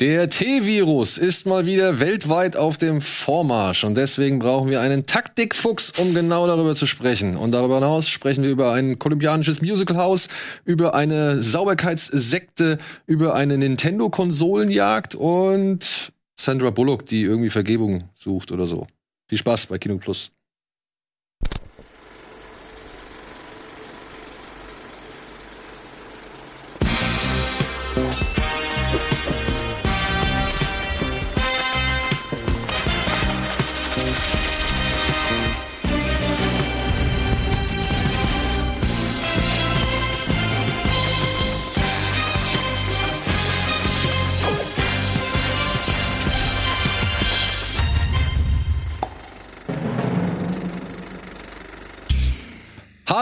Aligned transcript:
Der 0.00 0.30
T-Virus 0.30 1.18
ist 1.18 1.44
mal 1.44 1.66
wieder 1.66 2.00
weltweit 2.00 2.56
auf 2.56 2.78
dem 2.78 3.02
Vormarsch 3.02 3.84
und 3.84 3.98
deswegen 3.98 4.38
brauchen 4.38 4.70
wir 4.70 4.80
einen 4.80 5.04
Taktikfuchs, 5.04 5.90
um 5.98 6.14
genau 6.14 6.46
darüber 6.46 6.74
zu 6.74 6.86
sprechen. 6.86 7.36
Und 7.36 7.52
darüber 7.52 7.74
hinaus 7.74 8.08
sprechen 8.08 8.42
wir 8.42 8.48
über 8.48 8.72
ein 8.72 8.98
kolumbianisches 8.98 9.60
Musicalhaus, 9.60 10.28
über 10.64 10.94
eine 10.94 11.42
Sauberkeitssekte, 11.42 12.78
über 13.06 13.34
eine 13.34 13.58
Nintendo-Konsolenjagd 13.58 15.16
und 15.16 16.12
Sandra 16.34 16.70
Bullock, 16.70 17.04
die 17.04 17.20
irgendwie 17.20 17.50
Vergebung 17.50 18.04
sucht 18.14 18.52
oder 18.52 18.64
so. 18.64 18.86
Viel 19.28 19.36
Spaß 19.36 19.66
bei 19.66 19.76
Kino 19.76 19.98
Plus. 19.98 20.32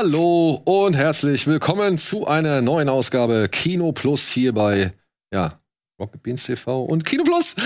Hallo 0.01 0.63
und 0.65 0.95
herzlich 0.95 1.49
willkommen 1.49 1.99
zu 1.99 2.25
einer 2.25 2.63
neuen 2.63 2.89
Ausgabe 2.89 3.49
Kino 3.51 3.91
Plus 3.91 4.29
hier 4.29 4.55
bei 4.55 4.93
ja, 5.35 5.59
Rocket 6.01 6.23
Beans 6.23 6.47
TV 6.47 6.85
und 6.85 7.05
Kino 7.05 7.25
Plus 7.25 7.57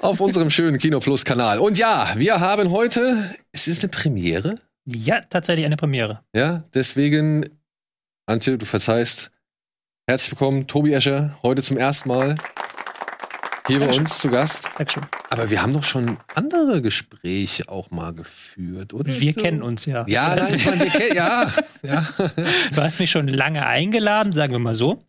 auf 0.00 0.18
unserem 0.20 0.50
schönen 0.50 0.78
Kino 0.78 0.98
Plus 0.98 1.24
Kanal. 1.24 1.60
Und 1.60 1.78
ja, 1.78 2.12
wir 2.16 2.40
haben 2.40 2.72
heute, 2.72 3.36
es 3.52 3.68
ist 3.68 3.84
eine 3.84 3.90
Premiere. 3.90 4.56
Ja, 4.84 5.20
tatsächlich 5.20 5.64
eine 5.64 5.76
Premiere. 5.76 6.24
Ja, 6.34 6.64
deswegen, 6.74 7.48
Antje, 8.26 8.58
du 8.58 8.66
verzeihst. 8.66 9.30
Herzlich 10.08 10.32
willkommen, 10.32 10.66
Tobi 10.66 10.92
Escher, 10.92 11.38
heute 11.44 11.62
zum 11.62 11.76
ersten 11.76 12.08
Mal 12.08 12.34
hier 13.68 13.80
bei 13.80 13.96
uns 13.96 14.18
zu 14.18 14.30
Gast. 14.30 14.68
Dankeschön. 14.76 15.04
Aber 15.30 15.50
wir 15.50 15.62
haben 15.62 15.72
doch 15.72 15.84
schon 15.84 16.18
andere 16.34 16.82
Gespräche 16.82 17.68
auch 17.68 17.90
mal 17.90 18.12
geführt, 18.12 18.94
oder? 18.94 19.20
Wir 19.20 19.32
kennen 19.32 19.62
uns 19.62 19.86
ja. 19.86 20.04
Ja, 20.08 20.34
nein, 20.34 20.54
ich 20.54 20.66
meine, 20.66 20.80
wir 20.80 20.90
kennen, 20.90 21.16
ja, 21.16 21.52
ja. 21.82 22.08
Du 22.74 22.82
hast 22.82 22.98
mich 22.98 23.10
schon 23.10 23.28
lange 23.28 23.66
eingeladen, 23.66 24.32
sagen 24.32 24.52
wir 24.52 24.58
mal 24.58 24.74
so. 24.74 25.04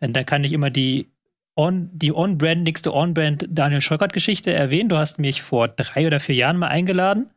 Und 0.00 0.14
dann 0.14 0.26
kann 0.26 0.44
ich 0.44 0.52
immer 0.52 0.70
die 0.70 1.10
on, 1.56 1.90
die 1.92 2.12
on-brandigste 2.12 2.94
On-Brand 2.94 3.46
Daniel 3.48 3.80
Scholkert-Geschichte 3.80 4.52
erwähnen. 4.52 4.88
Du 4.88 4.98
hast 4.98 5.18
mich 5.18 5.42
vor 5.42 5.68
drei 5.68 6.06
oder 6.06 6.20
vier 6.20 6.34
Jahren 6.34 6.56
mal 6.56 6.68
eingeladen. 6.68 7.30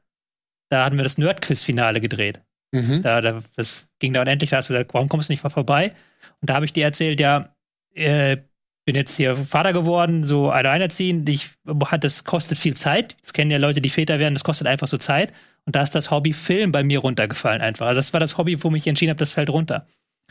Da 0.69 0.85
hatten 0.85 0.97
wir 0.97 1.03
das 1.03 1.17
Nerd-Quiz-Finale 1.17 2.01
gedreht. 2.01 2.41
Mhm. 2.71 3.03
Da, 3.03 3.21
da, 3.21 3.39
das 3.55 3.87
ging 3.99 4.13
dann 4.13 4.27
endlich, 4.27 4.49
da 4.49 4.57
hast 4.57 4.69
du 4.69 4.73
gesagt, 4.73 4.93
warum 4.93 5.07
kommst 5.07 5.29
du 5.29 5.33
nicht 5.33 5.43
mal 5.43 5.49
vorbei? 5.49 5.93
Und 6.41 6.49
da 6.49 6.55
habe 6.55 6.65
ich 6.65 6.73
dir 6.73 6.83
erzählt, 6.83 7.19
ja, 7.19 7.53
äh, 7.93 8.37
bin 8.85 8.95
jetzt 8.95 9.15
hier 9.15 9.35
Vater 9.35 9.73
geworden, 9.73 10.25
so 10.25 10.49
alleinerziehend. 10.49 11.27
Ich, 11.29 11.51
das 11.99 12.23
kostet 12.23 12.57
viel 12.57 12.75
Zeit. 12.75 13.15
Das 13.21 13.33
kennen 13.33 13.51
ja 13.51 13.57
Leute, 13.57 13.81
die 13.81 13.89
Väter 13.89 14.19
werden, 14.19 14.33
das 14.33 14.43
kostet 14.43 14.67
einfach 14.67 14.87
so 14.87 14.97
Zeit. 14.97 15.33
Und 15.65 15.75
da 15.75 15.81
ist 15.81 15.95
das 15.95 16.11
Hobby 16.11 16.33
Film 16.33 16.71
bei 16.71 16.83
mir 16.83 16.99
runtergefallen 16.99 17.61
einfach. 17.61 17.87
Also 17.87 17.97
das 17.97 18.11
war 18.13 18.19
das 18.19 18.37
Hobby, 18.37 18.61
wo 18.61 18.73
ich 18.75 18.87
entschieden 18.87 19.11
habe, 19.11 19.19
das 19.19 19.31
fällt 19.31 19.49
runter. 19.49 19.87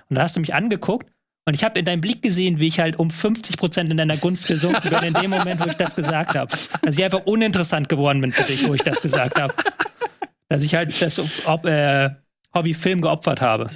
Und 0.09 0.17
da 0.17 0.23
hast 0.23 0.37
du 0.37 0.41
mich 0.41 0.53
angeguckt 0.53 1.11
und 1.45 1.55
ich 1.55 1.65
habe 1.65 1.79
in 1.79 1.85
deinem 1.85 2.01
Blick 2.01 2.23
gesehen, 2.23 2.61
wie 2.61 2.69
ich 2.69 2.79
halt 2.79 2.99
um 2.99 3.11
50 3.11 3.57
Prozent 3.57 3.91
in 3.91 3.97
deiner 3.97 4.17
Gunst 4.17 4.47
gesunken 4.47 4.91
bin 4.91 5.03
in 5.03 5.15
dem 5.15 5.31
Moment, 5.31 5.65
wo 5.65 5.69
ich 5.69 5.77
das 5.77 5.97
gesagt 5.97 6.37
habe. 6.37 6.55
Dass 6.83 6.99
ich 6.99 7.03
einfach 7.03 7.27
uninteressant 7.27 7.89
geworden 7.89 8.21
bin 8.21 8.31
für 8.31 8.45
dich, 8.45 8.69
wo 8.69 8.75
ich 8.75 8.83
das 8.83 9.03
gesagt 9.03 9.41
habe. 9.41 9.53
Dass 10.49 10.63
ich 10.63 10.75
halt 10.75 11.01
das 11.03 11.19
äh, 11.19 12.11
Hobby 12.55 12.75
Film 12.75 13.01
geopfert 13.01 13.41
habe. 13.41 13.71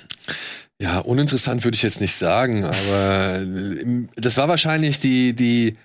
Ja, 0.81 0.99
uninteressant 0.99 1.65
würde 1.65 1.75
ich 1.75 1.83
jetzt 1.83 2.01
nicht 2.01 2.17
sagen, 2.17 2.65
aber 2.65 3.41
das 4.17 4.37
war 4.37 4.49
wahrscheinlich 4.49 4.99
die, 4.99 5.35
die, 5.35 5.79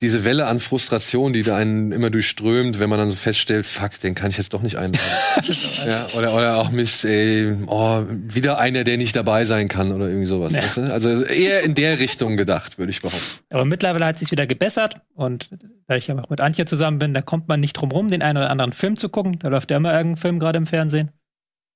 diese 0.00 0.24
Welle 0.24 0.46
an 0.46 0.60
Frustration, 0.60 1.32
die 1.32 1.42
da 1.42 1.56
einen 1.56 1.90
immer 1.90 2.08
durchströmt, 2.08 2.78
wenn 2.78 2.88
man 2.88 3.00
dann 3.00 3.10
so 3.10 3.16
feststellt, 3.16 3.66
fuck, 3.66 3.98
den 4.00 4.14
kann 4.14 4.30
ich 4.30 4.36
jetzt 4.36 4.52
doch 4.52 4.62
nicht 4.62 4.76
einladen. 4.76 5.04
ja, 5.86 6.06
oder, 6.18 6.34
oder 6.34 6.56
auch 6.58 6.70
Mist, 6.70 7.04
ey, 7.04 7.56
oh, 7.66 8.04
wieder 8.08 8.58
einer, 8.58 8.84
der 8.84 8.96
nicht 8.96 9.16
dabei 9.16 9.44
sein 9.44 9.66
kann 9.66 9.90
oder 9.90 10.08
irgendwie 10.08 10.26
sowas. 10.26 10.52
Ja. 10.52 10.62
Weißt 10.62 10.76
du? 10.76 10.92
Also 10.92 11.22
eher 11.24 11.62
in 11.62 11.74
der 11.74 11.98
Richtung 11.98 12.36
gedacht, 12.36 12.78
würde 12.78 12.90
ich 12.90 13.02
behaupten. 13.02 13.44
Aber 13.50 13.64
mittlerweile 13.64 14.06
hat 14.06 14.16
es 14.16 14.20
sich 14.20 14.30
wieder 14.30 14.46
gebessert 14.46 15.00
und 15.14 15.50
weil 15.86 15.98
ich 15.98 16.08
ja 16.08 16.16
auch 16.16 16.30
mit 16.30 16.40
Antje 16.40 16.64
zusammen 16.64 16.98
bin, 16.98 17.12
da 17.12 17.22
kommt 17.22 17.48
man 17.48 17.58
nicht 17.60 17.74
drum 17.74 17.90
rum, 17.90 18.08
den 18.08 18.22
einen 18.22 18.38
oder 18.38 18.50
anderen 18.50 18.72
Film 18.72 18.96
zu 18.96 19.08
gucken. 19.08 19.38
Da 19.40 19.50
läuft 19.50 19.72
ja 19.72 19.76
immer 19.76 19.92
irgendein 19.92 20.16
Film 20.16 20.38
gerade 20.38 20.58
im 20.58 20.66
Fernsehen 20.66 21.10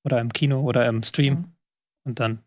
oder 0.04 0.20
im 0.20 0.32
Kino 0.32 0.60
oder 0.60 0.86
im 0.86 1.02
Stream. 1.02 1.34
Mhm. 1.34 1.55
Und 2.06 2.20
dann 2.20 2.38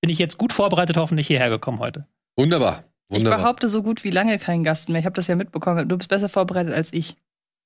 bin 0.00 0.10
ich 0.10 0.18
jetzt 0.18 0.38
gut 0.38 0.52
vorbereitet 0.52 0.96
hoffentlich 0.96 1.26
hierher 1.26 1.50
gekommen 1.50 1.80
heute. 1.80 2.06
Wunderbar. 2.36 2.84
Wunderbar. 3.08 3.38
Ich 3.38 3.42
behaupte 3.42 3.68
so 3.68 3.82
gut 3.82 4.04
wie 4.04 4.10
lange 4.10 4.38
keinen 4.38 4.64
Gast 4.64 4.88
mehr. 4.88 5.00
Ich 5.00 5.04
habe 5.04 5.14
das 5.14 5.26
ja 5.26 5.36
mitbekommen. 5.36 5.88
Du 5.88 5.98
bist 5.98 6.08
besser 6.08 6.28
vorbereitet 6.28 6.72
als 6.72 6.92
ich. 6.92 7.16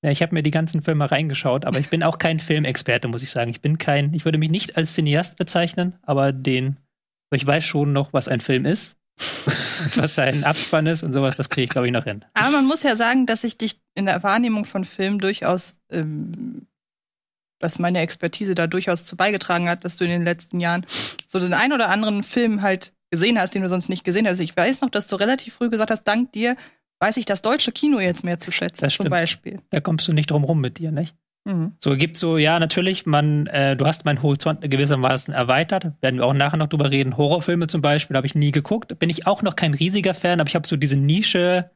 Ja, 0.01 0.11
ich 0.11 0.21
habe 0.21 0.33
mir 0.33 0.43
die 0.43 0.51
ganzen 0.51 0.81
Filme 0.81 1.11
reingeschaut, 1.11 1.65
aber 1.65 1.79
ich 1.79 1.89
bin 1.89 2.03
auch 2.03 2.19
kein 2.19 2.39
Filmexperte, 2.39 3.07
muss 3.09 3.23
ich 3.23 3.29
sagen. 3.29 3.51
Ich 3.51 3.61
bin 3.61 3.77
kein, 3.77 4.13
ich 4.13 4.23
würde 4.25 4.37
mich 4.37 4.49
nicht 4.49 4.77
als 4.77 4.93
Cineast 4.93 5.37
bezeichnen, 5.37 5.93
aber 6.03 6.31
den, 6.31 6.77
ich 7.33 7.45
weiß 7.45 7.65
schon 7.65 7.91
noch, 7.91 8.13
was 8.13 8.29
ein 8.29 8.39
Film 8.39 8.65
ist, 8.65 8.95
was 9.95 10.17
ein 10.17 10.45
Abspann 10.45 10.87
ist 10.87 11.03
und 11.03 11.11
sowas, 11.11 11.35
das 11.35 11.49
kriege 11.49 11.65
ich, 11.65 11.69
glaube 11.69 11.87
ich, 11.87 11.93
noch 11.93 12.05
hin. 12.05 12.23
Aber 12.33 12.51
man 12.51 12.65
muss 12.65 12.83
ja 12.83 12.95
sagen, 12.95 13.25
dass 13.25 13.43
ich 13.43 13.57
dich 13.57 13.81
in 13.93 14.05
der 14.05 14.23
Wahrnehmung 14.23 14.63
von 14.63 14.85
Filmen 14.85 15.19
durchaus 15.19 15.77
ähm, 15.91 16.65
dass 17.59 17.79
meine 17.79 17.99
Expertise 17.99 18.55
da 18.55 18.67
durchaus 18.67 19.05
zu 19.05 19.15
beigetragen 19.15 19.69
hat, 19.69 19.85
dass 19.85 19.97
du 19.97 20.05
in 20.05 20.09
den 20.09 20.23
letzten 20.23 20.59
Jahren 20.59 20.85
so 21.27 21.39
den 21.39 21.53
ein 21.53 21.73
oder 21.73 21.89
anderen 21.89 22.23
Film 22.23 22.61
halt 22.61 22.93
gesehen 23.11 23.39
hast, 23.39 23.55
den 23.55 23.61
du 23.61 23.69
sonst 23.69 23.89
nicht 23.89 24.03
gesehen 24.03 24.27
hast. 24.27 24.39
Ich 24.39 24.55
weiß 24.55 24.81
noch, 24.81 24.89
dass 24.89 25.07
du 25.07 25.15
relativ 25.15 25.55
früh 25.55 25.69
gesagt 25.69 25.91
hast, 25.91 26.03
dank 26.03 26.31
dir 26.31 26.55
weiß 26.99 27.17
ich 27.17 27.25
das 27.25 27.41
deutsche 27.41 27.71
Kino 27.71 27.99
jetzt 27.99 28.23
mehr 28.23 28.39
zu 28.39 28.51
schätzen, 28.51 28.85
das 28.85 28.95
zum 28.95 29.09
Beispiel. 29.09 29.59
Da 29.69 29.79
kommst 29.79 30.07
du 30.07 30.13
nicht 30.13 30.31
drum 30.31 30.43
rum 30.43 30.61
mit 30.61 30.77
dir, 30.77 30.91
nicht? 30.91 31.15
Mhm. 31.45 31.73
So 31.79 31.95
gibt 31.95 32.17
so, 32.17 32.37
ja, 32.37 32.59
natürlich, 32.59 33.05
man, 33.05 33.47
äh, 33.47 33.75
du 33.75 33.85
hast 33.85 34.05
meinen 34.05 34.21
Horizont 34.21 34.61
gewissermaßen 34.61 35.33
erweitert. 35.33 35.93
Werden 36.01 36.17
wir 36.17 36.25
auch 36.25 36.33
nachher 36.33 36.57
noch 36.57 36.67
drüber 36.67 36.91
reden. 36.91 37.17
Horrorfilme 37.17 37.67
zum 37.67 37.81
Beispiel 37.81 38.17
habe 38.17 38.27
ich 38.27 38.35
nie 38.35 38.51
geguckt. 38.51 38.99
Bin 38.99 39.09
ich 39.09 39.25
auch 39.25 39.41
noch 39.41 39.55
kein 39.55 39.73
riesiger 39.73 40.13
Fan, 40.13 40.41
aber 40.41 40.49
ich 40.49 40.55
habe 40.55 40.67
so 40.67 40.75
diese 40.75 40.97
Nische 40.97 41.71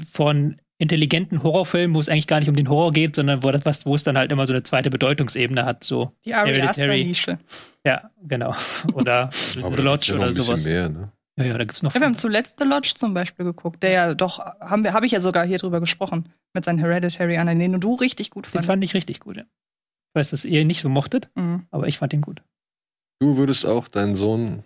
von 0.00 0.56
intelligenten 0.78 1.42
Horrorfilm, 1.42 1.94
wo 1.94 2.00
es 2.00 2.08
eigentlich 2.08 2.26
gar 2.26 2.40
nicht 2.40 2.48
um 2.48 2.56
den 2.56 2.68
Horror 2.68 2.92
geht, 2.92 3.14
sondern 3.16 3.42
wo, 3.42 3.50
das, 3.50 3.86
wo 3.86 3.94
es 3.94 4.02
dann 4.04 4.18
halt 4.18 4.32
immer 4.32 4.46
so 4.46 4.52
eine 4.52 4.62
zweite 4.62 4.90
Bedeutungsebene 4.90 5.64
hat. 5.64 5.84
So 5.84 6.12
Die 6.24 6.34
Ari 6.34 6.60
Aster-Nische. 6.60 7.38
Ja, 7.86 8.10
genau. 8.22 8.54
Oder 8.94 9.30
The 9.30 9.82
Lodge 9.82 10.14
oder 10.14 10.32
sowas. 10.32 10.64
Mehr, 10.64 10.88
ne? 10.88 11.12
Ja, 11.36 11.44
ja, 11.44 11.58
da 11.58 11.64
gibt's 11.64 11.82
noch. 11.82 11.94
Ja, 11.94 12.00
wir 12.00 12.06
haben 12.06 12.16
zuletzt 12.16 12.58
The 12.58 12.64
Lodge 12.64 12.94
zum 12.96 13.12
Beispiel 13.12 13.44
geguckt, 13.44 13.82
der 13.82 13.90
ja 13.90 14.14
doch, 14.14 14.38
haben 14.60 14.84
wir, 14.84 14.92
habe 14.92 15.06
ich 15.06 15.12
ja 15.12 15.20
sogar 15.20 15.44
hier 15.44 15.58
drüber 15.58 15.80
gesprochen, 15.80 16.28
mit 16.54 16.64
seinen 16.64 16.78
Hereditary 16.78 17.36
Anna, 17.36 17.54
den 17.54 17.80
du 17.80 17.94
richtig 17.94 18.30
gut 18.30 18.46
fandest. 18.46 18.68
Den 18.68 18.72
fand 18.72 18.84
ich 18.84 18.94
richtig 18.94 19.20
gut, 19.20 19.36
ja. 19.36 19.42
Ich 19.42 20.20
weiß, 20.20 20.30
dass 20.30 20.44
ihr 20.44 20.60
ihn 20.60 20.68
nicht 20.68 20.80
so 20.80 20.88
mochtet, 20.88 21.30
mhm. 21.34 21.66
aber 21.70 21.88
ich 21.88 21.98
fand 21.98 22.12
ihn 22.12 22.20
gut. 22.20 22.42
Du 23.20 23.36
würdest 23.36 23.66
auch 23.66 23.88
deinen 23.88 24.14
Sohn 24.14 24.64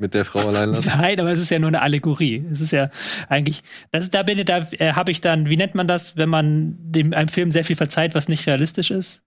mit 0.00 0.14
der 0.14 0.24
Frau 0.24 0.40
allein 0.48 0.70
lassen? 0.70 0.88
Nein, 0.98 1.20
aber 1.20 1.30
es 1.30 1.40
ist 1.40 1.50
ja 1.50 1.58
nur 1.58 1.68
eine 1.68 1.82
Allegorie. 1.82 2.44
Es 2.52 2.60
ist 2.60 2.72
ja 2.72 2.90
eigentlich, 3.28 3.62
das, 3.92 4.10
da 4.10 4.22
bin 4.22 4.38
ich, 4.38 4.44
da 4.44 4.58
äh, 4.78 4.92
habe 4.94 5.10
ich 5.10 5.20
dann, 5.20 5.48
wie 5.48 5.56
nennt 5.56 5.74
man 5.74 5.86
das, 5.86 6.16
wenn 6.16 6.28
man 6.28 6.76
dem 6.78 7.12
einem 7.12 7.28
Film 7.28 7.50
sehr 7.50 7.64
viel 7.64 7.76
verzeiht, 7.76 8.14
was 8.14 8.28
nicht 8.28 8.46
realistisch 8.46 8.90
ist? 8.90 9.22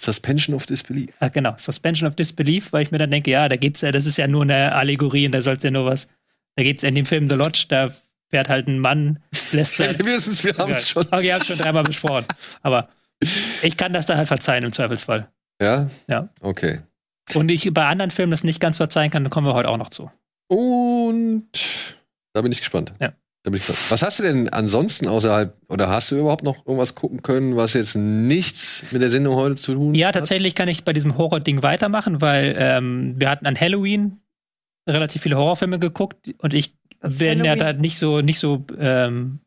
Suspension 0.00 0.56
of 0.56 0.66
Disbelief. 0.66 1.10
Ah, 1.20 1.28
genau, 1.28 1.54
Suspension 1.56 2.08
of 2.08 2.14
Disbelief, 2.14 2.72
weil 2.72 2.82
ich 2.82 2.90
mir 2.90 2.98
dann 2.98 3.10
denke, 3.10 3.30
ja, 3.30 3.48
da 3.48 3.56
geht's, 3.56 3.80
das 3.80 4.06
ist 4.06 4.16
ja 4.16 4.26
nur 4.26 4.42
eine 4.42 4.72
Allegorie 4.72 5.26
und 5.26 5.32
da 5.32 5.40
sollte 5.40 5.68
ja 5.68 5.70
nur 5.70 5.86
was. 5.86 6.08
Da 6.56 6.62
geht's 6.62 6.82
in 6.82 6.94
dem 6.94 7.06
Film 7.06 7.28
The 7.28 7.36
Lodge, 7.36 7.66
da 7.68 7.90
fährt 8.30 8.48
halt 8.48 8.66
ein 8.66 8.78
Mann, 8.78 9.20
lässt 9.52 9.76
sein, 9.76 9.96
wir 9.98 10.06
wir 10.06 10.58
haben 10.58 10.72
es 10.72 10.88
schon. 10.88 11.06
Okay, 11.10 11.26
ihr 11.26 11.34
habt 11.34 11.46
schon 11.46 11.58
dreimal 11.58 11.84
besprochen. 11.84 12.26
Aber 12.62 12.88
ich 13.62 13.76
kann 13.76 13.92
das 13.92 14.06
da 14.06 14.16
halt 14.16 14.28
verzeihen 14.28 14.64
im 14.64 14.72
Zweifelsfall. 14.72 15.28
Ja? 15.60 15.88
Ja. 16.08 16.28
Okay. 16.40 16.80
Und 17.34 17.50
ich 17.50 17.72
bei 17.72 17.86
anderen 17.86 18.10
Filmen 18.10 18.30
das 18.30 18.44
nicht 18.44 18.60
ganz 18.60 18.76
verzeihen 18.76 19.10
kann, 19.10 19.24
dann 19.24 19.30
kommen 19.30 19.46
wir 19.46 19.54
heute 19.54 19.68
auch 19.68 19.78
noch 19.78 19.90
zu. 19.90 20.10
Und 20.48 21.48
da 22.32 22.42
bin 22.42 22.52
ich 22.52 22.58
gespannt. 22.58 22.92
Ja. 23.00 23.12
Da 23.44 23.50
bin 23.50 23.58
ich 23.58 23.66
gespannt. 23.66 23.90
Was 23.90 24.02
hast 24.02 24.18
du 24.18 24.22
denn 24.22 24.48
ansonsten 24.50 25.08
außerhalb, 25.08 25.56
oder 25.68 25.88
hast 25.88 26.10
du 26.10 26.16
überhaupt 26.16 26.44
noch 26.44 26.66
irgendwas 26.66 26.94
gucken 26.94 27.22
können, 27.22 27.56
was 27.56 27.74
jetzt 27.74 27.94
nichts 27.94 28.82
mit 28.90 29.02
der 29.02 29.10
Sendung 29.10 29.34
heute 29.34 29.56
zu 29.56 29.74
tun 29.74 29.90
hat? 29.90 29.96
Ja, 29.96 30.12
tatsächlich 30.12 30.54
kann 30.54 30.68
ich 30.68 30.84
bei 30.84 30.92
diesem 30.92 31.16
Horror-Ding 31.16 31.62
weitermachen, 31.62 32.20
weil 32.20 32.56
ähm, 32.58 33.14
wir 33.18 33.30
hatten 33.30 33.46
an 33.46 33.58
Halloween 33.58 34.20
relativ 34.88 35.22
viele 35.22 35.36
Horrorfilme 35.36 35.78
geguckt 35.78 36.34
und 36.38 36.54
ich 36.54 36.74
das 37.00 37.18
bin 37.18 37.40
Halloween. 37.40 37.44
ja 37.44 37.56
da 37.56 37.72
nicht 37.72 37.98
so, 37.98 38.20
nicht 38.20 38.38
so 38.38 38.64
ähm, 38.78 39.40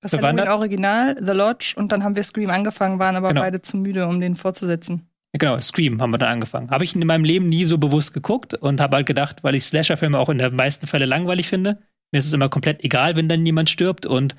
das. 0.00 0.12
Halloween 0.12 0.48
Original, 0.48 1.16
The 1.18 1.32
Lodge 1.32 1.74
und 1.76 1.90
dann 1.92 2.04
haben 2.04 2.16
wir 2.16 2.22
Scream 2.22 2.50
angefangen, 2.50 2.98
waren 2.98 3.16
aber 3.16 3.28
genau. 3.28 3.40
beide 3.40 3.62
zu 3.62 3.76
müde, 3.76 4.06
um 4.06 4.20
den 4.20 4.36
fortzusetzen. 4.36 5.07
Genau, 5.32 5.60
Scream 5.60 6.00
haben 6.00 6.10
wir 6.10 6.18
dann 6.18 6.32
angefangen. 6.32 6.70
Habe 6.70 6.84
ich 6.84 6.94
in 6.94 7.06
meinem 7.06 7.24
Leben 7.24 7.48
nie 7.48 7.66
so 7.66 7.78
bewusst 7.78 8.14
geguckt 8.14 8.54
und 8.54 8.80
habe 8.80 8.96
halt 8.96 9.06
gedacht, 9.06 9.44
weil 9.44 9.54
ich 9.54 9.64
Slasher-Filme 9.64 10.18
auch 10.18 10.30
in 10.30 10.38
den 10.38 10.56
meisten 10.56 10.86
Fällen 10.86 11.08
langweilig 11.08 11.48
finde. 11.48 11.78
Mir 12.10 12.18
ist 12.18 12.26
es 12.26 12.32
immer 12.32 12.48
komplett 12.48 12.82
egal, 12.82 13.16
wenn 13.16 13.28
dann 13.28 13.44
jemand 13.44 13.68
stirbt 13.68 14.06
und 14.06 14.34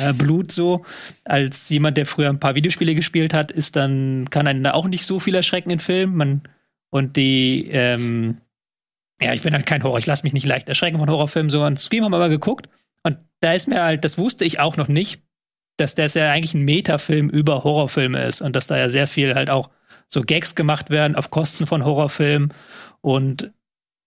äh, 0.00 0.12
Blut 0.14 0.50
so. 0.50 0.84
Als 1.24 1.68
jemand, 1.68 1.98
der 1.98 2.06
früher 2.06 2.30
ein 2.30 2.40
paar 2.40 2.54
Videospiele 2.54 2.94
gespielt 2.94 3.34
hat, 3.34 3.50
ist 3.50 3.76
dann, 3.76 4.30
kann 4.30 4.46
einen 4.46 4.64
da 4.64 4.72
auch 4.72 4.88
nicht 4.88 5.04
so 5.04 5.20
viel 5.20 5.34
erschrecken 5.34 5.70
in 5.70 5.80
Filmen. 5.80 6.16
Man, 6.16 6.42
und 6.90 7.16
die, 7.16 7.68
ähm, 7.70 8.38
ja, 9.20 9.34
ich 9.34 9.42
bin 9.42 9.52
halt 9.52 9.66
kein 9.66 9.82
Horror, 9.82 9.98
ich 9.98 10.06
lasse 10.06 10.24
mich 10.24 10.32
nicht 10.32 10.46
leicht 10.46 10.68
erschrecken 10.68 10.98
von 10.98 11.10
Horrorfilmen. 11.10 11.50
So, 11.50 11.64
und 11.64 11.78
Scream 11.78 12.04
haben 12.04 12.12
wir 12.12 12.16
aber 12.16 12.30
geguckt. 12.30 12.70
Und 13.02 13.18
da 13.40 13.52
ist 13.52 13.68
mir 13.68 13.82
halt, 13.82 14.04
das 14.04 14.16
wusste 14.16 14.46
ich 14.46 14.60
auch 14.60 14.78
noch 14.78 14.88
nicht, 14.88 15.22
dass 15.76 15.94
das 15.94 16.14
ja 16.14 16.30
eigentlich 16.30 16.54
ein 16.54 16.64
Metafilm 16.64 17.28
über 17.28 17.64
Horrorfilme 17.64 18.22
ist 18.24 18.40
und 18.40 18.56
dass 18.56 18.66
da 18.66 18.78
ja 18.78 18.88
sehr 18.88 19.06
viel 19.06 19.34
halt 19.34 19.50
auch 19.50 19.70
so 20.12 20.20
Gags 20.22 20.54
gemacht 20.54 20.90
werden 20.90 21.16
auf 21.16 21.30
Kosten 21.30 21.66
von 21.66 21.84
Horrorfilmen. 21.84 22.52
Und 23.00 23.50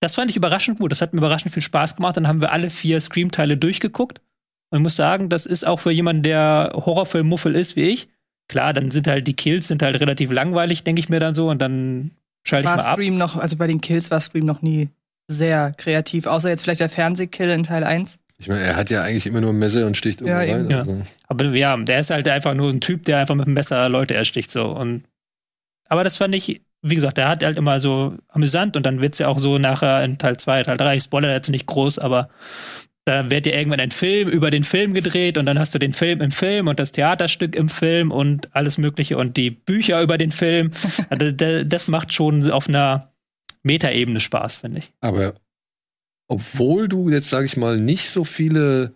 das 0.01 0.15
fand 0.15 0.29
ich 0.29 0.37
überraschend 0.37 0.79
gut. 0.79 0.91
Das 0.91 1.01
hat 1.01 1.13
mir 1.13 1.19
überraschend 1.19 1.53
viel 1.53 1.63
Spaß 1.63 1.95
gemacht. 1.95 2.15
Dann 2.17 2.27
haben 2.27 2.41
wir 2.41 2.51
alle 2.51 2.69
vier 2.69 2.99
Scream-Teile 2.99 3.57
durchgeguckt. 3.57 4.21
Und 4.69 4.79
ich 4.79 4.83
muss 4.83 4.95
sagen, 4.95 5.29
das 5.29 5.45
ist 5.45 5.65
auch 5.65 5.79
für 5.79 5.91
jemanden, 5.91 6.23
der 6.23 6.73
Horrorfilm-Muffel 6.75 7.55
ist 7.55 7.75
wie 7.75 7.89
ich. 7.89 8.09
Klar, 8.47 8.73
dann 8.73 8.91
sind 8.91 9.07
halt 9.07 9.25
die 9.25 9.33
Kills 9.33 9.67
sind 9.67 9.81
halt 9.81 9.99
relativ 9.99 10.31
langweilig, 10.31 10.83
denke 10.83 10.99
ich 10.99 11.09
mir 11.09 11.19
dann 11.19 11.33
so. 11.33 11.49
Und 11.49 11.59
dann 11.59 12.11
schalte 12.45 12.65
ich 12.65 12.69
War 12.69 12.77
mal 12.77 12.85
ab. 12.85 12.93
Scream 12.93 13.15
noch, 13.15 13.35
also 13.37 13.57
bei 13.57 13.65
den 13.65 13.81
Kills 13.81 14.11
war 14.11 14.19
Scream 14.19 14.45
noch 14.45 14.61
nie 14.61 14.89
sehr 15.27 15.71
kreativ, 15.75 16.27
außer 16.27 16.49
jetzt 16.49 16.61
vielleicht 16.61 16.81
der 16.81 16.89
Fernsehkill 16.89 17.49
in 17.49 17.63
Teil 17.63 17.83
1. 17.83 18.19
Ich 18.37 18.47
meine, 18.47 18.61
er 18.61 18.75
hat 18.75 18.91
ja 18.91 19.01
eigentlich 19.01 19.25
immer 19.25 19.41
nur 19.41 19.51
ein 19.51 19.57
Messer 19.57 19.87
und 19.87 19.97
sticht 19.97 20.21
irgendwo 20.21 20.39
Ja, 20.39 20.53
rein. 20.53 20.65
eben. 20.65 20.69
Ja. 20.69 20.79
Also. 20.81 21.01
Aber 21.27 21.45
ja, 21.55 21.75
der 21.77 21.99
ist 22.01 22.11
halt 22.11 22.27
einfach 22.27 22.53
nur 22.53 22.69
ein 22.69 22.81
Typ, 22.81 23.05
der 23.05 23.17
einfach 23.19 23.33
mit 23.33 23.47
dem 23.47 23.53
Messer 23.53 23.89
Leute 23.89 24.13
ersticht 24.13 24.51
so 24.51 24.67
und 24.67 25.03
aber 25.85 26.03
das 26.03 26.17
fand 26.17 26.35
ich, 26.35 26.61
wie 26.81 26.95
gesagt, 26.95 27.17
der 27.17 27.27
hat 27.29 27.43
halt 27.43 27.57
immer 27.57 27.79
so 27.79 28.15
amüsant 28.29 28.77
und 28.77 28.85
dann 28.85 29.01
wird's 29.01 29.19
ja 29.19 29.27
auch 29.27 29.39
so 29.39 29.57
nachher 29.57 30.03
in 30.03 30.17
Teil 30.17 30.37
2, 30.37 30.63
Teil 30.63 30.77
3, 30.77 30.95
ich 30.97 31.03
spoilere 31.03 31.33
jetzt 31.33 31.49
nicht 31.49 31.65
groß, 31.65 31.99
aber 31.99 32.29
da 33.05 33.29
wird 33.29 33.45
ja 33.45 33.53
irgendwann 33.53 33.79
ein 33.79 33.91
Film 33.91 34.27
über 34.29 34.49
den 34.49 34.63
Film 34.63 34.93
gedreht 34.95 35.37
und 35.37 35.45
dann 35.45 35.59
hast 35.59 35.75
du 35.75 35.79
den 35.79 35.93
Film 35.93 36.21
im 36.21 36.31
Film 36.31 36.67
und 36.67 36.79
das 36.79 36.91
Theaterstück 36.91 37.55
im 37.55 37.69
Film 37.69 38.11
und 38.11 38.49
alles 38.55 38.77
Mögliche 38.79 39.17
und 39.17 39.37
die 39.37 39.51
Bücher 39.51 40.01
über 40.01 40.17
den 40.17 40.31
Film. 40.31 40.71
Also, 41.09 41.31
da- 41.31 41.63
das 41.63 41.88
macht 41.88 42.13
schon 42.13 42.49
auf 42.49 42.67
einer 42.67 43.11
Metaebene 43.61 44.19
Spaß, 44.19 44.57
finde 44.57 44.79
ich. 44.79 44.91
Aber 45.01 45.35
obwohl 46.27 46.88
du 46.88 47.09
jetzt, 47.09 47.29
sage 47.29 47.45
ich 47.45 47.57
mal, 47.57 47.77
nicht 47.77 48.09
so 48.09 48.23
viele 48.23 48.93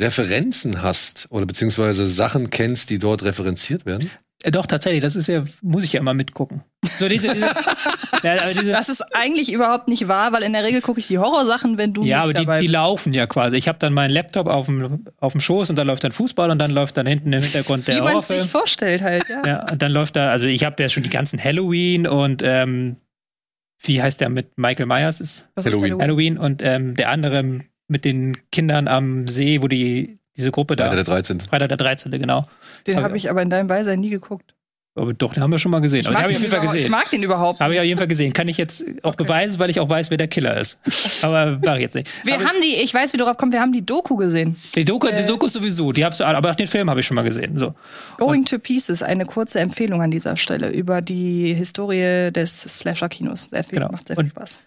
Referenzen 0.00 0.82
hast 0.82 1.28
oder 1.30 1.44
beziehungsweise 1.44 2.06
Sachen 2.06 2.48
kennst, 2.48 2.88
die 2.88 2.98
dort 2.98 3.22
referenziert 3.22 3.84
werden. 3.84 4.10
Äh, 4.42 4.50
Doch, 4.50 4.66
tatsächlich, 4.66 5.02
das 5.02 5.16
ist 5.16 5.26
ja, 5.26 5.42
muss 5.62 5.84
ich 5.84 5.92
ja 5.92 6.00
immer 6.00 6.14
mitgucken. 6.14 6.62
So 6.98 7.08
diese, 7.08 7.28
diese, 7.28 7.46
ja, 8.22 8.32
aber 8.32 8.52
diese 8.52 8.72
Das 8.72 8.88
ist 8.88 9.02
eigentlich 9.14 9.52
überhaupt 9.52 9.88
nicht 9.88 10.08
wahr, 10.08 10.32
weil 10.32 10.42
in 10.42 10.52
der 10.52 10.64
Regel 10.64 10.80
gucke 10.80 11.00
ich 11.00 11.08
die 11.08 11.18
Horrorsachen, 11.18 11.76
wenn 11.78 11.92
du 11.92 12.02
Ja, 12.02 12.18
nicht 12.18 12.22
aber 12.24 12.32
die, 12.32 12.46
dabei 12.46 12.58
die 12.60 12.66
laufen 12.66 13.12
ja 13.12 13.26
quasi. 13.26 13.56
Ich 13.56 13.68
habe 13.68 13.78
dann 13.78 13.92
meinen 13.92 14.10
Laptop 14.10 14.46
auf 14.46 14.66
dem, 14.66 15.04
auf 15.18 15.32
dem 15.32 15.40
Schoß 15.40 15.70
und 15.70 15.76
dann 15.76 15.86
läuft 15.86 16.04
dann 16.04 16.12
Fußball 16.12 16.50
und 16.50 16.58
dann 16.58 16.70
läuft 16.70 16.96
dann 16.96 17.06
hinten 17.06 17.32
im 17.32 17.42
Hintergrund 17.42 17.86
der 17.88 17.96
Wie 17.96 18.00
man 18.00 18.22
sich 18.22 18.42
vorstellt 18.42 19.02
halt, 19.02 19.26
ja. 19.28 19.42
Ja, 19.46 19.70
und 19.70 19.82
dann 19.82 19.92
läuft 19.92 20.16
da, 20.16 20.30
also 20.30 20.46
ich 20.46 20.64
habe 20.64 20.82
ja 20.82 20.88
schon 20.88 21.02
die 21.02 21.10
ganzen 21.10 21.42
Halloween 21.42 22.06
und 22.06 22.42
ähm, 22.42 22.96
wie 23.82 24.02
heißt 24.02 24.20
der 24.20 24.28
mit 24.28 24.56
Michael 24.56 24.86
Myers 24.86 25.20
ist 25.20 25.48
Halloween. 25.56 26.00
Halloween 26.00 26.38
und 26.38 26.62
ähm, 26.62 26.94
der 26.96 27.10
andere 27.10 27.60
mit 27.88 28.04
den 28.04 28.36
Kindern 28.52 28.88
am 28.88 29.26
See, 29.26 29.62
wo 29.62 29.68
die 29.68 30.19
diese 30.40 30.50
Gruppe 30.50 30.74
da 30.76 30.84
Leider 30.84 30.96
der 30.96 31.04
13. 31.04 31.40
Freitag 31.40 31.68
der 31.68 31.76
13. 31.76 32.10
genau. 32.12 32.44
Den 32.86 33.02
habe 33.02 33.16
ich 33.16 33.30
aber 33.30 33.42
in 33.42 33.50
deinem 33.50 33.66
Beisein 33.68 34.00
nie 34.00 34.10
geguckt. 34.10 34.54
Aber 34.96 35.14
doch, 35.14 35.32
den 35.32 35.42
haben 35.44 35.52
wir 35.52 35.58
schon 35.60 35.70
mal 35.70 35.78
gesehen. 35.80 36.02
Den 36.02 36.12
ich 36.30 36.38
jeden 36.40 36.50
Fall 36.50 36.58
überhaupt- 36.58 36.64
ich 36.64 36.72
gesehen. 36.72 36.90
mag 36.90 37.08
den 37.10 37.22
überhaupt. 37.22 37.60
Habe 37.60 37.74
ich 37.74 37.78
auf 37.78 37.86
jeden 37.86 37.96
Fall 37.98 38.08
gesehen. 38.08 38.32
Kann 38.32 38.48
ich 38.48 38.56
jetzt 38.58 38.84
auch 39.04 39.14
beweisen, 39.14 39.60
weil 39.60 39.70
ich 39.70 39.78
auch 39.78 39.88
weiß, 39.88 40.10
wer 40.10 40.16
der 40.18 40.26
Killer 40.26 40.56
ist. 40.60 40.80
Aber 41.22 41.58
mache 41.64 41.76
ich 41.76 41.82
jetzt 41.82 41.94
nicht. 41.94 42.10
Wir 42.26 42.34
aber 42.34 42.44
haben 42.46 42.56
die, 42.60 42.82
ich 42.82 42.92
weiß, 42.92 43.12
wie 43.12 43.16
du 43.16 43.24
drauf 43.24 43.36
kommst, 43.36 43.52
wir 43.52 43.60
haben 43.60 43.72
die 43.72 43.86
Doku 43.86 44.16
gesehen. 44.16 44.56
die 44.74 44.84
Doku, 44.84 45.06
die 45.06 45.12
äh, 45.22 45.26
Doku 45.26 45.46
sowieso, 45.46 45.92
die 45.92 46.04
hab's, 46.04 46.20
aber 46.20 46.50
auch 46.50 46.56
den 46.56 46.66
Film 46.66 46.90
habe 46.90 46.98
ich 47.00 47.06
schon 47.06 47.14
mal 47.14 47.22
gesehen. 47.22 47.56
So. 47.56 47.72
Going 48.18 48.44
to 48.46 48.58
Pieces, 48.58 49.00
eine 49.04 49.26
kurze 49.26 49.60
Empfehlung 49.60 50.02
an 50.02 50.10
dieser 50.10 50.34
Stelle 50.36 50.70
über 50.70 51.00
die 51.02 51.54
Historie 51.54 52.32
des 52.32 52.60
Slasher-Kinos. 52.60 53.44
Sehr 53.44 53.62
viel, 53.62 53.78
Genau. 53.78 53.92
macht 53.92 54.08
sehr 54.08 54.18
Und- 54.18 54.24
viel 54.24 54.32
Spaß. 54.32 54.64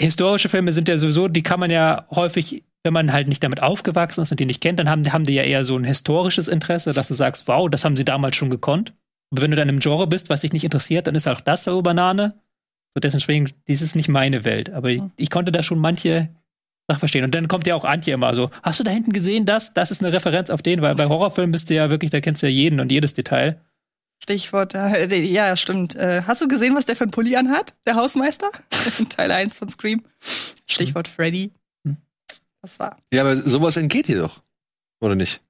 historische 0.00 0.48
Filme 0.48 0.72
sind 0.72 0.88
ja 0.88 0.96
sowieso, 0.98 1.28
die 1.28 1.42
kann 1.42 1.60
man 1.60 1.70
ja 1.70 2.06
häufig, 2.10 2.62
wenn 2.84 2.92
man 2.92 3.12
halt 3.12 3.28
nicht 3.28 3.42
damit 3.42 3.62
aufgewachsen 3.62 4.20
ist 4.22 4.30
und 4.30 4.38
die 4.38 4.46
nicht 4.46 4.60
kennt, 4.60 4.78
dann 4.78 4.90
haben, 4.90 5.10
haben 5.12 5.24
die 5.24 5.34
ja 5.34 5.42
eher 5.42 5.64
so 5.64 5.76
ein 5.76 5.84
historisches 5.84 6.48
Interesse, 6.48 6.92
dass 6.92 7.08
du 7.08 7.14
sagst, 7.14 7.48
wow, 7.48 7.68
das 7.68 7.84
haben 7.84 7.96
sie 7.96 8.04
damals 8.04 8.36
schon 8.36 8.50
gekonnt. 8.50 8.92
Und 9.30 9.40
wenn 9.40 9.50
du 9.50 9.56
dann 9.56 9.70
im 9.70 9.80
Genre 9.80 10.06
bist, 10.06 10.28
was 10.28 10.42
dich 10.42 10.52
nicht 10.52 10.64
interessiert, 10.64 11.06
dann 11.06 11.14
ist 11.14 11.26
auch 11.26 11.40
das 11.40 11.64
so 11.64 11.80
Banane. 11.82 12.34
So 12.94 13.00
deswegen, 13.00 13.50
dies 13.66 13.82
ist 13.82 13.96
nicht 13.96 14.08
meine 14.08 14.44
Welt. 14.44 14.70
Aber 14.70 14.90
ich, 14.90 15.00
Hm. 15.00 15.10
ich 15.16 15.30
konnte 15.30 15.50
da 15.50 15.62
schon 15.62 15.78
manche 15.78 16.28
Sachen 16.86 16.98
verstehen. 17.00 17.24
Und 17.24 17.34
dann 17.34 17.48
kommt 17.48 17.66
ja 17.66 17.74
auch 17.74 17.84
Antje 17.86 18.12
immer 18.12 18.34
so, 18.34 18.50
hast 18.62 18.78
du 18.80 18.84
da 18.84 18.90
hinten 18.90 19.12
gesehen 19.12 19.46
das? 19.46 19.72
Das 19.72 19.90
ist 19.90 20.04
eine 20.04 20.12
Referenz 20.12 20.50
auf 20.50 20.60
den, 20.60 20.82
weil 20.82 20.94
bei 20.94 21.06
Horrorfilmen 21.06 21.52
bist 21.52 21.70
du 21.70 21.74
ja 21.74 21.90
wirklich, 21.90 22.10
da 22.10 22.20
kennst 22.20 22.42
du 22.42 22.46
ja 22.46 22.52
jeden 22.52 22.80
und 22.80 22.92
jedes 22.92 23.14
Detail. 23.14 23.60
Stichwort, 24.22 24.74
äh, 24.74 25.22
ja, 25.22 25.56
stimmt. 25.56 25.96
Äh, 25.96 26.22
hast 26.26 26.40
du 26.42 26.48
gesehen, 26.48 26.74
was 26.76 26.84
der 26.84 26.96
für 26.96 27.04
ein 27.04 27.10
Pulli 27.10 27.34
anhat? 27.36 27.74
Der 27.86 27.96
Hausmeister? 27.96 28.50
Teil 29.08 29.32
1 29.32 29.58
von 29.58 29.68
Scream. 29.70 30.02
Stichwort 30.66 31.08
Freddy. 31.08 31.50
Das 32.64 32.80
war. 32.80 32.96
Ja, 33.12 33.20
aber 33.20 33.36
sowas 33.36 33.76
entgeht 33.76 34.08
dir 34.08 34.16
doch. 34.16 34.40
Oder 35.02 35.16
nicht? 35.16 35.42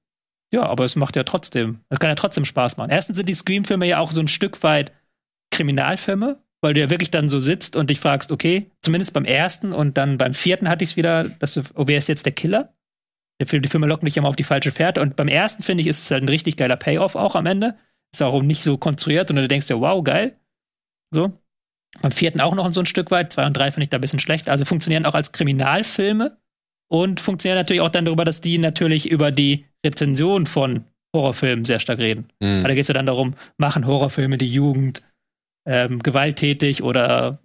Ja, 0.53 0.63
aber 0.63 0.83
es 0.83 0.97
macht 0.97 1.15
ja 1.15 1.23
trotzdem, 1.23 1.79
es 1.87 1.99
kann 1.99 2.09
ja 2.09 2.15
trotzdem 2.15 2.43
Spaß 2.43 2.75
machen. 2.75 2.91
Erstens 2.91 3.15
sind 3.15 3.29
die 3.29 3.33
Scream-Filme 3.33 3.87
ja 3.87 3.99
auch 3.99 4.11
so 4.11 4.19
ein 4.19 4.27
Stück 4.27 4.61
weit 4.63 4.91
Kriminalfilme, 5.49 6.43
weil 6.59 6.73
du 6.73 6.81
ja 6.81 6.89
wirklich 6.89 7.11
dann 7.11 7.29
so 7.29 7.39
sitzt 7.39 7.77
und 7.77 7.89
dich 7.89 8.01
fragst, 8.01 8.33
okay, 8.33 8.69
zumindest 8.81 9.13
beim 9.13 9.23
ersten 9.23 9.71
und 9.71 9.97
dann 9.97 10.17
beim 10.17 10.33
vierten 10.33 10.67
hatte 10.67 10.83
ich 10.83 10.89
es 10.89 10.97
wieder, 10.97 11.23
dass 11.23 11.53
du, 11.53 11.61
oh, 11.75 11.87
wer 11.87 11.97
ist 11.97 12.09
jetzt 12.09 12.25
der 12.25 12.33
Killer? 12.33 12.73
Der 13.39 13.47
Film, 13.47 13.61
die 13.61 13.69
Filme 13.69 13.87
locken 13.87 14.07
dich 14.07 14.17
immer 14.17 14.27
auf 14.27 14.35
die 14.35 14.43
falsche 14.43 14.73
Fährte. 14.73 14.99
Und 14.99 15.15
beim 15.15 15.29
ersten, 15.29 15.63
finde 15.63 15.81
ich, 15.81 15.87
ist 15.87 16.01
es 16.01 16.11
halt 16.11 16.21
ein 16.21 16.29
richtig 16.29 16.57
geiler 16.57 16.75
Payoff 16.75 17.15
auch 17.15 17.35
am 17.35 17.45
Ende. 17.45 17.77
Ist 18.11 18.21
auch 18.21 18.41
nicht 18.41 18.61
so 18.61 18.77
konstruiert, 18.77 19.29
sondern 19.29 19.45
du 19.45 19.47
denkst 19.47 19.67
dir, 19.67 19.79
wow, 19.79 20.03
geil. 20.03 20.37
So. 21.11 21.31
Beim 22.01 22.11
vierten 22.11 22.41
auch 22.41 22.55
noch 22.55 22.69
so 22.73 22.81
ein 22.81 22.85
Stück 22.85 23.09
weit. 23.09 23.31
Zwei 23.31 23.45
und 23.45 23.53
drei 23.53 23.71
finde 23.71 23.85
ich 23.85 23.89
da 23.89 23.97
ein 23.99 24.01
bisschen 24.01 24.19
schlecht. 24.19 24.49
Also 24.49 24.65
funktionieren 24.65 25.05
auch 25.05 25.15
als 25.15 25.31
Kriminalfilme 25.31 26.37
und 26.87 27.19
funktionieren 27.19 27.57
natürlich 27.57 27.81
auch 27.81 27.89
dann 27.89 28.05
darüber, 28.05 28.25
dass 28.25 28.41
die 28.41 28.57
natürlich 28.57 29.09
über 29.09 29.31
die 29.31 29.65
Rezension 29.85 30.45
von 30.45 30.85
Horrorfilmen 31.15 31.65
sehr 31.65 31.79
stark 31.79 31.99
reden. 31.99 32.27
Hm. 32.41 32.63
Weil 32.63 32.69
da 32.69 32.73
geht 32.73 32.81
es 32.81 32.87
ja 32.87 32.93
dann 32.93 33.05
darum, 33.05 33.35
machen 33.57 33.85
Horrorfilme 33.85 34.37
die 34.37 34.51
Jugend 34.51 35.01
ähm, 35.65 35.99
gewalttätig 35.99 36.83
oder 36.83 37.39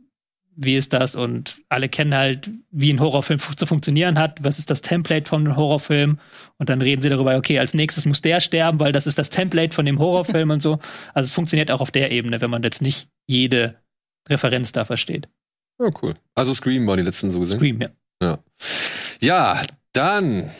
wie 0.57 0.77
ist 0.77 0.93
das? 0.93 1.15
Und 1.15 1.63
alle 1.69 1.89
kennen 1.89 2.15
halt, 2.15 2.51
wie 2.71 2.93
ein 2.93 3.01
Horrorfilm 3.01 3.39
zu 3.39 3.67
funktionieren 3.67 4.19
hat. 4.19 4.45
Was 4.45 4.59
ist 4.59 4.69
das 4.69 4.83
Template 4.83 5.29
von 5.29 5.47
einem 5.47 5.57
Horrorfilm? 5.57 6.19
Und 6.59 6.69
dann 6.69 6.83
reden 6.83 7.01
sie 7.01 7.09
darüber, 7.09 7.37
okay, 7.37 7.59
als 7.59 7.73
nächstes 7.73 8.05
muss 8.05 8.21
der 8.21 8.41
sterben, 8.41 8.79
weil 8.79 8.93
das 8.93 9.07
ist 9.07 9.19
das 9.19 9.31
Template 9.31 9.75
von 9.75 9.87
dem 9.87 9.99
Horrorfilm 9.99 10.51
und 10.51 10.61
so. 10.61 10.79
Also 11.15 11.27
es 11.27 11.33
funktioniert 11.33 11.71
auch 11.71 11.81
auf 11.81 11.91
der 11.91 12.11
Ebene, 12.11 12.41
wenn 12.41 12.51
man 12.51 12.63
jetzt 12.63 12.83
nicht 12.83 13.09
jede 13.27 13.77
Referenz 14.29 14.73
da 14.73 14.85
versteht. 14.85 15.29
Ja, 15.81 15.89
cool. 16.03 16.15
Also 16.35 16.53
Scream 16.53 16.87
waren 16.87 16.99
die 16.99 17.05
letzten 17.05 17.31
so 17.31 17.41
gesehen. 17.41 17.59
Scream, 17.59 17.81
ja. 17.81 17.89
Ja, 18.23 18.39
dann 19.93 20.51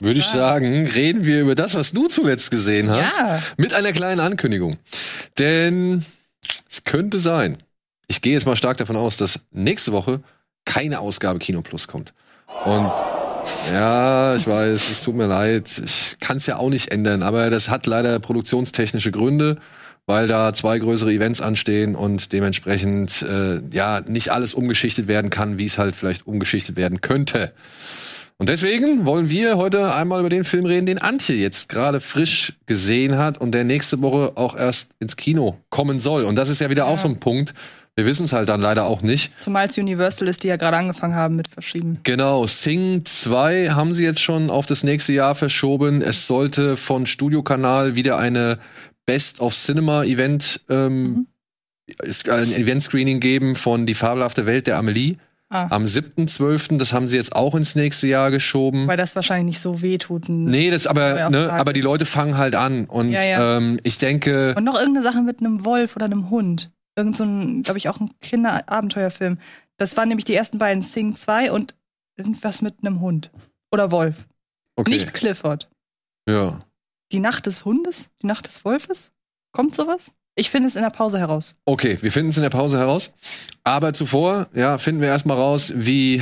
würde 0.00 0.20
ich 0.20 0.26
sagen, 0.26 0.86
reden 0.86 1.24
wir 1.24 1.40
über 1.40 1.54
das, 1.54 1.74
was 1.74 1.92
du 1.92 2.08
zuletzt 2.08 2.50
gesehen 2.50 2.90
hast. 2.90 3.18
Ja. 3.18 3.42
Mit 3.56 3.74
einer 3.74 3.92
kleinen 3.92 4.20
Ankündigung. 4.20 4.76
Denn 5.38 6.04
es 6.70 6.84
könnte 6.84 7.18
sein, 7.18 7.58
ich 8.08 8.20
gehe 8.20 8.34
jetzt 8.34 8.46
mal 8.46 8.56
stark 8.56 8.76
davon 8.76 8.96
aus, 8.96 9.16
dass 9.16 9.40
nächste 9.52 9.92
Woche 9.92 10.20
keine 10.64 11.00
Ausgabe 11.00 11.38
Kino 11.38 11.62
Plus 11.62 11.88
kommt. 11.88 12.12
Und 12.64 12.90
ja, 13.72 14.34
ich 14.34 14.46
weiß, 14.46 14.90
es 14.90 15.02
tut 15.02 15.14
mir 15.14 15.26
leid. 15.26 15.80
Ich 15.84 16.16
kann 16.20 16.38
es 16.38 16.46
ja 16.46 16.56
auch 16.56 16.70
nicht 16.70 16.90
ändern, 16.92 17.22
aber 17.22 17.50
das 17.50 17.68
hat 17.68 17.86
leider 17.86 18.18
produktionstechnische 18.18 19.12
Gründe, 19.12 19.56
weil 20.06 20.28
da 20.28 20.52
zwei 20.52 20.78
größere 20.78 21.12
Events 21.12 21.40
anstehen 21.40 21.94
und 21.96 22.32
dementsprechend 22.32 23.22
äh, 23.22 23.60
ja 23.72 24.00
nicht 24.06 24.30
alles 24.30 24.54
umgeschichtet 24.54 25.08
werden 25.08 25.30
kann, 25.30 25.58
wie 25.58 25.66
es 25.66 25.78
halt 25.78 25.96
vielleicht 25.96 26.26
umgeschichtet 26.26 26.76
werden 26.76 27.00
könnte. 27.00 27.52
Und 28.38 28.48
deswegen 28.50 29.06
wollen 29.06 29.30
wir 29.30 29.56
heute 29.56 29.94
einmal 29.94 30.20
über 30.20 30.28
den 30.28 30.44
Film 30.44 30.66
reden, 30.66 30.84
den 30.86 30.98
Antje 30.98 31.34
jetzt 31.36 31.68
gerade 31.70 32.00
frisch 32.00 32.52
gesehen 32.66 33.16
hat 33.16 33.38
und 33.38 33.52
der 33.52 33.64
nächste 33.64 34.02
Woche 34.02 34.32
auch 34.36 34.54
erst 34.56 34.90
ins 35.00 35.16
Kino 35.16 35.56
kommen 35.70 36.00
soll. 36.00 36.24
Und 36.24 36.36
das 36.36 36.50
ist 36.50 36.60
ja 36.60 36.68
wieder 36.68 36.84
auch 36.86 36.92
Ja. 36.92 36.98
so 36.98 37.08
ein 37.08 37.18
Punkt. 37.18 37.54
Wir 37.98 38.04
wissen 38.04 38.26
es 38.26 38.34
halt 38.34 38.50
dann 38.50 38.60
leider 38.60 38.84
auch 38.84 39.00
nicht. 39.00 39.32
Zumal 39.38 39.68
es 39.68 39.78
Universal 39.78 40.28
ist, 40.28 40.44
die 40.44 40.48
ja 40.48 40.56
gerade 40.56 40.76
angefangen 40.76 41.14
haben 41.14 41.34
mit 41.34 41.48
verschieben. 41.48 41.98
Genau, 42.02 42.46
Sing 42.46 43.06
2 43.06 43.70
haben 43.70 43.94
sie 43.94 44.04
jetzt 44.04 44.20
schon 44.20 44.50
auf 44.50 44.66
das 44.66 44.82
nächste 44.82 45.14
Jahr 45.14 45.34
verschoben. 45.34 46.02
Es 46.02 46.26
sollte 46.26 46.76
von 46.76 47.06
Studiokanal 47.06 47.94
wieder 47.96 48.18
eine 48.18 48.58
Best 49.06 49.40
of 49.40 49.54
Cinema 49.54 50.04
Event, 50.04 50.60
ähm, 50.68 51.28
ist 52.02 52.28
ein 52.28 52.52
Event-Screening 52.52 53.20
geben 53.20 53.54
von 53.54 53.86
Die 53.86 53.94
fabelhafte 53.94 54.46
Welt 54.46 54.66
der 54.66 54.78
Amelie. 54.78 55.16
Ah. 55.48 55.68
Am 55.70 55.84
7.12., 55.84 56.76
das 56.76 56.92
haben 56.92 57.06
sie 57.06 57.16
jetzt 57.16 57.36
auch 57.36 57.54
ins 57.54 57.76
nächste 57.76 58.08
Jahr 58.08 58.32
geschoben. 58.32 58.88
Weil 58.88 58.96
das 58.96 59.14
wahrscheinlich 59.14 59.46
nicht 59.46 59.60
so 59.60 59.80
weh 59.80 59.96
tut. 59.96 60.28
Nee, 60.28 60.70
das 60.70 60.88
aber, 60.88 61.30
ne, 61.30 61.52
aber 61.52 61.72
die 61.72 61.80
Leute 61.80 62.04
fangen 62.04 62.36
halt 62.36 62.56
an. 62.56 62.86
Und 62.86 63.12
Ja, 63.12 63.22
ja. 63.22 63.56
Ähm, 63.56 63.78
ich 63.84 63.98
denke, 63.98 64.54
Und 64.56 64.64
noch 64.64 64.74
irgendeine 64.74 65.02
Sache 65.04 65.22
mit 65.22 65.38
einem 65.38 65.64
Wolf 65.64 65.94
oder 65.94 66.06
einem 66.06 66.30
Hund. 66.30 66.72
Irgend 66.96 67.16
so 67.16 67.24
ein, 67.24 67.62
glaube 67.62 67.78
ich, 67.78 67.88
auch 67.88 68.00
ein 68.00 68.10
Kinderabenteuerfilm. 68.20 69.38
Das 69.76 69.96
waren 69.96 70.08
nämlich 70.08 70.24
die 70.24 70.34
ersten 70.34 70.58
beiden 70.58 70.82
Sing 70.82 71.14
2 71.14 71.52
und 71.52 71.76
irgendwas 72.16 72.60
mit 72.60 72.74
einem 72.82 73.00
Hund. 73.00 73.30
Oder 73.70 73.92
Wolf. 73.92 74.26
Okay. 74.74 74.90
Nicht 74.90 75.14
Clifford. 75.14 75.68
Ja. 76.28 76.60
Die 77.12 77.20
Nacht 77.20 77.46
des 77.46 77.64
Hundes? 77.64 78.10
Die 78.22 78.26
Nacht 78.26 78.46
des 78.46 78.64
Wolfes? 78.64 79.12
Kommt 79.52 79.74
sowas? 79.74 80.12
Ich 80.38 80.50
finde 80.50 80.68
es 80.68 80.76
in 80.76 80.82
der 80.82 80.90
Pause 80.90 81.18
heraus. 81.18 81.54
Okay, 81.64 81.96
wir 82.02 82.12
finden 82.12 82.30
es 82.30 82.36
in 82.36 82.42
der 82.42 82.50
Pause 82.50 82.78
heraus. 82.78 83.12
Aber 83.64 83.94
zuvor, 83.94 84.48
ja, 84.54 84.76
finden 84.76 85.00
wir 85.00 85.08
erstmal 85.08 85.38
raus, 85.38 85.72
wie 85.74 86.20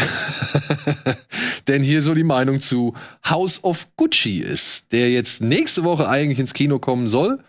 denn 1.67 1.83
hier 1.83 2.01
so 2.01 2.15
die 2.15 2.23
Meinung 2.23 2.61
zu 2.61 2.95
House 3.29 3.63
of 3.65 3.89
Gucci 3.97 4.39
ist, 4.39 4.93
der 4.93 5.11
jetzt 5.11 5.41
nächste 5.41 5.83
Woche 5.83 6.09
eigentlich 6.09 6.39
ins 6.39 6.55
Kino 6.55 6.79
kommen 6.79 7.09
soll. 7.09 7.43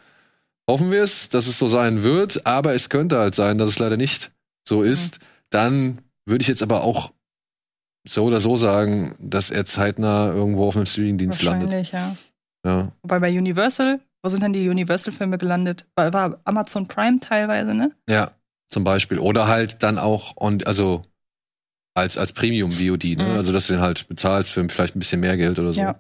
Hoffen 0.68 0.90
wir 0.90 1.04
es, 1.04 1.30
dass 1.30 1.46
es 1.46 1.60
so 1.60 1.68
sein 1.68 2.02
wird, 2.02 2.48
aber 2.48 2.74
es 2.74 2.90
könnte 2.90 3.20
halt 3.20 3.36
sein, 3.36 3.60
dass 3.60 3.70
es 3.70 3.78
leider 3.78 3.98
nicht 3.98 4.32
so 4.68 4.82
ist. 4.82 5.20
Dann 5.52 6.02
würde 6.26 6.42
ich 6.42 6.48
jetzt 6.48 6.64
aber 6.64 6.84
auch 6.84 7.12
so 8.08 8.24
oder 8.24 8.40
so 8.40 8.58
sagen, 8.58 9.16
dass 9.20 9.52
er 9.52 9.66
zeitnah 9.66 10.34
irgendwo 10.34 10.68
auf 10.68 10.76
einem 10.76 10.88
Streamingdienst 10.88 11.44
landet. 11.44 11.72
Wahrscheinlich, 11.72 11.92
ja. 11.92 12.18
Ja. 12.66 12.92
Wobei 13.04 13.20
bei 13.20 13.38
Universal, 13.38 14.00
wo 14.24 14.30
sind 14.30 14.42
denn 14.42 14.54
die 14.54 14.68
Universal-Filme 14.68 15.38
gelandet? 15.38 15.86
War, 15.96 16.12
war 16.14 16.40
Amazon 16.46 16.88
Prime 16.88 17.20
teilweise, 17.20 17.76
ne? 17.76 17.92
Ja, 18.10 18.32
zum 18.70 18.84
Beispiel. 18.84 19.20
Oder 19.20 19.48
halt 19.48 19.84
dann 19.84 20.00
auch 20.00 20.34
on, 20.38 20.64
also 20.64 21.04
als, 21.94 22.18
als 22.18 22.34
Premium-VOD, 22.34 23.18
ne? 23.18 23.24
Mhm. 23.24 23.32
Also, 23.32 23.54
dass 23.54 23.68
du 23.68 23.74
den 23.74 23.82
halt 23.82 24.08
bezahlst 24.08 24.52
für 24.52 24.68
vielleicht 24.68 24.96
ein 24.96 25.00
bisschen 25.00 25.22
mehr 25.22 25.38
Geld 25.38 25.60
oder 25.60 25.74
so. 25.74 25.80
Ja. 25.82 26.00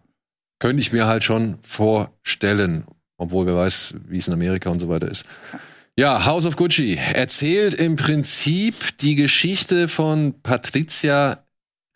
Könnte 0.59 0.81
ich 0.81 0.91
mir 0.91 1.05
halt 1.05 1.23
schon 1.23 1.59
vorstellen. 1.61 2.85
Obwohl 3.17 3.45
wer 3.45 3.55
weiß, 3.55 3.93
wie 4.07 4.17
es 4.17 4.27
in 4.27 4.33
Amerika 4.33 4.69
und 4.69 4.79
so 4.79 4.89
weiter 4.89 5.09
ist. 5.09 5.23
Ja, 5.97 6.25
House 6.25 6.45
of 6.45 6.57
Gucci 6.57 6.99
erzählt 7.13 7.73
im 7.75 7.95
Prinzip 7.95 8.97
die 8.97 9.15
Geschichte 9.15 9.87
von 9.87 10.33
Patrizia 10.41 11.45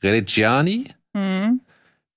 Reggiani, 0.01 0.85
Mhm. 1.13 1.61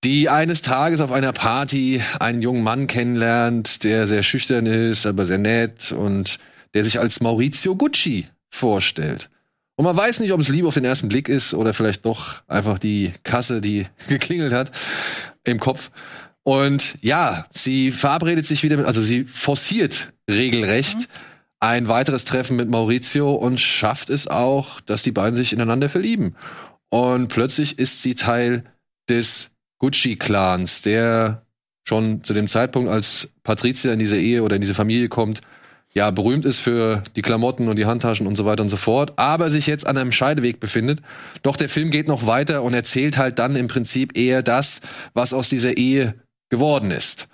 Die 0.04 0.28
eines 0.28 0.62
Tages 0.62 1.00
auf 1.00 1.12
einer 1.12 1.32
Party 1.32 2.02
einen 2.18 2.42
jungen 2.42 2.62
Mann 2.62 2.86
kennenlernt, 2.86 3.84
der 3.84 4.08
sehr 4.08 4.22
schüchtern 4.22 4.66
ist, 4.66 5.06
aber 5.06 5.26
sehr 5.26 5.38
nett 5.38 5.92
und 5.92 6.38
der 6.74 6.84
sich 6.84 6.98
als 6.98 7.20
Maurizio 7.20 7.76
Gucci 7.76 8.26
vorstellt. 8.50 9.30
Und 9.76 9.84
man 9.84 9.96
weiß 9.96 10.20
nicht, 10.20 10.32
ob 10.32 10.40
es 10.40 10.48
Liebe 10.48 10.68
auf 10.68 10.74
den 10.74 10.84
ersten 10.84 11.08
Blick 11.08 11.28
ist 11.28 11.54
oder 11.54 11.72
vielleicht 11.72 12.04
doch 12.04 12.42
einfach 12.46 12.78
die 12.78 13.12
Kasse, 13.22 13.60
die 13.60 13.86
geklingelt 14.08 14.52
hat 14.52 14.72
im 15.44 15.60
Kopf. 15.60 15.90
Und 16.42 16.96
ja, 17.00 17.46
sie 17.50 17.92
verabredet 17.92 18.46
sich 18.46 18.62
wieder 18.62 18.76
mit, 18.76 18.86
also 18.86 19.00
sie 19.00 19.24
forciert 19.24 20.12
regelrecht 20.28 21.08
ein 21.60 21.86
weiteres 21.86 22.24
Treffen 22.24 22.56
mit 22.56 22.68
Maurizio 22.68 23.34
und 23.34 23.60
schafft 23.60 24.10
es 24.10 24.26
auch, 24.26 24.80
dass 24.80 25.04
die 25.04 25.12
beiden 25.12 25.36
sich 25.36 25.52
ineinander 25.52 25.88
verlieben. 25.88 26.34
Und 26.90 27.28
plötzlich 27.28 27.78
ist 27.78 28.02
sie 28.02 28.16
Teil 28.16 28.64
des 29.08 29.51
Gucci-Clans, 29.82 30.82
der 30.82 31.42
schon 31.84 32.22
zu 32.22 32.32
dem 32.32 32.48
Zeitpunkt, 32.48 32.90
als 32.90 33.30
Patrizia 33.42 33.92
in 33.92 33.98
diese 33.98 34.16
Ehe 34.16 34.42
oder 34.42 34.54
in 34.54 34.60
diese 34.60 34.74
Familie 34.74 35.08
kommt, 35.08 35.40
ja, 35.92 36.10
berühmt 36.10 36.46
ist 36.46 36.58
für 36.58 37.02
die 37.16 37.22
Klamotten 37.22 37.68
und 37.68 37.76
die 37.76 37.84
Handtaschen 37.84 38.26
und 38.26 38.36
so 38.36 38.46
weiter 38.46 38.62
und 38.62 38.70
so 38.70 38.76
fort, 38.76 39.12
aber 39.16 39.50
sich 39.50 39.66
jetzt 39.66 39.86
an 39.86 39.98
einem 39.98 40.12
Scheideweg 40.12 40.58
befindet. 40.58 41.00
Doch 41.42 41.56
der 41.56 41.68
Film 41.68 41.90
geht 41.90 42.08
noch 42.08 42.26
weiter 42.26 42.62
und 42.62 42.72
erzählt 42.72 43.18
halt 43.18 43.38
dann 43.38 43.56
im 43.56 43.68
Prinzip 43.68 44.16
eher 44.16 44.42
das, 44.42 44.80
was 45.12 45.34
aus 45.34 45.50
dieser 45.50 45.76
Ehe 45.76 46.14
geworden 46.48 46.90
ist. 46.90 47.28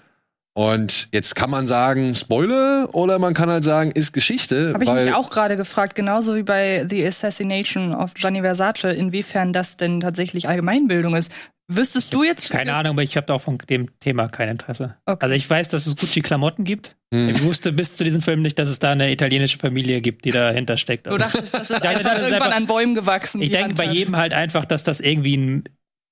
Und 0.54 1.08
jetzt 1.12 1.36
kann 1.36 1.50
man 1.50 1.68
sagen, 1.68 2.16
Spoiler, 2.16 2.88
oder 2.92 3.20
man 3.20 3.32
kann 3.32 3.48
halt 3.48 3.62
sagen, 3.62 3.92
ist 3.92 4.12
Geschichte. 4.12 4.72
Habe 4.74 4.82
ich 4.82 4.90
mich 4.90 5.14
auch 5.14 5.30
gerade 5.30 5.56
gefragt, 5.56 5.94
genauso 5.94 6.34
wie 6.34 6.42
bei 6.42 6.84
The 6.88 7.06
Assassination 7.06 7.94
of 7.94 8.14
Gianni 8.14 8.40
Versace, 8.40 8.86
inwiefern 8.86 9.52
das 9.52 9.76
denn 9.76 10.00
tatsächlich 10.00 10.48
Allgemeinbildung 10.48 11.14
ist. 11.14 11.30
Wüsstest 11.70 12.14
du 12.14 12.22
jetzt? 12.24 12.48
Keine 12.50 12.74
Ahnung, 12.74 12.92
aber 12.92 13.02
ich 13.02 13.16
habe 13.18 13.32
auch 13.34 13.40
von 13.40 13.58
dem 13.68 13.90
Thema 14.00 14.28
kein 14.28 14.48
Interesse. 14.48 14.94
Okay. 15.04 15.18
Also 15.20 15.34
ich 15.34 15.48
weiß, 15.48 15.68
dass 15.68 15.86
es 15.86 15.96
Gucci-Klamotten 15.96 16.64
gibt. 16.64 16.96
Hm. 17.12 17.28
Ich 17.28 17.42
wusste 17.42 17.72
bis 17.72 17.94
zu 17.94 18.04
diesem 18.04 18.22
Film 18.22 18.40
nicht, 18.40 18.58
dass 18.58 18.70
es 18.70 18.78
da 18.78 18.92
eine 18.92 19.12
italienische 19.12 19.58
Familie 19.58 20.00
gibt, 20.00 20.24
die 20.24 20.30
dahinter 20.30 20.78
steckt. 20.78 21.06
Du 21.06 21.18
dachtest, 21.18 21.52
das 21.52 21.70
ist 21.70 21.82
einfach 21.82 22.02
das 22.02 22.12
ist 22.14 22.18
irgendwann 22.24 22.42
einfach- 22.42 22.56
an 22.56 22.66
Bäumen 22.66 22.94
gewachsen. 22.94 23.42
Ich 23.42 23.50
denke 23.50 23.74
bei 23.74 23.84
jedem 23.84 24.16
halt 24.16 24.32
einfach, 24.32 24.64
dass 24.64 24.82
das 24.82 25.00
irgendwie 25.00 25.36
ein, 25.36 25.64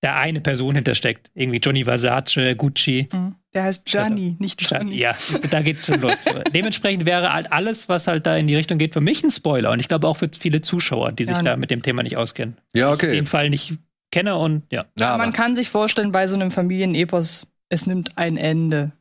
da 0.02 0.14
eine 0.16 0.40
Person 0.42 0.74
hintersteckt. 0.74 1.30
Irgendwie 1.34 1.58
Johnny 1.58 1.84
Versace, 1.84 2.54
Gucci. 2.54 3.08
Hm. 3.10 3.34
Der 3.54 3.62
heißt 3.64 3.86
Gianni, 3.86 4.36
nicht 4.38 4.60
Johnny. 4.70 4.96
Ja, 4.98 5.16
da 5.50 5.62
geht's 5.62 5.86
schon 5.86 6.02
los. 6.02 6.26
Dementsprechend 6.54 7.06
wäre 7.06 7.32
halt 7.32 7.50
alles, 7.50 7.88
was 7.88 8.06
halt 8.06 8.26
da 8.26 8.36
in 8.36 8.46
die 8.46 8.54
Richtung 8.56 8.76
geht, 8.76 8.92
für 8.92 9.00
mich 9.00 9.24
ein 9.24 9.30
Spoiler. 9.30 9.70
Und 9.70 9.80
ich 9.80 9.88
glaube 9.88 10.06
auch 10.06 10.18
für 10.18 10.28
viele 10.38 10.60
Zuschauer, 10.60 11.12
die 11.12 11.24
sich 11.24 11.36
Ja. 11.38 11.42
da 11.42 11.56
mit 11.56 11.70
dem 11.70 11.80
Thema 11.82 12.02
nicht 12.02 12.18
auskennen. 12.18 12.58
ja, 12.74 12.92
okay. 12.92 13.24
Fall 13.24 13.48
nicht 13.48 13.72
kenne 14.12 14.36
und 14.36 14.62
ja. 14.70 14.86
Ja, 14.98 15.14
aber, 15.14 15.24
Man 15.24 15.32
kann 15.32 15.54
sich 15.54 15.68
vorstellen, 15.68 16.12
bei 16.12 16.26
so 16.26 16.34
einem 16.36 16.50
Familienepos, 16.50 17.46
es 17.68 17.86
nimmt 17.86 18.16
ein 18.16 18.36
Ende. 18.36 18.92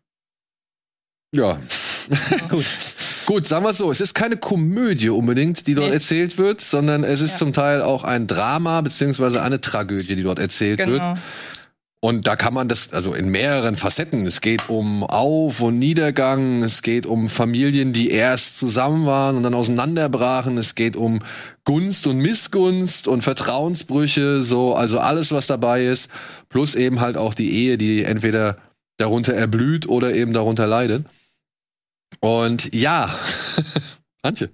ja. 1.34 1.60
Gut. 2.50 2.66
Gut, 3.26 3.48
sagen 3.48 3.66
wir 3.66 3.72
es 3.72 3.80
so, 3.80 3.90
es 3.90 4.00
ist 4.00 4.14
keine 4.14 4.38
Komödie 4.38 5.10
unbedingt, 5.10 5.66
die 5.66 5.74
dort 5.74 5.88
Nee. 5.90 5.96
erzählt 5.96 6.38
wird, 6.38 6.62
sondern 6.62 7.04
es 7.04 7.22
ist 7.22 7.32
Ja. 7.32 7.38
zum 7.38 7.54
Teil 7.54 7.82
auch 7.82 8.04
ein 8.04 8.28
Drama 8.28 8.82
beziehungsweise 8.82 9.42
eine 9.42 9.60
Tragödie, 9.60 10.16
die 10.16 10.22
dort 10.22 10.38
erzählt 10.38 10.86
wird. 10.86 11.02
Und 12.06 12.28
da 12.28 12.36
kann 12.36 12.54
man 12.54 12.68
das, 12.68 12.94
also 12.94 13.16
in 13.16 13.30
mehreren 13.30 13.76
Facetten. 13.78 14.28
Es 14.28 14.40
geht 14.40 14.70
um 14.70 15.04
Auf- 15.04 15.60
und 15.62 15.80
Niedergang, 15.80 16.62
es 16.62 16.84
geht 16.84 17.08
um 17.08 17.30
Familien, 17.30 17.94
die 17.94 18.12
erst 18.12 18.60
zusammen 18.60 19.08
waren 19.08 19.36
und 19.36 19.42
dann 19.42 19.56
auseinanderbrachen, 19.56 20.56
es 20.60 20.76
geht 20.76 20.96
um 20.96 21.24
Gunst 21.64 22.06
und 22.06 22.20
Missgunst 22.20 23.08
und 23.08 23.24
Vertrauensbrüche, 23.24 24.44
so, 24.44 24.76
also 24.76 25.00
alles, 25.00 25.32
was 25.32 25.48
dabei 25.48 25.88
ist, 25.88 26.12
plus 26.48 26.76
eben 26.76 27.00
halt 27.00 27.18
auch 27.18 27.34
die 27.34 27.52
Ehe, 27.52 27.80
die 27.80 28.04
entweder 28.04 28.60
darunter 28.98 29.34
erblüht 29.34 29.90
oder 29.90 30.14
eben 30.14 30.32
darunter 30.32 30.68
leidet. 30.68 31.08
Und 32.20 32.72
ja, 32.76 33.10
Antje. 34.22 34.52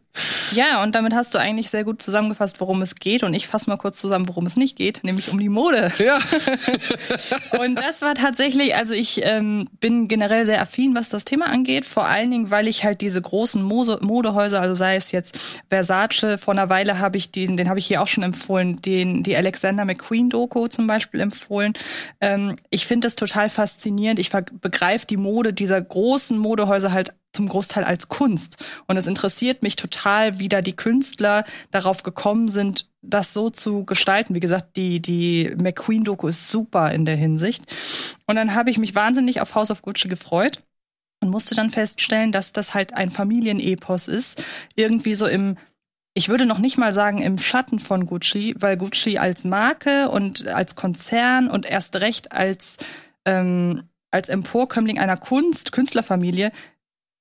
Ja, 0.54 0.84
und 0.84 0.96
damit 0.96 1.14
hast 1.14 1.34
du 1.34 1.40
eigentlich 1.40 1.70
sehr 1.70 1.84
gut 1.84 2.02
zusammengefasst, 2.02 2.60
worum 2.60 2.82
es 2.82 2.96
geht. 2.96 3.24
Und 3.24 3.34
ich 3.34 3.48
fasse 3.48 3.70
mal 3.70 3.78
kurz 3.78 4.00
zusammen, 4.00 4.28
worum 4.28 4.46
es 4.46 4.58
nicht 4.58 4.76
geht, 4.76 5.04
nämlich 5.04 5.30
um 5.30 5.40
die 5.40 5.50
Mode. 5.50 5.92
Ja. 5.98 6.20
Und 7.62 7.80
das 7.80 8.02
war 8.02 8.14
tatsächlich, 8.16 8.76
also 8.76 8.94
ich 8.94 9.22
ähm, 9.24 9.68
bin 9.80 10.08
generell 10.08 10.46
sehr 10.46 10.62
affin, 10.62 10.96
was 10.96 11.10
das 11.10 11.24
Thema 11.24 11.48
angeht. 11.48 11.86
Vor 11.86 12.06
allen 12.06 12.32
Dingen, 12.32 12.52
weil 12.52 12.68
ich 12.68 12.84
halt 12.84 13.02
diese 13.02 13.22
großen 13.22 13.62
Mose 13.64 14.00
Modehäuser, 14.02 14.62
also 14.62 14.76
sei 14.76 14.96
es 14.96 15.12
jetzt 15.12 15.62
Versace, 15.70 16.38
vor 16.38 16.54
einer 16.54 16.70
Weile 16.70 17.00
habe 17.00 17.18
ich 17.18 17.32
diesen, 17.32 17.56
den 17.56 17.70
habe 17.70 17.80
ich 17.80 17.86
hier 17.86 18.02
auch 18.02 18.08
schon 18.08 18.24
empfohlen, 18.24 18.82
den 18.82 19.24
die 19.24 19.36
Alexander 19.36 19.86
McQueen 19.86 20.30
Doku 20.30 20.68
zum 20.68 20.88
Beispiel 20.88 21.22
empfohlen. 21.22 21.74
Ähm, 22.20 22.58
ich 22.70 22.86
finde 22.86 23.06
das 23.06 23.16
total 23.16 23.50
faszinierend. 23.50 24.20
Ich 24.20 24.32
begreife 24.32 25.08
die 25.08 25.18
Mode 25.18 25.54
dieser 25.54 25.82
großen 25.82 26.38
Modehäuser 26.38 26.92
halt 26.92 27.14
zum 27.34 27.48
Großteil 27.48 27.84
als 27.84 28.10
Kunst. 28.10 28.58
Und 28.88 28.98
es 28.98 29.08
interessiert 29.08 29.64
mich 29.64 29.76
total, 29.76 30.01
wie 30.06 30.50
da 30.50 30.62
die 30.62 30.76
Künstler 30.76 31.44
darauf 31.72 32.04
gekommen 32.04 32.50
sind, 32.50 32.90
das 33.02 33.34
so 33.34 33.50
zu 33.50 33.86
gestalten. 33.86 34.36
Wie 34.36 34.40
gesagt, 34.40 34.78
die, 34.78 35.02
die 35.02 35.56
McQueen-Doku 35.62 36.28
ist 36.28 36.50
super 36.50 36.92
in 36.92 37.06
der 37.06 37.16
Hinsicht. 37.16 37.64
Und 38.28 38.36
dann 38.36 38.54
habe 38.56 38.70
ich 38.70 38.78
mich 38.78 38.96
wahnsinnig 38.96 39.42
auf 39.42 39.56
House 39.56 39.72
of 39.72 39.82
Gucci 39.82 40.08
gefreut 40.08 40.64
und 41.22 41.30
musste 41.30 41.56
dann 41.56 41.70
feststellen, 41.70 42.32
dass 42.32 42.54
das 42.54 42.74
halt 42.74 42.94
ein 42.94 43.12
Familienepos 43.12 44.08
ist. 44.08 44.44
Irgendwie 44.76 45.14
so 45.14 45.28
im, 45.28 45.58
ich 46.14 46.30
würde 46.30 46.46
noch 46.46 46.60
nicht 46.60 46.78
mal 46.78 46.94
sagen 46.94 47.22
im 47.22 47.38
Schatten 47.38 47.80
von 47.80 48.06
Gucci, 48.06 48.56
weil 48.60 48.78
Gucci 48.78 49.18
als 49.18 49.44
Marke 49.44 50.10
und 50.10 50.48
als 50.48 50.76
Konzern 50.76 51.50
und 51.50 51.66
erst 51.66 51.98
recht 52.02 52.32
als, 52.32 52.78
ähm, 53.26 53.84
als 54.12 54.30
Emporkömmling 54.30 55.00
einer 55.00 55.18
Kunst, 55.18 55.72
Künstlerfamilie 55.72 56.52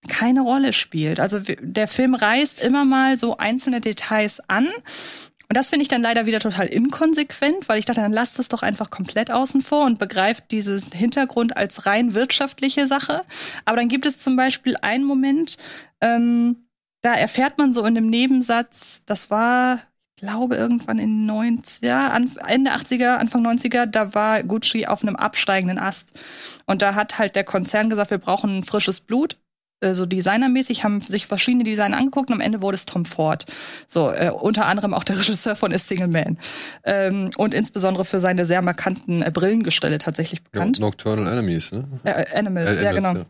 keine 0.09 0.41
Rolle 0.41 0.73
spielt. 0.73 1.21
Also 1.21 1.41
der 1.41 1.89
Film 1.89 2.15
reißt 2.15 2.63
immer 2.63 2.85
mal 2.85 3.19
so 3.19 3.37
einzelne 3.37 3.81
Details 3.81 4.41
an. 4.49 4.67
Und 4.67 5.57
das 5.57 5.71
finde 5.71 5.83
ich 5.83 5.89
dann 5.89 6.01
leider 6.03 6.27
wieder 6.27 6.39
total 6.39 6.67
inkonsequent, 6.67 7.69
weil 7.69 7.81
ich 7.81 7.85
dachte, 7.85 8.01
dann 8.01 8.13
lasst 8.13 8.39
es 8.39 8.49
doch 8.49 8.63
einfach 8.63 8.91
komplett 8.91 9.33
außen 9.33 9.63
vor 9.63 9.85
und 9.85 9.99
begreift 9.99 10.53
diesen 10.53 10.93
Hintergrund 10.93 11.57
als 11.57 11.87
rein 11.87 12.15
wirtschaftliche 12.15 12.87
Sache. 12.87 13.23
Aber 13.65 13.77
dann 13.77 13.89
gibt 13.89 14.07
es 14.07 14.21
zum 14.21 14.37
Beispiel 14.37 14.77
einen 14.81 15.05
Moment, 15.05 15.59
ähm, 16.01 16.69
da 17.03 17.15
erfährt 17.15 17.59
man 17.59 17.73
so 17.75 17.85
in 17.85 17.97
dem 17.97 18.09
Nebensatz, 18.09 19.03
das 19.07 19.31
war, 19.31 19.81
ich 20.15 20.23
glaube, 20.23 20.55
irgendwann 20.55 20.99
in 21.01 21.29
90er, 21.29 22.13
Anf- 22.13 22.39
Ende 22.47 22.71
80er, 22.71 23.17
Anfang 23.17 23.45
90er, 23.45 23.87
da 23.87 24.15
war 24.15 24.45
Gucci 24.45 24.87
auf 24.87 25.03
einem 25.03 25.17
absteigenden 25.17 25.79
Ast. 25.79 26.13
Und 26.67 26.81
da 26.81 26.95
hat 26.95 27.19
halt 27.19 27.35
der 27.35 27.45
Konzern 27.45 27.91
gesagt, 27.91 28.13
wir 28.13 28.19
brauchen 28.19 28.63
frisches 28.63 29.01
Blut 29.01 29.37
äh, 29.81 29.95
so 29.95 30.07
designermäßig, 30.07 30.85
haben 30.85 31.01
sich 31.01 31.27
verschiedene 31.27 31.65
Designer 31.65 31.97
angeguckt 31.97 32.31
und 32.31 32.35
am 32.35 32.41
Ende 32.41 32.63
wurde 32.63 32.75
es 32.77 32.87
Tom 32.87 33.05
Ford. 33.05 33.47
So, 33.87 34.11
äh, 34.11 34.31
unter 34.31 34.67
anderem 34.67 34.95
auch 34.95 35.05
der 35.05 35.19
Regisseur 35.19 35.57
von 35.57 35.73
A 35.73 35.79
Single 35.79 36.09
Man. 36.09 36.39
Ähm, 36.85 37.31
und 37.37 37.55
insbesondere 37.55 38.05
für 38.05 38.21
seine 38.21 38.47
sehr 38.47 38.63
markanten 38.63 39.23
äh, 39.23 39.31
Brillengestelle 39.33 39.99
tatsächlich 39.99 40.41
Ja, 40.41 40.47
bekannt. 40.51 40.81
Nocturnal 40.81 41.33
Enemies, 41.33 41.73
ne? 41.73 41.87
Äh, 42.05 42.25
Animals, 42.37 42.81
Äh, 42.81 42.85
ja 42.85 42.93
genau. 42.93 43.25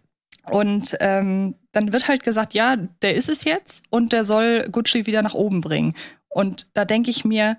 Und 0.50 0.96
ähm, 1.00 1.54
dann 1.72 1.92
wird 1.92 2.08
halt 2.08 2.24
gesagt, 2.24 2.54
ja, 2.54 2.76
der 3.02 3.14
ist 3.14 3.28
es 3.28 3.44
jetzt 3.44 3.84
und 3.90 4.12
der 4.12 4.24
soll 4.24 4.66
Gucci 4.70 5.06
wieder 5.06 5.22
nach 5.22 5.34
oben 5.34 5.60
bringen. 5.60 5.94
Und 6.28 6.68
da 6.74 6.84
denke 6.84 7.10
ich 7.10 7.24
mir, 7.24 7.56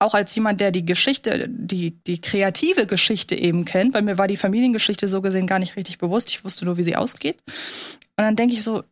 auch 0.00 0.14
als 0.14 0.34
jemand, 0.34 0.60
der 0.60 0.72
die 0.72 0.84
Geschichte, 0.84 1.46
die, 1.48 1.92
die 2.04 2.20
kreative 2.20 2.86
Geschichte 2.86 3.36
eben 3.36 3.64
kennt, 3.64 3.94
weil 3.94 4.02
mir 4.02 4.18
war 4.18 4.26
die 4.26 4.38
Familiengeschichte 4.38 5.08
so 5.08 5.20
gesehen 5.20 5.46
gar 5.46 5.58
nicht 5.58 5.76
richtig 5.76 5.98
bewusst. 5.98 6.30
Ich 6.30 6.42
wusste 6.42 6.64
nur, 6.64 6.78
wie 6.78 6.82
sie 6.82 6.96
ausgeht. 6.96 7.36
Und 8.16 8.24
dann 8.24 8.34
denke 8.34 8.54
ich 8.54 8.64
so, 8.64 8.82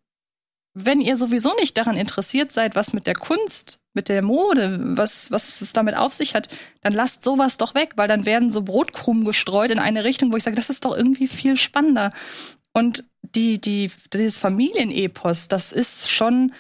wenn 0.75 1.01
ihr 1.01 1.17
sowieso 1.17 1.55
nicht 1.57 1.77
daran 1.77 1.97
interessiert 1.97 2.53
seid, 2.53 2.77
was 2.77 2.93
mit 2.93 3.07
der 3.07 3.15
Kunst, 3.15 3.81
mit 3.95 4.09
der 4.09 4.23
Mode, 4.23 4.79
was, 4.81 5.31
was 5.31 5.61
es 5.63 5.73
damit 5.73 5.97
auf 5.97 6.13
sich 6.13 6.35
hat, 6.35 6.49
dann 6.83 6.93
lasst 6.93 7.25
sowas 7.25 7.57
doch 7.57 7.75
weg, 7.75 7.95
weil 7.97 8.07
dann 8.07 8.27
werden 8.27 8.51
so 8.51 8.63
Brotkrumen 8.63 9.25
gestreut 9.25 9.71
in 9.71 9.79
eine 9.79 10.05
Richtung, 10.05 10.31
wo 10.31 10.37
ich 10.37 10.45
sage, 10.45 10.57
das 10.57 10.71
ist 10.71 10.85
doch 10.85 10.97
irgendwie 10.97 11.27
viel 11.27 11.57
spannender. 11.57 12.13
Und 12.75 13.05
die, 13.23 13.61
die, 13.61 13.91
dieses 14.13 14.39
Familienepos, 14.39 15.49
das 15.49 15.73
ist 15.73 16.11
schon 16.11 16.53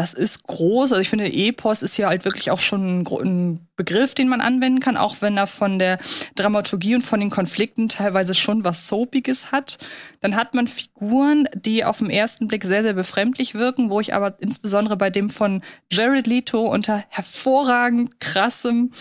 das 0.00 0.14
ist 0.14 0.44
groß. 0.44 0.92
Also 0.92 1.02
ich 1.02 1.10
finde, 1.10 1.30
Epos 1.30 1.82
ist 1.82 1.98
ja 1.98 2.08
halt 2.08 2.24
wirklich 2.24 2.50
auch 2.50 2.58
schon 2.58 3.02
ein, 3.02 3.66
Begriff, 3.76 4.14
den 4.14 4.28
man 4.28 4.40
anwenden 4.40 4.80
kann, 4.80 4.96
auch 4.96 5.16
wenn 5.20 5.36
er 5.38 5.46
von 5.46 5.78
der 5.78 5.98
Dramaturgie 6.34 6.94
und 6.94 7.02
von 7.02 7.20
den 7.20 7.28
Konflikten 7.30 7.88
teilweise 7.88 8.34
schon 8.34 8.64
was 8.64 8.88
Soapiges 8.88 9.52
hat. 9.52 9.78
Dann 10.20 10.36
hat 10.36 10.54
man 10.54 10.68
Figuren, 10.68 11.48
die 11.54 11.84
auf 11.84 11.98
den 11.98 12.10
ersten 12.10 12.46
Blick 12.48 12.64
sehr, 12.64 12.82
sehr 12.82 12.92
befremdlich 12.94 13.54
wirken, 13.54 13.90
wo 13.90 14.00
ich 14.00 14.14
aber 14.14 14.36
insbesondere 14.40 14.96
bei 14.96 15.10
dem 15.10 15.28
von 15.28 15.62
Jared 15.90 16.26
Leto 16.26 16.60
unter 16.60 17.04
hervorragend 17.08 18.20
krassem 18.20 18.92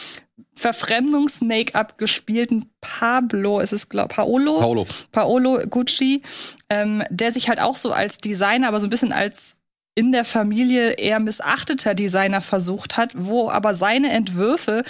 Verfremdungs-Make-up 0.56 1.98
gespielten 1.98 2.70
Pablo, 2.82 3.60
ist 3.60 3.72
es 3.72 3.88
glaub 3.88 4.10
Paolo? 4.10 4.60
Paolo. 4.60 4.88
Paolo 5.12 5.60
Gucci, 5.70 6.24
ähm, 6.70 7.04
der 7.10 7.32
sich 7.32 7.48
halt 7.48 7.62
auch 7.62 7.78
so 7.78 7.94
als 7.94 8.18
Designer, 8.18 8.68
aber 8.68 8.80
so 8.82 8.88
ein 8.88 8.90
bisschen 8.90 9.14
als 9.14 9.59
in 10.00 10.14
der 10.14 10.24
Familie 10.24 10.92
eher 10.92 11.20
missachteter 11.20 11.94
Designer 11.94 12.42
versucht 12.42 12.96
hat, 12.96 13.12
wo 13.18 13.50
aber 13.50 13.76
seine 13.76 14.12
Entwürfe 14.12 14.86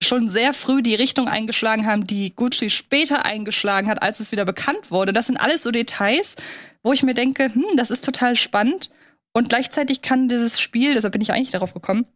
schon 0.00 0.28
sehr 0.28 0.52
früh 0.52 0.82
die 0.82 0.94
Richtung 0.94 1.26
eingeschlagen 1.26 1.84
haben, 1.84 2.06
die 2.06 2.32
Gucci 2.32 2.70
später 2.70 3.24
eingeschlagen 3.24 3.88
hat, 3.88 4.02
als 4.02 4.20
es 4.20 4.30
wieder 4.30 4.44
bekannt 4.44 4.92
wurde. 4.92 5.12
Das 5.12 5.26
sind 5.26 5.36
alles 5.36 5.64
so 5.64 5.72
Details, 5.72 6.36
wo 6.84 6.92
ich 6.92 7.02
mir 7.02 7.14
denke, 7.14 7.52
hm, 7.52 7.64
das 7.76 7.90
ist 7.90 8.04
total 8.04 8.36
spannend. 8.36 8.90
Und 9.32 9.48
gleichzeitig 9.48 10.00
kann 10.00 10.28
dieses 10.28 10.60
Spiel, 10.60 10.94
deshalb 10.94 11.12
bin 11.12 11.22
ich 11.22 11.32
eigentlich 11.32 11.50
darauf 11.50 11.74
gekommen, 11.74 12.06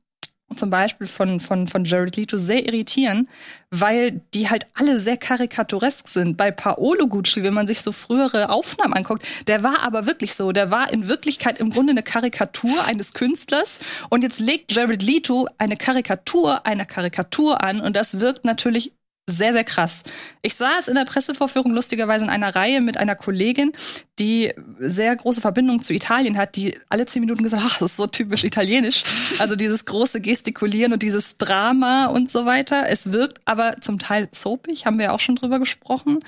zum 0.56 0.70
Beispiel 0.70 1.06
von, 1.06 1.40
von, 1.40 1.66
von 1.66 1.84
Jared 1.84 2.16
Leto 2.16 2.36
sehr 2.36 2.66
irritieren, 2.66 3.28
weil 3.70 4.20
die 4.34 4.50
halt 4.50 4.66
alle 4.74 4.98
sehr 4.98 5.16
karikaturesk 5.16 6.08
sind. 6.08 6.36
Bei 6.36 6.50
Paolo 6.50 7.06
Gucci, 7.06 7.42
wenn 7.42 7.54
man 7.54 7.66
sich 7.66 7.82
so 7.82 7.92
frühere 7.92 8.50
Aufnahmen 8.50 8.94
anguckt, 8.94 9.24
der 9.46 9.62
war 9.62 9.82
aber 9.82 10.06
wirklich 10.06 10.34
so. 10.34 10.52
Der 10.52 10.70
war 10.70 10.92
in 10.92 11.08
Wirklichkeit 11.08 11.60
im 11.60 11.70
Grunde 11.70 11.92
eine 11.92 12.02
Karikatur 12.02 12.84
eines 12.86 13.14
Künstlers. 13.14 13.78
Und 14.08 14.22
jetzt 14.22 14.40
legt 14.40 14.72
Jared 14.72 15.02
Leto 15.02 15.48
eine 15.58 15.76
Karikatur 15.76 16.66
einer 16.66 16.84
Karikatur 16.84 17.62
an. 17.62 17.80
Und 17.80 17.94
das 17.94 18.20
wirkt 18.20 18.44
natürlich 18.44 18.92
sehr, 19.28 19.52
sehr 19.52 19.64
krass. 19.64 20.02
Ich 20.42 20.54
saß 20.54 20.88
in 20.88 20.94
der 20.94 21.04
Pressevorführung 21.04 21.72
lustigerweise 21.72 22.24
in 22.24 22.30
einer 22.30 22.54
Reihe 22.54 22.80
mit 22.80 22.96
einer 22.96 23.14
Kollegin, 23.14 23.72
die 24.18 24.52
sehr 24.80 25.14
große 25.16 25.40
Verbindung 25.40 25.80
zu 25.80 25.94
Italien 25.94 26.36
hat, 26.36 26.56
die 26.56 26.78
alle 26.88 27.06
zehn 27.06 27.20
Minuten 27.20 27.42
gesagt 27.42 27.62
hat, 27.62 27.70
ach, 27.72 27.78
das 27.78 27.92
ist 27.92 27.96
so 27.96 28.06
typisch 28.06 28.44
italienisch. 28.44 29.02
Also 29.38 29.56
dieses 29.56 29.84
große 29.84 30.20
Gestikulieren 30.20 30.92
und 30.92 31.02
dieses 31.02 31.36
Drama 31.36 32.06
und 32.06 32.28
so 32.28 32.44
weiter. 32.44 32.88
Es 32.88 33.12
wirkt 33.12 33.40
aber 33.44 33.80
zum 33.80 33.98
Teil 33.98 34.28
soapig, 34.32 34.86
haben 34.86 34.98
wir 34.98 35.06
ja 35.06 35.12
auch 35.12 35.20
schon 35.20 35.36
drüber 35.36 35.58
gesprochen. 35.58 36.20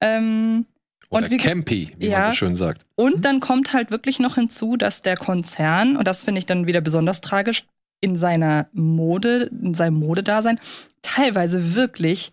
Ähm, 0.00 0.66
Oder 1.10 1.24
und 1.24 1.30
wie, 1.30 1.38
campy, 1.38 1.92
wie 1.98 2.08
ja, 2.08 2.20
man 2.20 2.30
so 2.30 2.36
schön 2.36 2.56
sagt. 2.56 2.84
Und 2.94 3.24
dann 3.24 3.40
kommt 3.40 3.72
halt 3.72 3.90
wirklich 3.90 4.18
noch 4.18 4.34
hinzu, 4.36 4.76
dass 4.76 5.02
der 5.02 5.16
Konzern, 5.16 5.96
und 5.96 6.06
das 6.06 6.22
finde 6.22 6.40
ich 6.40 6.46
dann 6.46 6.66
wieder 6.66 6.80
besonders 6.80 7.20
tragisch, 7.20 7.64
in 8.00 8.16
seiner 8.16 8.68
Mode, 8.72 9.50
in 9.62 9.74
seinem 9.74 9.98
Modedasein 9.98 10.60
teilweise 11.02 11.74
wirklich 11.74 12.32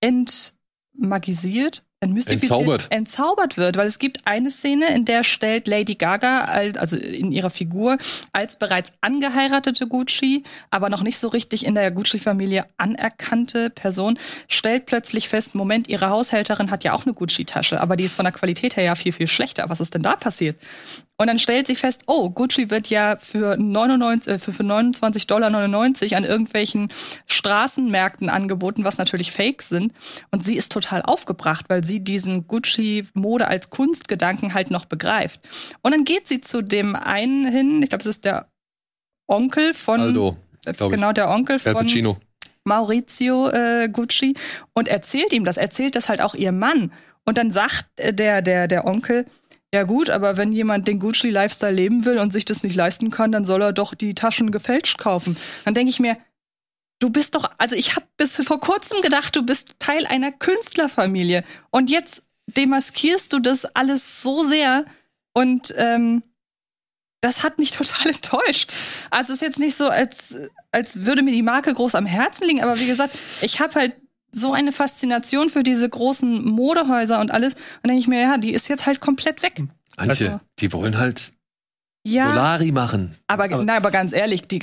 entmagisiert, 0.00 1.86
entzaubert. 2.00 2.86
entzaubert 2.90 3.56
wird, 3.56 3.76
weil 3.78 3.86
es 3.86 3.98
gibt 3.98 4.26
eine 4.26 4.50
Szene, 4.50 4.94
in 4.94 5.06
der 5.06 5.24
stellt 5.24 5.66
Lady 5.66 5.94
Gaga, 5.94 6.40
also 6.40 6.96
in 6.96 7.32
ihrer 7.32 7.48
Figur, 7.48 7.96
als 8.32 8.58
bereits 8.58 8.92
angeheiratete 9.00 9.86
Gucci, 9.86 10.44
aber 10.70 10.90
noch 10.90 11.02
nicht 11.02 11.18
so 11.18 11.28
richtig 11.28 11.64
in 11.64 11.74
der 11.74 11.90
Gucci-Familie 11.90 12.66
anerkannte 12.76 13.70
Person, 13.70 14.18
stellt 14.46 14.84
plötzlich 14.84 15.28
fest, 15.28 15.54
Moment, 15.54 15.88
ihre 15.88 16.10
Haushälterin 16.10 16.70
hat 16.70 16.84
ja 16.84 16.92
auch 16.92 17.06
eine 17.06 17.14
Gucci-Tasche, 17.14 17.80
aber 17.80 17.96
die 17.96 18.04
ist 18.04 18.14
von 18.14 18.26
der 18.26 18.32
Qualität 18.32 18.76
her 18.76 18.84
ja 18.84 18.94
viel, 18.94 19.12
viel 19.12 19.26
schlechter. 19.26 19.64
Was 19.68 19.80
ist 19.80 19.94
denn 19.94 20.02
da 20.02 20.16
passiert? 20.16 20.56
Und 21.18 21.28
dann 21.28 21.38
stellt 21.38 21.66
sie 21.66 21.74
fest, 21.74 22.02
oh, 22.06 22.28
Gucci 22.28 22.68
wird 22.68 22.88
ja 22.88 23.16
für, 23.18 23.56
99, 23.56 24.34
äh, 24.34 24.38
für, 24.38 24.52
für 24.52 24.62
29,99 24.62 25.26
Dollar 25.26 25.46
an 25.46 26.24
irgendwelchen 26.24 26.88
Straßenmärkten 27.26 28.28
angeboten, 28.28 28.84
was 28.84 28.98
natürlich 28.98 29.32
Fakes 29.32 29.70
sind. 29.70 29.94
Und 30.30 30.44
sie 30.44 30.56
ist 30.56 30.72
total 30.72 31.00
aufgebracht, 31.02 31.66
weil 31.68 31.84
sie 31.84 32.00
diesen 32.00 32.46
Gucci-Mode 32.46 33.48
als 33.48 33.70
Kunstgedanken 33.70 34.52
halt 34.52 34.70
noch 34.70 34.84
begreift. 34.84 35.40
Und 35.82 35.92
dann 35.92 36.04
geht 36.04 36.28
sie 36.28 36.42
zu 36.42 36.60
dem 36.60 36.94
einen 36.94 37.46
hin, 37.46 37.82
ich 37.82 37.88
glaube, 37.88 38.02
es 38.02 38.06
ist 38.06 38.26
der 38.26 38.50
Onkel 39.26 39.72
von. 39.72 40.00
Aldo. 40.00 40.36
Äh, 40.66 40.74
genau, 40.74 41.12
der 41.12 41.30
Onkel 41.30 41.58
von. 41.58 41.74
Pacino. 41.74 42.18
Maurizio 42.64 43.48
äh, 43.48 43.88
Gucci 43.88 44.34
und 44.74 44.88
erzählt 44.88 45.32
ihm 45.32 45.44
das, 45.44 45.56
erzählt 45.56 45.94
das 45.94 46.08
halt 46.08 46.20
auch 46.20 46.34
ihr 46.34 46.52
Mann. 46.52 46.92
Und 47.24 47.38
dann 47.38 47.50
sagt 47.50 47.86
äh, 47.96 48.12
der, 48.12 48.42
der, 48.42 48.68
der 48.68 48.84
Onkel, 48.84 49.26
ja 49.74 49.82
gut, 49.82 50.10
aber 50.10 50.36
wenn 50.36 50.52
jemand 50.52 50.88
den 50.88 51.00
Gucci-Lifestyle 51.00 51.72
leben 51.72 52.04
will 52.04 52.18
und 52.18 52.32
sich 52.32 52.44
das 52.44 52.62
nicht 52.62 52.76
leisten 52.76 53.10
kann, 53.10 53.32
dann 53.32 53.44
soll 53.44 53.62
er 53.62 53.72
doch 53.72 53.94
die 53.94 54.14
Taschen 54.14 54.50
gefälscht 54.50 54.98
kaufen. 54.98 55.36
Dann 55.64 55.74
denke 55.74 55.90
ich 55.90 56.00
mir, 56.00 56.16
du 56.98 57.10
bist 57.10 57.34
doch, 57.34 57.50
also 57.58 57.76
ich 57.76 57.96
habe 57.96 58.06
bis 58.16 58.36
vor 58.36 58.60
kurzem 58.60 59.00
gedacht, 59.02 59.34
du 59.36 59.44
bist 59.44 59.76
Teil 59.78 60.06
einer 60.06 60.32
Künstlerfamilie 60.32 61.44
und 61.70 61.90
jetzt 61.90 62.22
demaskierst 62.46 63.32
du 63.32 63.40
das 63.40 63.64
alles 63.64 64.22
so 64.22 64.44
sehr 64.44 64.84
und 65.34 65.74
ähm, 65.76 66.22
das 67.20 67.42
hat 67.42 67.58
mich 67.58 67.70
total 67.72 68.12
enttäuscht. 68.12 68.72
Also 69.10 69.32
es 69.32 69.38
ist 69.38 69.46
jetzt 69.46 69.58
nicht 69.58 69.76
so, 69.76 69.88
als, 69.88 70.36
als 70.70 71.04
würde 71.04 71.22
mir 71.22 71.32
die 71.32 71.42
Marke 71.42 71.74
groß 71.74 71.94
am 71.96 72.06
Herzen 72.06 72.46
liegen, 72.46 72.62
aber 72.62 72.78
wie 72.78 72.86
gesagt, 72.86 73.18
ich 73.42 73.60
habe 73.60 73.74
halt 73.74 73.96
so 74.32 74.52
eine 74.52 74.72
Faszination 74.72 75.48
für 75.48 75.62
diese 75.62 75.88
großen 75.88 76.44
Modehäuser 76.44 77.20
und 77.20 77.30
alles. 77.30 77.54
Und 77.54 77.88
denke 77.88 78.00
ich 78.00 78.08
mir, 78.08 78.20
ja, 78.20 78.38
die 78.38 78.52
ist 78.52 78.68
jetzt 78.68 78.86
halt 78.86 79.00
komplett 79.00 79.42
weg. 79.42 79.62
Manche, 79.96 80.32
also, 80.32 80.40
die 80.58 80.72
wollen 80.72 80.98
halt 80.98 81.32
ja, 82.04 82.30
Dolari 82.30 82.72
machen. 82.72 83.16
Aber, 83.26 83.44
aber, 83.44 83.64
na, 83.64 83.76
aber 83.76 83.90
ganz 83.90 84.12
ehrlich, 84.12 84.42
die, 84.42 84.60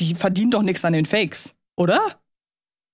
die 0.00 0.14
verdienen 0.14 0.50
doch 0.50 0.62
nichts 0.62 0.84
an 0.84 0.92
den 0.92 1.06
Fakes, 1.06 1.54
oder? 1.76 2.00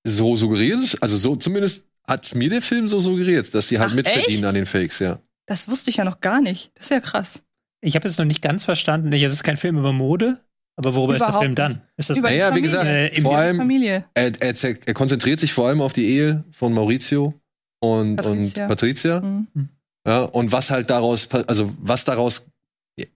So 0.07 0.37
suggeriert 0.37 0.83
es, 0.83 1.01
also 1.03 1.17
so 1.17 1.37
zumindest 1.37 1.87
hat 2.07 2.35
mir 2.35 2.51
der 2.51 2.63
Film 2.63 2.89
so 2.89 3.01
suggeriert, 3.01 3.55
dass 3.55 3.69
sie 3.69 3.79
halt 3.79 3.93
Ach, 3.93 3.97
mitverdienen 3.97 4.29
echt? 4.29 4.45
an 4.45 4.55
den 4.55 4.67
Fakes, 4.67 4.99
ja. 4.99 5.21
Das 5.47 5.69
wusste 5.69 5.91
ich 5.91 5.97
ja 5.97 6.05
noch 6.05 6.21
gar 6.21 6.41
nicht. 6.41 6.71
Das 6.75 6.87
ist 6.87 6.91
ja 6.91 7.01
krass. 7.01 7.43
Ich 7.81 7.97
habe 7.97 8.07
jetzt 8.07 8.19
noch 8.19 8.27
nicht 8.27 8.43
ganz 8.43 8.65
verstanden. 8.65 9.11
Das 9.11 9.33
ist 9.33 9.43
kein 9.43 9.57
Film 9.57 9.79
über 9.79 9.93
Mode, 9.93 10.41
aber 10.77 10.95
worüber 10.95 11.17
Überhaupt 11.17 11.31
ist 11.31 11.35
der 11.35 11.41
Film 11.41 11.55
dann? 11.55 11.83
Ist 11.97 12.11
das 12.11 12.19
Über 12.19 12.31
naja, 12.31 12.55
wie 12.55 12.63
gesagt, 12.63 12.87
äh, 12.87 13.21
vor 13.21 13.37
allem, 13.37 13.57
Familie. 13.57 14.05
Er, 14.15 14.33
er, 14.41 14.55
er, 14.63 14.95
konzentriert 14.95 15.41
sich 15.41 15.53
vor 15.53 15.69
allem 15.69 15.81
auf 15.81 15.93
die 15.93 16.07
Ehe 16.07 16.45
von 16.51 16.73
Maurizio 16.73 17.35
und 17.81 18.17
Patricia. 18.17 18.63
Und 18.65 18.69
Patricia. 18.69 19.21
Mhm. 19.21 19.69
Ja, 20.07 20.23
und 20.23 20.53
was 20.53 20.71
halt 20.71 20.89
daraus, 20.91 21.29
also 21.47 21.73
was 21.81 22.05
daraus 22.05 22.47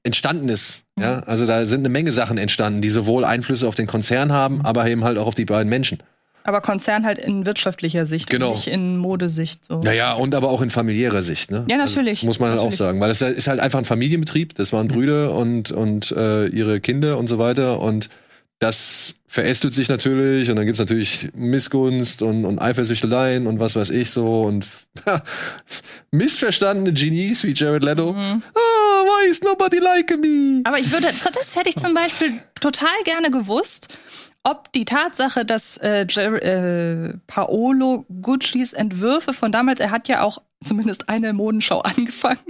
entstanden 0.03 0.49
ist. 0.49 0.85
Mhm. 0.97 1.03
Ja, 1.03 1.19
also 1.21 1.47
da 1.47 1.67
sind 1.67 1.81
eine 1.81 1.88
Menge 1.88 2.12
Sachen 2.12 2.38
entstanden, 2.38 2.83
die 2.83 2.90
sowohl 2.90 3.25
Einflüsse 3.25 3.67
auf 3.67 3.75
den 3.75 3.87
Konzern 3.87 4.33
haben, 4.33 4.57
mhm. 4.57 4.67
aber 4.67 4.87
eben 4.87 5.05
halt 5.05 5.19
auch 5.19 5.27
auf 5.27 5.35
die 5.35 5.45
beiden 5.45 5.69
Menschen. 5.69 5.99
Aber 6.46 6.61
Konzern 6.61 7.07
halt 7.07 7.18
in 7.18 7.46
wirtschaftlicher 7.46 8.04
Sicht, 8.04 8.28
genau. 8.28 8.50
nicht 8.50 8.66
in 8.66 8.98
Modesicht. 8.98 9.64
So. 9.64 9.80
Naja, 9.80 10.12
und 10.12 10.35
aber 10.35 10.50
auch 10.50 10.61
in 10.61 10.68
familiärer 10.68 11.22
Sicht. 11.22 11.50
Ne? 11.50 11.64
Ja, 11.70 11.78
natürlich. 11.78 12.18
Also, 12.18 12.26
muss 12.26 12.38
man 12.38 12.50
halt 12.50 12.61
auch 12.61 12.70
sagen. 12.70 13.00
Weil 13.00 13.11
es 13.11 13.22
ist 13.22 13.48
halt 13.48 13.61
einfach 13.61 13.78
ein 13.78 13.87
Familienbetrieb. 13.87 14.54
Das 14.54 14.70
waren 14.72 14.87
Brüder 14.87 15.33
und, 15.33 15.72
und 15.72 16.12
äh, 16.12 16.46
ihre 16.48 16.80
Kinder 16.80 17.16
und 17.16 17.28
so 17.28 17.38
weiter. 17.38 17.80
Und 17.80 18.11
das 18.59 19.14
verästelt 19.26 19.74
sich 19.74 19.88
natürlich 19.88 20.48
und 20.48 20.57
dann 20.57 20.64
gibt's 20.64 20.78
natürlich 20.78 21.28
Missgunst 21.35 22.22
und, 22.22 22.44
und 22.44 22.61
Eifersüchteleien 22.61 23.46
und 23.46 23.59
was 23.59 23.74
weiß 23.74 23.90
ich 23.90 24.11
so 24.11 24.42
und 24.42 24.66
missverstandene 26.12 26.92
Genies 26.92 27.42
wie 27.42 27.52
Jared 27.52 27.83
Leto. 27.83 28.12
Mhm. 28.12 28.42
Oh, 28.54 29.04
why 29.04 29.28
is 29.28 29.42
nobody 29.42 29.78
like 29.78 30.16
me? 30.20 30.62
Aber 30.64 30.78
ich 30.78 30.92
würde, 30.92 31.09
das 31.35 31.57
hätte 31.57 31.68
ich 31.68 31.76
zum 31.76 31.94
Beispiel 31.94 32.33
total 32.61 32.94
gerne 33.04 33.30
gewusst, 33.30 33.98
ob 34.44 34.70
die 34.72 34.85
Tatsache, 34.85 35.44
dass 35.44 35.78
äh, 35.78 36.07
Jer 36.09 36.42
äh, 36.42 37.14
Paolo 37.26 38.04
Guccis 38.20 38.74
Entwürfe 38.74 39.33
von 39.33 39.50
damals, 39.50 39.80
er 39.80 39.90
hat 39.90 40.07
ja 40.07 40.22
auch 40.22 40.42
zumindest 40.64 41.09
eine 41.09 41.33
Modenschau 41.33 41.80
angefangen, 41.83 42.44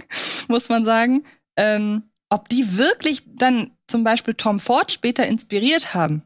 muss 0.48 0.68
man 0.68 0.84
sagen, 0.84 1.24
ähm, 1.56 2.02
ob 2.30 2.48
die 2.48 2.76
wirklich 2.76 3.22
dann 3.26 3.70
zum 3.86 4.02
Beispiel 4.02 4.34
Tom 4.34 4.58
Ford 4.58 4.90
später 4.90 5.26
inspiriert 5.26 5.94
haben. 5.94 6.22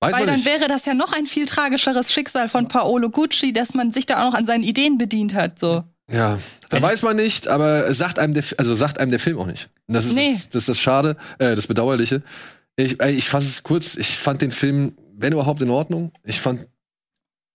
Weiß 0.00 0.14
Weil 0.14 0.26
dann 0.26 0.36
nicht. 0.36 0.46
wäre 0.46 0.66
das 0.66 0.86
ja 0.86 0.94
noch 0.94 1.12
ein 1.12 1.26
viel 1.26 1.46
tragischeres 1.46 2.12
Schicksal 2.12 2.48
von 2.48 2.66
Paolo 2.68 3.10
Gucci, 3.10 3.52
dass 3.52 3.74
man 3.74 3.92
sich 3.92 4.06
da 4.06 4.20
auch 4.20 4.32
noch 4.32 4.38
an 4.38 4.46
seinen 4.46 4.64
Ideen 4.64 4.98
bedient 4.98 5.34
hat. 5.34 5.58
So. 5.58 5.84
Ja, 6.10 6.38
da 6.70 6.82
weiß 6.82 7.02
man 7.02 7.16
nicht, 7.16 7.46
aber 7.48 7.94
sagt 7.94 8.18
einem 8.18 8.34
der, 8.34 8.44
also 8.58 8.74
sagt 8.74 8.98
einem 8.98 9.10
der 9.10 9.20
Film 9.20 9.38
auch 9.38 9.46
nicht. 9.46 9.70
das 9.86 10.06
ist, 10.06 10.14
nee. 10.14 10.32
das, 10.32 10.48
das 10.50 10.62
ist 10.62 10.68
das 10.70 10.80
Schade, 10.80 11.16
äh, 11.38 11.54
das 11.54 11.66
Bedauerliche. 11.66 12.22
Ich, 12.76 13.00
ich 13.00 13.28
fasse 13.28 13.48
es 13.48 13.62
kurz, 13.62 13.96
ich 13.96 14.16
fand 14.18 14.40
den 14.40 14.50
Film 14.52 14.96
wenn 15.22 15.32
überhaupt 15.32 15.62
in 15.62 15.70
Ordnung. 15.70 16.12
Ich 16.24 16.40
fand, 16.40 16.66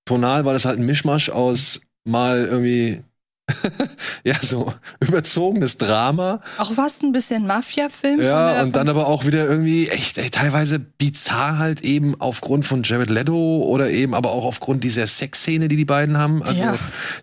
tonal 0.05 0.45
war 0.45 0.53
das 0.53 0.65
halt 0.65 0.79
ein 0.79 0.85
Mischmasch 0.85 1.29
aus 1.29 1.81
mal 2.05 2.45
irgendwie 2.45 3.03
ja, 4.25 4.35
so 4.41 4.73
überzogenes 4.99 5.77
Drama. 5.77 6.41
Auch 6.57 6.73
fast 6.73 7.01
ein 7.01 7.13
bisschen 7.13 7.47
Mafia-Film. 7.47 8.21
Ja, 8.21 8.61
und 8.61 8.75
dann 8.75 8.89
aber 8.89 9.07
auch 9.07 9.25
wieder 9.25 9.47
irgendwie 9.47 9.87
echt 9.87 10.17
ey, 10.17 10.29
teilweise 10.29 10.79
bizarr 10.79 11.57
halt 11.57 11.79
eben 11.81 12.19
aufgrund 12.19 12.65
von 12.65 12.83
Jared 12.83 13.09
Leto 13.09 13.63
oder 13.63 13.89
eben 13.89 14.13
aber 14.13 14.31
auch 14.31 14.43
aufgrund 14.43 14.83
dieser 14.83 15.07
Sexszene, 15.07 15.69
die 15.69 15.77
die 15.77 15.85
beiden 15.85 16.17
haben. 16.17 16.43
Also, 16.43 16.61
Ja. 16.61 16.75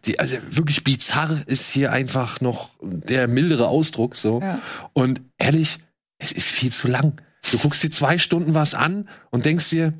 die, 0.07 0.19
also 0.19 0.39
wirklich 0.49 0.83
bizarr 0.83 1.43
ist 1.47 1.71
hier 1.71 1.93
einfach 1.93 2.41
noch 2.41 2.71
der 2.81 3.29
mildere 3.29 3.69
Ausdruck 3.69 4.17
so. 4.17 4.41
Ja. 4.41 4.61
Und 4.95 5.21
ehrlich, 5.37 5.79
es 6.19 6.33
ist 6.33 6.49
viel 6.49 6.73
zu 6.73 6.89
lang. 6.89 7.21
Du 7.53 7.59
guckst 7.59 7.83
dir 7.83 7.91
zwei 7.91 8.19
Stunden 8.19 8.55
was 8.55 8.75
an 8.75 9.09
und 9.31 9.45
denkst 9.45 9.71
dir, 9.71 9.93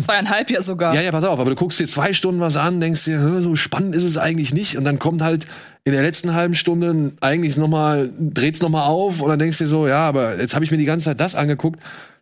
Zweieinhalb 0.00 0.50
ja 0.50 0.62
sogar. 0.62 0.94
ja, 0.94 1.02
ja, 1.02 1.10
pass 1.10 1.24
auf, 1.24 1.38
aber 1.38 1.50
du 1.50 1.56
guckst 1.56 1.78
dir 1.78 1.86
zwei 1.86 2.14
Stunden 2.14 2.40
was 2.40 2.56
an, 2.56 2.80
denkst 2.80 3.04
dir, 3.04 3.20
"Hä, 3.20 3.42
so 3.42 3.54
spannend 3.54 3.94
ist 3.94 4.02
es 4.02 4.16
eigentlich 4.16 4.54
nicht. 4.54 4.78
Und 4.78 4.84
dann 4.84 4.98
kommt 4.98 5.20
halt 5.20 5.44
in 5.84 5.92
der 5.92 6.00
letzten 6.02 6.32
halben 6.34 6.54
Stunde 6.54 7.12
eigentlich 7.20 7.58
nochmal, 7.58 8.10
dreht's 8.18 8.62
nochmal 8.62 8.84
auf 8.88 9.20
und 9.20 9.28
dann 9.28 9.38
denkst 9.38 9.58
du 9.58 9.64
dir 9.64 9.68
so, 9.68 9.86
ja, 9.86 10.04
aber 10.08 10.38
jetzt 10.40 10.54
habe 10.54 10.64
ich 10.64 10.70
mir 10.70 10.78
die 10.78 10.86
ganze 10.86 11.04
Zeit 11.04 11.20
das 11.20 11.34
angeguckt. 11.34 11.80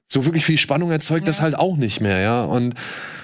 So 0.09 0.25
wirklich 0.25 0.45
viel 0.45 0.59
Spannung 0.59 0.91
erzeugt 0.91 1.29
das 1.29 1.37
Ja. 1.39 1.45
halt 1.45 1.57
auch 1.59 1.77
nicht 1.77 2.01
mehr, 2.01 2.21
ja. 2.21 2.43
Und 2.45 2.75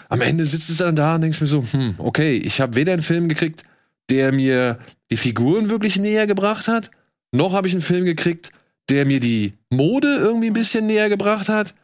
am 0.09 0.21
Ende 0.21 0.47
sitzt 0.47 0.71
du 0.71 0.75
dann 0.75 0.95
da 0.95 1.17
und 1.17 1.23
denkst 1.23 1.41
mir 1.41 1.47
so, 1.49 1.65
hm, 1.73 1.95
okay, 1.99 2.37
ich 2.37 2.61
habe 2.61 2.77
weder 2.77 2.93
einen 2.93 3.03
Film 3.03 3.29
gekriegt, 3.29 3.65
der 4.09 4.31
mir 4.33 4.79
die 5.11 5.17
Figuren 5.17 5.69
wirklich 5.69 5.99
näher 5.99 6.29
gebracht 6.29 6.69
hat, 6.69 6.91
noch 7.33 7.55
habe 7.55 7.67
ich 7.67 7.73
einen 7.73 7.83
Film 7.83 8.05
gekriegt, 8.05 8.51
der 8.89 9.07
mir 9.07 9.21
die 9.21 9.55
Mode 9.71 10.17
irgendwie 10.17 10.49
ein 10.49 10.55
bisschen 10.55 10.87
näher 10.87 11.09
gebracht 11.09 11.49
hat, 11.49 11.75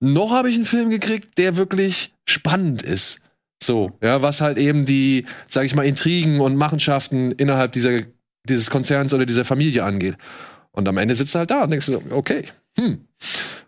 noch 0.00 0.30
habe 0.32 0.48
ich 0.48 0.56
einen 0.56 0.64
Film 0.64 0.90
gekriegt, 0.90 1.38
der 1.38 1.56
wirklich 1.56 2.12
spannend 2.26 2.82
ist. 2.82 3.20
So, 3.62 3.92
ja, 4.02 4.22
was 4.22 4.40
halt 4.40 4.58
eben 4.58 4.84
die, 4.84 5.26
sag 5.48 5.64
ich 5.64 5.74
mal, 5.74 5.86
Intrigen 5.86 6.40
und 6.40 6.56
Machenschaften 6.56 7.32
innerhalb 7.32 7.72
dieser, 7.72 8.00
dieses 8.48 8.70
Konzerns 8.70 9.14
oder 9.14 9.24
dieser 9.24 9.44
Familie 9.44 9.84
angeht. 9.84 10.16
Und 10.72 10.88
am 10.88 10.98
Ende 10.98 11.14
sitzt 11.14 11.34
du 11.34 11.38
halt 11.38 11.50
da 11.50 11.62
und 11.62 11.70
denkst 11.70 11.90
okay, 12.10 12.44
hm, 12.76 13.06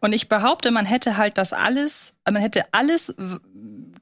Und 0.00 0.12
ich 0.12 0.28
behaupte, 0.28 0.70
man 0.70 0.86
hätte 0.86 1.16
halt 1.16 1.38
das 1.38 1.52
alles, 1.52 2.14
man 2.24 2.42
hätte 2.42 2.62
alles 2.72 3.14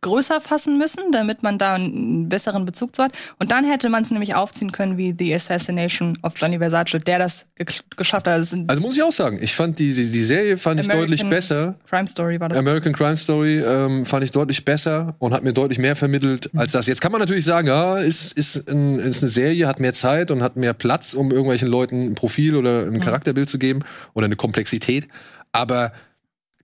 größer 0.02 0.40
fassen 0.40 0.78
müssen, 0.78 1.10
damit 1.12 1.42
man 1.42 1.58
da 1.58 1.74
einen 1.74 2.28
besseren 2.28 2.66
Bezug 2.66 2.94
zu 2.94 3.04
hat. 3.04 3.12
Und 3.38 3.50
dann 3.50 3.64
hätte 3.64 3.88
man 3.88 4.02
es 4.02 4.10
nämlich 4.10 4.34
aufziehen 4.34 4.72
können 4.72 4.98
wie 4.98 5.14
The 5.18 5.34
Assassination 5.34 6.18
of 6.22 6.34
Gianni 6.34 6.58
Versace, 6.58 6.98
der 7.06 7.18
das 7.18 7.46
ge 7.56 7.66
geschafft 7.96 8.26
hat. 8.26 8.52
Ein 8.52 8.64
also 8.68 8.82
muss 8.82 8.96
ich 8.96 9.02
auch 9.02 9.12
sagen, 9.12 9.38
ich 9.40 9.54
fand 9.54 9.78
die, 9.78 9.92
die, 9.94 10.10
die 10.10 10.24
Serie 10.24 10.58
fand 10.58 10.80
ich 10.80 10.86
American 10.86 11.10
deutlich 11.10 11.28
besser. 11.28 11.76
Crime 11.88 12.08
Story 12.08 12.40
war 12.40 12.48
das. 12.48 12.58
American 12.58 12.92
Crime 12.92 13.16
Story 13.16 13.60
ähm, 13.60 14.04
fand 14.04 14.24
ich 14.24 14.32
deutlich 14.32 14.64
besser 14.64 15.14
und 15.18 15.32
hat 15.32 15.44
mir 15.44 15.52
deutlich 15.52 15.78
mehr 15.78 15.96
vermittelt 15.96 16.50
als 16.56 16.72
das. 16.72 16.86
Jetzt 16.86 17.00
kann 17.00 17.12
man 17.12 17.20
natürlich 17.20 17.44
sagen, 17.44 17.68
ja, 17.68 17.98
ist, 17.98 18.32
ist, 18.32 18.68
ein, 18.68 18.98
ist 18.98 19.22
eine 19.22 19.30
Serie, 19.30 19.66
hat 19.68 19.80
mehr 19.80 19.94
Zeit 19.94 20.30
und 20.30 20.42
hat 20.42 20.56
mehr 20.56 20.74
Platz, 20.74 21.14
um 21.14 21.30
irgendwelchen 21.30 21.68
Leuten 21.68 22.10
ein 22.10 22.14
Profil 22.14 22.56
oder 22.56 22.86
ein 22.86 23.00
Charakterbild 23.00 23.48
zu 23.48 23.58
geben 23.58 23.80
oder 24.14 24.26
eine 24.26 24.36
Komplexität. 24.36 25.06
Aber 25.52 25.92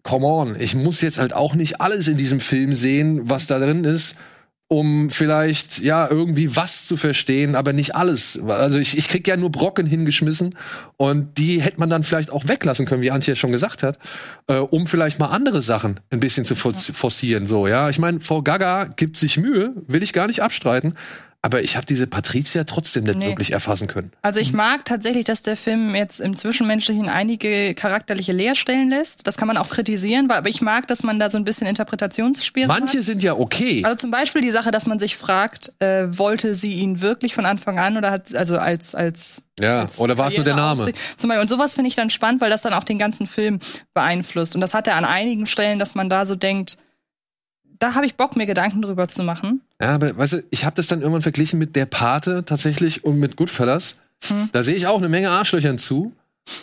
come 0.02 0.26
on, 0.26 0.56
ich 0.58 0.74
muss 0.74 1.00
jetzt 1.00 1.18
halt 1.18 1.32
auch 1.32 1.54
nicht 1.54 1.80
alles 1.80 2.08
in 2.08 2.16
diesem 2.16 2.40
Film 2.40 2.72
sehen, 2.72 3.22
was 3.24 3.46
da 3.46 3.58
drin 3.58 3.84
ist. 3.84 4.14
Um 4.70 5.08
vielleicht, 5.08 5.78
ja, 5.78 6.06
irgendwie 6.10 6.54
was 6.54 6.84
zu 6.84 6.98
verstehen, 6.98 7.54
aber 7.54 7.72
nicht 7.72 7.94
alles. 7.94 8.38
Also 8.46 8.78
ich, 8.78 8.98
ich 8.98 9.08
krieg 9.08 9.26
ja 9.26 9.38
nur 9.38 9.50
Brocken 9.50 9.86
hingeschmissen 9.86 10.54
und 10.98 11.38
die 11.38 11.62
hätte 11.62 11.80
man 11.80 11.88
dann 11.88 12.02
vielleicht 12.02 12.30
auch 12.30 12.46
weglassen 12.48 12.84
können, 12.84 13.00
wie 13.00 13.10
Antje 13.10 13.32
ja 13.32 13.36
schon 13.36 13.50
gesagt 13.50 13.82
hat, 13.82 13.98
äh, 14.46 14.56
um 14.56 14.86
vielleicht 14.86 15.18
mal 15.18 15.28
andere 15.28 15.62
Sachen 15.62 16.00
ein 16.10 16.20
bisschen 16.20 16.44
zu 16.44 16.52
forci- 16.52 16.92
forcieren. 16.92 17.46
So, 17.46 17.66
ja. 17.66 17.88
Ich 17.88 17.98
meine, 17.98 18.20
Frau 18.20 18.42
Gaga 18.42 18.84
gibt 18.84 19.16
sich 19.16 19.38
Mühe, 19.38 19.72
will 19.86 20.02
ich 20.02 20.12
gar 20.12 20.26
nicht 20.26 20.42
abstreiten, 20.42 20.92
aber 21.40 21.62
ich 21.62 21.76
habe 21.76 21.86
diese 21.86 22.08
Patricia 22.08 22.64
trotzdem 22.64 23.04
nicht 23.04 23.18
Nee. 23.20 23.26
wirklich 23.28 23.52
erfassen 23.52 23.86
können. 23.86 24.10
Also 24.22 24.40
ich 24.40 24.52
mag 24.52 24.84
tatsächlich, 24.84 25.24
dass 25.24 25.42
der 25.42 25.56
Film 25.56 25.94
jetzt 25.94 26.18
im 26.20 26.34
Zwischenmenschlichen 26.34 27.08
einige 27.08 27.74
charakterliche 27.74 28.32
Leerstellen 28.32 28.90
lässt. 28.90 29.24
Das 29.26 29.36
kann 29.36 29.46
man 29.46 29.56
auch 29.56 29.68
kritisieren, 29.68 30.28
weil- 30.28 30.38
aber 30.38 30.48
ich 30.48 30.60
mag, 30.62 30.88
dass 30.88 31.04
man 31.04 31.20
da 31.20 31.30
so 31.30 31.38
ein 31.38 31.44
bisschen 31.44 31.68
Interpretationsspielraum 31.68 32.74
hat. 32.74 32.80
Manche 32.80 33.02
sind 33.04 33.22
ja 33.22 33.34
okay. 33.34 33.82
Also 33.84 33.96
zum 33.96 34.10
Beispiel 34.10 34.42
die 34.42 34.50
Sache, 34.50 34.72
dass 34.72 34.86
man 34.86 34.98
sich 34.98 35.16
fragt, 35.16 35.72
äh, 35.78 36.06
wollte 36.18 36.54
sie 36.54 36.72
ihn 36.74 37.02
wirklich 37.02 37.34
von 37.34 37.46
Anfang 37.46 37.78
an 37.78 37.96
oder 37.96 38.10
hat 38.10 38.34
also 38.34 38.58
als 38.58 38.96
als 38.96 39.42
Ja, 39.60 39.82
als 39.82 40.00
oder 40.00 40.18
war 40.18 40.28
es 40.28 40.34
nur 40.36 40.44
der 40.44 40.56
Name? 40.56 40.92
Zum 41.16 41.28
Beispiel 41.28 41.40
und 41.42 41.48
sowas 41.48 41.74
finde 41.74 41.88
ich 41.88 41.94
dann 41.94 42.10
spannend, 42.10 42.40
weil 42.40 42.50
das 42.50 42.62
dann 42.62 42.74
auch 42.74 42.84
den 42.84 42.98
ganzen 42.98 43.26
Film 43.28 43.60
beeinflusst 43.94 44.56
und 44.56 44.60
das 44.60 44.74
hat 44.74 44.88
er 44.88 44.96
an 44.96 45.04
einigen 45.04 45.46
Stellen, 45.46 45.78
dass 45.78 45.94
man 45.94 46.08
da 46.08 46.26
so 46.26 46.34
denkt, 46.34 46.78
da 47.78 47.94
habe 47.94 48.06
ich 48.06 48.16
Bock 48.16 48.34
mir 48.34 48.46
Gedanken 48.46 48.82
drüber 48.82 49.06
zu 49.06 49.22
machen. 49.22 49.60
Ja, 49.80 49.94
aber 49.94 50.16
weißt 50.16 50.32
du, 50.34 50.42
ich 50.50 50.64
habe 50.64 50.76
das 50.76 50.88
dann 50.88 51.00
irgendwann 51.00 51.22
verglichen 51.22 51.58
mit 51.58 51.76
der 51.76 51.86
Pate 51.86 52.44
tatsächlich 52.44 53.04
und 53.04 53.18
mit 53.18 53.36
Goodfellas. 53.36 53.94
Hm. 54.26 54.48
Da 54.52 54.62
sehe 54.64 54.74
ich 54.74 54.86
auch 54.88 54.98
eine 54.98 55.08
Menge 55.08 55.30
Arschlöchern 55.30 55.78
zu. 55.78 56.12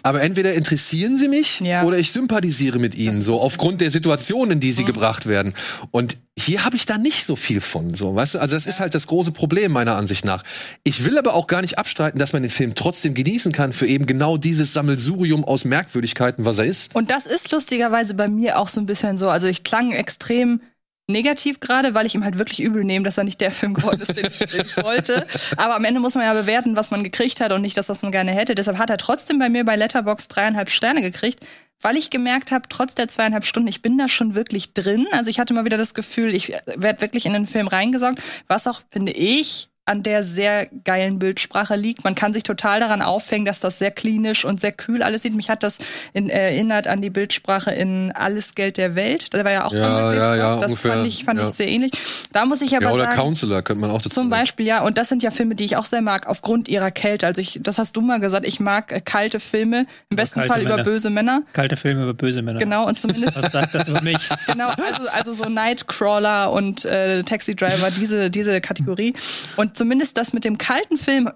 Aber 0.02 0.24
entweder 0.24 0.56
interessieren 0.56 1.16
sie 1.16 1.28
mich 1.28 1.60
Ja. 1.60 1.84
oder 1.84 2.00
ich 2.00 2.12
sympathisiere 2.12 2.80
mit 2.80 2.96
ihnen, 2.96 3.22
so 3.22 3.40
aufgrund 3.40 3.82
der 3.82 3.92
Situation, 3.92 4.50
in 4.50 4.60
die 4.60 4.72
sie 4.72 4.82
Mhm. 4.82 4.88
gebracht 4.88 5.28
werden. 5.28 5.54
Und 5.92 6.18
hier 6.36 6.66
habe 6.66 6.76
ich 6.76 6.88
da 6.88 6.98
nicht 6.98 7.24
so 7.24 7.36
viel 7.36 7.62
von, 7.62 7.94
so, 7.94 8.16
weißt 8.16 8.34
du? 8.34 8.40
Also 8.40 8.56
das 8.56 8.66
ist 8.66 8.80
halt 8.80 8.96
das 8.96 9.06
große 9.06 9.32
Problem 9.32 9.72
meiner 9.72 9.96
Ansicht 9.96 10.26
nach. 10.26 10.44
Ich 10.84 11.06
will 11.06 11.20
aber 11.20 11.36
auch 11.36 11.46
gar 11.46 11.62
nicht 11.62 11.78
abstreiten, 11.78 12.18
dass 12.18 12.34
man 12.34 12.42
den 12.42 12.50
Film 12.50 12.74
trotzdem 12.74 13.14
genießen 13.14 13.52
kann 13.52 13.74
für 13.74 13.86
eben 13.86 14.08
genau 14.08 14.38
dieses 14.38 14.74
Sammelsurium 14.74 15.46
aus 15.46 15.66
Merkwürdigkeiten, 15.66 16.46
was 16.46 16.58
er 16.58 16.66
ist. 16.66 16.96
Und 16.96 17.12
das 17.12 17.28
ist 17.28 17.52
lustigerweise 17.52 18.16
bei 18.16 18.28
mir 18.28 18.58
auch 18.58 18.70
so 18.70 18.82
ein 18.82 18.88
bisschen 18.88 19.18
so. 19.18 19.30
Also 19.30 19.46
ich 19.48 19.64
klang 19.64 19.92
extrem 19.92 20.62
negativ 21.08 21.60
gerade, 21.60 21.94
weil 21.94 22.06
ich 22.06 22.16
ihm 22.16 22.24
halt 22.24 22.38
wirklich 22.38 22.62
übel 22.62 22.84
nehme, 22.84 23.06
dass 23.06 23.18
er 23.18 23.24
nicht 23.24 23.42
der 23.42 23.52
Film 23.52 23.74
geworden 23.74 24.02
ist, 24.02 24.18
den 24.18 24.28
ich, 24.28 24.40
den 24.52 24.66
ich 24.66 24.84
wollte. 24.84 25.26
Aber 25.58 25.76
am 25.76 25.84
Ende 25.86 26.00
muss 26.00 26.16
man 26.16 26.24
ja 26.24 26.34
bewerten, 26.34 26.76
was 26.76 26.92
man 26.92 27.04
gekriegt 27.04 27.42
hat 27.42 27.52
und 27.52 27.62
nicht 27.62 27.78
das, 27.78 27.90
was 27.90 28.02
man 28.02 28.12
gerne 28.12 28.32
hätte. 28.32 28.56
Deshalb 28.56 28.78
hat 28.78 28.90
er 28.90 28.98
trotzdem 28.98 29.40
bei 29.40 29.50
mir 29.50 29.64
bei 29.64 29.76
Letterbox 29.76 30.28
dreieinhalb 30.28 30.70
Sterne 30.70 31.02
gekriegt, 31.02 31.46
weil 31.82 31.98
ich 31.98 32.10
gemerkt 32.10 32.52
habe, 32.52 32.68
trotz 32.70 32.96
der 32.96 33.08
zweieinhalb 33.08 33.46
Stunden, 33.46 33.68
ich 33.68 33.82
bin 33.82 33.98
da 33.98 34.08
schon 34.08 34.36
wirklich 34.36 34.74
drin. 34.74 35.08
Also 35.12 35.30
ich 35.30 35.40
hatte 35.40 35.54
mal 35.54 35.66
wieder 35.66 35.78
das 35.78 35.94
Gefühl, 35.94 36.34
ich 36.34 36.50
werde 36.66 37.02
wirklich 37.02 37.26
in 37.26 37.34
den 37.34 37.48
Film 37.48 37.68
reingesaugt, 37.68 38.22
was 38.48 38.68
auch, 38.68 38.82
finde 38.90 39.12
ich, 39.12 39.70
an 39.86 40.02
der 40.02 40.24
sehr 40.24 40.68
geilen 40.84 41.20
Bildsprache 41.20 41.76
liegt. 41.76 42.04
Man 42.04 42.16
kann 42.16 42.34
sich 42.34 42.42
total 42.44 42.80
daran 42.80 43.02
aufhängen, 43.04 43.46
dass 43.46 43.60
das 43.60 43.78
sehr 43.78 43.92
klinisch 43.92 44.44
und 44.44 44.60
sehr 44.60 44.72
kühl 44.72 45.04
alles 45.04 45.22
sieht. 45.22 45.36
Mich 45.36 45.50
hat 45.50 45.62
das 45.62 45.78
in, 46.14 46.30
erinnert 46.30 46.88
an 46.88 47.02
die 47.02 47.12
Bildsprache 47.12 47.72
in 47.72 48.12
Alles 48.14 48.56
Geld 48.56 48.78
der 48.78 48.96
Welt. 48.96 49.34
Da 49.34 49.46
war 49.46 49.52
ja 49.52 49.66
auch 49.66 49.72
Ja, 49.72 50.14
ja, 50.14 50.36
ja, 50.36 50.56
Das 50.56 50.72
ungefähr, 50.72 50.92
fand 50.94 51.08
ich, 51.08 51.24
fand 51.24 51.40
ja. 51.40 51.48
ich 51.48 51.54
sehr 51.54 51.68
ähnlich. 51.68 51.92
Da 52.32 52.46
muss 52.46 52.64
ich 52.64 52.76
aber 52.76 52.86
Ja, 52.88 52.92
oder 52.94 53.04
sagen, 53.04 53.16
Counselor 53.16 53.62
könnte 53.62 53.82
man 53.82 53.92
auch 53.92 54.02
dazu 54.02 54.10
zum 54.10 54.24
nehmen. 54.24 54.32
Beispiel, 54.32 54.66
ja, 54.66 54.82
und 54.82 54.98
das 54.98 55.08
sind 55.10 55.22
ja 55.22 55.30
Filme, 55.30 55.54
die 55.54 55.66
ich 55.66 55.78
auch 55.78 55.86
sehr 55.86 56.02
mag, 56.02 56.28
aufgrund 56.28 56.68
ihrer 56.68 56.90
Kälte. 56.90 57.28
Also 57.28 57.42
ich, 57.42 57.60
das 57.62 57.78
hast 57.78 57.96
du 57.96 58.02
mal 58.02 58.20
gesagt, 58.20 58.48
ich 58.48 58.60
mag 58.60 58.92
äh, 58.92 59.02
kalte 59.02 59.40
Filme, 59.40 59.86
im 60.10 60.18
besten 60.18 60.42
Fall 60.44 60.62
über 60.62 60.72
Männer. 60.72 60.84
böse 60.84 61.10
Männer. 61.12 61.44
Kalte 61.54 61.78
Filme 61.78 62.04
über 62.04 62.14
böse 62.16 62.42
Männer. 62.42 62.60
Genau, 62.60 62.88
und 62.88 62.98
zumindest 62.98 63.36
Was 63.36 63.52
sagt 63.52 63.76
das 63.76 63.88
über 63.88 64.02
mich? 64.02 64.18
genau, 64.48 64.70
also, 64.70 65.04
also 65.14 65.34
so 65.34 65.48
Nightcrawler 65.48 66.52
und 66.52 66.86
äh, 66.86 67.22
Taxi 67.22 67.56
Driver, 67.56 67.92
diese, 67.92 68.32
diese 68.32 68.60
Kategorie. 68.62 69.14
Und 69.58 69.75
zumindest 69.76 70.18
das 70.18 70.34
mit 70.34 70.46
dem 70.46 70.58
kalten 70.58 70.98
Film, 70.98 71.30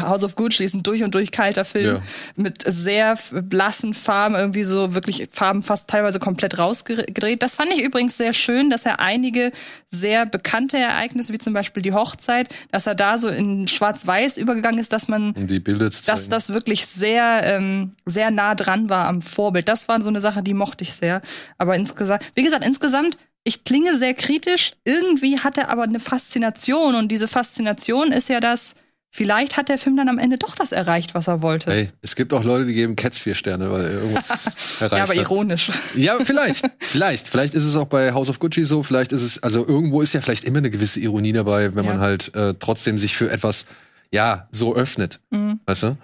House 0.00 0.24
of 0.24 0.36
Gucci 0.36 0.64
ist 0.64 0.74
ein 0.74 0.82
durch 0.82 1.02
und 1.02 1.14
durch 1.14 1.30
kalter 1.30 1.64
Film 1.64 1.96
Ja. 1.96 2.02
mit 2.36 2.62
sehr 2.66 3.16
blassen 3.32 3.94
Farben, 3.94 4.34
irgendwie 4.34 4.64
so 4.64 4.94
wirklich 4.94 5.28
Farben 5.30 5.62
fast 5.62 5.88
teilweise 5.88 6.18
komplett 6.18 6.58
rausgedreht. 6.58 7.42
Das 7.42 7.54
fand 7.54 7.72
ich 7.72 7.82
übrigens 7.82 8.16
sehr 8.16 8.32
schön, 8.32 8.68
dass 8.70 8.84
er 8.84 9.00
einige 9.00 9.50
sehr 9.90 10.26
bekannte 10.26 10.76
Ereignisse, 10.78 11.32
wie 11.32 11.38
zum 11.38 11.52
Beispiel 11.54 11.82
die 11.82 11.92
Hochzeit, 11.92 12.48
dass 12.70 12.86
er 12.86 12.94
da 12.94 13.16
so 13.18 13.28
in 13.28 13.66
Schwarz-Weiß 13.66 14.36
übergegangen 14.36 14.78
ist, 14.78 14.92
dass 14.92 15.08
man 15.08 15.32
Um 15.32 15.46
die 15.46 15.60
Bilder 15.60 15.90
zu 15.90 16.04
dass 16.04 16.28
das 16.28 16.52
wirklich 16.52 16.86
sehr, 16.86 17.40
ähm, 17.44 17.92
sehr 18.04 18.30
nah 18.30 18.54
dran 18.54 18.88
war 18.90 19.06
am 19.06 19.22
Vorbild. 19.22 19.68
Das 19.68 19.88
war 19.88 20.02
so 20.02 20.08
eine 20.10 20.20
Sache, 20.20 20.42
die 20.42 20.54
mochte 20.54 20.84
ich 20.84 20.92
sehr. 20.94 21.22
Aber 21.58 21.74
insgesamt, 21.76 22.22
wie 22.34 22.42
gesagt, 22.42 22.64
insgesamt, 22.64 23.16
ich 23.44 23.64
klinge 23.64 23.96
sehr 23.96 24.14
kritisch. 24.14 24.72
Irgendwie 24.84 25.38
hat 25.38 25.58
er 25.58 25.68
aber 25.68 25.82
eine 25.84 26.00
Faszination 26.00 26.94
und 26.94 27.08
diese 27.08 27.28
Faszination 27.28 28.12
ist 28.12 28.28
ja 28.28 28.40
das, 28.40 28.76
vielleicht 29.10 29.56
hat 29.56 29.68
der 29.68 29.78
Film 29.78 29.96
dann 29.96 30.08
am 30.08 30.18
Ende 30.18 30.38
doch 30.38 30.54
das 30.54 30.72
erreicht, 30.72 31.14
was 31.14 31.28
er 31.28 31.42
wollte. 31.42 31.70
Hey, 31.70 31.90
es 32.02 32.16
gibt 32.16 32.32
auch 32.32 32.44
Leute, 32.44 32.66
die 32.66 32.72
geben 32.72 32.96
Cats 32.96 33.18
vier 33.18 33.34
Sterne, 33.34 33.70
weil 33.70 33.84
er 33.84 33.90
irgendwas 33.92 34.30
erreicht 34.80 34.92
ja, 34.98 35.02
aber 35.04 35.14
hat. 35.14 35.16
ironisch. 35.16 35.70
Ja, 35.96 36.16
vielleicht. 36.24 36.64
vielleicht. 36.80 37.28
Vielleicht 37.28 37.54
ist 37.54 37.64
es 37.64 37.76
auch 37.76 37.86
bei 37.88 38.12
House 38.14 38.28
of 38.30 38.38
Gucci 38.38 38.64
so. 38.64 38.82
Vielleicht 38.82 39.12
ist 39.12 39.22
es, 39.22 39.42
also 39.42 39.66
irgendwo 39.66 40.00
ist 40.02 40.12
ja 40.14 40.20
vielleicht 40.20 40.44
immer 40.44 40.58
eine 40.58 40.70
gewisse 40.70 41.00
Ironie 41.00 41.32
dabei, 41.32 41.74
wenn 41.74 41.84
Ja. 41.84 41.90
man 41.92 42.00
halt 42.00 42.34
äh, 42.34 42.54
trotzdem 42.58 42.98
sich 42.98 43.14
für 43.16 43.30
etwas, 43.30 43.66
ja, 44.12 44.48
so 44.52 44.74
öffnet. 44.76 45.20
Mhm, 45.30 45.60
Weißt 45.66 45.82
du? 45.82 45.96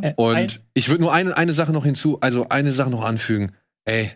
Äh, 0.00 0.14
Und 0.16 0.60
ich 0.74 0.88
würde 0.88 1.02
nur 1.02 1.12
eine, 1.12 1.36
eine 1.36 1.52
Sache 1.52 1.72
noch 1.72 1.84
hinzu, 1.84 2.18
also 2.20 2.48
eine 2.48 2.72
Sache 2.72 2.90
noch 2.90 3.04
anfügen. 3.04 3.52
Ey, 3.84 4.12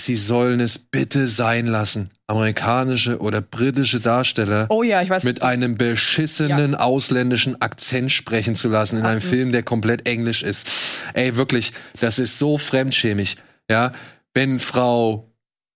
sie 0.00 0.16
sollen 0.16 0.60
es 0.60 0.78
bitte 0.78 1.28
sein 1.28 1.66
lassen, 1.66 2.10
amerikanische 2.26 3.18
oder 3.20 3.40
britische 3.40 4.00
Darsteller 4.00 4.66
Oh 4.70 4.82
ja, 4.82 5.06
weiß. 5.08 5.24
mit 5.24 5.42
einem 5.42 5.76
beschissenen 5.76 6.74
ausländischen 6.74 7.60
Akzent 7.60 8.10
sprechen 8.12 8.54
zu 8.54 8.68
lassen 8.68 8.96
in 8.96 9.02
einem 9.04 9.16
Absolut. 9.16 9.36
Film, 9.36 9.52
der 9.52 9.62
komplett 9.62 10.08
englisch 10.08 10.42
ist. 10.42 10.66
Ey, 11.14 11.36
wirklich, 11.36 11.72
das 12.00 12.18
ist 12.18 12.38
so 12.38 12.58
fremdschämig. 12.58 13.36
Ja, 13.70 13.92
wenn 14.34 14.58
Frau 14.58 15.30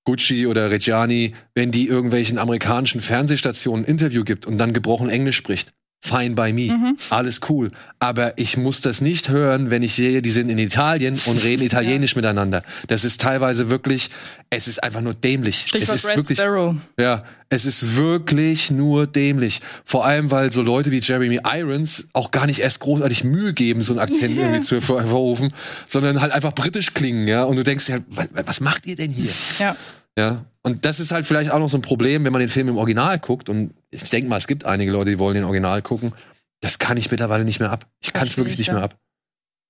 Gucci 0.04 0.46
oder 0.46 0.70
Reggiani, 0.70 1.34
wenn 1.54 1.70
die 1.70 1.88
irgendwelchen 1.88 2.38
amerikanischen 2.38 3.00
Fernsehstationen 3.00 3.84
ein 3.84 3.88
Interview 3.88 4.24
gibt 4.24 4.46
und 4.46 4.58
dann 4.58 4.72
gebrochen 4.72 5.08
Englisch 5.08 5.36
spricht. 5.36 5.72
Fine 6.00 6.34
by 6.34 6.52
me. 6.52 6.70
Mhm. 6.70 6.98
Alles 7.08 7.40
cool. 7.48 7.70
Aber 7.98 8.36
ich 8.38 8.58
muss 8.58 8.82
das 8.82 9.00
nicht 9.00 9.30
hören, 9.30 9.70
wenn 9.70 9.82
ich 9.82 9.94
sehe, 9.94 10.20
die 10.20 10.30
sind 10.30 10.50
in 10.50 10.58
Italien 10.58 11.18
und 11.24 11.42
reden 11.42 11.62
Italienisch 11.66 12.14
miteinander. 12.14 12.62
Das 12.88 13.06
ist 13.06 13.22
teilweise 13.22 13.70
wirklich, 13.70 14.10
es 14.50 14.68
ist 14.68 14.82
einfach 14.84 15.00
nur 15.00 15.14
dämlich. 15.14 15.62
es 15.62 15.68
Stichwort 15.70 15.96
ist 15.96 16.06
Red 16.06 16.16
wirklich, 16.18 16.38
Sparrow. 16.38 16.76
ja, 17.00 17.24
es 17.48 17.64
ist 17.64 17.96
wirklich 17.96 18.70
nur 18.70 19.06
dämlich. 19.06 19.62
Vor 19.86 20.04
allem, 20.04 20.30
weil 20.30 20.52
so 20.52 20.60
Leute 20.60 20.90
wie 20.90 20.98
Jeremy 21.00 21.40
Irons 21.50 22.06
auch 22.12 22.30
gar 22.32 22.46
nicht 22.46 22.58
erst 22.58 22.80
großartig 22.80 23.24
Mühe 23.24 23.54
geben, 23.54 23.80
so 23.80 23.94
einen 23.94 24.00
Akzent 24.00 24.36
Ja. 24.36 24.42
irgendwie 24.42 24.62
zu 24.62 24.82
ver 24.82 25.06
verrufen, 25.06 25.54
sondern 25.88 26.20
halt 26.20 26.32
einfach 26.32 26.52
britisch 26.52 26.92
klingen, 26.92 27.26
ja. 27.28 27.44
Und 27.44 27.56
du 27.56 27.64
denkst 27.64 27.88
ja, 27.88 27.96
was, 28.08 28.28
was 28.44 28.60
macht 28.60 28.84
ihr 28.84 28.96
denn 28.96 29.10
hier? 29.10 29.30
Ja. 29.58 29.74
Ja. 30.18 30.44
Und 30.62 30.84
das 30.84 31.00
ist 31.00 31.12
halt 31.12 31.26
vielleicht 31.26 31.50
auch 31.50 31.58
noch 31.58 31.68
so 31.68 31.76
ein 31.76 31.82
Problem, 31.82 32.24
wenn 32.24 32.32
man 32.32 32.40
den 32.40 32.48
Film 32.48 32.68
im 32.68 32.78
Original 32.78 33.18
guckt. 33.18 33.48
Und 33.48 33.74
ich 33.90 34.08
denke 34.08 34.30
mal, 34.30 34.38
es 34.38 34.46
gibt 34.46 34.64
einige 34.64 34.90
Leute, 34.90 35.10
die 35.10 35.18
wollen 35.18 35.34
den 35.34 35.44
Original 35.44 35.82
gucken. 35.82 36.12
Das 36.60 36.78
kann 36.78 36.96
ich 36.96 37.10
mittlerweile 37.10 37.44
nicht 37.44 37.60
mehr 37.60 37.70
ab. 37.70 37.86
Ich 38.02 38.12
kann 38.12 38.26
es 38.26 38.36
wirklich 38.36 38.54
ich, 38.54 38.58
nicht 38.60 38.68
ja. 38.68 38.74
mehr 38.74 38.84
ab. 38.84 38.96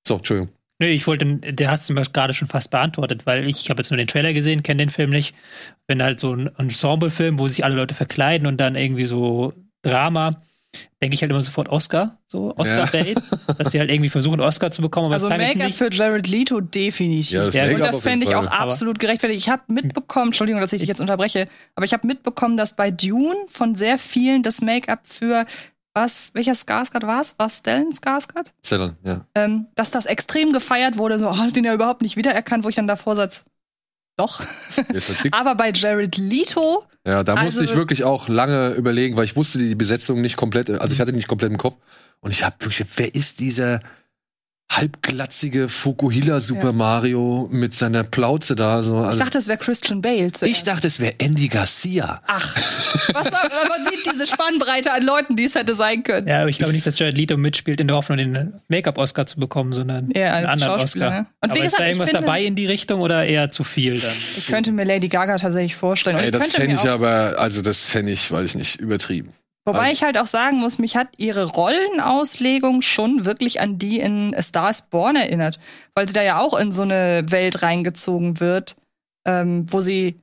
So, 0.06 0.16
Entschuldigung. 0.16 0.52
Nö, 0.80 0.88
ich 0.88 1.06
wollte, 1.06 1.36
der 1.36 1.70
hat 1.70 1.80
es 1.80 2.12
gerade 2.12 2.34
schon 2.34 2.48
fast 2.48 2.70
beantwortet, 2.70 3.26
weil 3.26 3.48
ich 3.48 3.70
habe 3.70 3.80
jetzt 3.80 3.90
nur 3.90 3.98
den 3.98 4.06
Trailer 4.06 4.32
gesehen, 4.32 4.62
kenne 4.62 4.78
den 4.78 4.90
Film 4.90 5.10
nicht. 5.10 5.34
Wenn 5.86 6.02
halt 6.02 6.20
so 6.20 6.34
ein 6.34 6.50
Ensemble-Film, 6.56 7.38
wo 7.38 7.48
sich 7.48 7.64
alle 7.64 7.76
Leute 7.76 7.94
verkleiden 7.94 8.46
und 8.46 8.58
dann 8.58 8.74
irgendwie 8.74 9.06
so 9.06 9.52
Drama, 9.82 10.42
denke 11.02 11.14
ich 11.14 11.22
halt 11.22 11.30
immer 11.30 11.42
sofort 11.42 11.68
Oscar, 11.68 12.18
so 12.26 12.54
Oscar-Bait, 12.56 13.20
dass 13.58 13.72
sie 13.72 13.78
halt 13.78 13.90
irgendwie 13.90 14.10
versuchen, 14.10 14.40
Oscar 14.40 14.70
zu 14.70 14.82
bekommen, 14.82 15.06
aber 15.06 15.14
Also 15.14 15.28
Make-up 15.28 15.72
für 15.72 15.92
Jared 15.92 16.26
Leto 16.26 16.60
definitiv. 16.60 17.30
Ja, 17.30 17.44
das 17.46 17.54
Ja, 17.54 17.64
Und 17.74 17.80
das 17.80 18.02
fände 18.02 18.26
ich 18.26 18.34
auch 18.34 18.46
absolut 18.46 18.98
gerechtfertigt. 18.98 19.40
Ich 19.40 19.48
habe 19.48 19.62
mitbekommen, 19.68 20.26
Entschuldigung, 20.26 20.60
dass 20.60 20.72
ich 20.72 20.80
dich 20.80 20.88
jetzt 20.88 21.00
unterbreche, 21.00 21.48
aber 21.74 21.84
ich 21.84 21.92
habe 21.92 22.06
mitbekommen, 22.06 22.56
dass 22.56 22.76
bei 22.76 22.90
Dune 22.90 23.36
von 23.48 23.74
sehr 23.74 23.98
vielen 23.98 24.42
das 24.42 24.60
Make-up 24.60 25.00
für 25.04 25.46
was, 25.94 26.32
welcher 26.34 26.54
Skarsgård 26.54 27.06
war 27.06 27.22
es? 27.22 27.38
War 27.38 27.46
es 27.46 27.58
Stellan 27.58 27.92
Skarsgård? 27.92 28.52
Stellan, 28.64 28.96
ja. 29.04 29.26
Ähm, 29.36 29.66
dass 29.76 29.92
das 29.92 30.06
extrem 30.06 30.52
gefeiert 30.52 30.98
wurde, 30.98 31.18
so, 31.18 31.28
oh, 31.28 31.38
hat 31.38 31.54
den 31.54 31.64
ja 31.64 31.72
überhaupt 31.72 32.02
nicht 32.02 32.16
wiedererkannt, 32.16 32.64
wo 32.64 32.68
ich 32.68 32.74
dann 32.74 32.88
davor 32.88 33.14
satz, 33.14 33.44
doch. 34.16 34.42
Aber 35.32 35.54
bei 35.54 35.70
Jared 35.72 36.16
Leto, 36.18 36.84
Ja, 37.06 37.22
da 37.22 37.34
musste 37.36 37.60
Also- 37.60 37.72
ich 37.72 37.76
wirklich 37.76 38.04
auch 38.04 38.28
lange 38.28 38.70
überlegen, 38.74 39.16
weil 39.16 39.24
ich 39.24 39.36
wusste 39.36 39.58
die 39.58 39.74
Besetzung 39.74 40.20
nicht 40.20 40.36
komplett, 40.36 40.70
also 40.70 40.92
ich 40.92 41.00
hatte 41.00 41.12
die 41.12 41.16
nicht 41.16 41.28
komplett 41.28 41.50
im 41.50 41.58
Kopf. 41.58 41.76
Und 42.20 42.30
ich 42.30 42.42
habe 42.44 42.56
wirklich, 42.60 42.88
wer 42.96 43.14
ist 43.14 43.40
dieser 43.40 43.80
halbglatzige 44.72 45.68
Fukuhila 45.68 46.40
Super 46.40 46.66
Ja. 46.68 46.72
Mario 46.72 47.48
mit 47.52 47.74
seiner 47.74 48.02
Plauze 48.02 48.56
da? 48.56 48.82
So, 48.82 48.98
ich 49.00 49.06
also, 49.06 49.18
dachte, 49.20 49.38
es 49.38 49.46
wäre 49.46 49.58
Christian 49.58 50.02
Bale 50.02 50.32
zuerst. 50.32 50.52
ich 50.56 50.64
dachte, 50.64 50.86
es 50.88 50.98
wäre 51.00 51.14
Andy 51.18 51.48
Garcia. 51.48 52.20
Ach, 52.26 52.56
was 53.14 53.24
man 53.30 53.84
sieht 53.90 54.12
diese 54.12 54.26
Spannbreite 54.26 54.92
an 54.92 55.02
Leuten, 55.04 55.36
die 55.36 55.44
es 55.44 55.54
hätte 55.54 55.74
sein 55.74 56.02
können. 56.02 56.26
Ja, 56.26 56.40
aber 56.40 56.48
ich 56.48 56.58
glaube 56.58 56.72
nicht, 56.72 56.86
dass 56.86 56.98
Jared 56.98 57.16
Leto 57.16 57.36
mitspielt 57.36 57.80
in 57.80 57.86
der 57.88 57.96
Hoffnung, 57.96 58.18
den 58.18 58.54
Make-up-Oscar 58.68 59.26
zu 59.26 59.38
bekommen, 59.38 59.72
sondern 59.72 60.10
Ja, 60.14 60.32
einen 60.34 60.46
anderen 60.46 60.80
Oscar. 60.80 61.10
ne? 61.10 61.18
Und 61.40 61.50
aber 61.50 61.54
wie 61.54 61.58
ist 61.58 61.64
gesagt, 61.66 61.80
da 61.80 61.84
ich 61.84 61.90
irgendwas 61.90 62.10
finde- 62.10 62.26
dabei 62.26 62.42
in 62.44 62.54
die 62.56 62.66
Richtung 62.66 63.00
oder 63.00 63.24
eher 63.24 63.50
zu 63.50 63.64
viel 63.64 63.98
dann? 64.00 64.10
Ich 64.36 64.46
könnte 64.48 64.72
mir 64.72 64.84
Lady 64.84 65.08
Gaga 65.08 65.36
tatsächlich 65.36 65.76
vorstellen. 65.76 66.16
Ey, 66.16 66.26
ich 66.26 66.30
das 66.32 66.50
fände 66.50 66.74
ich 66.74 66.88
aber, 66.90 67.34
also 67.38 67.62
das 67.62 67.82
fände 67.84 68.10
ich, 68.12 68.30
weiß 68.30 68.44
ich 68.46 68.54
nicht, 68.56 68.80
übertrieben. 68.80 69.30
Wobei 69.66 69.78
also- 69.80 69.92
ich 69.92 70.02
halt 70.02 70.18
auch 70.18 70.26
sagen 70.26 70.58
muss, 70.58 70.78
mich 70.78 70.96
hat 70.96 71.08
ihre 71.18 71.46
Rollenauslegung 71.46 72.82
schon 72.82 73.24
wirklich 73.24 73.60
an 73.60 73.78
die 73.78 73.98
in 73.98 74.34
A 74.34 74.42
Star 74.42 74.70
is 74.70 74.82
Born 74.82 75.16
erinnert. 75.16 75.58
Weil 75.94 76.06
sie 76.06 76.12
da 76.12 76.22
ja 76.22 76.38
auch 76.38 76.58
in 76.58 76.70
so 76.70 76.82
eine 76.82 77.24
Welt 77.30 77.62
reingezogen 77.62 78.40
wird, 78.40 78.76
ähm, 79.26 79.66
wo 79.70 79.80
sie 79.80 80.20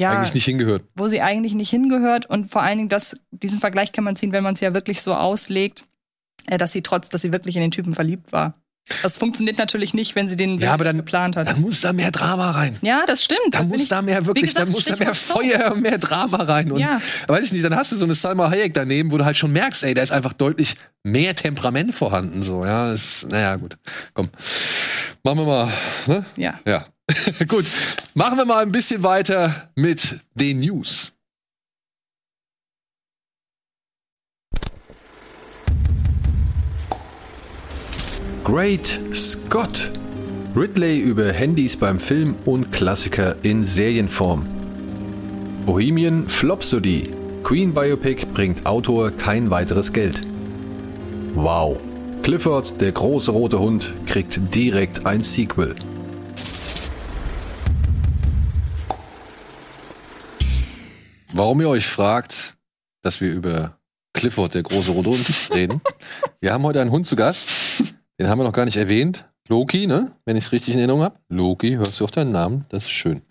ja, 0.00 0.12
Eigentlich 0.12 0.34
nicht 0.34 0.46
hingehört. 0.46 0.84
wo 0.94 1.06
sie 1.06 1.20
eigentlich 1.20 1.54
nicht 1.54 1.70
hingehört. 1.70 2.26
Und 2.26 2.50
vor 2.50 2.62
allen 2.62 2.78
Dingen, 2.78 2.88
das, 2.88 3.20
diesen 3.30 3.60
Vergleich 3.60 3.92
kann 3.92 4.04
man 4.04 4.16
ziehen, 4.16 4.32
wenn 4.32 4.42
man 4.42 4.54
es 4.54 4.60
ja 4.60 4.74
wirklich 4.74 5.02
so 5.02 5.14
auslegt, 5.14 5.84
äh, 6.46 6.56
dass 6.56 6.72
sie 6.72 6.82
trotz, 6.82 7.10
dass 7.10 7.22
sie 7.22 7.32
wirklich 7.32 7.56
in 7.56 7.62
den 7.62 7.70
Typen 7.70 7.92
verliebt 7.92 8.32
war. 8.32 8.54
Das 9.02 9.16
funktioniert 9.16 9.58
natürlich 9.58 9.94
nicht, 9.94 10.16
wenn 10.16 10.26
sie 10.28 10.36
den 10.36 10.58
Ja, 10.58 10.72
aber 10.74 10.84
dann- 10.84 10.96
geplant 10.96 11.36
hat. 11.36 11.46
Da 11.48 11.54
muss 11.56 11.80
da 11.80 11.92
mehr 11.92 12.10
Drama 12.10 12.50
rein. 12.50 12.76
ja, 12.82 13.04
das 13.06 13.22
stimmt. 13.24 13.40
Da 13.54 13.62
muss 13.62 13.82
ich- 13.82 13.88
da 13.88 14.02
mehr 14.02 14.26
wirklich, 14.26 14.46
gesagt, 14.46 14.66
da 14.66 14.70
muss 14.70 14.84
da 14.84 14.96
mehr 14.96 15.14
Feuer, 15.14 15.74
mehr 15.76 15.98
Drama 15.98 16.38
rein. 16.42 16.70
Und 16.72 16.80
Ja. 16.80 17.00
weiß 17.28 17.44
ich 17.46 17.52
nicht, 17.52 17.64
dann 17.64 17.76
hast 17.76 17.92
du 17.92 17.96
so 17.96 18.04
eine 18.04 18.14
Salma 18.14 18.50
Hayek 18.50 18.74
daneben, 18.74 19.12
wo 19.12 19.18
du 19.18 19.24
halt 19.24 19.38
schon 19.38 19.52
merkst, 19.52 19.84
ey, 19.84 19.94
da 19.94 20.02
ist 20.02 20.10
einfach 20.12 20.32
deutlich 20.32 20.74
mehr 21.04 21.34
Temperament 21.36 21.94
vorhanden. 21.94 22.42
So, 22.42 22.64
ja, 22.64 22.92
ist, 22.92 23.26
naja, 23.28 23.56
gut. 23.56 23.78
Komm. 24.14 24.28
Machen 25.22 25.38
wir 25.38 25.46
mal, 25.46 25.68
ne? 26.06 26.24
Ja. 26.36 26.58
Ja. 26.66 26.84
gut. 27.48 27.64
Machen 28.14 28.36
wir 28.36 28.44
mal 28.44 28.62
ein 28.62 28.72
bisschen 28.72 29.02
weiter 29.04 29.70
mit 29.76 30.16
den 30.34 30.58
News. 30.58 31.11
Great 38.44 38.98
Scott. 39.14 39.88
Ridley 40.56 40.98
über 40.98 41.32
Handys 41.32 41.76
beim 41.76 42.00
Film 42.00 42.34
und 42.44 42.72
Klassiker 42.72 43.36
in 43.44 43.62
Serienform. 43.62 44.44
Bohemian 45.64 46.28
Flopsody. 46.28 47.08
Queen 47.44 47.72
Biopic 47.72 48.26
bringt 48.34 48.66
Autor 48.66 49.12
kein 49.12 49.50
weiteres 49.50 49.92
Geld. 49.92 50.22
Wow. 51.34 51.78
Clifford, 52.24 52.80
der 52.80 52.90
große 52.90 53.30
rote 53.30 53.60
Hund, 53.60 53.92
kriegt 54.06 54.52
direkt 54.52 55.06
ein 55.06 55.22
Sequel. 55.22 55.76
Warum 61.32 61.60
ihr 61.60 61.68
euch 61.68 61.86
fragt, 61.86 62.56
dass 63.02 63.20
wir 63.20 63.32
über 63.32 63.78
Clifford, 64.14 64.54
der 64.54 64.64
große 64.64 64.90
rote 64.90 65.10
Hund, 65.10 65.50
reden. 65.54 65.80
Wir 66.40 66.52
haben 66.52 66.64
heute 66.64 66.80
einen 66.80 66.90
Hund 66.90 67.06
zu 67.06 67.14
Gast. 67.14 67.92
Den 68.22 68.28
haben 68.28 68.38
wir 68.38 68.44
noch 68.44 68.52
gar 68.52 68.66
nicht 68.66 68.76
erwähnt. 68.76 69.28
Loki, 69.48 69.88
ne? 69.88 70.12
Wenn 70.24 70.36
ich 70.36 70.44
es 70.44 70.52
richtig 70.52 70.74
in 70.74 70.78
Erinnerung 70.78 71.02
habe. 71.02 71.16
Loki, 71.28 71.72
hörst 71.72 71.98
du 71.98 72.04
auch 72.04 72.10
deinen 72.12 72.30
Namen? 72.30 72.64
Das 72.68 72.84
ist 72.84 72.92
schön. 72.92 73.22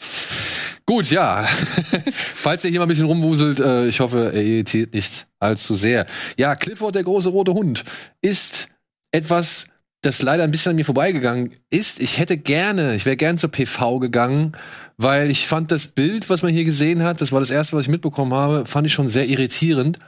Gut, 0.85 1.09
ja. 1.09 1.43
Falls 2.33 2.65
ihr 2.65 2.71
hier 2.71 2.81
mal 2.81 2.87
ein 2.87 2.89
bisschen 2.89 3.05
rumwuselt, 3.05 3.61
äh, 3.61 3.87
ich 3.87 4.01
hoffe, 4.01 4.33
er 4.33 4.43
irritiert 4.43 4.93
nicht 4.93 5.27
allzu 5.39 5.75
sehr. 5.75 6.05
Ja, 6.37 6.55
Clifford, 6.55 6.95
der 6.95 7.05
große 7.05 7.29
rote 7.29 7.53
Hund, 7.53 7.85
ist 8.21 8.67
etwas, 9.11 9.67
das 10.01 10.21
leider 10.21 10.43
ein 10.43 10.51
bisschen 10.51 10.71
an 10.71 10.75
mir 10.75 10.83
vorbeigegangen 10.83 11.51
ist. 11.69 12.01
Ich 12.01 12.19
hätte 12.19 12.35
gerne, 12.35 12.93
ich 12.93 13.05
wäre 13.05 13.15
gern 13.15 13.37
zur 13.37 13.49
PV 13.49 13.99
gegangen, 13.99 14.57
weil 14.97 15.31
ich 15.31 15.47
fand 15.47 15.71
das 15.71 15.87
Bild, 15.87 16.29
was 16.29 16.41
man 16.41 16.51
hier 16.51 16.65
gesehen 16.65 17.03
hat, 17.03 17.21
das 17.21 17.31
war 17.31 17.39
das 17.39 17.49
erste, 17.49 17.77
was 17.77 17.85
ich 17.85 17.89
mitbekommen 17.89 18.33
habe, 18.33 18.65
fand 18.65 18.87
ich 18.87 18.91
schon 18.93 19.07
sehr 19.07 19.29
irritierend. 19.29 19.99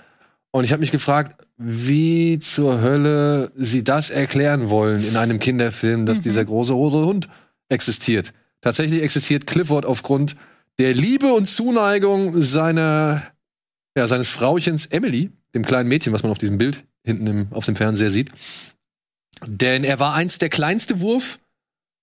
Und 0.55 0.65
ich 0.65 0.71
habe 0.71 0.81
mich 0.81 0.91
gefragt, 0.91 1.45
wie 1.57 2.37
zur 2.39 2.79
Hölle 2.79 3.51
sie 3.55 3.83
das 3.83 4.11
erklären 4.11 4.69
wollen 4.69 5.03
in 5.03 5.17
einem 5.17 5.39
Kinderfilm, 5.39 6.05
dass 6.05 6.19
Mhm. 6.19 6.23
dieser 6.23 6.45
große 6.45 6.73
rote 6.73 6.97
Hund 6.97 7.27
existiert. 7.69 8.33
Tatsächlich 8.61 9.01
existiert 9.01 9.47
Clifford 9.47 9.83
aufgrund 9.85 10.35
der 10.77 10.93
Liebe 10.93 11.33
und 11.33 11.47
Zuneigung 11.47 12.39
seiner, 12.43 13.23
ja, 13.97 14.07
seines 14.07 14.29
Frauchens 14.29 14.85
Emily, 14.85 15.31
dem 15.55 15.65
kleinen 15.65 15.89
Mädchen, 15.89 16.13
was 16.13 16.21
man 16.21 16.31
auf 16.31 16.37
diesem 16.37 16.59
Bild 16.59 16.83
hinten 17.03 17.25
im, 17.25 17.47
auf 17.51 17.65
dem 17.65 17.75
Fernseher 17.75 18.11
sieht. 18.11 18.29
Denn 19.45 19.83
er 19.83 19.99
war 19.99 20.13
einst 20.13 20.43
der 20.43 20.49
kleinste 20.49 20.99
Wurf 20.99 21.39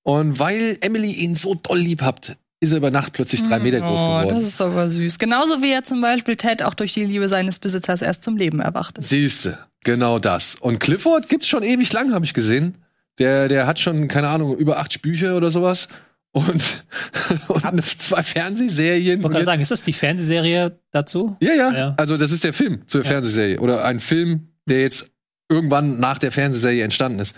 und 0.02 0.40
weil 0.40 0.76
Emily 0.80 1.12
ihn 1.12 1.36
so 1.36 1.54
doll 1.54 1.78
lieb 1.78 2.02
hat, 2.02 2.36
ist 2.60 2.72
er 2.72 2.78
über 2.78 2.90
Nacht 2.90 3.14
plötzlich 3.14 3.42
drei 3.42 3.58
Meter 3.58 3.80
groß 3.80 4.00
oh, 4.00 4.04
geworden. 4.04 4.28
Das 4.36 4.44
ist 4.44 4.60
aber 4.60 4.90
süß. 4.90 5.18
Genauso 5.18 5.62
wie 5.62 5.72
er 5.72 5.82
zum 5.82 6.00
Beispiel 6.02 6.36
Ted 6.36 6.62
auch 6.62 6.74
durch 6.74 6.92
die 6.92 7.04
Liebe 7.04 7.28
seines 7.28 7.58
Besitzers 7.58 8.02
erst 8.02 8.22
zum 8.22 8.36
Leben 8.36 8.60
erwacht 8.60 8.98
ist. 8.98 9.08
Siehste, 9.08 9.58
genau 9.82 10.18
das. 10.18 10.56
Und 10.56 10.78
Clifford 10.78 11.28
gibt's 11.28 11.48
schon 11.48 11.62
ewig 11.62 11.92
lang, 11.92 12.12
habe 12.12 12.24
ich 12.24 12.34
gesehen. 12.34 12.76
Der, 13.18 13.48
der 13.48 13.66
hat 13.66 13.78
schon, 13.78 14.08
keine 14.08 14.28
Ahnung, 14.28 14.56
über 14.56 14.78
acht 14.78 15.00
Bücher 15.00 15.36
oder 15.36 15.50
sowas. 15.50 15.88
Und, 16.32 16.84
und 17.48 17.84
zwei 17.84 18.22
Fernsehserien. 18.22 19.20
Ich 19.20 19.24
wollte 19.24 19.42
sagen, 19.42 19.62
ist 19.62 19.70
das 19.70 19.82
die 19.82 19.92
Fernsehserie 19.92 20.78
dazu? 20.90 21.36
ja, 21.42 21.54
ja, 21.54 21.72
Ja. 21.72 21.94
Also 21.96 22.16
das 22.18 22.30
ist 22.30 22.44
der 22.44 22.52
Film 22.52 22.86
zur 22.86 23.02
Ja. 23.02 23.10
Fernsehserie. 23.10 23.58
Oder 23.58 23.84
ein 23.84 24.00
Film, 24.00 24.48
der 24.66 24.82
jetzt 24.82 25.10
irgendwann 25.48 25.98
nach 25.98 26.18
der 26.18 26.30
Fernsehserie 26.30 26.84
entstanden 26.84 27.18
ist. 27.20 27.34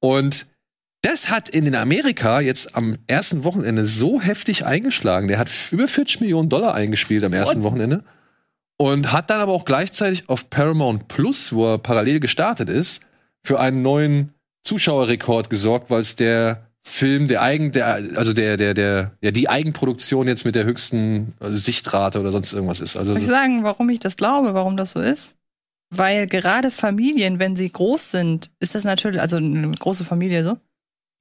Und 0.00 0.46
das 1.02 1.30
hat 1.30 1.48
in 1.48 1.64
den 1.64 1.74
Amerika 1.74 2.40
jetzt 2.40 2.76
am 2.76 2.96
ersten 3.08 3.44
Wochenende 3.44 3.86
so 3.86 4.20
heftig 4.20 4.64
eingeschlagen. 4.64 5.28
Der 5.28 5.38
hat 5.38 5.50
über 5.72 5.88
40 5.88 6.20
Millionen 6.20 6.48
Dollar 6.48 6.74
eingespielt 6.74 7.24
am 7.24 7.32
ersten 7.32 7.58
What? 7.58 7.64
Wochenende. 7.64 8.04
Und 8.76 9.12
hat 9.12 9.28
dann 9.28 9.40
aber 9.40 9.52
auch 9.52 9.64
gleichzeitig 9.64 10.28
auf 10.28 10.48
Paramount 10.48 11.08
Plus, 11.08 11.52
wo 11.52 11.74
er 11.74 11.78
parallel 11.78 12.20
gestartet 12.20 12.68
ist, 12.68 13.02
für 13.42 13.58
einen 13.58 13.82
neuen 13.82 14.32
Zuschauerrekord 14.62 15.50
gesorgt, 15.50 15.90
weil 15.90 16.02
es 16.02 16.14
der 16.16 16.68
Film, 16.84 17.28
der 17.28 17.42
eigen, 17.42 17.72
der, 17.72 17.86
also 18.16 18.32
der, 18.32 18.56
der, 18.56 18.74
der, 18.74 19.12
ja, 19.20 19.30
die 19.30 19.48
Eigenproduktion 19.48 20.26
jetzt 20.26 20.44
mit 20.44 20.54
der 20.54 20.64
höchsten 20.64 21.34
also 21.40 21.56
Sichtrate 21.56 22.20
oder 22.20 22.32
sonst 22.32 22.52
irgendwas 22.52 22.80
ist. 22.80 22.96
Also, 22.96 23.12
Soll 23.12 23.22
ich 23.22 23.28
sagen, 23.28 23.62
warum 23.62 23.88
ich 23.90 24.00
das 24.00 24.16
glaube, 24.16 24.54
warum 24.54 24.76
das 24.76 24.92
so 24.92 25.00
ist? 25.00 25.34
Weil 25.90 26.26
gerade 26.26 26.70
Familien, 26.70 27.38
wenn 27.38 27.54
sie 27.54 27.70
groß 27.70 28.10
sind, 28.12 28.50
ist 28.60 28.74
das 28.74 28.84
natürlich, 28.84 29.20
also 29.20 29.36
eine 29.36 29.70
große 29.72 30.04
Familie 30.04 30.42
so, 30.42 30.58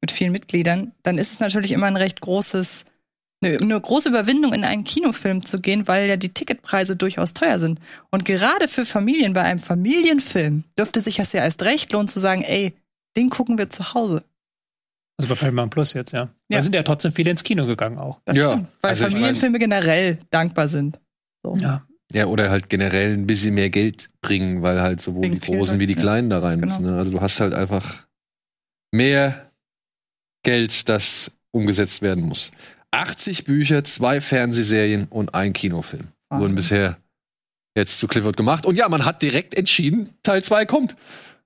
mit 0.02 0.12
vielen 0.12 0.32
Mitgliedern, 0.32 0.92
dann 1.04 1.18
ist 1.18 1.32
es 1.32 1.40
natürlich 1.40 1.72
immer 1.72 1.88
ein 1.88 1.96
recht 1.98 2.22
großes 2.22 2.86
eine, 3.44 3.58
eine 3.58 3.82
große 3.82 4.10
Überwindung, 4.10 4.54
in 4.54 4.64
einen 4.64 4.84
Kinofilm 4.84 5.44
zu 5.46 5.60
gehen, 5.62 5.88
weil 5.88 6.08
ja 6.08 6.16
die 6.16 6.30
Ticketpreise 6.30 6.96
durchaus 6.96 7.34
teuer 7.34 7.58
sind. 7.58 7.80
Und 8.12 8.24
gerade 8.26 8.68
für 8.68 8.86
Familien 8.86 9.34
bei 9.34 9.42
einem 9.42 9.58
Familienfilm 9.58 10.64
dürfte 10.78 11.02
sich 11.02 11.16
das 11.16 11.34
ja 11.34 11.44
erst 11.44 11.64
recht 11.64 11.92
lohnen 11.92 12.08
zu 12.08 12.20
sagen, 12.20 12.44
ey, 12.44 12.74
den 13.18 13.32
gucken 13.32 13.58
wir 13.58 13.70
zu 13.72 13.96
Hause. 13.96 14.24
Also 15.20 15.34
bei 15.34 15.40
Paramount 15.40 15.72
Plus 15.74 15.94
jetzt, 15.94 16.12
ja. 16.14 16.26
Da 16.50 16.56
Ja. 16.58 16.62
sind 16.62 16.76
ja 16.76 16.84
trotzdem 16.84 17.12
viele 17.14 17.32
ins 17.32 17.44
Kino 17.44 17.66
gegangen 17.66 17.98
auch. 17.98 18.20
Das 18.26 18.38
Ja, 18.38 18.52
stimmt, 18.54 18.68
weil 18.82 18.90
also 18.92 19.06
ich 19.06 19.14
mein- 19.14 19.22
Familienfilme 19.22 19.58
generell 19.60 20.20
dankbar 20.30 20.68
sind. 20.68 21.00
So. 21.44 21.56
Ja. 21.58 21.84
Ja, 22.14 22.26
oder 22.28 22.52
halt 22.52 22.70
generell 22.70 23.14
ein 23.14 23.26
bisschen 23.26 23.56
mehr 23.56 23.72
Geld 23.72 24.10
bringen, 24.22 24.62
weil 24.62 24.82
halt 24.82 25.02
sowohl 25.02 25.24
Wegen 25.24 25.40
die 25.40 25.52
Großen 25.52 25.80
wie 25.80 25.88
die 25.88 25.96
Kleinen 25.96 26.30
da 26.30 26.40
rein 26.40 26.62
Genau. 26.62 26.74
müssen. 26.74 26.86
Ne? 26.92 26.96
Also 26.98 27.10
du 27.10 27.22
hast 27.22 27.40
halt 27.40 27.56
einfach 27.56 28.06
mehr 28.92 29.51
Geld, 30.44 30.90
das 30.90 31.32
umgesetzt 31.52 32.02
werden 32.02 32.26
muss. 32.26 32.52
80 32.92 33.46
Bücher, 33.46 33.84
zwei 33.84 34.22
Fernsehserien 34.22 35.08
und 35.10 35.34
ein 35.34 35.54
Kinofilm 35.54 36.08
Wahnsinn. 36.30 36.42
wurden 36.42 36.56
bisher 36.56 36.98
jetzt 37.76 38.00
zu 38.00 38.08
Clifford 38.08 38.36
gemacht. 38.38 38.66
Und 38.66 38.76
ja, 38.76 38.90
man 38.90 39.06
hat 39.06 39.22
direkt 39.22 39.56
entschieden, 39.56 40.10
Teil 40.24 40.44
2 40.44 40.66
kommt. 40.66 40.96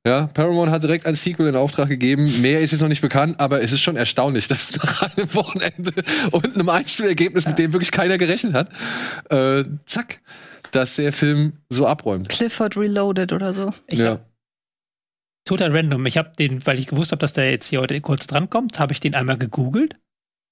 Ja, 0.05 0.27
Paramount 0.27 0.69
hat 0.69 0.83
direkt 0.83 1.07
ein 1.07 1.15
Sequel 1.15 1.47
in 1.47 1.55
Auftrag 1.55 1.89
gegeben. 1.89 2.41
Mehr 2.41 2.61
ist 2.61 2.71
jetzt 2.71 2.81
noch 2.81 2.89
nicht 2.89 3.01
bekannt, 3.01 3.39
aber 3.39 3.61
es 3.61 3.71
ist 3.71 3.81
schon 3.81 3.95
erstaunlich, 3.95 4.47
dass 4.49 4.75
nach 4.77 5.01
einem 5.01 5.33
Wochenende 5.33 5.91
und 6.31 6.53
einem 6.53 6.69
Einspielergebnis, 6.69 7.47
mit 7.47 7.57
dem 7.57 7.73
wirklich 7.73 7.91
keiner 7.91 8.17
gerechnet 8.17 8.53
hat, 8.53 8.69
äh, 9.31 9.63
zack, 9.85 10.21
dass 10.71 10.97
der 10.97 11.11
Film 11.11 11.53
so 11.69 11.87
abräumt. 11.87 12.29
Clifford 12.29 12.77
Reloaded 12.77 13.33
oder 13.33 13.53
so. 13.53 13.73
Ich 13.87 13.99
ja. 13.99 14.11
hab 14.11 14.34
total 15.45 15.71
random. 15.71 16.05
Ich 16.05 16.17
habe 16.17 16.33
den, 16.37 16.65
weil 16.65 16.79
ich 16.79 16.87
gewusst 16.87 17.11
habe, 17.11 17.19
dass 17.19 17.33
der 17.33 17.49
jetzt 17.51 17.67
hier 17.67 17.79
heute 17.79 17.99
kurz 18.01 18.27
drankommt, 18.27 18.79
habe 18.79 18.93
ich 18.93 18.99
den 18.99 19.15
einmal 19.15 19.37
gegoogelt 19.37 19.95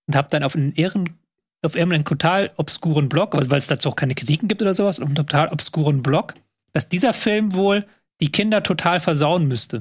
und 0.08 0.16
habe 0.16 0.30
dann 0.30 0.44
auf 0.44 0.56
einen 0.56 0.74
Ehren, 0.74 1.18
auf 1.64 1.76
irgendeinen 1.76 2.06
total 2.06 2.52
obskuren 2.58 3.10
Blog, 3.10 3.34
weil 3.34 3.58
es 3.58 3.68
dazu 3.68 3.90
auch 3.90 3.96
keine 3.96 4.16
Kritiken 4.16 4.48
gibt 4.48 4.62
oder 4.62 4.74
sowas, 4.74 5.00
auf 5.00 5.08
einem 5.08 5.16
total 5.16 5.50
obskuren 5.50 6.04
Blog, 6.04 6.36
dass 6.72 6.90
dieser 6.90 7.14
Film 7.14 7.56
wohl 7.56 7.86
die 8.22 8.32
Kinder 8.32 8.64
total 8.64 9.00
versauen 9.00 9.48
müsste. 9.48 9.78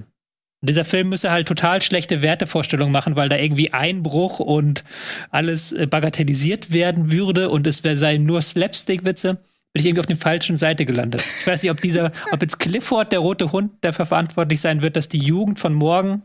Und 0.62 0.68
dieser 0.68 0.84
Film 0.84 1.08
müsse 1.08 1.32
halt 1.32 1.48
total 1.48 1.82
schlechte 1.82 2.22
Wertevorstellungen 2.22 2.92
machen, 2.92 3.16
weil 3.16 3.28
da 3.28 3.36
irgendwie 3.36 3.72
Einbruch 3.72 4.38
und 4.38 4.84
alles 5.30 5.72
äh, 5.72 5.86
bagatellisiert 5.86 6.70
werden 6.70 7.10
würde 7.10 7.50
und 7.50 7.66
es 7.66 7.78
seien 7.78 8.24
nur 8.24 8.40
Slapstick-Witze. 8.40 9.38
Bin 9.74 9.80
ich 9.80 9.86
irgendwie 9.86 10.00
auf 10.00 10.06
der 10.06 10.16
falschen 10.16 10.56
Seite 10.56 10.84
gelandet. 10.84 11.22
Ich 11.40 11.46
weiß 11.46 11.62
nicht, 11.62 11.70
ob 11.70 11.80
dieser, 11.80 12.12
ob 12.30 12.42
jetzt 12.42 12.58
Clifford, 12.58 13.10
der 13.10 13.20
rote 13.20 13.52
Hund, 13.52 13.72
dafür 13.80 14.04
verantwortlich 14.04 14.60
sein 14.60 14.82
wird, 14.82 14.96
dass 14.96 15.08
die 15.08 15.18
Jugend 15.18 15.58
von 15.58 15.72
morgen. 15.72 16.24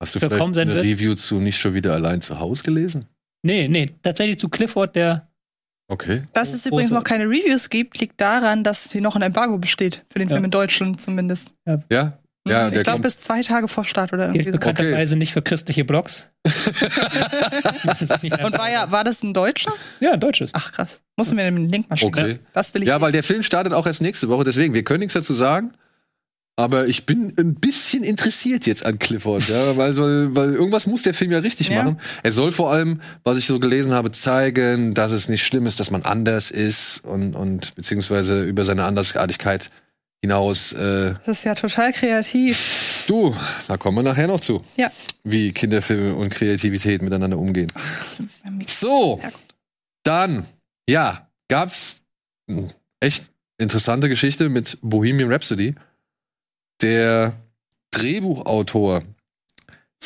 Hast 0.00 0.14
du 0.14 0.18
vielleicht 0.18 0.54
sein 0.54 0.68
eine 0.68 0.74
wird. 0.76 0.86
Review 0.86 1.14
zu 1.14 1.40
nicht 1.40 1.58
schon 1.58 1.74
wieder 1.74 1.92
allein 1.92 2.20
zu 2.20 2.40
Hause 2.40 2.64
gelesen? 2.64 3.06
Nee, 3.42 3.68
nee, 3.68 3.90
tatsächlich 4.02 4.38
zu 4.38 4.48
Clifford, 4.48 4.96
der. 4.96 5.28
Okay. 5.88 6.22
Dass 6.32 6.52
es 6.52 6.66
übrigens 6.66 6.92
noch 6.92 7.04
keine 7.04 7.24
Reviews 7.24 7.68
gibt, 7.68 7.98
liegt 7.98 8.20
daran, 8.20 8.64
dass 8.64 8.92
hier 8.92 9.00
noch 9.00 9.16
ein 9.16 9.22
Embargo 9.22 9.58
besteht. 9.58 10.04
Für 10.10 10.18
den 10.18 10.28
Ja. 10.28 10.34
Film 10.34 10.44
in 10.44 10.50
Deutschland 10.50 11.00
zumindest. 11.00 11.52
Ja? 11.66 11.82
Ja, 11.90 12.18
Der 12.50 12.78
ich 12.80 12.84
glaube, 12.84 13.02
bis 13.02 13.18
zwei 13.20 13.42
Tage 13.42 13.68
vor 13.68 13.84
Start 13.84 14.12
oder 14.12 14.26
Gilt 14.26 14.46
irgendwie 14.46 14.50
so. 14.50 14.58
bekannterweise 14.58 15.16
nicht 15.16 15.32
für 15.32 15.42
christliche 15.42 15.84
Blogs. 15.84 16.28
Und 18.44 18.58
war 18.58 18.70
ja, 18.70 18.90
war 18.90 19.04
das 19.04 19.22
ein 19.22 19.34
Deutscher? 19.34 19.72
Ja, 20.00 20.16
deutsches. 20.16 20.50
Ach 20.52 20.72
krass. 20.72 21.00
Muss 21.16 21.32
mir 21.32 21.44
den 21.44 21.68
Link 21.68 21.88
mal 21.90 21.96
schicken. 21.96 22.18
Okay. 22.18 22.38
Das 22.52 22.74
will 22.74 22.82
ich. 22.82 22.88
Ja, 22.88 23.00
weil 23.00 23.12
der 23.12 23.22
Film 23.22 23.42
startet 23.42 23.72
auch 23.72 23.86
erst 23.86 24.00
nächste 24.02 24.28
Woche, 24.28 24.44
deswegen, 24.44 24.74
wir 24.74 24.84
können 24.84 25.00
nichts 25.00 25.14
dazu 25.14 25.34
sagen. 25.34 25.72
Aber 26.56 26.88
ich 26.88 27.06
bin 27.06 27.32
ein 27.38 27.54
bisschen 27.54 28.04
interessiert 28.04 28.66
jetzt 28.66 28.84
an 28.84 28.98
Clifford, 28.98 29.48
ja, 29.48 29.76
weil, 29.78 29.94
soll, 29.94 30.34
weil 30.36 30.52
irgendwas 30.54 30.86
muss 30.86 31.02
der 31.02 31.14
Film 31.14 31.32
ja 31.32 31.38
richtig 31.38 31.68
Ja. 31.68 31.82
machen. 31.84 31.98
Er 32.22 32.32
soll 32.32 32.52
vor 32.52 32.70
allem, 32.70 33.00
was 33.24 33.38
ich 33.38 33.46
so 33.46 33.58
gelesen 33.60 33.92
habe, 33.92 34.10
zeigen, 34.10 34.92
dass 34.92 35.10
es 35.12 35.28
nicht 35.30 35.44
schlimm 35.46 35.66
ist, 35.66 35.80
dass 35.80 35.90
man 35.90 36.02
anders 36.02 36.50
ist 36.50 37.02
und, 37.04 37.34
und 37.34 37.74
beziehungsweise 37.76 38.42
über 38.44 38.64
seine 38.64 38.84
Andersartigkeit 38.84 39.70
hinaus. 40.22 40.72
Äh, 40.72 41.14
das 41.24 41.38
ist 41.38 41.44
ja 41.44 41.54
total 41.54 41.92
kreativ. 41.92 43.04
du, 43.06 43.34
da 43.68 43.76
kommen 43.76 43.98
wir 43.98 44.02
nachher 44.02 44.26
noch 44.28 44.40
zu, 44.40 44.62
Ja. 44.76 44.90
wie 45.24 45.52
Kinderfilme 45.52 46.14
und 46.14 46.30
Kreativität 46.30 47.02
miteinander 47.02 47.38
umgehen. 47.38 47.72
So, 48.66 49.20
dann, 50.02 50.46
ja, 50.88 51.28
gab's 51.48 52.02
eine 52.48 52.68
echt 53.00 53.30
interessante 53.58 54.08
Geschichte 54.08 54.48
mit 54.48 54.78
Bohemian 54.82 55.30
Rhapsody. 55.32 55.74
Der 56.82 57.32
Drehbuchautor, 57.90 59.02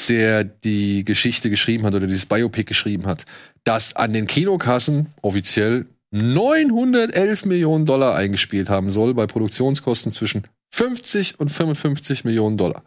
der 0.09 0.45
die 0.45 1.05
Geschichte 1.05 1.51
geschrieben 1.51 1.85
hat 1.85 1.95
oder 1.95 2.07
dieses 2.07 2.27
Biopic 2.27 2.65
geschrieben 2.65 3.07
hat, 3.07 3.25
das 3.65 3.95
an 3.95 4.13
den 4.13 4.27
Kinokassen 4.27 5.09
offiziell 5.23 5.87
911 6.15 7.45
Millionen 7.45 7.87
Dollar 7.87 8.15
eingespielt 8.15 8.69
haben 8.69 8.93
soll, 8.93 9.15
bei 9.15 9.27
Produktionskosten 9.27 10.13
zwischen 10.13 10.47
50 10.71 11.41
und 11.41 11.51
55 11.51 12.25
Millionen 12.25 12.57
Dollar. 12.57 12.85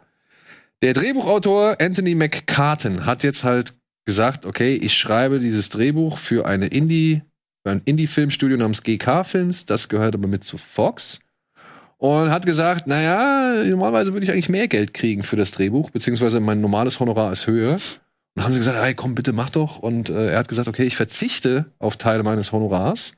Der 0.80 0.94
Drehbuchautor 0.94 1.76
Anthony 1.78 2.14
McCartan 2.14 3.04
hat 3.04 3.22
jetzt 3.24 3.44
halt 3.44 3.74
gesagt, 4.06 4.46
okay, 4.46 4.74
ich 4.76 4.96
schreibe 4.96 5.40
dieses 5.40 5.68
Drehbuch 5.68 6.16
für 6.16 6.46
eine 6.46 6.68
Indie, 6.68 7.20
für 7.62 7.72
ein 7.72 7.82
Indie-Filmstudio 7.84 8.56
namens 8.56 8.82
GK 8.82 9.24
Films, 9.24 9.66
das 9.66 9.90
gehört 9.90 10.14
aber 10.14 10.26
mit 10.26 10.44
zu 10.44 10.56
Fox. 10.56 11.20
Und 11.98 12.30
hat 12.30 12.46
gesagt, 12.46 12.86
naja, 12.86 13.62
normalerweise 13.66 14.14
würde 14.14 14.24
ich 14.24 14.32
eigentlich 14.32 14.48
mehr 14.48 14.68
Geld 14.68 14.94
kriegen 14.94 15.22
für 15.22 15.36
das 15.36 15.50
Drehbuch, 15.50 15.90
beziehungsweise 15.90 16.40
mein 16.40 16.62
normales 16.62 16.98
Honorar 16.98 17.32
ist 17.32 17.46
höher. 17.46 17.76
Und 18.36 18.44
haben 18.44 18.52
sie 18.52 18.60
gesagt, 18.60 18.80
hey, 18.80 18.94
komm, 18.94 19.14
bitte 19.14 19.34
mach 19.34 19.50
doch. 19.50 19.80
Und 19.80 20.08
äh, 20.08 20.30
er 20.30 20.38
hat 20.38 20.48
gesagt, 20.48 20.68
okay, 20.68 20.84
ich 20.84 20.96
verzichte 20.96 21.66
auf 21.78 21.96
Teile 21.96 22.22
meines 22.22 22.52
Honorars 22.52 23.17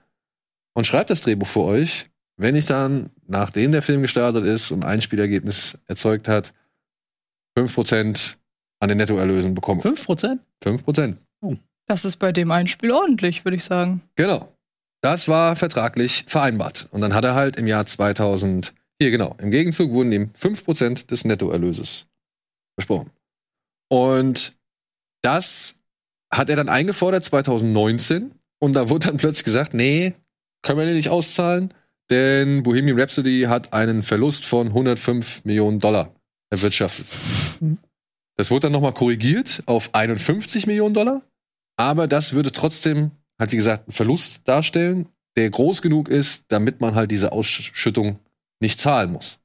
und 0.74 0.86
schreibe 0.86 1.06
das 1.06 1.20
Drehbuch 1.20 1.46
für 1.46 1.62
euch, 1.62 2.10
wenn 2.36 2.56
ich 2.56 2.66
dann, 2.66 3.10
nachdem 3.26 3.72
der 3.72 3.82
Film 3.82 4.02
gestartet 4.02 4.44
ist 4.44 4.70
und 4.70 4.84
ein 4.84 5.02
Spielergebnis 5.02 5.78
erzeugt 5.86 6.26
hat, 6.28 6.54
5% 7.58 8.36
an 8.80 8.88
den 8.88 8.98
Nettoerlösen 8.98 9.54
bekomme. 9.54 9.82
5%? 9.82 10.38
5%. 10.64 11.16
Das 11.86 12.04
ist 12.04 12.18
bei 12.18 12.30
dem 12.30 12.52
einen 12.52 12.68
Spiel 12.68 12.92
ordentlich, 12.92 13.44
würde 13.44 13.56
ich 13.56 13.64
sagen. 13.64 14.00
Genau. 14.14 14.48
Das 15.02 15.26
war 15.26 15.56
vertraglich 15.56 16.24
vereinbart. 16.28 16.88
Und 16.92 17.00
dann 17.00 17.14
hat 17.14 17.24
er 17.24 17.34
halt 17.34 17.56
im 17.56 17.66
Jahr 17.66 17.84
2000, 17.84 18.74
hier 19.00 19.10
genau, 19.10 19.34
im 19.38 19.50
Gegenzug 19.50 19.90
wurden 19.90 20.12
ihm 20.12 20.30
5% 20.40 21.08
des 21.08 21.24
Nettoerlöses 21.24 22.06
versprochen. 22.78 23.10
Und 23.88 24.54
das 25.22 25.80
hat 26.32 26.48
er 26.48 26.56
dann 26.56 26.68
eingefordert 26.68 27.24
2019. 27.24 28.34
Und 28.60 28.76
da 28.76 28.88
wurde 28.88 29.08
dann 29.08 29.16
plötzlich 29.16 29.44
gesagt, 29.44 29.74
nee, 29.74 30.14
können 30.62 30.78
wir 30.78 30.86
dir 30.86 30.94
nicht 30.94 31.08
auszahlen, 31.08 31.72
denn 32.10 32.62
Bohemian 32.62 32.98
Rhapsody 32.98 33.42
hat 33.42 33.72
einen 33.72 34.02
Verlust 34.02 34.44
von 34.44 34.68
105 34.68 35.44
Millionen 35.44 35.78
Dollar 35.78 36.14
erwirtschaftet. 36.50 37.06
Das 38.36 38.50
wurde 38.50 38.62
dann 38.62 38.72
nochmal 38.72 38.94
korrigiert 38.94 39.62
auf 39.66 39.94
51 39.94 40.66
Millionen 40.66 40.94
Dollar. 40.94 41.22
Aber 41.76 42.06
das 42.06 42.34
würde 42.34 42.52
trotzdem 42.52 43.12
halt, 43.38 43.52
wie 43.52 43.56
gesagt, 43.56 43.86
einen 43.86 43.92
Verlust 43.92 44.40
darstellen, 44.44 45.08
der 45.36 45.50
groß 45.50 45.82
genug 45.82 46.08
ist, 46.08 46.44
damit 46.48 46.80
man 46.80 46.94
halt 46.94 47.10
diese 47.10 47.32
Ausschüttung 47.32 48.18
nicht 48.60 48.80
zahlen 48.80 49.12
muss. 49.12 49.38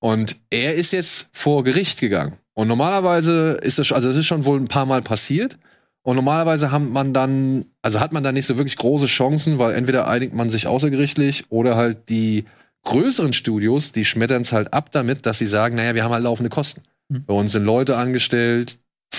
Und 0.00 0.36
er 0.50 0.74
ist 0.74 0.92
jetzt 0.92 1.30
vor 1.32 1.64
Gericht 1.64 2.00
gegangen. 2.00 2.38
Und 2.54 2.68
normalerweise 2.68 3.58
ist 3.62 3.78
das, 3.78 3.92
also 3.92 4.08
das 4.08 4.16
ist 4.16 4.26
schon 4.26 4.44
wohl 4.44 4.60
ein 4.60 4.68
paar 4.68 4.86
Mal 4.86 5.00
passiert. 5.00 5.58
Und 6.02 6.16
normalerweise 6.16 6.72
hat 6.72 6.82
man 6.82 7.14
dann, 7.14 7.66
also 7.80 8.00
hat 8.00 8.12
man 8.12 8.24
dann 8.24 8.34
nicht 8.34 8.46
so 8.46 8.56
wirklich 8.56 8.76
große 8.76 9.06
Chancen, 9.06 9.58
weil 9.58 9.72
entweder 9.74 10.08
einigt 10.08 10.34
man 10.34 10.50
sich 10.50 10.66
außergerichtlich 10.66 11.44
oder 11.48 11.76
halt 11.76 12.08
die 12.08 12.44
größeren 12.84 13.32
Studios, 13.32 13.92
die 13.92 14.04
schmettern 14.04 14.42
es 14.42 14.52
halt 14.52 14.72
ab 14.72 14.90
damit, 14.90 15.26
dass 15.26 15.38
sie 15.38 15.46
sagen, 15.46 15.76
naja, 15.76 15.94
wir 15.94 16.02
haben 16.04 16.12
halt 16.12 16.24
laufende 16.24 16.50
Kosten. 16.50 16.82
Hm. 17.10 17.24
Bei 17.24 17.34
uns 17.34 17.52
sind 17.52 17.64
Leute 17.64 17.96
angestellt, 17.96 18.78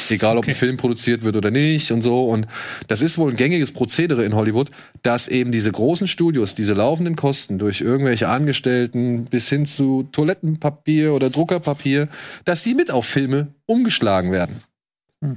egal 0.09 0.37
ob 0.37 0.43
Okay. 0.43 0.51
ein 0.51 0.55
Film 0.55 0.77
produziert 0.77 1.23
wird 1.23 1.37
oder 1.37 1.51
nicht 1.51 1.91
und 1.91 2.01
so. 2.01 2.25
Und 2.25 2.47
das 2.89 3.01
ist 3.01 3.17
wohl 3.17 3.31
ein 3.31 3.37
gängiges 3.37 3.71
Prozedere 3.71 4.25
in 4.25 4.35
Hollywood, 4.35 4.69
dass 5.03 5.29
eben 5.29 5.53
diese 5.53 5.71
großen 5.71 6.07
Studios 6.07 6.55
diese 6.55 6.73
laufenden 6.73 7.15
Kosten 7.15 7.59
durch 7.59 7.79
irgendwelche 7.79 8.27
Angestellten 8.27 9.25
bis 9.25 9.47
hin 9.47 9.65
zu 9.65 10.03
Toilettenpapier 10.11 11.13
oder 11.13 11.29
Druckerpapier, 11.29 12.09
dass 12.43 12.63
die 12.63 12.73
mit 12.73 12.91
auf 12.91 13.05
Filme 13.05 13.47
umgeschlagen 13.65 14.33
werden. 14.33 14.57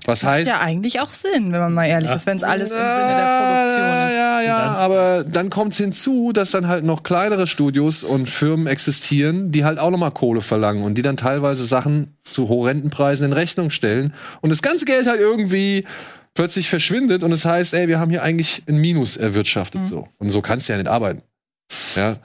Was 0.05 0.25
heißt, 0.25 0.49
Ja, 0.49 0.61
eigentlich 0.61 1.01
auch 1.01 1.13
Sinn, 1.13 1.53
wenn 1.53 1.61
man 1.61 1.73
mal 1.75 1.87
ehrlich 1.87 2.09
Ja. 2.09 2.15
ist, 2.17 2.27
wenn 2.27 2.37
es 2.37 2.43
alles 2.43 2.71
im 2.71 2.77
Sinne 2.77 2.87
der 2.87 3.41
Produktion 3.41 4.09
ist. 4.09 4.15
Ja, 4.17 4.41
ja, 4.41 4.65
Ganz- 4.67 4.79
aber 4.81 5.25
dann 5.25 5.51
kommt 5.51 5.73
es 5.73 5.79
hinzu, 5.79 6.33
dass 6.33 6.51
dann 6.51 6.67
halt 6.67 6.85
noch 6.85 7.03
kleinere 7.03 7.47
Studios 7.47 8.03
und 8.05 8.29
Firmen 8.29 8.67
existieren, 8.67 9.53
die 9.53 9.65
halt 9.65 9.79
auch 9.79 9.91
nochmal 9.91 10.11
Kohle 10.11 10.41
verlangen 10.41 10.83
und 10.83 10.97
die 10.97 11.03
dann 11.03 11.17
teilweise 11.17 11.65
Sachen 11.67 12.17
zu 12.25 12.49
horrenden 12.49 12.91
Preisen 12.91 13.25
in 13.27 13.33
Rechnung 13.33 13.71
stellen 13.71 14.13
und 14.41 14.51
das 14.51 14.63
ganze 14.63 14.85
Geld 14.87 15.07
halt 15.07 15.21
irgendwie 15.21 15.85
plötzlich 16.35 16.69
verschwindet 16.69 17.23
und 17.23 17.33
es 17.33 17.45
heißt, 17.45 17.73
ey, 17.75 17.89
wir 17.89 17.99
haben 17.99 18.11
hier 18.11 18.23
eigentlich 18.23 18.63
ein 18.69 18.77
Minus 18.81 19.17
erwirtschaftet 19.17 19.83
Mhm. 19.83 19.87
so. 19.87 20.09
Und 20.19 20.31
so 20.31 20.43
kannst 20.43 20.69
du 20.69 20.73
ja 20.73 20.79
nicht 20.79 20.89
arbeiten. 20.89 21.23
Ja. 21.95 22.17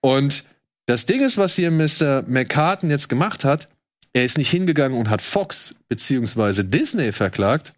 Und 0.00 0.44
das 0.86 1.06
Ding 1.06 1.22
ist, 1.22 1.38
was 1.38 1.54
hier 1.54 1.70
Mr. 1.70 2.22
McCartan 2.26 2.90
jetzt 2.90 3.08
gemacht 3.08 3.44
hat, 3.44 3.68
er 4.14 4.24
ist 4.24 4.38
nicht 4.38 4.50
hingegangen 4.50 4.98
und 4.98 5.08
hat 5.10 5.22
Fox 5.22 5.76
beziehungsweise 5.88 6.64
Disney 6.64 7.12
verklagt, 7.12 7.72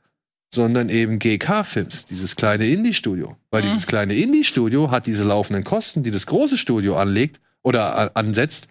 sondern 0.52 0.88
eben 0.88 1.18
GK 1.18 1.64
Films, 1.64 2.06
dieses 2.06 2.36
kleine 2.36 2.66
Indie-Studio. 2.66 3.36
Weil 3.50 3.62
Mhm. 3.62 3.66
dieses 3.68 3.86
kleine 3.86 4.14
Indie-Studio 4.14 4.90
hat 4.90 5.06
diese 5.06 5.24
laufenden 5.24 5.64
Kosten, 5.64 6.02
die 6.02 6.10
das 6.10 6.26
große 6.26 6.58
Studio 6.58 6.96
anlegt 6.96 7.40
oder 7.62 7.96
a- 7.98 8.10
ansetzt, 8.14 8.68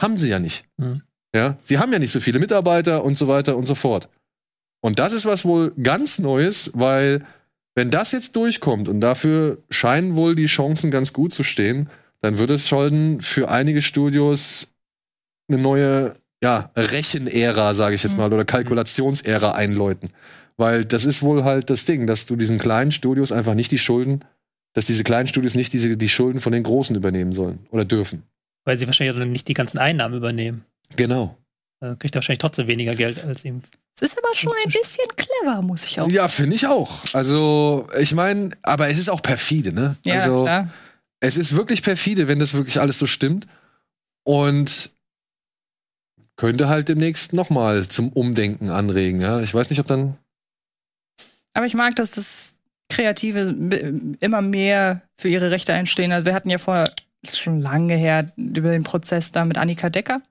haben 0.00 0.16
sie 0.16 0.28
ja 0.28 0.38
nicht. 0.38 0.64
Mhm. 0.76 1.02
Ja, 1.34 1.58
sie 1.64 1.78
haben 1.78 1.92
ja 1.92 1.98
nicht 1.98 2.12
so 2.12 2.20
viele 2.20 2.38
Mitarbeiter 2.38 3.04
und 3.04 3.18
so 3.18 3.28
weiter 3.28 3.56
und 3.56 3.66
so 3.66 3.74
fort. 3.74 4.08
Und 4.80 4.98
das 4.98 5.12
ist 5.12 5.26
was 5.26 5.44
wohl 5.44 5.72
ganz 5.82 6.18
Neues, 6.18 6.70
weil 6.74 7.24
wenn 7.74 7.90
das 7.90 8.12
jetzt 8.12 8.34
durchkommt 8.36 8.88
und 8.88 9.00
dafür 9.00 9.58
scheinen 9.70 10.16
wohl 10.16 10.34
die 10.34 10.46
Chancen 10.46 10.90
ganz 10.90 11.12
gut 11.12 11.34
zu 11.34 11.42
stehen, 11.42 11.90
dann 12.22 12.38
wird 12.38 12.50
es 12.50 12.68
schon 12.68 13.20
für 13.20 13.50
einige 13.50 13.82
Studios 13.82 14.72
eine 15.48 15.60
neue 15.60 16.12
ja, 16.42 16.70
Rechenära, 16.76 17.74
sage 17.74 17.94
ich 17.94 18.02
jetzt 18.02 18.12
Mhm. 18.12 18.18
mal, 18.18 18.32
oder 18.32 18.44
Kalkulationsära 18.44 19.52
einläuten. 19.52 20.10
Weil 20.56 20.84
das 20.84 21.04
ist 21.04 21.22
wohl 21.22 21.44
halt 21.44 21.70
das 21.70 21.84
Ding, 21.84 22.06
dass 22.06 22.26
du 22.26 22.36
diesen 22.36 22.58
kleinen 22.58 22.92
Studios 22.92 23.30
einfach 23.32 23.54
nicht 23.54 23.70
die 23.70 23.78
Schulden, 23.78 24.24
dass 24.74 24.84
diese 24.86 25.04
kleinen 25.04 25.28
Studios 25.28 25.54
nicht 25.54 25.72
diese, 25.72 25.96
die 25.96 26.08
Schulden 26.08 26.40
von 26.40 26.52
den 26.52 26.62
großen 26.62 26.94
übernehmen 26.96 27.32
sollen 27.32 27.66
oder 27.70 27.84
dürfen. 27.84 28.22
Weil 28.64 28.76
sie 28.76 28.86
wahrscheinlich 28.86 29.16
auch 29.16 29.24
nicht 29.24 29.48
die 29.48 29.54
ganzen 29.54 29.78
Einnahmen 29.78 30.14
übernehmen. 30.16 30.64
Genau. 30.96 31.36
Da 31.80 31.94
kriegt 31.94 32.14
er 32.14 32.16
wahrscheinlich 32.16 32.40
trotzdem 32.40 32.66
weniger 32.66 32.94
Geld 32.96 33.24
als 33.24 33.44
ihm. 33.44 33.62
Es 34.00 34.10
ist 34.10 34.18
aber 34.18 34.34
schon 34.34 34.52
ein 34.64 34.70
bisschen 34.72 35.06
clever, 35.16 35.62
muss 35.62 35.84
ich 35.84 36.00
auch. 36.00 36.10
Ja, 36.10 36.26
finde 36.28 36.56
ich 36.56 36.66
auch. 36.66 37.02
Also, 37.12 37.88
ich 38.00 38.14
meine, 38.14 38.50
aber 38.62 38.88
es 38.88 38.98
ist 38.98 39.08
auch 39.10 39.22
perfide, 39.22 39.72
ne? 39.72 39.96
Ja, 40.04 40.14
also, 40.14 40.42
klar. 40.44 40.68
es 41.20 41.36
ist 41.36 41.56
wirklich 41.56 41.82
perfide, 41.82 42.26
wenn 42.28 42.38
das 42.40 42.54
wirklich 42.54 42.80
alles 42.80 42.98
so 42.98 43.06
stimmt. 43.06 43.46
Und 44.24 44.90
könnte 46.38 46.68
halt 46.68 46.88
demnächst 46.88 47.34
nochmal 47.34 47.86
zum 47.86 48.08
Umdenken 48.08 48.70
anregen, 48.70 49.20
ja. 49.20 49.40
Ich 49.40 49.52
weiß 49.52 49.68
nicht, 49.68 49.80
ob 49.80 49.86
dann. 49.86 50.16
Aber 51.52 51.66
ich 51.66 51.74
mag, 51.74 51.94
dass 51.96 52.12
das 52.12 52.54
Kreative 52.88 53.54
immer 54.20 54.40
mehr 54.40 55.02
für 55.20 55.28
ihre 55.28 55.50
Rechte 55.50 55.74
einstehen. 55.74 56.12
Also 56.12 56.24
wir 56.24 56.34
hatten 56.34 56.48
ja 56.48 56.56
vorher, 56.56 56.90
das 57.22 57.32
ist 57.32 57.40
schon 57.40 57.60
lange 57.60 57.96
her, 57.96 58.32
über 58.36 58.70
den 58.70 58.84
Prozess 58.84 59.32
da 59.32 59.44
mit 59.44 59.58
Annika 59.58 59.90
Decker 59.90 60.22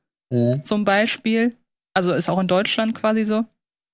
zum 0.64 0.84
Beispiel. 0.84 1.56
Also 1.94 2.14
ist 2.14 2.30
auch 2.30 2.40
in 2.40 2.48
Deutschland 2.48 2.96
quasi 2.96 3.24
so. 3.24 3.46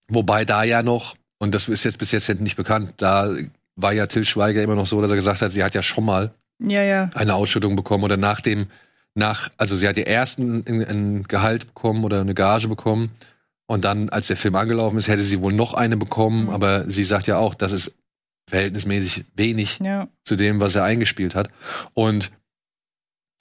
Wobei 0.09 0.45
da 0.45 0.63
ja 0.63 0.81
noch, 0.81 1.15
und 1.39 1.53
das 1.53 1.67
ist 1.67 1.83
jetzt 1.83 1.97
bis 1.97 2.11
jetzt 2.11 2.29
nicht 2.39 2.55
bekannt, 2.55 2.93
da 2.97 3.31
war 3.75 3.93
ja 3.93 4.07
Till 4.07 4.25
Schweiger 4.25 4.61
immer 4.61 4.75
noch 4.75 4.87
so, 4.87 5.01
dass 5.01 5.09
er 5.11 5.15
gesagt 5.15 5.41
hat, 5.41 5.51
sie 5.51 5.63
hat 5.63 5.75
ja 5.75 5.83
schon 5.83 6.05
mal 6.05 6.31
Ja, 6.59 6.83
ja. 6.83 7.09
eine 7.15 7.35
Ausschüttung 7.35 7.75
bekommen 7.75 8.03
oder 8.03 8.17
nach 8.17 8.41
dem, 8.41 8.67
nach, 9.15 9.49
also 9.57 9.75
sie 9.75 9.87
hat 9.87 9.97
ihr 9.97 10.07
ersten 10.07 10.63
ein, 10.67 11.23
Gehalt 11.27 11.67
bekommen 11.67 12.03
oder 12.03 12.21
eine 12.21 12.33
Gage 12.33 12.67
bekommen 12.67 13.11
und 13.67 13.85
dann, 13.85 14.09
als 14.09 14.27
der 14.27 14.37
Film 14.37 14.55
angelaufen 14.55 14.97
ist, 14.97 15.07
hätte 15.07 15.23
sie 15.23 15.41
wohl 15.41 15.53
noch 15.53 15.73
eine 15.73 15.97
bekommen, 15.97 16.45
Mhm. 16.45 16.49
aber 16.49 16.89
sie 16.89 17.03
sagt 17.03 17.27
ja 17.27 17.37
auch, 17.37 17.53
das 17.55 17.71
ist 17.71 17.93
verhältnismäßig 18.49 19.25
wenig 19.35 19.79
Ja. 19.83 20.07
zu 20.25 20.35
dem, 20.35 20.59
was 20.59 20.75
er 20.75 20.83
eingespielt 20.83 21.35
hat. 21.35 21.49
Und 21.93 22.31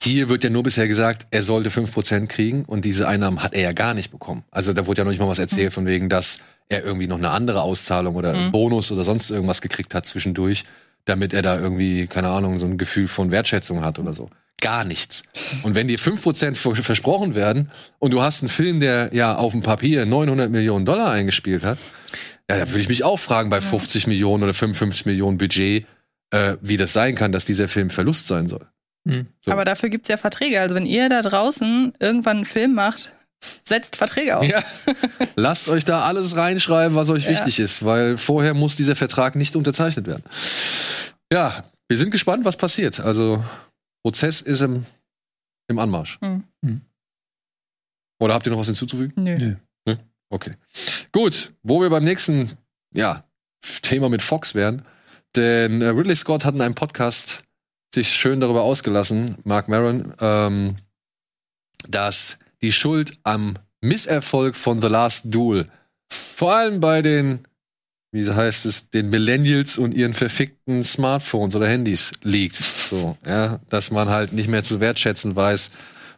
hier 0.01 0.27
wird 0.29 0.43
ja 0.43 0.49
nur 0.49 0.63
bisher 0.63 0.87
gesagt, 0.87 1.27
er 1.31 1.43
sollte 1.43 1.69
5% 1.69 2.29
kriegen 2.29 2.65
und 2.65 2.83
diese 2.85 3.07
Einnahmen 3.07 3.41
hat 3.41 3.53
er 3.53 3.61
ja 3.61 3.71
gar 3.73 3.93
nicht 3.93 4.11
bekommen. 4.11 4.43
Also 4.51 4.73
da 4.73 4.85
wurde 4.85 4.99
ja 5.01 5.05
noch 5.05 5.11
nicht 5.11 5.19
mal 5.21 5.27
was 5.29 5.39
erzählt 5.39 5.71
von 5.73 5.85
wegen, 5.85 6.09
dass 6.09 6.39
er 6.69 6.83
irgendwie 6.83 7.07
noch 7.07 7.17
eine 7.17 7.29
andere 7.31 7.61
Auszahlung 7.61 8.15
oder 8.15 8.31
einen 8.33 8.47
Mhm. 8.47 8.51
Bonus 8.51 8.91
oder 8.91 9.03
sonst 9.03 9.29
irgendwas 9.29 9.61
gekriegt 9.61 9.93
hat 9.95 10.05
zwischendurch, 10.05 10.63
damit 11.05 11.33
er 11.33 11.41
da 11.41 11.57
irgendwie, 11.59 12.07
keine 12.07 12.29
Ahnung, 12.29 12.59
so 12.59 12.65
ein 12.65 12.77
Gefühl 12.77 13.07
von 13.07 13.31
Wertschätzung 13.31 13.83
hat 13.83 13.97
oder 13.99 14.13
so. 14.13 14.29
Gar 14.63 14.83
nichts. 14.85 15.23
Und 15.63 15.75
wenn 15.75 15.87
dir 15.87 15.99
5% 15.99 16.55
vers- 16.55 16.79
versprochen 16.85 17.35
werden 17.35 17.69
und 17.99 18.11
du 18.11 18.21
hast 18.23 18.41
einen 18.41 18.49
Film, 18.49 18.79
der 18.79 19.11
ja 19.13 19.35
auf 19.35 19.51
dem 19.51 19.61
Papier 19.61 20.05
900 20.05 20.49
Millionen 20.49 20.85
Dollar 20.85 21.11
eingespielt 21.11 21.63
hat, 21.63 21.77
ja, 22.49 22.57
da 22.57 22.67
würde 22.69 22.79
ich 22.79 22.89
mich 22.89 23.03
auch 23.03 23.19
fragen 23.19 23.49
bei 23.49 23.61
50 23.61 24.07
Millionen 24.07 24.43
oder 24.43 24.53
55 24.53 25.05
Millionen 25.05 25.37
Budget, 25.37 25.85
äh, 26.31 26.57
wie 26.61 26.77
das 26.77 26.93
sein 26.93 27.15
kann, 27.15 27.31
dass 27.31 27.45
dieser 27.45 27.67
Film 27.67 27.89
Verlust 27.89 28.27
sein 28.27 28.47
soll. 28.49 28.65
Hm. 29.07 29.27
So. 29.41 29.51
Aber 29.51 29.65
dafür 29.65 29.89
gibt's 29.89 30.07
ja 30.07 30.17
Verträge. 30.17 30.59
Also 30.61 30.75
wenn 30.75 30.85
ihr 30.85 31.09
da 31.09 31.21
draußen 31.21 31.93
irgendwann 31.99 32.37
einen 32.37 32.45
Film 32.45 32.73
macht, 32.73 33.13
setzt 33.67 33.97
Verträge 33.97 34.37
auf. 34.37 34.45
Ja. 34.45 34.63
Lasst 35.35 35.67
euch 35.67 35.83
da 35.83 36.03
alles 36.03 36.37
reinschreiben, 36.37 36.95
was 36.95 37.09
euch 37.09 37.25
Ja. 37.25 37.31
wichtig 37.31 37.59
ist, 37.59 37.83
weil 37.83 38.17
vorher 38.17 38.53
muss 38.53 38.77
dieser 38.77 38.95
Vertrag 38.95 39.35
nicht 39.35 39.55
unterzeichnet 39.57 40.07
werden. 40.07 40.23
Ja, 41.31 41.63
wir 41.89 41.97
sind 41.97 42.11
gespannt, 42.11 42.45
was 42.45 42.55
passiert. 42.57 42.99
Also, 43.01 43.43
Prozess 44.03 44.41
ist 44.41 44.61
im, 44.61 44.85
im 45.67 45.79
Anmarsch. 45.79 46.19
Hm. 46.21 46.43
Oder 48.19 48.33
habt 48.33 48.45
ihr 48.45 48.51
noch 48.51 48.59
was 48.59 48.67
hinzuzufügen? 48.67 49.23
Nö. 49.23 49.55
Nö. 49.85 49.95
Okay. 50.29 50.51
Gut, 51.11 51.53
wo 51.63 51.81
wir 51.81 51.89
beim 51.89 52.03
nächsten 52.03 52.51
ja, 52.93 53.23
Thema 53.81 54.09
mit 54.09 54.21
Fox 54.21 54.55
wären. 54.55 54.85
Denn 55.35 55.81
äh, 55.81 55.87
Ridley 55.87 56.15
Scott 56.15 56.45
hat 56.45 56.55
in 56.55 56.61
einem 56.61 56.75
Podcast 56.75 57.43
sich 57.93 58.09
schön 58.09 58.39
darüber 58.39 58.63
ausgelassen, 58.63 59.37
Mark 59.43 59.67
Maron, 59.67 60.13
ähm, 60.19 60.77
dass 61.87 62.37
die 62.61 62.71
Schuld 62.71 63.17
am 63.23 63.57
Misserfolg 63.81 64.55
von 64.55 64.81
The 64.81 64.87
Last 64.87 65.25
Duel 65.33 65.69
vor 66.13 66.53
allem 66.53 66.79
bei 66.79 67.01
den, 67.01 67.47
wie 68.13 68.29
heißt 68.29 68.67
es, 68.67 68.91
den 68.91 69.09
Millennials 69.09 69.79
und 69.79 69.93
ihren 69.93 70.13
verfickten 70.13 70.83
Smartphones 70.83 71.55
oder 71.55 71.67
Handys 71.67 72.11
liegt. 72.21 72.55
So, 72.55 73.17
ja, 73.25 73.59
dass 73.69 73.89
man 73.89 74.09
halt 74.09 74.33
nicht 74.33 74.47
mehr 74.47 74.63
zu 74.63 74.79
wertschätzen 74.79 75.35
weiß, 75.35 75.71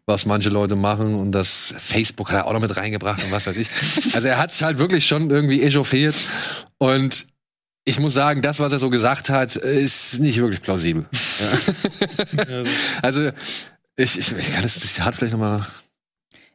was 0.05 0.25
manche 0.25 0.49
Leute 0.49 0.75
machen 0.75 1.15
und 1.15 1.31
das 1.31 1.73
Facebook 1.77 2.29
hat 2.29 2.35
er 2.35 2.47
auch 2.47 2.53
noch 2.53 2.59
mit 2.59 2.75
reingebracht 2.75 3.23
und 3.23 3.31
was 3.31 3.47
weiß 3.47 3.55
ich. 3.55 3.69
Also 4.13 4.27
er 4.27 4.37
hat 4.37 4.51
sich 4.51 4.61
halt 4.63 4.77
wirklich 4.77 5.07
schon 5.07 5.29
irgendwie 5.29 5.63
echauffiert 5.63 6.15
und 6.77 7.27
ich 7.85 7.99
muss 7.99 8.13
sagen, 8.13 8.41
das, 8.41 8.59
was 8.59 8.73
er 8.73 8.79
so 8.79 8.89
gesagt 8.89 9.29
hat, 9.29 9.55
ist 9.55 10.19
nicht 10.19 10.39
wirklich 10.39 10.61
plausibel. 10.61 11.05
Ja. 12.49 12.63
Also 13.01 13.29
ich, 13.95 14.19
ich, 14.19 14.31
ich 14.37 14.53
kann 14.53 14.63
das 14.63 14.79
Zitat 14.79 15.15
vielleicht 15.15 15.33
noch 15.33 15.39
mal. 15.39 15.65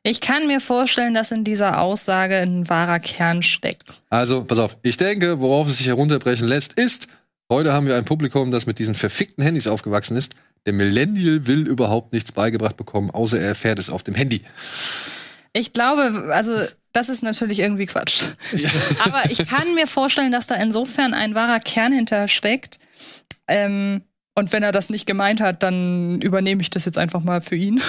Ich 0.02 0.20
kann 0.20 0.46
mir 0.46 0.60
vorstellen, 0.60 1.12
dass 1.12 1.30
in 1.30 1.44
dieser 1.44 1.80
Aussage 1.80 2.36
ein 2.36 2.68
wahrer 2.68 3.00
Kern 3.00 3.42
steckt. 3.42 4.02
Also 4.08 4.44
pass 4.44 4.58
auf. 4.58 4.76
Ich 4.82 4.96
denke, 4.96 5.40
worauf 5.40 5.68
es 5.68 5.78
sich 5.78 5.88
herunterbrechen 5.88 6.48
lässt, 6.48 6.72
ist: 6.72 7.08
Heute 7.50 7.72
haben 7.72 7.86
wir 7.86 7.96
ein 7.96 8.04
Publikum, 8.06 8.50
das 8.50 8.64
mit 8.64 8.78
diesen 8.78 8.94
verfickten 8.94 9.44
Handys 9.44 9.66
aufgewachsen 9.66 10.16
ist. 10.16 10.34
Der 10.66 10.72
Millennial 10.72 11.46
will 11.46 11.66
überhaupt 11.66 12.12
nichts 12.12 12.32
beigebracht 12.32 12.76
bekommen, 12.76 13.10
außer 13.10 13.38
er 13.38 13.48
erfährt 13.48 13.78
es 13.78 13.90
auf 13.90 14.02
dem 14.02 14.14
Handy. 14.14 14.42
Ich 15.52 15.72
glaube, 15.72 16.30
also 16.32 16.52
das 16.92 17.08
ist 17.08 17.22
natürlich 17.22 17.60
irgendwie 17.60 17.86
Quatsch. 17.86 18.24
Aber 19.04 19.30
ich 19.30 19.46
kann 19.46 19.74
mir 19.74 19.86
vorstellen, 19.86 20.32
dass 20.32 20.46
da 20.46 20.54
insofern 20.54 21.12
ein 21.12 21.34
wahrer 21.34 21.60
Kern 21.60 21.92
hintersteckt. 21.92 22.78
Ähm, 23.48 24.02
und 24.34 24.52
wenn 24.52 24.62
er 24.62 24.72
das 24.72 24.90
nicht 24.90 25.06
gemeint 25.06 25.40
hat, 25.40 25.62
dann 25.62 26.20
übernehme 26.20 26.62
ich 26.62 26.70
das 26.70 26.84
jetzt 26.84 26.98
einfach 26.98 27.22
mal 27.22 27.40
für 27.40 27.56
ihn. 27.56 27.80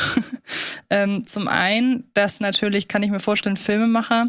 ähm, 0.90 1.26
zum 1.26 1.48
einen, 1.48 2.10
dass 2.14 2.40
natürlich, 2.40 2.88
kann 2.88 3.04
ich 3.04 3.12
mir 3.12 3.20
vorstellen, 3.20 3.58
Filmemacher, 3.58 4.28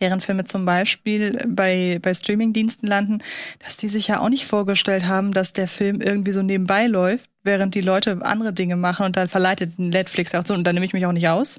deren 0.00 0.20
Filme 0.20 0.44
zum 0.44 0.64
Beispiel 0.64 1.44
bei, 1.48 1.98
bei 2.00 2.14
Streamingdiensten 2.14 2.88
landen, 2.88 3.18
dass 3.58 3.76
die 3.76 3.88
sich 3.88 4.08
ja 4.08 4.20
auch 4.20 4.28
nicht 4.28 4.46
vorgestellt 4.46 5.06
haben, 5.06 5.32
dass 5.32 5.52
der 5.52 5.68
Film 5.68 6.00
irgendwie 6.00 6.32
so 6.32 6.42
nebenbei 6.42 6.86
läuft, 6.86 7.28
während 7.42 7.74
die 7.74 7.80
Leute 7.80 8.18
andere 8.22 8.52
Dinge 8.52 8.76
machen 8.76 9.06
und 9.06 9.16
dann 9.16 9.28
verleitet 9.28 9.78
Netflix 9.78 10.34
auch 10.34 10.44
so, 10.46 10.54
und 10.54 10.64
da 10.64 10.72
nehme 10.72 10.86
ich 10.86 10.92
mich 10.92 11.06
auch 11.06 11.12
nicht 11.12 11.28
aus. 11.28 11.58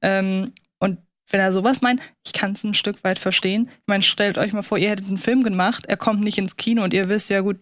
Ähm, 0.00 0.52
und 0.78 0.98
wenn 1.30 1.40
er 1.40 1.52
sowas 1.52 1.82
meint, 1.82 2.00
ich 2.24 2.32
kann 2.32 2.52
es 2.52 2.64
ein 2.64 2.74
Stück 2.74 3.04
weit 3.04 3.18
verstehen. 3.18 3.68
Ich 3.68 3.86
meine, 3.86 4.02
stellt 4.02 4.38
euch 4.38 4.52
mal 4.52 4.62
vor, 4.62 4.78
ihr 4.78 4.90
hättet 4.90 5.08
einen 5.08 5.18
Film 5.18 5.42
gemacht, 5.42 5.86
er 5.86 5.96
kommt 5.96 6.22
nicht 6.22 6.38
ins 6.38 6.56
Kino 6.56 6.84
und 6.84 6.94
ihr 6.94 7.08
wisst 7.08 7.30
ja 7.30 7.40
gut, 7.40 7.58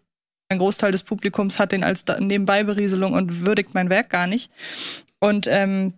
ein 0.52 0.58
Großteil 0.58 0.92
des 0.92 1.02
Publikums 1.02 1.58
hat 1.58 1.72
den 1.72 1.82
als 1.84 2.04
Nebenbeiberieselung 2.18 3.12
und 3.12 3.44
würdigt 3.44 3.74
mein 3.74 3.90
Werk 3.90 4.10
gar 4.10 4.26
nicht. 4.26 4.50
Und 5.20 5.46
ähm, 5.48 5.94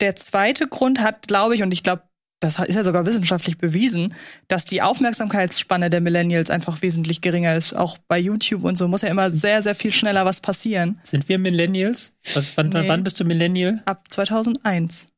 der 0.00 0.16
zweite 0.16 0.66
Grund 0.68 1.00
hat, 1.00 1.26
glaube 1.28 1.54
ich, 1.54 1.62
und 1.62 1.72
ich 1.72 1.82
glaube, 1.82 2.02
das 2.40 2.58
ist 2.58 2.76
ja 2.76 2.84
sogar 2.84 3.06
wissenschaftlich 3.06 3.56
bewiesen, 3.56 4.14
dass 4.46 4.66
die 4.66 4.82
Aufmerksamkeitsspanne 4.82 5.88
der 5.88 6.02
Millennials 6.02 6.50
einfach 6.50 6.82
wesentlich 6.82 7.22
geringer 7.22 7.54
ist. 7.54 7.72
Auch 7.74 7.96
bei 8.08 8.18
YouTube 8.18 8.62
und 8.64 8.76
so 8.76 8.88
muss 8.88 9.00
ja 9.02 9.08
immer 9.08 9.30
sehr, 9.30 9.62
sehr 9.62 9.74
viel 9.74 9.90
schneller 9.90 10.26
was 10.26 10.42
passieren. 10.42 11.00
Sind 11.02 11.30
wir 11.30 11.38
Millennials? 11.38 12.12
Was, 12.34 12.54
wann, 12.58 12.68
Nee. 12.68 12.88
wann 12.88 13.04
bist 13.04 13.18
du 13.18 13.24
Millennial? 13.24 13.82
Ab 13.86 14.04
2001. 14.10 15.08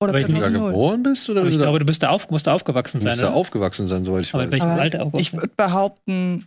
Oder 0.00 0.10
Aber 0.10 0.18
ich- 0.20 0.28
Wenn 0.28 0.34
du 0.34 0.40
da 0.42 0.46
2000. 0.48 0.66
geboren 0.68 1.02
bist 1.02 1.30
oder 1.30 1.40
Aber 1.40 1.48
ich 1.48 1.56
du 1.56 1.62
glaube, 1.62 1.78
du 1.78 1.86
bist 1.86 2.02
da 2.02 2.10
auf, 2.10 2.28
musst 2.30 2.46
da 2.46 2.52
aufgewachsen 2.52 3.00
sein. 3.00 3.12
musst 3.12 3.22
da 3.22 3.28
Oder? 3.28 3.36
aufgewachsen 3.36 3.88
sein, 3.88 4.04
soweit 4.04 4.24
ich 4.24 4.34
Aber 4.34 4.52
weiß. 4.52 4.94
Aber 5.00 5.18
ich 5.18 5.32
würde 5.32 5.48
behaupten, 5.56 6.46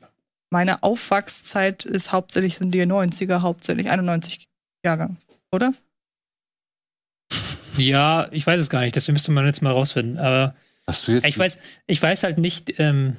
meine 0.50 0.84
Aufwachszeit 0.84 1.86
ist 1.86 2.12
hauptsächlich 2.12 2.58
sind 2.58 2.72
die 2.72 2.82
90er, 2.82 3.42
hauptsächlich 3.42 3.90
91 3.90 4.48
Jahrgang, 4.84 5.18
oder? 5.52 5.74
Ja, 7.78 8.28
ich 8.32 8.46
weiß 8.46 8.60
es 8.60 8.70
gar 8.70 8.82
nicht. 8.82 8.96
Das 8.96 9.08
müsste 9.08 9.32
man 9.32 9.46
jetzt 9.46 9.62
mal 9.62 9.72
rausfinden. 9.72 10.18
Aber 10.18 10.56
Hast 10.88 11.08
du 11.08 11.14
jetzt 11.14 11.26
ich 11.26 11.38
weiß, 11.38 11.60
ich 11.88 12.02
weiß 12.02 12.24
halt 12.24 12.38
nicht, 12.38 12.80
ähm, 12.80 13.18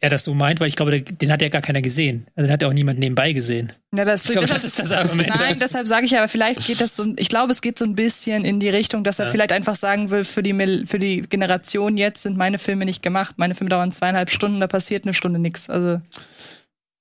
er 0.00 0.10
das 0.10 0.24
so 0.24 0.34
meint, 0.34 0.60
weil 0.60 0.68
ich 0.68 0.76
glaube, 0.76 1.00
den, 1.02 1.32
hat 1.32 1.40
ja 1.42 1.48
gar 1.48 1.62
keiner 1.62 1.82
gesehen. 1.82 2.26
Also 2.36 2.46
den 2.46 2.52
hat 2.52 2.62
ja 2.62 2.68
auch 2.68 2.72
niemand 2.72 2.98
nebenbei 2.98 3.32
gesehen. 3.32 3.72
Ja, 3.96 4.04
das, 4.04 4.24
Ich 4.24 4.30
glaube, 4.32 4.42
deshalb- 4.46 4.62
das 4.62 4.64
ist 4.70 4.78
das 4.78 4.92
Argument. 4.92 5.28
Nein, 5.28 5.58
deshalb 5.60 5.86
sage 5.86 6.04
ich 6.06 6.12
ja, 6.12 6.18
aber 6.18 6.28
vielleicht 6.28 6.66
geht 6.66 6.80
das 6.80 6.96
so, 6.96 7.06
ich 7.16 7.28
glaube, 7.28 7.52
es 7.52 7.60
geht 7.62 7.78
so 7.78 7.84
ein 7.84 7.94
bisschen 7.94 8.44
in 8.44 8.60
die 8.60 8.68
Richtung, 8.68 9.04
dass 9.04 9.18
er 9.18 9.26
Ja. 9.26 9.30
vielleicht 9.32 9.52
einfach 9.52 9.76
sagen 9.76 10.10
will, 10.10 10.24
für 10.24 10.42
die, 10.42 10.84
für 10.86 10.98
die 10.98 11.22
Generation 11.22 11.96
jetzt 11.96 12.22
sind 12.22 12.36
meine 12.36 12.58
Filme 12.58 12.84
nicht 12.84 13.02
gemacht. 13.02 13.34
Meine 13.38 13.54
Filme 13.54 13.70
dauern 13.70 13.92
zweieinhalb 13.92 14.30
Stunden, 14.30 14.60
da 14.60 14.66
passiert 14.66 15.04
eine 15.04 15.14
Stunde 15.14 15.38
nichts. 15.38 15.70
Also, 15.70 16.00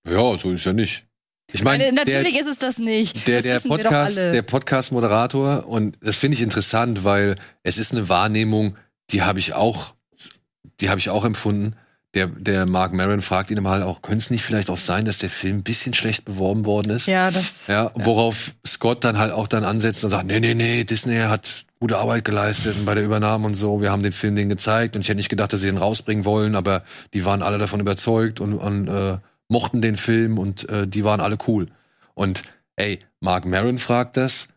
Ja, 0.08 0.38
so 0.38 0.52
ist 0.52 0.66
ja 0.66 0.74
nicht. 0.74 1.06
Ich 1.54 1.64
meine, 1.64 1.86
meine, 1.86 2.06
der, 2.06 2.06
natürlich 2.22 2.40
ist 2.40 2.48
es 2.48 2.58
das 2.58 2.80
nicht. 2.80 3.28
der, 3.28 3.42
das 3.42 3.64
der 3.64 3.70
Podcast, 3.70 4.18
der 4.18 4.42
Podcast-Moderator, 4.42 5.68
und 5.68 5.98
das 6.02 6.18
finde 6.18 6.36
ich 6.36 6.42
interessant, 6.42 7.04
weil 7.04 7.36
es 7.64 7.78
ist 7.78 7.92
eine 7.94 8.10
Wahrnehmung, 8.10 8.78
die 9.12 9.22
habe 9.22 9.40
ich 9.40 9.54
auch, 9.54 9.94
die 10.82 10.90
habe 10.90 11.00
ich 11.00 11.10
auch 11.10 11.24
empfunden. 11.24 11.76
Der, 12.16 12.28
der 12.28 12.66
Mark 12.66 12.94
Maron 12.94 13.22
fragt 13.22 13.52
ihn 13.52 13.62
mal 13.62 13.84
auch, 13.84 14.02
könnte 14.02 14.20
es 14.20 14.30
nicht 14.32 14.44
vielleicht 14.44 14.70
auch 14.70 14.78
sein, 14.78 15.06
dass 15.06 15.20
der 15.20 15.30
Film 15.30 15.58
ein 15.58 15.64
bisschen 15.64 15.94
schlecht 15.94 16.26
beworben 16.26 16.66
worden 16.66 16.92
ist? 16.92 17.06
ja, 17.08 17.30
das. 17.30 17.68
Ja, 17.68 17.92
worauf 17.96 18.56
Scott 18.66 19.04
dann 19.04 19.18
halt 19.20 19.32
auch 19.34 19.48
dann 19.48 19.64
ansetzt 19.66 20.04
und 20.04 20.12
sagt, 20.12 20.26
nee, 20.26 20.40
nee, 20.40 20.54
nee, 20.54 20.84
Disney 20.86 21.18
hat 21.20 21.66
gute 21.80 21.98
Arbeit 21.98 22.24
geleistet 22.26 22.78
bei 22.86 22.96
der 22.96 23.04
Übernahme 23.04 23.46
und 23.46 23.56
so. 23.56 23.82
Wir 23.82 23.92
haben 23.92 24.02
den 24.02 24.14
Film 24.14 24.36
denen 24.36 24.50
gezeigt 24.50 24.96
und 24.96 25.02
ich 25.02 25.10
hätte 25.10 25.18
nicht 25.18 25.30
gedacht, 25.30 25.52
dass 25.54 25.60
sie 25.60 25.68
den 25.68 25.78
rausbringen 25.78 26.26
wollen, 26.26 26.56
aber 26.56 26.84
die 27.14 27.26
waren 27.26 27.44
alle 27.44 27.58
davon 27.58 27.80
überzeugt 27.82 28.40
und, 28.40 28.54
und 28.56 28.88
äh, 28.88 29.18
mochten 29.50 29.82
den 29.82 29.98
Film 29.98 30.38
und 30.40 30.68
äh, 30.70 30.88
die 30.88 31.04
waren 31.04 31.20
alle 31.20 31.38
cool. 31.48 31.68
Und 32.14 32.44
ey, 32.78 33.00
Mark 33.20 33.46
Maron 33.46 33.78
fragt 33.78 34.16
das 34.18 34.48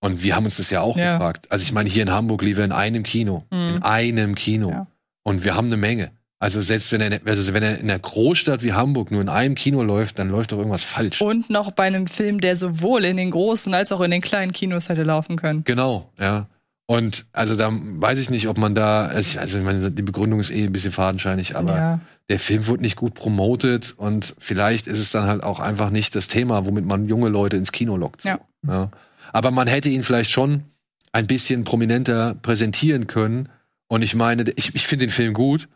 und 0.00 0.22
wir 0.22 0.36
haben 0.36 0.44
uns 0.44 0.58
das 0.58 0.70
ja 0.70 0.80
auch 0.80 0.96
Ja. 0.96 1.14
gefragt. 1.14 1.46
Also 1.50 1.62
ich 1.64 1.72
meine, 1.72 1.88
hier 1.90 2.04
in 2.04 2.10
Hamburg 2.12 2.42
lief 2.42 2.56
er 2.58 2.64
in 2.66 2.72
einem 2.72 3.02
Kino. 3.02 3.44
Mhm. 3.50 3.68
In 3.76 3.82
einem 3.82 4.34
Kino. 4.36 4.70
Ja. 4.70 4.86
Und 5.24 5.44
wir 5.44 5.56
haben 5.56 5.66
eine 5.66 5.76
Menge. 5.76 6.12
Also 6.42 6.62
selbst 6.62 6.90
wenn 6.90 7.02
er, 7.02 7.20
also 7.26 7.52
wenn 7.52 7.62
er 7.62 7.78
in 7.78 7.90
einer 7.90 7.98
Großstadt 7.98 8.62
wie 8.62 8.72
Hamburg 8.72 9.10
nur 9.10 9.20
in 9.20 9.28
einem 9.28 9.54
Kino 9.54 9.82
läuft, 9.82 10.18
dann 10.18 10.30
läuft 10.30 10.52
doch 10.52 10.58
irgendwas 10.58 10.82
falsch. 10.82 11.20
Und 11.20 11.50
noch 11.50 11.70
bei 11.72 11.84
einem 11.84 12.06
Film, 12.06 12.40
der 12.40 12.56
sowohl 12.56 13.04
in 13.04 13.18
den 13.18 13.30
großen 13.30 13.72
als 13.74 13.92
auch 13.92 14.00
in 14.00 14.10
den 14.10 14.22
kleinen 14.22 14.52
Kinos 14.52 14.88
hätte 14.88 15.02
laufen 15.02 15.36
können. 15.36 15.64
Genau, 15.64 16.10
ja. 16.18 16.46
Und 16.86 17.26
also 17.32 17.56
da 17.56 17.70
weiß 17.72 18.18
ich 18.18 18.30
nicht, 18.30 18.48
ob 18.48 18.56
man 18.56 18.74
da, 18.74 19.06
also 19.06 19.38
also 19.38 19.58
meine, 19.58 19.90
die 19.92 20.02
Begründung 20.02 20.40
ist 20.40 20.50
eh 20.50 20.64
ein 20.64 20.72
bisschen 20.72 20.92
fadenscheinig, 20.92 21.56
aber 21.56 21.76
ja. 21.76 22.00
der 22.30 22.40
Film 22.40 22.66
wurde 22.66 22.82
nicht 22.82 22.96
gut 22.96 23.14
promotet 23.14 23.94
und 23.96 24.34
vielleicht 24.38 24.86
ist 24.86 24.98
es 24.98 25.12
dann 25.12 25.26
halt 25.26 25.42
auch 25.42 25.60
einfach 25.60 25.90
nicht 25.90 26.16
das 26.16 26.26
Thema, 26.26 26.64
womit 26.64 26.86
man 26.86 27.06
junge 27.06 27.28
Leute 27.28 27.58
ins 27.58 27.70
Kino 27.70 27.96
lockt. 27.96 28.22
so. 28.22 28.30
Ja. 28.30 28.40
Ja. 28.66 28.90
Aber 29.32 29.50
man 29.50 29.68
hätte 29.68 29.90
ihn 29.90 30.02
vielleicht 30.02 30.30
schon 30.30 30.64
ein 31.12 31.26
bisschen 31.26 31.64
prominenter 31.64 32.34
präsentieren 32.34 33.06
können. 33.06 33.48
Und 33.88 34.02
ich 34.02 34.14
meine, 34.14 34.44
ich, 34.56 34.74
ich 34.74 34.86
finde 34.86 35.06
den 35.06 35.12
Film 35.12 35.34
gut. 35.34 35.68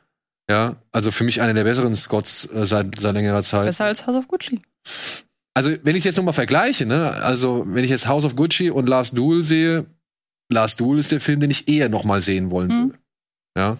Ja, 0.50 0.76
also 0.92 1.10
für 1.10 1.24
mich 1.24 1.40
einer 1.40 1.54
der 1.54 1.64
besseren 1.64 1.96
Scotts 1.96 2.46
äh, 2.52 2.66
seit, 2.66 3.00
seit 3.00 3.14
längerer 3.14 3.42
Zeit. 3.42 3.66
Besser 3.66 3.86
als 3.86 4.06
House 4.06 4.16
of 4.16 4.28
Gucci. 4.28 4.60
Also, 5.54 5.70
wenn 5.82 5.94
ich 5.94 6.00
es 6.00 6.04
jetzt 6.04 6.16
nochmal 6.16 6.34
vergleiche, 6.34 6.84
ne, 6.84 7.12
also 7.22 7.64
wenn 7.66 7.84
ich 7.84 7.90
jetzt 7.90 8.08
House 8.08 8.24
of 8.24 8.34
Gucci 8.36 8.70
und 8.70 8.88
Last 8.88 9.16
Duel 9.16 9.42
sehe, 9.44 9.86
Last 10.52 10.80
Duel 10.80 10.98
ist 10.98 11.12
der 11.12 11.20
Film, 11.20 11.40
den 11.40 11.50
ich 11.50 11.68
eher 11.68 11.88
nochmal 11.88 12.20
sehen 12.22 12.50
wollen 12.50 12.68
Mhm. 12.68 12.82
würde. 12.86 12.98
Ja. 13.56 13.76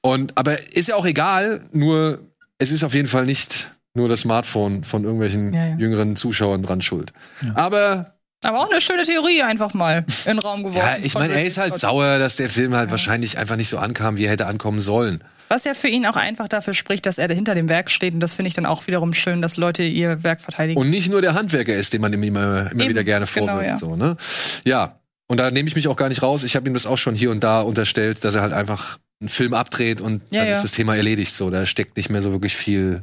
Und, 0.00 0.36
aber 0.36 0.72
ist 0.74 0.88
ja 0.88 0.96
auch 0.96 1.04
egal, 1.06 1.60
nur 1.72 2.20
es 2.58 2.72
ist 2.72 2.82
auf 2.84 2.94
jeden 2.94 3.06
Fall 3.08 3.26
nicht 3.26 3.70
nur 3.94 4.08
das 4.08 4.20
Smartphone 4.20 4.82
von 4.82 5.04
irgendwelchen 5.04 5.52
Ja, 5.52 5.66
ja. 5.68 5.76
jüngeren 5.76 6.16
Zuschauern 6.16 6.62
dran 6.62 6.82
schuld. 6.82 7.12
Ja. 7.42 7.52
Aber 7.54 8.14
Aber 8.42 8.60
auch 8.60 8.70
eine 8.70 8.80
schöne 8.80 9.04
Theorie 9.04 9.42
einfach 9.42 9.72
mal 9.74 10.04
in 10.24 10.32
den 10.32 10.38
Raum 10.40 10.64
geworfen. 10.64 10.78
ja, 10.86 10.96
ich 11.02 11.14
meine, 11.14 11.34
er 11.34 11.44
ist 11.46 11.58
halt 11.58 11.78
sauer, 11.78 12.18
dass 12.18 12.36
der 12.36 12.48
Film 12.48 12.74
halt 12.74 12.86
Ja. 12.88 12.90
wahrscheinlich 12.92 13.38
einfach 13.38 13.56
nicht 13.56 13.68
so 13.68 13.78
ankam, 13.78 14.16
wie 14.16 14.24
er 14.24 14.32
hätte 14.32 14.46
ankommen 14.46 14.80
sollen. 14.80 15.22
Was 15.54 15.62
ja 15.64 15.74
für 15.74 15.86
ihn 15.86 16.04
auch 16.04 16.16
einfach 16.16 16.48
dafür 16.48 16.74
spricht, 16.74 17.06
dass 17.06 17.18
er 17.18 17.28
hinter 17.28 17.54
dem 17.54 17.68
Werk 17.68 17.88
steht. 17.88 18.12
Und 18.12 18.18
das 18.18 18.34
finde 18.34 18.48
ich 18.48 18.54
dann 18.54 18.66
auch 18.66 18.88
wiederum 18.88 19.12
schön, 19.12 19.40
dass 19.40 19.56
Leute 19.56 19.84
ihr 19.84 20.24
Werk 20.24 20.40
verteidigen. 20.40 20.80
Und 20.80 20.90
nicht 20.90 21.08
nur 21.10 21.22
der 21.22 21.34
Handwerker 21.34 21.76
ist, 21.76 21.92
den 21.92 22.00
man 22.00 22.12
ihm 22.12 22.24
immer, 22.24 22.72
immer 22.72 22.82
Eben, 22.82 22.90
wieder 22.90 23.04
gerne 23.04 23.24
genau, 23.32 23.46
vorwirft. 23.46 23.68
ja. 23.68 23.78
So, 23.78 23.94
ne? 23.94 24.16
ja, 24.64 24.98
und 25.28 25.36
da 25.38 25.52
nehme 25.52 25.68
ich 25.68 25.76
mich 25.76 25.86
auch 25.86 25.94
gar 25.96 26.08
nicht 26.08 26.22
raus. 26.22 26.42
Ich 26.42 26.56
habe 26.56 26.68
ihm 26.68 26.74
das 26.74 26.86
auch 26.86 26.98
schon 26.98 27.14
hier 27.14 27.30
und 27.30 27.44
da 27.44 27.60
unterstellt, 27.60 28.24
dass 28.24 28.34
er 28.34 28.42
halt 28.42 28.52
einfach 28.52 28.98
einen 29.20 29.28
Film 29.28 29.54
abdreht 29.54 30.00
und 30.00 30.22
Ja, 30.30 30.40
dann 30.40 30.48
ja. 30.48 30.54
ist 30.56 30.64
das 30.64 30.72
Thema 30.72 30.96
erledigt. 30.96 31.32
So, 31.36 31.50
da 31.50 31.66
steckt 31.66 31.96
nicht 31.96 32.10
mehr 32.10 32.20
so 32.22 32.32
wirklich 32.32 32.56
viel, 32.56 33.00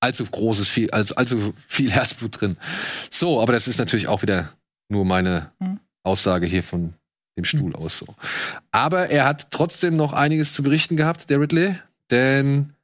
allzu 0.00 0.26
großes, 0.26 0.68
viel, 0.68 0.90
also 0.90 1.14
allzu 1.14 1.54
viel 1.66 1.90
Herzblut 1.92 2.40
drin. 2.42 2.58
So, 3.10 3.40
aber 3.40 3.54
das 3.54 3.68
ist 3.68 3.78
natürlich 3.78 4.06
auch 4.06 4.20
wieder 4.20 4.50
nur 4.90 5.06
meine 5.06 5.50
Mhm. 5.60 5.80
Aussage 6.02 6.46
hier 6.46 6.62
von 6.62 6.92
dem 7.36 7.44
Stuhl 7.44 7.74
aus 7.74 7.98
so. 7.98 8.06
Aber 8.70 9.10
er 9.10 9.24
hat 9.26 9.50
trotzdem 9.50 9.96
noch 9.96 10.12
einiges 10.12 10.54
zu 10.54 10.62
berichten 10.62 10.96
gehabt, 10.96 11.30
der 11.30 11.40
Ridley, 11.40 11.74
denn 12.10 12.74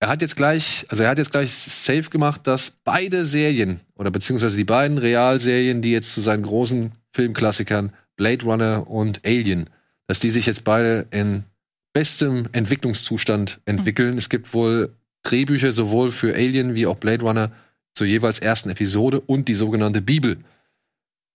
er 0.00 0.08
hat 0.08 0.22
jetzt 0.22 0.36
gleich, 0.36 0.84
also 0.88 1.02
er 1.02 1.10
hat 1.10 1.18
jetzt 1.18 1.30
gleich 1.30 1.52
safe 1.52 2.10
gemacht, 2.10 2.46
dass 2.46 2.76
beide 2.84 3.24
Serien 3.24 3.80
oder 3.94 4.10
beziehungsweise 4.10 4.56
die 4.56 4.64
beiden 4.64 4.98
Realserien, 4.98 5.80
die 5.80 5.92
jetzt 5.92 6.12
zu 6.12 6.20
seinen 6.20 6.42
großen 6.42 6.92
Filmklassikern 7.12 7.92
Blade 8.16 8.44
Runner 8.44 8.88
und 8.88 9.24
Alien, 9.24 9.70
dass 10.06 10.20
die 10.20 10.30
sich 10.30 10.46
jetzt 10.46 10.64
beide 10.64 11.06
in 11.10 11.44
bestem 11.94 12.48
Entwicklungszustand 12.52 13.60
entwickeln. 13.64 14.18
Es 14.18 14.28
gibt 14.28 14.52
wohl 14.52 14.92
Drehbücher 15.22 15.72
sowohl 15.72 16.12
für 16.12 16.34
Alien 16.34 16.74
wie 16.74 16.86
auch 16.86 16.98
Blade 16.98 17.22
Runner 17.22 17.50
zur 17.94 18.06
jeweils 18.06 18.40
ersten 18.40 18.70
Episode 18.70 19.20
und 19.20 19.48
die 19.48 19.54
sogenannte 19.54 20.02
Bibel 20.02 20.36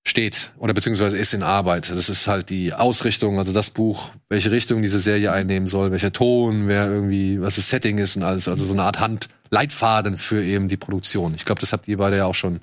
steht 0.08 0.54
oder 0.58 0.74
beziehungsweise 0.74 1.18
ist 1.18 1.34
in 1.34 1.44
Arbeit. 1.44 1.90
Das 1.90 2.10
ist 2.10 2.28
halt 2.28 2.50
die 2.50 2.74
Ausrichtung, 2.74 3.38
also 3.38 3.54
das 3.54 3.70
Buch, 3.70 4.12
welche 4.30 4.52
Richtung 4.52 4.82
diese 4.82 5.00
Serie 5.00 5.32
einnehmen 5.32 5.68
soll, 5.68 5.92
welcher 5.92 6.12
Ton, 6.12 6.68
wer 6.68 6.88
irgendwie, 6.88 7.42
was 7.42 7.56
das 7.56 7.70
Setting 7.70 7.98
ist 7.98 8.16
und 8.16 8.24
alles. 8.24 8.48
Also 8.48 8.64
so 8.66 8.74
eine 8.74 8.84
Art 8.84 9.00
Handleitfaden 9.00 10.18
für 10.18 10.44
eben 10.44 10.68
die 10.68 10.78
Produktion. 10.78 11.36
Ich 11.36 11.46
glaube, 11.46 11.62
das 11.62 11.74
habt 11.74 11.88
ihr 11.88 11.98
beide 11.98 12.18
ja 12.18 12.26
auch 12.26 12.36
schon 12.36 12.62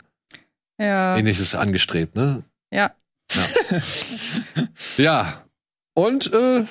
ja. 0.78 1.16
ähnliches 1.16 1.54
angestrebt, 1.54 2.16
ne? 2.16 2.42
Ja. 2.72 2.92
Ja. 3.32 3.82
ja. 4.96 5.42
Und 5.94 6.32
äh, 6.32 6.64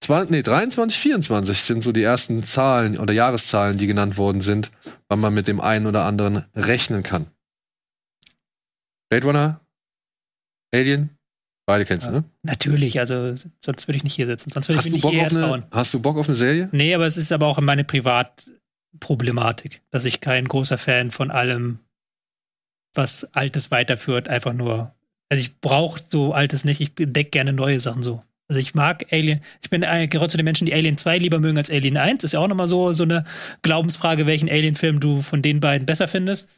20, 0.00 0.30
nee, 0.30 0.42
23, 0.42 0.98
24 0.98 1.60
sind 1.60 1.82
so 1.82 1.92
die 1.92 2.02
ersten 2.02 2.42
Zahlen 2.42 2.98
oder 2.98 3.12
Jahreszahlen, 3.12 3.78
die 3.78 3.86
genannt 3.86 4.16
worden 4.16 4.40
sind, 4.40 4.70
wann 5.08 5.20
man 5.20 5.34
mit 5.34 5.48
dem 5.48 5.60
einen 5.60 5.86
oder 5.86 6.04
anderen 6.04 6.44
rechnen 6.54 7.02
kann. 7.02 7.26
Blade 9.08 9.26
Runner, 9.26 9.60
Alien, 10.74 11.10
beide 11.66 11.84
kennst 11.84 12.06
du, 12.06 12.10
Ja. 12.12 12.20
ne? 12.20 12.24
Natürlich, 12.42 13.00
also 13.00 13.34
sonst 13.64 13.88
würde 13.88 13.96
ich 13.96 14.04
nicht 14.04 14.14
hier 14.14 14.26
sitzen. 14.26 14.50
Sonst 14.50 14.68
würde 14.68 14.80
ich 14.80 14.86
Hast 14.86 14.92
mich 14.92 15.02
du, 15.02 15.08
nicht 15.10 15.18
Bock 15.18 15.24
auf 15.24 15.30
hierher 15.30 15.46
eine, 15.48 15.60
trauen. 15.62 15.70
hast 15.70 15.94
du 15.94 16.00
Bock 16.00 16.16
auf 16.18 16.28
eine 16.28 16.36
Serie? 16.36 16.68
Nee, 16.72 16.94
aber 16.94 17.06
es 17.06 17.16
ist 17.16 17.32
aber 17.32 17.46
auch 17.46 17.60
meine 17.60 17.84
Privatproblematik, 17.84 19.82
dass 19.90 20.04
ich 20.04 20.20
kein 20.20 20.46
großer 20.46 20.78
Fan 20.78 21.10
von 21.10 21.30
allem, 21.30 21.78
was 22.94 23.24
Altes 23.34 23.70
weiterführt, 23.70 24.28
einfach 24.28 24.52
nur. 24.52 24.94
Also 25.30 25.42
ich 25.42 25.60
brauche 25.60 26.00
so 26.06 26.32
Altes 26.32 26.64
nicht, 26.64 26.80
ich 26.80 26.92
entdecke 26.98 27.30
gerne 27.30 27.52
neue 27.52 27.80
Sachen 27.80 28.02
so. 28.02 28.22
Also 28.50 28.60
ich 28.60 28.74
mag 28.74 29.04
Alien, 29.12 29.42
ich 29.60 29.68
bin 29.68 29.82
gehört 30.08 30.30
zu 30.30 30.38
den 30.38 30.44
Menschen, 30.44 30.64
die 30.64 30.72
Alien 30.72 30.96
2 30.96 31.18
lieber 31.18 31.38
mögen 31.38 31.58
als 31.58 31.70
Alien 31.70 31.98
1. 31.98 32.24
Ist 32.24 32.32
ja 32.32 32.40
auch 32.40 32.48
nochmal 32.48 32.66
so, 32.68 32.94
so 32.94 33.02
eine 33.02 33.24
Glaubensfrage, 33.60 34.24
welchen 34.24 34.48
Alien-Film 34.48 35.00
du 35.00 35.20
von 35.20 35.42
den 35.42 35.60
beiden 35.60 35.84
besser 35.84 36.08
findest. 36.08 36.48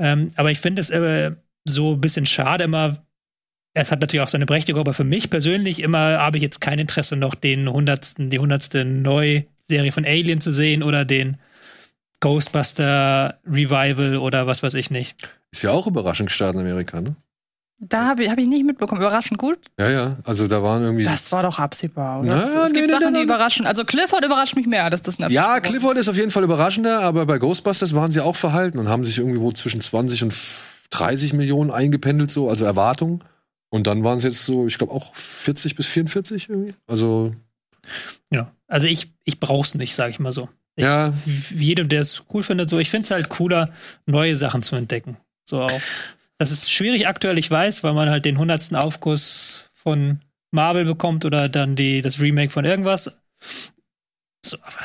Ähm, 0.00 0.32
aber 0.34 0.50
ich 0.50 0.58
finde 0.58 0.80
es 0.80 0.90
äh, 0.90 1.30
so 1.64 1.92
ein 1.94 2.00
bisschen 2.00 2.26
schade 2.26 2.64
immer. 2.64 2.98
Es 3.72 3.92
hat 3.92 4.00
natürlich 4.00 4.22
auch 4.22 4.28
seine 4.28 4.46
Berechtigung, 4.46 4.80
aber 4.80 4.94
für 4.94 5.04
mich 5.04 5.30
persönlich 5.30 5.80
immer 5.80 6.18
habe 6.18 6.38
ich 6.38 6.42
jetzt 6.42 6.60
kein 6.60 6.78
Interesse 6.78 7.16
noch 7.16 7.34
den 7.34 7.68
hundertsten, 7.70 8.30
die 8.30 8.38
hundertste 8.38 8.84
Neuserie 8.84 9.92
von 9.92 10.04
Alien 10.04 10.40
zu 10.40 10.50
sehen 10.50 10.82
oder 10.82 11.04
den 11.04 11.36
Ghostbuster 12.20 13.38
Revival 13.46 14.16
oder 14.18 14.46
was 14.46 14.62
weiß 14.62 14.74
ich 14.74 14.90
nicht. 14.90 15.28
Ist 15.52 15.62
ja 15.62 15.70
auch 15.70 15.86
überraschend 15.86 16.28
gestartet 16.28 16.60
in 16.60 16.66
Amerika, 16.66 17.00
ne? 17.00 17.14
Da 17.82 18.08
habe 18.08 18.24
ich, 18.24 18.30
hab 18.30 18.38
ich 18.38 18.46
nicht 18.46 18.66
mitbekommen. 18.66 19.00
Überraschend 19.00 19.38
gut. 19.38 19.58
Ja, 19.78 19.88
ja. 19.88 20.16
Also 20.24 20.46
da 20.46 20.62
waren 20.62 20.82
irgendwie. 20.82 21.04
Das 21.04 21.32
war 21.32 21.42
doch 21.42 21.58
absehbar, 21.58 22.20
oder? 22.20 22.36
Na, 22.36 22.42
es 22.42 22.54
es 22.54 22.72
nee, 22.72 22.80
gibt 22.80 22.92
nee, 22.92 22.98
Sachen, 22.98 23.12
nee, 23.14 23.20
die 23.20 23.24
überraschen. 23.24 23.66
Also 23.66 23.84
Clifford 23.84 24.22
überrascht 24.22 24.54
mich 24.54 24.66
mehr, 24.66 24.90
dass 24.90 25.00
das 25.00 25.18
ein 25.18 25.22
Erfolg 25.22 25.34
Ja, 25.34 25.60
Clifford 25.60 25.96
ist 25.96 26.08
auf 26.08 26.16
jeden 26.16 26.30
Fall 26.30 26.44
überraschender, 26.44 27.00
aber 27.00 27.24
bei 27.24 27.38
Ghostbusters 27.38 27.94
waren 27.94 28.12
sie 28.12 28.20
auch 28.20 28.36
verhalten 28.36 28.78
und 28.78 28.90
haben 28.90 29.06
sich 29.06 29.16
irgendwo 29.16 29.50
zwischen 29.52 29.80
20 29.80 30.24
und 30.24 30.34
30 30.90 31.32
Millionen 31.32 31.70
eingependelt, 31.70 32.30
so, 32.30 32.50
also 32.50 32.66
Erwartungen. 32.66 33.24
Und 33.70 33.86
dann 33.86 34.02
waren 34.04 34.18
es 34.18 34.24
jetzt 34.24 34.44
so, 34.44 34.66
ich 34.66 34.78
glaube 34.78 34.92
auch 34.92 35.14
40 35.14 35.76
bis 35.76 35.86
44 35.86 36.48
irgendwie. 36.50 36.74
Also, 36.86 37.34
Ja. 38.30 38.52
Also 38.66 38.86
ich, 38.86 39.12
ich 39.24 39.40
brauch's 39.40 39.74
nicht, 39.74 39.94
sage 39.94 40.10
ich 40.10 40.18
mal 40.18 40.32
so. 40.32 40.48
Ich- 40.76 40.84
ja, 40.84 41.12
Wie 41.24 41.66
jedem, 41.66 41.88
der 41.88 42.00
es 42.00 42.22
cool 42.32 42.42
findet, 42.42 42.70
so. 42.70 42.78
Ich 42.78 42.90
finde 42.90 43.04
es 43.04 43.10
halt 43.10 43.28
cooler, 43.28 43.72
neue 44.06 44.36
Sachen 44.36 44.62
zu 44.62 44.76
entdecken. 44.76 45.16
So 45.44 45.60
auch. 45.62 45.80
Das 46.38 46.52
ist 46.52 46.70
schwierig 46.72 47.06
aktuell, 47.08 47.38
ich 47.38 47.50
weiß, 47.50 47.82
weil 47.84 47.92
man 47.92 48.08
halt 48.08 48.24
den 48.24 48.38
hundertsten 48.38 48.76
Aufguss 48.76 49.64
von 49.74 50.20
Marvel 50.52 50.84
bekommt 50.84 51.24
oder 51.24 51.48
dann 51.48 51.76
die, 51.76 52.02
das 52.02 52.20
Remake 52.20 52.50
von 52.52 52.64
irgendwas. 52.64 53.12
So, 54.44 54.56
aber 54.62 54.76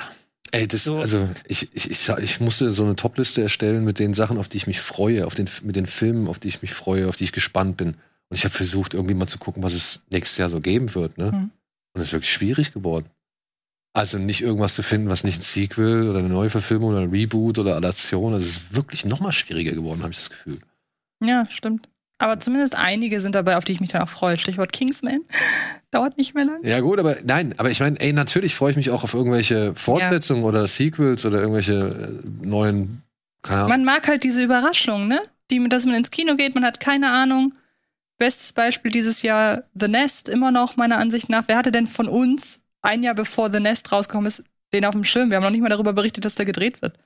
ey, 0.51 0.67
das, 0.67 0.83
So. 0.83 0.97
also 0.97 1.29
ich, 1.47 1.69
ich, 1.73 1.89
ich, 1.91 2.09
ich 2.09 2.39
musste 2.39 2.71
so 2.71 2.83
eine 2.83 2.95
Topliste 2.95 3.41
erstellen 3.41 3.83
mit 3.83 3.99
den 3.99 4.13
Sachen, 4.13 4.37
auf 4.37 4.49
die 4.49 4.57
ich 4.57 4.67
mich 4.67 4.81
freue, 4.81 5.25
auf 5.25 5.35
den, 5.35 5.47
mit 5.63 5.75
den 5.75 5.85
Filmen, 5.87 6.27
auf 6.27 6.39
die 6.39 6.49
ich 6.49 6.61
mich 6.61 6.73
freue, 6.73 7.07
auf 7.07 7.15
die 7.15 7.23
ich 7.23 7.31
gespannt 7.31 7.77
bin. 7.77 7.95
Und 8.29 8.37
ich 8.37 8.43
habe 8.43 8.53
versucht, 8.53 8.93
irgendwie 8.93 9.13
mal 9.13 9.27
zu 9.27 9.37
gucken, 9.37 9.63
was 9.63 9.73
es 9.73 10.03
nächstes 10.09 10.37
Jahr 10.37 10.49
so 10.49 10.61
geben 10.61 10.93
wird, 10.95 11.17
ne? 11.17 11.31
Mhm. 11.31 11.51
Und 11.93 12.01
es 12.01 12.09
ist 12.09 12.13
wirklich 12.13 12.33
schwierig 12.33 12.73
geworden. 12.73 13.07
Also 13.93 14.17
nicht 14.17 14.41
irgendwas 14.41 14.75
zu 14.75 14.83
finden, 14.83 15.07
was 15.07 15.23
nicht 15.23 15.39
ein 15.39 15.43
Sequel 15.43 16.09
oder 16.09 16.19
eine 16.19 16.27
neue 16.27 16.49
Verfilmung 16.49 16.89
oder 16.89 16.99
ein 16.99 17.11
Reboot 17.11 17.59
oder 17.59 17.77
Adaption. 17.77 18.33
Also 18.33 18.45
es 18.45 18.57
ist 18.57 18.75
wirklich 18.75 19.05
noch 19.05 19.21
mal 19.21 19.31
schwieriger 19.31 19.71
geworden, 19.71 20.01
habe 20.01 20.11
ich 20.11 20.17
das 20.17 20.29
Gefühl. 20.29 20.59
Ja, 21.23 21.43
stimmt. 21.49 21.87
Aber 22.17 22.39
zumindest 22.39 22.75
einige 22.75 23.19
sind 23.19 23.35
dabei, 23.35 23.57
auf 23.57 23.65
die 23.65 23.73
ich 23.73 23.81
mich 23.81 23.91
dann 23.91 24.01
auch 24.01 24.09
freue. 24.09 24.37
Stichwort 24.37 24.73
Kingsman. 24.73 25.21
Dauert 25.91 26.17
nicht 26.17 26.33
mehr 26.33 26.45
lang. 26.45 26.63
Ja, 26.63 26.79
gut, 26.79 26.99
aber 26.99 27.15
nein, 27.23 27.55
aber 27.57 27.71
ich 27.71 27.79
meine, 27.79 27.99
ey, 27.99 28.11
natürlich 28.13 28.55
freue 28.55 28.71
ich 28.71 28.77
mich 28.77 28.89
auch 28.89 29.03
auf 29.03 29.13
irgendwelche 29.13 29.73
Fortsetzungen 29.75 30.43
oder 30.43 30.67
Sequels 30.67 31.25
oder 31.25 31.39
irgendwelche 31.39 31.73
äh, 31.73 32.45
neuen. 32.45 33.01
Keine 33.41 33.59
Ahnung. 33.59 33.69
Man 33.69 33.85
mag 33.85 34.07
halt 34.07 34.23
diese 34.23 34.43
Überraschung, 34.43 35.07
ne? 35.07 35.21
Die, 35.51 35.69
dass 35.69 35.85
man 35.85 35.95
ins 35.95 36.11
Kino 36.11 36.35
geht, 36.35 36.55
man 36.55 36.65
hat 36.65 36.79
keine 36.79 37.11
Ahnung. 37.11 37.53
Bestes 38.17 38.53
Beispiel 38.53 38.91
dieses 38.91 39.21
Jahr 39.21 39.63
The 39.73 39.87
Nest, 39.87 40.29
immer 40.29 40.51
noch 40.51 40.77
meiner 40.77 40.97
Ansicht 40.97 41.29
nach. 41.29 41.43
Wer 41.47 41.57
hatte 41.57 41.71
denn 41.71 41.87
von 41.87 42.07
uns 42.07 42.61
ein 42.81 43.03
Jahr 43.03 43.15
bevor 43.15 43.51
The 43.51 43.59
Nest 43.59 43.91
rausgekommen 43.91 44.27
ist, 44.27 44.43
den 44.73 44.85
auf 44.85 44.93
dem 44.93 45.03
Schirm? 45.03 45.29
Wir 45.29 45.37
haben 45.37 45.43
noch 45.43 45.49
nicht 45.49 45.61
mal 45.61 45.69
darüber 45.69 45.93
berichtet, 45.93 46.23
dass 46.23 46.35
der 46.35 46.45
gedreht 46.45 46.81
wird. 46.81 46.97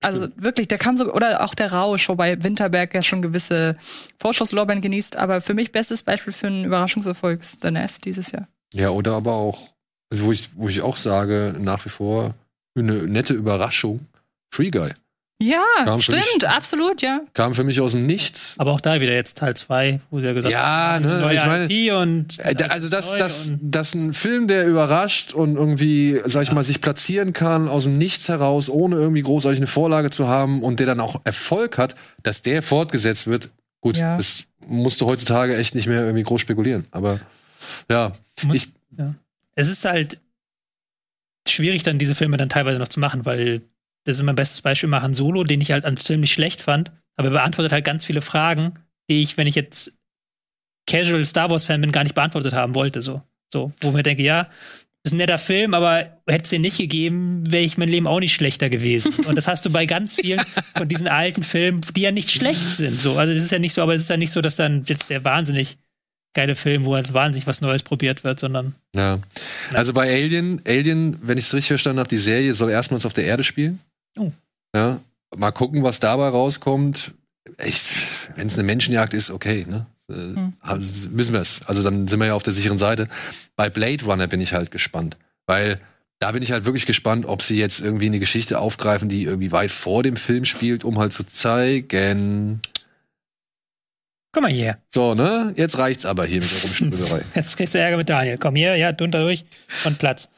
Also 0.00 0.28
wirklich, 0.36 0.68
der 0.68 0.78
kam 0.78 0.96
so, 0.96 1.12
oder 1.12 1.42
auch 1.42 1.54
der 1.54 1.72
Rausch, 1.72 2.08
wobei 2.08 2.42
Winterberg 2.42 2.94
ja 2.94 3.02
schon 3.02 3.22
gewisse 3.22 3.76
Vorschusslorbeeren 4.18 4.82
genießt, 4.82 5.16
aber 5.16 5.40
für 5.40 5.54
mich 5.54 5.72
bestes 5.72 6.02
Beispiel 6.02 6.32
für 6.32 6.48
einen 6.48 6.64
Überraschungserfolg 6.66 7.40
ist 7.40 7.62
The 7.62 7.70
Nest 7.70 8.04
dieses 8.04 8.30
Jahr. 8.30 8.46
Ja, 8.74 8.90
oder 8.90 9.14
aber 9.14 9.32
auch, 9.32 9.70
also 10.10 10.26
wo 10.26 10.32
ich, 10.32 10.50
wo 10.56 10.68
ich 10.68 10.82
auch 10.82 10.98
sage, 10.98 11.56
nach 11.58 11.84
wie 11.86 11.88
vor 11.88 12.34
eine 12.76 13.04
nette 13.04 13.32
Überraschung, 13.32 14.06
Free 14.52 14.70
Guy. 14.70 14.90
Ja, 15.46 16.00
stimmt, 16.00 16.22
mich- 16.40 16.48
absolut, 16.48 17.02
ja. 17.02 17.20
Kam 17.34 17.54
für 17.54 17.64
mich 17.64 17.80
aus 17.80 17.92
dem 17.92 18.06
Nichts. 18.06 18.54
Aber 18.58 18.72
auch 18.72 18.80
da 18.80 19.00
wieder 19.00 19.12
jetzt 19.12 19.38
Teil 19.38 19.54
2, 19.54 20.00
wo 20.10 20.20
sie 20.20 20.26
ja 20.26 20.32
gesagt 20.32 20.52
Ja, 20.52 20.94
haben, 20.94 21.04
ne, 21.04 21.20
neue 21.20 21.34
ich 21.34 21.44
meine- 21.44 21.64
IP 21.72 21.92
und 21.92 22.38
Äh, 22.38 22.54
Also, 22.68 22.88
dass, 22.88 23.48
und- 23.48 23.58
dass 23.62 23.94
ein 23.94 24.12
Film, 24.14 24.48
der 24.48 24.66
überrascht 24.66 25.32
und 25.32 25.56
irgendwie, 25.56 26.20
sag 26.24 26.42
ich 26.44 26.52
mal, 26.52 26.64
sich 26.64 26.80
platzieren 26.80 27.32
kann, 27.32 27.68
aus 27.68 27.82
dem 27.84 27.98
Nichts 27.98 28.28
heraus, 28.28 28.68
ohne 28.70 28.96
irgendwie 28.96 29.22
großartig 29.22 29.58
eine 29.58 29.66
Vorlage 29.66 30.10
zu 30.10 30.28
haben 30.28 30.62
und 30.62 30.80
der 30.80 30.86
dann 30.86 31.00
auch 31.00 31.20
Erfolg 31.24 31.78
hat, 31.78 31.94
dass 32.22 32.42
der 32.42 32.62
fortgesetzt 32.62 33.26
wird, 33.26 33.50
gut, 33.80 33.96
Ja. 33.96 34.16
das 34.16 34.44
musst 34.66 35.00
du 35.00 35.06
heutzutage 35.06 35.56
echt 35.56 35.74
nicht 35.74 35.86
mehr 35.88 36.00
irgendwie 36.02 36.22
groß 36.22 36.40
spekulieren. 36.40 36.86
Aber 36.90 37.20
ja, 37.90 38.12
Muss- 38.44 38.56
ich, 38.56 38.68
es 39.56 39.68
ist 39.68 39.84
halt 39.84 40.18
schwierig, 41.46 41.82
dann 41.82 41.98
diese 41.98 42.14
Filme 42.14 42.36
dann 42.36 42.48
teilweise 42.48 42.78
noch 42.78 42.88
zu 42.88 43.00
machen, 43.00 43.24
weil 43.26 43.60
das 44.04 44.16
ist 44.16 44.22
mein 44.22 44.36
bestes 44.36 44.62
Beispiel 44.62 44.88
immer 44.88 45.02
Han 45.02 45.14
Solo, 45.14 45.44
den 45.44 45.60
ich 45.60 45.72
halt 45.72 45.84
an 45.84 45.96
ziemlich 45.96 46.32
schlecht 46.32 46.60
fand, 46.60 46.92
aber 47.16 47.28
er 47.28 47.32
beantwortet 47.32 47.72
halt 47.72 47.84
ganz 47.84 48.04
viele 48.04 48.20
Fragen, 48.20 48.74
die 49.10 49.22
ich, 49.22 49.36
wenn 49.36 49.46
ich 49.46 49.54
jetzt 49.54 49.96
Casual 50.86 51.24
Star 51.24 51.50
Wars 51.50 51.64
Fan 51.64 51.80
bin, 51.80 51.92
gar 51.92 52.02
nicht 52.02 52.14
beantwortet 52.14 52.52
haben 52.52 52.74
wollte, 52.74 53.02
so. 53.02 53.22
So, 53.52 53.72
wo 53.80 53.88
ich 53.88 53.94
mir 53.94 54.02
denke, 54.02 54.22
ja, 54.22 54.48
ist 55.04 55.12
ein 55.12 55.18
netter 55.18 55.38
Film, 55.38 55.74
aber 55.74 56.18
hätte 56.26 56.44
es 56.44 56.50
den 56.50 56.62
nicht 56.62 56.78
gegeben, 56.78 57.44
wäre 57.50 57.62
ich 57.62 57.76
mein 57.76 57.90
Leben 57.90 58.06
auch 58.06 58.20
nicht 58.20 58.34
schlechter 58.34 58.70
gewesen. 58.70 59.12
Und 59.26 59.36
das 59.36 59.46
hast 59.46 59.64
du 59.66 59.70
bei 59.70 59.86
ganz 59.86 60.16
vielen 60.16 60.40
von 60.76 60.88
diesen 60.88 61.08
alten 61.08 61.42
Filmen, 61.42 61.82
die 61.94 62.00
ja 62.00 62.10
nicht 62.10 62.30
schlecht 62.30 62.76
sind. 62.76 62.98
So, 63.00 63.16
also 63.16 63.32
es 63.32 63.44
ist 63.44 63.52
ja 63.52 63.58
nicht 63.58 63.74
so, 63.74 63.82
aber 63.82 63.94
es 63.94 64.02
ist 64.02 64.10
ja 64.10 64.16
nicht 64.16 64.32
so, 64.32 64.40
dass 64.40 64.56
dann 64.56 64.84
jetzt 64.86 65.10
der 65.10 65.22
wahnsinnig 65.22 65.76
geile 66.32 66.54
Film, 66.56 66.84
wo 66.84 66.94
halt 66.94 67.14
wahnsinnig 67.14 67.46
was 67.46 67.60
Neues 67.60 67.82
probiert 67.82 68.24
wird, 68.24 68.40
sondern 68.40 68.74
ja. 68.94 69.20
Also 69.72 69.92
bei 69.92 70.10
Alien, 70.10 70.60
Alien, 70.66 71.18
wenn 71.22 71.38
ich 71.38 71.44
es 71.44 71.54
richtig 71.54 71.68
verstanden 71.68 72.00
habe, 72.00 72.08
die 72.08 72.18
Serie 72.18 72.54
soll 72.54 72.70
erstmals 72.70 73.06
auf 73.06 73.12
der 73.12 73.24
Erde 73.24 73.44
spielen. 73.44 73.78
Oh. 74.18 74.32
Ja. 74.74 75.00
Mal 75.36 75.50
gucken, 75.50 75.82
was 75.82 76.00
dabei 76.00 76.28
rauskommt. 76.28 77.12
Wenn 78.36 78.46
es 78.46 78.54
eine 78.54 78.62
Menschenjagd 78.64 79.14
ist, 79.14 79.30
okay, 79.30 79.64
ne? 79.68 79.86
Äh, 80.08 80.14
Hm. 80.14 80.54
Wissen 81.16 81.32
wir 81.32 81.40
es. 81.40 81.60
Also 81.66 81.82
dann 81.82 82.08
sind 82.08 82.20
wir 82.20 82.26
ja 82.26 82.34
auf 82.34 82.42
der 82.42 82.52
sicheren 82.52 82.78
Seite. 82.78 83.08
Bei 83.56 83.70
Blade 83.70 84.04
Runner 84.04 84.26
bin 84.26 84.40
ich 84.40 84.52
halt 84.52 84.70
gespannt. 84.70 85.16
Weil 85.46 85.80
da 86.20 86.32
bin 86.32 86.42
ich 86.42 86.52
halt 86.52 86.64
wirklich 86.66 86.86
gespannt, 86.86 87.26
ob 87.26 87.42
sie 87.42 87.58
jetzt 87.58 87.80
irgendwie 87.80 88.06
eine 88.06 88.18
Geschichte 88.18 88.58
aufgreifen, 88.58 89.08
die 89.08 89.24
irgendwie 89.24 89.50
weit 89.52 89.70
vor 89.70 90.02
dem 90.02 90.16
Film 90.16 90.44
spielt, 90.44 90.84
um 90.84 90.98
halt 90.98 91.12
zu 91.12 91.24
zeigen. 91.24 92.60
komm 94.32 94.44
mal 94.44 94.52
hier. 94.52 94.78
So, 94.92 95.14
ne? 95.14 95.52
Jetzt 95.56 95.78
reicht's 95.78 96.06
aber 96.06 96.24
hier 96.26 96.40
mit 96.40 96.50
der 96.52 96.60
Rumspülerei. 96.64 97.22
Jetzt 97.34 97.56
kriegst 97.56 97.74
du 97.74 97.78
Ärger 97.78 97.96
mit 97.96 98.08
Daniel. 98.08 98.38
Komm 98.38 98.56
hier, 98.56 98.76
ja, 98.76 98.92
drunter 98.92 99.20
durch 99.22 99.44
und 99.84 99.98
Platz. 99.98 100.28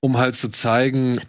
um 0.00 0.18
halt 0.18 0.36
zu 0.36 0.50
zeigen, 0.50 1.20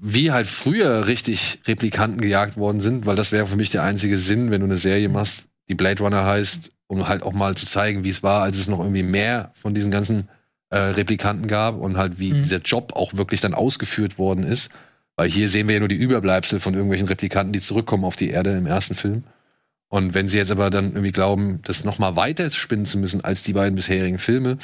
wie 0.00 0.30
halt 0.32 0.46
früher 0.46 1.06
richtig 1.06 1.60
Replikanten 1.66 2.20
gejagt 2.20 2.56
worden 2.56 2.80
sind, 2.80 3.06
weil 3.06 3.16
das 3.16 3.32
wäre 3.32 3.46
für 3.46 3.56
mich 3.56 3.70
der 3.70 3.82
einzige 3.82 4.18
Sinn, 4.18 4.50
wenn 4.50 4.60
du 4.60 4.66
eine 4.66 4.78
Serie 4.78 5.08
machst, 5.08 5.44
die 5.68 5.74
Blade 5.74 6.02
Runner 6.02 6.24
heißt, 6.24 6.70
um 6.86 7.08
halt 7.08 7.22
auch 7.22 7.32
mal 7.32 7.54
zu 7.56 7.66
zeigen, 7.66 8.04
wie 8.04 8.10
es 8.10 8.22
war, 8.22 8.42
als 8.42 8.56
es 8.58 8.68
noch 8.68 8.78
irgendwie 8.80 9.02
mehr 9.02 9.50
von 9.54 9.74
diesen 9.74 9.90
ganzen 9.90 10.28
äh, 10.70 10.76
Replikanten 10.78 11.46
gab 11.48 11.76
und 11.76 11.96
halt 11.96 12.18
wie 12.20 12.32
Mhm. 12.32 12.42
dieser 12.42 12.58
Job 12.60 12.92
auch 12.94 13.14
wirklich 13.14 13.40
dann 13.40 13.54
ausgeführt 13.54 14.18
worden 14.18 14.44
ist. 14.44 14.68
Weil 15.16 15.28
hier 15.28 15.48
sehen 15.48 15.66
wir 15.66 15.74
ja 15.74 15.80
nur 15.80 15.88
die 15.88 15.96
Überbleibsel 15.96 16.60
von 16.60 16.74
irgendwelchen 16.74 17.08
Replikanten, 17.08 17.52
die 17.52 17.60
zurückkommen 17.60 18.04
auf 18.04 18.16
die 18.16 18.30
Erde 18.30 18.52
im 18.52 18.66
ersten 18.66 18.94
Film. 18.94 19.24
Und 19.88 20.12
wenn 20.14 20.28
sie 20.28 20.36
jetzt 20.36 20.50
aber 20.50 20.70
dann 20.70 20.90
irgendwie 20.90 21.12
glauben, 21.12 21.60
das 21.64 21.84
noch 21.84 21.98
mal 21.98 22.14
weiter 22.16 22.50
spinnen 22.50 22.84
zu 22.86 22.98
müssen 22.98 23.22
als 23.24 23.42
die 23.42 23.54
beiden 23.54 23.74
bisherigen 23.74 24.18
Filme, 24.18 24.58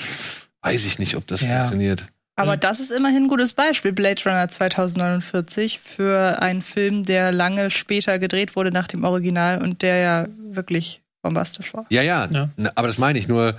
weiß 0.62 0.84
ich 0.84 0.98
nicht, 0.98 1.16
ob 1.16 1.26
das 1.26 1.40
Ja. 1.40 1.56
funktioniert. 1.58 2.04
Aber 2.36 2.56
das 2.56 2.80
ist 2.80 2.90
immerhin 2.90 3.24
ein 3.24 3.28
gutes 3.28 3.52
Beispiel, 3.52 3.92
Blade 3.92 4.20
Runner 4.24 4.48
2049, 4.48 5.78
für 5.78 6.42
einen 6.42 6.62
Film, 6.62 7.04
der 7.04 7.30
lange 7.32 7.70
später 7.70 8.18
gedreht 8.18 8.56
wurde 8.56 8.72
nach 8.72 8.88
dem 8.88 9.04
Original 9.04 9.62
und 9.62 9.82
der 9.82 9.96
ja 9.98 10.26
wirklich 10.50 11.00
bombastisch 11.22 11.72
war. 11.74 11.86
Ja, 11.90 12.02
ja, 12.02 12.28
Ja. 12.30 12.50
Na, 12.56 12.70
aber 12.74 12.88
das 12.88 12.98
meine 12.98 13.18
ich. 13.18 13.28
Nur 13.28 13.54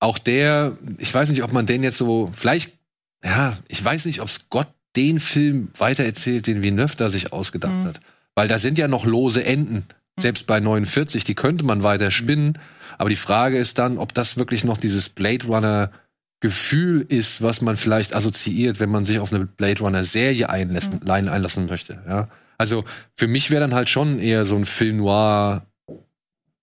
auch 0.00 0.18
der, 0.18 0.76
ich 0.98 1.12
weiß 1.14 1.30
nicht, 1.30 1.42
ob 1.42 1.52
man 1.52 1.66
den 1.66 1.82
jetzt 1.82 1.98
so, 1.98 2.32
vielleicht, 2.36 2.72
ja, 3.24 3.56
ich 3.68 3.82
weiß 3.84 4.04
nicht, 4.06 4.20
ob 4.20 4.28
Scott 4.28 4.68
den 4.96 5.20
Film 5.20 5.68
weitererzählt, 5.78 6.46
den 6.46 6.62
Villeneuve 6.62 6.96
da 6.96 7.08
sich 7.10 7.32
ausgedacht 7.32 7.72
Mhm. 7.74 7.84
hat. 7.84 8.00
Weil 8.34 8.48
da 8.48 8.58
sind 8.58 8.76
ja 8.78 8.88
noch 8.88 9.06
lose 9.06 9.44
Enden. 9.44 9.86
Selbst 10.18 10.46
bei 10.46 10.60
49, 10.60 11.24
die 11.24 11.34
könnte 11.34 11.62
man 11.62 11.82
weiter 11.82 12.10
spinnen. 12.10 12.58
Aber 12.98 13.08
die 13.10 13.16
Frage 13.16 13.58
ist 13.58 13.78
dann, 13.78 13.98
ob 13.98 14.14
das 14.14 14.36
wirklich 14.38 14.64
noch 14.64 14.78
dieses 14.78 15.10
Blade 15.10 15.46
Runner 15.46 15.90
Gefühl 16.46 17.04
ist, 17.08 17.42
was 17.42 17.60
man 17.60 17.76
vielleicht 17.76 18.14
assoziiert, 18.14 18.78
wenn 18.80 18.90
man 18.90 19.04
sich 19.04 19.18
auf 19.18 19.32
eine 19.32 19.46
Blade 19.46 19.80
Runner 19.80 20.04
Serie 20.04 20.48
einlassen, 20.48 21.00
line 21.04 21.30
einlassen 21.30 21.66
möchte. 21.66 22.02
Ja? 22.08 22.28
Also 22.58 22.84
für 23.16 23.26
mich 23.26 23.50
wäre 23.50 23.60
dann 23.60 23.74
halt 23.74 23.88
schon 23.88 24.18
eher 24.20 24.46
so 24.46 24.56
ein 24.56 24.64
Film 24.64 24.98
noir 24.98 25.66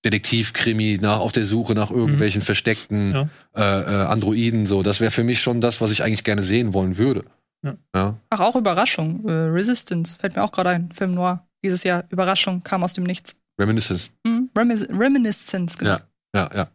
Detektivkrimi 0.06 1.00
nach 1.02 1.20
auf 1.20 1.32
der 1.32 1.46
Suche 1.46 1.74
nach 1.74 1.90
irgendwelchen 1.92 2.42
versteckten 2.42 3.14
Ja. 3.14 3.30
äh, 3.56 3.82
äh, 3.82 4.06
Androiden 4.08 4.66
so. 4.66 4.84
Das 4.84 5.00
wäre 5.00 5.12
für 5.12 5.24
mich 5.24 5.42
schon 5.42 5.62
das, 5.62 5.80
was 5.82 5.92
ich 5.92 6.04
eigentlich 6.04 6.24
gerne 6.24 6.44
sehen 6.44 6.74
wollen 6.74 6.98
würde. 6.98 7.24
Ja. 7.64 7.76
Ja. 7.96 8.18
Ach, 8.30 8.40
auch 8.42 8.56
Überraschung. 8.56 9.28
Äh, 9.28 9.32
Resistance 9.32 10.16
fällt 10.20 10.36
mir 10.36 10.44
auch 10.44 10.52
gerade 10.52 10.72
ein. 10.72 10.92
Film 10.92 11.14
Noir. 11.14 11.46
Dieses 11.64 11.84
Jahr. 11.84 12.04
Überraschung 12.10 12.62
kam 12.64 12.84
aus 12.84 12.92
dem 12.94 13.06
Nichts. 13.06 13.36
Reminiscence. 13.60 14.12
Hm? 14.28 14.50
Remis 14.58 14.88
Reminiscence, 14.90 15.78
genau. 15.78 15.92
Ja, 15.92 16.00
ja, 16.36 16.50
ja. 16.56 16.68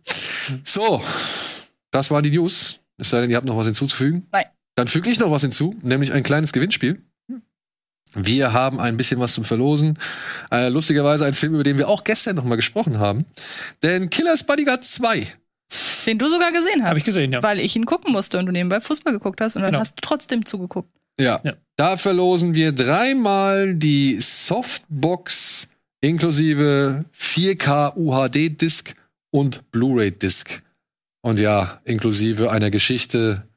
So, 0.64 1.02
das 1.90 2.10
waren 2.10 2.22
die 2.22 2.30
News. 2.30 2.80
Es 2.98 3.10
sei 3.10 3.20
denn, 3.20 3.30
ihr 3.30 3.36
habt 3.36 3.46
noch 3.46 3.56
was 3.56 3.66
hinzuzufügen. 3.66 4.26
Nein. 4.32 4.44
Dann 4.74 4.88
füge 4.88 5.10
ich 5.10 5.18
noch 5.18 5.30
was 5.30 5.42
hinzu, 5.42 5.74
nämlich 5.82 6.12
ein 6.12 6.22
kleines 6.22 6.52
Gewinnspiel. 6.52 7.02
Wir 8.14 8.52
haben 8.52 8.80
ein 8.80 8.96
bisschen 8.96 9.20
was 9.20 9.34
zum 9.34 9.44
Verlosen. 9.44 9.98
Äh, 10.50 10.68
lustigerweise 10.68 11.26
ein 11.26 11.34
Film, 11.34 11.54
über 11.54 11.62
den 11.64 11.76
wir 11.78 11.88
auch 11.88 12.04
gestern 12.04 12.36
noch 12.36 12.44
mal 12.44 12.56
gesprochen 12.56 12.98
haben. 12.98 13.26
Denn 13.82 14.08
Killers 14.10 14.44
Bodyguard 14.44 14.82
2. 14.84 15.26
Den 16.06 16.18
du 16.18 16.26
sogar 16.26 16.50
gesehen 16.50 16.80
hast. 16.82 16.88
Habe 16.88 16.98
ich 16.98 17.04
gesehen, 17.04 17.32
ja. 17.32 17.42
Weil 17.42 17.60
ich 17.60 17.76
ihn 17.76 17.84
gucken 17.84 18.12
musste 18.12 18.38
und 18.38 18.46
du 18.46 18.52
nebenbei 18.52 18.80
Fußball 18.80 19.12
geguckt 19.12 19.40
hast 19.42 19.56
und 19.56 19.62
dann 19.62 19.72
Genau. 19.72 19.80
hast 19.80 19.96
du 19.96 20.00
trotzdem 20.00 20.46
zugeguckt. 20.46 20.88
Ja. 21.20 21.40
Ja. 21.44 21.54
Da 21.76 21.96
verlosen 21.98 22.54
wir 22.54 22.72
dreimal 22.72 23.74
die 23.74 24.18
Softbox 24.20 25.68
inklusive 26.00 27.04
4K 27.12 27.94
UHD-Disc 27.96 28.94
und 29.30 29.70
Blu-ray-Disc. 29.70 30.62
Und 31.22 31.38
ja, 31.38 31.80
inklusive 31.84 32.50
einer 32.50 32.70
Geschichte 32.70 33.48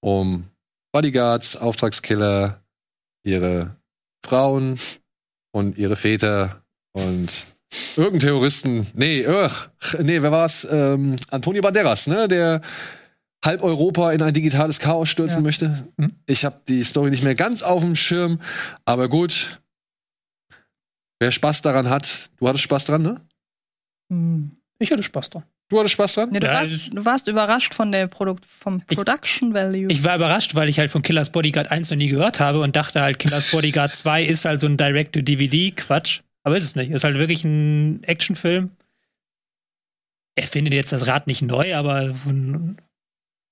um 0.00 0.48
Bodyguards, 0.92 1.56
Auftragskiller, 1.56 2.62
ihre 3.24 3.76
Frauen 4.24 4.78
und 5.52 5.76
ihre 5.78 5.96
Väter 5.96 6.64
und 6.92 7.46
irgendeinen 7.96 8.20
Terroristen. 8.20 8.86
Nee, 8.94 9.26
ugh, 9.26 9.50
nee, 10.00 10.20
wer 10.22 10.32
war's? 10.32 10.66
Ähm, 10.70 11.16
Antonio 11.30 11.62
Banderas, 11.62 12.06
ne? 12.06 12.26
Der 12.26 12.62
halb 13.44 13.62
Europa 13.62 14.12
in 14.12 14.22
ein 14.22 14.34
digitales 14.34 14.78
Chaos 14.80 15.08
stürzen 15.08 15.38
Ja. 15.38 15.42
möchte. 15.42 15.88
Mhm. 15.96 16.14
Ich 16.26 16.44
habe 16.44 16.60
die 16.68 16.82
Story 16.84 17.10
nicht 17.10 17.22
mehr 17.24 17.34
ganz 17.34 17.62
auf 17.62 17.82
dem 17.82 17.96
Schirm, 17.96 18.40
aber 18.84 19.08
gut. 19.08 19.60
Wer 21.20 21.30
Spaß 21.30 21.62
daran 21.62 21.88
hat, 21.90 22.30
du 22.38 22.48
hattest 22.48 22.64
Spaß 22.64 22.86
dran, 22.86 23.02
ne? 23.02 23.20
Hm. 24.10 24.50
Ich 24.78 24.90
hatte 24.90 25.02
Spaß 25.02 25.28
dran. 25.30 25.44
Du 25.70 25.78
hattest 25.78 25.92
Spaß 25.94 26.14
dran? 26.14 26.30
Nee, 26.32 26.40
du, 26.40 26.46
Ja, 26.48 26.54
warst, 26.54 26.90
du 26.92 27.04
warst 27.04 27.28
überrascht 27.28 27.74
von 27.74 27.92
der 27.92 28.06
Produkt, 28.08 28.44
vom 28.44 28.82
Ich- 28.90 28.96
Production 28.98 29.54
Value. 29.54 29.86
Ich 29.90 30.04
war 30.04 30.16
überrascht, 30.16 30.54
weil 30.56 30.68
ich 30.68 30.78
halt 30.78 30.90
von 30.90 31.02
Killers 31.02 31.30
Bodyguard 31.30 31.70
1 31.70 31.90
noch 31.90 31.96
nie 31.96 32.08
gehört 32.08 32.40
habe 32.40 32.60
und 32.60 32.74
dachte 32.76 33.00
halt, 33.00 33.18
Killers 33.18 33.50
Bodyguard 33.52 33.92
2 33.94 34.24
ist 34.24 34.44
halt 34.44 34.60
so 34.60 34.66
ein 34.66 34.76
Direct-to-DVD-Quatsch. 34.76 36.20
Aber 36.42 36.56
ist 36.56 36.64
es 36.64 36.74
nicht. 36.76 36.90
Ist 36.90 37.04
halt 37.04 37.16
wirklich 37.18 37.44
ein 37.44 38.02
Actionfilm. 38.04 38.70
Er 40.36 40.46
findet 40.46 40.74
jetzt 40.74 40.92
das 40.92 41.06
Rad 41.06 41.26
nicht 41.26 41.42
neu, 41.42 41.74
aber 41.76 42.14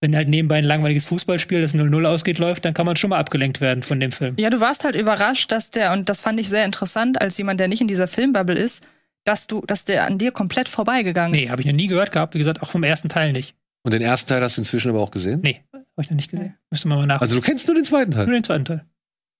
Wenn 0.00 0.14
halt 0.16 0.28
nebenbei 0.28 0.56
ein 0.58 0.64
langweiliges 0.64 1.04
Fußballspiel, 1.06 1.60
das 1.60 1.74
0-0 1.74 2.04
ausgeht, 2.06 2.38
läuft, 2.38 2.64
dann 2.64 2.72
kann 2.74 2.86
man 2.86 2.96
schon 2.96 3.10
mal 3.10 3.18
abgelenkt 3.18 3.60
werden 3.60 3.82
von 3.82 3.98
dem 4.00 4.12
Film. 4.12 4.34
Ja, 4.38 4.48
du 4.48 4.60
warst 4.60 4.84
halt 4.84 4.94
überrascht, 4.96 5.50
dass 5.52 5.70
der, 5.72 5.92
und 5.92 6.08
das 6.08 6.20
fand 6.20 6.38
ich 6.40 6.48
sehr 6.48 6.64
interessant, 6.64 7.20
als 7.20 7.36
jemand, 7.38 7.58
der 7.60 7.66
nicht 7.68 7.80
in 7.80 7.88
dieser 7.88 8.06
Filmbubble 8.08 8.54
ist, 8.56 8.84
dass 9.28 9.46
du, 9.46 9.60
dass 9.66 9.84
der 9.84 10.06
an 10.06 10.18
dir 10.18 10.32
komplett 10.32 10.68
vorbeigegangen 10.68 11.34
ist. 11.34 11.44
Nee, 11.44 11.50
habe 11.50 11.60
ich 11.62 11.66
noch 11.66 11.74
nie 11.74 11.86
gehört 11.86 12.10
gehabt. 12.12 12.34
Wie 12.34 12.38
gesagt, 12.38 12.62
auch 12.62 12.70
vom 12.70 12.82
ersten 12.82 13.08
Teil 13.08 13.32
nicht. 13.32 13.54
Und 13.84 13.92
den 13.92 14.02
ersten 14.02 14.28
Teil 14.28 14.42
hast 14.42 14.56
du 14.56 14.62
inzwischen 14.62 14.90
aber 14.90 15.00
auch 15.00 15.10
gesehen? 15.10 15.40
Nee, 15.42 15.62
habe 15.72 15.84
ich 16.00 16.10
noch 16.10 16.16
nicht 16.16 16.30
gesehen. 16.30 16.54
Müsste 16.70 16.88
man 16.88 16.98
mal 16.98 17.06
nach. 17.06 17.20
Also 17.20 17.36
du 17.36 17.40
kennst 17.42 17.66
nur 17.68 17.74
den 17.76 17.84
zweiten 17.84 18.10
Teil. 18.10 18.24
Nur 18.26 18.34
den 18.34 18.44
zweiten 18.44 18.64
Teil. 18.64 18.84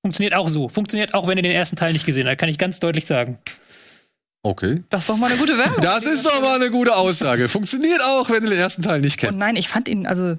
Funktioniert 0.05 0.34
auch 0.34 0.49
so. 0.49 0.68
Funktioniert 0.68 1.12
auch, 1.14 1.26
wenn 1.26 1.36
ihr 1.39 1.43
den 1.43 1.53
ersten 1.53 1.76
Teil 1.76 1.93
nicht 1.93 2.07
gesehen 2.07 2.28
habt. 2.28 2.39
Kann 2.39 2.49
ich 2.49 2.57
ganz 2.59 2.78
deutlich 2.80 3.05
sagen. 3.07 3.39
Okay. 4.45 4.84
Das 4.89 5.01
ist 5.03 5.09
doch 5.11 5.16
mal 5.16 5.30
eine 5.30 5.39
gute 5.41 5.59
Werbung. 5.59 5.80
Das 5.80 6.07
ist 6.07 6.24
doch 6.24 6.41
mal 6.41 6.55
eine 6.55 6.70
gute 6.70 6.95
Aussage. 6.95 7.49
Funktioniert 7.49 8.03
auch, 8.05 8.30
wenn 8.30 8.43
du 8.45 8.49
den 8.51 8.59
ersten 8.59 8.82
Teil 8.82 9.01
nicht 9.01 9.14
Und 9.14 9.20
kennst. 9.20 9.36
nein, 9.39 9.57
ich 9.57 9.68
fand 9.68 9.89
ihn, 9.89 10.07
also 10.07 10.39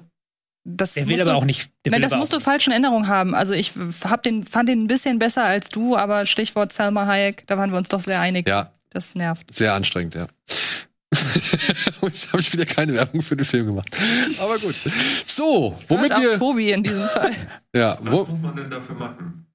das 0.64 0.94
Der 0.94 1.06
will 1.08 1.20
aber 1.20 1.32
du- 1.32 1.36
auch 1.36 1.44
nicht. 1.44 1.70
Der 1.84 1.92
Nein, 1.92 2.02
das 2.02 2.14
musst 2.14 2.32
du 2.32 2.40
falsch 2.40 2.66
in 2.66 2.72
Erinnerung 2.72 3.08
haben. 3.08 3.34
Also 3.34 3.54
ich 3.54 3.72
hab 4.04 4.22
den, 4.22 4.42
fand 4.44 4.68
den 4.68 4.84
ein 4.84 4.86
bisschen 4.86 5.18
besser 5.18 5.44
als 5.44 5.68
du, 5.68 5.96
aber 5.96 6.24
Stichwort 6.26 6.72
Salma 6.72 7.06
Hayek, 7.06 7.44
da 7.46 7.58
waren 7.58 7.70
wir 7.70 7.78
uns 7.78 7.88
doch 7.90 8.00
sehr 8.00 8.20
einig. 8.20 8.48
Ja, 8.48 8.72
Das 8.90 9.14
nervt. 9.14 9.52
sehr 9.54 9.72
anstrengend, 9.74 10.14
ja. 10.14 10.26
Und 12.00 12.02
jetzt 12.12 12.32
habe 12.32 12.40
ich 12.40 12.52
wieder 12.52 12.66
keine 12.66 12.94
Werbung 12.94 13.22
für 13.22 13.36
den 13.36 13.44
Film 13.44 13.66
gemacht. 13.66 13.88
Aber 14.40 14.54
gut. 14.58 14.74
So, 15.26 15.76
womit 15.88 16.10
wir. 16.12 16.38
Tobi 16.38 16.72
in 16.72 16.82
diesem 16.82 17.02
Fall. 17.08 17.32
Ja, 17.74 17.98
Was 18.00 18.12
wo, 18.12 18.24
muss 18.26 18.40
man 18.40 18.56
denn 18.56 18.70
dafür 18.70 18.94
machen? 18.96 19.46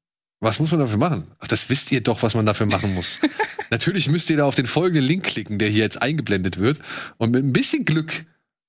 was 0.41 0.59
muss 0.59 0.71
man 0.71 0.79
dafür 0.81 0.97
machen? 0.97 1.31
Ach, 1.39 1.47
das 1.47 1.69
wisst 1.69 1.91
ihr 1.91 2.01
doch, 2.01 2.21
was 2.23 2.33
man 2.35 2.45
dafür 2.45 2.65
machen 2.67 2.93
muss. 2.93 3.19
Natürlich 3.71 4.09
müsst 4.09 4.29
ihr 4.29 4.37
da 4.37 4.43
auf 4.45 4.55
den 4.55 4.67
folgenden 4.67 5.03
Link 5.03 5.23
klicken, 5.23 5.57
der 5.57 5.69
hier 5.69 5.83
jetzt 5.83 6.01
eingeblendet 6.01 6.59
wird. 6.59 6.79
Und 7.17 7.31
mit 7.31 7.43
ein 7.43 7.51
bisschen 7.53 7.83
Glück, 7.83 8.25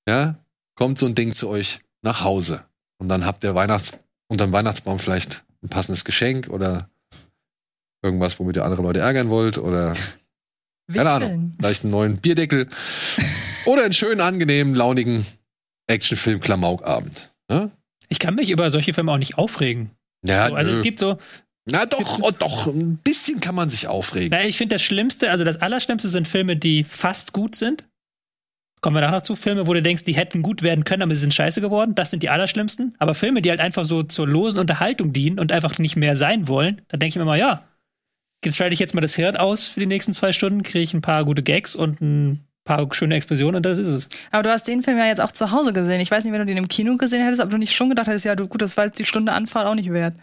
ja, 0.07 0.37
kommt 0.75 0.97
so 0.97 1.05
ein 1.05 1.13
Ding 1.15 1.33
zu 1.33 1.47
euch 1.49 1.79
nach 2.01 2.23
Hause. 2.23 2.63
Und 2.97 3.09
dann 3.09 3.25
habt 3.25 3.43
ihr 3.43 3.53
Weihnachts 3.53 3.91
unterm 4.27 4.51
Weihnachtsbaum 4.51 4.97
vielleicht 4.99 5.43
ein 5.63 5.69
passendes 5.69 6.03
Geschenk 6.03 6.47
oder 6.49 6.89
irgendwas, 8.01 8.39
womit 8.39 8.55
ihr 8.55 8.65
andere 8.65 8.81
Leute 8.81 8.99
ärgern 8.99 9.29
wollt 9.29 9.57
oder 9.57 9.93
keine 10.93 11.09
Ahnung, 11.09 11.29
Wickeln. 11.29 11.55
vielleicht 11.59 11.83
einen 11.83 11.91
neuen 11.91 12.17
Bierdeckel 12.17 12.67
oder 13.65 13.83
einen 13.83 13.93
schönen, 13.93 14.21
angenehmen, 14.21 14.75
launigen 14.75 15.25
Actionfilm-Klamaukabend. 15.87 17.31
Ja, 17.49 17.71
Ich 18.09 18.19
kann 18.19 18.35
mich 18.35 18.49
über 18.49 18.69
solche 18.71 18.93
Filme 18.93 19.11
auch 19.11 19.17
nicht 19.17 19.37
aufregen. 19.37 19.91
ja 20.25 20.47
So, 20.49 20.55
also 20.55 20.71
nö. 20.71 20.77
es 20.77 20.83
gibt 20.83 20.99
so, 20.99 21.17
Na 21.69 21.85
doch, 21.85 22.19
oh, 22.21 22.31
doch, 22.37 22.67
ein 22.67 22.97
bisschen 22.97 23.39
kann 23.39 23.55
man 23.55 23.69
sich 23.69 23.87
aufregen. 23.87 24.29
na, 24.31 24.45
ich 24.45 24.57
finde 24.57 24.75
das 24.75 24.81
Schlimmste, 24.83 25.31
also 25.31 25.43
das 25.43 25.61
Allerschlimmste 25.61 26.07
sind 26.09 26.27
Filme, 26.27 26.55
die 26.57 26.83
fast 26.83 27.33
gut 27.33 27.55
sind. 27.55 27.85
Kommen 28.79 28.95
wir 28.95 29.01
nachher 29.01 29.15
noch 29.15 29.21
zu. 29.23 29.35
Filme, 29.35 29.65
wo 29.65 29.73
du 29.73 29.81
denkst, 29.81 30.03
die 30.03 30.13
hätten 30.15 30.43
gut 30.43 30.61
werden 30.61 30.83
können, 30.83 31.01
aber 31.01 31.15
sie 31.15 31.21
sind 31.21 31.33
scheiße 31.33 31.61
geworden. 31.61 31.95
Das 31.95 32.11
sind 32.11 32.21
die 32.21 32.29
Allerschlimmsten. 32.29 32.95
Aber 32.99 33.15
Filme, 33.15 33.41
die 33.41 33.49
halt 33.49 33.59
einfach 33.59 33.85
so 33.85 34.03
zur 34.03 34.27
losen 34.27 34.59
Unterhaltung 34.59 35.13
dienen 35.13 35.39
und 35.39 35.51
einfach 35.51 35.79
nicht 35.79 35.95
mehr 35.95 36.15
sein 36.15 36.47
wollen, 36.47 36.81
da 36.87 36.97
denke 36.97 37.09
ich 37.09 37.15
mir 37.15 37.25
mal, 37.25 37.39
ja, 37.39 37.63
schalte 38.49 38.73
ich 38.73 38.79
jetzt 38.79 38.93
mal 38.93 39.01
das 39.01 39.15
Hirn 39.15 39.35
aus 39.35 39.67
für 39.67 39.79
die 39.79 39.85
nächsten 39.85 40.13
zwei 40.13 40.31
Stunden, 40.31 40.63
kriege 40.63 40.83
ich 40.83 40.93
ein 40.93 41.01
paar 41.01 41.25
gute 41.25 41.43
Gags 41.43 41.75
und 41.75 42.01
ein 42.01 42.47
paar 42.63 42.87
schöne 42.93 43.15
Explosionen 43.15 43.57
und 43.57 43.65
das 43.65 43.79
ist 43.79 43.87
es. 43.87 44.09
Aber 44.31 44.43
du 44.43 44.51
hast 44.51 44.67
den 44.67 44.83
Film 44.83 44.97
ja 44.97 45.05
jetzt 45.05 45.21
auch 45.21 45.31
zu 45.31 45.51
Hause 45.51 45.73
gesehen. 45.73 45.99
Ich 46.01 46.11
weiß 46.11 46.23
nicht, 46.23 46.33
wenn 46.33 46.41
du 46.41 46.45
den 46.45 46.57
im 46.57 46.67
Kino 46.67 46.97
gesehen 46.97 47.23
hättest, 47.23 47.41
ob 47.41 47.49
du 47.49 47.57
nicht 47.57 47.75
schon 47.75 47.89
gedacht 47.89 48.07
hättest, 48.07 48.25
ja, 48.25 48.35
du, 48.35 48.47
gut, 48.47 48.61
das 48.61 48.77
war 48.77 48.85
jetzt 48.85 48.99
die 48.99 49.05
Stunde 49.05 49.33
Anfahrt 49.33 49.67
auch 49.67 49.75
nicht 49.75 49.91
wert. 49.91 50.15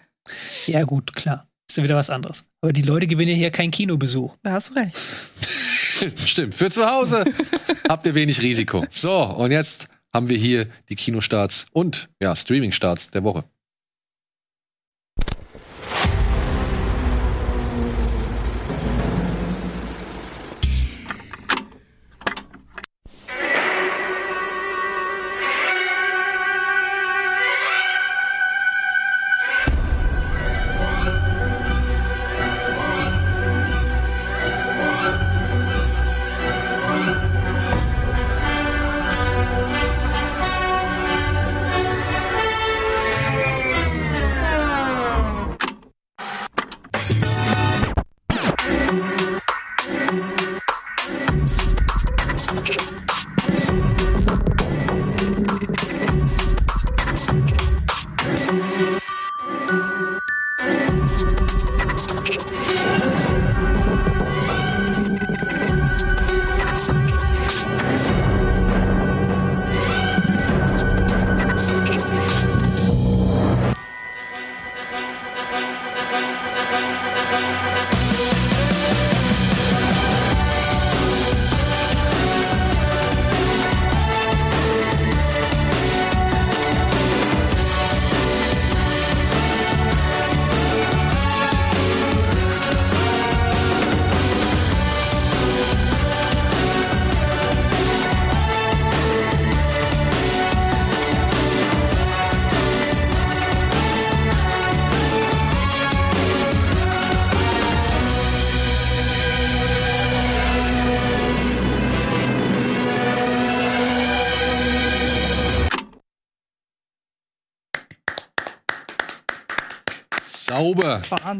Ja, 0.66 0.84
gut, 0.84 1.14
klar. 1.14 1.48
Ist 1.68 1.76
ja 1.76 1.82
wieder 1.82 1.96
was 1.96 2.10
anderes. 2.10 2.46
Aber 2.60 2.72
die 2.72 2.82
Leute 2.82 3.06
gewinnen 3.06 3.32
ja 3.32 3.36
hier 3.36 3.50
keinen 3.50 3.70
Kinobesuch. 3.70 4.36
Da 4.42 4.52
hast 4.52 4.70
du 4.70 4.74
recht. 4.74 4.96
Stimmt, 6.26 6.54
für 6.54 6.70
zu 6.70 6.88
Hause 6.88 7.24
habt 7.88 8.06
ihr 8.06 8.14
wenig 8.14 8.42
Risiko. 8.42 8.84
So, 8.90 9.16
und 9.22 9.50
jetzt 9.50 9.88
haben 10.12 10.28
wir 10.28 10.36
hier 10.36 10.66
die 10.88 10.94
Kinostarts 10.94 11.66
und 11.72 12.08
ja, 12.20 12.36
Streaming-Starts 12.36 13.10
der 13.10 13.24
Woche. 13.24 13.44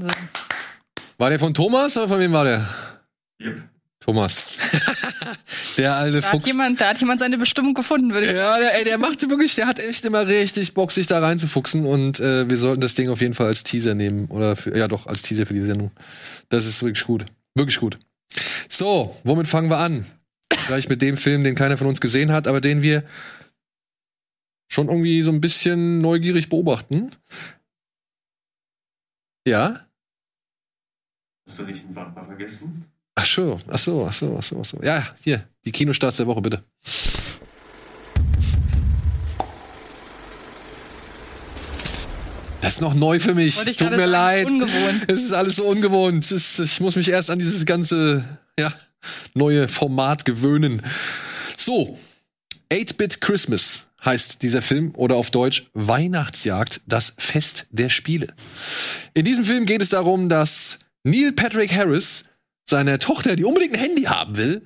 Wahnsinn. 0.02 0.28
War 1.18 1.30
der 1.30 1.38
von 1.38 1.54
Thomas 1.54 1.96
oder 1.96 2.08
von 2.08 2.18
wem 2.20 2.32
war 2.32 2.44
der? 2.44 2.68
Yep. 3.40 3.62
Thomas. 4.00 4.58
der 5.78 5.94
alte 5.94 6.20
Da 6.20 6.26
hat, 6.26 6.30
Fuchs. 6.32 6.46
jemand, 6.46 6.80
da 6.80 6.88
hat 6.90 7.00
jemand 7.00 7.20
seine 7.20 7.38
Bestimmung 7.38 7.72
gefunden, 7.72 8.12
würde 8.12 8.26
ich 8.26 8.32
sagen. 8.32 8.38
Ja, 8.38 8.58
der, 8.58 8.78
ey, 8.78 8.84
der 8.84 8.98
macht 8.98 9.28
wirklich, 9.30 9.54
der 9.54 9.66
hat 9.66 9.78
echt 9.78 10.04
immer 10.04 10.26
richtig 10.26 10.74
Bock, 10.74 10.92
sich 10.92 11.06
da 11.06 11.20
reinzufuchsen 11.20 11.86
und 11.86 12.20
äh, 12.20 12.48
wir 12.50 12.58
sollten 12.58 12.82
das 12.82 12.94
Ding 12.94 13.08
auf 13.08 13.22
jeden 13.22 13.32
Fall 13.34 13.46
als 13.46 13.64
Teaser 13.64 13.94
nehmen 13.94 14.26
oder 14.26 14.56
für, 14.56 14.76
ja 14.76 14.88
doch 14.88 15.06
als 15.06 15.22
Teaser 15.22 15.46
für 15.46 15.54
die 15.54 15.62
Sendung. 15.62 15.90
Das 16.50 16.66
ist 16.66 16.82
wirklich 16.82 17.04
gut, 17.04 17.24
wirklich 17.54 17.80
gut. 17.80 17.98
So, 18.68 19.16
womit 19.24 19.48
fangen 19.48 19.70
wir 19.70 19.78
an? 19.78 20.04
Gleich 20.66 20.88
mit 20.88 21.00
dem 21.00 21.16
Film, 21.16 21.42
den 21.42 21.54
keiner 21.54 21.78
von 21.78 21.86
uns 21.86 22.00
gesehen 22.00 22.30
hat, 22.30 22.46
aber 22.46 22.60
den 22.60 22.82
wir 22.82 23.04
schon 24.68 24.88
irgendwie 24.88 25.22
so 25.22 25.30
ein 25.30 25.40
bisschen 25.40 26.00
neugierig 26.00 26.48
beobachten. 26.48 27.10
Ja? 29.46 29.83
Hast 31.46 31.60
du 31.60 31.64
nicht 31.64 31.84
einen 31.84 31.94
Bumper 31.94 32.24
vergessen? 32.24 32.86
Ach 33.16 33.24
so, 33.24 33.60
ach 33.68 33.78
so, 33.78 34.06
ach 34.06 34.12
so, 34.12 34.36
ach 34.38 34.42
so, 34.42 34.60
ach 34.60 34.64
so. 34.64 34.80
Ja, 34.82 35.06
hier, 35.22 35.46
die 35.64 35.72
Kinostarts 35.72 36.16
der 36.16 36.26
Woche, 36.26 36.40
bitte. 36.40 36.64
Das 42.62 42.74
ist 42.74 42.80
noch 42.80 42.94
neu 42.94 43.20
für 43.20 43.34
mich. 43.34 43.58
Es 43.58 43.76
tut 43.76 43.90
mir 43.90 44.06
leid. 44.06 44.46
ist 44.46 44.52
ungewohnt. 44.52 45.04
Es 45.06 45.22
ist 45.22 45.32
alles 45.32 45.56
so 45.56 45.64
ungewohnt. 45.66 46.30
Ist, 46.32 46.60
ich 46.60 46.80
muss 46.80 46.96
mich 46.96 47.10
erst 47.10 47.30
an 47.30 47.38
dieses 47.38 47.66
ganze 47.66 48.24
ja, 48.58 48.72
neue 49.34 49.68
Format 49.68 50.24
gewöhnen. 50.24 50.80
So, 51.58 51.98
8-Bit 52.72 53.20
Christmas 53.20 53.84
heißt 54.02 54.42
dieser 54.42 54.62
Film 54.62 54.92
oder 54.96 55.16
auf 55.16 55.30
Deutsch 55.30 55.66
Weihnachtsjagd, 55.74 56.80
das 56.86 57.12
Fest 57.18 57.66
der 57.70 57.90
Spiele. 57.90 58.32
In 59.12 59.26
diesem 59.26 59.44
Film 59.44 59.66
geht 59.66 59.82
es 59.82 59.90
darum, 59.90 60.30
dass 60.30 60.78
Neil 61.04 61.32
Patrick 61.32 61.74
Harris 61.74 62.24
seiner 62.68 62.98
Tochter, 62.98 63.36
die 63.36 63.44
unbedingt 63.44 63.74
ein 63.74 63.80
Handy 63.80 64.02
haben 64.04 64.36
will, 64.36 64.62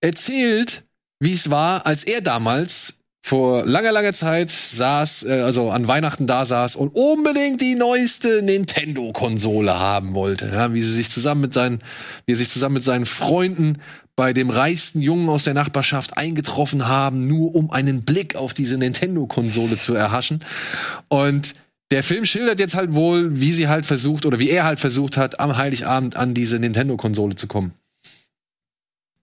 erzählt, 0.00 0.84
wie 1.20 1.32
es 1.32 1.50
war, 1.50 1.86
als 1.86 2.04
er 2.04 2.20
damals 2.20 2.98
vor 3.26 3.64
langer, 3.64 3.90
langer 3.90 4.12
Zeit 4.12 4.50
saß, 4.50 5.22
äh, 5.22 5.40
also 5.40 5.70
an 5.70 5.88
Weihnachten 5.88 6.26
da 6.26 6.44
saß 6.44 6.76
und 6.76 6.90
unbedingt 6.94 7.62
die 7.62 7.74
neueste 7.74 8.42
Nintendo-Konsole 8.42 9.78
haben 9.78 10.14
wollte. 10.14 10.50
Ja, 10.52 10.74
wie 10.74 10.82
sie 10.82 10.92
sich 10.92 11.10
zusammen 11.10 11.40
mit 11.40 11.54
seinen, 11.54 11.78
wie 12.26 12.34
er 12.34 12.36
sich 12.36 12.50
zusammen 12.50 12.74
mit 12.74 12.84
seinen 12.84 13.06
Freunden 13.06 13.78
bei 14.14 14.34
dem 14.34 14.50
reichsten 14.50 15.00
Jungen 15.00 15.30
aus 15.30 15.44
der 15.44 15.54
Nachbarschaft 15.54 16.18
eingetroffen 16.18 16.86
haben, 16.86 17.26
nur 17.26 17.54
um 17.54 17.70
einen 17.70 18.04
Blick 18.04 18.36
auf 18.36 18.52
diese 18.52 18.76
Nintendo-Konsole 18.76 19.76
zu 19.76 19.94
erhaschen. 19.94 20.44
Und 21.08 21.54
der 21.90 22.02
Film 22.02 22.24
schildert 22.24 22.60
jetzt 22.60 22.74
halt 22.74 22.94
wohl, 22.94 23.38
wie 23.40 23.52
sie 23.52 23.68
halt 23.68 23.86
versucht 23.86 24.26
oder 24.26 24.38
wie 24.38 24.50
er 24.50 24.64
halt 24.64 24.80
versucht 24.80 25.16
hat, 25.16 25.40
am 25.40 25.56
Heiligabend 25.56 26.16
an 26.16 26.34
diese 26.34 26.58
Nintendo-Konsole 26.58 27.36
zu 27.36 27.46
kommen. 27.46 27.74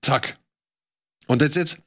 Zack. 0.01 0.35
Und 1.27 1.39
that's 1.39 1.57
it. 1.57 1.77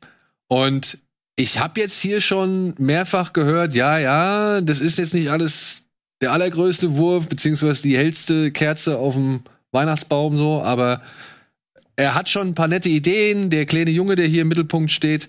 Und 0.49 0.99
ich 1.37 1.59
habe 1.59 1.81
jetzt 1.81 2.01
hier 2.01 2.20
schon 2.20 2.75
mehrfach 2.79 3.33
gehört, 3.33 3.75
ja, 3.75 3.99
ja, 3.99 4.61
das 4.61 4.81
ist 4.81 4.99
jetzt 4.99 5.14
nicht 5.14 5.31
alles 5.31 5.85
der 6.20 6.33
allergrößte 6.33 6.97
Wurf, 6.97 7.29
beziehungsweise 7.29 7.83
die 7.83 7.97
hellste 7.97 8.53
Kerze 8.53 8.99
auf 8.99 9.14
dem 9.14 9.43
Weihnachtsbaum 9.72 10.37
so, 10.37 10.62
aber 10.62 11.03
er 11.97 12.14
hat 12.14 12.29
schon 12.29 12.49
ein 12.49 12.55
paar 12.55 12.68
nette 12.68 12.89
Ideen. 12.89 13.51
Der 13.51 13.66
kleine 13.66 13.91
Junge, 13.91 14.14
der 14.14 14.27
hier 14.27 14.43
im 14.43 14.49
Mittelpunkt 14.49 14.91
steht, 14.91 15.29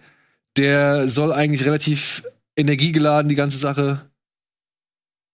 der 0.57 1.09
soll 1.09 1.31
eigentlich 1.31 1.65
relativ 1.65 2.23
energiegeladen 2.55 3.29
die 3.29 3.35
ganze 3.35 3.57
Sache 3.57 4.01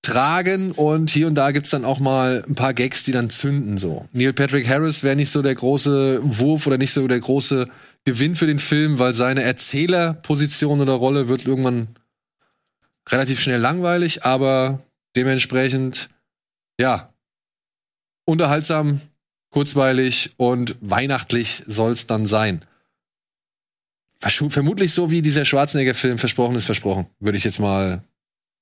tragen 0.01 0.71
und 0.71 1.11
hier 1.11 1.27
und 1.27 1.35
da 1.35 1.51
gibt's 1.51 1.69
dann 1.69 1.85
auch 1.85 1.99
mal 1.99 2.43
ein 2.47 2.55
paar 2.55 2.73
Gags, 2.73 3.03
die 3.03 3.11
dann 3.11 3.29
zünden 3.29 3.77
so. 3.77 4.07
Neil 4.13 4.33
Patrick 4.33 4.67
Harris 4.67 5.03
wäre 5.03 5.15
nicht 5.15 5.29
so 5.29 5.41
der 5.41 5.53
große 5.53 6.19
Wurf 6.39 6.65
oder 6.65 6.77
nicht 6.77 6.91
so 6.91 7.07
der 7.07 7.19
große 7.19 7.67
Gewinn 8.03 8.35
für 8.35 8.47
den 8.47 8.59
Film, 8.59 8.97
weil 8.97 9.13
seine 9.13 9.43
Erzählerposition 9.43 10.81
oder 10.81 10.93
Rolle 10.93 11.27
wird 11.27 11.45
irgendwann 11.45 11.87
relativ 13.09 13.39
schnell 13.39 13.59
langweilig, 13.59 14.25
aber 14.25 14.81
dementsprechend 15.15 16.09
ja 16.79 17.13
unterhaltsam, 18.25 19.01
kurzweilig 19.51 20.33
und 20.37 20.77
weihnachtlich 20.81 21.63
soll's 21.67 22.07
dann 22.07 22.25
sein. 22.25 22.61
Vermutlich 24.19 24.93
so 24.93 25.11
wie 25.11 25.21
dieser 25.21 25.45
Schwarzenegger-Film 25.45 26.17
versprochen 26.17 26.55
ist 26.55 26.65
versprochen, 26.65 27.07
würde 27.19 27.37
ich 27.37 27.43
jetzt 27.43 27.59
mal 27.59 28.03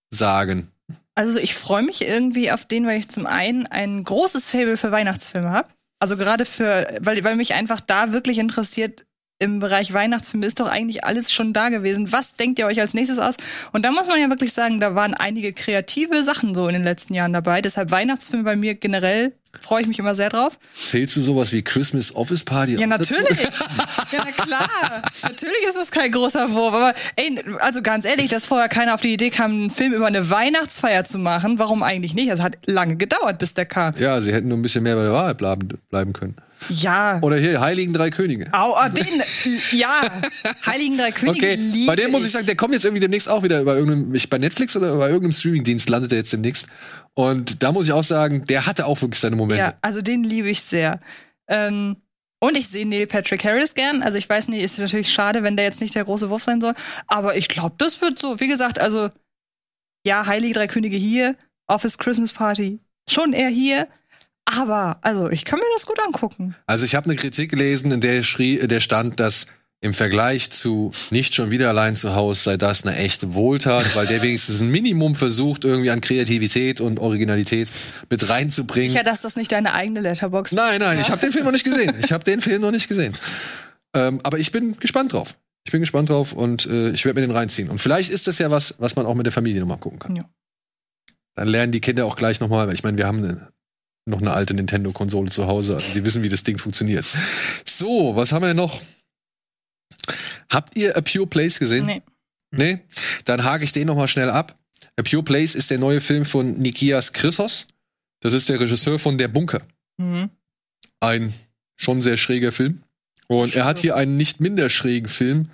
sagen. 0.10 0.72
Also 1.16 1.39
ich 1.39 1.55
freue 1.55 1.84
mich 1.84 2.01
irgendwie 2.01 2.51
auf 2.51 2.66
den, 2.66 2.86
weil 2.86 2.99
ich 2.99 3.10
zum 3.10 3.26
einen 3.26 3.66
ein 3.66 4.03
großes 4.03 4.51
Fable 4.51 4.78
für 4.78 4.91
Weihnachtsfilme 4.91 5.51
habe. 5.51 5.70
Also 5.99 6.16
gerade 6.16 6.45
für, 6.45 6.97
weil, 7.01 7.24
weil 7.24 7.36
mich 7.36 7.53
einfach 7.53 7.82
da 7.82 8.14
wirklich 8.14 8.38
interessiert, 8.38 9.05
im 9.40 9.60
Bereich 9.60 9.94
Weihnachtsfilme 9.94 10.46
ist 10.46 10.60
doch 10.60 10.68
eigentlich 10.68 11.06
alles 11.06 11.32
schon 11.32 11.54
da 11.54 11.70
gewesen. 11.70 12.12
Was 12.12 12.34
denkt 12.34 12.60
ihr 12.60 12.66
euch 12.66 12.80
als 12.82 12.94
nächstes 12.94 13.20
aus? 13.20 13.36
Und 13.72 13.86
da 13.86 13.92
muss 13.92 14.08
man 14.08 14.20
ja 14.20 14.30
wirklich 14.30 14.52
sagen, 14.52 14.82
da 14.82 14.96
waren 14.96 15.14
einige 15.14 15.54
kreative 15.54 16.24
Sachen 16.24 16.54
so 16.54 16.68
in 16.68 16.74
den 16.74 16.84
letzten 16.84 17.14
Jahren 17.14 17.32
dabei. 17.32 17.62
Deshalb 17.62 17.90
Weihnachtsfilme 17.90 18.44
bei 18.44 18.58
mir 18.58 18.76
generell 18.76 19.32
freue 19.62 19.82
ich 19.82 19.88
mich 19.88 19.98
immer 19.98 20.14
sehr 20.14 20.30
drauf. 20.30 20.60
Zählst 20.76 21.16
du 21.16 21.22
sowas 21.22 21.54
wie 21.54 21.62
Christmas 21.62 22.14
Office 22.14 22.44
Party? 22.44 22.76
Ja, 22.76 22.86
natürlich. 22.86 23.40
ja, 24.12 24.26
na 24.26 24.44
klar. 24.44 24.70
natürlich 25.24 25.64
ist 25.68 25.78
das 25.78 25.90
kein 25.90 26.12
großer 26.12 26.52
Wurf. 26.52 26.74
Aber 26.74 26.94
ey, 27.16 27.40
also 27.60 27.82
ganz 27.82 28.04
ehrlich, 28.04 28.28
dass 28.28 28.44
vorher 28.44 28.68
keiner 28.68 28.94
auf 28.94 29.02
die 29.02 29.14
Idee 29.14 29.30
kam, 29.30 29.52
einen 29.52 29.70
Film 29.70 29.94
über 29.94 30.08
eine 30.08 30.30
Weihnachtsfeier 30.30 31.06
zu 31.06 31.18
machen, 31.18 31.60
warum 31.60 31.82
eigentlich 31.82 32.14
nicht? 32.14 32.30
Also 32.30 32.44
hat 32.44 32.58
lange 32.66 32.98
gedauert, 32.98 33.40
bis 33.40 33.54
der 33.54 33.66
kam. 33.66 33.96
Ja, 33.98 34.20
sie 34.20 34.34
hätten 34.34 34.50
nur 34.50 34.58
ein 34.58 34.62
bisschen 34.62 34.84
mehr 34.84 34.96
bei 34.96 35.04
der 35.04 35.14
Wahrheit 35.14 35.38
bleiben, 35.38 35.70
bleiben 35.90 36.12
können. 36.12 36.36
Ja. 36.70 37.20
Oder 37.22 37.38
hier, 37.38 37.62
Heiligen 37.62 37.93
Drei 37.93 38.10
Könige. 38.10 38.47
Au, 38.53 38.74
ah, 38.76 38.89
den, 38.89 39.05
ja, 39.72 40.01
Heiligen 40.66 40.97
Drei 40.97 41.12
Könige. 41.12 41.38
Okay, 41.38 41.86
bei 41.88 41.95
dem 41.95 42.12
muss 42.12 42.26
ich 42.26 42.32
sagen, 42.32 42.45
der 42.45 42.55
kommt 42.55 42.74
jetzt 42.74 42.84
irgendwie 42.86 42.99
demnächst 43.01 43.30
auch 43.30 43.43
wieder 43.43 43.64
bei 43.64 43.76
irgendeinem, 43.76 44.14
ich- 44.14 44.30
bei 44.30 44.38
Netflix 44.38 44.76
oder 44.76 44.97
bei 44.97 45.07
irgendeinem 45.07 45.32
Streamingdienst 45.34 45.89
landet 45.89 46.12
er 46.12 46.18
jetzt 46.20 46.34
demnächst. 46.34 46.68
Und 47.14 47.64
da 47.64 47.72
muss 47.72 47.86
ich 47.86 47.91
auch 47.93 48.03
sagen, 48.03 48.45
der 48.45 48.66
hatte 48.66 48.86
auch 48.86 49.01
wirklich 49.01 49.20
seine 49.20 49.36
Momente. 49.36 49.64
Ja, 49.64 49.74
also 49.82 50.01
den 50.01 50.24
liebe 50.24 50.49
ich 50.49 50.62
sehr. 50.62 50.99
Ähm, 51.47 51.97
und 52.41 52.55
ich 52.57 52.68
sehe 52.70 52.88
Neil 52.88 53.07
Patrick 53.07 53.43
Harris 53.43 53.74
gern. 53.74 54.01
Also 54.01 54.18
ich 54.18 54.30
weiß 54.30 54.47
nicht, 54.47 54.62
ist 54.64 54.80
natürlich 54.80 55.12
schade, 55.12 55.43
wenn 55.43 55.57
der 55.57 55.66
jetzt 55.66 55.82
nicht 55.82 55.95
der 55.95 56.05
große 56.05 56.30
Wurf 56.30 56.43
sein 56.43 56.62
soll. 56.62 56.74
Aber 57.07 57.36
ich 57.36 57.47
glaube, 57.49 57.76
das 57.78 58.01
wird 58.01 58.18
so. 58.20 58.39
Wie 58.39 58.47
gesagt, 58.47 58.80
also 58.80 59.10
ja, 60.05 60.26
Heilige 60.26 60.53
Drei 60.53 60.68
Könige 60.68 60.95
hier, 60.95 61.36
Office 61.68 61.97
Christmas 61.97 62.32
Party, 62.32 62.80
schon 63.10 63.34
eher 63.34 63.49
hier. 63.49 63.88
Aber 64.46 64.98
also 65.02 65.30
ich 65.30 65.46
kann 65.46 65.60
mir 65.60 65.66
das 65.74 65.86
gut 65.86 66.00
angucken. 66.00 66.56
Also 66.66 66.86
ich 66.86 66.96
habe 66.96 67.06
eine 67.06 67.16
Kritik 67.16 67.52
gelesen, 67.52 67.92
in 67.92 68.02
der, 68.02 68.24
schrie, 68.24 68.58
der 68.68 68.80
stand, 68.80 69.20
dass 69.20 69.46
im 69.82 69.94
Vergleich 69.94 70.52
zu 70.52 70.92
nicht 71.10 71.34
schon 71.34 71.52
wieder 71.52 71.70
allein 71.70 71.96
zu 71.96 72.14
Hause 72.14 72.42
sei 72.42 72.58
das 72.58 72.86
eine 72.86 72.98
echte 72.98 73.34
Wohltat, 73.34 73.96
weil 73.96 74.08
der 74.08 74.22
wenigstens 74.24 74.60
ein 74.60 74.70
Minimum 74.70 75.16
versucht, 75.16 75.64
irgendwie 75.64 75.90
an 75.90 76.02
Kreativität 76.02 76.82
und 76.82 77.00
Originalität 77.00 77.70
mit 78.10 78.30
reinzubringen. 78.30 78.92
Sicher, 78.92 79.04
dass 79.04 79.22
das 79.22 79.36
nicht 79.36 79.52
deine 79.52 79.74
eigene 79.74 80.02
Letterbox 80.02 80.52
Nein, 80.52 80.82
nein, 80.82 81.00
ich 81.00 81.10
habe 81.10 81.22
den 81.22 81.32
Film 81.32 81.46
noch 81.46 81.54
nicht 81.54 81.64
gesehen. 81.64 81.96
Ich 82.04 82.12
habe 82.12 82.24
den 82.24 82.42
Film 82.42 82.62
noch 82.62 82.72
nicht 82.72 82.90
gesehen. 82.90 83.16
Ähm, 83.96 84.20
aber 84.24 84.38
ich 84.38 84.52
bin 84.52 84.78
gespannt 84.78 85.14
drauf. 85.14 85.38
Ich 85.66 85.72
bin 85.72 85.82
gespannt 85.82 86.10
drauf 86.10 86.34
und 86.34 86.66
äh, 86.66 86.90
ich 86.92 87.06
werde 87.06 87.22
mir 87.22 87.28
den 87.28 87.36
reinziehen. 87.36 87.70
Und 87.70 87.80
vielleicht 87.80 88.10
ist 88.10 88.28
das 88.28 88.38
ja 88.40 88.52
was, 88.52 88.76
was 88.80 88.96
man 88.96 89.06
auch 89.06 89.16
mit 89.16 89.26
der 89.26 89.34
Familie 89.34 89.62
nochmal 89.62 89.78
gucken 89.78 90.00
kann. 90.00 90.16
Ja. 90.16 90.24
Dann 91.36 91.48
lernen 91.48 91.72
die 91.72 91.80
Kinder 91.80 92.06
auch 92.06 92.16
gleich 92.16 92.40
nochmal, 92.40 92.68
weil 92.68 92.74
ich 92.74 92.84
meine, 92.84 92.98
wir 92.98 93.08
haben 93.08 93.20
eine, 93.20 93.50
noch 94.06 94.22
eine 94.22 94.34
alte 94.34 94.54
Nintendo-Konsole 94.54 95.30
zu 95.30 95.47
Hause. 95.47 95.76
Also 95.76 95.93
die 95.93 96.04
wissen, 96.04 96.24
wie 96.24 96.30
das 96.30 96.43
Ding 96.43 96.58
funktioniert. 96.58 97.06
So, 97.66 98.16
was 98.16 98.32
haben 98.32 98.43
wir 98.43 98.47
denn 98.47 98.58
noch? 98.58 98.82
Habt 100.52 100.76
ihr 100.78 100.97
A 100.97 101.02
Pure 101.02 101.28
Place 101.28 101.60
gesehen? 101.60 101.86
Nee. 101.86 102.02
Nee? 102.52 102.80
Dann 103.26 103.43
hake 103.43 103.64
ich 103.64 103.72
den 103.72 103.88
noch 103.88 103.95
mal 103.95 104.08
schnell 104.08 104.30
ab. 104.30 104.58
A 104.97 105.04
Pure 105.04 105.24
Place 105.24 105.56
ist 105.56 105.70
der 105.70 105.78
neue 105.78 106.02
Film 106.02 106.26
von 106.26 106.54
Nikias 106.54 107.14
Chrysos. 107.14 107.68
Das 108.22 108.34
ist 108.34 108.50
der 108.50 108.60
Regisseur 108.60 109.00
von 109.00 109.18
Der 109.18 109.28
Bunker. 109.28 109.62
Mhm. 109.97 110.30
Ein 111.00 111.34
schon 111.76 112.02
sehr 112.02 112.18
schräger 112.18 112.52
Film. 112.52 112.84
Und 113.28 113.56
er 113.56 113.66
hat 113.66 113.80
hier 113.80 113.95
einen 113.95 114.18
nicht 114.18 114.41
minder 114.41 114.70
schrägen 114.70 115.08
Film 115.08 115.50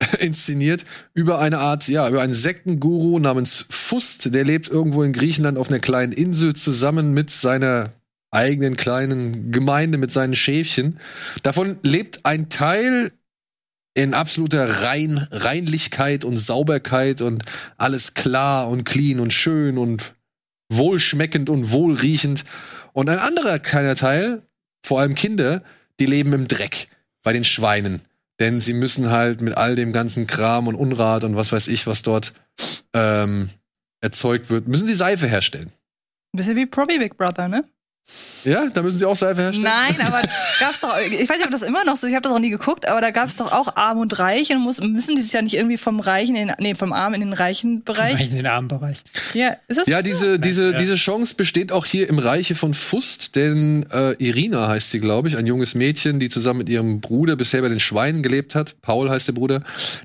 inszeniert 0.20 0.84
über 1.14 1.38
eine 1.38 1.58
Art, 1.58 1.88
ja, 1.88 2.08
über 2.08 2.22
einen 2.22 2.34
Sektenguru 2.34 3.18
namens 3.18 3.66
Fust. 3.68 4.34
Der 4.34 4.44
lebt 4.44 4.68
irgendwo 4.68 5.02
in 5.02 5.12
Griechenland 5.12 5.58
auf 5.58 5.68
einer 5.68 5.80
kleinen 5.80 6.12
Insel 6.12 6.54
zusammen 6.54 7.12
mit 7.12 7.30
seiner 7.30 7.92
eigenen 8.30 8.76
kleinen 8.76 9.50
Gemeinde, 9.50 9.98
mit 9.98 10.10
seinen 10.10 10.36
Schäfchen. 10.36 10.98
Davon 11.42 11.78
lebt 11.82 12.24
ein 12.24 12.48
Teil 12.48 13.12
in 13.94 14.14
absoluter 14.14 14.82
Rein, 14.82 15.26
Reinlichkeit 15.30 16.24
und 16.24 16.38
Sauberkeit 16.38 17.20
und 17.20 17.42
alles 17.78 18.14
klar 18.14 18.68
und 18.68 18.84
clean 18.84 19.18
und 19.18 19.32
schön 19.32 19.78
und 19.78 20.14
wohlschmeckend 20.70 21.50
und 21.50 21.72
wohlriechend. 21.72 22.44
Und 22.92 23.08
ein 23.08 23.18
anderer 23.18 23.58
kleiner 23.58 23.96
Teil, 23.96 24.42
vor 24.84 25.00
allem 25.00 25.14
Kinder, 25.14 25.62
die 25.98 26.06
leben 26.06 26.32
im 26.32 26.46
Dreck 26.46 26.88
bei 27.22 27.32
den 27.32 27.44
Schweinen. 27.44 28.02
Denn 28.40 28.60
sie 28.60 28.72
müssen 28.72 29.10
halt 29.10 29.40
mit 29.40 29.56
all 29.56 29.74
dem 29.74 29.92
ganzen 29.92 30.26
Kram 30.26 30.68
und 30.68 30.76
Unrat 30.76 31.24
und 31.24 31.36
was 31.36 31.50
weiß 31.50 31.68
ich, 31.68 31.86
was 31.86 32.02
dort 32.02 32.32
ähm, 32.94 33.50
erzeugt 34.00 34.50
wird, 34.50 34.68
müssen 34.68 34.86
sie 34.86 34.94
Seife 34.94 35.26
herstellen. 35.26 35.72
Ein 36.32 36.38
bisschen 36.38 36.56
wie 36.56 36.66
Probi 36.66 36.98
Big 36.98 37.16
Brother, 37.16 37.48
ne? 37.48 37.64
Ja, 38.44 38.66
da 38.72 38.82
müssen 38.82 38.98
sie 38.98 39.04
auch 39.04 39.16
Seife 39.16 39.42
herstellen. 39.42 39.64
Nein, 39.64 39.96
aber 40.06 40.22
gab's 40.60 40.80
doch, 40.80 40.96
ich 41.00 41.28
weiß 41.28 41.36
nicht, 41.38 41.44
ob 41.44 41.50
das 41.50 41.62
immer 41.62 41.84
noch 41.84 41.96
so, 41.96 42.06
ich 42.06 42.14
habe 42.14 42.22
das 42.22 42.32
auch 42.32 42.38
nie 42.38 42.50
geguckt, 42.50 42.86
aber 42.88 43.00
da 43.00 43.10
gab's 43.10 43.36
doch 43.36 43.52
auch 43.52 43.76
Arm 43.76 43.98
und 43.98 44.18
Reich 44.18 44.50
und 44.50 44.60
muss, 44.60 44.80
müssen 44.80 45.16
die 45.16 45.22
sich 45.22 45.32
ja 45.32 45.42
nicht 45.42 45.54
irgendwie 45.54 45.76
vom 45.76 46.00
Reichen 46.00 46.36
in, 46.36 46.52
nee, 46.58 46.74
vom 46.74 46.92
Arm 46.92 47.14
in 47.14 47.20
den 47.20 47.32
reichen 47.32 47.82
Bereich. 47.82 48.14
Vielleicht 48.16 48.30
in 48.30 48.36
den 48.38 48.46
Armenbereich. 48.46 49.02
Ja, 49.34 49.56
ist 49.66 49.78
das 49.80 49.86
Ja, 49.88 49.98
so? 49.98 50.02
diese, 50.04 50.38
diese, 50.38 50.70
Ja. 50.72 50.78
diese 50.78 50.94
Chance 50.94 51.34
besteht 51.34 51.72
auch 51.72 51.84
hier 51.84 52.08
im 52.08 52.18
Reiche 52.18 52.54
von 52.54 52.74
Fust, 52.74 53.34
denn 53.36 53.84
äh, 53.92 54.12
Irina 54.18 54.68
heißt 54.68 54.92
sie, 54.92 55.00
glaube 55.00 55.28
ich, 55.28 55.36
ein 55.36 55.46
junges 55.46 55.74
Mädchen, 55.74 56.20
die 56.20 56.28
zusammen 56.28 56.58
mit 56.60 56.68
ihrem 56.68 57.00
Bruder 57.00 57.36
bisher 57.36 57.60
bei 57.60 57.68
den 57.68 57.80
Schweinen 57.80 58.22
gelebt 58.22 58.54
hat. 58.54 58.80
Paul 58.82 59.10
heißt 59.10 59.28
der 59.28 59.32
Bruder. 59.34 59.62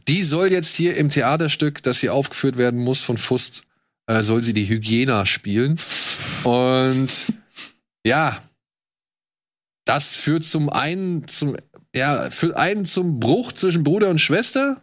Die 0.07 0.23
soll 0.23 0.51
jetzt 0.51 0.75
hier 0.75 0.97
im 0.97 1.09
Theaterstück, 1.09 1.83
das 1.83 1.99
hier 1.99 2.13
aufgeführt 2.13 2.57
werden 2.57 2.79
muss 2.79 3.03
von 3.03 3.17
Fust, 3.17 3.63
äh, 4.07 4.21
soll 4.23 4.43
sie 4.43 4.53
die 4.53 4.67
Hygiena 4.67 5.25
spielen. 5.25 5.77
Und 6.43 7.07
ja, 8.05 8.41
das 9.85 10.15
führt 10.15 10.45
zum 10.45 10.69
einen 10.69 11.27
zum 11.27 11.55
ja, 11.95 12.29
führt 12.31 12.55
einen 12.55 12.85
zum 12.85 13.19
Bruch 13.19 13.51
zwischen 13.51 13.83
Bruder 13.83 14.09
und 14.09 14.19
Schwester 14.19 14.81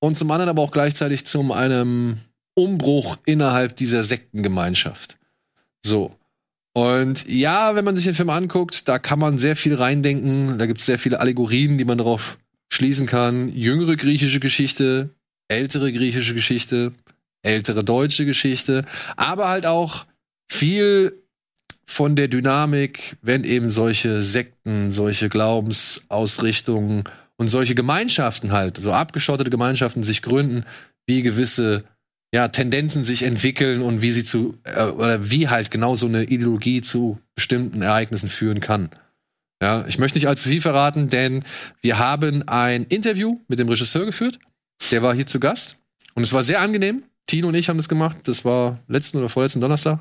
und 0.00 0.18
zum 0.18 0.30
anderen 0.30 0.48
aber 0.48 0.62
auch 0.62 0.72
gleichzeitig 0.72 1.24
zum 1.24 1.52
einem 1.52 2.18
Umbruch 2.54 3.18
innerhalb 3.24 3.76
dieser 3.76 4.02
Sektengemeinschaft. 4.02 5.18
So. 5.82 6.16
Und 6.74 7.28
ja, 7.28 7.74
wenn 7.74 7.84
man 7.84 7.96
sich 7.96 8.06
den 8.06 8.14
Film 8.14 8.30
anguckt, 8.30 8.88
da 8.88 8.98
kann 8.98 9.18
man 9.18 9.38
sehr 9.38 9.56
viel 9.56 9.74
reindenken. 9.74 10.58
Da 10.58 10.66
gibt 10.66 10.80
es 10.80 10.86
sehr 10.86 10.98
viele 10.98 11.20
Allegorien, 11.20 11.78
die 11.78 11.84
man 11.84 11.98
darauf 11.98 12.38
schließen 12.72 13.06
kann. 13.06 13.50
Jüngere 13.54 13.96
griechische 13.96 14.40
Geschichte, 14.40 15.10
ältere 15.48 15.92
griechische 15.92 16.34
Geschichte, 16.34 16.92
ältere 17.42 17.84
deutsche 17.84 18.24
Geschichte, 18.24 18.84
aber 19.16 19.48
halt 19.48 19.66
auch 19.66 20.06
viel 20.50 21.21
von 21.92 22.16
der 22.16 22.28
Dynamik, 22.28 23.16
wenn 23.20 23.44
eben 23.44 23.70
solche 23.70 24.22
Sekten, 24.22 24.92
solche 24.92 25.28
Glaubensausrichtungen 25.28 27.04
und 27.36 27.48
solche 27.48 27.74
Gemeinschaften 27.74 28.52
halt, 28.52 28.78
so 28.78 28.92
abgeschottete 28.92 29.50
Gemeinschaften 29.50 30.02
sich 30.02 30.22
gründen, 30.22 30.64
wie 31.06 31.22
gewisse 31.22 31.84
ja, 32.34 32.48
Tendenzen 32.48 33.04
sich 33.04 33.24
entwickeln 33.24 33.82
und 33.82 34.00
wie 34.00 34.10
sie 34.10 34.24
zu, 34.24 34.56
äh, 34.64 34.84
oder 34.84 35.30
wie 35.30 35.48
halt 35.48 35.70
genau 35.70 35.94
so 35.94 36.06
eine 36.06 36.24
Ideologie 36.24 36.80
zu 36.80 37.18
bestimmten 37.34 37.82
Ereignissen 37.82 38.30
führen 38.30 38.60
kann. 38.60 38.88
Ja, 39.62 39.84
ich 39.86 39.98
möchte 39.98 40.18
nicht 40.18 40.28
allzu 40.28 40.48
viel 40.48 40.62
verraten, 40.62 41.08
denn 41.08 41.44
wir 41.82 41.98
haben 41.98 42.48
ein 42.48 42.84
Interview 42.84 43.38
mit 43.48 43.58
dem 43.58 43.68
Regisseur 43.68 44.06
geführt. 44.06 44.38
Der 44.90 45.02
war 45.02 45.14
hier 45.14 45.26
zu 45.26 45.38
Gast. 45.38 45.76
Und 46.14 46.22
es 46.22 46.32
war 46.32 46.42
sehr 46.42 46.60
angenehm. 46.60 47.04
Tino 47.26 47.48
und 47.48 47.54
ich 47.54 47.68
haben 47.68 47.76
das 47.76 47.88
gemacht. 47.88 48.16
Das 48.24 48.44
war 48.44 48.80
letzten 48.88 49.18
oder 49.18 49.28
vorletzten 49.28 49.60
Donnerstag. 49.60 50.00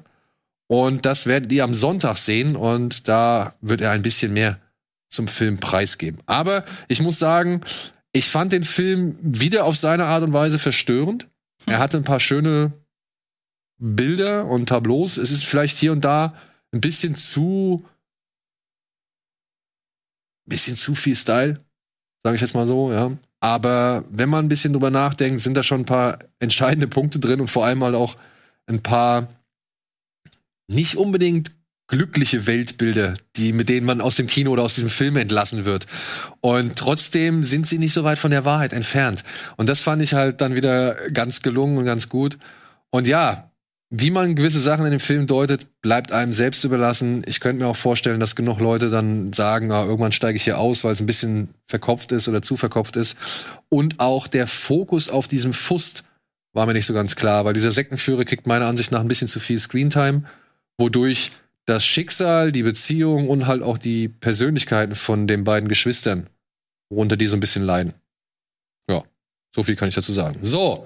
Und 0.71 1.05
das 1.05 1.25
werdet 1.25 1.51
ihr 1.51 1.65
am 1.65 1.73
Sonntag 1.73 2.15
sehen. 2.17 2.55
Und 2.55 3.09
da 3.09 3.55
wird 3.59 3.81
er 3.81 3.91
ein 3.91 4.03
bisschen 4.03 4.31
mehr 4.31 4.57
zum 5.09 5.27
Film 5.27 5.59
preisgeben. 5.59 6.21
Aber 6.27 6.63
ich 6.87 7.01
muss 7.01 7.19
sagen, 7.19 7.59
ich 8.13 8.29
fand 8.29 8.53
den 8.53 8.63
Film 8.63 9.17
wieder 9.21 9.65
auf 9.65 9.75
seine 9.75 10.05
Art 10.05 10.23
und 10.23 10.31
Weise 10.31 10.59
verstörend. 10.59 11.27
Er 11.65 11.79
hatte 11.79 11.97
ein 11.97 12.05
paar 12.05 12.21
schöne 12.21 12.71
Bilder 13.79 14.45
und 14.45 14.69
Tableaus. 14.69 15.17
Es 15.17 15.29
ist 15.29 15.43
vielleicht 15.43 15.77
hier 15.77 15.91
und 15.91 16.05
da 16.05 16.35
ein 16.71 16.79
bisschen 16.79 17.15
zu 17.15 17.83
bisschen 20.45 20.77
zu 20.77 20.95
viel 20.95 21.17
Style, 21.17 21.59
sage 22.23 22.35
ich 22.35 22.41
jetzt 22.41 22.55
mal 22.55 22.65
so, 22.65 22.93
ja. 22.93 23.11
Aber 23.41 24.05
wenn 24.09 24.29
man 24.29 24.45
ein 24.45 24.49
bisschen 24.49 24.71
drüber 24.71 24.89
nachdenkt, 24.89 25.41
sind 25.41 25.55
da 25.55 25.63
schon 25.63 25.81
ein 25.81 25.85
paar 25.85 26.19
entscheidende 26.39 26.87
Punkte 26.87 27.19
drin 27.19 27.41
und 27.41 27.49
vor 27.49 27.65
allem 27.65 27.83
halt 27.83 27.95
auch 27.95 28.15
ein 28.67 28.81
paar 28.81 29.27
nicht 30.67 30.95
unbedingt 30.95 31.51
glückliche 31.87 32.47
Weltbilder, 32.47 33.15
die 33.35 33.51
mit 33.51 33.67
denen 33.67 33.85
man 33.85 33.99
aus 33.99 34.15
dem 34.15 34.27
Kino 34.27 34.51
oder 34.51 34.63
aus 34.63 34.75
diesem 34.75 34.89
Film 34.89 35.17
entlassen 35.17 35.65
wird. 35.65 35.87
Und 36.39 36.77
trotzdem 36.77 37.43
sind 37.43 37.67
sie 37.67 37.77
nicht 37.77 37.93
so 37.93 38.05
weit 38.05 38.17
von 38.17 38.31
der 38.31 38.45
Wahrheit 38.45 38.71
entfernt. 38.71 39.25
Und 39.57 39.67
das 39.67 39.81
fand 39.81 40.01
ich 40.01 40.13
halt 40.13 40.39
dann 40.39 40.55
wieder 40.55 40.95
ganz 41.11 41.41
gelungen 41.41 41.77
und 41.77 41.85
ganz 41.85 42.07
gut. 42.07 42.37
Und 42.91 43.07
ja, 43.07 43.51
wie 43.93 44.09
man 44.09 44.35
gewisse 44.35 44.61
Sachen 44.61 44.85
in 44.85 44.91
dem 44.91 45.01
Film 45.01 45.27
deutet, 45.27 45.81
bleibt 45.81 46.13
einem 46.13 46.31
selbst 46.31 46.63
überlassen. 46.63 47.23
Ich 47.25 47.41
könnte 47.41 47.61
mir 47.61 47.67
auch 47.67 47.75
vorstellen, 47.75 48.21
dass 48.21 48.37
genug 48.37 48.59
Leute 48.61 48.89
dann 48.89 49.33
sagen, 49.33 49.67
na, 49.67 49.83
irgendwann 49.83 50.13
steige 50.13 50.37
ich 50.37 50.45
hier 50.45 50.59
aus, 50.59 50.85
weil 50.85 50.93
es 50.93 51.01
ein 51.01 51.05
bisschen 51.05 51.49
verkopft 51.67 52.13
ist 52.13 52.29
oder 52.29 52.41
zu 52.41 52.55
verkopft 52.55 52.95
ist. 52.95 53.17
Und 53.67 53.99
auch 53.99 54.27
der 54.27 54.47
Fokus 54.47 55.09
auf 55.09 55.27
diesem 55.27 55.51
Fust 55.51 56.05
war 56.53 56.65
mir 56.65 56.73
nicht 56.73 56.85
so 56.85 56.93
ganz 56.93 57.17
klar, 57.17 57.43
weil 57.43 57.53
dieser 57.53 57.73
Sektenführer 57.73 58.23
kriegt 58.23 58.47
meiner 58.47 58.67
Ansicht 58.67 58.93
nach 58.93 59.01
ein 59.01 59.09
bisschen 59.09 59.27
zu 59.27 59.41
viel 59.41 59.59
Screentime, 59.59 60.23
wodurch 60.81 61.31
das 61.65 61.85
Schicksal, 61.85 62.51
die 62.51 62.63
Beziehung 62.63 63.29
und 63.29 63.47
halt 63.47 63.63
auch 63.63 63.77
die 63.77 64.09
Persönlichkeiten 64.09 64.95
von 64.95 65.27
den 65.27 65.45
beiden 65.45 65.69
Geschwistern, 65.69 66.27
worunter 66.89 67.15
die 67.15 67.27
so 67.27 67.37
ein 67.37 67.39
bisschen 67.39 67.63
leiden. 67.63 67.93
Ja, 68.89 69.03
so 69.55 69.63
viel 69.63 69.77
kann 69.77 69.87
ich 69.87 69.95
dazu 69.95 70.11
sagen. 70.11 70.39
So, 70.41 70.85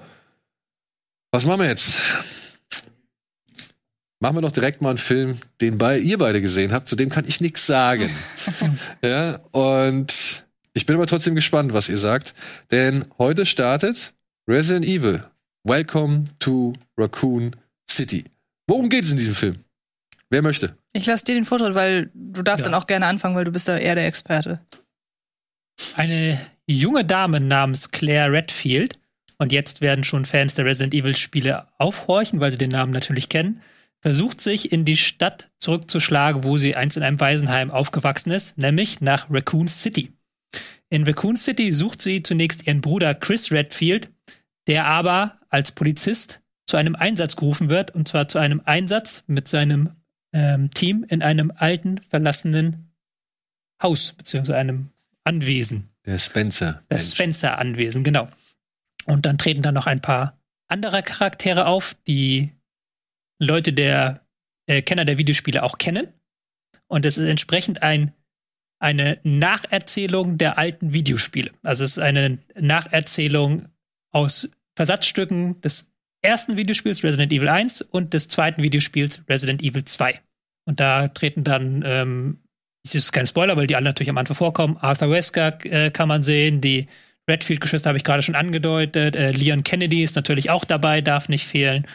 was 1.32 1.44
machen 1.44 1.60
wir 1.60 1.68
jetzt? 1.68 1.94
Machen 4.20 4.36
wir 4.36 4.42
doch 4.42 4.52
direkt 4.52 4.80
mal 4.80 4.90
einen 4.90 4.98
Film, 4.98 5.38
den 5.60 5.76
bei, 5.76 5.98
ihr 5.98 6.18
beide 6.18 6.40
gesehen 6.40 6.72
habt. 6.72 6.88
Zu 6.88 6.96
dem 6.96 7.10
kann 7.10 7.26
ich 7.26 7.40
nichts 7.40 7.66
sagen. 7.66 8.10
ja, 9.04 9.40
und 9.50 10.44
ich 10.72 10.86
bin 10.86 10.96
aber 10.96 11.06
trotzdem 11.06 11.34
gespannt, 11.34 11.72
was 11.72 11.88
ihr 11.88 11.98
sagt. 11.98 12.34
Denn 12.70 13.04
heute 13.18 13.44
startet 13.44 14.14
Resident 14.48 14.86
Evil. 14.86 15.24
Welcome 15.64 16.24
to 16.38 16.74
Raccoon 16.96 17.56
City. 17.90 18.24
Worum 18.66 18.88
geht 18.88 19.04
es 19.04 19.10
in 19.10 19.18
diesem 19.18 19.34
Film? 19.34 19.65
Wer 20.30 20.42
möchte? 20.42 20.76
Ich 20.92 21.06
lasse 21.06 21.24
dir 21.24 21.34
den 21.34 21.44
Vortritt, 21.44 21.74
weil 21.74 22.10
du 22.14 22.42
darfst 22.42 22.66
Ja. 22.66 22.70
dann 22.72 22.80
auch 22.80 22.86
gerne 22.86 23.06
anfangen, 23.06 23.36
weil 23.36 23.44
du 23.44 23.52
bist 23.52 23.68
da 23.68 23.76
eher 23.78 23.94
der 23.94 24.06
Experte. 24.06 24.60
Eine 25.94 26.40
junge 26.66 27.04
Dame 27.04 27.40
namens 27.40 27.90
Claire 27.90 28.32
Redfield, 28.32 28.98
und 29.38 29.52
jetzt 29.52 29.82
werden 29.82 30.02
schon 30.04 30.24
Fans 30.24 30.54
der 30.54 30.64
Resident 30.64 30.94
Evil 30.94 31.14
Spiele 31.16 31.66
aufhorchen, 31.78 32.40
weil 32.40 32.50
sie 32.50 32.58
den 32.58 32.70
Namen 32.70 32.92
natürlich 32.92 33.28
kennen, 33.28 33.60
versucht 34.00 34.40
sich 34.40 34.72
in 34.72 34.84
die 34.84 34.96
Stadt 34.96 35.50
zurückzuschlagen, 35.58 36.44
wo 36.44 36.56
sie 36.58 36.74
einst 36.74 36.96
in 36.96 37.02
einem 37.02 37.20
Waisenheim 37.20 37.70
aufgewachsen 37.70 38.30
ist, 38.30 38.56
nämlich 38.56 39.00
nach 39.00 39.26
Raccoon 39.30 39.68
City. 39.68 40.12
In 40.88 41.04
Raccoon 41.04 41.36
City 41.36 41.72
sucht 41.72 42.00
sie 42.00 42.22
zunächst 42.22 42.66
ihren 42.66 42.80
Bruder 42.80 43.14
Chris 43.14 43.52
Redfield, 43.52 44.08
der 44.66 44.86
aber 44.86 45.38
als 45.50 45.72
Polizist 45.72 46.40
zu 46.66 46.76
einem 46.76 46.94
Einsatz 46.94 47.36
gerufen 47.36 47.68
wird, 47.68 47.90
und 47.94 48.08
zwar 48.08 48.28
zu 48.28 48.38
einem 48.38 48.62
Einsatz 48.64 49.22
mit 49.26 49.48
seinem 49.48 49.90
ähm, 50.32 50.70
Team 50.70 51.04
in 51.08 51.22
einem 51.22 51.52
alten, 51.54 51.98
verlassenen 51.98 52.92
Haus, 53.82 54.12
beziehungsweise 54.12 54.58
einem 54.58 54.90
Anwesen. 55.24 55.90
Der 56.04 56.18
Spencer. 56.18 56.82
Das. 56.88 57.12
Spencer-Anwesen, 57.12 58.04
genau. 58.04 58.28
Und 59.06 59.26
dann 59.26 59.38
treten 59.38 59.62
da 59.62 59.72
noch 59.72 59.86
ein 59.86 60.00
paar 60.00 60.38
andere 60.68 61.02
Charaktere 61.02 61.66
auf, 61.66 61.96
die 62.06 62.52
Leute 63.38 63.72
der 63.72 64.26
äh, 64.66 64.82
Kenner 64.82 65.04
der 65.04 65.18
Videospiele 65.18 65.62
auch 65.62 65.78
kennen. 65.78 66.08
Und 66.88 67.04
es 67.04 67.18
ist 67.18 67.28
entsprechend 67.28 67.82
ein, 67.82 68.12
eine 68.78 69.18
Nacherzählung 69.22 70.38
der 70.38 70.58
alten 70.58 70.92
Videospiele. 70.92 71.50
Also 71.62 71.84
es 71.84 71.92
ist 71.92 72.02
eine 72.02 72.38
Nacherzählung 72.54 73.68
aus 74.12 74.50
Versatzstücken 74.76 75.60
des 75.60 75.90
ersten 76.26 76.56
Videospiels 76.56 77.02
Resident 77.04 77.32
Evil 77.32 77.48
1 77.48 77.82
und 77.82 78.12
des 78.12 78.28
zweiten 78.28 78.62
Videospiels 78.62 79.22
Resident 79.28 79.62
Evil 79.62 79.84
2. 79.84 80.20
Und 80.66 80.80
da 80.80 81.08
treten 81.08 81.44
dann, 81.44 81.82
ähm, 81.86 82.38
es 82.84 82.94
ist 82.94 83.12
kein 83.12 83.26
Spoiler, 83.26 83.56
weil 83.56 83.66
die 83.66 83.76
alle 83.76 83.86
natürlich 83.86 84.10
am 84.10 84.18
Anfang 84.18 84.36
vorkommen. 84.36 84.76
Arthur 84.80 85.10
Wesker 85.10 85.58
äh, 85.64 85.90
kann 85.90 86.08
man 86.08 86.22
sehen, 86.22 86.60
die 86.60 86.88
Redfield-Geschwister 87.28 87.88
habe 87.88 87.98
ich 87.98 88.04
gerade 88.04 88.22
schon 88.22 88.34
angedeutet. 88.34 89.16
Äh, 89.16 89.32
Leon 89.32 89.64
Kennedy 89.64 90.02
ist 90.02 90.16
natürlich 90.16 90.50
auch 90.50 90.64
dabei, 90.64 91.00
darf 91.00 91.28
nicht 91.28 91.46
fehlen. 91.46 91.86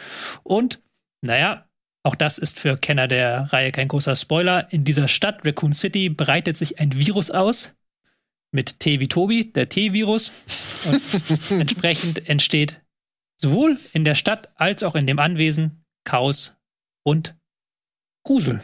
Und, 0.42 0.80
naja, 1.22 1.66
auch 2.02 2.14
das 2.14 2.38
ist 2.38 2.58
für 2.58 2.76
Kenner 2.76 3.08
der 3.08 3.52
Reihe 3.52 3.72
kein 3.72 3.88
großer 3.88 4.16
Spoiler. 4.16 4.70
In 4.72 4.84
dieser 4.84 5.08
Stadt, 5.08 5.46
Raccoon 5.46 5.72
City, 5.72 6.08
breitet 6.08 6.56
sich 6.56 6.80
ein 6.80 6.96
Virus 6.96 7.30
aus. 7.30 7.74
Mit 8.54 8.80
T 8.80 9.00
wie 9.00 9.08
Tobi, 9.08 9.50
der 9.50 9.70
T-Virus. 9.70 10.30
Und 11.50 11.60
entsprechend 11.60 12.28
entsteht 12.28 12.81
sowohl 13.42 13.78
in 13.92 14.04
der 14.04 14.14
Stadt 14.14 14.48
als 14.54 14.82
auch 14.82 14.94
in 14.94 15.06
dem 15.06 15.18
Anwesen 15.18 15.82
Chaos 16.04 16.54
und 17.04 17.34
Grusel. 18.24 18.60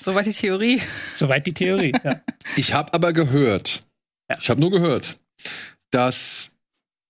Soweit 0.00 0.26
die 0.26 0.32
Theorie. 0.32 0.80
Soweit 1.14 1.46
die 1.46 1.52
Theorie. 1.52 1.92
Ja. 2.02 2.22
Ich 2.56 2.74
habe 2.74 2.92
aber 2.94 3.12
gehört, 3.12 3.84
Ja. 4.28 4.36
ich 4.40 4.50
habe 4.50 4.60
nur 4.60 4.70
gehört, 4.72 5.18
dass 5.92 6.50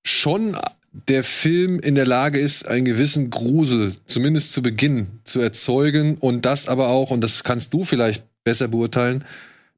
schon 0.06 0.56
der 0.92 1.24
Film 1.24 1.80
in 1.80 1.94
der 1.94 2.04
Lage 2.06 2.38
ist, 2.38 2.66
einen 2.66 2.84
gewissen 2.84 3.30
Grusel, 3.30 3.94
zumindest 4.06 4.52
zu 4.52 4.60
Beginn, 4.60 5.20
zu 5.24 5.40
erzeugen 5.40 6.16
und 6.18 6.44
das 6.44 6.68
aber 6.68 6.88
auch, 6.88 7.10
und 7.10 7.22
das 7.22 7.42
kannst 7.42 7.72
du 7.72 7.84
vielleicht 7.84 8.24
besser 8.44 8.68
beurteilen, 8.68 9.24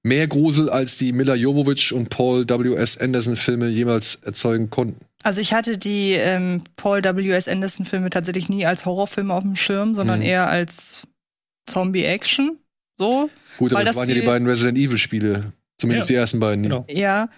mehr 0.02 0.26
Grusel 0.26 0.68
als 0.68 0.98
die 0.98 1.12
Mila 1.12 1.34
Jovovich 1.36 1.92
und 1.92 2.10
Paul 2.10 2.48
W.S. 2.48 2.98
Anderson 2.98 3.36
Filme 3.36 3.68
jemals 3.68 4.16
erzeugen 4.16 4.68
konnten. 4.70 5.04
Also 5.22 5.40
ich 5.40 5.54
hatte 5.54 5.78
die 5.78 6.12
ähm, 6.12 6.62
Paul 6.76 7.02
W.S. 7.04 7.48
Anderson 7.48 7.86
Filme 7.86 8.10
tatsächlich 8.10 8.48
nie 8.48 8.66
als 8.66 8.84
Horrorfilme 8.86 9.32
auf 9.32 9.42
dem 9.42 9.56
Schirm, 9.56 9.94
sondern 9.94 10.20
Mhm. 10.20 10.26
eher 10.26 10.48
als 10.48 11.06
Zombie-Action. 11.68 12.58
So. 12.98 13.30
Gut, 13.58 13.72
aber 13.72 13.80
das 13.84 13.90
das 13.90 13.96
waren 13.96 14.08
ja 14.08 14.14
die 14.14 14.22
beiden 14.22 14.46
Resident 14.48 14.78
Evil 14.78 14.98
Spiele. 14.98 15.52
Zumindest 15.78 16.10
Ja. 16.10 16.14
die 16.14 16.18
ersten 16.20 16.40
beiden. 16.40 16.62
Genau. 16.62 16.84
Ja. 16.88 17.28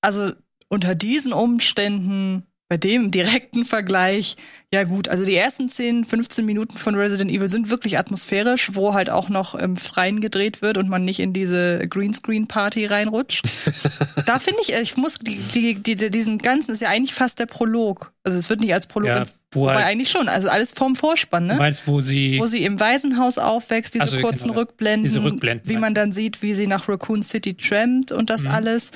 Also 0.00 0.32
unter 0.68 0.94
diesen 0.94 1.32
Umständen, 1.32 2.44
bei 2.68 2.76
dem 2.78 3.10
direkten 3.10 3.64
Vergleich, 3.64 4.36
ja 4.72 4.84
gut, 4.84 5.08
also 5.08 5.24
die 5.24 5.36
ersten 5.36 5.68
10, 5.68 6.04
15 6.04 6.44
Minuten 6.44 6.76
von 6.76 6.94
Resident 6.94 7.30
Evil 7.30 7.48
sind 7.48 7.68
wirklich 7.70 7.98
atmosphärisch, 7.98 8.70
wo 8.74 8.94
halt 8.94 9.10
auch 9.10 9.28
noch 9.28 9.54
im 9.54 9.76
Freien 9.76 10.20
gedreht 10.20 10.62
wird 10.62 10.78
und 10.78 10.88
man 10.88 11.04
nicht 11.04 11.20
in 11.20 11.32
diese 11.34 11.86
Greenscreen-Party 11.86 12.86
reinrutscht. 12.86 13.44
da 14.26 14.38
finde 14.38 14.60
ich, 14.62 14.72
äh, 14.72 14.80
ich 14.80 14.96
muss 14.96 15.18
die, 15.18 15.36
die, 15.54 15.74
die, 15.74 16.10
diesen 16.10 16.38
ganzen, 16.38 16.72
ist 16.72 16.80
ja 16.82 16.88
eigentlich 16.88 17.14
fast 17.14 17.38
der 17.38 17.46
Prolog. 17.46 18.12
Also 18.24 18.38
es 18.38 18.48
wird 18.48 18.60
nicht 18.60 18.72
als 18.72 18.86
Prolog, 18.86 19.08
Ja, 19.10 19.18
ins, 19.18 19.44
wo 19.52 19.60
wobei 19.60 19.74
halt- 19.76 19.86
eigentlich 19.86 20.10
schon, 20.10 20.28
also 20.28 20.48
alles 20.48 20.72
vorm 20.72 20.96
Vorspann, 20.96 21.46
ne? 21.46 21.52
Du 21.54 21.58
meinst, 21.58 21.86
wo 21.86 22.00
sie. 22.00 22.38
wo 22.40 22.46
sie 22.46 22.64
im 22.64 22.80
Waisenhaus 22.80 23.36
aufwächst, 23.38 23.94
diese 23.94 24.02
Also, 24.04 24.18
kurzen 24.20 24.48
genau, 24.48 24.60
Rückblenden, 24.60 25.02
diese 25.04 25.22
Rückblenden 25.22 25.68
wie 25.68 25.76
man 25.76 25.94
du? 25.94 26.00
dann 26.00 26.12
sieht, 26.12 26.40
wie 26.42 26.54
sie 26.54 26.66
nach 26.66 26.88
Raccoon 26.88 27.22
City 27.22 27.54
trampt 27.54 28.10
und 28.10 28.30
das 28.30 28.42
Mhm. 28.44 28.50
alles. 28.50 28.90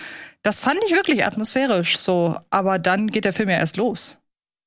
Das 0.48 0.62
fand 0.62 0.82
ich 0.86 0.92
wirklich 0.92 1.26
atmosphärisch 1.26 1.98
so, 1.98 2.38
aber 2.48 2.78
dann 2.78 3.08
geht 3.08 3.26
der 3.26 3.34
Film 3.34 3.50
ja 3.50 3.58
erst 3.58 3.76
los. 3.76 4.16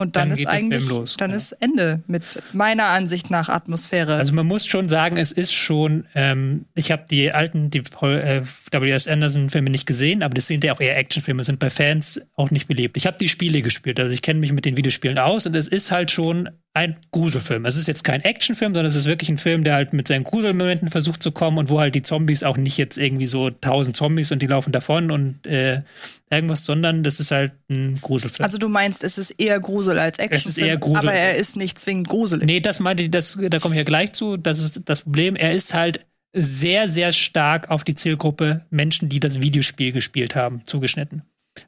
Und 0.02 0.16
dann, 0.16 0.30
Dann 0.30 0.38
ist 0.40 0.48
eigentlich, 0.48 0.90
los, 0.90 1.16
dann 1.16 1.30
genau. 1.30 1.38
ist 1.38 1.52
Ende 1.52 2.02
mit 2.08 2.24
meiner 2.54 2.86
Ansicht 2.86 3.30
nach 3.30 3.50
Atmosphäre. 3.50 4.16
Also 4.16 4.34
man 4.34 4.48
muss 4.48 4.66
schon 4.66 4.90
sagen, 4.90 5.18
es 5.18 5.32
ist 5.32 5.54
schon, 5.54 6.08
ähm, 6.16 6.66
ich 6.74 6.92
habe 6.92 7.04
die 7.08 7.32
alten, 7.32 7.70
die 7.70 7.84
äh, 8.02 8.42
W.S. 8.72 9.08
Anderson-Filme 9.08 9.70
nicht 9.70 9.86
gesehen, 9.86 10.24
aber 10.24 10.34
das 10.34 10.48
sind 10.48 10.64
ja 10.64 10.74
auch 10.74 10.80
eher 10.80 10.98
Actionfilme, 10.98 11.44
sind 11.44 11.60
bei 11.60 11.70
Fans 11.70 12.20
auch 12.36 12.50
nicht 12.50 12.68
beliebt. 12.68 12.98
Ich 12.98 13.06
habe 13.06 13.20
die 13.20 13.30
Spiele 13.30 13.62
gespielt, 13.62 14.00
also 14.00 14.12
ich 14.12 14.24
kenne 14.24 14.40
mich 14.40 14.54
mit 14.54 14.66
den 14.66 14.76
Videospielen 14.76 15.20
aus 15.20 15.46
und 15.46 15.56
es 15.56 15.68
ist 15.68 15.92
halt 15.92 16.10
schon 16.10 16.50
ein 16.74 16.96
Gruselfilm. 17.12 17.66
Es 17.66 17.76
ist 17.76 17.88
jetzt 17.88 18.04
kein 18.04 18.22
Actionfilm, 18.22 18.74
sondern 18.74 18.86
es 18.86 18.96
ist 18.96 19.06
wirklich 19.06 19.30
ein 19.30 19.38
Film, 19.38 19.66
der 19.66 19.74
halt 19.74 19.92
mit 19.92 20.08
seinen 20.08 20.24
Gruselmomenten 20.24 20.88
versucht 20.90 21.22
zu 21.22 21.32
kommen 21.32 21.58
und 21.58 21.70
wo 21.70 21.80
halt 21.80 21.96
die 21.96 22.02
Zombies 22.02 22.44
auch 22.44 22.56
nicht 22.56 22.78
jetzt 22.78 22.98
irgendwie 22.98 23.26
so 23.26 23.50
tausend 23.50 23.98
Zombies 23.98 24.32
und 24.32 24.42
die 24.42 24.48
laufen 24.48 24.72
davon 24.72 25.12
und 25.12 25.46
äh, 25.46 25.82
irgendwas, 26.30 26.64
sondern 26.64 27.04
das 27.04 27.20
ist 27.20 27.32
halt 27.32 27.52
ein 27.70 28.00
Gruselfilm. 28.02 28.46
Also 28.46 28.58
du 28.58 28.70
meinst, 28.70 29.04
es 29.04 29.18
ist 29.18 29.32
eher 29.32 29.60
Grusel 29.60 29.91
als 30.00 30.20
Action. 30.20 30.38
Es 30.38 30.46
ist 30.46 30.58
eher 30.58 30.78
Grusel. 30.78 31.10
Aber 31.10 31.14
er 31.14 31.36
ist 31.36 31.58
nicht 31.58 31.80
zwingend 31.80 32.08
gruselig. 32.08 32.46
nee, 32.46 32.60
das 32.60 32.80
meinte 32.80 33.04
ich, 33.04 33.12
das, 33.12 33.38
da 33.40 33.60
komme 33.60 33.76
ich 33.76 33.80
ja 33.80 33.84
gleich 33.84 34.14
zu. 34.14 34.38
Das 34.38 34.60
ist 34.60 34.82
das 34.86 35.02
Problem. 35.02 35.36
Er 35.36 35.52
ist 35.52 35.74
halt 35.74 36.06
sehr, 36.34 36.88
sehr 36.88 37.12
stark 37.12 37.70
auf 37.70 37.84
die 37.84 37.96
Zielgruppe 37.96 38.66
Menschen, 38.70 39.10
die 39.10 39.20
das 39.20 39.42
Videospiel 39.42 39.92
gespielt 39.92 40.36
haben, 40.36 40.64
zugeschnitten. 40.66 41.24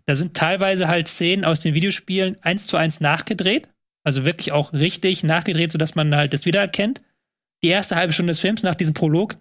Da 0.06 0.16
sind 0.16 0.34
teilweise 0.34 0.88
halt 0.88 1.08
Szenen 1.08 1.44
aus 1.44 1.60
den 1.60 1.74
Videospielen 1.74 2.38
eins 2.42 2.68
zu 2.68 2.78
eins 2.78 3.02
nachgedreht. 3.02 3.68
Also 4.06 4.26
wirklich 4.26 4.52
auch 4.52 4.74
richtig 4.74 5.24
nachgedreht, 5.24 5.72
sodass 5.72 5.96
man 5.96 6.16
halt 6.16 6.34
das 6.34 6.46
wiedererkennt. 6.46 7.02
Die 7.64 7.70
erste 7.70 7.96
halbe 7.96 8.14
Stunde 8.14 8.32
des 8.32 8.40
Films 8.40 8.64
nach 8.64 8.76
diesem 8.76 8.94
Prolog 8.94 9.38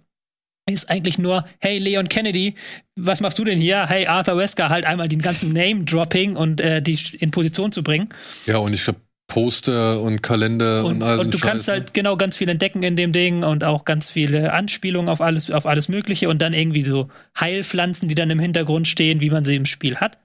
ist 0.67 0.91
eigentlich 0.91 1.19
nur, 1.19 1.45
hey 1.61 1.79
Leon 1.79 2.09
Kennedy, 2.09 2.55
was 2.95 3.21
machst 3.21 3.39
du 3.39 3.45
denn 3.45 3.59
hier? 3.59 3.89
Hey 3.89 4.07
Arthur 4.07 4.37
Wesker, 4.37 4.69
halt 4.69 4.87
einmal 4.87 5.09
den 5.09 5.21
ganzen 5.21 5.53
Name-Dropping 5.53 6.37
und 6.37 6.61
äh, 6.61 6.81
die 6.81 6.99
in 7.19 7.31
Position 7.31 7.73
zu 7.73 7.83
bringen. 7.83 8.09
Ja, 8.47 8.59
und 8.59 8.73
ich 8.73 8.85
glaube, 8.85 9.01
Poster 9.27 10.01
und 10.01 10.23
Kalender 10.23 10.85
und, 10.85 10.97
Und, 10.97 11.03
all 11.03 11.19
und 11.19 11.33
du 11.33 11.39
Scheiß, 11.39 11.49
kannst 11.51 11.69
ne? 11.69 11.75
halt 11.75 11.95
genau 11.95 12.17
ganz 12.17 12.37
viel 12.37 12.49
entdecken 12.49 12.83
in 12.83 12.97
dem 12.97 13.13
Ding 13.13 13.45
und 13.45 13.65
auch 13.65 13.85
ganz 13.85 14.11
viele 14.11 14.53
Anspielungen 14.53 15.09
auf 15.09 15.21
alles, 15.21 15.51
auf 15.51 15.65
alles 15.65 15.89
Mögliche 15.89 16.29
und 16.29 16.43
dann 16.43 16.53
irgendwie 16.53 16.85
so 16.85 17.09
Heilpflanzen, 17.41 18.09
die 18.09 18.15
dann 18.15 18.31
im 18.31 18.39
Hintergrund 18.39 18.89
stehen, 18.89 19.21
wie 19.21 19.31
man 19.31 19.45
sie 19.45 19.57
im 19.57 19.65
Spiel 19.65 19.97
hat. 19.97 20.19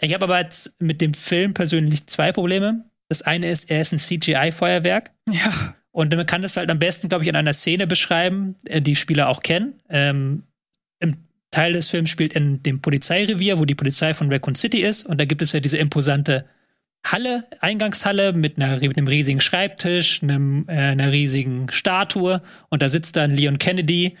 Ich 0.00 0.14
habe 0.14 0.24
aber 0.24 0.40
jetzt 0.40 0.74
mit 0.80 1.00
dem 1.00 1.14
Film 1.14 1.54
persönlich 1.54 2.06
zwei 2.06 2.32
Probleme. 2.32 2.84
Das 3.08 3.22
eine 3.22 3.50
ist, 3.50 3.70
er 3.70 3.82
ist 3.82 3.92
ein 3.92 3.98
CGI-Feuerwerk. 3.98 5.10
Ja. 5.30 5.74
Und 5.94 6.12
man 6.16 6.26
kann 6.26 6.42
das 6.42 6.56
halt 6.56 6.70
am 6.70 6.80
besten, 6.80 7.08
glaube 7.08 7.22
ich, 7.22 7.28
in 7.28 7.36
einer 7.36 7.52
Szene 7.52 7.86
beschreiben, 7.86 8.56
äh, 8.64 8.82
die 8.82 8.96
Spieler 8.96 9.28
auch 9.28 9.42
kennen. 9.42 9.74
Ähm, 9.88 10.42
Im 10.98 11.18
Teil 11.52 11.72
des 11.72 11.88
Films 11.88 12.10
spielt 12.10 12.32
in 12.32 12.64
dem 12.64 12.82
Polizeirevier, 12.82 13.60
wo 13.60 13.64
die 13.64 13.76
Polizei 13.76 14.12
von 14.12 14.30
Raccoon 14.30 14.56
City 14.56 14.80
ist. 14.80 15.06
Und 15.06 15.20
da 15.20 15.24
gibt 15.24 15.40
es 15.40 15.52
ja 15.52 15.60
diese 15.60 15.78
imposante 15.78 16.46
Halle, 17.06 17.44
Eingangshalle 17.60 18.32
mit, 18.32 18.56
einer, 18.56 18.80
mit 18.80 18.98
einem 18.98 19.06
riesigen 19.06 19.38
Schreibtisch, 19.38 20.20
einem, 20.24 20.64
äh, 20.66 20.72
einer 20.72 21.12
riesigen 21.12 21.68
Statue. 21.70 22.42
Und 22.70 22.82
da 22.82 22.88
sitzt 22.88 23.14
dann 23.14 23.30
Leon 23.30 23.58
Kennedy, 23.58 24.16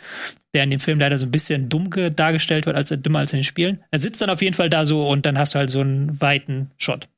der 0.52 0.62
in 0.62 0.70
dem 0.70 0.78
Film 0.78 1.00
leider 1.00 1.18
so 1.18 1.26
ein 1.26 1.32
bisschen 1.32 1.68
dumm 1.68 1.90
ge- 1.90 2.10
dargestellt 2.10 2.66
wird, 2.66 2.76
als 2.76 2.92
er 2.92 2.98
dümmer 2.98 3.18
als 3.18 3.32
in 3.32 3.40
den 3.40 3.44
Spielen. 3.44 3.82
Er 3.90 3.98
sitzt 3.98 4.22
dann 4.22 4.30
auf 4.30 4.42
jeden 4.42 4.54
Fall 4.54 4.70
da 4.70 4.86
so 4.86 5.08
und 5.08 5.26
dann 5.26 5.38
hast 5.38 5.56
du 5.56 5.58
halt 5.58 5.70
so 5.70 5.80
einen 5.80 6.20
weiten 6.20 6.70
Shot. 6.76 7.08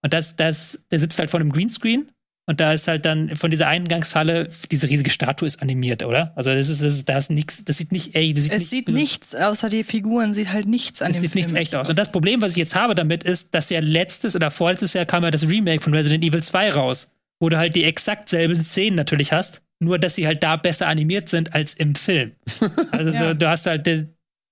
Und 0.00 0.14
das, 0.14 0.36
das, 0.36 0.80
der 0.90 1.00
sitzt 1.00 1.18
halt 1.18 1.28
vor 1.28 1.40
einem 1.40 1.52
Greenscreen 1.52 2.08
und 2.46 2.60
da 2.60 2.72
ist 2.72 2.88
halt 2.88 3.06
dann 3.06 3.36
von 3.36 3.50
dieser 3.50 3.68
Eingangshalle, 3.68 4.48
diese 4.70 4.88
riesige 4.88 5.10
Statue 5.10 5.46
ist 5.46 5.62
animiert, 5.62 6.02
oder? 6.02 6.32
Also 6.36 6.52
das 6.54 6.68
ist, 6.68 6.82
das 6.82 6.94
ist, 6.94 7.08
da 7.08 7.16
ist 7.18 7.30
nichts, 7.30 7.64
das 7.64 7.78
sieht 7.78 7.90
nicht, 7.92 8.14
ey, 8.14 8.32
das 8.34 8.44
sieht 8.44 8.52
Es 8.52 8.58
nicht, 8.60 8.70
sieht 8.70 8.88
nichts, 8.88 9.34
außer 9.34 9.68
die 9.70 9.82
Figuren, 9.84 10.34
sieht 10.34 10.52
halt 10.52 10.66
nichts 10.66 11.00
an 11.00 11.10
es 11.10 11.20
sieht 11.20 11.32
Film 11.32 11.40
nichts 11.40 11.52
echt 11.54 11.74
aus. 11.74 11.88
Und 11.88 11.98
das 11.98 12.12
Problem, 12.12 12.42
was 12.42 12.52
ich 12.52 12.58
jetzt 12.58 12.74
habe 12.74 12.94
damit, 12.94 13.24
ist, 13.24 13.54
dass 13.54 13.70
ja 13.70 13.80
letztes 13.80 14.36
oder 14.36 14.50
vorletztes 14.50 14.92
Jahr 14.92 15.06
kam 15.06 15.22
ja 15.24 15.30
das 15.30 15.48
Remake 15.48 15.82
von 15.82 15.94
Resident 15.94 16.22
Evil 16.22 16.42
2 16.42 16.70
raus, 16.72 17.10
wo 17.40 17.48
du 17.48 17.56
halt 17.56 17.74
die 17.74 17.84
exakt 17.84 18.28
selben 18.28 18.62
Szenen 18.62 18.96
natürlich 18.96 19.32
hast, 19.32 19.62
nur 19.80 19.98
dass 19.98 20.14
sie 20.14 20.26
halt 20.26 20.42
da 20.42 20.56
besser 20.56 20.86
animiert 20.86 21.28
sind 21.28 21.54
als 21.54 21.74
im 21.74 21.94
Film. 21.94 22.32
Also 22.92 23.10
so, 23.10 23.24
Ja. 23.24 23.34
du 23.34 23.48
hast 23.48 23.66
halt, 23.66 23.86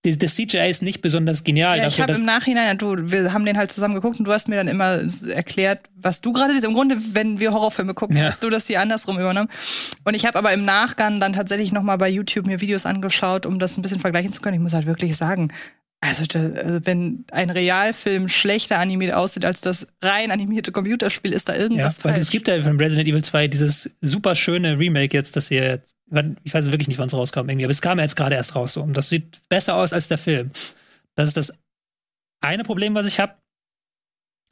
das 0.04 0.34
CGI 0.34 0.68
ist 0.68 0.82
nicht 0.82 1.00
besonders 1.00 1.44
genial 1.44 1.78
Ja, 1.78 1.86
ich 1.86 2.00
habe 2.00 2.14
im 2.14 2.24
Nachhinein, 2.24 2.76
du, 2.76 3.10
wir 3.12 3.32
haben 3.32 3.44
den 3.44 3.56
halt 3.56 3.70
zusammen 3.70 3.94
geguckt 3.94 4.18
und 4.18 4.24
du 4.26 4.32
hast 4.32 4.48
mir 4.48 4.56
dann 4.56 4.66
immer 4.66 5.00
erklärt, 5.28 5.80
was 5.94 6.20
du 6.20 6.32
gerade 6.32 6.52
siehst. 6.52 6.64
Im 6.64 6.74
Grunde, 6.74 6.96
wenn 7.12 7.38
wir 7.38 7.52
Horrorfilme 7.52 7.94
gucken, 7.94 8.16
Ja. 8.16 8.24
hast 8.24 8.42
du 8.42 8.50
das 8.50 8.66
hier 8.66 8.80
andersrum 8.80 9.18
übernommen. 9.20 9.48
Und 10.04 10.14
ich 10.14 10.26
habe 10.26 10.36
aber 10.38 10.52
im 10.52 10.62
Nachgang 10.62 11.20
dann 11.20 11.32
tatsächlich 11.34 11.70
noch 11.70 11.82
mal 11.82 11.96
bei 11.98 12.08
YouTube 12.08 12.46
mir 12.46 12.60
Videos 12.60 12.84
angeschaut, 12.84 13.46
um 13.46 13.60
das 13.60 13.76
ein 13.78 13.82
bisschen 13.82 14.00
vergleichen 14.00 14.32
zu 14.32 14.42
können. 14.42 14.54
Ich 14.56 14.60
muss 14.60 14.72
halt 14.72 14.86
wirklich 14.86 15.16
sagen, 15.16 15.52
also, 16.04 16.24
da, 16.26 16.40
also 16.60 16.84
wenn 16.84 17.24
ein 17.30 17.48
Realfilm 17.50 18.28
schlechter 18.28 18.78
animiert 18.80 19.14
aussieht 19.14 19.44
als 19.44 19.60
das 19.60 19.86
rein 20.02 20.30
animierte 20.32 20.72
Computerspiel, 20.72 21.32
ist 21.32 21.48
da 21.48 21.54
Ja, 21.54 21.60
irgendwas 21.60 22.04
weil 22.04 22.12
falsch. 22.14 22.24
es 22.24 22.30
gibt 22.30 22.48
ja 22.48 22.60
von 22.60 22.76
Resident 22.78 23.08
Evil 23.08 23.22
2 23.22 23.46
dieses 23.48 23.94
super 24.00 24.34
schöne 24.34 24.78
Remake 24.78 25.16
jetzt, 25.16 25.36
das 25.36 25.48
hier, 25.48 25.80
wann- 26.06 26.36
ich 26.42 26.52
weiß 26.52 26.72
wirklich 26.72 26.88
nicht, 26.88 26.98
wann 26.98 27.06
es 27.06 27.14
rauskam 27.14 27.48
irgendwie, 27.48 27.64
aber 27.64 27.70
es 27.70 27.80
kam 27.82 27.98
ja 27.98 28.04
jetzt 28.04 28.16
gerade 28.16 28.34
erst 28.34 28.54
raus 28.56 28.72
so. 28.72 28.82
Und 28.82 28.96
das 28.96 29.08
sieht 29.10 29.40
besser 29.48 29.76
aus 29.76 29.92
als 29.92 30.08
der 30.08 30.18
Film. 30.18 30.50
Das 31.14 31.28
ist 31.28 31.36
das 31.36 31.52
eine 32.40 32.64
Problem, 32.64 32.94
was 32.94 33.06
ich 33.06 33.20
habe. 33.20 33.36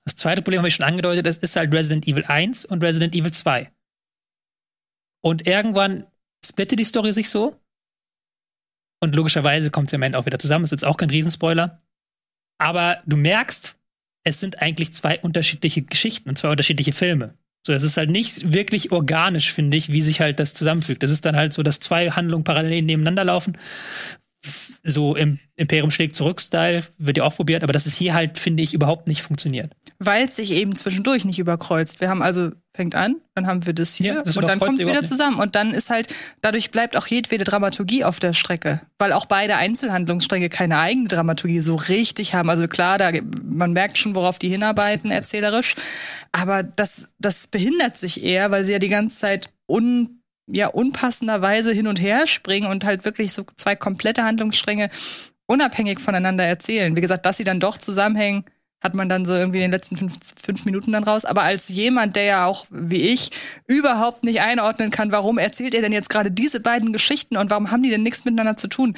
Das 0.07 0.16
zweite 0.16 0.42
Problem 0.42 0.61
habe 0.61 0.68
ich 0.68 0.74
schon 0.76 0.86
angedeutet, 0.86 1.26
das 1.26 1.36
ist 1.38 1.57
halt 1.57 1.74
Resident 1.74 2.07
Evil 2.07 2.24
1 2.24 2.64
und 2.64 2.82
Resident 2.82 3.14
Evil 3.14 3.32
2. 3.32 3.70
Und 5.22 5.46
irgendwann 5.46 6.07
splittet 6.46 6.78
die 6.78 6.84
Story 6.84 7.12
sich 7.12 7.28
so. 7.28 7.60
Und 9.01 9.16
logischerweise 9.16 9.70
kommt 9.70 9.90
sie 9.90 9.96
am 9.96 10.03
Ende 10.03 10.18
auch 10.18 10.26
wieder 10.26 10.38
zusammen. 10.38 10.64
Ist 10.64 10.72
jetzt 10.72 10.86
auch 10.86 10.96
kein 10.96 11.11
Riesenspoiler. 11.11 11.80
Aber 12.59 13.03
du 13.07 13.16
merkst, 13.16 13.76
es 14.24 14.40
sind 14.40 14.61
eigentlich 14.61 14.92
zwei 14.92 15.18
unterschiedliche 15.20 15.82
Geschichten 15.82 16.28
und 16.28 16.36
zwei 16.36 16.51
unterschiedliche 16.51 16.92
Filme. 16.92 17.34
So, 17.66 17.72
es 17.72 17.82
ist 17.82 17.96
halt 17.96 18.11
nicht 18.11 18.53
wirklich 18.53 18.92
organisch, 18.92 19.53
finde 19.53 19.76
ich, 19.76 19.92
wie 19.92 20.03
sich 20.03 20.20
halt 20.20 20.38
das 20.40 20.55
zusammenfügt. 20.55 21.03
Das 21.03 21.11
ist 21.11 21.24
dann 21.24 21.36
halt 21.36 21.53
so, 21.53 21.62
dass 21.62 21.80
zwei 21.80 22.11
Handlungen 22.11 22.44
parallel 22.44 22.82
nebeneinander 22.82 23.24
laufen. 23.24 23.57
So 24.82 25.14
im 25.14 25.38
Imperium 25.57 25.91
schlägt 25.91 26.16
zurück-Style 26.16 26.84
wird 26.97 27.18
ja 27.18 27.24
auch 27.24 27.36
probiert, 27.36 27.62
aber 27.62 27.74
das 27.74 27.86
ist 27.86 27.97
hier 27.97 28.14
halt, 28.14 28.38
finde 28.38 28.62
ich, 28.62 28.72
überhaupt 28.72 29.09
nicht 29.09 29.20
funktioniert. 29.20 29.70
Weil 29.99 30.24
es 30.24 30.36
sich 30.36 30.53
eben 30.53 30.74
zwischendurch 30.74 31.26
nicht 31.26 31.38
überkreuzt. 31.38 32.01
Wir 32.01 32.09
haben 32.09 32.22
also, 32.22 32.53
fängt 32.72 32.95
an, 32.95 33.16
dann 33.34 33.47
haben 33.47 33.66
wir 33.66 33.74
das 33.74 33.95
hier 33.95 34.14
Ja, 34.14 34.22
das 34.22 34.38
und 34.38 34.49
dann 34.49 34.59
kommt 34.59 34.72
es 34.72 34.78
wieder 34.78 34.93
überhaupt 34.93 35.03
nicht. 35.03 35.11
zusammen. 35.11 35.38
Und 35.38 35.55
dann 35.55 35.72
ist 35.72 35.91
halt, 35.91 36.09
dadurch 36.41 36.70
bleibt 36.70 36.97
auch 36.97 37.07
jedwede 37.07 37.45
Dramaturgie 37.45 38.05
auf 38.05 38.18
der 38.20 38.32
Strecke. 38.32 38.80
Weil 38.99 39.12
auch 39.12 39.26
beide 39.26 39.57
Einzelhandlungsstränge 39.57 40.49
keine 40.49 40.78
eigene 40.78 41.09
Dramaturgie 41.09 41.61
so 41.61 41.74
richtig 41.74 42.32
haben. 42.32 42.49
Also 42.49 42.66
klar, 42.66 42.97
da, 42.97 43.11
man 43.45 43.74
merkt 43.74 43.99
schon, 43.99 44.14
worauf 44.14 44.38
die 44.38 44.49
hinarbeiten, 44.49 45.11
erzählerisch. 45.11 45.74
Aber 46.32 46.62
das, 46.62 47.12
das 47.18 47.47
behindert 47.47 47.99
sich 47.99 48.24
eher, 48.24 48.51
weil 48.51 48.64
sie 48.64 48.72
ja 48.72 48.78
die 48.78 48.88
ganze 48.88 49.18
Zeit 49.18 49.51
un, 49.68 50.20
ja, 50.53 50.68
unpassenderweise 50.68 51.72
hin 51.72 51.86
und 51.86 52.01
her 52.01 52.26
springen 52.26 52.68
und 52.70 52.84
halt 52.84 53.05
wirklich 53.05 53.32
so 53.32 53.44
zwei 53.57 53.76
komplette 53.76 54.24
Handlungsstränge 54.24 54.90
unabhängig 55.46 55.98
voneinander 56.01 56.44
erzählen. 56.44 56.96
Wie 56.96 57.01
gesagt, 57.01 57.26
dass 57.26 57.36
sie 57.36 57.44
dann 57.44 57.61
doch 57.61 57.76
zusammenhängen, 57.78 58.44
hat 58.82 58.94
man 58.94 59.09
dann 59.11 59.24
so 59.26 59.34
irgendwie 59.34 59.59
in 59.59 59.62
den 59.64 59.70
letzten 59.72 59.96
fünf, 59.96 60.14
fünf 60.42 60.64
Minuten 60.64 60.92
dann 60.92 61.05
raus. 61.05 61.24
Aber 61.26 61.42
als 61.42 61.68
jemand, 61.68 62.16
der 62.16 62.24
ja 62.24 62.46
auch, 62.46 62.66
wie 62.70 63.03
ich, 63.12 63.30
überhaupt 63.66 64.24
nicht 64.24 64.40
einordnen 64.40 64.90
kann, 64.90 65.12
warum 65.12 65.36
erzählt 65.38 65.74
er 65.74 65.82
denn 65.82 65.92
jetzt 65.92 66.09
gerade 66.09 66.30
diese 66.30 66.61
beiden 66.61 66.92
Geschichten 66.92 67.36
und 67.36 67.51
warum 67.51 67.70
haben 67.70 67.82
die 67.82 67.90
denn 67.90 68.03
nichts 68.03 68.24
miteinander 68.24 68.57
zu 68.57 68.68
tun? 68.68 68.94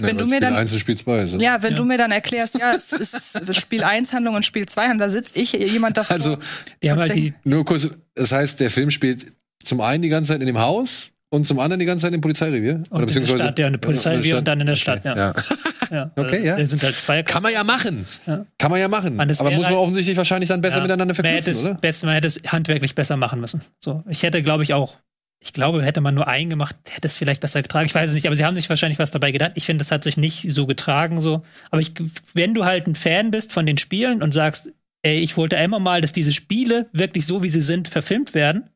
Ja, 0.00 0.06
wenn 0.06 0.16
du 0.16 0.24
weil 0.24 0.30
mir 0.30 0.36
Spiel 0.36 0.40
dann- 0.40 0.56
1 0.56 0.72
und 0.72 0.78
Spiel 0.78 0.96
2 0.96 1.26
sind. 1.26 1.42
Ja, 1.42 1.62
wenn 1.62 1.72
Ja. 1.72 1.76
du 1.76 1.84
mir 1.84 1.98
dann 1.98 2.10
erklärst, 2.10 2.58
ja, 2.58 2.72
es 2.72 2.92
ist 2.92 3.56
Spiel 3.60 3.84
1 3.84 4.14
Handlung 4.14 4.34
und 4.36 4.46
Spiel 4.46 4.64
2 4.66 4.82
Handlung, 4.88 5.00
da 5.00 5.10
sitzt 5.10 5.36
ich, 5.36 5.52
jemand 5.52 5.98
davor. 5.98 6.16
Also, 6.16 6.38
Die 6.82 6.90
haben 6.90 7.00
halt 7.00 7.14
die, 7.14 7.34
nur 7.44 7.66
kurz, 7.66 7.90
das 8.14 8.32
heißt, 8.32 8.60
der 8.60 8.70
Film 8.70 8.90
spielt 8.90 9.26
zum 9.62 9.80
einen 9.80 10.02
die 10.02 10.08
ganze 10.08 10.32
Zeit 10.32 10.40
in 10.40 10.46
dem 10.46 10.58
Haus 10.58 11.12
und 11.30 11.46
zum 11.46 11.58
anderen 11.60 11.78
die 11.78 11.86
ganze 11.86 12.06
Zeit 12.06 12.14
im 12.14 12.20
Polizeirevier? 12.20 12.82
und 12.90 13.16
in 13.16 13.22
der 13.22 13.36
Stadt, 13.36 13.58
ja, 13.58 13.66
eine 13.66 13.78
Polizeirevier 13.78 14.38
und 14.38 14.48
dann 14.48 14.60
in 14.60 14.66
der 14.66 14.76
Stadt, 14.76 15.04
ja. 15.04 15.16
ja. 15.16 15.32
ja. 15.90 16.10
Okay, 16.16 16.44
ja. 16.44 16.56
Das 16.58 16.70
sind 16.70 16.82
halt 16.82 16.96
zwei 16.96 17.22
Kann 17.22 17.42
man 17.42 17.52
ja 17.52 17.62
machen. 17.62 18.04
Ja. 18.26 18.44
Kann 18.58 18.70
man 18.70 18.80
ja 18.80 18.88
machen. 18.88 19.16
Man, 19.16 19.30
Aber 19.30 19.50
muss 19.50 19.62
man 19.62 19.66
halt- 19.66 19.76
offensichtlich 19.76 20.16
wahrscheinlich 20.16 20.48
dann 20.48 20.60
besser 20.60 20.80
miteinander 20.82 21.14
Man 21.14 21.14
verknüpfen, 21.14 21.50
es, 21.50 21.64
oder? 21.64 21.74
best, 21.74 22.04
man 22.04 22.14
hätte 22.14 22.26
es 22.26 22.40
handwerklich 22.46 22.94
besser 22.94 23.16
machen 23.16 23.40
müssen. 23.40 23.60
So, 23.78 24.02
ich 24.08 24.22
hätte, 24.22 24.42
glaube 24.42 24.64
ich, 24.64 24.74
auch, 24.74 24.96
ich 25.38 25.52
glaube, 25.52 25.82
hätte 25.84 26.00
man 26.00 26.14
nur 26.14 26.26
einen 26.26 26.50
gemacht, 26.50 26.76
hätte 26.88 27.06
es 27.06 27.16
vielleicht 27.16 27.40
besser 27.40 27.62
getragen. 27.62 27.86
Ich 27.86 27.94
weiß 27.94 28.10
es 28.10 28.14
nicht, 28.14 28.26
aber 28.26 28.36
sie 28.36 28.44
haben 28.44 28.56
sich 28.56 28.68
wahrscheinlich 28.68 28.98
was 28.98 29.10
dabei 29.10 29.30
gedacht. 29.30 29.52
Ich 29.54 29.66
finde, 29.66 29.82
das 29.82 29.92
hat 29.92 30.04
sich 30.04 30.16
nicht 30.16 30.50
so 30.50 30.66
getragen, 30.66 31.20
so. 31.20 31.42
Aber 31.70 31.80
ich, 31.80 31.92
wenn 32.34 32.54
du 32.54 32.64
halt 32.64 32.86
ein 32.86 32.94
Fan 32.94 33.30
bist 33.30 33.52
von 33.52 33.66
den 33.66 33.78
Spielen 33.78 34.22
und 34.22 34.34
sagst, 34.34 34.70
ey, 35.02 35.20
ich 35.20 35.36
wollte 35.36 35.56
immer 35.56 35.78
mal, 35.78 36.00
dass 36.00 36.12
diese 36.12 36.32
Spiele 36.32 36.88
wirklich 36.92 37.24
so, 37.24 37.42
wie 37.42 37.48
sie 37.48 37.62
sind, 37.62 37.88
verfilmt 37.88 38.34
werden, 38.34 38.68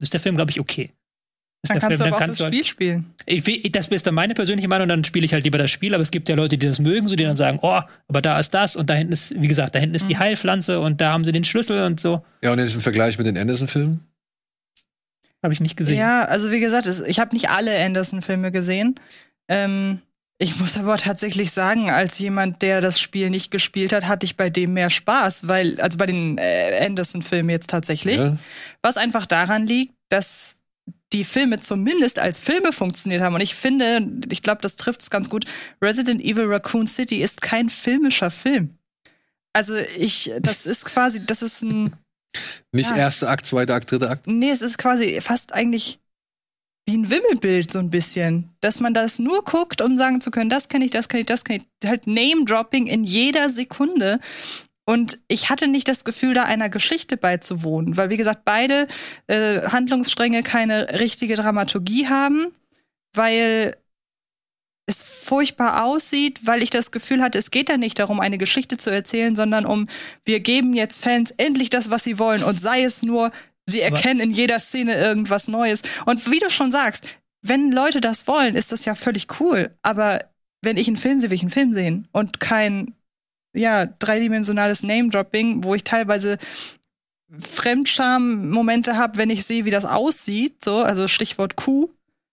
ist 0.00 0.12
der 0.12 0.20
Film, 0.20 0.36
glaube 0.36 0.50
ich, 0.50 0.60
okay. 0.60 0.90
Ist 1.62 1.70
dann 1.70 1.74
der 1.74 1.80
kannst 1.80 1.96
Film, 1.98 2.10
du 2.10 2.14
aber 2.16 2.24
auch 2.24 2.26
das 2.28 2.38
halt- 2.40 2.54
Spiel 2.54 2.64
spielen. 2.64 3.14
ich, 3.26 3.72
das 3.72 3.88
ist 3.88 4.06
dann 4.06 4.14
meine 4.14 4.34
persönliche 4.34 4.68
Meinung, 4.68 4.86
dann 4.88 5.02
spiele 5.02 5.24
ich 5.24 5.32
halt 5.32 5.42
lieber 5.42 5.58
das 5.58 5.70
Spiel, 5.72 5.92
aber 5.92 6.02
es 6.02 6.12
gibt 6.12 6.28
ja 6.28 6.36
Leute, 6.36 6.56
die 6.56 6.66
das 6.66 6.78
mögen, 6.78 7.08
so 7.08 7.16
die 7.16 7.24
dann 7.24 7.34
sagen, 7.36 7.58
oh, 7.62 7.80
aber 8.06 8.20
da 8.22 8.38
ist 8.38 8.54
das 8.54 8.76
und 8.76 8.88
da 8.90 8.94
hinten 8.94 9.12
ist, 9.12 9.34
wie 9.40 9.48
gesagt, 9.48 9.74
da 9.74 9.80
hinten 9.80 9.96
ist 9.96 10.08
die 10.08 10.14
Mhm. 10.14 10.18
Heilpflanze 10.20 10.78
und 10.78 11.00
da 11.00 11.12
haben 11.12 11.24
sie 11.24 11.32
den 11.32 11.42
Schlüssel 11.44 11.82
und 11.82 11.98
so. 11.98 12.24
Ja, 12.44 12.52
und 12.52 12.60
jetzt 12.60 12.74
im 12.76 12.80
Vergleich 12.80 13.18
mit 13.18 13.26
den 13.26 13.36
Anderson-Filmen? 13.36 14.00
Habe 15.42 15.52
ich 15.52 15.60
nicht 15.60 15.76
gesehen. 15.76 15.98
Ja, 15.98 16.24
also 16.24 16.50
wie 16.52 16.60
gesagt, 16.60 16.86
es, 16.86 17.00
ich 17.00 17.18
habe 17.18 17.34
nicht 17.34 17.50
alle 17.50 17.76
Anderson-Filme 17.84 18.50
gesehen. 18.52 18.94
Ähm, 19.48 20.00
ich 20.38 20.58
muss 20.58 20.76
aber 20.78 20.96
tatsächlich 20.96 21.50
sagen, 21.50 21.90
als 21.90 22.18
jemand, 22.18 22.62
der 22.62 22.80
das 22.80 23.00
Spiel 23.00 23.28
nicht 23.28 23.50
gespielt 23.50 23.92
hat, 23.92 24.06
hatte 24.06 24.24
ich 24.24 24.36
bei 24.36 24.50
dem 24.50 24.72
mehr 24.72 24.90
Spaß, 24.90 25.48
weil, 25.48 25.80
also 25.80 25.98
bei 25.98 26.06
den 26.06 26.38
äh, 26.38 26.78
Anderson-Filmen 26.86 27.50
jetzt 27.50 27.70
tatsächlich. 27.70 28.18
Ja? 28.18 28.38
Was 28.80 28.96
einfach 28.96 29.26
daran 29.26 29.66
liegt, 29.66 29.94
dass 30.08 30.56
die 31.12 31.24
Filme 31.24 31.58
zumindest 31.58 32.18
als 32.18 32.38
Filme 32.38 32.72
funktioniert 32.72 33.22
haben. 33.22 33.34
Und 33.34 33.40
ich 33.40 33.54
finde, 33.54 34.06
ich 34.30 34.42
glaube, 34.42 34.60
das 34.62 34.76
trifft 34.76 35.00
es 35.02 35.10
ganz 35.10 35.28
gut. 35.30 35.44
Resident 35.82 36.20
Evil 36.22 36.44
Raccoon 36.46 36.86
City 36.86 37.16
ist 37.22 37.40
kein 37.40 37.68
filmischer 37.68 38.30
Film. 38.30 38.76
Also 39.52 39.76
ich, 39.76 40.30
das 40.40 40.66
ist 40.66 40.84
quasi, 40.84 41.24
das 41.24 41.42
ist 41.42 41.62
ein, 41.62 41.94
Nicht 42.72 42.90
Ja. 42.90 42.96
erster 42.96 43.30
Akt, 43.30 43.46
zweiter 43.46 43.74
Akt, 43.74 43.90
dritter 43.90 44.10
Akt. 44.10 44.26
Nee, 44.26 44.50
es 44.50 44.62
ist 44.62 44.78
quasi 44.78 45.20
fast 45.20 45.54
eigentlich 45.54 45.98
wie 46.88 46.96
ein 46.96 47.10
Wimmelbild 47.10 47.70
so 47.70 47.78
ein 47.80 47.90
bisschen. 47.90 48.48
Dass 48.62 48.80
man 48.80 48.94
das 48.94 49.18
nur 49.18 49.44
guckt, 49.44 49.82
um 49.82 49.98
sagen 49.98 50.22
zu 50.22 50.30
können, 50.30 50.48
das 50.48 50.70
kenne 50.70 50.86
ich, 50.86 50.90
das 50.90 51.10
kenne 51.10 51.20
ich, 51.20 51.26
das 51.26 51.44
kenne 51.44 51.62
ich. 51.82 51.88
Halt 51.88 52.06
Name-Dropping 52.06 52.86
in 52.86 53.04
jeder 53.04 53.50
Sekunde. 53.50 54.20
Und 54.86 55.18
ich 55.28 55.50
hatte 55.50 55.68
nicht 55.68 55.86
das 55.86 56.04
Gefühl, 56.04 56.32
da 56.32 56.44
einer 56.44 56.70
Geschichte 56.70 57.18
beizuwohnen, 57.18 57.98
weil 57.98 58.08
wie 58.08 58.16
gesagt, 58.16 58.46
beide 58.46 58.86
äh, 59.26 59.60
Handlungsstränge 59.68 60.42
keine 60.42 60.98
richtige 60.98 61.34
Dramaturgie 61.34 62.08
haben, 62.08 62.46
weil 63.12 63.76
es 64.86 65.02
furchtbar 65.02 65.84
aussieht, 65.84 66.46
weil 66.46 66.62
ich 66.62 66.70
das 66.70 66.90
Gefühl 66.90 67.20
hatte, 67.20 67.36
es 67.36 67.50
geht 67.50 67.68
da 67.68 67.76
nicht 67.76 67.98
darum, 67.98 68.18
eine 68.18 68.38
Geschichte 68.38 68.78
zu 68.78 68.90
erzählen, 68.90 69.36
sondern 69.36 69.66
um, 69.66 69.88
wir 70.24 70.40
geben 70.40 70.72
jetzt 70.72 71.04
Fans 71.04 71.34
endlich 71.36 71.68
das, 71.68 71.90
was 71.90 72.04
sie 72.04 72.18
wollen 72.18 72.42
und 72.42 72.58
sei 72.58 72.82
es 72.82 73.02
nur, 73.02 73.30
sie 73.68 73.80
erkennen 73.80 74.20
in 74.20 74.32
jeder 74.32 74.58
Szene 74.60 74.94
irgendwas 74.96 75.48
Neues. 75.48 75.82
Und 76.06 76.30
wie 76.30 76.38
du 76.38 76.50
schon 76.50 76.70
sagst, 76.70 77.06
wenn 77.42 77.70
Leute 77.70 78.00
das 78.00 78.26
wollen, 78.26 78.56
ist 78.56 78.72
das 78.72 78.84
ja 78.84 78.94
völlig 78.94 79.26
cool. 79.40 79.70
Aber 79.82 80.20
wenn 80.62 80.76
ich 80.76 80.88
einen 80.88 80.96
Film 80.96 81.20
sehe, 81.20 81.30
will 81.30 81.36
ich 81.36 81.42
einen 81.42 81.50
Film 81.50 81.72
sehen 81.72 82.08
und 82.12 82.40
kein 82.40 82.94
ja, 83.54 83.86
dreidimensionales 83.86 84.82
Name-Dropping, 84.82 85.64
wo 85.64 85.74
ich 85.74 85.84
teilweise 85.84 86.38
Fremdscham-Momente 87.38 88.96
habe, 88.96 89.18
wenn 89.18 89.30
ich 89.30 89.44
sehe, 89.44 89.64
wie 89.64 89.70
das 89.70 89.84
aussieht. 89.84 90.64
So, 90.64 90.82
also 90.82 91.08
Stichwort 91.08 91.56
Kuh, 91.56 91.88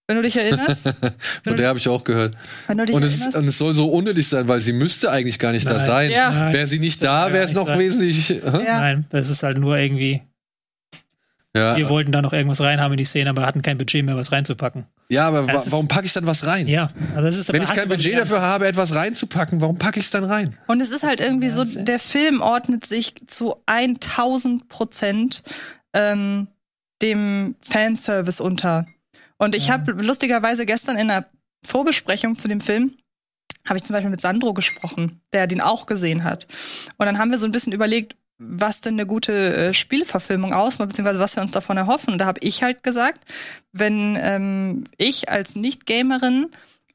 wenn 0.08 0.18
du 0.18 0.24
dich 0.24 0.38
erinnerst. 0.38 0.86
Von 1.44 1.58
der 1.58 1.68
habe 1.68 1.80
ich 1.80 1.88
auch 1.88 2.04
gehört. 2.04 2.36
wenn 2.68 2.78
du 2.78 2.86
dich 2.86 2.96
Und 2.96 3.04
es, 3.04 3.14
erinnerst. 3.20 3.38
und 3.38 3.48
es 3.48 3.58
soll 3.58 3.74
so 3.74 3.88
unnötig 3.92 4.28
sein, 4.28 4.48
weil 4.48 4.62
sie 4.62 4.74
müsste 4.74 5.12
eigentlich 5.12 5.40
gar 5.40 5.52
nicht 5.52 5.66
da 5.66 5.78
Nein. 5.78 5.88
sein. 5.88 6.12
Ja. 6.12 6.54
Wäre 6.54 6.68
sie 6.68 6.80
nicht 6.80 7.04
da, 7.04 7.32
wäre 7.34 7.46
es 7.46 7.54
noch 7.54 7.68
sein. 7.68 7.80
wesentlich. 7.80 8.30
Ja. 8.30 8.80
Nein, 8.80 9.06
das 9.10 9.30
ist 9.30 9.44
halt 9.44 9.58
nur 9.58 9.78
irgendwie, 9.78 10.22
Ja, 11.56 11.78
wir 11.78 11.90
wollten 11.90 12.12
da 12.12 12.22
noch 12.22 12.34
irgendwas 12.34 12.60
reinhaben 12.62 12.94
in 12.94 12.98
die 12.98 13.06
Szene, 13.06 13.30
aber 13.30 13.46
hatten 13.46 13.62
kein 13.62 13.78
Budget 13.78 14.06
mehr, 14.06 14.16
was 14.18 14.32
reinzupacken. 14.32 14.86
ja 15.10 15.28
aber 15.28 15.48
wa 15.48 15.54
ist- 15.54 15.72
warum 15.72 15.88
packe 15.88 16.06
ich 16.06 16.14
dann 16.14 16.26
was 16.26 16.46
rein? 16.46 16.68
Ja, 16.68 16.90
also 17.16 17.22
das 17.28 17.38
ist 17.38 17.52
Wenn 17.54 17.62
ich 17.64 17.74
kein 17.74 17.88
Budget 17.88 18.18
dafür 18.20 18.42
habe, 18.42 18.68
etwas 18.68 18.94
reinzupacken, 18.94 19.62
warum 19.62 19.78
packe 19.78 20.00
ich 20.00 20.06
es 20.06 20.12
dann 20.12 20.26
rein? 20.26 20.58
Und 20.68 20.82
es 20.82 20.92
ist 20.92 21.04
halt 21.04 21.20
irgendwie 21.22 21.50
so, 21.50 21.64
der 21.64 22.00
Film 22.00 22.42
ordnet 22.42 22.86
sich 22.86 23.14
zu 23.28 23.56
1000 23.68 24.68
Prozent 24.68 25.44
ähm, 25.94 26.48
dem 27.02 27.56
Fanservice 27.62 28.42
unter. 28.42 28.86
Und 29.38 29.56
ich 29.56 29.68
Ja. 29.68 29.74
habe 29.74 29.92
lustigerweise 29.94 30.66
gestern 30.66 30.98
in 30.98 31.10
einer 31.10 31.26
Vorbesprechung 31.66 32.38
zu 32.38 32.48
dem 32.48 32.62
Film 32.62 32.94
habe 33.68 33.78
ich 33.78 33.84
zum 33.84 33.94
Beispiel 33.96 34.12
mit 34.12 34.22
Sandro 34.22 34.54
gesprochen, 34.54 35.22
der 35.34 35.48
den 35.48 35.60
auch 35.60 35.88
gesehen 35.88 36.24
hat. 36.24 36.46
Und 36.98 37.08
dann 37.08 37.18
haben 37.18 37.32
wir 37.32 37.40
so 37.40 37.48
ein 37.48 37.52
bisschen 37.52 37.74
überlegt, 37.74 38.16
was 38.38 38.82
denn 38.82 38.96
eine 38.96 39.06
gute 39.06 39.56
äh, 39.56 39.74
Spielverfilmung 39.74 40.54
ausmacht, 40.54 40.90
beziehungsweise 40.90 41.20
was 41.20 41.36
wir 41.36 41.44
uns 41.44 41.52
davon 41.52 41.78
erhoffen. 41.78 42.14
Und 42.14 42.20
da 42.20 42.26
habe 42.26 42.40
ich 42.42 42.64
halt 42.64 42.84
gesagt, 42.84 43.24
wenn 43.72 44.18
ähm, 44.20 44.84
ich 44.98 45.30
als 45.30 45.56
Nicht-Gamerin 45.56 46.48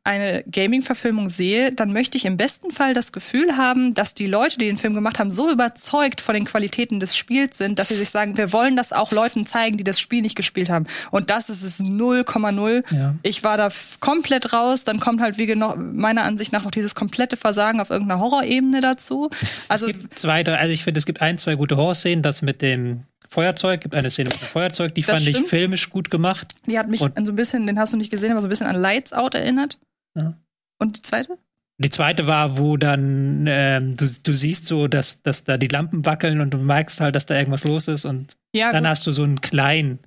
eine 0.02 0.42
Gaming-Verfilmung 0.50 1.28
sehe, 1.28 1.72
dann 1.72 1.92
möchte 1.92 2.16
ich 2.16 2.24
im 2.24 2.36
besten 2.38 2.70
Fall 2.70 2.94
das 2.94 3.12
Gefühl 3.12 3.58
haben, 3.58 3.92
dass 3.92 4.14
die 4.14 4.26
Leute, 4.26 4.56
die 4.58 4.66
den 4.66 4.78
Film 4.78 4.94
gemacht 4.94 5.18
haben, 5.18 5.30
so 5.30 5.50
überzeugt 5.50 6.22
von 6.22 6.34
den 6.34 6.46
Qualitäten 6.46 7.00
des 7.00 7.16
Spiels 7.16 7.58
sind, 7.58 7.78
dass 7.78 7.88
sie 7.88 7.96
sich 7.96 8.08
sagen, 8.08 8.38
wir 8.38 8.52
wollen 8.54 8.76
das 8.76 8.92
auch 8.94 9.12
Leuten 9.12 9.44
zeigen, 9.44 9.76
die 9.76 9.84
das 9.84 10.00
Spiel 10.00 10.22
nicht 10.22 10.36
gespielt 10.36 10.70
haben. 10.70 10.86
Und 11.10 11.28
das 11.28 11.50
ist 11.50 11.62
es 11.62 11.80
0,0. 11.80 12.82
Ja. 12.94 13.14
Ich 13.22 13.44
war 13.44 13.56
da 13.58 13.68
komplett 14.00 14.52
raus. 14.52 14.84
Dann 14.84 15.00
kommt 15.00 15.20
halt 15.20 15.36
wie 15.38 15.46
genau 15.46 15.76
meiner 15.76 16.24
Ansicht 16.24 16.52
nach 16.52 16.64
noch 16.64 16.70
dieses 16.70 16.94
komplette 16.94 17.36
Versagen 17.36 17.80
auf 17.80 17.90
irgendeiner 17.90 18.20
Horrorebene 18.20 18.80
dazu. 18.80 19.28
Also 19.68 19.86
Es 19.88 19.92
gibt 19.98 20.18
zwei, 20.18 20.42
drei, 20.42 20.56
also 20.56 20.72
ich 20.72 20.82
finde, 20.82 20.98
es 20.98 21.06
gibt 21.06 21.20
ein, 21.20 21.36
zwei 21.38 21.56
gute 21.56 21.76
Horror-Szenen. 21.76 22.22
Das 22.22 22.40
mit 22.42 22.62
dem 22.62 23.04
Feuerzeug, 23.28 23.80
gibt 23.82 23.94
eine 23.94 24.10
Szene 24.10 24.30
mit 24.30 24.40
dem 24.40 24.46
Feuerzeug, 24.46 24.94
die 24.94 25.02
Das 25.02 25.10
fand 25.16 25.28
ich 25.28 25.36
stimmt. 25.36 25.50
filmisch 25.50 25.90
gut 25.90 26.10
gemacht. 26.10 26.48
die 26.66 26.78
hat 26.78 26.88
mich 26.88 27.00
Und- 27.00 27.14
so 27.26 27.32
ein 27.32 27.36
bisschen, 27.36 27.66
den 27.66 27.78
hast 27.78 27.92
du 27.92 27.96
nicht 27.96 28.10
gesehen, 28.10 28.32
aber 28.32 28.40
so 28.40 28.48
ein 28.48 28.50
bisschen 28.50 28.66
an 28.66 28.80
Lights 28.80 29.12
Out 29.12 29.34
erinnert. 29.34 29.78
Ja. 30.18 30.34
Und 30.80 30.96
die 30.98 31.02
zweite? 31.02 31.38
Die 31.78 31.90
zweite 31.90 32.26
war, 32.26 32.58
wo 32.58 32.76
dann 32.76 33.46
ähm, 33.48 33.96
du, 33.96 34.04
du 34.22 34.32
siehst 34.34 34.66
so, 34.66 34.86
dass, 34.86 35.22
dass 35.22 35.44
da 35.44 35.56
die 35.56 35.68
Lampen 35.68 36.04
wackeln 36.04 36.40
und 36.40 36.50
du 36.50 36.58
merkst 36.58 37.00
halt, 37.00 37.14
dass 37.16 37.24
da 37.26 37.36
irgendwas 37.36 37.64
los 37.64 37.88
ist 37.88 38.04
und 38.04 38.36
Ja, 38.54 38.70
dann 38.72 38.82
gut. 38.84 38.90
hast 38.90 39.06
du 39.06 39.12
so 39.12 39.22
einen 39.22 39.40
kleinen 39.40 39.98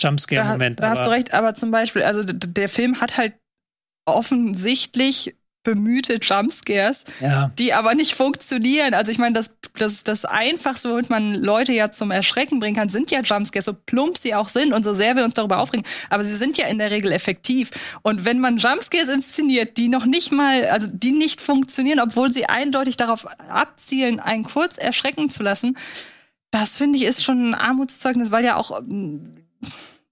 Da, 0.00 0.08
Jumpscare-Moment. 0.08 0.80
da 0.80 0.90
hast 0.90 0.98
aber- 1.00 1.08
du 1.08 1.14
recht, 1.14 1.34
aber 1.34 1.54
zum 1.54 1.70
Beispiel, 1.72 2.02
also 2.02 2.22
der 2.24 2.68
Film 2.68 3.00
hat 3.00 3.16
halt 3.16 3.34
offensichtlich 4.06 5.34
bemühte 5.64 6.18
Jumpscares, 6.22 7.04
Ja, 7.20 7.50
die 7.58 7.74
aber 7.74 7.94
nicht 7.94 8.14
funktionieren. 8.14 8.94
Also 8.94 9.10
ich 9.10 9.18
meine, 9.18 9.32
das, 9.32 9.56
das, 9.76 10.04
das 10.04 10.24
Einfachste, 10.24 10.90
womit 10.90 11.10
man 11.10 11.34
Leute 11.34 11.72
ja 11.72 11.90
zum 11.90 12.10
Erschrecken 12.10 12.60
bringen 12.60 12.76
kann, 12.76 12.88
sind 12.88 13.10
ja 13.10 13.20
Jumpscares, 13.22 13.64
so 13.64 13.74
plump 13.74 14.18
sie 14.18 14.34
auch 14.34 14.48
sind 14.48 14.72
und 14.72 14.84
so 14.84 14.92
sehr 14.92 15.16
wir 15.16 15.24
uns 15.24 15.34
darüber 15.34 15.58
aufregen. 15.58 15.86
Aber 16.10 16.22
sie 16.22 16.36
sind 16.36 16.56
ja 16.56 16.66
in 16.68 16.78
der 16.78 16.90
Regel 16.90 17.10
effektiv. 17.10 17.70
Und 18.02 18.24
wenn 18.24 18.38
man 18.38 18.58
Jumpscares 18.58 19.08
inszeniert, 19.08 19.76
die 19.78 19.88
noch 19.88 20.06
nicht 20.06 20.30
mal, 20.30 20.66
also 20.66 20.88
die 20.92 21.12
nicht 21.12 21.40
funktionieren, 21.40 21.98
obwohl 21.98 22.30
sie 22.30 22.46
eindeutig 22.46 22.96
darauf 22.96 23.26
abzielen, 23.48 24.20
einen 24.20 24.44
kurz 24.44 24.78
erschrecken 24.78 25.30
zu 25.30 25.42
lassen, 25.42 25.76
das 26.50 26.78
finde 26.78 26.98
ich 26.98 27.04
ist 27.04 27.24
schon 27.24 27.50
ein 27.50 27.54
Armutszeugnis, 27.54 28.30
weil 28.30 28.44
ja 28.44 28.54
auch 28.54 28.80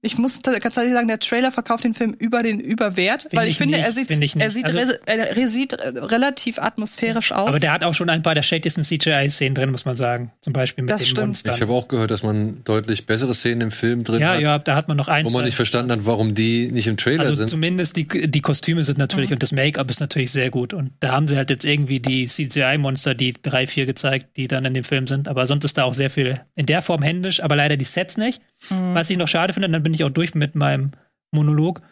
ich 0.04 0.18
muss 0.18 0.40
tatsächlich 0.42 0.92
sagen, 0.92 1.06
der 1.06 1.20
Trailer 1.20 1.52
verkauft 1.52 1.84
den 1.84 1.94
Film 1.94 2.12
über 2.18 2.42
den 2.42 2.58
Überwert, 2.58 3.26
weil 3.32 3.46
ich, 3.46 3.52
ich 3.52 3.58
finde, 3.58 3.76
nicht, 3.78 3.86
er 3.86 3.92
sieht, 3.92 4.10
nicht. 4.10 4.34
er 4.36 4.50
sieht, 4.50 4.66
Also- 4.66 4.78
re- 4.80 4.98
er, 5.06 5.48
sieht 5.48 5.74
relativ 5.80 6.58
atmosphärisch 6.58 7.30
aus. 7.30 7.48
aber 7.48 7.60
der 7.60 7.72
hat 7.72 7.84
auch 7.84 7.94
schon 7.94 8.10
ein 8.10 8.22
paar 8.22 8.34
der 8.34 8.42
schädlichsten 8.42 8.82
CGI-Szenen 8.82 9.54
drin, 9.54 9.70
muss 9.70 9.84
man 9.84 9.94
sagen. 9.94 10.32
Zum 10.40 10.52
Beispiel 10.52 10.82
mit 10.82 10.90
Das 10.92 11.02
den 11.02 11.06
stimmt. 11.06 11.26
Monstern. 11.28 11.54
Ich 11.54 11.62
habe 11.62 11.72
auch 11.72 11.86
gehört, 11.86 12.10
dass 12.10 12.24
man 12.24 12.64
deutlich 12.64 13.06
bessere 13.06 13.32
Szenen 13.34 13.60
im 13.60 13.70
Film 13.70 14.02
drin 14.02 14.20
ja, 14.20 14.34
hat, 14.34 14.40
ja, 14.40 14.58
da 14.58 14.74
hat 14.74 14.88
man 14.88 14.96
noch 14.96 15.06
ein, 15.08 15.24
wo 15.24 15.30
man 15.30 15.44
nicht 15.44 15.54
verstanden 15.54 15.92
hat, 15.92 16.00
warum 16.02 16.34
die 16.34 16.68
nicht 16.72 16.88
im 16.88 16.96
Trailer 16.96 17.20
Also 17.20 17.36
sind. 17.36 17.48
zumindest 17.48 17.96
die, 17.96 18.06
die 18.28 18.40
Kostüme 18.40 18.82
sind 18.82 18.98
natürlich 18.98 19.30
Mhm. 19.30 19.34
und 19.34 19.42
das 19.44 19.52
Make-up 19.52 19.88
ist 19.88 20.00
natürlich 20.00 20.32
sehr 20.32 20.50
gut. 20.50 20.74
Und 20.74 20.90
da 20.98 21.12
haben 21.12 21.28
sie 21.28 21.36
halt 21.36 21.48
jetzt 21.50 21.64
irgendwie 21.64 22.00
die 22.00 22.26
CGI-Monster, 22.26 23.14
die 23.14 23.34
drei, 23.40 23.68
vier 23.68 23.86
gezeigt, 23.86 24.36
die 24.36 24.48
dann 24.48 24.64
in 24.64 24.74
dem 24.74 24.84
Film 24.84 25.06
sind. 25.06 25.28
Aber 25.28 25.46
sonst 25.46 25.64
ist 25.64 25.78
da 25.78 25.84
auch 25.84 25.94
sehr 25.94 26.10
viel 26.10 26.40
in 26.56 26.66
der 26.66 26.82
Form 26.82 27.02
händisch, 27.02 27.40
aber 27.42 27.54
leider 27.54 27.76
die 27.76 27.84
Sets 27.84 28.16
nicht. 28.16 28.42
Mhm. 28.70 28.94
Was 28.94 29.10
ich 29.10 29.16
noch 29.16 29.28
schade 29.28 29.52
finde, 29.52 29.68
dann 29.68 29.82
bin 29.82 29.94
ich 29.94 30.04
auch 30.04 30.10
durch 30.10 30.34
mit 30.34 30.54
meinem 30.54 30.92
Monolog. 31.32 31.82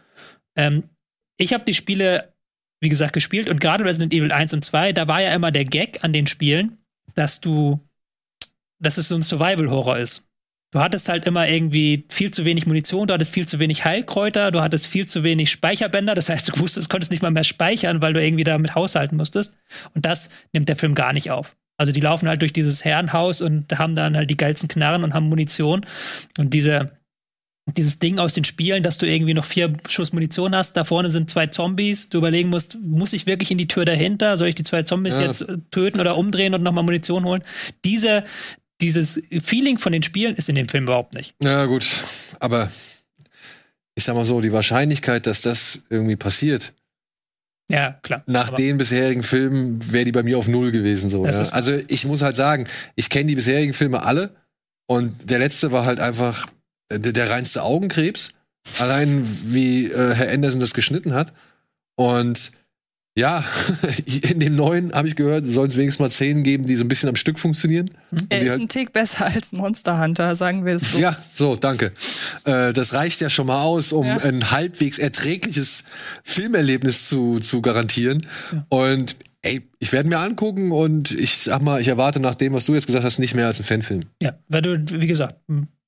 Ähm, 0.56 0.84
ich 1.38 1.52
habe 1.52 1.64
die 1.64 1.74
Spiele, 1.74 2.34
wie 2.80 2.88
gesagt, 2.88 3.12
gespielt 3.12 3.48
und 3.48 3.60
gerade 3.60 3.84
Resident 3.84 4.12
Evil 4.12 4.32
1 4.32 4.54
und 4.54 4.64
2, 4.64 4.92
da 4.92 5.08
war 5.08 5.20
ja 5.20 5.34
immer 5.34 5.50
der 5.50 5.64
Gag 5.64 6.04
an 6.04 6.12
den 6.12 6.26
Spielen, 6.26 6.78
dass 7.14 7.40
du, 7.40 7.80
dass 8.78 8.98
es 8.98 9.08
so 9.08 9.16
ein 9.16 9.22
Survival-Horror 9.22 9.98
ist. 9.98 10.26
Du 10.72 10.78
hattest 10.78 11.08
halt 11.08 11.26
immer 11.26 11.48
irgendwie 11.48 12.04
viel 12.08 12.30
zu 12.30 12.44
wenig 12.44 12.66
Munition, 12.66 13.08
du 13.08 13.14
hattest 13.14 13.34
viel 13.34 13.48
zu 13.48 13.58
wenig 13.58 13.84
Heilkräuter, 13.84 14.52
du 14.52 14.60
hattest 14.60 14.86
viel 14.86 15.06
zu 15.06 15.24
wenig 15.24 15.50
Speicherbänder, 15.50 16.14
das 16.14 16.28
heißt, 16.28 16.48
du 16.48 16.60
wusstest, 16.60 16.88
konntest 16.88 17.10
nicht 17.10 17.22
mal 17.22 17.32
mehr 17.32 17.42
speichern, 17.42 18.02
weil 18.02 18.12
du 18.12 18.22
irgendwie 18.22 18.44
damit 18.44 18.76
haushalten 18.76 19.16
musstest. 19.16 19.56
Und 19.94 20.06
das 20.06 20.30
nimmt 20.52 20.68
der 20.68 20.76
Film 20.76 20.94
gar 20.94 21.12
nicht 21.12 21.32
auf. 21.32 21.56
Also 21.80 21.92
die 21.92 22.00
laufen 22.02 22.28
halt 22.28 22.42
durch 22.42 22.52
dieses 22.52 22.84
Herrenhaus 22.84 23.40
und 23.40 23.78
haben 23.78 23.94
dann 23.94 24.14
halt 24.14 24.28
die 24.28 24.36
geilsten 24.36 24.68
Knarren 24.68 25.02
und 25.02 25.14
haben 25.14 25.30
Munition. 25.30 25.86
Und 26.36 26.52
diese, 26.52 26.90
dieses 27.74 27.98
Ding 27.98 28.18
aus 28.18 28.34
den 28.34 28.44
Spielen, 28.44 28.82
dass 28.82 28.98
du 28.98 29.06
irgendwie 29.06 29.32
noch 29.32 29.46
vier 29.46 29.72
Schuss 29.88 30.12
Munition 30.12 30.54
hast, 30.54 30.76
da 30.76 30.84
vorne 30.84 31.10
sind 31.10 31.30
zwei 31.30 31.46
Zombies, 31.46 32.10
du 32.10 32.18
überlegen 32.18 32.50
musst, 32.50 32.76
muss 32.82 33.14
ich 33.14 33.24
wirklich 33.24 33.50
in 33.50 33.56
die 33.56 33.66
Tür 33.66 33.86
dahinter, 33.86 34.36
soll 34.36 34.48
ich 34.48 34.54
die 34.56 34.62
zwei 34.62 34.82
Zombies 34.82 35.16
Ja. 35.16 35.22
jetzt 35.22 35.40
äh, 35.40 35.56
töten 35.70 36.00
oder 36.00 36.18
umdrehen 36.18 36.52
und 36.52 36.62
nochmal 36.62 36.84
Munition 36.84 37.24
holen? 37.24 37.42
Diese, 37.86 38.24
dieses 38.82 39.22
Feeling 39.40 39.78
von 39.78 39.92
den 39.92 40.02
Spielen 40.02 40.34
ist 40.36 40.50
in 40.50 40.56
dem 40.56 40.68
Film 40.68 40.84
überhaupt 40.84 41.14
nicht. 41.14 41.34
Ja, 41.42 41.64
gut. 41.64 41.86
Aber 42.40 42.70
ich 43.94 44.04
sag 44.04 44.14
mal 44.16 44.26
so, 44.26 44.42
die 44.42 44.52
Wahrscheinlichkeit, 44.52 45.26
dass 45.26 45.40
das 45.40 45.82
irgendwie 45.88 46.16
passiert, 46.16 46.74
Ja, 47.70 47.98
klar. 48.02 48.22
nach 48.26 48.48
Aber- 48.48 48.56
den 48.56 48.76
bisherigen 48.78 49.22
Filmen 49.22 49.80
wäre 49.92 50.04
die 50.04 50.12
bei 50.12 50.22
mir 50.22 50.38
auf 50.38 50.48
null 50.48 50.70
gewesen. 50.70 51.10
So, 51.10 51.24
ja. 51.24 51.30
Also 51.50 51.72
ich 51.88 52.04
muss 52.06 52.22
halt 52.22 52.36
sagen, 52.36 52.66
ich 52.96 53.08
kenne 53.10 53.26
die 53.28 53.34
bisherigen 53.36 53.72
Filme 53.72 54.02
alle 54.02 54.34
und 54.86 55.30
der 55.30 55.38
letzte 55.38 55.72
war 55.72 55.84
halt 55.84 56.00
einfach 56.00 56.48
äh, 56.90 56.98
der, 56.98 57.12
der 57.12 57.30
reinste 57.30 57.62
Augenkrebs. 57.62 58.32
Allein 58.78 59.22
wie 59.24 59.86
äh, 59.90 60.14
Herr 60.14 60.30
Anderson 60.32 60.60
das 60.60 60.74
geschnitten 60.74 61.14
hat. 61.14 61.32
Und 61.96 62.52
ja, 63.18 63.44
in 64.30 64.40
dem 64.40 64.54
neuen 64.56 64.92
habe 64.92 65.08
ich 65.08 65.16
gehört, 65.16 65.46
soll 65.46 65.66
es 65.68 65.76
wenigstens 65.76 66.00
mal 66.00 66.10
Szenen 66.10 66.42
geben, 66.42 66.66
die 66.66 66.76
so 66.76 66.84
ein 66.84 66.88
bisschen 66.88 67.08
am 67.08 67.16
Stück 67.16 67.38
funktionieren. 67.38 67.90
er 68.28 68.38
die 68.40 68.46
ist 68.46 68.50
halt- 68.52 68.60
ein 68.62 68.68
Tick 68.68 68.92
besser 68.92 69.26
als 69.26 69.52
Monster 69.52 70.00
Hunter, 70.00 70.36
sagen 70.36 70.64
wir 70.64 70.74
es 70.74 70.92
so. 70.92 70.98
Ja, 70.98 71.16
so, 71.34 71.56
danke. 71.56 71.92
Äh, 72.44 72.72
das 72.72 72.94
reicht 72.94 73.20
ja 73.20 73.28
schon 73.30 73.46
mal 73.48 73.62
aus, 73.62 73.92
um 73.92 74.06
Ja. 74.06 74.18
ein 74.18 74.50
halbwegs 74.50 74.98
erträgliches 74.98 75.84
Filmerlebnis 76.24 77.08
zu, 77.08 77.40
zu 77.40 77.60
garantieren. 77.62 78.24
Und 78.68 79.16
ey, 79.42 79.68
ich 79.78 79.92
werde 79.92 80.08
mir 80.08 80.18
angucken 80.20 80.70
und 80.70 81.10
ich 81.12 81.38
sag 81.38 81.62
mal, 81.62 81.80
ich 81.80 81.88
erwarte 81.88 82.20
nach 82.20 82.34
dem, 82.34 82.52
was 82.52 82.64
du 82.66 82.74
jetzt 82.74 82.86
gesagt 82.86 83.04
hast, 83.04 83.18
nicht 83.18 83.34
mehr 83.34 83.46
als 83.46 83.58
ein 83.58 83.64
Fanfilm. 83.64 84.04
Ja, 84.22 84.38
weil 84.48 84.62
du, 84.62 85.00
wie 85.00 85.06
gesagt, 85.06 85.36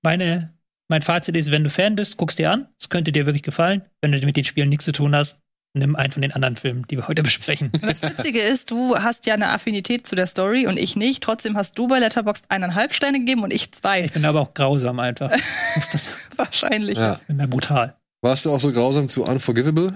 meine, 0.02 0.52
mein 0.88 1.02
Fazit 1.02 1.36
ist, 1.36 1.50
wenn 1.50 1.64
du 1.64 1.70
Fan 1.70 1.94
bist, 1.94 2.16
guckst 2.16 2.38
dir 2.38 2.50
an. 2.50 2.66
Es 2.78 2.88
könnte 2.88 3.12
dir 3.12 3.24
wirklich 3.26 3.42
gefallen. 3.42 3.82
Wenn 4.00 4.12
du 4.12 4.18
mit 4.26 4.36
den 4.36 4.44
Spielen 4.44 4.68
nichts 4.68 4.84
zu 4.84 4.92
tun 4.92 5.14
hast, 5.14 5.38
nimm 5.74 5.96
einen 5.96 6.12
von 6.12 6.22
den 6.22 6.32
anderen 6.32 6.56
Filmen, 6.56 6.86
die 6.90 6.96
wir 6.96 7.08
heute 7.08 7.22
besprechen. 7.22 7.70
Das 7.80 8.02
Witzige 8.02 8.40
ist, 8.40 8.70
du 8.70 8.96
hast 8.96 9.26
ja 9.26 9.34
eine 9.34 9.48
Affinität 9.50 10.06
zu 10.06 10.14
der 10.14 10.26
Story 10.26 10.66
und 10.66 10.76
ich 10.78 10.96
nicht. 10.96 11.22
Trotzdem 11.22 11.56
hast 11.56 11.78
du 11.78 11.88
bei 11.88 11.98
Letterboxd 11.98 12.44
eineinhalb 12.48 12.92
Sterne 12.94 13.18
gegeben 13.20 13.42
und 13.42 13.52
ich 13.52 13.72
zwei. 13.72 14.04
Ich 14.04 14.12
bin 14.12 14.24
aber 14.24 14.40
auch 14.40 14.54
grausam 14.54 14.98
einfach. 15.00 15.30
Muss 15.74 15.88
das, 15.90 16.18
Wahrscheinlich. 16.36 16.98
Ja. 16.98 17.14
ich 17.14 17.26
bin 17.26 17.38
da 17.38 17.46
brutal. 17.46 17.96
Warst 18.20 18.44
du 18.44 18.52
auch 18.52 18.60
so 18.60 18.70
grausam 18.70 19.08
zu 19.08 19.24
Unforgivable? 19.24 19.92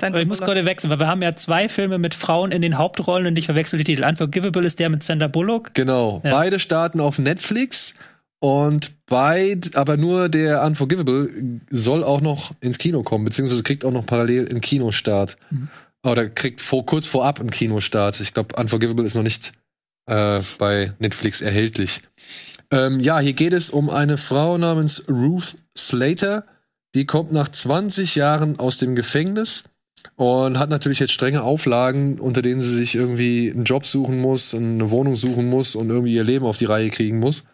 Aber 0.00 0.20
ich 0.20 0.28
muss 0.28 0.38
Bullock. 0.38 0.54
gerade 0.54 0.64
wechseln, 0.66 0.90
weil 0.90 1.00
wir 1.00 1.08
haben 1.08 1.22
ja 1.22 1.34
zwei 1.34 1.68
Filme 1.68 1.98
mit 1.98 2.14
Frauen 2.14 2.52
in 2.52 2.62
den 2.62 2.78
Hauptrollen 2.78 3.26
und 3.26 3.36
ich 3.36 3.46
verwechsel 3.46 3.78
die 3.78 3.84
Titel. 3.84 4.04
Unforgivable 4.04 4.64
ist 4.64 4.78
der 4.78 4.90
mit 4.90 5.02
Sandra 5.02 5.26
Bullock. 5.26 5.74
Genau. 5.74 6.20
Ja. 6.22 6.30
Beide 6.30 6.60
starten 6.60 7.00
auf 7.00 7.18
Netflix 7.18 7.94
und 8.40 9.06
beid, 9.06 9.76
aber 9.76 9.96
nur 9.96 10.28
der 10.28 10.62
Unforgivable 10.62 11.28
soll 11.70 12.04
auch 12.04 12.20
noch 12.20 12.52
ins 12.60 12.78
Kino 12.78 13.02
kommen, 13.02 13.24
beziehungsweise 13.24 13.62
kriegt 13.62 13.84
auch 13.84 13.92
noch 13.92 14.06
parallel 14.06 14.48
einen 14.48 14.60
Kinostart. 14.60 15.36
Oder 16.04 16.28
kriegt 16.28 16.60
vor, 16.60 16.86
kurz 16.86 17.06
vorab 17.06 17.40
einen 17.40 17.50
Kinostart. 17.50 18.20
Ich 18.20 18.32
glaube, 18.32 18.54
Unforgivable 18.56 19.04
ist 19.04 19.14
noch 19.14 19.22
nicht 19.22 19.52
äh, 20.06 20.40
bei 20.58 20.92
Netflix 20.98 21.40
erhältlich. 21.40 22.02
Ähm, 22.70 23.00
ja, 23.00 23.18
hier 23.18 23.32
geht 23.32 23.52
es 23.52 23.70
um 23.70 23.90
eine 23.90 24.16
Frau 24.16 24.58
namens 24.58 25.04
Ruth 25.08 25.56
Slater. 25.76 26.44
Die 26.94 27.06
kommt 27.06 27.32
nach 27.32 27.48
20 27.48 28.14
Jahren 28.14 28.58
aus 28.58 28.78
dem 28.78 28.94
Gefängnis 28.94 29.64
und 30.16 30.58
hat 30.58 30.70
natürlich 30.70 31.00
jetzt 31.00 31.12
strenge 31.12 31.42
Auflagen, 31.42 32.18
unter 32.18 32.42
denen 32.42 32.60
sie 32.60 32.74
sich 32.74 32.94
irgendwie 32.94 33.50
einen 33.50 33.64
Job 33.64 33.84
suchen 33.84 34.20
muss, 34.20 34.54
eine 34.54 34.90
Wohnung 34.90 35.14
suchen 35.14 35.48
muss 35.48 35.74
und 35.74 35.90
irgendwie 35.90 36.14
ihr 36.14 36.24
Leben 36.24 36.46
auf 36.46 36.58
die 36.58 36.64
Reihe 36.66 36.90
kriegen 36.90 37.18
muss. 37.18 37.44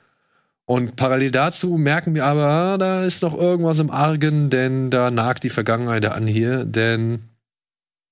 Und 0.67 0.97
parallel 0.97 1.31
dazu 1.31 1.77
merken 1.77 2.15
wir 2.15 2.25
aber, 2.25 2.79
da 2.79 3.05
ist 3.05 3.23
noch 3.23 3.35
irgendwas 3.35 3.79
im 3.79 3.91
Argen, 3.91 4.49
denn 4.49 4.91
da 4.91 5.11
nagt 5.11 5.45
die 5.45 5.51
Vergangenheit 5.51 6.07
an 6.07 6.27
hier, 6.27 6.65
denn 6.65 7.25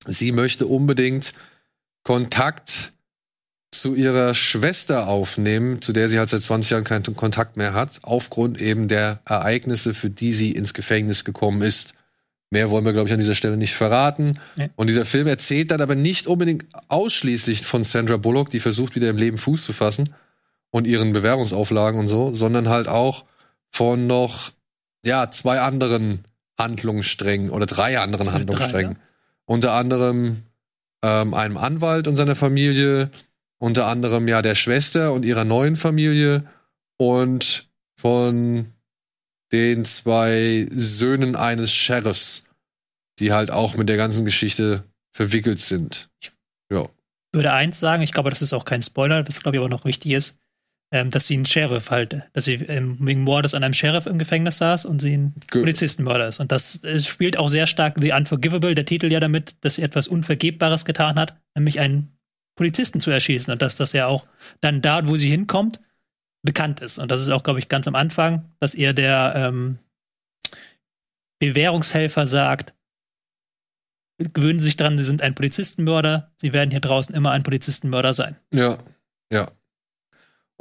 sie 0.07 0.33
möchte 0.33 0.67
unbedingt 0.67 1.33
Kontakt 2.03 2.93
zu 3.71 3.95
ihrer 3.95 4.35
Schwester 4.35 5.09
aufnehmen, 5.09 5.81
zu 5.81 5.95
der 5.95 6.11
sie 6.11 6.19
halt 6.19 6.29
seit 6.29 6.43
20 6.43 6.73
Jahren 6.73 6.85
keinen 6.85 7.17
Kontakt 7.17 7.57
mehr 7.57 7.73
hat, 7.73 8.01
aufgrund 8.03 8.61
eben 8.61 8.87
der 8.87 9.21
Ereignisse, 9.25 9.95
für 9.95 10.11
die 10.11 10.33
sie 10.33 10.53
ins 10.53 10.75
Gefängnis 10.75 11.25
gekommen 11.25 11.63
ist. 11.63 11.95
Mehr 12.51 12.69
wollen 12.69 12.85
wir, 12.85 12.93
glaube 12.93 13.09
ich, 13.09 13.15
an 13.15 13.21
dieser 13.21 13.35
Stelle 13.35 13.57
nicht 13.57 13.75
verraten. 13.75 14.39
Nee. 14.59 14.69
Und 14.77 14.89
dieser 14.89 15.07
Film 15.07 15.27
erzählt 15.27 15.71
dann 15.71 15.81
aber 15.81 15.95
nicht 15.95 16.27
unbedingt 16.27 16.67
ausschließlich 16.89 17.63
von 17.63 17.83
Sandra 17.83 18.19
Bullock, 18.19 18.51
die 18.51 18.61
versucht, 18.61 18.95
wieder 18.95 19.09
im 19.09 19.17
Leben 19.17 19.39
Fuß 19.39 19.65
zu 19.65 19.73
fassen 19.73 20.05
und 20.73 20.87
ihren 20.87 21.13
Bewerbungsauflagen 21.13 22.01
und 22.01 22.09
so, 22.09 22.35
sondern 22.35 22.69
halt 22.69 22.89
auch 22.89 23.25
von 23.71 24.07
noch, 24.09 24.51
ja, 25.05 25.31
zwei 25.31 25.61
anderen 25.61 26.25
Handlungssträngen 26.59 27.51
oder 27.51 27.67
drei 27.67 27.99
anderen 27.99 28.27
Drei, 28.27 28.35
Handlungssträngen. 28.35 28.93
ja. 28.95 29.01
Unter 29.45 29.73
anderem 29.73 30.43
ähm, 31.05 31.35
einem 31.35 31.57
Anwalt 31.59 32.09
und 32.09 32.17
seiner 32.17 32.37
Familie, 32.37 33.11
unter 33.59 33.87
anderem 33.87 34.27
ja 34.29 34.43
der 34.43 34.55
Schwester 34.55 35.13
und 35.13 35.25
ihrer 35.25 35.45
neuen 35.45 35.77
Familie 35.77 36.45
und 36.97 37.69
von 37.97 38.73
den 39.53 39.85
zwei 39.85 40.67
Söhnen 40.71 41.37
eines 41.37 41.73
Sheriffs, 41.73 42.45
die 43.19 43.33
halt 43.33 43.51
auch 43.51 43.77
mit 43.77 43.89
der 43.89 43.99
ganzen 43.99 44.25
Geschichte 44.25 44.85
verwickelt 45.13 45.61
sind. 45.61 46.09
Ja. 46.71 46.89
würde 47.33 47.53
eins 47.53 47.79
sagen, 47.79 48.03
ich 48.03 48.13
glaube, 48.13 48.31
das 48.31 48.41
ist 48.41 48.55
auch 48.55 48.65
kein 48.65 48.81
Spoiler, 48.81 49.23
das 49.23 49.43
glaube 49.43 49.57
ich 49.57 49.61
aber 49.61 49.69
noch 49.69 49.85
wichtig 49.85 50.13
ist, 50.13 50.39
ähm, 50.93 51.11
dass 51.11 51.27
sie 51.27 51.35
einen 51.35 51.47
Sheriff 51.47 51.91
halt, 51.91 52.23
dass 52.35 52.45
sie 52.45 52.55
ähm, 52.55 52.99
wegen 53.01 53.23
Mordes 53.23 53.55
an 53.55 53.65
einem 53.65 53.75
Sheriff 53.75 54.07
im 54.07 54.19
Gefängnis 54.19 54.59
saß 54.59 54.85
und 54.85 55.01
sie 55.01 55.17
ein 55.17 55.35
Ge- 55.51 55.63
Polizistenmörder 55.63 56.29
ist. 56.29 56.39
Und 56.39 56.53
das 56.53 56.81
spielt 56.99 57.39
auch 57.39 57.49
sehr 57.49 57.67
stark 57.67 57.97
The 57.99 58.13
Unforgivable, 58.13 58.75
der 58.75 58.85
Titel 58.85 59.11
ja 59.11 59.19
damit, 59.19 59.57
dass 59.63 59.77
sie 59.77 59.83
etwas 59.83 60.07
Unvergebbares 60.07 60.85
getan 60.85 61.19
hat, 61.19 61.35
nämlich 61.57 61.81
einen 61.81 62.17
Polizisten 62.57 63.01
zu 63.01 63.11
erschießen. 63.11 63.51
Und 63.51 63.63
dass 63.63 63.77
das 63.77 63.95
ja 63.95 64.07
auch 64.07 64.27
dann 64.61 64.83
da, 64.83 65.09
wo 65.09 65.17
sie 65.17 65.31
hinkommt, 65.31 65.81
bekannt 66.45 66.81
ist. 66.81 66.99
Und 66.99 67.11
das 67.11 67.23
ist 67.23 67.31
auch, 67.31 67.43
glaube 67.43 67.59
ich, 67.59 67.69
ganz 67.69 67.89
am 67.89 67.95
Anfang, 67.95 68.53
dass 68.61 68.75
ihr 68.75 68.93
der 68.93 69.33
ähm, 69.35 69.79
Bewährungshelfer 71.41 72.27
sagt, 72.27 72.75
gewöhnen 74.19 74.59
Sie 74.59 74.67
sich 74.67 74.77
dran, 74.77 74.99
Sie 74.99 75.05
sind 75.05 75.23
ein 75.23 75.35
Polizistenmörder, 75.35 76.33
Sie 76.37 76.53
werden 76.53 76.71
hier 76.71 76.81
draußen 76.81 77.15
immer 77.15 77.31
ein 77.31 77.43
Polizistenmörder 77.43 78.13
sein. 78.13 78.37
Ja, 78.53 78.79
ja. 79.33 79.51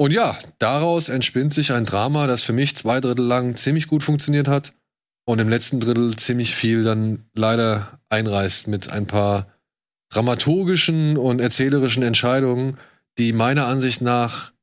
Und 0.01 0.13
ja, 0.13 0.35
daraus 0.57 1.09
entspinnt 1.09 1.53
sich 1.53 1.73
ein 1.73 1.85
Drama, 1.85 2.25
das 2.25 2.41
für 2.41 2.53
mich 2.53 2.75
zwei 2.75 2.99
Drittel 2.99 3.23
lang 3.23 3.55
ziemlich 3.55 3.87
gut 3.87 4.01
funktioniert 4.01 4.47
hat 4.47 4.73
und 5.25 5.37
im 5.37 5.47
letzten 5.47 5.79
Drittel 5.79 6.15
ziemlich 6.15 6.55
viel 6.55 6.83
dann 6.83 7.25
leider 7.35 7.99
einreißt 8.09 8.67
mit 8.67 8.89
ein 8.89 9.05
paar 9.05 9.45
dramaturgischen 10.09 11.17
und 11.17 11.39
erzählerischen 11.39 12.01
Entscheidungen, 12.01 12.77
die 13.19 13.31
meiner 13.31 13.67
Ansicht 13.67 14.01
nach 14.01 14.53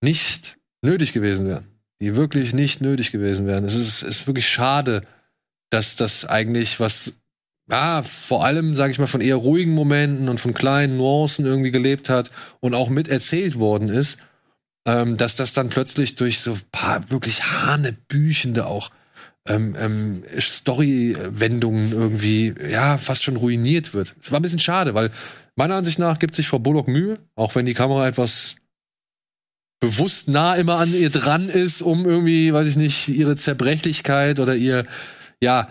nicht 0.00 0.58
nötig 0.82 1.12
gewesen 1.12 1.46
wären. 1.46 1.68
Die 2.00 2.16
wirklich 2.16 2.52
nicht 2.52 2.80
nötig 2.80 3.12
gewesen 3.12 3.46
wären. 3.46 3.64
Es 3.64 3.76
ist, 3.76 4.02
ist 4.02 4.26
wirklich 4.26 4.48
schade, 4.48 5.02
dass 5.70 5.94
das 5.94 6.24
eigentlich 6.24 6.80
was 6.80 7.12
ja, 7.70 8.02
vor 8.02 8.44
allem, 8.44 8.74
sage 8.74 8.90
ich 8.90 8.98
mal, 8.98 9.06
von 9.06 9.20
eher 9.20 9.36
ruhigen 9.36 9.74
Momenten 9.74 10.28
und 10.28 10.40
von 10.40 10.52
kleinen 10.52 10.96
Nuancen 10.96 11.46
irgendwie 11.46 11.70
gelebt 11.70 12.10
hat 12.10 12.32
und 12.58 12.74
auch 12.74 12.88
mit 12.88 13.06
erzählt 13.06 13.60
worden 13.60 13.88
ist, 13.88 14.18
ähm, 14.88 15.18
dass 15.18 15.36
das 15.36 15.52
dann 15.52 15.68
plötzlich 15.68 16.14
durch 16.14 16.40
so 16.40 16.56
paar 16.72 17.10
wirklich 17.10 17.44
hanebüchende 17.44 18.66
auch 18.66 18.90
ähm, 19.46 19.76
ähm, 19.78 20.22
Story-Wendungen 20.38 21.92
irgendwie, 21.92 22.54
ja, 22.70 22.96
fast 22.96 23.22
schon 23.22 23.36
ruiniert 23.36 23.92
wird. 23.92 24.14
Es 24.22 24.32
war 24.32 24.40
ein 24.40 24.42
bisschen 24.42 24.58
schade, 24.58 24.94
weil 24.94 25.10
meiner 25.56 25.74
Ansicht 25.74 25.98
nach 25.98 26.18
gibt 26.18 26.34
sich 26.34 26.48
Frau 26.48 26.58
Bullock 26.58 26.88
Mühe, 26.88 27.18
auch 27.34 27.54
wenn 27.54 27.66
die 27.66 27.74
Kamera 27.74 28.08
etwas 28.08 28.56
bewusst 29.78 30.28
nah 30.28 30.54
immer 30.54 30.78
an 30.78 30.94
ihr 30.94 31.10
dran 31.10 31.50
ist, 31.50 31.82
um 31.82 32.06
irgendwie, 32.06 32.54
weiß 32.54 32.66
ich 32.66 32.76
nicht, 32.76 33.08
ihre 33.08 33.36
Zerbrechlichkeit 33.36 34.40
oder 34.40 34.56
ihr, 34.56 34.86
ja, 35.42 35.68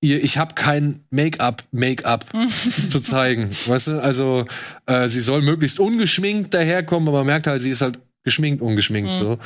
ihr, 0.00 0.24
ich 0.24 0.38
habe 0.38 0.54
kein 0.54 1.04
Make-up, 1.10 1.62
Make-up 1.72 2.24
zu 2.90 3.00
zeigen. 3.00 3.50
Weißt 3.66 3.88
du, 3.88 4.02
also 4.02 4.46
äh, 4.86 5.08
sie 5.10 5.20
soll 5.20 5.42
möglichst 5.42 5.78
ungeschminkt 5.78 6.54
daherkommen, 6.54 7.08
aber 7.08 7.18
man 7.18 7.26
merkt 7.26 7.46
halt, 7.46 7.60
sie 7.60 7.70
ist 7.70 7.82
halt 7.82 7.98
geschminkt, 8.22 8.62
ungeschminkt. 8.62 9.10
Mhm. 9.10 9.18
So. 9.18 9.38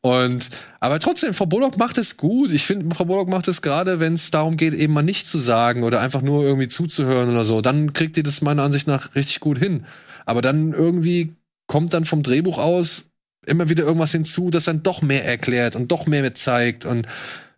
Und 0.00 0.50
aber 0.80 0.98
trotzdem, 0.98 1.34
Frau 1.34 1.46
Bullock 1.46 1.78
macht 1.78 1.98
es 1.98 2.16
gut. 2.16 2.52
Ich 2.52 2.66
finde, 2.66 2.94
Frau 2.94 3.04
Bullock 3.04 3.28
macht 3.28 3.48
es 3.48 3.62
gerade, 3.62 4.00
wenn 4.00 4.14
es 4.14 4.30
darum 4.30 4.56
geht, 4.56 4.74
eben 4.74 4.92
mal 4.92 5.02
nichts 5.02 5.30
zu 5.30 5.38
sagen 5.38 5.84
oder 5.84 6.00
einfach 6.00 6.22
nur 6.22 6.42
irgendwie 6.44 6.68
zuzuhören 6.68 7.30
oder 7.30 7.44
so. 7.44 7.60
Dann 7.60 7.92
kriegt 7.92 8.16
ihr 8.16 8.22
das 8.22 8.42
meiner 8.42 8.62
Ansicht 8.62 8.86
nach 8.86 9.14
richtig 9.14 9.40
gut 9.40 9.58
hin. 9.58 9.84
Aber 10.24 10.42
dann 10.42 10.72
irgendwie 10.72 11.34
kommt 11.66 11.94
dann 11.94 12.04
vom 12.04 12.22
Drehbuch 12.22 12.58
aus 12.58 13.08
immer 13.46 13.68
wieder 13.68 13.84
irgendwas 13.84 14.12
hinzu, 14.12 14.50
das 14.50 14.64
dann 14.64 14.82
doch 14.82 15.02
mehr 15.02 15.24
erklärt 15.24 15.76
und 15.76 15.90
doch 15.92 16.06
mehr 16.06 16.22
mit 16.22 16.36
zeigt 16.36 16.84
und 16.84 17.06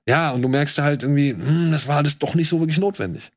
ja, 0.07 0.31
und 0.31 0.41
du 0.41 0.49
merkst 0.49 0.79
halt 0.79 1.03
irgendwie, 1.03 1.33
hm, 1.33 1.71
das 1.71 1.87
war 1.87 1.99
alles 1.99 2.19
doch 2.19 2.35
nicht 2.35 2.49
so 2.49 2.61
wirklich 2.61 2.79
notwendig. 2.79 3.31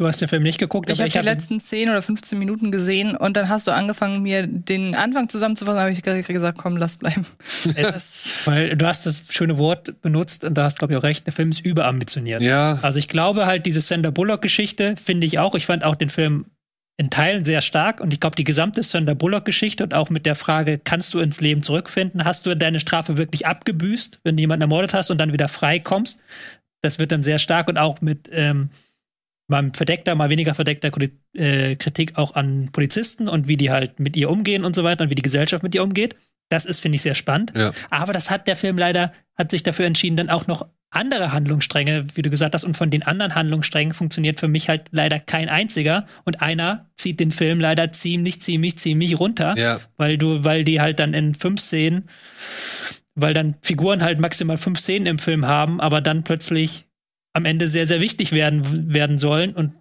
Du 0.00 0.06
hast 0.06 0.18
den 0.18 0.28
Film 0.28 0.42
nicht 0.42 0.58
geguckt, 0.58 0.88
Ich 0.88 0.94
aber 0.94 1.00
habe 1.00 1.08
ich 1.08 1.12
die 1.12 1.18
habe 1.18 1.28
letzten 1.28 1.60
10 1.60 1.90
oder 1.90 2.00
15 2.00 2.38
Minuten 2.38 2.72
gesehen 2.72 3.14
und 3.14 3.36
dann 3.36 3.50
hast 3.50 3.66
du 3.66 3.70
angefangen, 3.70 4.22
mir 4.22 4.46
den 4.46 4.94
Anfang 4.94 5.28
zusammenzufassen, 5.28 5.78
habe 5.78 5.90
ich 5.92 6.02
ge- 6.02 6.22
gesagt, 6.22 6.56
komm, 6.56 6.78
lass 6.78 6.96
bleiben. 6.96 7.26
Das, 7.76 8.24
weil 8.46 8.76
du 8.78 8.86
hast 8.86 9.04
das 9.04 9.24
schöne 9.28 9.58
Wort 9.58 10.00
benutzt 10.00 10.42
und 10.44 10.54
da 10.54 10.64
hast 10.64 10.78
glaube 10.78 10.94
ich 10.94 10.98
auch 10.98 11.02
recht, 11.02 11.26
der 11.26 11.34
Film 11.34 11.50
ist 11.50 11.60
überambitioniert. 11.66 12.40
Ja, 12.40 12.78
Also 12.80 12.98
ich 12.98 13.08
glaube 13.08 13.44
halt, 13.44 13.66
diese 13.66 13.82
Sandra 13.82 14.10
Bullock-Geschichte 14.10 14.94
finde 14.96 15.26
ich 15.26 15.38
auch. 15.38 15.54
Ich 15.54 15.66
fand 15.66 15.84
auch 15.84 15.96
den 15.96 16.08
Film 16.08 16.46
in 16.96 17.10
Teilen 17.10 17.44
sehr 17.44 17.60
stark 17.60 18.00
und 18.00 18.12
ich 18.14 18.20
glaube, 18.20 18.36
die 18.36 18.44
gesamte 18.44 18.82
Sandra 18.82 19.12
Bullock-Geschichte 19.12 19.84
und 19.84 19.92
auch 19.92 20.08
mit 20.08 20.24
der 20.24 20.34
Frage, 20.34 20.78
kannst 20.82 21.12
du 21.12 21.18
ins 21.18 21.42
Leben 21.42 21.62
zurückfinden? 21.62 22.24
Hast 22.24 22.46
du 22.46 22.56
deine 22.56 22.80
Strafe 22.80 23.18
wirklich 23.18 23.46
abgebüßt, 23.46 24.20
wenn 24.24 24.36
du 24.38 24.40
jemanden 24.40 24.62
ermordet 24.62 24.94
hast 24.94 25.10
und 25.10 25.18
dann 25.18 25.34
wieder 25.34 25.48
frei 25.48 25.78
kommst? 25.78 26.20
Das 26.80 26.98
wird 26.98 27.12
dann 27.12 27.22
sehr 27.22 27.38
stark 27.38 27.68
und 27.68 27.76
auch 27.76 28.00
mit 28.00 28.30
ähm, 28.32 28.70
mal 29.50 29.70
verdeckter, 29.74 30.14
mal 30.14 30.30
weniger 30.30 30.54
verdeckter 30.54 30.90
äh, 31.34 31.76
Kritik 31.76 32.16
auch 32.16 32.34
an 32.34 32.70
Polizisten 32.72 33.28
und 33.28 33.48
wie 33.48 33.56
die 33.56 33.70
halt 33.70 34.00
mit 34.00 34.16
ihr 34.16 34.30
umgehen 34.30 34.64
und 34.64 34.74
so 34.74 34.84
weiter 34.84 35.04
und 35.04 35.10
wie 35.10 35.14
die 35.14 35.22
Gesellschaft 35.22 35.62
mit 35.62 35.74
ihr 35.74 35.82
umgeht. 35.82 36.16
Das 36.48 36.64
ist, 36.64 36.80
finde 36.80 36.96
ich, 36.96 37.02
sehr 37.02 37.14
spannend. 37.14 37.52
ja. 37.56 37.72
Aber 37.90 38.12
das 38.12 38.30
hat 38.30 38.48
der 38.48 38.56
Film 38.56 38.76
leider, 38.76 39.12
hat 39.36 39.50
sich 39.50 39.62
dafür 39.62 39.86
entschieden, 39.86 40.16
dann 40.16 40.30
auch 40.30 40.46
noch 40.46 40.66
andere 40.90 41.32
Handlungsstränge, 41.32 42.06
wie 42.14 42.22
du 42.22 42.30
gesagt 42.30 42.54
hast, 42.54 42.64
und 42.64 42.76
von 42.76 42.90
den 42.90 43.04
anderen 43.04 43.36
Handlungssträngen 43.36 43.94
funktioniert 43.94 44.40
für 44.40 44.48
mich 44.48 44.68
halt 44.68 44.86
leider 44.90 45.20
kein 45.20 45.48
einziger. 45.48 46.06
Und 46.24 46.42
einer 46.42 46.90
zieht 46.96 47.20
den 47.20 47.30
Film 47.30 47.60
leider 47.60 47.92
ziemlich, 47.92 48.42
ziemlich, 48.42 48.78
ziemlich 48.78 49.20
runter, 49.20 49.54
Ja, 49.56 49.78
weil 49.96 50.18
du, 50.18 50.42
weil 50.42 50.64
die 50.64 50.80
halt 50.80 50.98
dann 50.98 51.14
in 51.14 51.34
fünf 51.34 51.60
Szenen, 51.60 52.08
weil 53.14 53.34
dann 53.34 53.54
Figuren 53.62 54.02
halt 54.02 54.18
maximal 54.18 54.56
fünf 54.56 54.80
Szenen 54.80 55.06
im 55.06 55.18
Film 55.18 55.46
haben, 55.46 55.80
aber 55.80 56.00
dann 56.00 56.24
plötzlich 56.24 56.86
am 57.32 57.44
Ende 57.44 57.68
sehr, 57.68 57.86
sehr 57.86 58.00
wichtig 58.00 58.32
werden, 58.32 58.92
werden 58.92 59.18
sollen 59.18 59.54
und 59.54 59.72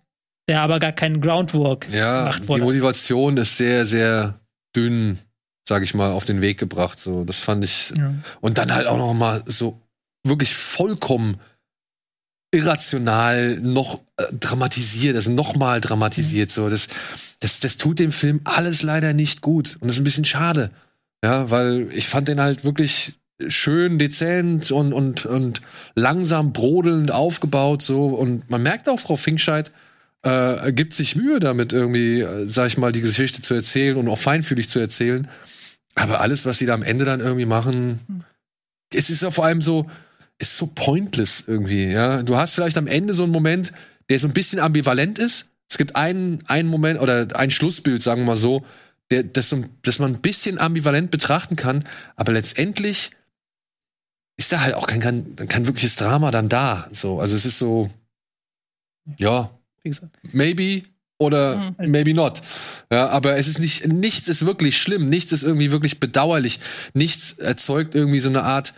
der 0.47 0.61
aber 0.61 0.80
gar 0.80 0.91
keinen 0.91 1.21
Groundwork 1.21 1.88
ja. 1.91 2.23
gemacht 2.23 2.43
Die 2.43 2.47
wurde. 2.47 2.63
Motivation 2.63 3.38
ist 3.38 3.57
sehr, 3.57 3.85
sehr 3.85 4.39
dünn, 4.76 5.19
sag 5.67 5.84
ich 5.84 5.93
mal, 5.93 6.11
auf 6.11 6.26
den 6.26 6.41
Weg 6.41 6.57
gebracht. 6.57 6.99
So, 6.99 7.23
das 7.23 7.39
fand 7.39 7.63
ich. 7.63 7.93
Ja. 7.97 8.13
Und 8.41 8.57
dann 8.57 8.73
halt 8.73 8.88
auch 8.88 8.97
noch 8.97 9.13
mal 9.13 9.43
so 9.45 9.80
wirklich 10.23 10.53
vollkommen 10.55 11.38
irrational 12.51 13.59
noch 13.59 14.01
äh, 14.17 14.23
dramatisiert, 14.34 15.15
also 15.15 15.31
nochmal 15.31 15.81
dramatisiert. 15.81 16.51
So, 16.51 16.69
das, 16.69 16.88
das, 17.39 17.59
das 17.59 17.77
tut 17.77 17.99
dem 17.99 18.11
Film 18.11 18.41
alles 18.43 18.81
leider 18.81 19.13
nicht 19.13 19.41
gut. 19.41 19.77
Und 19.80 19.88
das 19.88 19.97
ist 19.97 20.01
ein 20.01 20.05
bisschen 20.05 20.26
schade. 20.26 20.71
Ja, 21.23 21.51
weil 21.51 21.89
ich 21.93 22.07
fand 22.07 22.27
den 22.27 22.39
halt 22.39 22.63
wirklich 22.63 23.18
schön, 23.48 23.99
dezent 23.99 24.72
und, 24.72 24.94
und, 24.94 25.26
und 25.26 25.61
langsam 25.95 26.53
brodelnd 26.53 27.11
aufgebaut. 27.11 27.82
So. 27.82 28.06
Und 28.06 28.49
man 28.49 28.61
merkt 28.61 28.90
auch, 28.90 28.99
Frau 28.99 29.16
Finkscheid 29.16 29.72
äh, 30.24 30.72
gibt 30.74 30.94
sich 30.94 31.16
Mühe 31.16 31.40
damit, 31.40 31.72
irgendwie, 31.72 32.22
äh, 32.22 32.48
sag 32.48 32.68
ich 32.68 32.78
mal, 32.78 32.91
die 32.91 33.02
Geschichte 33.02 33.41
zu 33.41 33.53
erzählen 33.53 33.98
und 33.98 34.07
auch 34.10 34.18
feinfühlig 34.18 34.70
zu 34.70 34.80
erzählen. 34.80 35.28
Aber 35.95 36.22
alles, 36.22 36.45
was 36.45 36.57
sie 36.57 36.66
da 36.66 36.74
am 36.74 36.84
Ende 36.84 37.06
dann 37.06 37.20
irgendwie 37.22 37.45
machen, 37.45 38.24
es 38.94 39.10
ist 39.10 39.22
ja 39.22 39.32
vor 39.32 39.45
allem 39.45 39.61
so, 39.61 39.90
ist 40.40 40.57
so 40.57 40.68
pointless 40.68 41.44
irgendwie, 41.48 41.88
ja. 41.88 42.24
Du 42.24 42.38
hast 42.38 42.53
vielleicht 42.53 42.78
am 42.78 42.88
Ende 42.88 43.14
so 43.14 43.24
einen 43.24 43.32
Moment, 43.32 43.74
der 44.10 44.20
so 44.20 44.28
ein 44.28 44.34
bisschen 44.34 44.60
ambivalent 44.60 45.20
ist. 45.20 45.49
Es 45.70 45.78
gibt 45.78 45.95
einen, 45.95 46.40
einen 46.48 46.70
Moment 46.70 46.99
oder 46.99 47.28
ein 47.36 47.52
Schlussbild, 47.52 48.02
sagen 48.02 48.22
wir 48.22 48.28
mal 48.28 48.38
so, 48.38 48.66
der, 49.11 49.24
das, 49.24 49.56
das 49.84 49.99
man 49.99 50.14
ein 50.14 50.22
bisschen 50.22 50.60
ambivalent 50.60 51.11
betrachten 51.11 51.56
kann, 51.56 51.84
aber 52.16 52.32
letztendlich 52.32 53.11
ist 54.40 54.52
da 54.53 54.61
halt 54.61 54.74
auch 54.74 54.88
kein, 54.88 55.02
kein, 55.02 55.36
kein 55.36 55.68
wirkliches 55.68 55.98
Drama 55.98 56.32
dann 56.32 56.48
da. 56.49 56.88
So, 56.94 57.20
also 57.20 57.36
es 57.36 57.45
ist 57.45 57.60
so, 57.60 57.90
ja, 59.18 59.49
Wie 59.84 59.90
gesagt. 59.90 60.16
maybe 60.32 60.82
oder 61.18 61.57
Mhm. 61.78 61.91
maybe 61.91 62.14
not. 62.14 62.41
Ja, 62.91 63.10
aber 63.10 63.36
es 63.36 63.48
ist 63.49 63.60
nicht, 63.60 63.88
nichts 63.88 64.30
ist 64.30 64.45
wirklich 64.45 64.78
schlimm, 64.82 65.10
nichts 65.10 65.34
ist 65.34 65.44
irgendwie 65.44 65.72
wirklich 65.72 65.99
bedauerlich, 65.99 66.60
nichts 66.94 67.34
erzeugt 67.34 67.94
irgendwie 67.95 68.22
so 68.22 68.30
eine 68.30 68.44
Art 68.44 68.74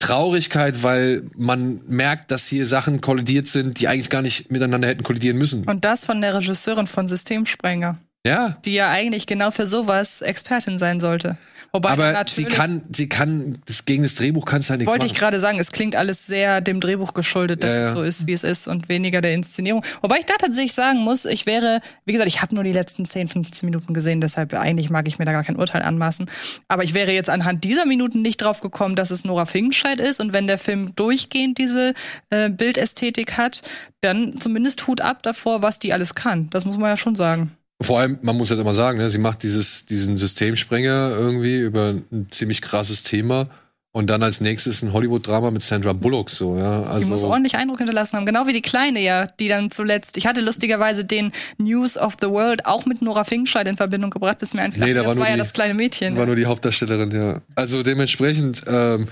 Traurigkeit, 0.00 0.82
weil 0.82 1.22
man 1.36 1.80
merkt, 1.86 2.32
dass 2.32 2.48
hier 2.48 2.66
Sachen 2.66 3.00
kollidiert 3.00 3.46
sind, 3.46 3.78
die 3.78 3.86
eigentlich 3.88 4.10
gar 4.10 4.22
nicht 4.22 4.50
miteinander 4.50 4.88
hätten 4.88 5.04
kollidieren 5.04 5.38
müssen. 5.38 5.64
Und 5.64 5.84
das 5.84 6.04
von 6.04 6.20
der 6.20 6.34
Regisseurin 6.34 6.88
von 6.88 7.06
Systemsprenger, 7.06 7.98
Ja, 8.26 8.58
die 8.64 8.72
ja 8.74 8.90
eigentlich 8.90 9.26
genau 9.26 9.52
für 9.52 9.66
sowas 9.68 10.20
Expertin 10.20 10.78
sein 10.78 10.98
sollte. 10.98 11.38
Wobei 11.74 11.90
aber 11.90 12.24
sie 12.28 12.44
kann, 12.44 12.84
sie 12.92 13.08
kann, 13.08 13.58
das, 13.66 13.84
gegen 13.84 14.04
das 14.04 14.14
Drehbuch 14.14 14.44
kann 14.44 14.60
es 14.60 14.70
halt 14.70 14.78
nichts 14.78 14.92
wollte 14.92 15.06
ich 15.06 15.12
machen. 15.12 15.18
gerade 15.18 15.40
sagen, 15.40 15.58
es 15.58 15.72
klingt 15.72 15.96
alles 15.96 16.24
sehr 16.24 16.60
dem 16.60 16.78
Drehbuch 16.78 17.14
geschuldet, 17.14 17.64
dass 17.64 17.70
Ja, 17.70 17.80
ja. 17.80 17.86
es 17.88 17.94
so 17.94 18.04
ist, 18.04 18.28
wie 18.28 18.32
es 18.32 18.44
ist 18.44 18.68
und 18.68 18.88
weniger 18.88 19.20
der 19.20 19.34
Inszenierung. 19.34 19.84
Wobei 20.00 20.18
ich 20.18 20.24
da 20.24 20.34
tatsächlich 20.38 20.72
sagen 20.72 21.00
muss, 21.00 21.24
ich 21.24 21.46
wäre, 21.46 21.80
wie 22.04 22.12
gesagt, 22.12 22.28
ich 22.28 22.42
habe 22.42 22.54
nur 22.54 22.62
die 22.62 22.70
letzten 22.70 23.04
10, 23.04 23.26
15 23.26 23.66
Minuten 23.68 23.92
gesehen, 23.92 24.20
deshalb 24.20 24.54
eigentlich 24.54 24.88
mag 24.88 25.08
ich 25.08 25.18
mir 25.18 25.24
da 25.24 25.32
gar 25.32 25.42
kein 25.42 25.56
Urteil 25.56 25.82
anmaßen. 25.82 26.30
Aber 26.68 26.84
ich 26.84 26.94
wäre 26.94 27.10
jetzt 27.10 27.28
anhand 27.28 27.64
dieser 27.64 27.86
Minuten 27.86 28.22
nicht 28.22 28.36
drauf 28.36 28.60
gekommen, 28.60 28.94
dass 28.94 29.10
es 29.10 29.24
Nora 29.24 29.44
Fingenscheid 29.44 29.98
ist 29.98 30.20
und 30.20 30.32
wenn 30.32 30.46
der 30.46 30.58
Film 30.58 30.94
durchgehend 30.94 31.58
diese 31.58 31.94
äh, 32.30 32.50
Bildästhetik 32.50 33.36
hat, 33.36 33.62
dann 34.00 34.38
zumindest 34.38 34.86
Hut 34.86 35.00
ab 35.00 35.24
davor, 35.24 35.60
was 35.62 35.80
die 35.80 35.92
alles 35.92 36.14
kann. 36.14 36.48
Das 36.50 36.64
muss 36.64 36.78
man 36.78 36.90
ja 36.90 36.96
schon 36.96 37.16
sagen. 37.16 37.50
Vor 37.82 37.98
allem, 38.00 38.18
man 38.22 38.36
muss 38.36 38.50
halt 38.50 38.60
immer 38.60 38.74
sagen, 38.74 38.98
ne, 38.98 39.10
sie 39.10 39.18
macht 39.18 39.42
dieses, 39.42 39.84
diesen 39.86 40.16
Systemsprenger 40.16 41.10
irgendwie 41.10 41.58
über 41.60 41.90
ein 42.12 42.28
ziemlich 42.30 42.62
krasses 42.62 43.02
Thema 43.02 43.48
und 43.92 44.08
dann 44.10 44.22
als 44.22 44.40
nächstes 44.40 44.82
ein 44.82 44.92
Hollywood-Drama 44.92 45.50
mit 45.50 45.62
Sandra 45.62 45.92
Bullock 45.92 46.30
so, 46.30 46.56
ja. 46.56 46.82
Die 46.98 47.04
muss 47.04 47.20
Also, 47.22 47.28
ordentlich 47.28 47.56
Eindruck 47.56 47.78
hinterlassen 47.78 48.16
haben. 48.16 48.26
Genau 48.26 48.46
wie 48.46 48.52
die 48.52 48.62
Kleine 48.62 49.00
ja, 49.00 49.26
die 49.26 49.48
dann 49.48 49.70
zuletzt. 49.70 50.16
Ich 50.16 50.26
hatte 50.26 50.40
lustigerweise 50.40 51.04
den 51.04 51.32
News 51.58 51.98
of 51.98 52.16
the 52.20 52.28
World 52.28 52.64
auch 52.66 52.86
mit 52.86 53.02
Nora 53.02 53.24
Finkenscheid 53.24 53.66
in 53.68 53.76
Verbindung 53.76 54.10
gebracht, 54.10 54.38
bis 54.38 54.54
mir 54.54 54.62
einfiel, 54.62 54.84
Nee, 54.84 54.94
da 54.94 55.02
das 55.02 55.16
war 55.16 55.26
ja 55.28 55.34
die- 55.34 55.38
das 55.40 55.52
kleine 55.52 55.74
Mädchen. 55.74 56.16
war 56.16 56.26
nur 56.26 56.36
die 56.36 56.46
Hauptdarstellerin, 56.46 57.10
ja. 57.10 57.40
Also 57.56 57.82
dementsprechend 57.82 58.62
ähm, 58.66 59.08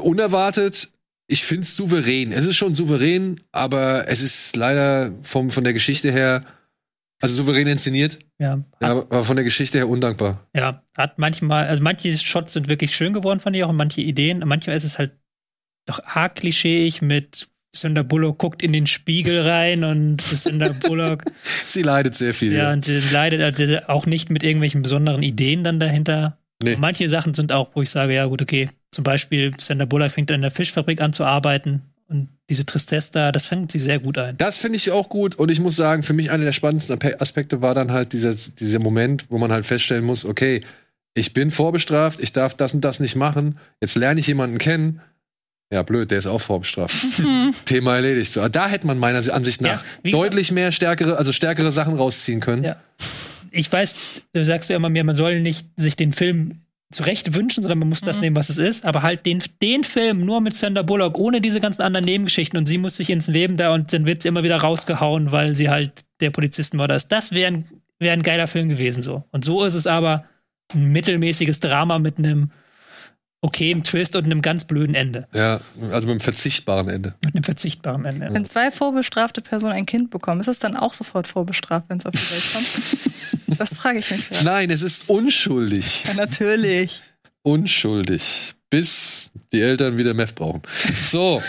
unerwartet. 0.00 0.88
Ich 1.26 1.44
find's 1.44 1.74
souverän. 1.76 2.32
Es 2.32 2.44
ist 2.44 2.56
schon 2.56 2.74
souverän, 2.74 3.40
aber 3.52 4.08
es 4.08 4.20
ist 4.20 4.56
leider 4.56 5.12
vom, 5.22 5.50
von 5.50 5.64
der 5.64 5.72
Geschichte 5.72 6.10
her, 6.12 6.44
also 7.24 7.36
souverän 7.42 7.66
inszeniert, 7.66 8.18
Ja, 8.38 8.62
ja, 8.80 8.88
hat, 8.88 9.12
aber 9.12 9.24
von 9.24 9.36
der 9.36 9.44
Geschichte 9.44 9.78
her 9.78 9.88
undankbar. 9.88 10.46
ja, 10.54 10.82
hat 10.96 11.18
manchmal, 11.18 11.66
also 11.66 11.82
manche 11.82 12.16
Shots 12.16 12.52
sind 12.52 12.68
wirklich 12.68 12.94
schön 12.94 13.12
geworden 13.12 13.40
von 13.40 13.54
ihr 13.54 13.66
auch 13.66 13.70
und 13.70 13.76
manche 13.76 14.00
Ideen. 14.00 14.42
Manchmal 14.46 14.76
ist 14.76 14.84
es 14.84 14.98
halt 14.98 15.12
doch 15.86 16.00
arg 16.04 16.36
klischeeig 16.36 17.02
mit 17.02 17.48
Sandra 17.76 18.02
Bullock 18.04 18.38
guckt 18.38 18.62
in 18.62 18.72
den 18.72 18.86
Spiegel 18.86 19.40
rein 19.42 19.82
und 19.84 20.20
Sandra 20.22 20.70
Bullock 20.86 21.24
Sie 21.42 21.82
leidet 21.82 22.14
sehr 22.14 22.32
viel. 22.32 22.52
Ja, 22.52 22.72
und 22.72 22.84
sie 22.84 23.00
leidet 23.12 23.58
äh, 23.60 23.80
auch 23.88 24.06
nicht 24.06 24.30
mit 24.30 24.42
irgendwelchen 24.42 24.82
besonderen 24.82 25.22
Ideen 25.22 25.64
dann 25.64 25.80
dahinter. 25.80 26.38
Nee. 26.62 26.76
Manche 26.78 27.08
Sachen 27.08 27.34
sind 27.34 27.52
auch, 27.52 27.70
wo 27.74 27.82
ich 27.82 27.90
sage, 27.90 28.14
ja 28.14 28.26
gut, 28.26 28.40
okay, 28.40 28.70
zum 28.92 29.02
Beispiel 29.04 29.52
Sandra 29.60 29.86
Bullock 29.86 30.12
fängt 30.12 30.30
in 30.30 30.40
der 30.42 30.52
Fischfabrik 30.52 31.00
an 31.00 31.12
zu 31.12 31.24
arbeiten 31.24 31.82
und 32.08 32.28
diese 32.50 32.66
Tristesse 32.66 33.12
da, 33.12 33.32
das 33.32 33.46
fängt 33.46 33.72
sie 33.72 33.78
sehr 33.78 33.98
gut 33.98 34.18
ein. 34.18 34.36
Das 34.36 34.58
finde 34.58 34.76
ich 34.76 34.90
auch 34.90 35.08
gut 35.08 35.36
und 35.36 35.50
ich 35.50 35.60
muss 35.60 35.76
sagen, 35.76 36.02
für 36.02 36.12
mich 36.12 36.30
einer 36.30 36.44
der 36.44 36.52
spannendsten 36.52 36.98
Aspekte 37.18 37.62
war 37.62 37.74
dann 37.74 37.92
halt 37.92 38.12
dieser, 38.12 38.34
dieser 38.34 38.78
Moment, 38.78 39.26
wo 39.30 39.38
man 39.38 39.52
halt 39.52 39.66
feststellen 39.66 40.04
muss, 40.04 40.24
okay, 40.24 40.62
ich 41.14 41.32
bin 41.32 41.50
vorbestraft, 41.50 42.20
ich 42.20 42.32
darf 42.32 42.54
das 42.54 42.74
und 42.74 42.84
das 42.84 43.00
nicht 43.00 43.16
machen, 43.16 43.58
jetzt 43.80 43.94
lerne 43.94 44.20
ich 44.20 44.26
jemanden 44.26 44.58
kennen. 44.58 45.00
Ja, 45.72 45.82
blöd, 45.82 46.10
der 46.10 46.18
ist 46.18 46.26
auch 46.26 46.40
vorbestraft. 46.40 46.94
Thema 47.64 47.96
erledigt. 47.96 48.32
So, 48.32 48.46
da 48.48 48.68
hätte 48.68 48.86
man 48.86 48.98
meiner 48.98 49.18
Ansicht 49.32 49.62
Ja, 49.62 49.74
nach 49.74 49.84
wie 50.02 50.10
deutlich 50.10 50.52
mehr 50.52 50.70
stärkere, 50.70 51.16
also 51.16 51.32
stärkere 51.32 51.72
Sachen 51.72 51.96
rausziehen 51.96 52.40
können. 52.40 52.64
Ja. 52.64 52.76
Ich 53.50 53.72
weiß, 53.72 54.22
du 54.32 54.44
sagst 54.44 54.68
ja 54.68 54.76
immer 54.76 54.90
mir, 54.90 55.04
man 55.04 55.16
soll 55.16 55.40
nicht 55.40 55.68
sich 55.76 55.96
den 55.96 56.12
Film 56.12 56.60
zurecht 56.92 57.34
wünschen, 57.34 57.62
sondern 57.62 57.78
man 57.78 57.88
muss 57.88 58.02
das 58.02 58.18
Mhm. 58.18 58.22
nehmen, 58.22 58.36
was 58.36 58.50
es 58.50 58.58
ist. 58.58 58.84
Aber 58.86 59.02
halt 59.02 59.26
den, 59.26 59.42
den 59.62 59.84
Film 59.84 60.24
nur 60.24 60.40
mit 60.40 60.56
Sandra 60.56 60.82
Bullock, 60.82 61.18
ohne 61.18 61.40
diese 61.40 61.60
ganzen 61.60 61.82
anderen 61.82 62.04
Nebengeschichten 62.04 62.58
und 62.58 62.66
sie 62.66 62.78
muss 62.78 62.96
sich 62.96 63.10
ins 63.10 63.26
Leben 63.26 63.56
da 63.56 63.72
und 63.74 63.92
dann 63.92 64.06
wird 64.06 64.22
sie 64.22 64.28
immer 64.28 64.44
wieder 64.44 64.56
rausgehauen, 64.58 65.32
weil 65.32 65.54
sie 65.56 65.68
halt 65.70 66.04
der 66.20 66.30
Polizistenmörder 66.30 66.94
ist. 66.94 67.08
Das 67.08 67.32
wäre 67.32 67.48
ein, 67.52 67.64
wär 67.98 68.12
ein 68.12 68.22
geiler 68.22 68.46
Film 68.46 68.68
gewesen 68.68 69.02
so. 69.02 69.24
Und 69.32 69.44
so 69.44 69.64
ist 69.64 69.74
es 69.74 69.86
aber 69.86 70.24
ein 70.72 70.92
mittelmäßiges 70.92 71.60
Drama 71.60 71.98
mit 71.98 72.18
einem 72.18 72.50
okayen 73.44 73.84
Twist 73.84 74.16
und 74.16 74.24
einem 74.24 74.40
ganz 74.40 74.64
blöden 74.64 74.94
Ende. 74.94 75.28
Ja, 75.34 75.60
also 75.92 76.06
mit 76.06 76.10
einem 76.10 76.20
verzichtbaren 76.20 76.88
Ende. 76.88 77.14
Mit 77.22 77.34
einem 77.34 77.44
verzichtbaren 77.44 78.04
Ende. 78.06 78.28
Wenn 78.32 78.46
zwei 78.46 78.70
vorbestrafte 78.70 79.42
Personen 79.42 79.74
ein 79.74 79.86
Kind 79.86 80.10
bekommen, 80.10 80.40
ist 80.40 80.48
es 80.48 80.58
dann 80.58 80.76
auch 80.76 80.94
sofort 80.94 81.26
vorbestraft, 81.26 81.84
wenn 81.88 81.98
es 81.98 82.06
auf 82.06 82.12
die 82.12 82.18
Welt 82.18 82.52
kommt? 82.54 83.60
das 83.60 83.76
frage 83.76 83.98
ich 83.98 84.10
mich 84.10 84.28
gerade. 84.30 84.44
Nein, 84.44 84.70
es 84.70 84.82
ist 84.82 85.10
unschuldig. 85.10 86.04
Ja, 86.06 86.14
natürlich. 86.14 87.02
Unschuldig. 87.42 88.54
Bis 88.70 89.30
die 89.52 89.60
Eltern 89.60 89.98
wieder 89.98 90.14
Meth 90.14 90.34
brauchen. 90.34 90.62
So. 91.10 91.42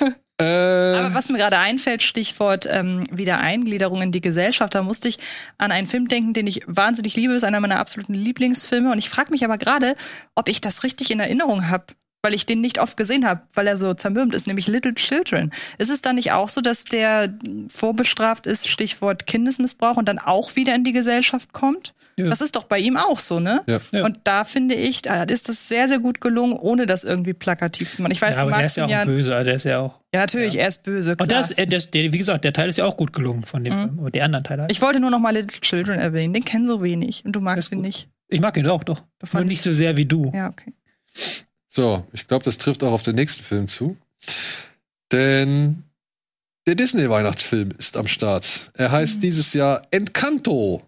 äh, 0.42 0.98
Aber 0.98 1.14
was 1.14 1.28
mir 1.28 1.38
gerade 1.38 1.58
einfällt, 1.58 2.02
Stichwort 2.02 2.66
ähm, 2.70 3.02
Wiedereingliederung 3.10 4.02
in 4.02 4.12
die 4.12 4.20
Gesellschaft, 4.20 4.74
da 4.74 4.82
musste 4.82 5.08
ich 5.08 5.18
an 5.58 5.72
einen 5.72 5.86
Film 5.86 6.08
denken, 6.08 6.32
den 6.32 6.46
ich 6.46 6.62
wahnsinnig 6.66 7.16
liebe, 7.16 7.34
ist 7.34 7.44
einer 7.44 7.60
meiner 7.60 7.78
absoluten 7.78 8.14
Lieblingsfilme. 8.14 8.92
Und 8.92 8.98
ich 8.98 9.08
frage 9.08 9.30
mich 9.30 9.44
aber 9.44 9.58
gerade, 9.58 9.96
ob 10.34 10.48
ich 10.48 10.60
das 10.60 10.84
richtig 10.84 11.10
in 11.10 11.20
Erinnerung 11.20 11.68
habe, 11.68 11.86
weil 12.22 12.34
ich 12.34 12.46
den 12.46 12.60
nicht 12.60 12.80
oft 12.80 12.96
gesehen 12.96 13.26
habe, 13.26 13.42
weil 13.54 13.66
er 13.66 13.76
so 13.76 13.94
zermürbt 13.94 14.34
ist, 14.34 14.46
nämlich 14.46 14.68
Little 14.68 14.94
Children. 14.94 15.52
Ist 15.78 15.90
es 15.90 16.02
dann 16.02 16.14
nicht 16.16 16.32
auch 16.32 16.48
so, 16.48 16.60
dass 16.60 16.84
der 16.84 17.34
vorbestraft 17.68 18.46
ist, 18.46 18.68
Stichwort 18.68 19.26
Kindesmissbrauch, 19.26 19.96
und 19.96 20.06
dann 20.06 20.18
auch 20.18 20.54
wieder 20.54 20.74
in 20.74 20.84
die 20.84 20.92
Gesellschaft 20.92 21.52
kommt? 21.52 21.94
Ja. 22.18 22.28
Das 22.28 22.40
ist 22.40 22.56
doch 22.56 22.64
bei 22.64 22.78
ihm 22.78 22.96
auch 22.96 23.18
so, 23.18 23.40
ne? 23.40 23.62
Ja. 23.66 23.78
Ja. 23.90 24.04
Und 24.04 24.18
da 24.24 24.44
finde 24.44 24.74
ich, 24.74 25.02
da 25.02 25.22
ist 25.22 25.48
es 25.48 25.68
sehr, 25.68 25.88
sehr 25.88 25.98
gut 25.98 26.20
gelungen, 26.20 26.52
ohne 26.52 26.86
das 26.86 27.04
irgendwie 27.04 27.32
plakativ 27.32 27.92
zu 27.92 28.02
machen. 28.02 28.12
Ich 28.12 28.20
weiß, 28.20 28.36
ja, 28.36 28.42
du 28.42 28.42
aber 28.42 28.50
der 28.50 28.60
magst 28.60 28.72
ist 28.72 28.76
ja 28.76 28.84
auch 28.84 28.90
ja. 28.90 29.04
böse, 29.04 29.34
also 29.34 29.44
der 29.46 29.54
ist 29.54 29.64
ja 29.64 29.78
auch. 29.80 30.00
Ja, 30.14 30.20
natürlich, 30.20 30.56
er 30.56 30.68
ist 30.68 30.82
böse. 30.82 31.16
Klar. 31.16 31.24
Und 31.24 31.32
das, 31.32 31.50
äh, 31.52 31.66
das 31.66 31.90
der, 31.90 32.12
wie 32.12 32.18
gesagt, 32.18 32.44
der 32.44 32.52
Teil 32.52 32.68
ist 32.68 32.76
ja 32.78 32.84
auch 32.84 32.96
gut 32.96 33.12
gelungen 33.12 33.44
von 33.44 33.64
dem 33.64 33.72
Mhm. 33.74 33.78
Film. 33.78 33.98
Aber 34.00 34.10
die 34.10 34.20
anderen 34.22 34.44
Teile. 34.44 34.62
halt. 34.62 34.72
Ich 34.72 34.80
wollte 34.82 35.00
nur 35.00 35.10
noch 35.10 35.20
mal 35.20 35.30
Little 35.34 35.60
Children 35.60 35.98
erwähnen. 35.98 36.34
Den 36.34 36.44
kennen 36.44 36.66
so 36.66 36.82
wenig 36.82 37.24
und 37.24 37.32
du 37.32 37.40
magst 37.40 37.72
ihn 37.72 37.80
nicht. 37.80 38.08
Ich 38.28 38.40
mag 38.40 38.56
ihn 38.56 38.66
auch, 38.66 38.84
doch. 38.84 39.02
Das 39.18 39.32
Nur 39.34 39.44
nicht 39.44 39.62
so 39.62 39.72
sehr 39.72 39.96
wie 39.96 40.06
du. 40.06 40.30
Ja, 40.34 40.48
okay. 40.48 40.72
So, 41.68 42.06
ich 42.12 42.28
glaube, 42.28 42.44
das 42.44 42.58
trifft 42.58 42.82
auch 42.84 42.92
auf 42.92 43.02
den 43.02 43.14
nächsten 43.14 43.42
Film 43.42 43.68
zu. 43.68 43.96
Denn 45.10 45.82
der 46.66 46.74
Disney-Weihnachtsfilm 46.74 47.72
ist 47.78 47.96
am 47.96 48.06
Start. 48.06 48.70
Er 48.74 48.90
heißt 48.92 49.16
Mhm. 49.16 49.20
dieses 49.20 49.52
Jahr 49.52 49.82
Encanto 49.90 50.82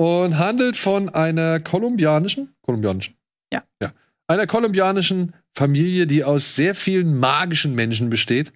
und 0.00 0.38
handelt 0.38 0.78
von 0.78 1.10
einer 1.10 1.60
kolumbianischen, 1.60 2.54
kolumbianischen? 2.62 3.18
Ja. 3.52 3.62
Ja. 3.82 3.92
Einer 4.28 4.46
kolumbianischen 4.46 5.34
Familie, 5.54 6.06
die 6.06 6.24
aus 6.24 6.56
sehr 6.56 6.74
vielen 6.74 7.18
magischen 7.18 7.74
Menschen 7.74 8.08
besteht 8.08 8.50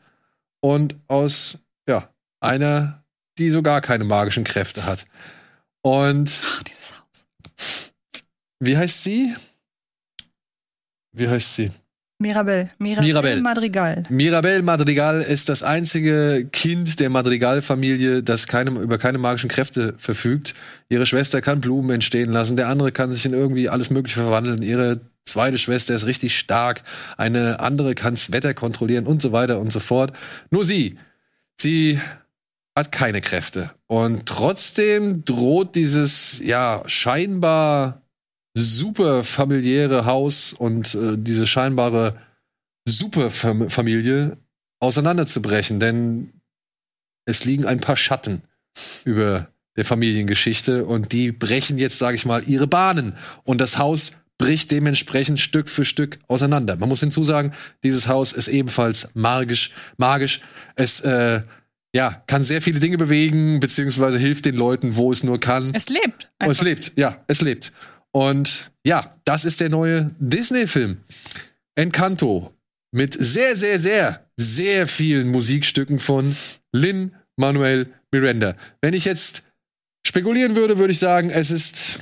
und 0.61 0.97
aus, 1.07 1.59
ja, 1.87 2.09
einer, 2.41 3.05
die 3.37 3.51
so 3.51 3.61
gar 3.61 3.83
keine 3.83 4.05
magischen 4.05 4.45
Kräfte 4.45 4.87
hat. 4.87 5.05
Und 5.83 6.31
Ach, 6.47 6.63
dieses 6.63 6.95
Haus. 6.99 7.93
wie 8.61 8.79
heißt 8.79 9.05
sie? 9.05 9.37
Wie 11.13 11.29
heißt 11.29 11.57
sie? 11.57 11.73
Mirabel. 12.19 12.71
Mirabel, 12.79 13.05
Mirabel. 13.05 13.41
Madrigal. 13.41 14.05
Mirabel 14.09 14.63
Madrigal 14.63 15.21
ist 15.21 15.49
das 15.49 15.63
einzige 15.63 16.49
Kind 16.53 17.01
der 17.01 17.11
Madrigal-Familie, 17.11 18.23
das 18.23 18.47
keine, 18.47 18.71
über 18.71 18.99
keine 18.99 19.19
magischen 19.19 19.51
Kräfte 19.51 19.95
verfügt. 19.99 20.55
Ihre 20.89 21.07
Schwester 21.07 21.41
kann 21.41 21.61
Blumen 21.61 21.91
entstehen 21.91 22.31
lassen, 22.31 22.57
der 22.57 22.69
andere 22.69 22.93
kann 22.93 23.11
sich 23.11 23.27
in 23.27 23.33
irgendwie 23.33 23.69
alles 23.69 23.91
Mögliche 23.91 24.21
verwandeln. 24.21 24.63
Ihre 24.63 25.01
zweite 25.25 25.59
Schwester 25.59 25.95
ist 25.95 26.07
richtig 26.07 26.39
stark, 26.39 26.83
eine 27.17 27.61
andere 27.61 27.95
kann 27.95 28.15
das 28.15 28.31
Wetter 28.31 28.55
kontrollieren 28.55 29.07
und 29.07 29.21
so 29.21 29.33
weiter 29.33 29.59
und 29.59 29.73
so 29.73 29.81
fort. 29.81 30.13
Nur 30.51 30.65
sie 30.65 30.97
Sie 31.61 32.01
hat 32.77 32.93
keine 32.93 33.21
Kräfte. 33.21 33.71
Und 33.87 34.27
trotzdem 34.27 35.25
droht 35.25 35.77
dieses, 35.77 36.41
ja, 36.43 36.83
scheinbar 36.87 38.03
super 38.55 39.25
familiäre 39.25 40.05
Haus 40.07 40.53
und 40.53 40.95
äh, 40.95 41.17
diese 41.19 41.47
scheinbare 41.47 42.17
Superfamilie 42.87 44.37
auseinanderzubrechen, 44.81 45.81
denn 45.81 46.33
es 47.27 47.45
liegen 47.45 47.65
ein 47.67 47.81
paar 47.81 47.97
Schatten 47.97 48.43
über 49.05 49.49
der 49.77 49.85
Familiengeschichte 49.85 50.85
und 50.85 51.13
die 51.13 51.33
brechen 51.33 51.79
jetzt, 51.79 51.99
sage 51.99 52.17
ich 52.17 52.27
mal, 52.27 52.45
ihre 52.47 52.67
Bahnen 52.67 53.17
und 53.45 53.61
das 53.61 53.79
Haus 53.79 54.13
bricht 54.39 54.71
dementsprechend 54.71 55.41
Stück 55.41 55.69
für 55.69 55.85
Stück 55.85 56.19
auseinander. 56.29 56.77
Man 56.77 56.89
muss 56.89 57.01
hinzusagen, 57.01 57.53
dieses 57.83 58.09
Haus 58.09 58.33
ist 58.33 58.49
ebenfalls 58.49 59.09
magisch, 59.15 59.71
magisch. 59.97 60.41
Es 60.77 61.01
äh, 61.01 61.43
ja, 61.95 62.23
kann 62.27 62.43
sehr 62.43 62.61
viele 62.61 62.81
Dinge 62.81 62.99
bewegen, 62.99 63.61
beziehungsweise 63.61 64.19
hilft 64.19 64.45
den 64.45 64.57
Leuten, 64.57 64.97
wo 64.97 65.13
es 65.13 65.23
nur 65.23 65.39
kann. 65.39 65.73
Es 65.75 65.89
lebt. 65.89 66.33
Oh, 66.45 66.51
es 66.51 66.61
lebt, 66.61 66.93
ja, 66.97 67.23
es 67.29 67.41
lebt. 67.41 67.73
Und 68.15 68.71
ja, 68.87 69.17
das 69.25 69.45
ist 69.45 69.61
der 69.61 69.71
neue 69.71 70.07
Disney-Film. 70.19 70.99
Encanto. 71.75 72.53
Mit 72.93 73.13
sehr, 73.19 73.57
sehr, 73.57 73.81
sehr, 73.81 74.25
sehr 74.37 74.87
vielen 74.87 75.29
Musikstücken 75.31 75.99
von 75.99 76.37
Lin 76.73 77.13
Manuel 77.37 77.93
Miranda. 78.13 78.55
Wenn 78.81 78.95
ich 78.95 79.05
jetzt 79.05 79.43
spekulieren 80.07 80.55
würde, 80.55 80.79
würde 80.79 80.93
ich 80.93 81.01
sagen, 81.01 81.29
es 81.29 81.51
ist 81.51 81.99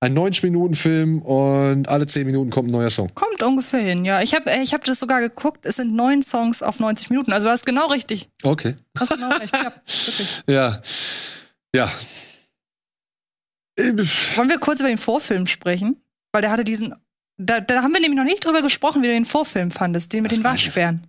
ein 0.00 0.16
90-Minuten-Film 0.16 1.22
und 1.22 1.88
alle 1.88 2.06
10 2.06 2.26
Minuten 2.26 2.50
kommt 2.50 2.68
ein 2.68 2.72
neuer 2.72 2.90
Song. 2.90 3.10
Kommt 3.14 3.42
ungefähr 3.42 3.80
hin, 3.80 4.04
ja. 4.04 4.20
Ich 4.20 4.34
habe 4.34 4.52
ich 4.62 4.74
hab 4.74 4.84
das 4.84 5.00
sogar 5.00 5.20
geguckt. 5.20 5.64
Es 5.64 5.76
sind 5.76 5.94
neun 5.94 6.22
Songs 6.22 6.62
auf 6.62 6.78
90 6.78 7.08
Minuten. 7.08 7.32
Also 7.32 7.48
du 7.48 7.52
hast 7.52 7.64
genau 7.64 7.86
richtig. 7.86 8.28
Okay. 8.42 8.76
Du 8.92 9.00
hast 9.00 9.08
genau 9.08 9.30
recht. 9.30 9.56
Ja. 9.56 9.72
Ja. 10.46 10.82
Ja. 11.74 11.90
Wollen 13.78 14.48
wir 14.48 14.58
kurz 14.58 14.80
über 14.80 14.88
den 14.88 14.98
Vorfilm 14.98 15.46
sprechen? 15.46 15.96
Weil 16.32 16.42
der 16.42 16.50
hatte 16.50 16.64
diesen. 16.64 16.94
Da, 17.36 17.60
da 17.60 17.82
haben 17.82 17.92
wir 17.92 18.00
nämlich 18.00 18.16
noch 18.18 18.24
nicht 18.24 18.44
drüber 18.44 18.62
gesprochen, 18.62 19.02
wie 19.02 19.06
du 19.06 19.12
den 19.12 19.24
Vorfilm 19.24 19.70
fandest, 19.70 20.12
den 20.12 20.22
mit 20.24 20.32
Was 20.32 20.38
den 20.38 20.44
Waschbären. 20.44 21.06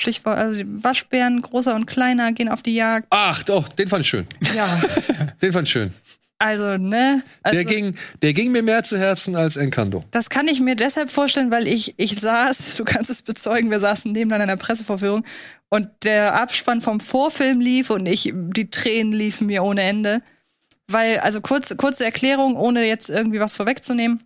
Stichwort, 0.00 0.36
also 0.36 0.62
die 0.62 0.84
Waschbären, 0.84 1.40
großer 1.40 1.74
und 1.74 1.86
kleiner, 1.86 2.32
gehen 2.32 2.48
auf 2.48 2.62
die 2.62 2.74
Jagd. 2.74 3.06
Ach, 3.10 3.42
doch, 3.44 3.68
den 3.68 3.88
fand 3.88 4.02
ich 4.02 4.08
schön. 4.08 4.26
Ja, 4.54 4.68
Den 5.42 5.52
fand 5.52 5.68
ich 5.68 5.72
schön. 5.72 5.90
also, 6.38 6.76
ne? 6.76 7.22
Also, 7.42 7.56
Der, 7.56 7.64
ging, 7.64 7.94
der 8.20 8.34
ging 8.34 8.52
mir 8.52 8.62
mehr 8.62 8.82
zu 8.82 8.98
Herzen 8.98 9.36
als 9.36 9.56
Encanto. 9.56 10.04
Das 10.10 10.28
kann 10.28 10.48
ich 10.48 10.60
mir 10.60 10.76
deshalb 10.76 11.10
vorstellen, 11.10 11.50
weil 11.50 11.66
ich, 11.66 11.94
ich 11.98 12.18
saß, 12.20 12.76
du 12.76 12.84
kannst 12.84 13.10
es 13.10 13.22
bezeugen, 13.22 13.70
wir 13.70 13.80
saßen 13.80 14.12
nebeneinander 14.12 14.44
in 14.44 14.50
einer 14.50 14.58
Pressevorführung 14.58 15.24
und 15.70 15.88
der 16.02 16.34
Abspann 16.40 16.82
vom 16.82 17.00
Vorfilm 17.00 17.60
lief 17.60 17.88
und 17.88 18.04
ich, 18.06 18.32
die 18.34 18.68
Tränen 18.68 19.12
liefen 19.14 19.46
mir 19.46 19.62
ohne 19.62 19.82
Ende. 19.82 20.20
Weil, 20.88 21.18
also 21.18 21.40
kurz, 21.40 21.76
kurze 21.76 22.04
Erklärung, 22.04 22.56
ohne 22.56 22.86
jetzt 22.86 23.10
irgendwie 23.10 23.40
was 23.40 23.56
vorwegzunehmen. 23.56 24.22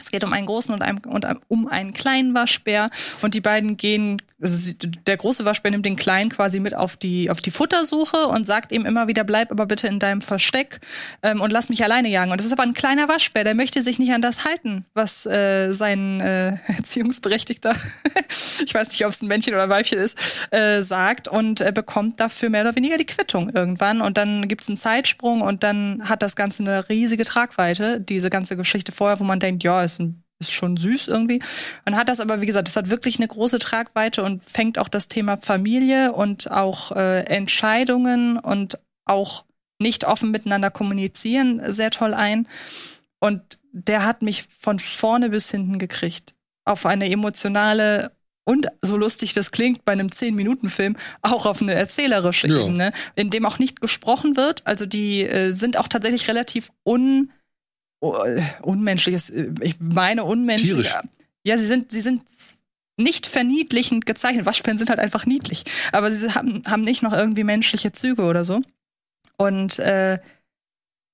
Es 0.00 0.10
geht 0.10 0.24
um 0.24 0.32
einen 0.32 0.46
großen 0.46 0.74
und, 0.74 0.82
einen, 0.82 0.98
und 0.98 1.24
um 1.48 1.68
einen 1.68 1.92
kleinen 1.92 2.34
Waschbär 2.34 2.90
und 3.22 3.34
die 3.34 3.40
beiden 3.40 3.76
gehen, 3.76 4.20
also 4.40 4.72
der 5.06 5.16
große 5.16 5.44
Waschbär 5.44 5.70
nimmt 5.70 5.86
den 5.86 5.94
kleinen 5.94 6.30
quasi 6.30 6.58
mit 6.58 6.74
auf 6.74 6.96
die, 6.96 7.30
auf 7.30 7.40
die 7.40 7.52
Futtersuche 7.52 8.26
und 8.26 8.44
sagt 8.44 8.72
ihm 8.72 8.86
immer 8.86 9.06
wieder, 9.06 9.22
bleib 9.22 9.52
aber 9.52 9.66
bitte 9.66 9.86
in 9.86 10.00
deinem 10.00 10.20
Versteck 10.20 10.80
ähm, 11.22 11.40
und 11.40 11.52
lass 11.52 11.68
mich 11.68 11.84
alleine 11.84 12.08
jagen. 12.08 12.32
Und 12.32 12.38
das 12.38 12.46
ist 12.46 12.52
aber 12.52 12.64
ein 12.64 12.74
kleiner 12.74 13.08
Waschbär, 13.08 13.44
der 13.44 13.54
möchte 13.54 13.82
sich 13.82 14.00
nicht 14.00 14.12
an 14.12 14.20
das 14.20 14.44
halten, 14.44 14.84
was 14.94 15.26
äh, 15.26 15.72
sein 15.72 16.20
äh, 16.20 16.56
Erziehungsberechtigter, 16.76 17.76
ich 18.64 18.74
weiß 18.74 18.90
nicht, 18.90 19.04
ob 19.06 19.12
es 19.12 19.22
ein 19.22 19.28
Männchen 19.28 19.54
oder 19.54 19.62
ein 19.62 19.70
Weibchen 19.70 19.98
ist, 19.98 20.18
äh, 20.50 20.82
sagt 20.82 21.28
und 21.28 21.60
äh, 21.60 21.70
bekommt 21.72 22.18
dafür 22.18 22.50
mehr 22.50 22.62
oder 22.62 22.74
weniger 22.74 22.98
die 22.98 23.06
Quittung 23.06 23.50
irgendwann. 23.50 24.02
Und 24.02 24.18
dann 24.18 24.48
gibt's 24.48 24.66
einen 24.66 24.76
Zeitsprung 24.76 25.40
und 25.40 25.62
dann 25.62 26.02
hat 26.08 26.22
das 26.22 26.34
Ganze 26.34 26.64
eine 26.64 26.88
riesige 26.88 27.24
Tragweite, 27.24 28.00
diese 28.00 28.28
ganze 28.28 28.56
Geschichte 28.56 28.90
vorher, 28.90 29.20
wo 29.20 29.24
man 29.24 29.38
denkt, 29.38 29.62
ja, 29.62 29.83
ist, 29.84 30.00
ein, 30.00 30.22
ist 30.38 30.52
schon 30.52 30.76
süß 30.76 31.08
irgendwie. 31.08 31.40
Und 31.86 31.96
hat 31.96 32.08
das 32.08 32.20
aber, 32.20 32.40
wie 32.40 32.46
gesagt, 32.46 32.68
das 32.68 32.76
hat 32.76 32.90
wirklich 32.90 33.18
eine 33.18 33.28
große 33.28 33.58
Tragweite 33.58 34.22
und 34.22 34.42
fängt 34.48 34.78
auch 34.78 34.88
das 34.88 35.08
Thema 35.08 35.38
Familie 35.40 36.12
und 36.12 36.50
auch 36.50 36.92
äh, 36.92 37.20
Entscheidungen 37.24 38.38
und 38.38 38.78
auch 39.04 39.44
nicht 39.78 40.04
offen 40.04 40.30
miteinander 40.30 40.70
kommunizieren 40.70 41.60
sehr 41.72 41.90
toll 41.90 42.14
ein. 42.14 42.48
Und 43.18 43.58
der 43.72 44.04
hat 44.04 44.22
mich 44.22 44.44
von 44.58 44.78
vorne 44.78 45.30
bis 45.30 45.50
hinten 45.50 45.78
gekriegt. 45.78 46.34
Auf 46.64 46.86
eine 46.86 47.10
emotionale 47.10 48.12
und 48.44 48.68
so 48.82 48.96
lustig 48.96 49.32
das 49.32 49.50
klingt 49.50 49.84
bei 49.84 49.92
einem 49.92 50.08
10-Minuten-Film, 50.08 50.96
auch 51.22 51.46
auf 51.46 51.62
eine 51.62 51.74
erzählerische 51.74 52.48
Ja. 52.48 52.60
Ebene, 52.60 52.92
in 53.14 53.30
dem 53.30 53.46
auch 53.46 53.58
nicht 53.58 53.80
gesprochen 53.80 54.36
wird. 54.36 54.66
Also 54.66 54.86
die 54.86 55.22
äh, 55.22 55.52
sind 55.52 55.78
auch 55.78 55.88
tatsächlich 55.88 56.28
relativ 56.28 56.70
un, 56.84 57.30
uh, 58.04 58.42
unmenschlich. 58.62 59.14
ist, 59.14 59.30
äh, 59.30 59.52
Ich 59.62 59.76
meine 59.80 60.24
unmenschlich. 60.24 60.70
Tierisch. 60.70 60.94
Ja, 61.46 61.58
sie 61.58 61.66
sind, 61.66 61.90
sie 61.92 62.00
sind 62.00 62.22
nicht 62.96 63.26
verniedlichend 63.26 64.06
gezeichnet. 64.06 64.46
Waschbären 64.46 64.78
sind 64.78 64.88
halt 64.90 65.00
einfach 65.00 65.26
niedlich. 65.26 65.64
Aber 65.92 66.10
sie 66.12 66.32
haben, 66.34 66.62
haben 66.66 66.82
nicht 66.82 67.02
noch 67.02 67.12
irgendwie 67.12 67.44
menschliche 67.44 67.92
Züge 67.92 68.22
oder 68.22 68.44
so. 68.44 68.62
Und 69.36 69.78
äh, 69.80 70.18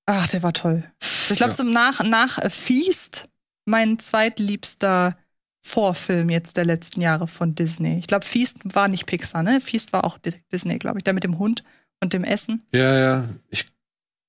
ach, 0.07 0.29
der 0.29 0.43
war 0.43 0.53
toll. 0.53 0.85
Ich 1.31 1.37
glaube, 1.37 1.51
Ja. 1.53 1.57
so 1.57 1.63
nach, 1.65 2.03
nach 2.05 2.39
äh, 2.39 2.51
Feast 2.51 3.29
mein 3.65 3.99
zweitliebster 3.99 5.17
Vorfilm 5.65 6.31
jetzt 6.31 6.57
der 6.57 6.65
letzten 6.65 7.01
Jahre 7.03 7.29
von 7.29 7.55
Disney. 7.55 7.99
Ich 7.99 8.07
glaube, 8.07 8.25
Feast 8.25 8.59
war 8.65 8.89
nicht 8.89 9.07
Pixar, 9.07 9.43
ne? 9.43 9.61
Feast 9.61 9.93
war 9.93 10.05
auch 10.05 10.17
Di- 10.19 10.35
Disney, 10.53 10.79
glaube 10.79 10.99
ich. 10.99 11.05
Der 11.05 11.13
mit 11.13 11.25
dem 11.25 11.39
Hund 11.39 11.65
und 12.01 12.13
dem 12.13 12.25
Essen. 12.25 12.63
Ja, 12.73 12.99
ja. 12.99 13.29
Ich, 13.51 13.67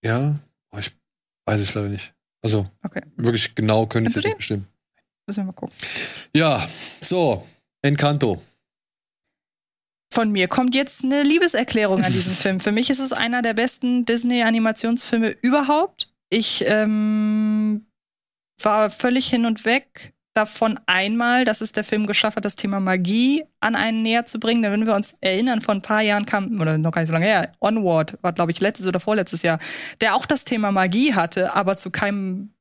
ja. 0.03 0.35
Oh, 0.71 0.77
ich 0.77 0.91
weiß 1.45 1.61
ich 1.61 1.73
leider 1.73 1.87
nicht. 1.89 2.13
Also, 2.43 2.67
Okay. 2.83 3.01
wirklich 3.17 3.53
genau 3.55 3.83
ich 3.83 3.89
Kennst 3.89 4.17
das 4.17 4.23
nicht 4.23 4.37
bestimmen. 4.37 4.67
Müssen 5.27 5.41
wir 5.41 5.45
mal 5.45 5.51
gucken. 5.53 5.75
Ja, 6.35 6.67
so. 7.01 7.45
Encanto. 7.83 8.41
Von 10.13 10.31
mir 10.31 10.47
kommt 10.47 10.75
jetzt 10.75 11.03
eine 11.03 11.23
Liebeserklärung 11.23 12.03
an 12.03 12.11
diesen 12.11 12.33
Film. 12.35 12.59
Für 12.59 12.71
mich 12.71 12.89
ist 12.89 12.99
es 12.99 13.13
einer 13.13 13.41
der 13.41 13.53
besten 13.53 14.05
Disney-Animationsfilme 14.05 15.29
überhaupt. 15.41 16.11
Ich 16.29 16.63
ähm, 16.67 17.85
war 18.61 18.89
völlig 18.89 19.29
hin 19.29 19.45
und 19.45 19.63
weg 19.65 20.13
davon 20.33 20.79
einmal, 20.85 21.45
dass 21.45 21.61
es 21.61 21.71
der 21.71 21.83
Film 21.83 22.07
geschafft 22.07 22.37
hat, 22.37 22.45
das 22.45 22.55
Thema 22.55 22.79
Magie 22.79 23.43
an 23.59 23.75
einen 23.75 24.01
näher 24.01 24.25
zu 24.25 24.39
bringen. 24.39 24.63
Denn 24.63 24.71
wenn 24.71 24.85
wir 24.85 24.95
uns 24.95 25.17
erinnern, 25.21 25.61
vor 25.61 25.75
ein 25.75 25.81
paar 25.81 26.01
Jahren 26.01 26.25
kam, 26.25 26.59
oder 26.61 26.77
noch 26.77 26.91
gar 26.91 27.01
nicht 27.01 27.07
so 27.07 27.13
lange 27.13 27.25
her, 27.25 27.51
Onward 27.59 28.17
war, 28.21 28.33
glaube 28.33 28.51
ich, 28.51 28.59
letztes 28.59 28.87
oder 28.87 28.99
vorletztes 28.99 29.41
Jahr, 29.43 29.59
der 29.99 30.15
auch 30.15 30.25
das 30.25 30.45
Thema 30.45 30.71
Magie 30.71 31.13
hatte, 31.13 31.53
aber 31.55 31.77
zu 31.77 31.91
keinem 31.91 32.53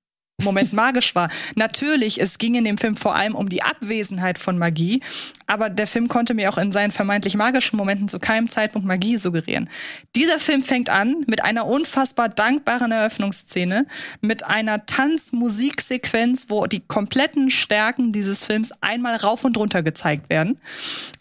Moment 0.45 0.73
magisch 0.73 1.15
war. 1.15 1.29
Natürlich, 1.55 2.21
es 2.21 2.39
ging 2.39 2.55
in 2.55 2.65
dem 2.65 2.79
Film 2.79 2.97
vor 2.97 3.15
allem 3.15 3.35
um 3.35 3.49
die 3.49 3.63
Abwesenheit 3.63 4.39
von 4.39 4.59
Magie, 4.59 5.01
aber 5.47 5.71
der 5.71 5.87
Film 5.87 6.09
konnte 6.09 6.35
mir 6.35 6.51
auch 6.51 6.59
in 6.59 6.73
seinen 6.73 6.91
vermeintlich 6.91 7.37
magischen 7.37 7.77
Momenten 7.77 8.09
zu 8.09 8.19
keinem 8.19 8.49
Zeitpunkt 8.49 8.87
Magie 8.87 9.17
suggerieren. 9.17 9.69
Dieser 10.17 10.39
Film 10.39 10.63
fängt 10.63 10.91
an 10.91 11.25
mit 11.27 11.45
einer 11.45 11.67
unfassbar 11.67 12.29
dankbaren 12.29 12.93
Eröffnungsszene, 12.93 13.87
mit 14.21 14.45
einer 14.45 14.87
Tanzmusiksequenz, 14.87 16.47
wo 16.49 16.67
die 16.67 16.81
kompletten 16.81 17.51
Stärken 17.51 18.13
dieses 18.13 18.45
Films 18.45 18.73
einmal 18.81 19.17
rauf 19.17 19.45
und 19.45 19.57
runter 19.57 19.83
gezeigt 19.83 20.31
werden. 20.31 20.59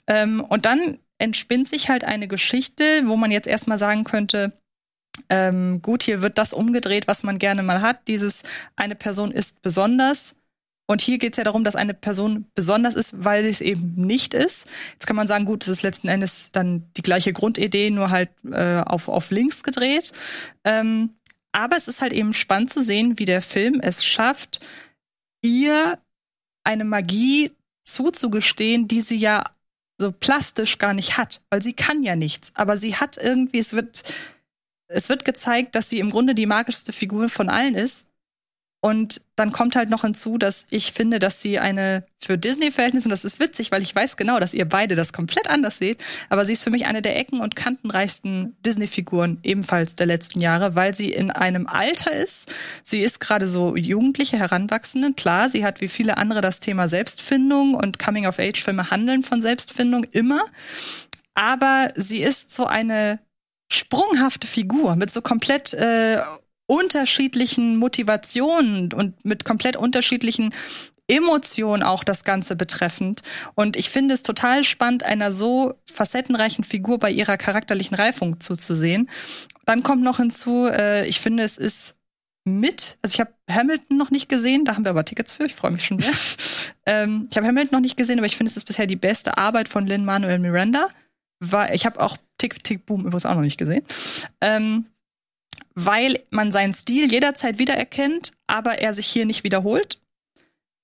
Ähm, 0.07 0.43
und 0.47 0.65
dann 0.65 0.97
entspinnt 1.19 1.67
sich 1.67 1.89
halt 1.89 2.03
eine 2.03 2.27
Geschichte, 2.27 2.83
wo 3.05 3.15
man 3.15 3.29
jetzt 3.29 3.47
erstmal 3.47 3.77
sagen 3.77 4.05
könnte, 4.05 4.53
ähm, 5.29 5.81
gut, 5.81 6.03
hier 6.03 6.21
wird 6.21 6.37
das 6.37 6.53
umgedreht, 6.53 7.07
was 7.07 7.23
man 7.23 7.39
gerne 7.39 7.63
mal 7.63 7.81
hat. 7.81 8.07
Dieses 8.07 8.43
eine 8.75 8.95
Person 8.95 9.31
ist 9.31 9.61
besonders. 9.61 10.35
Und 10.87 11.01
hier 11.01 11.19
geht 11.19 11.33
es 11.33 11.37
ja 11.37 11.43
darum, 11.43 11.63
dass 11.63 11.75
eine 11.75 11.93
Person 11.93 12.45
besonders 12.55 12.95
ist, 12.95 13.23
weil 13.23 13.43
sie 13.43 13.49
es 13.49 13.61
eben 13.61 13.93
nicht 13.95 14.33
ist. 14.33 14.67
Jetzt 14.93 15.05
kann 15.05 15.15
man 15.15 15.27
sagen, 15.27 15.45
gut, 15.45 15.61
es 15.63 15.69
ist 15.69 15.83
letzten 15.83 16.07
Endes 16.07 16.49
dann 16.51 16.89
die 16.97 17.03
gleiche 17.03 17.31
Grundidee, 17.31 17.91
nur 17.91 18.09
halt 18.09 18.29
äh, 18.51 18.81
auf, 18.81 19.07
auf 19.07 19.29
links 19.29 19.61
gedreht. 19.61 20.11
Ähm, 20.63 21.11
aber 21.51 21.77
es 21.77 21.87
ist 21.87 22.01
halt 22.01 22.13
eben 22.13 22.33
spannend 22.33 22.71
zu 22.71 22.83
sehen, 22.83 23.19
wie 23.19 23.25
der 23.25 23.43
Film 23.43 23.79
es 23.81 24.03
schafft, 24.03 24.61
ihr 25.43 25.99
eine 26.63 26.85
Magie 26.85 27.51
zuzugestehen, 27.83 28.87
die 28.87 29.01
sie 29.01 29.17
ja 29.17 29.43
so 29.99 30.11
plastisch 30.11 30.77
gar 30.77 30.93
nicht 30.93 31.17
hat, 31.17 31.41
weil 31.49 31.61
sie 31.61 31.73
kann 31.73 32.03
ja 32.03 32.15
nichts. 32.15 32.51
Aber 32.55 32.77
sie 32.77 32.95
hat 32.95 33.17
irgendwie, 33.17 33.59
es 33.59 33.73
wird, 33.73 34.03
es 34.89 35.09
wird 35.09 35.23
gezeigt, 35.25 35.75
dass 35.75 35.89
sie 35.89 35.99
im 35.99 36.09
Grunde 36.09 36.35
die 36.35 36.45
magischste 36.45 36.93
Figur 36.93 37.29
von 37.29 37.49
allen 37.49 37.75
ist. 37.75 38.05
Und 38.81 39.21
dann 39.35 39.51
kommt 39.51 39.75
halt 39.75 39.89
noch 39.89 40.03
hinzu, 40.03 40.37
dass 40.37 40.65
ich 40.69 40.93
finde, 40.93 41.19
dass 41.19 41.41
sie 41.41 41.59
eine 41.59 42.05
für 42.17 42.37
Disney-Verhältnisse, 42.37 43.07
und 43.07 43.11
das 43.11 43.25
ist 43.25 43.37
witzig, 43.41 43.71
weil 43.71 43.81
ich 43.81 43.93
weiß 43.93 44.15
genau, 44.15 44.39
dass 44.39 44.53
ihr 44.53 44.63
beide 44.63 44.95
das 44.95 45.11
komplett 45.11 45.49
anders 45.49 45.79
seht, 45.79 46.01
aber 46.29 46.45
sie 46.45 46.53
ist 46.53 46.63
für 46.63 46.69
mich 46.69 46.85
eine 46.87 47.01
der 47.01 47.17
ecken- 47.17 47.41
und 47.41 47.57
kantenreichsten 47.57 48.55
Disney-Figuren 48.65 49.39
ebenfalls 49.43 49.97
der 49.97 50.05
letzten 50.05 50.39
Jahre, 50.39 50.75
weil 50.75 50.95
sie 50.95 51.11
in 51.11 51.29
einem 51.29 51.67
Alter 51.67 52.13
ist. 52.13 52.53
Sie 52.85 53.01
ist 53.01 53.19
gerade 53.19 53.47
so 53.47 53.75
jugendliche 53.75 54.37
Heranwachsende. 54.39 55.11
Klar, 55.11 55.49
sie 55.49 55.65
hat 55.65 55.81
wie 55.81 55.89
viele 55.89 56.17
andere 56.17 56.39
das 56.39 56.61
Thema 56.61 56.87
Selbstfindung 56.87 57.73
und 57.73 57.99
Coming-of-Age-Filme 57.99 58.91
handeln 58.91 59.23
von 59.23 59.41
Selbstfindung 59.41 60.05
immer. 60.05 60.41
aber 61.35 61.91
sie 61.95 62.19
ist 62.21 62.53
so 62.53 62.65
eine 62.65 63.19
sprunghafte 63.71 64.47
Figur 64.47 64.95
mit 64.95 65.11
so 65.11 65.21
komplett 65.21 65.73
äh, 65.73 66.19
unterschiedlichen 66.65 67.77
Motivationen 67.77 68.93
und 68.93 69.25
mit 69.25 69.45
komplett 69.45 69.75
unterschiedlichen 69.75 70.53
Emotionen 71.07 71.81
auch 71.81 72.03
das 72.03 72.23
Ganze 72.23 72.55
betreffend. 72.55 73.21
Und 73.55 73.75
ich 73.75 73.89
finde 73.89 74.13
es 74.13 74.23
total 74.23 74.63
spannend, 74.63 75.03
einer 75.03 75.31
so 75.31 75.73
facettenreichen 75.91 76.63
Figur 76.63 76.99
bei 76.99 77.09
ihrer 77.09 77.37
charakterlichen 77.37 77.95
Reifung 77.95 78.39
zuzusehen. 78.39 79.09
Dann 79.65 79.81
kommt 79.81 80.03
noch 80.03 80.17
hinzu, 80.17 80.67
äh, 80.67 81.07
ich 81.07 81.19
finde, 81.19 81.43
es 81.43 81.57
ist 81.57 81.95
mit, 82.45 82.97
also 83.01 83.13
ich 83.13 83.19
habe 83.19 83.33
Hamilton 83.49 83.97
noch 83.97 84.11
nicht 84.11 84.29
gesehen, 84.29 84.65
da 84.65 84.75
haben 84.75 84.85
wir 84.85 84.91
aber 84.91 85.05
Tickets 85.05 85.33
für, 85.33 85.45
ich 85.45 85.55
freue 85.55 85.71
mich 85.71 85.85
schon 85.85 85.97
sehr. 85.97 86.13
ähm, 86.85 87.27
ich 87.29 87.37
habe 87.37 87.47
Hamilton 87.47 87.77
noch 87.77 87.81
nicht 87.81 87.97
gesehen, 87.97 88.19
aber 88.19 88.27
ich 88.27 88.37
finde, 88.37 88.51
es 88.51 88.57
ist 88.57 88.65
bisher 88.65 88.87
die 88.87 88.95
beste 88.95 89.37
Arbeit 89.37 89.67
von 89.67 89.87
Lin 89.87 90.05
Manuel 90.05 90.39
Miranda. 90.39 90.87
War, 91.39 91.73
ich 91.73 91.85
habe 91.85 92.01
auch 92.01 92.17
Tick, 92.37 92.63
Tick, 92.63 92.85
Boom 92.85 93.01
übrigens 93.01 93.25
auch 93.25 93.35
noch 93.35 93.41
nicht 93.41 93.57
gesehen. 93.57 93.83
Ähm, 94.41 94.85
weil 95.75 96.19
man 96.29 96.51
seinen 96.51 96.73
Stil 96.73 97.11
jederzeit 97.11 97.59
wiedererkennt, 97.59 98.33
aber 98.47 98.79
er 98.79 98.93
sich 98.93 99.05
hier 99.05 99.25
nicht 99.25 99.43
wiederholt. 99.43 99.99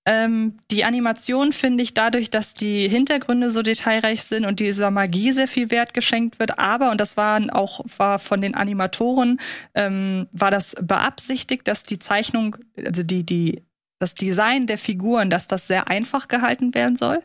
Ähm, 0.07 0.57
die 0.69 0.83
Animation 0.83 1.51
finde 1.51 1.81
ich 1.81 1.95
dadurch, 1.95 2.29
dass 2.29 2.53
die 2.53 2.87
Hintergründe 2.87 3.49
so 3.49 3.63
detailreich 3.63 4.23
sind 4.23 4.45
und 4.45 4.59
dieser 4.59 4.91
Magie 4.91 5.31
sehr 5.31 5.47
viel 5.47 5.71
Wert 5.71 5.95
geschenkt 5.95 6.39
wird. 6.39 6.59
Aber, 6.59 6.91
und 6.91 7.01
das 7.01 7.17
war 7.17 7.41
auch 7.55 7.83
war 7.97 8.19
von 8.19 8.39
den 8.39 8.53
Animatoren, 8.53 9.39
ähm, 9.73 10.27
war 10.31 10.51
das 10.51 10.75
beabsichtigt, 10.79 11.67
dass 11.67 11.83
die 11.83 11.97
Zeichnung, 11.97 12.57
also 12.85 13.01
die, 13.01 13.25
die, 13.25 13.63
das 13.99 14.13
Design 14.13 14.67
der 14.67 14.77
Figuren, 14.77 15.31
dass 15.31 15.47
das 15.47 15.67
sehr 15.67 15.87
einfach 15.87 16.27
gehalten 16.27 16.75
werden 16.75 16.95
soll, 16.95 17.23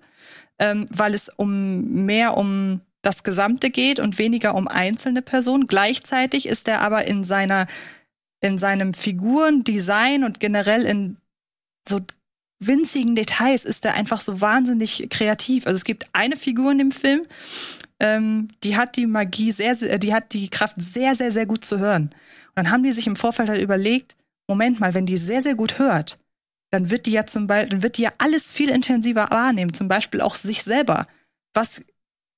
ähm, 0.59 0.87
weil 0.91 1.13
es 1.13 1.29
um 1.29 2.07
mehr 2.07 2.39
um 2.39 2.81
das 3.03 3.23
Gesamte 3.23 3.71
geht 3.71 4.01
und 4.01 4.19
weniger 4.19 4.55
um 4.55 4.69
einzelne 4.69 5.23
Personen. 5.23 5.67
Gleichzeitig 5.67 6.47
ist 6.47 6.69
er 6.69 6.81
aber 6.81 7.07
in 7.07 7.25
seiner 7.25 7.67
in 8.43 8.57
seinem 8.57 8.95
Figurendesign 8.95 10.25
und 10.25 10.41
generell 10.41 10.85
in 10.85 11.19
so 11.87 12.01
winzigen 12.59 13.15
Details 13.15 13.65
ist 13.65 13.85
er 13.85 13.95
einfach 13.95 14.21
so 14.21 14.41
wahnsinnig 14.41 15.09
kreativ. 15.11 15.67
Also 15.67 15.77
es 15.77 15.85
gibt 15.85 16.07
eine 16.13 16.37
Figur 16.37 16.73
in 16.73 16.79
dem 16.79 16.91
Film, 16.91 17.27
ähm, 17.99 18.49
die 18.63 18.77
hat 18.77 18.97
die 18.97 19.07
Magie 19.07 19.51
sehr, 19.51 19.75
sehr, 19.75 19.99
die 19.99 20.15
hat 20.15 20.33
die 20.33 20.49
Kraft 20.49 20.77
sehr, 20.79 21.17
sehr, 21.17 21.33
sehr 21.33 21.47
gut 21.47 21.65
zu 21.65 21.79
hören. 21.79 22.05
Und 22.49 22.57
dann 22.57 22.71
haben 22.71 22.83
die 22.83 22.93
sich 22.93 23.07
im 23.07 23.17
Vorfeld 23.17 23.49
halt 23.49 23.63
überlegt, 23.63 24.17
Moment 24.49 24.81
mal, 24.81 24.95
wenn 24.95 25.07
die 25.07 25.17
sehr, 25.17 25.43
sehr 25.43 25.55
gut 25.55 25.79
hört, 25.79 26.19
dann 26.71 26.91
wird 26.91 27.07
die 27.07 27.13
ja 27.13 27.27
zum 27.27 27.47
Beispiel, 27.47 27.71
dann 27.71 27.83
wird 27.83 27.99
die 27.99 28.03
ja 28.03 28.13
alles 28.19 28.53
viel 28.53 28.71
intensiver 28.71 29.29
wahrnehmen, 29.31 29.73
zum 29.73 29.89
Beispiel 29.89 30.21
auch 30.21 30.37
sich 30.37 30.63
selber. 30.63 31.07
Was 31.55 31.85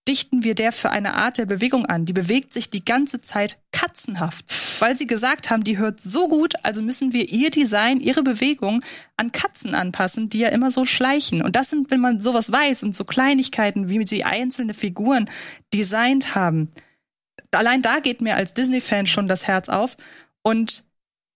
dichten 0.09 0.43
wir 0.43 0.55
der 0.55 0.73
für 0.73 0.91
eine 0.91 1.15
Art 1.15 1.39
der 1.39 1.47
Bewegung 1.47 1.87
an? 1.87 2.05
Die 2.05 2.13
bewegt 2.13 2.53
sich 2.53 2.71
die 2.71 2.85
ganze 2.85 3.21
Zeit 3.21 3.61
katzenhaft, 3.71 4.45
weil 4.81 4.97
sie 4.97 5.07
gesagt 5.07 5.51
haben, 5.51 5.65
die 5.65 5.79
hört 5.79 6.03
so 6.03 6.29
gut, 6.29 6.55
also 6.65 6.83
müssen 6.83 7.13
wir 7.13 7.29
ihr 7.29 7.51
Design, 7.51 8.01
ihre 8.01 8.23
Bewegung 8.23 8.83
an 9.17 9.33
Katzen 9.33 9.75
anpassen, 9.75 10.29
die 10.29 10.41
ja 10.41 10.49
immer 10.49 10.71
so 10.71 10.85
schleichen. 10.85 11.43
Und 11.43 11.57
das 11.57 11.71
sind, 11.71 11.91
wenn 11.91 12.01
man 12.01 12.21
sowas 12.21 12.51
weiß 12.51 12.83
und 12.83 12.95
so 12.95 13.05
Kleinigkeiten, 13.05 13.91
wie 13.91 14.07
sie 14.07 14.25
einzelne 14.25 14.75
Figuren 14.75 15.31
designt 15.73 16.35
haben. 16.35 16.73
Allein 17.53 17.83
da 17.83 18.01
geht 18.01 18.21
mir 18.21 18.37
als 18.37 18.55
Disney-Fan 18.55 19.07
schon 19.07 19.29
das 19.29 19.47
Herz 19.47 19.69
auf. 19.69 19.97
Und 20.43 20.85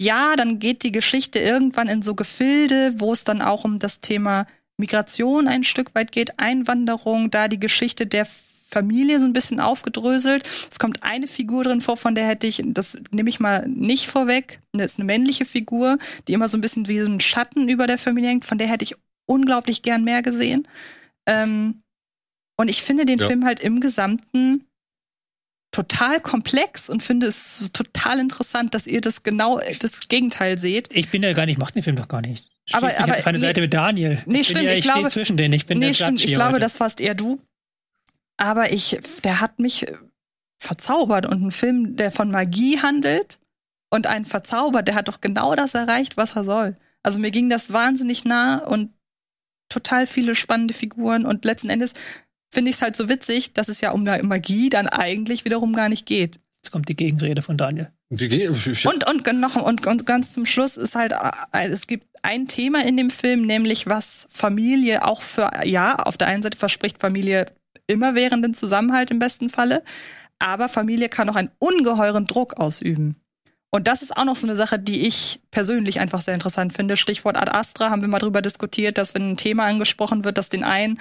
ja, 0.00 0.34
dann 0.36 0.58
geht 0.58 0.82
die 0.82 0.92
Geschichte 0.92 1.38
irgendwann 1.38 1.88
in 1.88 2.02
so 2.02 2.14
Gefilde, 2.14 2.94
wo 2.98 3.12
es 3.12 3.24
dann 3.24 3.42
auch 3.42 3.64
um 3.64 3.78
das 3.78 4.00
Thema 4.00 4.46
Migration 4.76 5.48
ein 5.48 5.64
Stück 5.64 5.94
weit 5.94 6.12
geht, 6.12 6.38
Einwanderung, 6.38 7.30
da 7.30 7.48
die 7.48 7.60
Geschichte 7.60 8.06
der 8.06 8.26
Familie 8.68 9.20
so 9.20 9.26
ein 9.26 9.32
bisschen 9.32 9.60
aufgedröselt. 9.60 10.44
Es 10.70 10.78
kommt 10.80 11.02
eine 11.04 11.28
Figur 11.28 11.62
drin 11.64 11.80
vor, 11.80 11.96
von 11.96 12.14
der 12.16 12.26
hätte 12.26 12.46
ich, 12.48 12.60
das 12.64 12.98
nehme 13.12 13.28
ich 13.28 13.38
mal 13.38 13.66
nicht 13.68 14.08
vorweg, 14.08 14.60
das 14.72 14.92
ist 14.92 14.98
eine 14.98 15.04
männliche 15.06 15.44
Figur, 15.44 15.98
die 16.26 16.32
immer 16.32 16.48
so 16.48 16.58
ein 16.58 16.60
bisschen 16.62 16.88
wie 16.88 16.98
so 16.98 17.06
ein 17.06 17.20
Schatten 17.20 17.68
über 17.68 17.86
der 17.86 17.96
Familie 17.98 18.30
hängt, 18.30 18.44
von 18.44 18.58
der 18.58 18.66
hätte 18.68 18.84
ich 18.84 18.96
unglaublich 19.26 19.82
gern 19.82 20.02
mehr 20.02 20.22
gesehen. 20.22 20.66
Ähm, 21.26 21.82
und 22.58 22.68
ich 22.68 22.82
finde 22.82 23.06
den 23.06 23.18
Ja. 23.18 23.26
Film 23.26 23.44
halt 23.44 23.60
im 23.60 23.80
Gesamten 23.80 24.64
total 25.72 26.20
komplex 26.20 26.88
und 26.88 27.02
finde 27.02 27.26
es 27.26 27.70
total 27.72 28.18
interessant, 28.18 28.74
dass 28.74 28.86
ihr 28.86 29.00
das 29.00 29.22
genau 29.22 29.60
das 29.80 30.08
Gegenteil 30.08 30.58
seht. 30.58 30.88
Ich 30.90 31.10
bin 31.10 31.22
ja 31.22 31.32
gar 31.34 31.44
nicht, 31.46 31.58
mach 31.58 31.70
den 31.70 31.82
Film 31.82 31.96
doch 31.96 32.08
gar 32.08 32.22
nicht. 32.22 32.46
Schließ 32.66 32.74
Aber- 32.82 32.86
mich 32.86 32.98
aber- 33.00 33.12
auf 33.18 33.26
eine 33.26 33.38
nee. 33.38 33.42
Seite 33.44 33.60
mit 33.60 33.74
Daniel. 33.74 34.22
Nee, 34.26 34.40
ich 34.40 34.48
stimmt, 34.48 34.62
ja, 34.64 34.72
ich 34.72 34.78
ich 34.78 34.84
stehe 34.84 34.94
glaube- 34.94 35.10
zwischen 35.10 35.36
denen. 35.36 35.52
Ich 35.54 35.66
bin 35.66 35.78
nee, 35.78 35.86
der 35.88 35.92
stimmt, 35.94 36.24
ich 36.24 36.32
glaube, 36.32 36.52
heute. 36.52 36.60
das 36.60 36.80
warst 36.80 37.00
eher 37.00 37.14
du. 37.14 37.40
Aber 38.36 38.72
ich, 38.72 38.98
der 39.24 39.40
hat 39.40 39.58
mich 39.58 39.86
verzaubert 40.58 41.26
und 41.26 41.42
ein 41.42 41.50
Film, 41.50 41.96
der 41.96 42.10
von 42.10 42.30
Magie 42.30 42.80
handelt 42.80 43.38
und 43.90 44.06
einen 44.06 44.24
verzaubert, 44.24 44.88
der 44.88 44.94
hat 44.94 45.08
doch 45.08 45.20
genau 45.20 45.54
das 45.54 45.74
erreicht, 45.74 46.16
was 46.16 46.36
er 46.36 46.44
soll. 46.44 46.76
Also 47.02 47.20
mir 47.20 47.30
ging 47.30 47.48
das 47.48 47.72
wahnsinnig 47.72 48.24
nah 48.24 48.58
und 48.58 48.90
total 49.68 50.06
viele 50.06 50.34
spannende 50.34 50.74
Figuren 50.74 51.24
und 51.26 51.44
letzten 51.44 51.70
Endes 51.70 51.94
finde 52.52 52.70
ich 52.70 52.76
es 52.76 52.82
halt 52.82 52.96
so 52.96 53.08
witzig, 53.08 53.52
dass 53.54 53.68
es 53.68 53.80
ja 53.80 53.90
um 53.90 54.04
Magie 54.04 54.68
dann 54.70 54.86
eigentlich 54.88 55.44
wiederum 55.44 55.74
gar 55.74 55.88
nicht 55.88 56.06
geht. 56.06 56.38
Jetzt 56.56 56.70
kommt 56.72 56.88
die 56.88 56.96
Gegenrede 56.96 57.42
von 57.42 57.56
Daniel. 57.56 57.92
Die, 58.10 58.28
Ge- 58.28 58.50
ich, 58.50 58.86
Und, 58.86 59.06
und 59.06 59.40
noch 59.40 59.56
und, 59.56 59.86
und 59.86 60.06
ganz 60.06 60.32
zum 60.32 60.46
Schluss 60.46 60.76
ist 60.76 60.94
halt, 60.94 61.12
äh, 61.52 61.68
es 61.68 61.86
gibt 61.86 62.06
ein 62.22 62.48
Thema 62.48 62.84
in 62.84 62.96
dem 62.96 63.10
Film, 63.10 63.46
nämlich 63.46 63.86
was 63.86 64.26
Familie 64.30 65.04
auch 65.04 65.22
für, 65.22 65.50
ja, 65.64 65.96
auf 65.96 66.16
der 66.16 66.28
einen 66.28 66.42
Seite 66.42 66.56
verspricht 66.56 67.00
Familie 67.00 67.46
immerwährenden 67.86 68.54
Zusammenhalt 68.54 69.10
im 69.10 69.18
besten 69.18 69.48
Falle, 69.48 69.82
aber 70.38 70.68
Familie 70.68 71.08
kann 71.08 71.28
auch 71.28 71.36
einen 71.36 71.50
ungeheuren 71.58 72.26
Druck 72.26 72.54
ausüben. 72.54 73.16
Und 73.70 73.88
das 73.88 74.02
ist 74.02 74.16
auch 74.16 74.24
noch 74.24 74.36
so 74.36 74.46
eine 74.46 74.56
Sache, 74.56 74.78
die 74.78 75.06
ich 75.06 75.40
persönlich 75.50 76.00
einfach 76.00 76.20
sehr 76.20 76.34
interessant 76.34 76.72
finde. 76.72 76.96
Stichwort 76.96 77.36
Ad 77.36 77.52
Astra 77.52 77.90
haben 77.90 78.00
wir 78.00 78.08
mal 78.08 78.18
drüber 78.18 78.40
diskutiert, 78.40 78.96
dass 78.96 79.14
wenn 79.14 79.32
ein 79.32 79.36
Thema 79.36 79.64
angesprochen 79.64 80.24
wird, 80.24 80.38
das 80.38 80.48
den 80.48 80.64
einen 80.64 80.98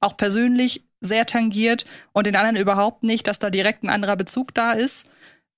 auch 0.00 0.16
persönlich 0.16 0.84
sehr 1.00 1.26
tangiert 1.26 1.86
und 2.12 2.26
den 2.26 2.36
anderen 2.36 2.56
überhaupt 2.56 3.02
nicht, 3.02 3.26
dass 3.28 3.38
da 3.38 3.50
direkt 3.50 3.84
ein 3.84 3.90
anderer 3.90 4.16
Bezug 4.16 4.54
da 4.54 4.72
ist. 4.72 5.08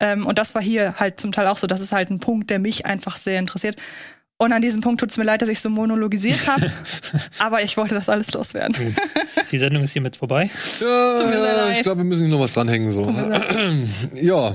Ähm, 0.01 0.27
und 0.27 0.39
das 0.39 0.55
war 0.55 0.63
hier 0.63 0.99
halt 0.99 1.21
zum 1.21 1.33
Teil 1.33 1.47
auch 1.47 1.57
so. 1.57 1.67
Das 1.67 1.81
ist 1.81 1.93
halt 1.93 2.11
ein 2.11 2.21
Punkt, 2.21 2.51
der 2.51 2.59
mich 2.59 2.87
einfach 2.87 3.17
sehr 3.17 3.39
interessiert. 3.39 3.77
Und 4.41 4.53
an 4.53 4.63
diesem 4.63 4.81
Punkt 4.81 5.01
tut 5.01 5.11
es 5.11 5.17
mir 5.17 5.25
leid, 5.25 5.43
dass 5.43 5.49
ich 5.49 5.59
so 5.59 5.69
monologisiert 5.69 6.47
habe. 6.47 6.71
aber 7.41 7.63
ich 7.65 7.77
wollte 7.77 7.97
das 7.97 8.09
alles 8.09 8.33
loswerden. 8.33 8.95
Die 9.51 9.59
Sendung 9.59 9.83
ist 9.83 9.93
hiermit 9.93 10.15
vorbei. 10.15 10.49
ja, 10.81 11.67
leid. 11.67 11.77
ich 11.79 11.83
glaube, 11.83 11.99
wir 11.99 12.05
müssen 12.05 12.27
hier 12.27 12.35
noch 12.35 12.41
was 12.41 12.53
dranhängen. 12.53 12.93
So. 12.93 13.03
Ja. 14.15 14.55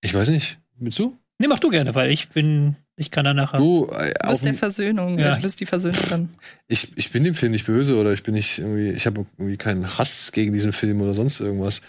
Ich 0.00 0.12
weiß 0.12 0.28
nicht. 0.28 0.58
Willst 0.78 0.98
du? 0.98 1.16
Nee, 1.38 1.46
mach 1.46 1.60
du 1.60 1.70
gerne, 1.70 1.94
weil 1.94 2.10
ich 2.10 2.28
bin, 2.30 2.74
ich 2.96 3.12
kann 3.12 3.24
da 3.24 3.34
nachher. 3.34 3.58
Du, 3.58 3.88
äh, 3.92 4.12
Du 4.20 4.30
bist 4.30 4.44
der 4.44 4.54
Versöhnung. 4.54 5.18
Ja. 5.18 5.36
Du 5.36 5.42
bist 5.42 5.60
die 5.60 5.66
Versöhnung 5.66 6.02
dann. 6.10 6.28
ich, 6.66 6.90
ich 6.96 7.12
bin 7.12 7.22
dem 7.22 7.36
Film 7.36 7.52
nicht 7.52 7.66
böse 7.66 7.96
oder 7.96 8.12
ich 8.12 8.24
bin 8.24 8.34
nicht 8.34 8.58
irgendwie, 8.58 8.90
ich 8.90 9.06
habe 9.06 9.26
irgendwie 9.38 9.56
keinen 9.56 9.96
Hass 9.96 10.32
gegen 10.32 10.52
diesen 10.52 10.72
Film 10.72 11.00
oder 11.00 11.14
sonst 11.14 11.38
irgendwas. 11.38 11.82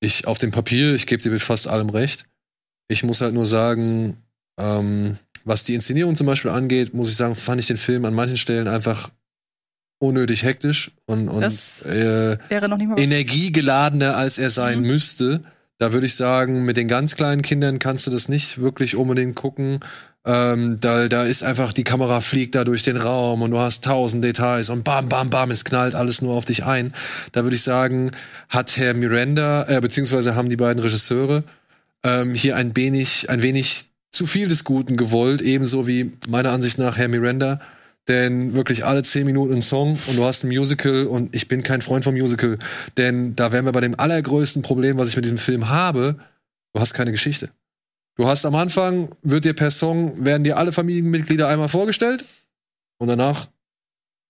Ich, 0.00 0.26
auf 0.26 0.36
dem 0.36 0.50
Papier, 0.50 0.94
ich 0.94 1.06
gebe 1.06 1.22
dir 1.22 1.32
mit 1.32 1.40
fast 1.40 1.68
allem 1.68 1.88
recht. 1.88 2.26
Ich 2.88 3.02
muss 3.02 3.22
halt 3.22 3.32
nur 3.34 3.46
sagen, 3.46 4.18
ähm, 4.58 5.16
was 5.48 5.64
die 5.64 5.74
Inszenierung 5.74 6.14
zum 6.16 6.26
Beispiel 6.26 6.50
angeht, 6.50 6.94
muss 6.94 7.10
ich 7.10 7.16
sagen, 7.16 7.34
fand 7.34 7.60
ich 7.60 7.66
den 7.66 7.76
Film 7.76 8.04
an 8.04 8.14
manchen 8.14 8.36
Stellen 8.36 8.68
einfach 8.68 9.10
unnötig 10.00 10.44
hektisch 10.44 10.92
und, 11.06 11.28
und 11.28 11.42
äh, 11.42 12.38
Wäre 12.48 12.68
noch 12.68 12.76
nicht 12.76 12.86
mal 12.88 12.96
was. 12.96 13.02
energiegeladener, 13.02 14.16
als 14.16 14.38
er 14.38 14.50
sein 14.50 14.80
Mhm. 14.80 14.86
müsste. 14.86 15.40
Da 15.78 15.92
würde 15.92 16.06
ich 16.06 16.14
sagen, 16.14 16.64
mit 16.64 16.76
den 16.76 16.88
ganz 16.88 17.14
kleinen 17.16 17.42
Kindern 17.42 17.78
kannst 17.78 18.06
du 18.06 18.10
das 18.10 18.28
nicht 18.28 18.58
wirklich 18.60 18.96
unbedingt 18.96 19.34
gucken. 19.36 19.80
Ähm, 20.24 20.78
da, 20.80 21.06
da 21.08 21.22
ist 21.22 21.42
einfach, 21.44 21.72
die 21.72 21.84
Kamera 21.84 22.20
fliegt 22.20 22.54
da 22.56 22.64
durch 22.64 22.82
den 22.82 22.96
Raum 22.96 23.42
und 23.42 23.52
du 23.52 23.58
hast 23.58 23.84
tausend 23.84 24.22
Details 24.24 24.68
und 24.70 24.82
bam, 24.84 25.08
bam, 25.08 25.30
bam, 25.30 25.50
es 25.52 25.64
knallt 25.64 25.94
alles 25.94 26.20
nur 26.20 26.34
auf 26.34 26.44
dich 26.44 26.64
ein. 26.64 26.92
Da 27.32 27.44
würde 27.44 27.56
ich 27.56 27.62
sagen, 27.62 28.10
hat 28.48 28.76
Herr 28.76 28.94
Miranda, 28.94 29.66
äh, 29.68 29.80
beziehungsweise 29.80 30.34
haben 30.34 30.48
die 30.50 30.56
beiden 30.56 30.82
Regisseure 30.82 31.44
ähm, 32.04 32.34
hier 32.34 32.56
ein 32.56 32.76
wenig, 32.76 33.30
ein 33.30 33.42
wenig 33.42 33.86
zu 34.12 34.26
viel 34.26 34.48
des 34.48 34.64
Guten 34.64 34.96
gewollt, 34.96 35.40
ebenso 35.42 35.86
wie 35.86 36.12
meiner 36.28 36.50
Ansicht 36.50 36.78
nach 36.78 36.96
Herr 36.96 37.08
Miranda. 37.08 37.60
Denn 38.08 38.54
wirklich 38.54 38.86
alle 38.86 39.02
zehn 39.02 39.26
Minuten 39.26 39.56
ein 39.56 39.62
Song 39.62 39.98
und 40.06 40.16
du 40.16 40.24
hast 40.24 40.42
ein 40.42 40.48
Musical 40.48 41.06
und 41.06 41.34
ich 41.34 41.46
bin 41.46 41.62
kein 41.62 41.82
Freund 41.82 42.04
vom 42.04 42.14
Musical. 42.14 42.58
Denn 42.96 43.36
da 43.36 43.52
wären 43.52 43.66
wir 43.66 43.72
bei 43.72 43.82
dem 43.82 44.00
allergrößten 44.00 44.62
Problem, 44.62 44.96
was 44.96 45.10
ich 45.10 45.16
mit 45.16 45.26
diesem 45.26 45.36
Film 45.36 45.68
habe. 45.68 46.16
Du 46.72 46.80
hast 46.80 46.94
keine 46.94 47.10
Geschichte. 47.10 47.50
Du 48.16 48.26
hast 48.26 48.46
am 48.46 48.54
Anfang, 48.54 49.14
wird 49.22 49.44
dir 49.44 49.52
per 49.52 49.70
Song, 49.70 50.24
werden 50.24 50.42
dir 50.42 50.56
alle 50.56 50.72
Familienmitglieder 50.72 51.48
einmal 51.48 51.68
vorgestellt 51.68 52.24
und 52.98 53.08
danach 53.08 53.48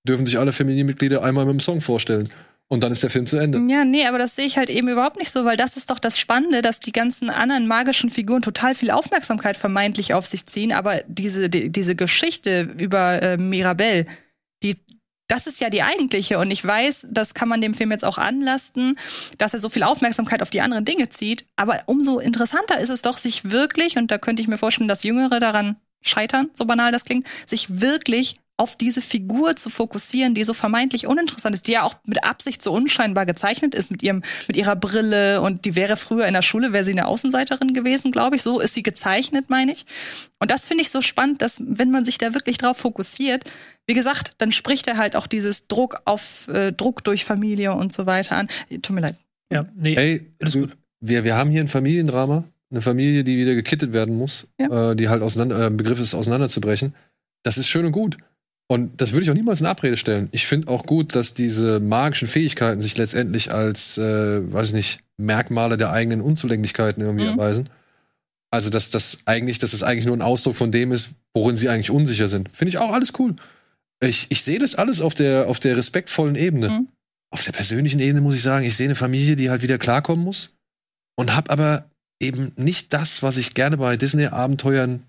dürfen 0.06 0.26
sich 0.26 0.38
alle 0.38 0.52
Familienmitglieder 0.52 1.22
einmal 1.22 1.46
mit 1.46 1.54
dem 1.54 1.60
Song 1.60 1.80
vorstellen. 1.80 2.28
Und 2.70 2.82
dann 2.84 2.92
ist 2.92 3.02
der 3.02 3.08
Film 3.08 3.26
zu 3.26 3.38
Ende. 3.38 3.60
Ja, 3.72 3.86
nee, 3.86 4.06
aber 4.06 4.18
das 4.18 4.36
sehe 4.36 4.44
ich 4.44 4.58
halt 4.58 4.68
eben 4.68 4.88
überhaupt 4.88 5.18
nicht 5.18 5.30
so, 5.30 5.46
weil 5.46 5.56
das 5.56 5.78
ist 5.78 5.88
doch 5.88 5.98
das 5.98 6.18
Spannende, 6.18 6.60
dass 6.60 6.80
die 6.80 6.92
ganzen 6.92 7.30
anderen 7.30 7.66
magischen 7.66 8.10
Figuren 8.10 8.42
total 8.42 8.74
viel 8.74 8.90
Aufmerksamkeit 8.90 9.56
vermeintlich 9.56 10.12
auf 10.12 10.26
sich 10.26 10.46
ziehen, 10.46 10.72
aber 10.72 11.00
diese, 11.08 11.48
die, 11.48 11.70
diese 11.70 11.96
Geschichte 11.96 12.74
über 12.78 13.22
äh, 13.22 13.36
Mirabelle, 13.38 14.06
die 14.62 14.76
das 15.30 15.46
ist 15.46 15.60
ja 15.60 15.68
die 15.68 15.82
eigentliche. 15.82 16.38
Und 16.38 16.50
ich 16.50 16.64
weiß, 16.64 17.08
das 17.10 17.34
kann 17.34 17.48
man 17.48 17.60
dem 17.60 17.74
Film 17.74 17.90
jetzt 17.90 18.04
auch 18.04 18.16
anlasten, 18.16 18.98
dass 19.36 19.52
er 19.52 19.60
so 19.60 19.68
viel 19.68 19.82
Aufmerksamkeit 19.82 20.40
auf 20.40 20.50
die 20.50 20.62
anderen 20.62 20.86
Dinge 20.86 21.10
zieht. 21.10 21.46
Aber 21.54 21.82
umso 21.84 22.18
interessanter 22.18 22.78
ist 22.78 22.88
es 22.88 23.02
doch, 23.02 23.18
sich 23.18 23.50
wirklich, 23.50 23.98
und 23.98 24.10
da 24.10 24.16
könnte 24.16 24.40
ich 24.40 24.48
mir 24.48 24.56
vorstellen, 24.56 24.88
dass 24.88 25.04
Jüngere 25.04 25.38
daran 25.38 25.76
scheitern, 26.00 26.48
so 26.54 26.64
banal 26.64 26.92
das 26.92 27.04
klingt, 27.04 27.26
sich 27.46 27.80
wirklich 27.80 28.40
auf 28.58 28.76
diese 28.76 29.00
Figur 29.00 29.56
zu 29.56 29.70
fokussieren, 29.70 30.34
die 30.34 30.44
so 30.44 30.52
vermeintlich 30.52 31.06
uninteressant 31.06 31.54
ist, 31.54 31.66
die 31.68 31.72
ja 31.72 31.82
auch 31.84 31.94
mit 32.04 32.24
Absicht 32.24 32.62
so 32.62 32.72
unscheinbar 32.72 33.24
gezeichnet 33.24 33.74
ist 33.74 33.90
mit 33.90 34.02
ihrem 34.02 34.22
mit 34.48 34.56
ihrer 34.56 34.76
Brille 34.76 35.40
und 35.40 35.64
die 35.64 35.74
wäre 35.76 35.96
früher 35.96 36.26
in 36.26 36.34
der 36.34 36.42
Schule 36.42 36.72
wäre 36.72 36.84
sie 36.84 36.92
eine 36.92 37.06
Außenseiterin 37.06 37.72
gewesen, 37.72 38.12
glaube 38.12 38.36
ich. 38.36 38.42
So 38.42 38.60
ist 38.60 38.74
sie 38.74 38.82
gezeichnet, 38.82 39.46
meine 39.48 39.72
ich. 39.72 39.86
Und 40.38 40.50
das 40.50 40.68
finde 40.68 40.82
ich 40.82 40.90
so 40.90 41.00
spannend, 41.00 41.40
dass 41.40 41.62
wenn 41.66 41.90
man 41.90 42.04
sich 42.04 42.18
da 42.18 42.34
wirklich 42.34 42.58
drauf 42.58 42.76
fokussiert, 42.76 43.44
wie 43.86 43.94
gesagt, 43.94 44.34
dann 44.38 44.52
spricht 44.52 44.86
er 44.88 44.98
halt 44.98 45.16
auch 45.16 45.26
dieses 45.26 45.66
Druck 45.68 46.02
auf 46.04 46.48
äh, 46.48 46.72
Druck 46.72 47.02
durch 47.04 47.24
Familie 47.24 47.72
und 47.74 47.92
so 47.92 48.04
weiter 48.06 48.36
an. 48.36 48.48
Tut 48.82 48.90
mir 48.90 49.00
leid. 49.00 49.16
Ja, 49.50 49.66
nee, 49.76 49.94
Hey, 49.96 50.26
alles 50.42 50.54
gut. 50.54 50.76
wir, 51.00 51.24
wir 51.24 51.36
haben 51.36 51.50
hier 51.50 51.60
ein 51.62 51.68
Familiendrama. 51.68 52.44
Eine 52.70 52.82
Familie, 52.82 53.24
die 53.24 53.38
wieder 53.38 53.54
gekittet 53.54 53.94
werden 53.94 54.18
muss, 54.18 54.46
Ja. 54.58 54.90
äh, 54.90 54.96
die 54.96 55.08
halt 55.08 55.22
auseinander, 55.22 55.68
äh, 55.68 55.70
Begriff 55.70 55.98
ist, 56.00 56.14
auseinanderzubrechen. 56.14 56.94
Das 57.44 57.56
ist 57.56 57.68
schön 57.68 57.86
und 57.86 57.92
gut. 57.92 58.18
Und 58.70 59.00
das 59.00 59.12
würde 59.12 59.24
ich 59.24 59.30
auch 59.30 59.34
niemals 59.34 59.60
in 59.60 59.66
Abrede 59.66 59.96
stellen. 59.96 60.28
Ich 60.30 60.46
finde 60.46 60.68
auch 60.68 60.84
gut, 60.84 61.14
dass 61.14 61.32
diese 61.32 61.80
magischen 61.80 62.28
Fähigkeiten 62.28 62.82
sich 62.82 62.96
letztendlich 62.98 63.50
als, 63.52 63.96
äh, 63.96 64.52
weiß 64.52 64.68
ich 64.68 64.74
nicht, 64.74 65.00
Merkmale 65.16 65.78
der 65.78 65.90
eigenen 65.90 66.20
Unzulänglichkeiten 66.20 67.02
irgendwie 67.02 67.24
Mhm. 67.24 67.30
erweisen. 67.32 67.70
Also, 68.50 68.68
dass 68.70 68.90
das 68.90 69.18
eigentlich, 69.24 69.58
dass 69.58 69.72
es 69.72 69.82
eigentlich 69.82 70.04
nur 70.06 70.16
ein 70.16 70.22
Ausdruck 70.22 70.56
von 70.56 70.70
dem 70.70 70.92
ist, 70.92 71.10
worin 71.34 71.56
sie 71.56 71.68
eigentlich 71.70 71.90
unsicher 71.90 72.28
sind. 72.28 72.52
Finde 72.52 72.68
ich 72.70 72.78
auch 72.78 72.92
alles 72.92 73.12
cool. 73.18 73.36
Ich, 74.00 74.26
ich 74.28 74.42
sehe 74.42 74.58
das 74.58 74.74
alles 74.74 75.00
auf 75.00 75.14
der, 75.14 75.48
auf 75.48 75.58
der 75.60 75.76
respektvollen 75.76 76.36
Ebene. 76.36 76.70
Mhm. 76.70 76.88
Auf 77.30 77.44
der 77.44 77.52
persönlichen 77.52 78.00
Ebene 78.00 78.20
muss 78.20 78.36
ich 78.36 78.42
sagen, 78.42 78.64
ich 78.64 78.76
sehe 78.76 78.86
eine 78.86 78.94
Familie, 78.94 79.34
die 79.36 79.50
halt 79.50 79.62
wieder 79.62 79.78
klarkommen 79.78 80.24
muss 80.24 80.54
und 81.16 81.34
habe 81.34 81.50
aber 81.50 81.90
eben 82.20 82.52
nicht 82.56 82.92
das, 82.92 83.22
was 83.22 83.36
ich 83.38 83.54
gerne 83.54 83.76
bei 83.78 83.96
Disney-Abenteuern 83.96 85.02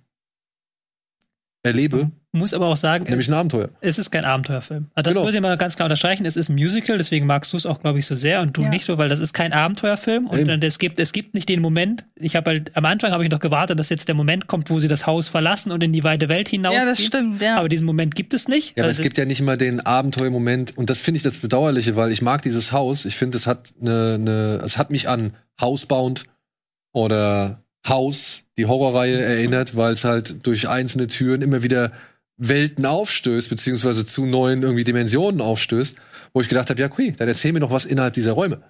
erlebe, 1.64 2.11
Muss 2.31 2.53
aber 2.53 2.68
auch 2.68 2.77
sagen, 2.77 3.06
nämlich 3.10 3.27
ein 3.27 3.34
Abenteuer. 3.34 3.69
es 3.81 3.97
ist 3.97 4.11
kein 4.11 4.23
Abenteuerfilm. 4.23 4.85
Also 4.93 5.10
das 5.10 5.14
Genau. 5.15 5.26
muss 5.26 5.34
ich 5.34 5.41
mal 5.41 5.57
ganz 5.57 5.76
klar 5.76 5.85
unterstreichen. 5.88 6.27
Es 6.27 6.38
ist 6.38 6.49
ein 6.49 6.53
Musical, 6.53 6.99
deswegen 6.99 7.26
magst 7.26 7.51
du 7.53 7.57
es 7.57 7.65
auch, 7.65 7.81
glaube 7.81 7.97
ich, 7.97 8.06
so 8.06 8.14
sehr 8.14 8.41
und 8.41 8.56
du 8.56 8.61
Ja. 8.61 8.69
nicht 8.69 8.85
so, 8.85 8.99
weil 8.99 9.10
das 9.10 9.19
ist 9.19 9.34
kein 9.34 9.51
Abenteuerfilm 9.51 10.27
und 10.27 10.38
Eben. 10.38 10.61
es 10.61 10.77
gibt 10.77 10.99
es 10.99 11.11
gibt 11.11 11.34
nicht 11.34 11.49
den 11.49 11.60
Moment. 11.60 12.06
Ich 12.15 12.35
habe 12.35 12.51
halt 12.51 12.77
am 12.77 12.85
Anfang 12.85 13.14
habe 13.14 13.23
ich 13.23 13.31
noch 13.31 13.39
gewartet, 13.39 13.80
dass 13.80 13.89
jetzt 13.89 14.07
der 14.10 14.14
Moment 14.14 14.45
kommt, 14.45 14.69
wo 14.69 14.80
sie 14.80 14.88
das 14.88 15.07
Haus 15.07 15.27
verlassen 15.27 15.72
und 15.72 15.81
in 15.81 15.91
die 15.91 16.03
weite 16.03 16.30
Welt 16.30 16.47
hinaus. 16.49 16.76
Ja, 16.76 16.85
das 16.85 17.01
stimmt, 17.03 17.41
ja. 17.41 17.57
Aber 17.57 17.68
diesen 17.68 17.88
Moment 17.88 18.14
gibt 18.14 18.35
es 18.35 18.47
nicht. 18.47 18.77
Ja, 18.77 18.84
aber 18.84 18.91
es 18.91 19.01
gibt 19.01 19.18
ja 19.18 19.26
nicht 19.26 19.39
immer 19.39 19.57
den 19.57 19.80
Abenteuermoment 19.84 20.77
und 20.77 20.91
das 20.91 21.01
finde 21.01 21.18
ich 21.18 21.23
das 21.23 21.39
Bedauerliche, 21.39 21.95
weil 21.95 22.11
ich 22.11 22.22
mag 22.22 22.43
dieses 22.43 22.72
Haus. 22.72 23.06
Ich 23.06 23.15
finde, 23.15 23.38
es 23.38 23.47
hat 23.47 23.73
eine, 23.81 24.14
eine, 24.19 24.61
es 24.64 24.77
hat 24.77 24.91
mich 24.91 25.10
an 25.10 25.34
Housebound 25.60 26.26
oder 26.91 27.64
House, 27.88 28.43
die 28.57 28.65
Horrorreihe 28.65 29.19
erinnert, 29.19 29.76
weil 29.76 29.93
es 29.93 30.03
halt 30.03 30.45
durch 30.45 30.68
einzelne 30.68 31.07
Türen 31.07 31.41
immer 31.41 31.64
wieder 31.64 31.91
Welten 32.40 32.86
aufstößt, 32.86 33.49
beziehungsweise 33.49 34.06
zu 34.06 34.26
neuen 34.26 34.64
irgendwie 34.64 34.84
Dimensionen 34.86 35.41
aufstößt, 35.41 35.95
wo 36.34 36.41
ich 36.41 36.49
gedacht 36.49 36.70
habe, 36.70 36.80
ja, 36.80 36.88
okay, 36.88 37.14
dann 37.16 37.28
erzähl 37.28 37.53
mir 37.53 37.60
doch 37.60 37.72
was 37.72 37.86
innerhalb 37.86 38.14
dieser 38.16 38.32
Räume. 38.32 38.64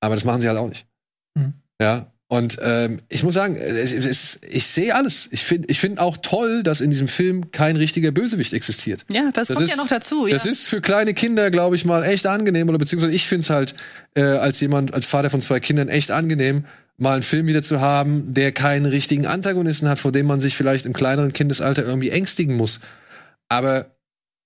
Aber 0.00 0.14
das 0.14 0.24
machen 0.24 0.40
sie 0.40 0.48
halt 0.48 0.58
auch 0.58 0.68
nicht. 0.68 0.86
Mhm. 1.34 1.54
Ja. 1.80 2.12
Und 2.30 2.58
ähm, 2.62 3.00
ich 3.08 3.22
muss 3.22 3.32
sagen, 3.32 3.56
es, 3.56 3.94
es, 3.94 4.40
ich 4.46 4.66
sehe 4.66 4.94
alles. 4.94 5.28
Ich 5.30 5.42
finde 5.44 5.68
ich 5.70 5.80
find 5.80 5.98
auch 5.98 6.18
toll, 6.18 6.62
dass 6.62 6.82
in 6.82 6.90
diesem 6.90 7.08
Film 7.08 7.52
kein 7.52 7.74
richtiger 7.76 8.10
Bösewicht 8.10 8.52
existiert. 8.52 9.06
ja, 9.10 9.30
das, 9.32 9.48
das 9.48 9.56
kommt 9.56 9.64
ist- 9.64 9.70
ja 9.70 9.76
noch 9.82 9.88
dazu. 9.88 10.26
Ja. 10.26 10.34
Das 10.34 10.44
ist 10.44 10.68
für 10.68 10.82
kleine 10.82 11.14
Kinder, 11.14 11.50
glaube 11.50 11.74
ich, 11.76 11.86
mal 11.86 12.04
echt 12.04 12.26
angenehm. 12.26 12.68
Oder 12.68 12.76
beziehungsweise 12.76 13.14
ich 13.14 13.26
finde 13.26 13.44
es 13.44 13.50
halt 13.50 13.74
äh, 14.14 14.20
als 14.22 14.60
jemand, 14.60 14.92
als 14.92 15.06
Vater 15.06 15.30
von 15.30 15.40
zwei 15.40 15.58
Kindern 15.58 15.88
echt 15.88 16.10
angenehm, 16.10 16.66
mal 16.98 17.14
einen 17.14 17.22
Film 17.22 17.46
wieder 17.46 17.62
zu 17.62 17.80
haben, 17.80 18.34
der 18.34 18.52
keinen 18.52 18.86
richtigen 18.86 19.26
Antagonisten 19.26 19.88
hat, 19.88 19.98
vor 19.98 20.12
dem 20.12 20.26
man 20.26 20.40
sich 20.40 20.56
vielleicht 20.56 20.84
im 20.84 20.92
kleineren 20.92 21.32
Kindesalter 21.32 21.84
irgendwie 21.84 22.10
ängstigen 22.10 22.56
muss. 22.56 22.80
Aber 23.48 23.86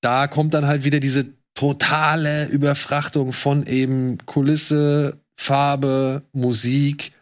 da 0.02 0.26
kommt 0.26 0.54
dann 0.54 0.66
halt 0.66 0.84
wieder 0.84 1.00
diese 1.00 1.26
totale 1.54 2.46
Überfrachtung 2.46 3.32
von 3.32 3.66
eben 3.66 4.18
Kulisse, 4.26 5.18
Farbe, 5.36 6.22
Musik, 6.32 7.12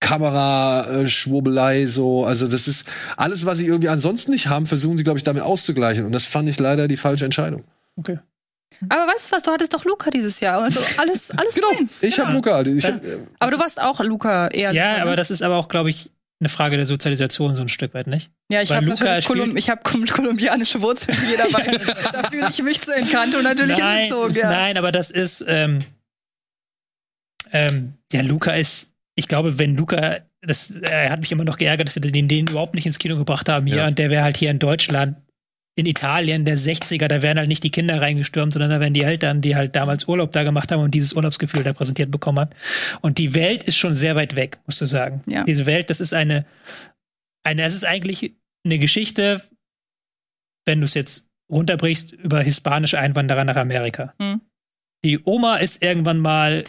Kamera, 0.00 0.88
äh, 0.90 1.06
Schwurbelei, 1.06 1.86
so. 1.86 2.24
Also 2.24 2.46
das 2.46 2.68
ist 2.68 2.86
alles, 3.16 3.46
was 3.46 3.58
sie 3.58 3.66
irgendwie 3.66 3.88
ansonsten 3.88 4.30
nicht 4.30 4.48
haben, 4.48 4.66
versuchen 4.66 4.96
sie, 4.98 5.04
glaube 5.04 5.18
ich, 5.18 5.24
damit 5.24 5.42
auszugleichen. 5.42 6.04
Und 6.04 6.12
das 6.12 6.26
fand 6.26 6.48
ich 6.48 6.60
leider 6.60 6.86
die 6.86 6.98
falsche 6.98 7.24
Entscheidung. 7.24 7.64
okay. 7.96 8.18
Aber 8.88 9.06
weißt 9.12 9.28
du 9.28 9.32
was, 9.36 9.42
du 9.42 9.50
hattest 9.52 9.72
doch 9.74 9.84
Luca 9.84 10.10
dieses 10.10 10.40
Jahr. 10.40 10.60
Also 10.60 10.80
alles, 11.00 11.30
alles 11.36 11.54
Genau, 11.54 11.68
ich 12.00 12.16
Ja. 12.16 12.24
habe 12.24 12.34
Luca. 12.34 12.60
Ich 12.62 12.84
hab, 12.84 13.04
äh, 13.04 13.18
Aber 13.38 13.50
du 13.52 13.58
warst 13.58 13.80
auch 13.80 14.00
Luca 14.00 14.48
eher. 14.48 14.72
Ja, 14.72 14.96
ne? 14.96 15.02
aber 15.02 15.16
das 15.16 15.30
ist 15.30 15.42
aber 15.42 15.56
auch, 15.56 15.68
glaube 15.68 15.90
ich, 15.90 16.10
eine 16.38 16.50
Frage 16.50 16.76
der 16.76 16.84
Sozialisation 16.84 17.54
so 17.54 17.62
ein 17.62 17.68
Stück 17.70 17.94
weit, 17.94 18.06
nicht? 18.06 18.30
Ja, 18.50 18.60
ich 18.60 18.70
habe 18.70 18.92
Kolum 19.26 19.56
ich 19.56 19.70
hab 19.70 19.82
kolumbianische 19.84 20.82
Wurzeln, 20.82 21.16
wie 21.22 21.30
jeder 21.30 21.44
weiß. 21.44 22.10
da 22.12 22.22
fühle 22.24 22.48
ich 22.50 22.62
mich 22.62 22.82
zu 22.82 22.94
Encanto 22.94 23.40
natürlich 23.40 23.78
nein, 23.78 24.00
hingezogen. 24.00 24.36
Ja. 24.36 24.50
nein, 24.50 24.76
aber 24.76 24.92
das 24.92 25.10
ist, 25.10 25.42
ähm, 25.48 25.78
ähm, 27.52 27.94
ja, 28.12 28.20
Luca 28.22 28.52
ist, 28.54 28.90
ich 29.14 29.28
glaube, 29.28 29.58
wenn 29.58 29.76
Luca, 29.76 30.18
das, 30.42 30.72
er 30.72 31.10
hat 31.10 31.20
mich 31.20 31.32
immer 31.32 31.44
noch 31.44 31.56
geärgert, 31.56 31.88
dass 31.88 31.94
sie 31.94 32.00
den, 32.00 32.28
den 32.28 32.46
überhaupt 32.46 32.74
nicht 32.74 32.86
ins 32.86 32.98
Kino 32.98 33.16
gebracht 33.16 33.48
haben 33.48 33.66
hier 33.66 33.76
Ja. 33.78 33.86
und 33.86 33.98
der 33.98 34.10
wäre 34.10 34.22
halt 34.22 34.36
hier 34.36 34.50
in 34.50 34.58
Deutschland, 34.58 35.16
in 35.78 35.84
Italien 35.84 36.46
der 36.46 36.56
60er, 36.56 37.06
da 37.06 37.20
wären 37.20 37.36
halt 37.36 37.48
nicht 37.48 37.62
die 37.62 37.70
Kinder 37.70 38.00
reingestürmt, 38.00 38.54
sondern 38.54 38.70
da 38.70 38.80
wären 38.80 38.94
die 38.94 39.02
Eltern, 39.02 39.42
die 39.42 39.54
halt 39.54 39.76
damals 39.76 40.08
Urlaub 40.08 40.32
da 40.32 40.42
gemacht 40.42 40.72
haben 40.72 40.80
und 40.80 40.94
dieses 40.94 41.12
Urlaubsgefühl 41.12 41.62
da 41.62 41.74
präsentiert 41.74 42.10
bekommen 42.10 42.40
hat. 42.40 42.56
Und 43.02 43.18
die 43.18 43.34
Welt 43.34 43.62
ist 43.62 43.76
schon 43.76 43.94
sehr 43.94 44.16
weit 44.16 44.36
weg, 44.36 44.58
musst 44.64 44.80
du 44.80 44.86
sagen. 44.86 45.20
Ja. 45.28 45.44
Diese 45.44 45.66
Welt, 45.66 45.90
das 45.90 46.00
ist 46.00 46.14
eine, 46.14 46.46
eine, 47.44 47.62
es 47.64 47.74
ist 47.74 47.84
eigentlich 47.84 48.34
eine 48.64 48.78
Geschichte, 48.78 49.42
wenn 50.64 50.80
du 50.80 50.86
es 50.86 50.94
jetzt 50.94 51.28
runterbrichst, 51.52 52.12
über 52.12 52.40
hispanische 52.40 52.98
Einwanderer 52.98 53.44
nach 53.44 53.56
Amerika. 53.56 54.14
Hm. 54.18 54.40
Die 55.04 55.20
Oma 55.24 55.56
ist 55.56 55.82
irgendwann 55.82 56.18
mal, 56.18 56.64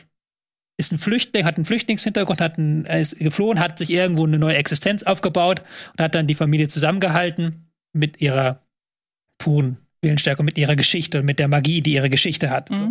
ist 0.78 0.92
ein 0.92 0.98
Flüchtling, 0.98 1.46
hat 1.46 1.56
einen 1.56 1.66
Flüchtlingshintergrund, 1.66 2.42
hat 2.42 2.58
einen, 2.58 2.86
ist 2.86 3.18
geflohen, 3.18 3.62
hat 3.62 3.78
sich 3.80 3.90
irgendwo 3.90 4.26
eine 4.26 4.38
neue 4.38 4.58
Existenz 4.58 5.04
aufgebaut 5.04 5.64
und 5.94 6.04
hat 6.04 6.14
dann 6.14 6.28
die 6.28 6.36
Familie 6.36 6.68
zusammengehalten 6.68 7.72
mit 7.94 8.22
ihrer 8.22 8.67
puren 9.48 9.78
Willensstärke, 10.02 10.42
und 10.42 10.46
mit 10.46 10.58
ihrer 10.58 10.76
Geschichte 10.76 11.20
und 11.20 11.26
mit 11.26 11.40
der 11.40 11.48
Magie, 11.48 11.80
die 11.82 11.94
ihre 11.94 12.10
Geschichte 12.10 12.50
hat. 12.50 12.70
Mhm. 12.70 12.78
So. 12.78 12.86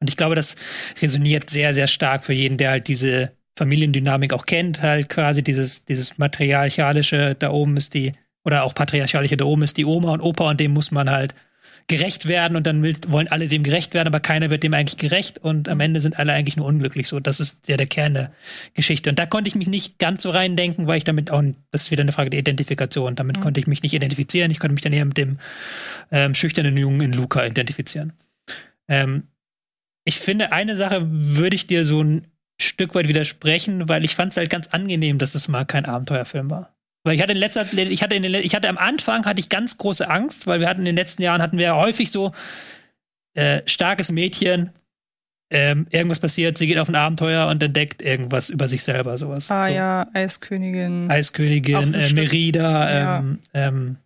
Und 0.00 0.10
ich 0.10 0.16
glaube, 0.18 0.34
das 0.34 0.56
resoniert 1.00 1.48
sehr, 1.48 1.72
sehr 1.72 1.86
stark 1.86 2.24
für 2.24 2.34
jeden, 2.34 2.58
der 2.58 2.70
halt 2.70 2.88
diese 2.88 3.32
Familiendynamik 3.56 4.34
auch 4.34 4.44
kennt, 4.44 4.82
halt 4.82 5.08
quasi 5.08 5.42
dieses, 5.42 5.86
dieses 5.86 6.18
matriarchalische, 6.18 7.36
da 7.38 7.50
oben 7.50 7.76
ist 7.78 7.94
die, 7.94 8.12
oder 8.44 8.64
auch 8.64 8.74
patriarchalische, 8.74 9.38
da 9.38 9.46
oben 9.46 9.62
ist 9.62 9.78
die 9.78 9.86
Oma 9.86 10.12
und 10.12 10.20
Opa 10.20 10.50
und 10.50 10.60
dem 10.60 10.72
muss 10.72 10.90
man 10.90 11.10
halt 11.10 11.34
gerecht 11.86 12.28
werden 12.28 12.56
und 12.56 12.66
dann 12.66 12.82
will, 12.82 12.94
wollen 13.08 13.28
alle 13.28 13.46
dem 13.46 13.62
gerecht 13.62 13.92
werden, 13.92 14.08
aber 14.08 14.20
keiner 14.20 14.50
wird 14.50 14.62
dem 14.62 14.72
eigentlich 14.72 14.96
gerecht 14.96 15.38
und 15.38 15.68
am 15.68 15.80
Ende 15.80 16.00
sind 16.00 16.18
alle 16.18 16.32
eigentlich 16.32 16.56
nur 16.56 16.66
unglücklich. 16.66 17.08
So, 17.08 17.20
das 17.20 17.40
ist 17.40 17.68
ja 17.68 17.76
der 17.76 17.86
Kern 17.86 18.14
der 18.14 18.32
Geschichte. 18.72 19.10
Und 19.10 19.18
da 19.18 19.26
konnte 19.26 19.48
ich 19.48 19.54
mich 19.54 19.68
nicht 19.68 19.98
ganz 19.98 20.22
so 20.22 20.30
reindenken, 20.30 20.86
weil 20.86 20.98
ich 20.98 21.04
damit 21.04 21.30
auch, 21.30 21.42
das 21.70 21.82
ist 21.82 21.90
wieder 21.90 22.00
eine 22.02 22.12
Frage 22.12 22.30
der 22.30 22.40
Identifikation. 22.40 23.16
Damit 23.16 23.36
Mhm. 23.36 23.42
konnte 23.42 23.60
ich 23.60 23.66
mich 23.66 23.82
nicht 23.82 23.92
identifizieren. 23.92 24.50
Ich 24.50 24.60
konnte 24.60 24.74
mich 24.74 24.82
dann 24.82 24.92
eher 24.92 25.04
mit 25.04 25.18
dem 25.18 25.38
ähm, 26.10 26.34
schüchternen 26.34 26.76
Jungen 26.76 27.00
in 27.02 27.12
Luca 27.12 27.44
identifizieren. 27.44 28.12
Ähm, 28.88 29.24
ich 30.04 30.18
finde, 30.20 30.52
eine 30.52 30.76
Sache 30.76 31.00
würde 31.04 31.56
ich 31.56 31.66
dir 31.66 31.84
so 31.84 32.02
ein 32.02 32.26
Stück 32.60 32.94
weit 32.94 33.08
widersprechen, 33.08 33.88
weil 33.88 34.04
ich 34.04 34.14
fand 34.14 34.32
es 34.32 34.36
halt 34.36 34.50
ganz 34.50 34.68
angenehm, 34.68 35.18
dass 35.18 35.34
es 35.34 35.48
mal 35.48 35.64
kein 35.64 35.86
Abenteuerfilm 35.86 36.50
war. 36.50 36.73
Weil 37.04 37.14
ich 37.16 37.22
hatte 37.22 37.32
in 37.32 37.38
letzter, 37.38 37.66
ich 37.72 38.02
hatte 38.02 38.14
in 38.14 38.22
den, 38.22 38.34
ich 38.34 38.54
hatte 38.54 38.68
am 38.68 38.78
Anfang 38.78 39.24
hatte 39.26 39.38
ich 39.38 39.48
ganz 39.50 39.76
große 39.78 40.08
Angst, 40.10 40.46
weil 40.46 40.60
wir 40.60 40.68
hatten 40.68 40.80
in 40.80 40.86
den 40.86 40.96
letzten 40.96 41.22
Jahren 41.22 41.42
hatten 41.42 41.58
wir 41.58 41.64
ja 41.66 41.76
häufig 41.76 42.10
so 42.10 42.32
äh, 43.34 43.60
starkes 43.66 44.10
Mädchen, 44.10 44.70
ähm, 45.50 45.86
irgendwas 45.90 46.18
passiert, 46.20 46.56
sie 46.56 46.66
geht 46.66 46.78
auf 46.78 46.88
ein 46.88 46.94
Abenteuer 46.94 47.48
und 47.48 47.62
entdeckt 47.62 48.00
irgendwas 48.00 48.48
über 48.48 48.66
sich 48.68 48.82
selber, 48.82 49.18
sowas. 49.18 49.50
Ah 49.50 49.68
so. 49.68 49.74
ja, 49.74 50.06
Eiskönigin. 50.14 51.10
Eiskönigin, 51.10 51.92
äh, 51.94 52.12
Merida, 52.12 52.90
Ja. 52.90 53.18
ähm, 53.18 53.38
ähm, 53.52 53.96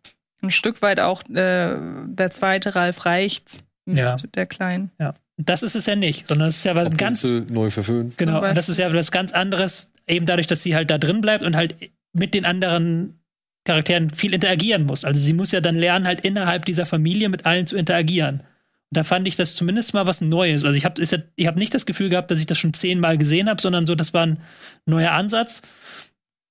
Ein 0.42 0.50
Stück 0.50 0.82
weit 0.82 0.98
auch 1.00 1.22
äh, 1.30 1.76
der 2.06 2.30
zweite 2.32 2.74
Ralf 2.74 3.06
Reichts 3.06 3.62
mit 3.84 3.98
Ja. 3.98 4.16
der 4.34 4.46
Kleinen. 4.46 4.90
ja. 4.98 5.14
Das 5.40 5.62
ist 5.62 5.76
es 5.76 5.86
ja 5.86 5.94
nicht, 5.94 6.26
sondern 6.26 6.48
es 6.48 6.56
ist 6.56 6.64
ja 6.64 6.74
was 6.74 6.90
ganz 6.96 7.24
Rapunzel 7.24 7.46
neu 7.54 7.70
verföhnt. 7.70 8.18
Genau, 8.18 8.44
und 8.44 8.56
das 8.58 8.68
ist 8.68 8.76
ja 8.78 8.92
was 8.92 9.12
ganz 9.12 9.30
anderes, 9.32 9.92
eben 10.08 10.26
dadurch, 10.26 10.48
dass 10.48 10.64
sie 10.64 10.74
halt 10.74 10.90
da 10.90 10.98
drin 10.98 11.20
bleibt 11.20 11.44
und 11.44 11.54
halt 11.54 11.76
mit 12.12 12.34
den 12.34 12.44
anderen 12.44 13.20
Charakteren 13.64 14.10
viel 14.10 14.32
interagieren 14.32 14.86
muss. 14.86 15.04
Also 15.04 15.20
sie 15.20 15.34
muss 15.34 15.52
ja 15.52 15.60
dann 15.60 15.76
lernen, 15.76 16.06
halt 16.06 16.22
innerhalb 16.22 16.64
dieser 16.64 16.86
Familie 16.86 17.28
mit 17.28 17.44
allen 17.44 17.66
zu 17.66 17.76
interagieren. 17.76 18.40
Und 18.40 18.96
da 18.96 19.04
fand 19.04 19.28
ich 19.28 19.36
das 19.36 19.54
zumindest 19.54 19.92
mal 19.92 20.06
was 20.06 20.22
Neues. 20.22 20.64
Also 20.64 20.76
ich 20.76 20.86
habe 20.86 21.02
ich 21.02 21.46
hab 21.46 21.56
nicht 21.56 21.74
das 21.74 21.84
Gefühl 21.84 22.08
gehabt, 22.08 22.30
dass 22.30 22.40
ich 22.40 22.46
das 22.46 22.58
schon 22.58 22.72
zehnmal 22.72 23.18
gesehen 23.18 23.48
habe, 23.48 23.60
sondern 23.60 23.84
so, 23.84 23.94
das 23.94 24.14
war 24.14 24.24
ein 24.24 24.40
neuer 24.86 25.12
Ansatz. 25.12 25.60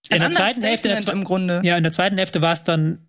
In 0.10 0.20
der 0.20 0.30
Hälfte, 0.30 0.90
in 0.90 1.04
der, 1.04 1.14
im 1.14 1.24
Grunde. 1.24 1.62
ja, 1.64 1.76
in 1.76 1.84
der 1.84 1.92
zweiten 1.92 2.18
Hälfte 2.18 2.42
war 2.42 2.54
es 2.54 2.64
dann 2.64 3.07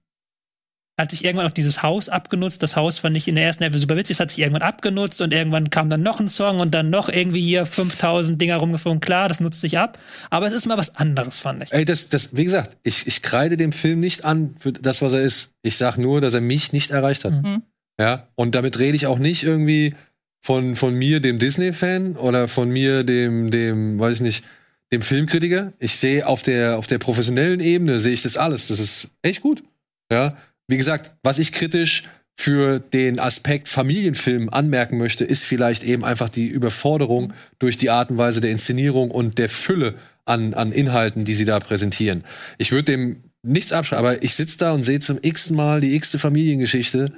hat 0.99 1.13
sich 1.13 1.25
irgendwann 1.25 1.47
auch 1.47 1.53
dieses 1.53 1.83
Haus 1.85 2.09
abgenutzt. 2.09 2.63
Das 2.63 2.75
Haus 2.75 2.99
fand 2.99 3.17
ich 3.17 3.29
in 3.29 3.37
der 3.37 3.45
ersten 3.45 3.63
Hälfte 3.63 3.79
super 3.79 3.97
witzig. 3.97 4.17
Es 4.17 4.21
hat 4.21 4.31
sich 4.31 4.41
irgendwann 4.41 4.63
abgenutzt 4.63 5.23
und 5.23 5.33
irgendwann 5.33 5.71
kam 5.71 5.89
dann 5.89 6.03
noch 6.03 6.19
ein 6.19 6.29
Song 6.29 6.59
und 6.59 6.75
dann 6.75 6.91
noch 6.91 7.09
irgendwie 7.09 7.41
hier 7.41 7.65
5000 7.67 8.41
Dinger 8.41 8.57
rumgeflogen. 8.57 9.01
Klar, 9.01 9.29
das 9.29 9.39
nutzt 9.39 9.61
sich 9.61 9.79
ab. 9.79 9.99
Aber 10.29 10.47
es 10.47 10.53
ist 10.53 10.67
mal 10.67 10.77
was 10.77 10.97
anderes, 10.97 11.39
fand 11.39 11.63
ich. 11.63 11.73
Ey, 11.73 11.85
das, 11.85 12.09
das, 12.09 12.37
wie 12.37 12.45
gesagt, 12.45 12.77
ich, 12.83 13.07
ich 13.07 13.23
kreide 13.23 13.57
dem 13.57 13.71
Film 13.71 14.01
nicht 14.01 14.25
an 14.25 14.57
für 14.59 14.73
das, 14.73 15.01
was 15.01 15.13
er 15.13 15.21
ist. 15.21 15.53
Ich 15.63 15.77
sag 15.77 15.99
nur, 15.99 16.21
dass 16.21 16.35
er 16.35 16.41
mich 16.41 16.73
nicht 16.73 16.91
erreicht 16.91 17.25
hat. 17.25 17.33
Mhm. 17.33 17.63
Ja, 18.01 18.27
und 18.35 18.57
damit 18.57 18.79
rede 18.81 18.97
ich 18.97 19.07
auch 19.07 19.19
nicht 19.19 19.45
irgendwie 19.45 19.95
von, 20.41 20.75
von 20.75 20.95
mir, 20.95 21.21
dem 21.21 21.39
Disney-Fan, 21.39 22.17
oder 22.17 22.49
von 22.49 22.71
mir, 22.71 23.05
dem, 23.05 23.51
dem, 23.51 23.99
weiß 24.01 24.15
ich 24.15 24.21
nicht, 24.21 24.45
dem 24.93 25.03
Filmkritiker. 25.03 25.73
Ich 25.79 25.97
sehe 25.97 26.27
auf 26.27 26.43
der, 26.43 26.79
auf 26.79 26.87
der 26.87 26.99
professionellen 26.99 27.61
Ebene 27.61 28.01
sehe 28.01 28.15
ich 28.15 28.23
das 28.23 28.37
alles. 28.37 28.69
Das 28.69 28.81
ist 28.81 29.11
echt 29.23 29.43
gut. 29.43 29.63
Ja, 30.11 30.37
wie 30.69 30.77
gesagt, 30.77 31.13
was 31.23 31.39
ich 31.39 31.53
kritisch 31.53 32.05
für 32.37 32.79
den 32.79 33.19
Aspekt 33.19 33.69
Familienfilm 33.69 34.49
anmerken 34.51 34.97
möchte, 34.97 35.25
ist 35.25 35.45
vielleicht 35.45 35.83
eben 35.83 36.05
einfach 36.05 36.29
die 36.29 36.47
Überforderung 36.47 37.33
durch 37.59 37.79
die 37.79 37.91
Art 37.91 38.11
und 38.11 38.19
Weise 38.19 38.41
der 38.41 38.53
Inszenierung 38.53 39.11
und 39.11 39.39
der 39.39 39.49
Fülle 39.49 39.95
an, 40.25 40.55
an 40.55 40.71
Inhalten, 40.71 41.25
die 41.25 41.35
sie 41.35 41.47
da 41.47 41.59
präsentieren. 41.59 42.23
Ich 42.59 42.71
würde 42.71 42.93
dem 42.93 43.25
nichts 43.43 43.73
abschreiben, 43.73 44.07
aber 44.07 44.23
ich 44.23 44.35
sitze 44.35 44.59
da 44.59 44.73
und 44.73 44.85
sehe 44.85 45.01
zum 45.01 45.19
x 45.21 45.51
Mal 45.51 45.81
die 45.81 45.97
x-te 45.97 46.19
Familiengeschichte 46.19 47.13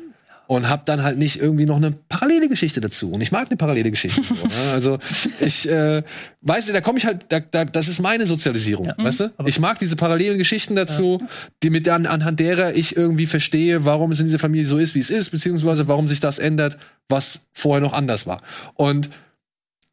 und 0.51 0.69
hab 0.69 0.85
dann 0.85 1.05
halt 1.05 1.17
nicht 1.17 1.41
irgendwie 1.41 1.65
noch 1.65 1.77
eine 1.77 1.93
parallele 2.09 2.49
Geschichte 2.49 2.81
dazu. 2.81 3.13
Und 3.13 3.21
ich 3.21 3.31
mag 3.31 3.47
eine 3.47 3.57
parallele 3.57 3.89
Geschichte. 3.93 4.21
so, 4.25 4.35
ne? 4.35 4.51
Also 4.73 4.99
ich 5.41 5.71
äh, 5.71 6.03
weiß, 6.41 6.67
da 6.73 6.81
komme 6.81 6.99
ich 6.99 7.07
halt, 7.07 7.27
da, 7.29 7.39
da, 7.39 7.65
das 7.65 7.87
ist 7.87 8.01
meine 8.01 8.27
Sozialisierung, 8.27 8.87
Ja. 8.87 8.95
weißt 8.99 9.21
du? 9.21 9.25
Aber- 9.37 9.49
Ich 9.49 9.61
mag 9.61 9.79
diese 9.79 9.95
parallelen 9.95 10.39
Geschichten 10.39 10.75
dazu, 10.75 11.23
die 11.63 11.71
mit 11.71 11.87
dann 11.87 12.05
anhand 12.05 12.41
derer 12.41 12.75
ich 12.75 12.97
irgendwie 12.97 13.27
verstehe, 13.27 13.85
warum 13.85 14.11
es 14.11 14.19
in 14.19 14.27
dieser 14.27 14.41
Familie 14.41 14.67
so 14.67 14.77
ist, 14.79 14.97
wie 14.97 14.99
es 14.99 15.11
ist, 15.11 15.31
beziehungsweise 15.31 15.87
warum 15.87 16.09
sich 16.09 16.19
das 16.19 16.41
ändert, 16.41 16.79
was 17.09 17.47
vorher 17.53 17.81
noch 17.81 17.93
anders 17.93 18.27
war. 18.27 18.43
Und 18.75 19.09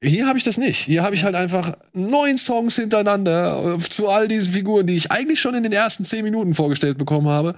hier 0.04 0.28
habe 0.28 0.38
ich 0.38 0.44
das 0.44 0.58
nicht. 0.58 0.78
Hier 0.78 1.02
habe 1.04 1.16
ich 1.16 1.24
halt 1.24 1.34
einfach 1.36 1.76
neun 1.94 2.38
Songs 2.38 2.76
hintereinander 2.76 3.76
äh, 3.76 3.80
zu 3.80 4.08
all 4.10 4.28
diesen 4.28 4.54
Figuren, 4.54 4.86
die 4.86 4.96
ich 4.96 5.12
eigentlich 5.12 5.40
schon 5.40 5.56
in 5.56 5.64
den 5.64 5.72
ersten 5.72 6.06
zehn 6.06 6.24
Minuten 6.24 6.54
vorgestellt 6.54 6.98
bekommen 6.98 7.28
habe. 7.28 7.56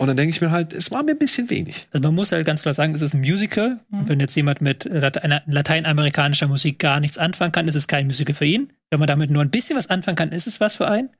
Und 0.00 0.06
dann 0.08 0.16
denke 0.16 0.30
ich 0.30 0.40
mir 0.40 0.50
halt, 0.50 0.72
es 0.72 0.90
war 0.90 1.02
mir 1.02 1.12
ein 1.12 1.18
bisschen 1.18 1.50
wenig. 1.50 1.86
Also 1.92 2.08
man 2.08 2.14
muss 2.14 2.32
halt 2.32 2.46
ganz 2.46 2.62
klar 2.62 2.72
sagen, 2.74 2.94
es 2.94 3.02
ist 3.02 3.14
ein 3.14 3.20
Musical. 3.20 3.80
Und 3.92 4.08
wenn 4.08 4.18
jetzt 4.18 4.34
jemand 4.34 4.60
mit 4.62 4.84
Late- 4.84 5.42
lateinamerikanischer 5.46 6.48
Musik 6.48 6.78
gar 6.78 7.00
nichts 7.00 7.18
anfangen 7.18 7.52
kann, 7.52 7.68
ist 7.68 7.74
es 7.74 7.86
kein 7.86 8.06
Musical 8.06 8.34
für 8.34 8.46
ihn. 8.46 8.72
Wenn 8.90 8.98
man 9.00 9.06
damit 9.06 9.30
nur 9.30 9.42
ein 9.42 9.50
bisschen 9.50 9.76
was 9.76 9.90
anfangen 9.90 10.16
kann, 10.16 10.32
ist 10.32 10.46
es 10.46 10.60
was 10.60 10.76
für 10.76 10.88
einen. 10.88 11.10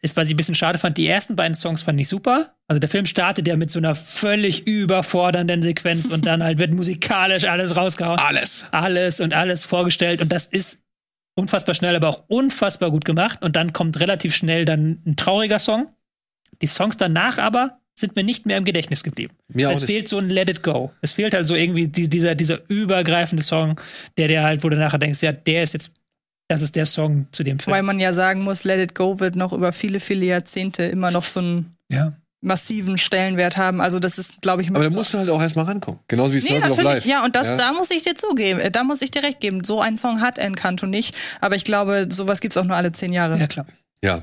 Ich, 0.00 0.14
was 0.16 0.28
ich 0.28 0.34
ein 0.34 0.36
bisschen 0.36 0.54
schade 0.54 0.78
fand, 0.78 0.98
die 0.98 1.06
ersten 1.06 1.34
beiden 1.34 1.54
Songs 1.54 1.82
fand 1.82 1.98
ich 1.98 2.08
super. 2.08 2.54
Also 2.68 2.78
der 2.78 2.90
Film 2.90 3.06
startet 3.06 3.46
ja 3.48 3.56
mit 3.56 3.70
so 3.70 3.78
einer 3.78 3.94
völlig 3.94 4.66
überfordernden 4.66 5.62
Sequenz 5.62 6.06
und 6.06 6.26
dann 6.26 6.42
halt 6.42 6.58
wird 6.58 6.72
musikalisch 6.72 7.44
alles 7.44 7.76
rausgehauen. 7.76 8.18
Alles. 8.18 8.66
alles 8.70 9.20
und 9.20 9.32
alles 9.32 9.64
vorgestellt 9.64 10.20
und 10.20 10.30
das 10.30 10.46
ist 10.46 10.82
unfassbar 11.34 11.74
schnell, 11.74 11.96
aber 11.96 12.08
auch 12.08 12.24
unfassbar 12.28 12.90
gut 12.90 13.04
gemacht 13.04 13.42
und 13.42 13.56
dann 13.56 13.72
kommt 13.72 13.98
relativ 14.00 14.34
schnell 14.34 14.64
dann 14.64 15.02
ein 15.06 15.16
trauriger 15.16 15.58
Song. 15.58 15.88
Die 16.62 16.66
Songs 16.66 16.96
danach 16.96 17.38
aber 17.38 17.80
sind 17.94 18.16
mir 18.16 18.24
nicht 18.24 18.46
mehr 18.46 18.56
im 18.56 18.64
Gedächtnis 18.64 19.04
geblieben. 19.04 19.34
Mir 19.48 19.68
auch 19.68 19.72
es 19.72 19.84
fehlt 19.84 20.08
so 20.08 20.18
ein 20.18 20.28
Let 20.28 20.50
It 20.50 20.62
Go. 20.62 20.92
Es 21.00 21.12
fehlt 21.12 21.32
halt 21.34 21.46
so 21.46 21.54
irgendwie 21.54 21.88
die, 21.88 22.08
dieser, 22.08 22.34
dieser 22.34 22.58
übergreifende 22.68 23.42
Song, 23.42 23.80
der 24.16 24.28
der 24.28 24.42
halt, 24.42 24.64
wo 24.64 24.68
du 24.68 24.76
nachher 24.76 24.98
denkst, 24.98 25.22
ja, 25.22 25.32
der 25.32 25.62
ist 25.62 25.74
jetzt, 25.74 25.92
das 26.48 26.62
ist 26.62 26.76
der 26.76 26.86
Song 26.86 27.26
zu 27.32 27.42
dem 27.42 27.58
Film. 27.58 27.86
man 27.86 28.00
ja 28.00 28.12
sagen 28.12 28.42
muss, 28.42 28.64
Let 28.64 28.80
It 28.80 28.94
Go 28.94 29.18
wird 29.20 29.36
noch 29.36 29.52
über 29.52 29.72
viele, 29.72 30.00
viele 30.00 30.26
Jahrzehnte 30.26 30.84
immer 30.84 31.10
noch 31.10 31.24
so 31.24 31.40
einen 31.40 31.76
Ja. 31.88 32.12
massiven 32.42 32.98
Stellenwert 32.98 33.56
haben. 33.56 33.80
Also 33.80 33.98
das 33.98 34.18
ist, 34.18 34.42
glaube 34.42 34.60
ich, 34.62 34.68
Aber 34.68 34.82
da 34.82 34.90
so- 34.90 34.96
musst 34.96 35.14
du 35.14 35.18
halt 35.18 35.30
auch 35.30 35.40
erstmal 35.40 35.64
rankommen. 35.64 36.00
Genauso 36.08 36.32
wie 36.34 36.36
Nee, 36.36 36.40
Circle 36.42 36.70
of 36.72 36.76
natürlich. 36.76 36.94
Life. 36.94 37.08
Ja, 37.08 37.24
und 37.24 37.34
das, 37.36 37.46
Ja. 37.46 37.56
da 37.56 37.72
muss 37.72 37.90
ich 37.90 38.02
dir 38.02 38.14
zugeben, 38.14 38.60
äh, 38.60 38.70
da 38.70 38.84
muss 38.84 39.00
ich 39.00 39.10
dir 39.10 39.22
recht 39.22 39.40
geben. 39.40 39.64
So 39.64 39.80
einen 39.80 39.96
Song 39.96 40.20
hat 40.20 40.38
Encanto 40.38 40.86
nicht, 40.86 41.14
aber 41.40 41.56
ich 41.56 41.64
glaube, 41.64 42.08
sowas 42.10 42.40
gibt's 42.40 42.56
auch 42.58 42.64
nur 42.64 42.76
alle 42.76 42.92
zehn 42.92 43.12
Jahre. 43.14 43.38
ja, 43.38 43.46
klar. 43.46 43.66
Ja. 44.02 44.20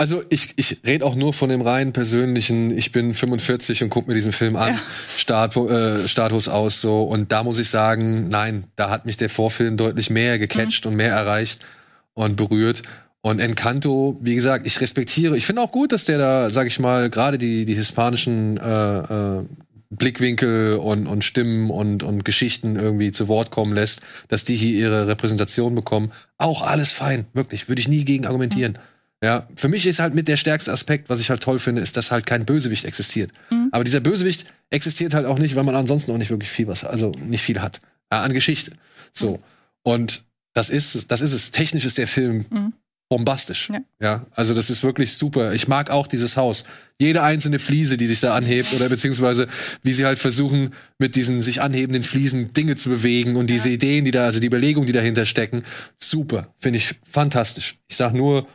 Also 0.00 0.22
ich, 0.30 0.54
ich 0.56 0.78
rede 0.86 1.04
auch 1.04 1.14
nur 1.14 1.34
von 1.34 1.50
dem 1.50 1.60
rein 1.60 1.92
persönlichen, 1.92 2.74
ich 2.74 2.90
bin 2.90 3.12
45 3.12 3.82
und 3.82 3.90
guck 3.90 4.08
mir 4.08 4.14
diesen 4.14 4.32
Film 4.32 4.56
an, 4.56 4.78
Start, 5.06 5.54
äh, 5.58 6.08
Status 6.08 6.48
aus 6.48 6.80
so. 6.80 7.02
Und 7.02 7.32
da 7.32 7.42
muss 7.42 7.58
ich 7.58 7.68
sagen, 7.68 8.30
nein, 8.30 8.64
da 8.76 8.88
hat 8.88 9.04
mich 9.04 9.18
der 9.18 9.28
Vorfilm 9.28 9.76
deutlich 9.76 10.08
mehr 10.08 10.38
gecatcht 10.38 10.86
und 10.86 10.96
mehr 10.96 11.12
erreicht 11.12 11.66
und 12.14 12.36
berührt. 12.36 12.80
Und 13.20 13.40
Encanto, 13.40 14.16
wie 14.22 14.34
gesagt, 14.34 14.66
ich 14.66 14.80
respektiere, 14.80 15.36
ich 15.36 15.44
finde 15.44 15.60
auch 15.60 15.70
gut, 15.70 15.92
dass 15.92 16.06
der 16.06 16.16
da, 16.16 16.48
sag 16.48 16.66
ich 16.66 16.80
mal, 16.80 17.10
gerade 17.10 17.36
die, 17.36 17.66
die 17.66 17.74
hispanischen 17.74 18.56
äh, 18.56 18.98
äh, 19.00 19.44
Blickwinkel 19.90 20.76
und, 20.76 21.08
und 21.08 21.26
Stimmen 21.26 21.68
und, 21.68 22.04
und 22.04 22.24
Geschichten 22.24 22.76
irgendwie 22.76 23.12
zu 23.12 23.28
Wort 23.28 23.50
kommen 23.50 23.74
lässt, 23.74 24.00
dass 24.28 24.44
die 24.44 24.56
hier 24.56 24.78
ihre 24.78 25.08
Repräsentation 25.08 25.74
bekommen. 25.74 26.10
Auch 26.38 26.62
alles 26.62 26.90
fein, 26.90 27.26
wirklich, 27.34 27.68
würde 27.68 27.80
ich 27.80 27.88
nie 27.88 28.06
gegen 28.06 28.24
argumentieren. 28.24 28.78
Ja, 29.22 29.46
für 29.54 29.68
mich 29.68 29.86
ist 29.86 29.98
halt 29.98 30.14
mit 30.14 30.28
der 30.28 30.36
stärkste 30.38 30.72
Aspekt, 30.72 31.10
was 31.10 31.20
ich 31.20 31.28
halt 31.28 31.42
toll 31.42 31.58
finde, 31.58 31.82
ist, 31.82 31.96
dass 31.96 32.10
halt 32.10 32.24
kein 32.24 32.46
Bösewicht 32.46 32.86
existiert. 32.86 33.30
Aber 33.70 33.84
dieser 33.84 34.00
Bösewicht 34.00 34.46
existiert 34.70 35.12
halt 35.12 35.26
auch 35.26 35.38
nicht, 35.38 35.56
weil 35.56 35.64
man 35.64 35.74
ansonsten 35.74 36.12
auch 36.12 36.16
nicht 36.18 36.30
wirklich 36.30 36.50
viel 36.50 36.66
was, 36.68 36.84
also 36.84 37.12
nicht 37.22 37.42
viel 37.42 37.60
hat 37.60 37.80
ja, 38.10 38.22
an 38.22 38.32
Geschichte. 38.32 38.72
So 39.12 39.40
und 39.82 40.24
das 40.54 40.70
ist, 40.70 41.10
das 41.12 41.20
ist 41.20 41.32
es. 41.32 41.50
Technisch 41.50 41.84
ist 41.84 41.98
der 41.98 42.06
Film 42.08 42.46
Mhm. 42.50 42.72
bombastisch. 43.10 43.68
Ja. 43.70 43.80
Ja. 44.00 44.26
also 44.34 44.54
das 44.54 44.70
ist 44.70 44.82
wirklich 44.84 45.12
super. 45.14 45.52
Ich 45.52 45.68
mag 45.68 45.90
auch 45.90 46.06
dieses 46.06 46.36
Haus. 46.36 46.64
Jede 47.00 47.22
einzelne 47.22 47.58
Fliese, 47.58 47.96
die 47.96 48.06
sich 48.06 48.20
da 48.20 48.34
anhebt 48.34 48.72
oder 48.72 48.88
beziehungsweise 48.88 49.48
wie 49.82 49.92
sie 49.92 50.06
halt 50.06 50.18
versuchen, 50.18 50.72
mit 50.98 51.14
diesen 51.14 51.42
sich 51.42 51.60
anhebenden 51.60 52.04
Fliesen 52.04 52.52
Dinge 52.52 52.76
zu 52.76 52.88
bewegen 52.88 53.36
und 53.36 53.48
diese 53.50 53.68
Ideen, 53.68 54.04
die 54.06 54.10
da, 54.12 54.24
also 54.24 54.40
die 54.40 54.46
Überlegungen, 54.46 54.86
die 54.86 54.92
dahinter 54.92 55.24
stecken, 55.26 55.62
super. 55.98 56.54
Finde 56.58 56.78
ich 56.78 56.94
fantastisch. 57.10 57.76
Ich 57.88 57.96
sag 57.96 58.14
nur, 58.14 58.46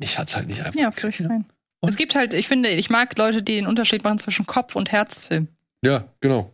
mich 0.00 0.18
hat's 0.18 0.34
halt 0.34 0.48
nicht 0.48 0.60
einfach. 0.60 0.74
Ja, 0.74 0.90
völlig 0.90 1.18
fein. 1.18 1.44
Und- 1.80 1.88
Es 1.88 1.96
gibt 1.96 2.14
halt, 2.16 2.34
ich 2.34 2.48
finde, 2.48 2.68
ich 2.70 2.90
mag 2.90 3.16
Leute, 3.16 3.42
die 3.42 3.54
den 3.54 3.66
Unterschied 3.66 4.02
machen 4.02 4.18
zwischen 4.18 4.46
Kopf- 4.46 4.74
und 4.76 4.90
Herzfilm. 4.92 5.46
Ja, 5.84 6.04
genau. 6.20 6.52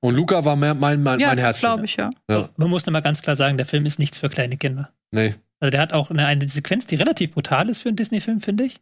Und 0.00 0.14
Luca 0.14 0.44
war 0.44 0.54
mein, 0.56 0.78
mein, 0.78 1.02
mein, 1.02 1.18
ja, 1.20 1.28
mein 1.28 1.38
Herz. 1.38 1.60
glaube 1.60 1.84
ich, 1.86 1.96
ja. 1.96 2.10
Ja. 2.30 2.48
Man 2.56 2.68
muss 2.68 2.84
nochmal 2.86 3.02
ganz 3.02 3.22
klar 3.22 3.34
sagen, 3.36 3.56
der 3.56 3.66
Film 3.66 3.86
ist 3.86 3.98
nichts 3.98 4.18
für 4.18 4.28
kleine 4.28 4.56
Kinder. 4.56 4.92
Nee. 5.10 5.34
Also 5.60 5.70
der 5.70 5.80
hat 5.80 5.92
auch 5.94 6.10
eine, 6.10 6.26
eine 6.26 6.46
Sequenz, 6.46 6.86
die 6.86 6.96
relativ 6.96 7.32
brutal 7.32 7.68
ist 7.70 7.80
für 7.82 7.88
einen 7.88 7.96
Disney-Film, 7.96 8.40
finde 8.40 8.64
ich. 8.64 8.80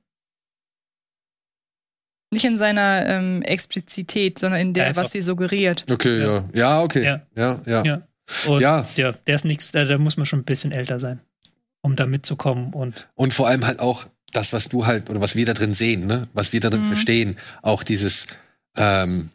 Nicht 2.32 2.44
in 2.44 2.56
seiner 2.56 3.06
ähm, 3.06 3.42
Explizität, 3.42 4.38
sondern 4.38 4.60
in 4.60 4.74
der, 4.74 4.86
Einfach. 4.86 5.04
was 5.04 5.12
sie 5.12 5.20
suggeriert. 5.22 5.86
Okay, 5.90 6.20
ja. 6.20 6.44
Ja, 6.54 6.80
okay. 6.82 7.04
Ja. 7.04 7.20
Ja, 7.36 7.60
ja. 7.66 7.84
Ja. 7.84 8.02
Und 8.48 8.60
Ja. 8.60 8.86
ja, 8.96 9.12
der 9.12 9.34
ist 9.36 9.44
nichts, 9.44 9.70
da, 9.70 9.84
da 9.84 9.98
muss 9.98 10.16
man 10.16 10.26
schon 10.26 10.40
ein 10.40 10.44
bisschen 10.44 10.72
älter 10.72 10.98
sein, 10.98 11.20
um 11.84 11.96
da 11.96 12.06
mitzukommen. 12.06 12.72
Und 12.72 13.08
Und 13.14 13.34
vor 13.34 13.46
allem 13.48 13.66
halt 13.66 13.78
auch 13.80 14.06
das, 14.32 14.52
was 14.52 14.68
du 14.68 14.86
halt, 14.86 15.10
oder 15.10 15.20
was 15.20 15.36
wir 15.36 15.46
da 15.46 15.52
drin 15.54 15.74
sehen, 15.74 16.06
ne? 16.06 16.22
Was 16.32 16.52
wir 16.52 16.60
da 16.60 16.70
drin 16.70 16.82
Mhm. 16.82 16.86
verstehen. 16.86 17.36
Auch 17.62 17.82
dieses, 17.84 18.26
ähm, 18.76 19.28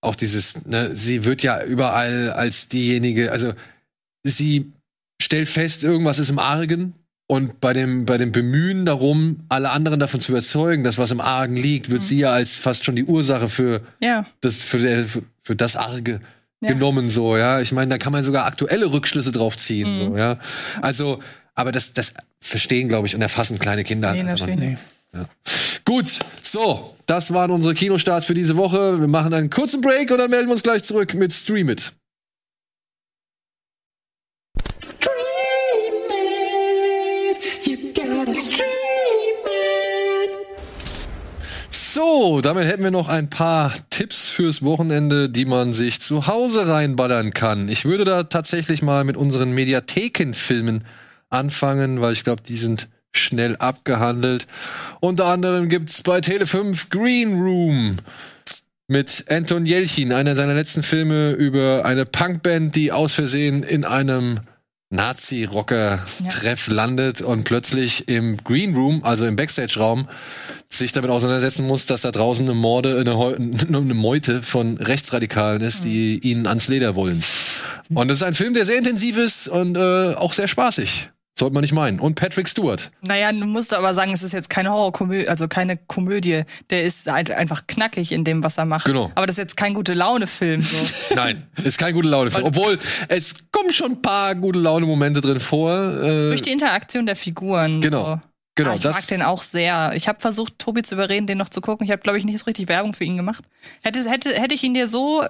auch 0.00 0.14
dieses, 0.14 0.64
ne, 0.66 0.94
sie 0.94 1.24
wird 1.24 1.42
ja 1.42 1.62
überall 1.62 2.30
als 2.32 2.68
diejenige, 2.68 3.32
also 3.32 3.52
sie 4.24 4.72
stellt 5.20 5.48
fest, 5.48 5.82
irgendwas 5.84 6.18
ist 6.18 6.30
im 6.30 6.38
Argen. 6.38 6.94
Und 7.30 7.60
bei 7.60 7.74
dem, 7.74 8.06
bei 8.06 8.16
dem 8.16 8.32
Bemühen 8.32 8.86
darum, 8.86 9.40
alle 9.50 9.68
anderen 9.70 10.00
davon 10.00 10.20
zu 10.20 10.32
überzeugen, 10.32 10.82
dass 10.84 10.96
was 10.96 11.10
im 11.10 11.20
Argen 11.20 11.56
liegt, 11.56 11.90
wird 11.90 12.00
Mhm. 12.02 12.06
sie 12.06 12.18
ja 12.20 12.32
als 12.32 12.54
fast 12.54 12.84
schon 12.84 12.96
die 12.96 13.04
Ursache 13.04 13.48
für 13.48 13.82
Ja. 14.00 14.24
das, 14.40 14.56
für, 14.62 14.78
der, 14.78 15.04
für, 15.04 15.22
für 15.42 15.54
das 15.56 15.76
Arge 15.76 16.20
Ja. 16.62 16.72
genommen, 16.72 17.10
so, 17.10 17.36
ja. 17.36 17.60
Ich 17.60 17.72
meine, 17.72 17.90
da 17.90 17.98
kann 17.98 18.12
man 18.12 18.24
sogar 18.24 18.46
aktuelle 18.46 18.90
Rückschlüsse 18.90 19.30
drauf 19.32 19.58
ziehen, 19.58 19.90
Mhm. 19.90 19.94
so, 19.96 20.16
ja. 20.16 20.38
Also, 20.80 21.20
aber 21.58 21.72
das, 21.72 21.92
das 21.92 22.14
verstehen, 22.40 22.88
glaube 22.88 23.08
ich, 23.08 23.16
und 23.16 23.20
erfassen 23.20 23.58
kleine 23.58 23.82
Kinder. 23.82 24.12
Nee, 24.12 24.22
natürlich 24.22 24.56
nicht. 24.56 24.82
Gut, 25.84 26.06
so, 26.44 26.96
das 27.06 27.32
waren 27.32 27.50
unsere 27.50 27.74
Kinostarts 27.74 28.26
für 28.26 28.34
diese 28.34 28.56
Woche. 28.56 29.00
Wir 29.00 29.08
machen 29.08 29.34
einen 29.34 29.50
kurzen 29.50 29.80
Break 29.80 30.12
und 30.12 30.18
dann 30.18 30.30
melden 30.30 30.46
wir 30.46 30.52
uns 30.52 30.62
gleich 30.62 30.84
zurück 30.84 31.14
mit 31.14 31.32
Stream 31.32 31.68
It. 31.70 31.92
So, 41.70 42.40
damit 42.40 42.68
hätten 42.68 42.84
wir 42.84 42.92
noch 42.92 43.08
ein 43.08 43.28
paar 43.28 43.74
Tipps 43.90 44.28
fürs 44.28 44.62
Wochenende, 44.62 45.28
die 45.28 45.44
man 45.44 45.74
sich 45.74 46.00
zu 46.00 46.28
Hause 46.28 46.68
reinballern 46.68 47.32
kann. 47.32 47.68
Ich 47.68 47.84
würde 47.84 48.04
da 48.04 48.22
tatsächlich 48.22 48.80
mal 48.82 49.02
mit 49.02 49.16
unseren 49.16 49.50
Mediathekenfilmen 49.50 50.84
anfangen, 51.30 52.00
weil 52.00 52.12
ich 52.12 52.24
glaube, 52.24 52.42
die 52.42 52.56
sind 52.56 52.88
schnell 53.12 53.56
abgehandelt. 53.56 54.46
Unter 55.00 55.26
anderem 55.26 55.68
gibt's 55.68 56.02
bei 56.02 56.18
Tele5 56.18 56.90
Green 56.90 57.34
Room 57.40 57.96
mit 58.86 59.24
Anton 59.28 59.66
Jelchin, 59.66 60.12
einer 60.12 60.36
seiner 60.36 60.54
letzten 60.54 60.82
Filme 60.82 61.32
über 61.32 61.84
eine 61.84 62.06
Punkband, 62.06 62.74
die 62.74 62.92
aus 62.92 63.12
Versehen 63.14 63.62
in 63.62 63.84
einem 63.84 64.40
Nazi-Rocker-Treff 64.90 66.68
landet 66.68 67.20
und 67.20 67.44
plötzlich 67.44 68.08
im 68.08 68.38
Green 68.38 68.74
Room, 68.74 69.04
also 69.04 69.26
im 69.26 69.36
Backstage-Raum, 69.36 70.08
sich 70.70 70.92
damit 70.92 71.10
auseinandersetzen 71.10 71.66
muss, 71.66 71.86
dass 71.86 72.02
da 72.02 72.10
draußen 72.10 72.46
eine 72.46 72.54
Morde, 72.54 72.98
eine, 72.98 73.16
Heu- 73.18 73.36
eine 73.68 73.80
Meute 73.94 74.42
von 74.42 74.76
Rechtsradikalen 74.78 75.60
ist, 75.62 75.84
die 75.84 76.18
ihnen 76.18 76.46
ans 76.46 76.68
Leder 76.68 76.94
wollen. 76.94 77.22
Und 77.92 78.10
es 78.10 78.18
ist 78.18 78.22
ein 78.22 78.34
Film, 78.34 78.54
der 78.54 78.64
sehr 78.64 78.78
intensiv 78.78 79.18
ist 79.18 79.48
und 79.48 79.76
äh, 79.76 80.14
auch 80.14 80.32
sehr 80.32 80.48
spaßig. 80.48 81.10
Sollte 81.38 81.54
man 81.54 81.62
nicht 81.62 81.72
meinen. 81.72 82.00
Und 82.00 82.16
Patrick 82.16 82.48
Stewart. 82.48 82.90
Naja, 83.00 83.30
du 83.30 83.46
musst 83.46 83.72
aber 83.72 83.94
sagen, 83.94 84.12
es 84.12 84.24
ist 84.24 84.32
jetzt 84.32 84.50
keine 84.50 84.72
Horrorkomödie, 84.72 85.28
also 85.28 85.46
keine 85.46 85.76
Komödie. 85.76 86.42
Der 86.70 86.82
ist 86.82 87.08
ein- 87.08 87.30
einfach 87.30 87.66
knackig 87.68 88.10
in 88.10 88.24
dem, 88.24 88.42
was 88.42 88.58
er 88.58 88.64
macht. 88.64 88.86
Genau. 88.86 89.12
Aber 89.14 89.26
das 89.26 89.34
ist 89.34 89.38
jetzt 89.44 89.56
kein 89.56 89.72
gute 89.74 89.94
Laune-Film. 89.94 90.60
So. 90.62 90.76
Nein, 91.14 91.46
ist 91.62 91.78
kein 91.78 91.94
gute 91.94 92.08
Laune-Film. 92.08 92.44
Obwohl, 92.44 92.78
es 93.06 93.36
kommen 93.52 93.70
schon 93.72 93.92
ein 93.92 94.02
paar 94.02 94.34
gute 94.34 94.58
Laune-Momente 94.58 95.20
drin 95.20 95.38
vor. 95.38 95.72
Äh, 95.72 96.28
Durch 96.30 96.42
die 96.42 96.50
Interaktion 96.50 97.06
der 97.06 97.14
Figuren. 97.14 97.80
Genau. 97.80 98.04
So. 98.16 98.20
genau, 98.56 98.70
ah, 98.70 98.74
ich 98.74 98.80
das, 98.80 98.96
mag 98.96 99.06
den 99.06 99.22
auch 99.22 99.42
sehr. 99.42 99.92
Ich 99.94 100.08
habe 100.08 100.18
versucht, 100.18 100.58
Tobi 100.58 100.82
zu 100.82 100.96
überreden, 100.96 101.28
den 101.28 101.38
noch 101.38 101.50
zu 101.50 101.60
gucken. 101.60 101.84
Ich 101.84 101.92
habe, 101.92 102.02
glaube 102.02 102.18
ich, 102.18 102.24
nicht 102.24 102.40
so 102.40 102.46
richtig 102.46 102.66
Werbung 102.66 102.94
für 102.94 103.04
ihn 103.04 103.16
gemacht. 103.16 103.44
Hätte, 103.84 104.10
hätte, 104.10 104.30
hätte 104.34 104.54
ich 104.56 104.64
ihn 104.64 104.74
dir 104.74 104.88
so 104.88 105.24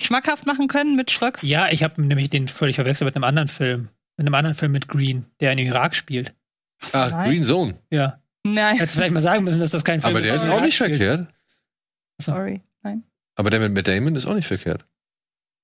schmackhaft 0.00 0.46
machen 0.46 0.68
können 0.68 0.96
mit 0.96 1.10
Schröcks? 1.10 1.42
Ja, 1.42 1.68
ich 1.70 1.82
habe 1.82 2.00
nämlich 2.00 2.30
den 2.30 2.48
völlig 2.48 2.76
verwechselt 2.76 3.04
mit 3.04 3.14
einem 3.16 3.24
anderen 3.24 3.48
Film. 3.48 3.88
Mit 4.20 4.26
einem 4.26 4.34
anderen 4.34 4.54
Film 4.54 4.72
mit 4.72 4.86
Green, 4.86 5.24
der 5.40 5.52
in 5.52 5.58
Irak 5.58 5.96
spielt. 5.96 6.34
Ach 6.82 6.88
so, 6.88 6.98
ah, 6.98 7.08
nein. 7.08 7.30
Green 7.30 7.42
Zone. 7.42 7.74
Ja. 7.88 8.20
Nein. 8.44 8.76
Hättest 8.76 8.96
vielleicht 8.96 9.14
mal 9.14 9.22
sagen 9.22 9.44
müssen, 9.44 9.60
dass 9.60 9.70
das 9.70 9.82
kein 9.82 10.02
Film 10.02 10.14
Aber 10.14 10.22
der 10.22 10.34
ist 10.34 10.44
auch 10.44 10.48
Irak 10.48 10.64
nicht 10.64 10.74
spielt. 10.74 10.96
verkehrt. 10.98 11.28
Sorry. 12.20 12.60
Nein. 12.82 13.04
Aber 13.36 13.48
der 13.48 13.60
mit 13.60 13.72
Matt 13.72 13.88
Damon 13.88 14.14
ist 14.16 14.26
auch 14.26 14.34
nicht 14.34 14.46
verkehrt. 14.46 14.84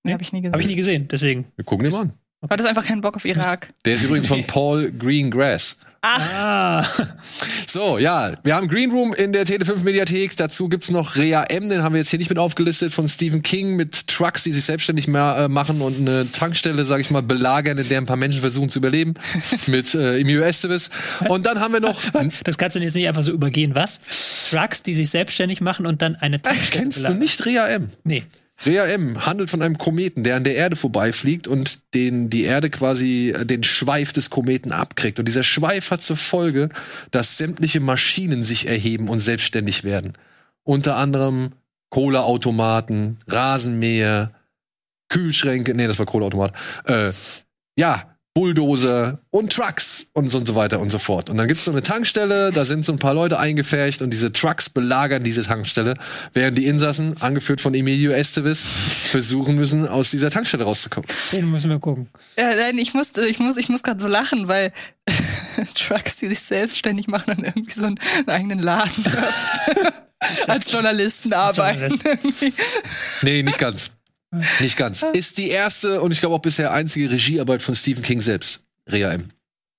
Nee, 0.04 0.14
habe 0.14 0.22
ich 0.22 0.32
nie 0.32 0.40
gesehen. 0.40 0.52
Habe 0.54 0.62
ich 0.62 0.68
nie 0.68 0.74
gesehen, 0.76 1.06
deswegen. 1.06 1.52
Wir 1.56 1.66
gucken 1.66 1.84
den 1.84 1.92
mal 1.92 2.00
an. 2.04 2.12
War 2.40 2.56
das 2.56 2.66
einfach 2.66 2.86
keinen 2.86 3.02
Bock 3.02 3.16
auf 3.16 3.26
Irak? 3.26 3.74
Der 3.84 3.96
ist 3.96 4.04
übrigens 4.04 4.26
von 4.26 4.42
Paul 4.44 4.90
Greengrass. 4.90 5.76
Ach, 6.02 6.20
Ah, 6.36 6.84
So, 7.66 7.98
ja, 7.98 8.34
wir 8.44 8.54
haben 8.54 8.68
Green 8.68 8.90
Room 8.90 9.12
in 9.14 9.32
der 9.32 9.44
Tele5 9.44 9.82
Mediathek. 9.82 10.36
Dazu 10.36 10.68
gibt's 10.68 10.90
noch 10.90 11.16
Rea 11.16 11.42
M, 11.44 11.68
den 11.68 11.82
haben 11.82 11.94
wir 11.94 12.00
jetzt 12.00 12.10
hier 12.10 12.18
nicht 12.18 12.28
mit 12.28 12.38
aufgelistet, 12.38 12.92
von 12.92 13.08
Stephen 13.08 13.42
King 13.42 13.74
mit 13.76 14.06
Trucks, 14.06 14.42
die 14.44 14.52
sich 14.52 14.64
selbstständig 14.64 15.08
mehr, 15.08 15.36
äh, 15.40 15.48
machen 15.48 15.80
und 15.80 15.98
eine 15.98 16.30
Tankstelle, 16.30 16.84
sag 16.84 17.00
ich 17.00 17.10
mal, 17.10 17.22
belagern, 17.22 17.76
in 17.78 17.88
der 17.88 17.98
ein 17.98 18.06
paar 18.06 18.16
Menschen 18.16 18.40
versuchen 18.40 18.68
zu 18.68 18.78
überleben. 18.78 19.14
mit 19.66 19.94
äh, 19.94 20.18
Emilio 20.20 20.42
Estevez. 20.42 20.90
Und 21.28 21.44
dann 21.46 21.60
haben 21.60 21.72
wir 21.72 21.80
noch. 21.80 22.00
das 22.44 22.56
kannst 22.58 22.76
du 22.76 22.80
jetzt 22.80 22.94
nicht 22.94 23.08
einfach 23.08 23.22
so 23.24 23.32
übergehen. 23.32 23.74
Was? 23.74 24.00
Trucks, 24.50 24.82
die 24.82 24.94
sich 24.94 25.10
selbstständig 25.10 25.60
machen 25.60 25.86
und 25.86 26.02
dann 26.02 26.14
eine 26.16 26.40
Tankstelle 26.40 26.82
Kennst 26.82 26.98
du 26.98 27.02
belagern. 27.02 27.18
nicht 27.18 27.44
Rea 27.46 27.66
M? 27.66 27.88
Nee. 28.04 28.22
Rea 28.64 28.86
M 28.86 29.26
handelt 29.26 29.50
von 29.50 29.60
einem 29.60 29.76
Kometen, 29.76 30.22
der 30.22 30.36
an 30.36 30.44
der 30.44 30.56
Erde 30.56 30.76
vorbeifliegt 30.76 31.46
und 31.46 31.80
den 31.94 32.30
die 32.30 32.44
Erde 32.44 32.70
quasi 32.70 33.30
äh, 33.36 33.44
den 33.44 33.62
Schweif 33.62 34.12
des 34.12 34.30
Kometen 34.30 34.72
abkriegt. 34.72 35.18
Und 35.18 35.26
dieser 35.26 35.44
Schweif 35.44 35.90
hat 35.90 36.02
zur 36.02 36.16
Folge, 36.16 36.70
dass 37.10 37.36
sämtliche 37.36 37.80
Maschinen 37.80 38.42
sich 38.42 38.66
erheben 38.66 39.08
und 39.08 39.20
selbstständig 39.20 39.84
werden. 39.84 40.14
Unter 40.62 40.96
anderem 40.96 41.52
Kohleautomaten, 41.90 43.18
Rasenmäher, 43.28 44.32
Kühlschränke, 45.08 45.74
nee, 45.74 45.86
das 45.86 45.98
war 45.98 46.06
Kohleautomat. 46.06 46.52
Äh, 46.86 47.12
ja, 47.78 48.15
Bulldozer 48.36 49.18
und 49.30 49.50
Trucks 49.50 50.08
und 50.12 50.28
so, 50.28 50.36
und 50.36 50.46
so 50.46 50.54
weiter 50.54 50.78
und 50.78 50.90
so 50.90 50.98
fort. 50.98 51.30
Und 51.30 51.38
dann 51.38 51.48
gibt's 51.48 51.64
so 51.64 51.70
eine 51.70 51.82
Tankstelle, 51.82 52.52
da 52.52 52.66
sind 52.66 52.84
so 52.84 52.92
ein 52.92 52.98
paar 52.98 53.14
Leute 53.14 53.38
eingefärcht 53.38 54.02
und 54.02 54.10
diese 54.10 54.30
Trucks 54.30 54.68
belagern 54.68 55.24
diese 55.24 55.42
Tankstelle, 55.42 55.94
während 56.34 56.58
die 56.58 56.66
Insassen, 56.66 57.16
angeführt 57.22 57.62
von 57.62 57.72
Emilio 57.72 58.12
Estevez, 58.12 58.60
versuchen 58.60 59.56
müssen, 59.56 59.88
aus 59.88 60.10
dieser 60.10 60.28
Tankstelle 60.28 60.64
rauszukommen. 60.64 61.08
Den 61.32 61.50
müssen 61.50 61.70
wir 61.70 61.78
gucken. 61.78 62.10
ja, 62.36 62.54
nein, 62.54 62.76
ich 62.76 62.92
musste, 62.92 63.26
ich 63.26 63.38
muss, 63.38 63.56
ich 63.56 63.70
muss 63.70 63.82
gerade 63.82 64.00
so 64.00 64.06
lachen, 64.06 64.48
weil 64.48 64.74
Trucks, 65.74 66.16
die 66.16 66.28
sich 66.28 66.40
selbstständig 66.40 67.08
machen 67.08 67.38
und 67.38 67.44
irgendwie 67.44 67.72
so 67.72 67.86
einen, 67.86 67.98
einen 68.18 68.28
eigenen 68.28 68.58
Laden 68.58 69.02
als 70.46 70.70
Journalisten 70.70 71.32
arbeiten. 71.32 71.98
Irgendwie. 72.04 72.52
Nee, 73.22 73.42
nicht 73.42 73.58
ganz. 73.58 73.95
Nicht 74.60 74.76
ganz. 74.76 75.04
Ist 75.12 75.38
die 75.38 75.48
erste 75.48 76.00
und 76.02 76.12
ich 76.12 76.20
glaube 76.20 76.34
auch 76.34 76.42
bisher 76.42 76.72
einzige 76.72 77.10
Regiearbeit 77.10 77.62
von 77.62 77.74
Stephen 77.74 78.02
King 78.02 78.20
selbst. 78.20 78.60
Rea 78.88 79.10
M. 79.12 79.28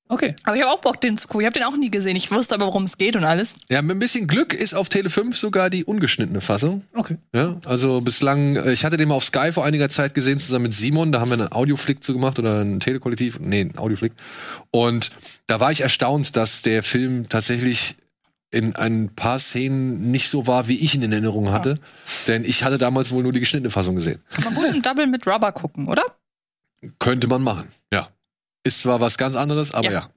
Okay. 0.10 0.36
aber 0.44 0.56
ich 0.56 0.62
habe 0.62 0.72
auch 0.72 0.80
Bock, 0.80 1.02
den 1.02 1.18
zu 1.18 1.28
gucken. 1.28 1.42
Ich 1.42 1.46
habe 1.46 1.54
den 1.54 1.64
auch 1.64 1.76
nie 1.76 1.92
gesehen. 1.92 2.16
Ich 2.16 2.32
wusste 2.32 2.56
aber, 2.56 2.68
worum 2.68 2.84
es 2.84 2.98
geht 2.98 3.16
und 3.16 3.26
alles. 3.26 3.56
Ja, 3.70 3.82
mit 3.82 3.96
ein 3.96 4.00
bisschen 4.00 4.28
Glück 4.28 4.54
ist 4.54 4.74
auf 4.74 4.90
Tele 4.90 5.10
5 5.10 5.36
sogar 5.36 5.70
die 5.70 5.84
ungeschnittene 5.84 6.40
Fassung. 6.40 6.84
Okay. 6.94 7.18
Ja, 7.36 7.58
also 7.66 8.02
bislang, 8.02 8.56
äh, 8.56 8.72
ich 8.72 8.86
hatte 8.86 8.98
den 8.98 9.10
mal 9.10 9.16
auf 9.16 9.26
Sky 9.26 9.52
vor 9.52 9.66
einiger 9.66 9.90
Zeit 9.90 10.14
gesehen, 10.14 10.40
zusammen 10.40 10.64
mit 10.64 10.74
Simon, 10.74 11.12
da 11.12 11.20
haben 11.20 11.30
wir 11.30 11.40
einen 11.40 11.52
Audioflick 11.52 12.04
zu 12.04 12.14
gemacht 12.14 12.40
oder 12.40 12.62
ein 12.62 12.80
Telekollektiv, 12.80 13.40
nee, 13.40 13.62
ein 13.62 13.78
Audioflick. 13.78 14.14
Und 14.72 15.12
da 15.46 15.60
war 15.60 15.72
ich 15.72 15.82
erstaunt, 15.82 16.36
dass 16.38 16.62
der 16.62 16.84
Film 16.84 17.28
tatsächlich 17.28 17.96
in 18.52 18.76
ein 18.76 19.14
paar 19.16 19.40
Szenen 19.40 20.12
nicht 20.12 20.30
so 20.30 20.48
war, 20.48 20.68
wie 20.68 20.80
ich 20.80 20.96
ihn 20.96 21.02
in 21.02 21.12
Erinnerung 21.12 21.52
hatte. 21.52 21.80
Denn 22.28 22.46
ich 22.46 22.64
hatte 22.64 22.78
damals 22.78 23.12
wohl 23.12 23.24
nur 23.24 23.32
die 23.32 23.40
geschnittene 23.40 23.72
Fassung 23.72 23.96
gesehen. 23.96 24.22
Kann 24.32 24.46
man 24.46 24.56
gut 24.56 24.76
im 24.76 24.82
Double 24.82 25.08
mit 25.08 25.28
Rubber 25.28 25.52
gucken, 25.52 25.88
oder? 25.88 26.04
Könnte 27.00 27.28
man 27.28 27.42
machen, 27.42 27.68
ja. 27.94 28.08
Ist 28.64 28.82
zwar 28.82 29.02
was 29.02 29.18
ganz 29.18 29.36
anderes, 29.36 29.74
aber 29.74 29.92
ja. 29.92 29.92
Ja. 29.92 30.10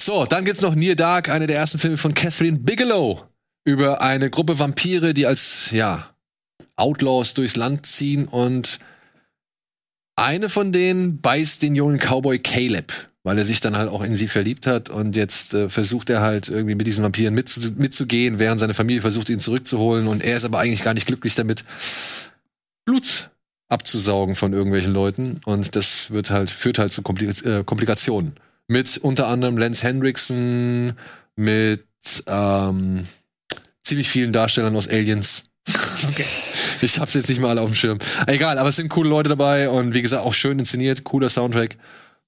So, 0.00 0.26
dann 0.26 0.44
gibt's 0.44 0.62
noch 0.62 0.74
Near 0.74 0.96
Dark, 0.96 1.28
einer 1.28 1.46
der 1.46 1.56
ersten 1.56 1.78
Filme 1.78 1.96
von 1.96 2.14
Catherine 2.14 2.58
Bigelow. 2.58 3.22
Über 3.64 4.02
eine 4.02 4.28
Gruppe 4.28 4.58
Vampire, 4.58 5.14
die 5.14 5.26
als, 5.26 5.70
ja, 5.70 6.14
Outlaws 6.76 7.34
durchs 7.34 7.56
Land 7.56 7.86
ziehen 7.86 8.28
und 8.28 8.78
eine 10.16 10.48
von 10.48 10.72
denen 10.72 11.20
beißt 11.20 11.62
den 11.62 11.74
jungen 11.74 11.98
Cowboy 11.98 12.38
Caleb, 12.38 12.92
weil 13.24 13.38
er 13.38 13.44
sich 13.44 13.60
dann 13.60 13.76
halt 13.76 13.88
auch 13.88 14.04
in 14.04 14.16
sie 14.16 14.28
verliebt 14.28 14.66
hat 14.66 14.90
und 14.90 15.16
jetzt 15.16 15.54
äh, 15.54 15.68
versucht 15.68 16.10
er 16.10 16.20
halt 16.20 16.48
irgendwie 16.48 16.76
mit 16.76 16.86
diesen 16.86 17.02
Vampiren 17.02 17.34
mitzu 17.34 17.60
mitzugehen, 17.76 18.38
während 18.38 18.60
seine 18.60 18.74
Familie 18.74 19.00
versucht, 19.00 19.30
ihn 19.30 19.40
zurückzuholen 19.40 20.06
und 20.06 20.22
er 20.22 20.36
ist 20.36 20.44
aber 20.44 20.60
eigentlich 20.60 20.84
gar 20.84 20.94
nicht 20.94 21.06
glücklich 21.06 21.34
damit, 21.34 21.64
Blut 22.84 23.30
abzusaugen 23.68 24.36
von 24.36 24.52
irgendwelchen 24.52 24.92
Leuten 24.92 25.40
und 25.46 25.74
das 25.74 26.10
wird 26.10 26.30
halt 26.30 26.50
führt 26.50 26.78
halt 26.78 26.92
zu 26.92 27.02
Kompli 27.02 27.26
äh, 27.26 27.64
Komplikationen 27.64 28.34
mit 28.68 28.98
unter 28.98 29.26
anderem 29.26 29.56
Lance 29.56 29.86
Hendrickson 29.86 30.92
mit 31.34 31.82
ähm, 32.26 33.06
ziemlich 33.82 34.08
vielen 34.08 34.32
Darstellern 34.32 34.76
aus 34.76 34.88
Aliens. 34.88 35.44
Okay. 35.66 36.24
Ich 36.82 37.00
hab's 37.00 37.14
jetzt 37.14 37.30
nicht 37.30 37.40
mal 37.40 37.48
alle 37.48 37.62
auf 37.62 37.70
dem 37.70 37.76
Schirm. 37.76 37.98
Egal, 38.26 38.58
aber 38.58 38.68
es 38.68 38.76
sind 38.76 38.90
coole 38.90 39.08
Leute 39.08 39.30
dabei 39.30 39.70
und 39.70 39.94
wie 39.94 40.02
gesagt 40.02 40.22
auch 40.22 40.34
schön 40.34 40.58
inszeniert, 40.58 41.02
cooler 41.04 41.30
Soundtrack 41.30 41.78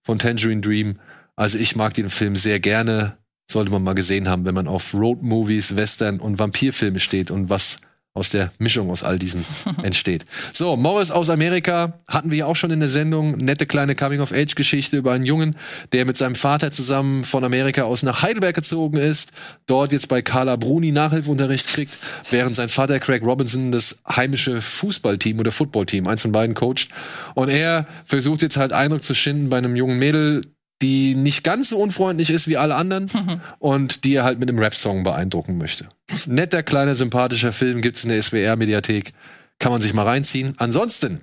von 0.06 0.20
Tangerine 0.20 0.60
Dream. 0.60 1.00
Also 1.34 1.58
ich 1.58 1.74
mag 1.74 1.92
den 1.94 2.08
Film 2.08 2.36
sehr 2.36 2.60
gerne. 2.60 3.18
Sollte 3.50 3.72
man 3.72 3.82
mal 3.82 3.94
gesehen 3.94 4.28
haben, 4.28 4.44
wenn 4.44 4.54
man 4.54 4.68
auf 4.68 4.94
Road-Movies, 4.94 5.76
Western 5.76 6.20
und 6.20 6.38
Vampirfilme 6.38 7.00
steht 7.00 7.30
und 7.30 7.50
was 7.50 7.78
aus 8.16 8.30
der 8.30 8.50
Mischung 8.58 8.90
aus 8.90 9.02
all 9.02 9.18
diesem 9.18 9.44
entsteht. 9.82 10.24
So, 10.52 10.76
Morris 10.76 11.10
aus 11.10 11.28
Amerika 11.28 11.98
hatten 12.08 12.30
wir 12.30 12.38
ja 12.38 12.46
auch 12.46 12.56
schon 12.56 12.70
in 12.70 12.80
der 12.80 12.88
Sendung. 12.88 13.36
Nette 13.36 13.66
kleine 13.66 13.94
Coming-of-Age-Geschichte 13.94 14.96
über 14.96 15.12
einen 15.12 15.24
Jungen, 15.24 15.56
der 15.92 16.06
mit 16.06 16.16
seinem 16.16 16.34
Vater 16.34 16.72
zusammen 16.72 17.24
von 17.24 17.44
Amerika 17.44 17.82
aus 17.82 18.02
nach 18.02 18.22
Heidelberg 18.22 18.54
gezogen 18.54 18.96
ist, 18.96 19.32
dort 19.66 19.92
jetzt 19.92 20.08
bei 20.08 20.22
Carla 20.22 20.56
Bruni 20.56 20.92
Nachhilfeunterricht 20.92 21.68
kriegt, 21.68 21.98
während 22.30 22.56
sein 22.56 22.68
Vater 22.68 22.98
Craig 23.00 23.22
Robinson 23.22 23.70
das 23.70 23.98
heimische 24.08 24.60
Fußballteam 24.60 25.38
oder 25.38 25.52
Footballteam, 25.52 26.06
eins 26.06 26.22
von 26.22 26.32
beiden 26.32 26.54
coacht. 26.54 26.88
Und 27.34 27.50
er 27.50 27.86
versucht 28.06 28.42
jetzt 28.42 28.56
halt 28.56 28.72
Eindruck 28.72 29.04
zu 29.04 29.14
schinden 29.14 29.50
bei 29.50 29.58
einem 29.58 29.76
jungen 29.76 29.98
Mädel, 29.98 30.42
die 30.82 31.14
nicht 31.14 31.42
ganz 31.42 31.70
so 31.70 31.78
unfreundlich 31.78 32.30
ist 32.30 32.48
wie 32.48 32.56
alle 32.56 32.76
anderen 32.76 33.40
und 33.58 34.04
die 34.04 34.14
er 34.14 34.24
halt 34.24 34.38
mit 34.38 34.48
einem 34.48 34.58
Rap-Song 34.58 35.02
beeindrucken 35.02 35.56
möchte. 35.56 35.88
Netter, 36.26 36.62
kleiner, 36.62 36.94
sympathischer 36.94 37.52
Film 37.52 37.80
gibt's 37.80 38.04
in 38.04 38.10
der 38.10 38.22
SWR-Mediathek. 38.22 39.12
Kann 39.58 39.72
man 39.72 39.80
sich 39.80 39.94
mal 39.94 40.04
reinziehen. 40.04 40.54
Ansonsten, 40.58 41.22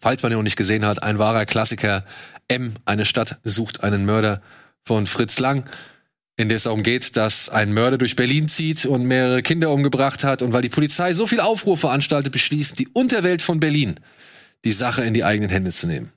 falls 0.00 0.22
man 0.22 0.32
ihn 0.32 0.36
noch 0.36 0.42
nicht 0.42 0.56
gesehen 0.56 0.84
hat, 0.84 1.02
ein 1.02 1.18
wahrer 1.18 1.46
Klassiker. 1.46 2.04
M, 2.48 2.74
eine 2.84 3.04
Stadt 3.04 3.38
sucht 3.44 3.84
einen 3.84 4.04
Mörder 4.06 4.42
von 4.84 5.06
Fritz 5.06 5.38
Lang, 5.38 5.68
in 6.36 6.48
der 6.48 6.56
es 6.56 6.64
darum 6.64 6.82
geht, 6.82 7.16
dass 7.16 7.48
ein 7.48 7.72
Mörder 7.72 7.98
durch 7.98 8.16
Berlin 8.16 8.48
zieht 8.48 8.86
und 8.86 9.04
mehrere 9.04 9.42
Kinder 9.42 9.70
umgebracht 9.70 10.24
hat. 10.24 10.42
Und 10.42 10.52
weil 10.52 10.62
die 10.62 10.68
Polizei 10.68 11.14
so 11.14 11.26
viel 11.26 11.40
Aufruhr 11.40 11.76
veranstaltet, 11.76 12.32
beschließt 12.32 12.78
die 12.78 12.88
Unterwelt 12.88 13.42
von 13.42 13.60
Berlin, 13.60 14.00
die 14.64 14.72
Sache 14.72 15.02
in 15.02 15.14
die 15.14 15.24
eigenen 15.24 15.50
Hände 15.50 15.72
zu 15.72 15.86
nehmen. 15.86 16.12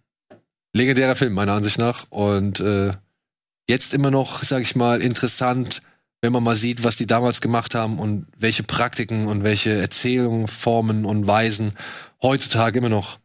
Legendärer 0.73 1.15
Film, 1.15 1.33
meiner 1.33 1.53
Ansicht 1.53 1.79
nach. 1.79 2.05
Und 2.09 2.59
äh, 2.59 2.93
jetzt 3.67 3.93
immer 3.93 4.11
noch, 4.11 4.43
sag 4.43 4.61
ich 4.61 4.75
mal, 4.75 5.01
interessant, 5.01 5.81
wenn 6.21 6.31
man 6.31 6.43
mal 6.43 6.55
sieht, 6.55 6.83
was 6.83 6.97
die 6.97 7.07
damals 7.07 7.41
gemacht 7.41 7.75
haben 7.75 7.99
und 7.99 8.27
welche 8.37 8.63
Praktiken 8.63 9.27
und 9.27 9.43
welche 9.43 9.81
Erzählungen, 9.81 10.47
Formen 10.47 11.05
und 11.05 11.27
Weisen 11.27 11.73
heutzutage 12.21 12.79
immer 12.79 12.89
noch 12.89 13.19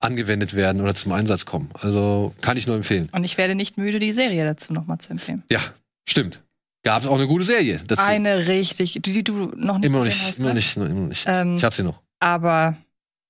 angewendet 0.00 0.54
werden 0.54 0.82
oder 0.82 0.94
zum 0.94 1.12
Einsatz 1.12 1.46
kommen. 1.46 1.70
Also 1.74 2.34
kann 2.40 2.56
ich 2.56 2.66
nur 2.66 2.76
empfehlen. 2.76 3.08
Und 3.12 3.24
ich 3.24 3.38
werde 3.38 3.54
nicht 3.54 3.78
müde, 3.78 3.98
die 3.98 4.12
Serie 4.12 4.44
dazu 4.44 4.72
nochmal 4.72 4.98
zu 4.98 5.10
empfehlen. 5.10 5.44
Ja, 5.50 5.60
stimmt. 6.08 6.42
Gab 6.84 7.02
es 7.02 7.08
auch 7.08 7.14
eine 7.14 7.28
gute 7.28 7.44
Serie 7.44 7.80
dazu. 7.86 8.02
Eine 8.02 8.48
richtig, 8.48 8.92
die, 8.92 9.00
die 9.00 9.22
du 9.22 9.52
noch 9.56 9.78
nicht 9.78 9.86
immer 9.86 9.98
noch 9.98 10.04
gesehen 10.04 10.04
nicht, 10.04 10.28
hast, 10.28 10.38
immer 10.38 10.48
noch 10.48 10.54
ne? 10.54 10.58
nicht, 10.58 10.76
immer 10.76 10.88
noch 10.88 11.08
nicht. 11.08 11.24
Ähm, 11.28 11.54
ich 11.54 11.64
hab 11.64 11.74
sie 11.74 11.84
noch. 11.84 12.00
Aber 12.18 12.76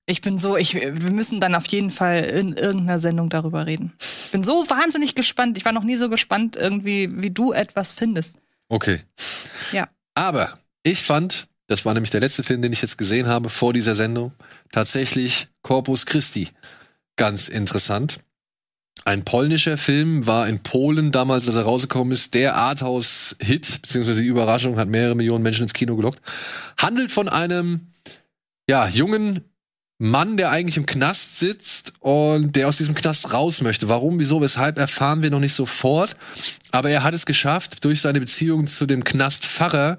Ich 0.07 0.21
bin 0.21 0.37
so, 0.39 0.57
ich, 0.57 0.75
wir 0.75 1.13
müssen 1.13 1.39
dann 1.39 1.55
auf 1.55 1.67
jeden 1.69 1.91
Fall 1.91 2.25
in 2.25 2.55
irgendeiner 2.55 2.99
Sendung 2.99 3.29
darüber 3.31 3.67
reden. 3.67 3.93
Ich 4.01 4.31
bin 4.33 4.43
so 4.43 4.69
wahnsinnig 4.69 5.15
gespannt. 5.15 5.57
Ich 5.57 5.65
war 5.65 5.73
noch 5.73 5.85
nie 5.85 5.97
so 5.97 6.09
gespannt, 6.09 6.57
irgendwie, 6.57 7.09
wie 7.23 7.31
du 7.31 7.53
etwas 7.53 7.93
findest. 7.93 8.35
Okay. 8.69 9.01
Ja. 9.71 9.89
Aber 10.15 10.59
ich 10.83 11.03
fand, 11.03 11.47
das 11.69 11.85
war 11.85 11.95
nämlich 11.95 12.11
der 12.11 12.21
letzte 12.21 12.43
Film, 12.43 12.63
den 12.63 12.73
ich 12.73 12.83
jetzt 12.83 12.99
gesehen 12.99 13.27
habe 13.29 13.49
vor 13.49 13.73
dieser 13.73 13.95
Sendung, 13.95 14.33
tatsächlich 14.73 15.49
Corpus 15.63 16.05
Christi. 16.07 16.49
Ganz 17.17 17.49
interessant. 17.49 18.19
Ein 19.05 19.25
polnischer 19.25 19.77
Film 19.77 20.27
war 20.27 20.49
in 20.49 20.61
Polen 20.61 21.13
damals, 21.13 21.49
als 21.49 21.57
er 21.57 21.65
rausgekommen 21.65 22.13
ist, 22.13 22.35
der 22.35 22.57
Arthouse-Hit, 22.57 23.83
beziehungsweise 23.83 24.23
die 24.23 24.29
Überraschung 24.29 24.77
hat 24.77 24.89
mehrere 24.89 25.15
Millionen 25.15 25.43
Menschen 25.43 25.63
ins 25.63 25.75
Kino 25.75 25.97
gelockt. 25.97 26.21
Handelt 26.79 27.11
von 27.11 27.29
einem, 27.29 27.93
ja, 28.69 28.89
jungen 28.89 29.52
Mann, 29.99 30.37
der 30.37 30.51
eigentlich 30.51 30.77
im 30.77 30.87
Knast 30.87 31.39
sitzt 31.39 31.95
und 32.01 32.57
der 32.57 32.69
aus 32.69 32.79
diesem 32.79 32.95
Knast 32.95 33.33
raus 33.33 33.61
möchte. 33.61 33.89
Warum, 33.89 34.19
wieso, 34.19 34.41
weshalb 34.41 34.79
erfahren 34.79 35.23
wir 35.23 35.31
noch 35.31 35.39
nicht 35.39 35.55
sofort. 35.55 36.15
Aber 36.73 36.91
er 36.91 37.05
hat 37.05 37.15
es 37.15 37.27
geschafft, 37.27 37.85
durch 37.85 38.01
seine 38.01 38.19
Beziehung 38.19 38.67
zu 38.67 38.87
dem 38.87 39.05
Knastpfarrer 39.05 39.99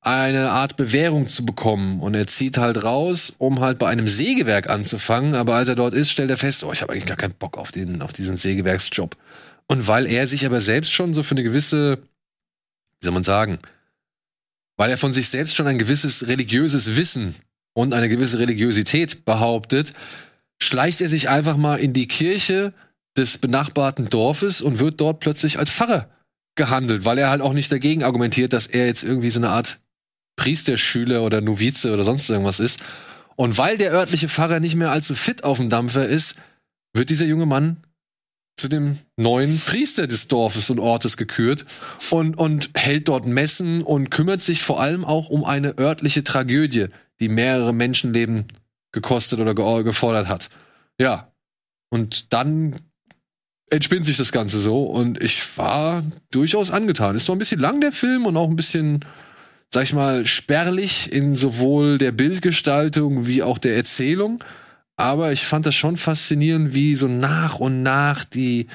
eine 0.00 0.50
Art 0.50 0.76
Bewährung 0.76 1.28
zu 1.28 1.44
bekommen. 1.46 2.00
Und 2.00 2.14
er 2.14 2.26
zieht 2.26 2.58
halt 2.58 2.84
raus, 2.84 3.32
um 3.38 3.60
halt 3.60 3.78
bei 3.78 3.88
einem 3.88 4.08
Sägewerk 4.08 4.68
anzufangen. 4.68 5.34
Aber 5.34 5.54
als 5.54 5.68
er 5.68 5.76
dort 5.76 5.94
ist, 5.94 6.10
stellt 6.10 6.30
er 6.30 6.36
fest, 6.36 6.62
oh, 6.64 6.72
ich 6.72 6.82
habe 6.82 6.92
eigentlich 6.92 7.06
gar 7.06 7.16
keinen 7.16 7.34
Bock 7.34 7.56
auf, 7.56 7.72
den, 7.72 8.02
auf 8.02 8.12
diesen 8.12 8.36
Sägewerksjob. 8.36 9.16
Und 9.66 9.88
weil 9.88 10.06
er 10.06 10.26
sich 10.26 10.44
aber 10.44 10.60
selbst 10.60 10.92
schon 10.92 11.14
so 11.14 11.22
für 11.22 11.34
eine 11.34 11.44
gewisse, 11.44 11.98
wie 13.00 13.06
soll 13.06 13.14
man 13.14 13.24
sagen, 13.24 13.58
weil 14.76 14.90
er 14.90 14.98
von 14.98 15.12
sich 15.12 15.28
selbst 15.28 15.56
schon 15.56 15.66
ein 15.66 15.78
gewisses 15.78 16.26
religiöses 16.26 16.96
Wissen 16.96 17.34
und 17.74 17.92
eine 17.92 18.08
gewisse 18.08 18.38
Religiosität 18.38 19.24
behauptet, 19.24 19.92
schleicht 20.62 21.00
er 21.00 21.08
sich 21.08 21.28
einfach 21.28 21.56
mal 21.56 21.76
in 21.76 21.92
die 21.92 22.08
Kirche 22.08 22.72
des 23.16 23.38
benachbarten 23.38 24.08
Dorfes 24.08 24.60
und 24.60 24.78
wird 24.78 25.00
dort 25.00 25.20
plötzlich 25.20 25.58
als 25.58 25.70
Pfarrer 25.70 26.08
gehandelt, 26.54 27.04
weil 27.04 27.18
er 27.18 27.30
halt 27.30 27.42
auch 27.42 27.52
nicht 27.52 27.72
dagegen 27.72 28.04
argumentiert, 28.04 28.52
dass 28.52 28.66
er 28.66 28.86
jetzt 28.86 29.02
irgendwie 29.02 29.30
so 29.30 29.40
eine 29.40 29.50
Art 29.50 29.80
Priesterschüler 30.36 31.22
oder 31.22 31.40
Novize 31.40 31.92
oder 31.92 32.04
sonst 32.04 32.28
irgendwas 32.28 32.60
ist. 32.60 32.80
Und 33.36 33.58
weil 33.58 33.78
der 33.78 33.92
örtliche 33.92 34.28
Pfarrer 34.28 34.60
nicht 34.60 34.76
mehr 34.76 34.90
allzu 34.90 35.14
fit 35.14 35.44
auf 35.44 35.58
dem 35.58 35.70
Dampfer 35.70 36.06
ist, 36.06 36.36
wird 36.94 37.10
dieser 37.10 37.26
junge 37.26 37.46
Mann 37.46 37.78
zu 38.56 38.68
dem 38.68 38.98
neuen 39.16 39.58
Priester 39.58 40.06
des 40.06 40.28
Dorfes 40.28 40.70
und 40.70 40.78
Ortes 40.78 41.16
gekürt 41.16 41.64
und, 42.10 42.36
und 42.38 42.70
hält 42.74 43.08
dort 43.08 43.26
Messen 43.26 43.82
und 43.82 44.10
kümmert 44.10 44.42
sich 44.42 44.62
vor 44.62 44.80
allem 44.80 45.04
auch 45.04 45.28
um 45.30 45.44
eine 45.44 45.78
örtliche 45.78 46.22
Tragödie, 46.22 46.88
die 47.22 47.28
mehrere 47.28 47.72
Menschenleben 47.72 48.46
gekostet 48.92 49.40
oder 49.40 49.54
ge 49.54 49.82
gefordert 49.84 50.28
hat. 50.28 50.50
Ja. 51.00 51.32
Und 51.90 52.32
dann 52.32 52.76
entspinnt 53.70 54.04
sich 54.04 54.18
das 54.18 54.32
Ganze 54.32 54.58
so 54.58 54.84
und 54.84 55.22
ich 55.22 55.56
war 55.56 56.04
durchaus 56.30 56.70
angetan. 56.70 57.16
Ist 57.16 57.26
zwar 57.26 57.36
ein 57.36 57.38
bisschen 57.38 57.60
lang, 57.60 57.80
der 57.80 57.92
Film, 57.92 58.26
und 58.26 58.36
auch 58.36 58.48
ein 58.48 58.56
bisschen, 58.56 59.00
sag 59.72 59.84
ich 59.84 59.94
mal, 59.94 60.26
spärlich 60.26 61.10
in 61.12 61.34
sowohl 61.34 61.98
der 61.98 62.12
Bildgestaltung 62.12 63.26
wie 63.26 63.42
auch 63.42 63.58
der 63.58 63.76
Erzählung. 63.76 64.44
Aber 64.96 65.32
ich 65.32 65.46
fand 65.46 65.64
das 65.64 65.74
schon 65.74 65.96
faszinierend, 65.96 66.74
wie 66.74 66.96
so 66.96 67.08
nach 67.08 67.58
und 67.58 67.82
nach 67.82 68.24
die, 68.24 68.66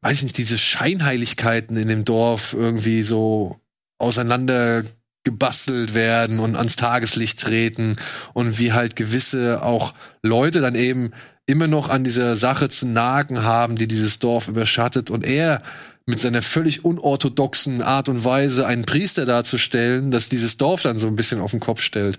weiß 0.00 0.16
ich 0.18 0.22
nicht, 0.24 0.38
diese 0.38 0.58
Scheinheiligkeiten 0.58 1.76
in 1.76 1.86
dem 1.88 2.04
Dorf 2.04 2.54
irgendwie 2.54 3.02
so 3.02 3.60
auseinander 3.98 4.82
gebastelt 5.24 5.94
werden 5.94 6.40
und 6.40 6.56
ans 6.56 6.76
Tageslicht 6.76 7.40
treten 7.40 7.96
und 8.32 8.58
wie 8.58 8.72
halt 8.72 8.96
gewisse 8.96 9.62
auch 9.62 9.94
Leute 10.22 10.60
dann 10.60 10.74
eben 10.74 11.12
immer 11.46 11.66
noch 11.66 11.88
an 11.88 12.04
dieser 12.04 12.36
Sache 12.36 12.68
zu 12.68 12.86
nagen 12.86 13.42
haben, 13.42 13.76
die 13.76 13.88
dieses 13.88 14.18
Dorf 14.18 14.48
überschattet 14.48 15.10
und 15.10 15.24
er 15.24 15.62
mit 16.04 16.18
seiner 16.18 16.42
völlig 16.42 16.84
unorthodoxen 16.84 17.80
Art 17.80 18.08
und 18.08 18.24
Weise 18.24 18.66
einen 18.66 18.84
Priester 18.84 19.24
darzustellen, 19.24 20.10
das 20.10 20.28
dieses 20.28 20.56
Dorf 20.56 20.82
dann 20.82 20.98
so 20.98 21.06
ein 21.06 21.14
bisschen 21.14 21.40
auf 21.40 21.52
den 21.52 21.60
Kopf 21.60 21.80
stellt. 21.80 22.18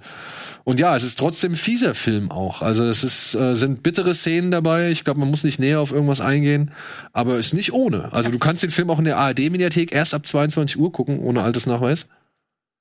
Und 0.63 0.79
ja, 0.79 0.95
es 0.95 1.03
ist 1.03 1.19
trotzdem 1.19 1.51
ein 1.51 1.55
fieser 1.55 1.93
Film 1.93 2.31
auch. 2.31 2.61
Also 2.61 2.83
es 2.83 3.03
ist, 3.03 3.35
äh, 3.35 3.55
sind 3.55 3.83
bittere 3.83 4.13
Szenen 4.13 4.51
dabei. 4.51 4.91
Ich 4.91 5.03
glaube, 5.03 5.19
man 5.19 5.29
muss 5.29 5.43
nicht 5.43 5.59
näher 5.59 5.81
auf 5.81 5.91
irgendwas 5.91 6.21
eingehen, 6.21 6.71
aber 7.11 7.37
es 7.37 7.47
ist 7.47 7.53
nicht 7.53 7.73
ohne. 7.73 8.13
Also 8.13 8.29
du 8.31 8.39
kannst 8.39 8.63
den 8.63 8.71
Film 8.71 8.89
auch 8.89 8.99
in 8.99 9.05
der 9.05 9.17
ARD-Mediathek 9.17 9.91
erst 9.91 10.13
ab 10.13 10.25
22 10.25 10.79
Uhr 10.79 10.91
gucken, 10.93 11.19
ohne 11.19 11.43
Altersnachweis. 11.43 12.07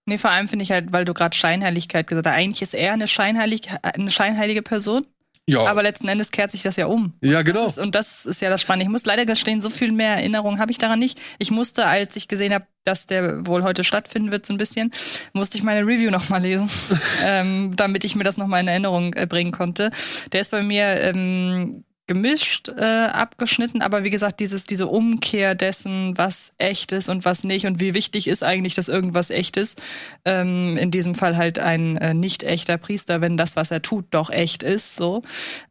Nee, 0.05 0.19
vor 0.19 0.31
allem 0.31 0.49
finde 0.49 0.65
ich 0.65 0.73
halt, 0.73 0.93
weil 0.93 1.05
du 1.05 1.15
gerade 1.15 1.37
Scheinheiligkeit 1.37 2.07
gesagt 2.07 2.27
hast, 2.27 2.35
eigentlich 2.35 2.63
ist 2.63 2.75
er 2.75 2.93
eine, 2.93 3.07
scheinheilig, 3.07 3.69
eine 3.83 4.11
scheinheilige 4.11 4.63
Person. 4.63 5.07
Ja. 5.47 5.67
Aber 5.67 5.83
letzten 5.83 6.07
Endes 6.07 6.31
kehrt 6.31 6.53
sich 6.53 6.63
das 6.63 6.77
ja 6.77 6.87
um. 6.87 7.15
Ja, 7.21 7.43
genau. 7.43 7.65
Das 7.65 7.73
ist, 7.73 7.83
und 7.83 7.95
das 7.97 8.27
ist 8.27 8.41
ja 8.41 8.49
das 8.49 8.61
Spannende. 8.61 8.85
Ich 8.85 8.91
muss 8.91 9.05
leider 9.05 9.27
gestehen, 9.27 9.61
so 9.61 9.71
viel 9.71 9.91
mehr 9.91 10.17
Erinnerungen 10.17 10.61
habe 10.61 10.71
ich 10.71 10.79
daran 10.79 11.01
nicht. 11.01 11.21
Ich 11.39 11.51
musste, 11.51 11.87
als 11.87 12.15
ich 12.15 12.29
gesehen 12.29 12.55
habe, 12.55 12.67
dass 12.85 13.07
der 13.09 13.45
wohl 13.47 13.65
heute 13.65 13.83
stattfinden 13.83 14.31
wird, 14.31 14.47
so 14.47 14.55
ein 14.55 14.59
bisschen, 14.59 14.93
musste 15.33 15.59
ich 15.59 15.65
meine 15.65 15.81
Review 15.81 16.11
nochmal 16.11 16.43
lesen, 16.43 16.71
ähm, 17.27 17.75
damit 17.75 18.05
ich 18.05 18.15
mir 18.15 18.25
das 18.25 18.37
nochmal 18.37 18.61
in 18.61 18.69
Erinnerung 18.69 19.15
äh, 19.15 19.27
bringen 19.27 19.51
konnte. 19.51 19.91
Der 20.31 20.41
ist 20.41 20.53
bei 20.53 20.63
mir 20.63 21.01
ähm, 21.01 21.85
gemischt 22.13 22.69
äh, 22.69 23.07
abgeschnitten, 23.07 23.81
aber 23.81 24.05
wie 24.05 24.11
gesagt, 24.11 24.41
dieses 24.41 24.67
diese 24.67 24.87
Umkehr 24.87 25.55
dessen, 25.55 26.17
was 26.19 26.53
echt 26.59 26.93
ist 26.93 27.09
und 27.09 27.25
was 27.25 27.43
nicht 27.45 27.65
und 27.67 27.81
wie 27.81 27.95
wichtig 27.95 28.29
ist 28.29 28.45
eigentlich, 28.45 28.75
dass 28.75 28.89
irgendwas 28.89 29.31
echt 29.31 29.57
ist. 29.57 29.81
Ähm, 30.27 30.77
in 30.77 30.91
diesem 30.91 31.15
Fall 31.15 31.37
halt 31.39 31.59
ein 31.59 31.97
äh, 31.97 32.13
nicht 32.13 32.43
echter 32.43 32.77
Priester, 32.77 33.21
wenn 33.23 33.37
das, 33.39 33.57
was 33.57 33.71
er 33.71 33.81
tut, 33.81 34.05
doch 34.11 34.29
echt 34.31 34.63
ist. 34.63 34.97
So, 34.97 35.23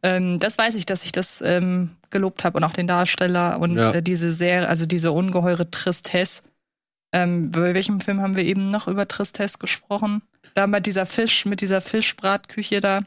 ähm, 0.02 0.40
das 0.40 0.58
weiß 0.58 0.74
ich, 0.74 0.84
dass 0.84 1.04
ich 1.04 1.12
das 1.12 1.40
ähm, 1.42 1.90
gelobt 2.10 2.42
habe 2.44 2.58
und 2.58 2.64
auch 2.64 2.72
den 2.72 2.88
Darsteller 2.88 3.60
und 3.60 3.76
Ja. 3.76 3.92
äh, 3.92 4.02
diese 4.02 4.32
sehr, 4.32 4.68
also 4.68 4.84
diese 4.84 5.12
ungeheure 5.12 5.70
Tristesse. 5.70 6.42
Ähm, 7.14 7.50
bei 7.50 7.74
welchem 7.74 8.00
Film 8.00 8.20
haben 8.20 8.36
wir 8.36 8.44
eben 8.44 8.68
noch 8.68 8.88
über 8.88 9.06
Tristesse 9.06 9.58
gesprochen? 9.58 10.22
Da 10.54 10.66
mit 10.66 10.86
dieser 10.86 11.06
Fisch, 11.06 11.44
mit 11.44 11.60
dieser 11.60 11.80
Fischbratküche 11.80 12.80
da. 12.80 13.02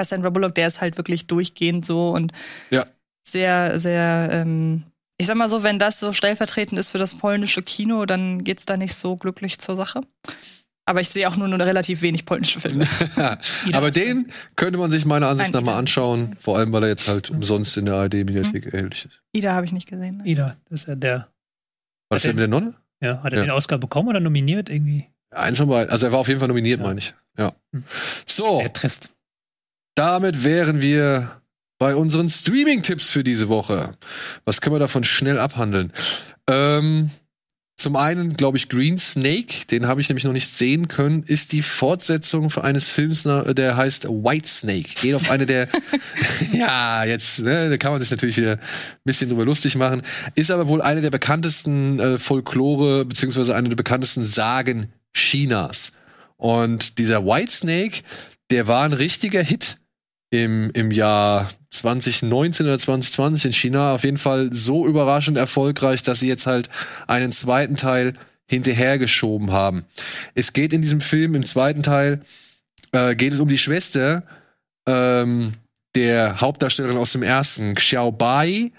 Bei 0.00 0.04
Sandra 0.04 0.30
Bullock, 0.30 0.54
der 0.54 0.66
ist 0.66 0.80
halt 0.80 0.96
wirklich 0.96 1.26
durchgehend 1.26 1.84
so 1.84 2.08
und 2.08 2.32
Ja. 2.70 2.86
sehr, 3.28 3.78
sehr, 3.78 4.30
ähm, 4.32 4.84
ich 5.18 5.26
sag 5.26 5.36
mal 5.36 5.50
so, 5.50 5.62
wenn 5.62 5.78
das 5.78 6.00
so 6.00 6.12
stellvertretend 6.14 6.78
ist 6.78 6.88
für 6.88 6.96
das 6.96 7.12
polnische 7.18 7.60
Kino, 7.62 8.06
dann 8.06 8.42
geht's 8.42 8.64
da 8.64 8.78
nicht 8.78 8.94
so 8.94 9.16
glücklich 9.16 9.58
zur 9.58 9.76
Sache. 9.76 10.00
Aber 10.86 11.02
ich 11.02 11.10
sehe 11.10 11.28
auch 11.28 11.36
nur, 11.36 11.48
nur 11.48 11.58
relativ 11.60 12.00
wenig 12.00 12.24
polnische 12.24 12.60
Filme. 12.60 12.86
Aber 13.74 13.90
den 13.90 14.32
könnte 14.56 14.78
man 14.78 14.90
sich 14.90 15.04
meiner 15.04 15.28
Ansicht 15.28 15.52
nach 15.52 15.60
mal 15.60 15.76
anschauen, 15.76 16.34
vor 16.40 16.56
allem 16.56 16.72
weil 16.72 16.84
er 16.84 16.88
jetzt 16.88 17.06
halt 17.06 17.28
umsonst 17.30 17.76
in 17.76 17.84
der 17.84 17.96
ARD-Mediathek 17.96 18.72
erhältlich 18.72 19.04
ist. 19.04 19.20
Ida 19.32 19.52
habe 19.52 19.66
ich 19.66 19.72
nicht 19.72 19.86
gesehen. 19.86 20.16
Ne? 20.16 20.24
Ida, 20.26 20.56
das 20.70 20.80
ist 20.82 20.88
ja 20.88 20.94
der. 20.94 21.16
War 22.08 22.16
das 22.16 22.22
der 22.22 22.32
mit 22.32 22.40
der 22.40 22.48
Nonne? 22.48 22.72
Ja, 23.02 23.22
hat 23.22 23.34
er 23.34 23.40
Ja. 23.40 23.44
den 23.44 23.50
Oscar 23.50 23.76
bekommen 23.76 24.08
oder 24.08 24.20
nominiert 24.20 24.70
irgendwie? 24.70 25.06
Eins 25.30 25.58
von 25.58 25.68
beiden. 25.68 25.92
Also 25.92 26.06
er 26.06 26.12
war 26.12 26.20
auf 26.20 26.28
jeden 26.28 26.40
Fall 26.40 26.48
nominiert, 26.48 26.80
Ja. 26.80 26.86
meine 26.86 26.98
ich. 27.00 27.14
Ja. 27.38 27.52
Hm. 27.74 27.84
So, 28.26 28.56
Sehr 28.56 28.72
trist. 28.72 29.10
Damit 29.94 30.44
wären 30.44 30.80
wir 30.80 31.40
bei 31.78 31.94
unseren 31.94 32.28
Streaming-Tipps 32.28 33.10
für 33.10 33.24
diese 33.24 33.48
Woche. 33.48 33.94
Was 34.44 34.60
können 34.60 34.74
wir 34.74 34.80
davon 34.80 35.04
schnell 35.04 35.38
abhandeln? 35.38 35.92
Ähm, 36.46 37.10
zum 37.80 37.96
einen, 37.96 38.34
glaube 38.34 38.58
ich, 38.58 38.68
Green 38.68 38.98
Snake, 38.98 39.66
den 39.70 39.86
habe 39.86 40.02
ich 40.02 40.08
nämlich 40.10 40.24
noch 40.24 40.34
nicht 40.34 40.48
sehen 40.48 40.88
können, 40.88 41.22
ist 41.22 41.52
die 41.52 41.62
Fortsetzung 41.62 42.50
für 42.50 42.62
eines 42.62 42.88
Films, 42.88 43.24
na- 43.24 43.54
der 43.54 43.78
heißt 43.78 44.04
White 44.06 44.46
Snake. 44.46 44.88
Geht 45.00 45.14
auf 45.14 45.30
eine 45.30 45.46
der, 45.46 45.66
ja, 46.52 47.04
jetzt, 47.04 47.38
ne, 47.40 47.70
da 47.70 47.78
kann 47.78 47.92
man 47.92 48.00
sich 48.02 48.10
natürlich 48.10 48.36
wieder 48.36 48.52
ein 48.52 48.60
bisschen 49.04 49.30
drüber 49.30 49.46
lustig 49.46 49.76
machen. 49.76 50.02
Ist 50.34 50.50
aber 50.50 50.68
wohl 50.68 50.82
eine 50.82 51.00
der 51.00 51.10
bekanntesten 51.10 51.98
äh, 51.98 52.18
Folklore, 52.18 53.06
beziehungsweise 53.06 53.56
eine 53.56 53.70
der 53.70 53.76
bekanntesten 53.76 54.24
Sagen 54.24 54.92
Chinas. 55.14 55.92
Und 56.36 56.98
dieser 56.98 57.24
White 57.24 57.50
Snake, 57.50 58.02
der 58.50 58.66
war 58.66 58.84
ein 58.84 58.92
richtiger 58.92 59.42
Hit 59.42 59.78
im, 60.30 60.70
im 60.74 60.90
Jahr 60.90 61.48
2019 61.70 62.66
oder 62.66 62.78
2020 62.78 63.46
in 63.46 63.52
China. 63.52 63.94
Auf 63.94 64.04
jeden 64.04 64.16
Fall 64.16 64.50
so 64.52 64.86
überraschend 64.86 65.36
erfolgreich, 65.36 66.02
dass 66.02 66.20
sie 66.20 66.28
jetzt 66.28 66.46
halt 66.46 66.68
einen 67.06 67.32
zweiten 67.32 67.76
Teil 67.76 68.12
hinterhergeschoben 68.48 69.52
haben. 69.52 69.84
Es 70.34 70.52
geht 70.52 70.72
in 70.72 70.82
diesem 70.82 71.00
Film, 71.00 71.34
im 71.34 71.44
zweiten 71.44 71.82
Teil, 71.82 72.20
äh, 72.92 73.14
geht 73.14 73.32
es 73.32 73.40
um 73.40 73.48
die 73.48 73.58
Schwester 73.58 74.24
ähm, 74.86 75.52
der 75.94 76.40
Hauptdarstellerin 76.40 76.96
aus 76.96 77.12
dem 77.12 77.22
ersten, 77.22 77.74
Xiao 77.74 78.10
Bai. 78.10 78.72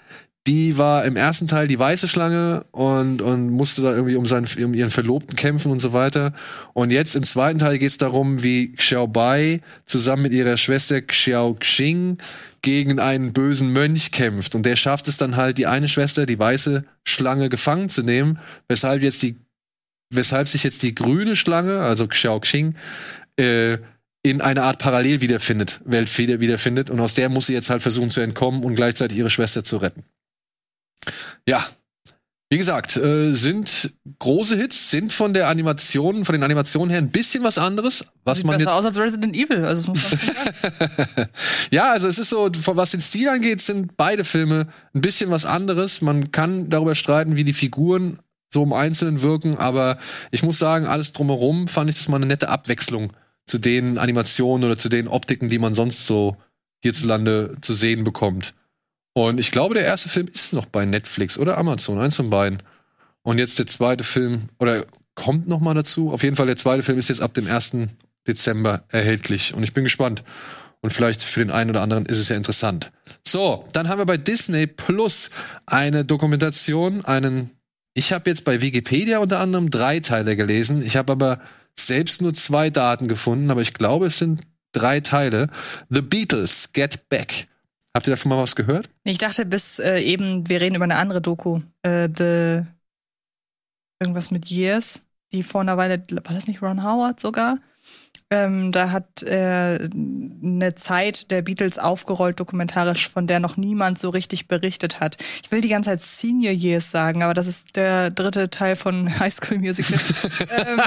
Die 0.48 0.76
war 0.76 1.04
im 1.04 1.14
ersten 1.14 1.46
Teil 1.46 1.68
die 1.68 1.78
weiße 1.78 2.08
Schlange 2.08 2.64
und, 2.72 3.22
und 3.22 3.50
musste 3.50 3.80
da 3.82 3.92
irgendwie 3.92 4.16
um, 4.16 4.26
seinen, 4.26 4.48
um 4.64 4.74
ihren 4.74 4.90
Verlobten 4.90 5.36
kämpfen 5.36 5.70
und 5.70 5.78
so 5.78 5.92
weiter. 5.92 6.32
Und 6.74 6.90
jetzt 6.90 7.14
im 7.14 7.22
zweiten 7.22 7.60
Teil 7.60 7.78
geht 7.78 7.90
es 7.90 7.98
darum, 7.98 8.42
wie 8.42 8.72
Xiao 8.72 9.06
Bai 9.06 9.60
zusammen 9.86 10.22
mit 10.22 10.32
ihrer 10.32 10.56
Schwester 10.56 11.00
Xiao 11.00 11.54
Xing 11.54 12.18
gegen 12.60 12.98
einen 12.98 13.32
bösen 13.32 13.72
Mönch 13.72 14.10
kämpft. 14.10 14.56
Und 14.56 14.66
der 14.66 14.74
schafft 14.74 15.06
es 15.06 15.16
dann 15.16 15.36
halt, 15.36 15.58
die 15.58 15.68
eine 15.68 15.88
Schwester, 15.88 16.26
die 16.26 16.38
weiße 16.38 16.84
Schlange, 17.04 17.48
gefangen 17.48 17.88
zu 17.88 18.02
nehmen, 18.02 18.40
weshalb 18.66 19.04
jetzt 19.04 19.22
die, 19.22 19.36
weshalb 20.10 20.48
sich 20.48 20.64
jetzt 20.64 20.82
die 20.82 20.94
grüne 20.94 21.36
Schlange, 21.36 21.78
also 21.78 22.08
Xiao 22.08 22.40
Xing, 22.40 22.74
äh, 23.38 23.78
in 24.24 24.40
eine 24.40 24.62
Art 24.62 24.80
Parallel 24.80 25.20
wiederfindet, 25.20 25.80
Welt 25.84 26.16
wieder 26.18 26.40
wiederfindet. 26.40 26.90
Und 26.90 26.98
aus 26.98 27.14
der 27.14 27.28
muss 27.28 27.46
sie 27.46 27.54
jetzt 27.54 27.70
halt 27.70 27.82
versuchen 27.82 28.10
zu 28.10 28.20
entkommen 28.20 28.64
und 28.64 28.74
gleichzeitig 28.74 29.18
ihre 29.18 29.30
Schwester 29.30 29.62
zu 29.62 29.76
retten. 29.76 30.02
Ja. 31.46 31.64
Wie 32.50 32.58
gesagt, 32.58 32.98
äh, 32.98 33.32
sind 33.32 33.94
große 34.18 34.56
Hits, 34.56 34.90
sind 34.90 35.10
von 35.10 35.32
der 35.32 35.48
Animation, 35.48 36.26
von 36.26 36.34
den 36.34 36.42
Animationen 36.42 36.90
her 36.90 36.98
ein 36.98 37.10
bisschen 37.10 37.42
was 37.44 37.56
anderes, 37.56 38.04
was 38.24 38.36
Sieht 38.36 38.46
man 38.46 38.58
besser 38.58 38.70
jetzt 38.70 38.78
aus 38.78 38.84
als 38.84 38.98
Resident 38.98 39.34
Evil. 39.34 39.64
Also, 39.64 39.94
ja, 41.70 41.90
also 41.90 42.08
es 42.08 42.18
ist 42.18 42.28
so, 42.28 42.50
was 42.52 42.90
den 42.90 43.00
Stil 43.00 43.30
angeht, 43.30 43.62
sind 43.62 43.96
beide 43.96 44.22
Filme 44.22 44.66
ein 44.94 45.00
bisschen 45.00 45.30
was 45.30 45.46
anderes. 45.46 46.02
Man 46.02 46.30
kann 46.30 46.68
darüber 46.68 46.94
streiten, 46.94 47.36
wie 47.36 47.44
die 47.44 47.54
Figuren 47.54 48.18
so 48.52 48.62
im 48.62 48.74
Einzelnen 48.74 49.22
wirken, 49.22 49.56
aber 49.56 49.96
ich 50.30 50.42
muss 50.42 50.58
sagen, 50.58 50.86
alles 50.86 51.14
drumherum 51.14 51.68
fand 51.68 51.88
ich 51.88 51.96
das 51.96 52.08
mal 52.08 52.16
eine 52.16 52.26
nette 52.26 52.50
Abwechslung 52.50 53.14
zu 53.46 53.58
den 53.58 53.96
Animationen 53.96 54.64
oder 54.64 54.76
zu 54.76 54.90
den 54.90 55.08
Optiken, 55.08 55.48
die 55.48 55.58
man 55.58 55.74
sonst 55.74 56.06
so 56.06 56.36
hierzulande 56.82 57.56
zu 57.62 57.72
sehen 57.72 58.04
bekommt. 58.04 58.52
Und 59.14 59.38
ich 59.38 59.50
glaube, 59.50 59.74
der 59.74 59.84
erste 59.84 60.08
Film 60.08 60.28
ist 60.32 60.52
noch 60.52 60.66
bei 60.66 60.84
Netflix 60.84 61.38
oder 61.38 61.58
Amazon, 61.58 61.98
eins 61.98 62.16
von 62.16 62.30
beiden. 62.30 62.62
Und 63.22 63.38
jetzt 63.38 63.58
der 63.58 63.66
zweite 63.66 64.04
Film, 64.04 64.48
oder 64.58 64.84
kommt 65.14 65.48
noch 65.48 65.60
mal 65.60 65.74
dazu. 65.74 66.12
Auf 66.12 66.22
jeden 66.22 66.36
Fall, 66.36 66.46
der 66.46 66.56
zweite 66.56 66.82
Film 66.82 66.98
ist 66.98 67.08
jetzt 67.08 67.22
ab 67.22 67.34
dem 67.34 67.46
1. 67.46 67.72
Dezember 68.26 68.84
erhältlich. 68.88 69.54
Und 69.54 69.62
ich 69.62 69.74
bin 69.74 69.84
gespannt. 69.84 70.22
Und 70.80 70.92
vielleicht 70.92 71.22
für 71.22 71.40
den 71.40 71.52
einen 71.52 71.70
oder 71.70 71.82
anderen 71.82 72.06
ist 72.06 72.18
es 72.18 72.28
ja 72.28 72.36
interessant. 72.36 72.90
So, 73.26 73.68
dann 73.72 73.88
haben 73.88 73.98
wir 73.98 74.06
bei 74.06 74.16
Disney 74.16 74.66
Plus 74.66 75.30
eine 75.66 76.04
Dokumentation, 76.04 77.04
einen. 77.04 77.50
Ich 77.94 78.12
habe 78.12 78.30
jetzt 78.30 78.44
bei 78.44 78.60
Wikipedia 78.60 79.18
unter 79.18 79.38
anderem 79.38 79.70
drei 79.70 80.00
Teile 80.00 80.34
gelesen. 80.34 80.84
Ich 80.84 80.96
habe 80.96 81.12
aber 81.12 81.40
selbst 81.78 82.20
nur 82.20 82.34
zwei 82.34 82.70
Daten 82.70 83.06
gefunden, 83.06 83.50
aber 83.50 83.60
ich 83.60 83.74
glaube, 83.74 84.06
es 84.06 84.18
sind 84.18 84.40
drei 84.72 85.00
Teile. 85.00 85.48
The 85.88 86.02
Beatles 86.02 86.72
Get 86.72 87.08
Back. 87.08 87.46
Habt 87.94 88.06
ihr 88.06 88.12
davon 88.12 88.30
mal 88.30 88.38
was 88.38 88.56
gehört? 88.56 88.88
Ich 89.04 89.18
dachte 89.18 89.44
bis 89.44 89.78
äh, 89.78 89.98
eben, 89.98 90.48
wir 90.48 90.60
reden 90.60 90.76
über 90.76 90.84
eine 90.84 90.96
andere 90.96 91.20
Doku. 91.20 91.60
Äh, 91.82 92.08
the 92.16 92.62
irgendwas 94.00 94.30
mit 94.30 94.50
Years, 94.50 95.04
die 95.32 95.42
vor 95.42 95.60
einer 95.60 95.76
Weile, 95.76 96.04
war 96.10 96.34
das 96.34 96.46
nicht 96.46 96.62
Ron 96.62 96.82
Howard 96.82 97.20
sogar? 97.20 97.58
Ähm, 98.32 98.72
da 98.72 98.90
hat 98.92 99.22
er 99.22 99.78
eine 100.42 100.74
Zeit 100.74 101.30
der 101.30 101.42
Beatles 101.42 101.78
aufgerollt, 101.78 102.40
dokumentarisch, 102.40 103.10
von 103.10 103.26
der 103.26 103.40
noch 103.40 103.58
niemand 103.58 103.98
so 103.98 104.08
richtig 104.08 104.48
berichtet 104.48 105.00
hat. 105.00 105.18
Ich 105.42 105.52
will 105.52 105.60
die 105.60 105.68
ganze 105.68 105.90
Zeit 105.90 106.00
Senior 106.00 106.54
Years 106.54 106.90
sagen, 106.90 107.22
aber 107.22 107.34
das 107.34 107.46
ist 107.46 107.76
der 107.76 108.08
dritte 108.08 108.48
Teil 108.48 108.74
von 108.74 109.18
High 109.20 109.34
School 109.34 109.58
Musical. 109.58 109.98
ähm, 110.48 110.80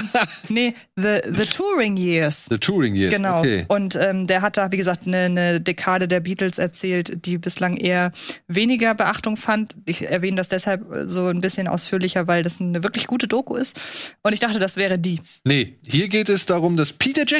nee, 0.50 0.74
the, 0.96 1.20
the 1.32 1.46
Touring 1.46 1.98
Years. 1.98 2.48
The 2.50 2.58
Touring 2.58 2.96
Years. 2.96 3.14
Genau. 3.14 3.40
Okay. 3.42 3.66
Und 3.68 3.96
ähm, 3.96 4.26
der 4.26 4.42
hat 4.42 4.58
da, 4.58 4.72
wie 4.72 4.78
gesagt, 4.78 5.06
eine, 5.06 5.26
eine 5.26 5.62
Dekade 5.62 6.08
der 6.08 6.22
Beatles 6.22 6.58
erzählt, 6.58 7.28
die 7.28 7.38
bislang 7.38 7.78
eher 7.78 8.12
weniger 8.48 8.96
Beachtung 8.96 9.36
fand. 9.36 9.78
Ich 9.86 10.10
erwähne 10.10 10.38
das 10.38 10.50
deshalb 10.50 10.84
so 11.06 11.28
ein 11.28 11.42
bisschen 11.42 11.68
ausführlicher, 11.68 12.26
weil 12.26 12.42
das 12.42 12.60
eine 12.60 12.82
wirklich 12.82 13.06
gute 13.06 13.28
Doku 13.28 13.56
ist. 13.56 14.16
Und 14.24 14.34
ich 14.34 14.40
dachte, 14.40 14.58
das 14.58 14.78
wäre 14.78 14.98
die. 14.98 15.22
Nee, 15.44 15.76
hier 15.86 16.08
geht 16.08 16.30
es 16.30 16.48
darum, 16.48 16.76
dass 16.76 16.92
Peter 16.92 17.22
Jackson 17.28 17.35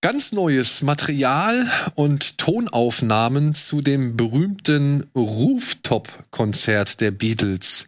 ganz 0.00 0.32
neues 0.32 0.82
Material 0.82 1.70
und 1.94 2.38
Tonaufnahmen 2.38 3.54
zu 3.54 3.80
dem 3.80 4.16
berühmten 4.16 5.06
Rooftop-Konzert 5.14 7.00
der 7.00 7.12
Beatles 7.12 7.86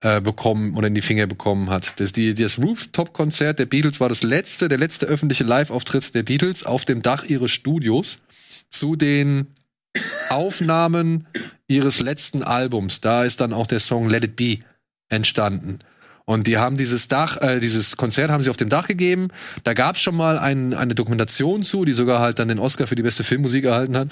äh, 0.00 0.20
bekommen 0.20 0.76
oder 0.76 0.86
in 0.86 0.94
die 0.94 1.02
Finger 1.02 1.26
bekommen 1.26 1.70
hat. 1.70 1.98
Das, 1.98 2.12
die, 2.12 2.34
das 2.34 2.58
Rooftop-Konzert 2.58 3.58
der 3.58 3.66
Beatles 3.66 3.98
war 3.98 4.08
das 4.08 4.22
letzte, 4.22 4.68
der 4.68 4.78
letzte 4.78 5.06
öffentliche 5.06 5.44
Live-Auftritt 5.44 6.14
der 6.14 6.22
Beatles 6.22 6.64
auf 6.64 6.84
dem 6.84 7.02
Dach 7.02 7.24
ihres 7.24 7.50
Studios 7.50 8.20
zu 8.70 8.94
den 8.94 9.46
Aufnahmen 10.28 11.26
ihres 11.68 12.00
letzten 12.00 12.42
Albums. 12.42 13.00
Da 13.00 13.24
ist 13.24 13.40
dann 13.40 13.52
auch 13.52 13.66
der 13.66 13.80
Song 13.80 14.08
Let 14.08 14.24
It 14.24 14.36
Be 14.36 14.58
entstanden. 15.08 15.80
Und 16.28 16.48
die 16.48 16.58
haben 16.58 16.76
dieses 16.76 17.06
Dach, 17.06 17.40
äh, 17.40 17.60
dieses 17.60 17.96
Konzert 17.96 18.32
haben 18.32 18.42
sie 18.42 18.50
auf 18.50 18.56
dem 18.56 18.68
Dach 18.68 18.88
gegeben. 18.88 19.28
Da 19.62 19.74
gab 19.74 19.94
es 19.94 20.02
schon 20.02 20.16
mal 20.16 20.38
ein, 20.40 20.74
eine 20.74 20.96
Dokumentation 20.96 21.62
zu, 21.62 21.84
die 21.84 21.92
sogar 21.92 22.18
halt 22.18 22.40
dann 22.40 22.48
den 22.48 22.58
Oscar 22.58 22.88
für 22.88 22.96
die 22.96 23.04
beste 23.04 23.22
Filmmusik 23.22 23.64
erhalten 23.64 23.96
hat. 23.96 24.08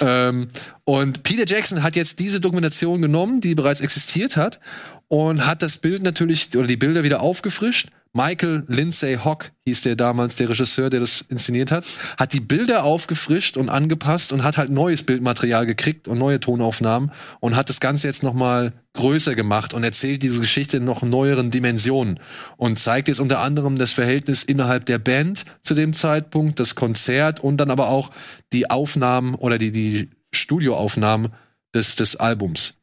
Ähm, 0.00 0.48
und 0.82 1.22
Peter 1.22 1.44
Jackson 1.46 1.84
hat 1.84 1.94
jetzt 1.94 2.18
diese 2.18 2.40
Dokumentation 2.40 3.00
genommen, 3.00 3.40
die 3.40 3.54
bereits 3.54 3.80
existiert 3.80 4.36
hat, 4.36 4.58
und 5.08 5.46
hat 5.46 5.62
das 5.62 5.78
Bild 5.78 6.02
natürlich 6.02 6.56
oder 6.56 6.66
die 6.66 6.76
Bilder 6.76 7.02
wieder 7.02 7.20
aufgefrischt. 7.20 7.88
Michael 8.12 8.64
Lindsay 8.66 9.18
Hock 9.22 9.50
hieß 9.66 9.82
der 9.82 9.94
damals, 9.94 10.36
der 10.36 10.48
Regisseur, 10.48 10.88
der 10.88 11.00
das 11.00 11.20
inszeniert 11.28 11.70
hat, 11.70 11.84
hat 12.16 12.32
die 12.32 12.40
Bilder 12.40 12.82
aufgefrischt 12.82 13.58
und 13.58 13.68
angepasst 13.68 14.32
und 14.32 14.42
hat 14.42 14.56
halt 14.56 14.70
neues 14.70 15.02
Bildmaterial 15.02 15.66
gekriegt 15.66 16.08
und 16.08 16.16
neue 16.16 16.40
Tonaufnahmen 16.40 17.12
und 17.40 17.56
hat 17.56 17.68
das 17.68 17.78
Ganze 17.78 18.06
jetzt 18.06 18.22
noch 18.22 18.32
mal 18.32 18.72
größer 18.94 19.34
gemacht 19.34 19.74
und 19.74 19.84
erzählt 19.84 20.22
diese 20.22 20.40
Geschichte 20.40 20.78
in 20.78 20.86
noch 20.86 21.02
neueren 21.02 21.50
Dimensionen 21.50 22.18
und 22.56 22.78
zeigt 22.78 23.08
jetzt 23.08 23.20
unter 23.20 23.40
anderem 23.40 23.76
das 23.76 23.92
Verhältnis 23.92 24.42
innerhalb 24.42 24.86
der 24.86 24.98
Band 24.98 25.44
zu 25.62 25.74
dem 25.74 25.92
Zeitpunkt, 25.92 26.58
das 26.58 26.74
Konzert 26.74 27.40
und 27.40 27.58
dann 27.58 27.70
aber 27.70 27.90
auch 27.90 28.10
die 28.54 28.70
Aufnahmen 28.70 29.34
oder 29.34 29.58
die, 29.58 29.72
die 29.72 30.08
Studioaufnahmen 30.32 31.34
des, 31.74 31.96
des 31.96 32.16
Albums. 32.16 32.76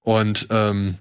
Und 0.00 0.46
ähm, 0.48 0.96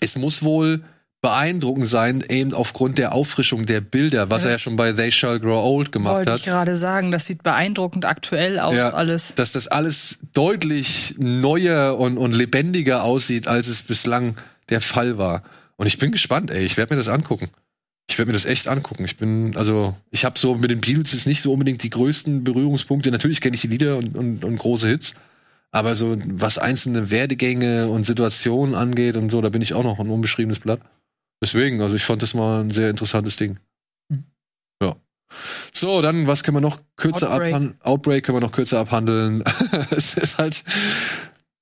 es 0.00 0.16
muss 0.16 0.42
wohl 0.42 0.82
beeindruckend 1.22 1.86
sein, 1.86 2.24
eben 2.30 2.54
aufgrund 2.54 2.96
der 2.96 3.12
Auffrischung 3.14 3.66
der 3.66 3.82
Bilder, 3.82 4.30
was 4.30 4.44
er 4.44 4.50
ja 4.52 4.54
Das 4.54 4.62
schon 4.62 4.76
bei 4.76 4.92
They 4.92 5.12
Shall 5.12 5.38
Grow 5.38 5.62
Old 5.62 5.92
gemacht 5.92 6.14
Wollte 6.14 6.32
hat. 6.32 6.38
ich 6.40 6.46
gerade 6.46 6.76
sagen, 6.76 7.10
das 7.10 7.26
sieht 7.26 7.42
beeindruckend 7.42 8.06
aktuell 8.06 8.58
aus, 8.58 8.74
Ja. 8.74 8.90
alles. 8.94 9.34
dass 9.34 9.52
das 9.52 9.68
alles 9.68 10.20
deutlich 10.32 11.14
neuer 11.18 11.98
und, 11.98 12.16
und 12.16 12.34
lebendiger 12.34 13.04
aussieht, 13.04 13.48
als 13.48 13.68
es 13.68 13.82
bislang 13.82 14.36
der 14.70 14.80
Fall 14.80 15.18
war. 15.18 15.42
Und 15.76 15.86
ich 15.86 15.98
bin 15.98 16.10
gespannt, 16.10 16.50
ey. 16.50 16.64
Ich 16.64 16.76
werde 16.78 16.94
mir 16.94 16.98
das 16.98 17.08
angucken. 17.08 17.48
Ich 18.08 18.16
werde 18.18 18.30
mir 18.30 18.34
das 18.34 18.44
echt 18.46 18.66
angucken. 18.66 19.04
Ich 19.04 19.18
bin, 19.18 19.56
also, 19.56 19.94
ich 20.10 20.24
habe 20.24 20.38
so 20.38 20.54
mit 20.54 20.70
den 20.70 20.80
Beatles 20.80 21.12
jetzt 21.12 21.26
nicht 21.26 21.42
so 21.42 21.52
unbedingt 21.52 21.82
die 21.82 21.90
größten 21.90 22.44
Berührungspunkte. 22.44 23.10
Natürlich 23.10 23.40
kenne 23.42 23.54
ich 23.56 23.60
die 23.60 23.68
Lieder 23.68 23.98
und, 23.98 24.16
und, 24.16 24.42
und 24.44 24.56
große 24.56 24.88
Hits. 24.88 25.12
Aber 25.72 25.94
so, 25.94 26.16
was 26.26 26.58
einzelne 26.58 27.10
Werdegänge 27.10 27.88
und 27.88 28.04
Situationen 28.04 28.74
angeht 28.74 29.16
und 29.16 29.30
so, 29.30 29.40
da 29.40 29.50
bin 29.50 29.62
ich 29.62 29.74
auch 29.74 29.84
noch 29.84 30.00
ein 30.00 30.10
unbeschriebenes 30.10 30.58
Blatt. 30.58 30.80
Deswegen, 31.42 31.80
also 31.80 31.96
ich 31.96 32.04
fand 32.04 32.22
das 32.22 32.34
mal 32.34 32.60
ein 32.60 32.70
sehr 32.70 32.90
interessantes 32.90 33.36
Ding. 33.36 33.58
Mhm. 34.08 34.24
Ja. 34.82 34.96
So, 35.72 36.02
dann, 36.02 36.26
was 36.26 36.42
können 36.42 36.56
wir 36.56 36.60
noch 36.60 36.80
kürzer 36.96 37.30
abhandeln? 37.30 37.76
Outbreak 37.82 38.24
können 38.24 38.36
wir 38.36 38.42
noch 38.42 38.52
kürzer 38.52 38.80
abhandeln. 38.80 39.44
es 39.90 40.14
ist 40.14 40.38
halt, 40.38 40.64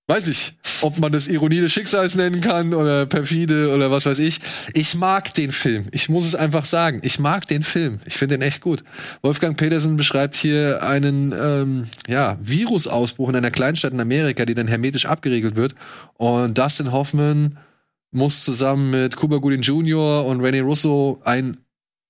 weiß 0.08 0.26
nicht, 0.26 0.56
ob 0.80 0.98
man 0.98 1.12
das 1.12 1.28
Ironie 1.28 1.60
des 1.60 1.72
Schicksals 1.72 2.14
nennen 2.14 2.40
kann 2.40 2.72
oder 2.72 3.04
perfide 3.04 3.74
oder 3.74 3.90
was 3.90 4.06
weiß 4.06 4.18
ich. 4.20 4.40
Ich 4.72 4.94
mag 4.94 5.34
den 5.34 5.52
Film. 5.52 5.86
Ich 5.92 6.08
muss 6.08 6.24
es 6.24 6.34
einfach 6.34 6.64
sagen. 6.64 7.00
Ich 7.02 7.18
mag 7.18 7.46
den 7.46 7.62
Film. 7.62 8.00
Ich 8.06 8.14
finde 8.14 8.38
den 8.38 8.42
echt 8.42 8.62
gut. 8.62 8.82
Wolfgang 9.22 9.56
Petersen 9.56 9.96
beschreibt 9.96 10.34
hier 10.34 10.82
einen 10.82 11.34
ähm, 11.38 11.84
ja, 12.08 12.38
Virusausbruch 12.40 13.28
in 13.28 13.36
einer 13.36 13.50
Kleinstadt 13.50 13.92
in 13.92 14.00
Amerika, 14.00 14.46
die 14.46 14.54
dann 14.54 14.66
hermetisch 14.66 15.04
abgeriegelt 15.04 15.56
wird. 15.56 15.74
Und 16.14 16.56
Dustin 16.56 16.90
Hoffman 16.90 17.58
muss 18.10 18.44
zusammen 18.44 18.90
mit 18.90 19.16
Cuba 19.16 19.36
Gooding 19.36 19.62
Jr. 19.62 20.24
und 20.24 20.40
Rennie 20.40 20.60
Russo 20.60 21.20
ein 21.24 21.58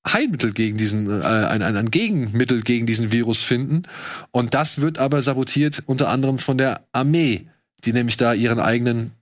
Heilmittel 0.06 0.52
gegen 0.52 0.78
diesen, 0.78 1.10
äh, 1.20 1.24
ein, 1.24 1.62
ein, 1.62 1.76
ein 1.76 1.90
Gegenmittel 1.90 2.62
gegen 2.62 2.86
diesen 2.86 3.10
Virus 3.10 3.42
finden. 3.42 3.82
Und 4.30 4.54
das 4.54 4.80
wird 4.80 4.98
aber 4.98 5.20
sabotiert 5.22 5.82
unter 5.86 6.08
anderem 6.08 6.38
von 6.38 6.58
der 6.58 6.86
Armee, 6.92 7.48
die 7.84 7.92
nämlich 7.92 8.16
da 8.16 8.32
ihren 8.32 8.60
eigenen 8.60 9.12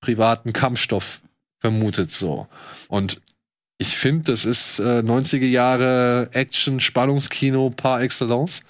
privaten 0.00 0.52
Kampfstoff 0.52 1.20
vermutet. 1.60 2.10
So. 2.10 2.46
Und 2.88 3.20
ich 3.78 3.96
finde, 3.96 4.32
das 4.32 4.44
ist 4.44 4.78
äh, 4.78 5.00
90er 5.00 5.46
Jahre 5.46 6.28
Action, 6.32 6.80
Spannungskino 6.80 7.70
par 7.70 8.02
excellence. 8.02 8.62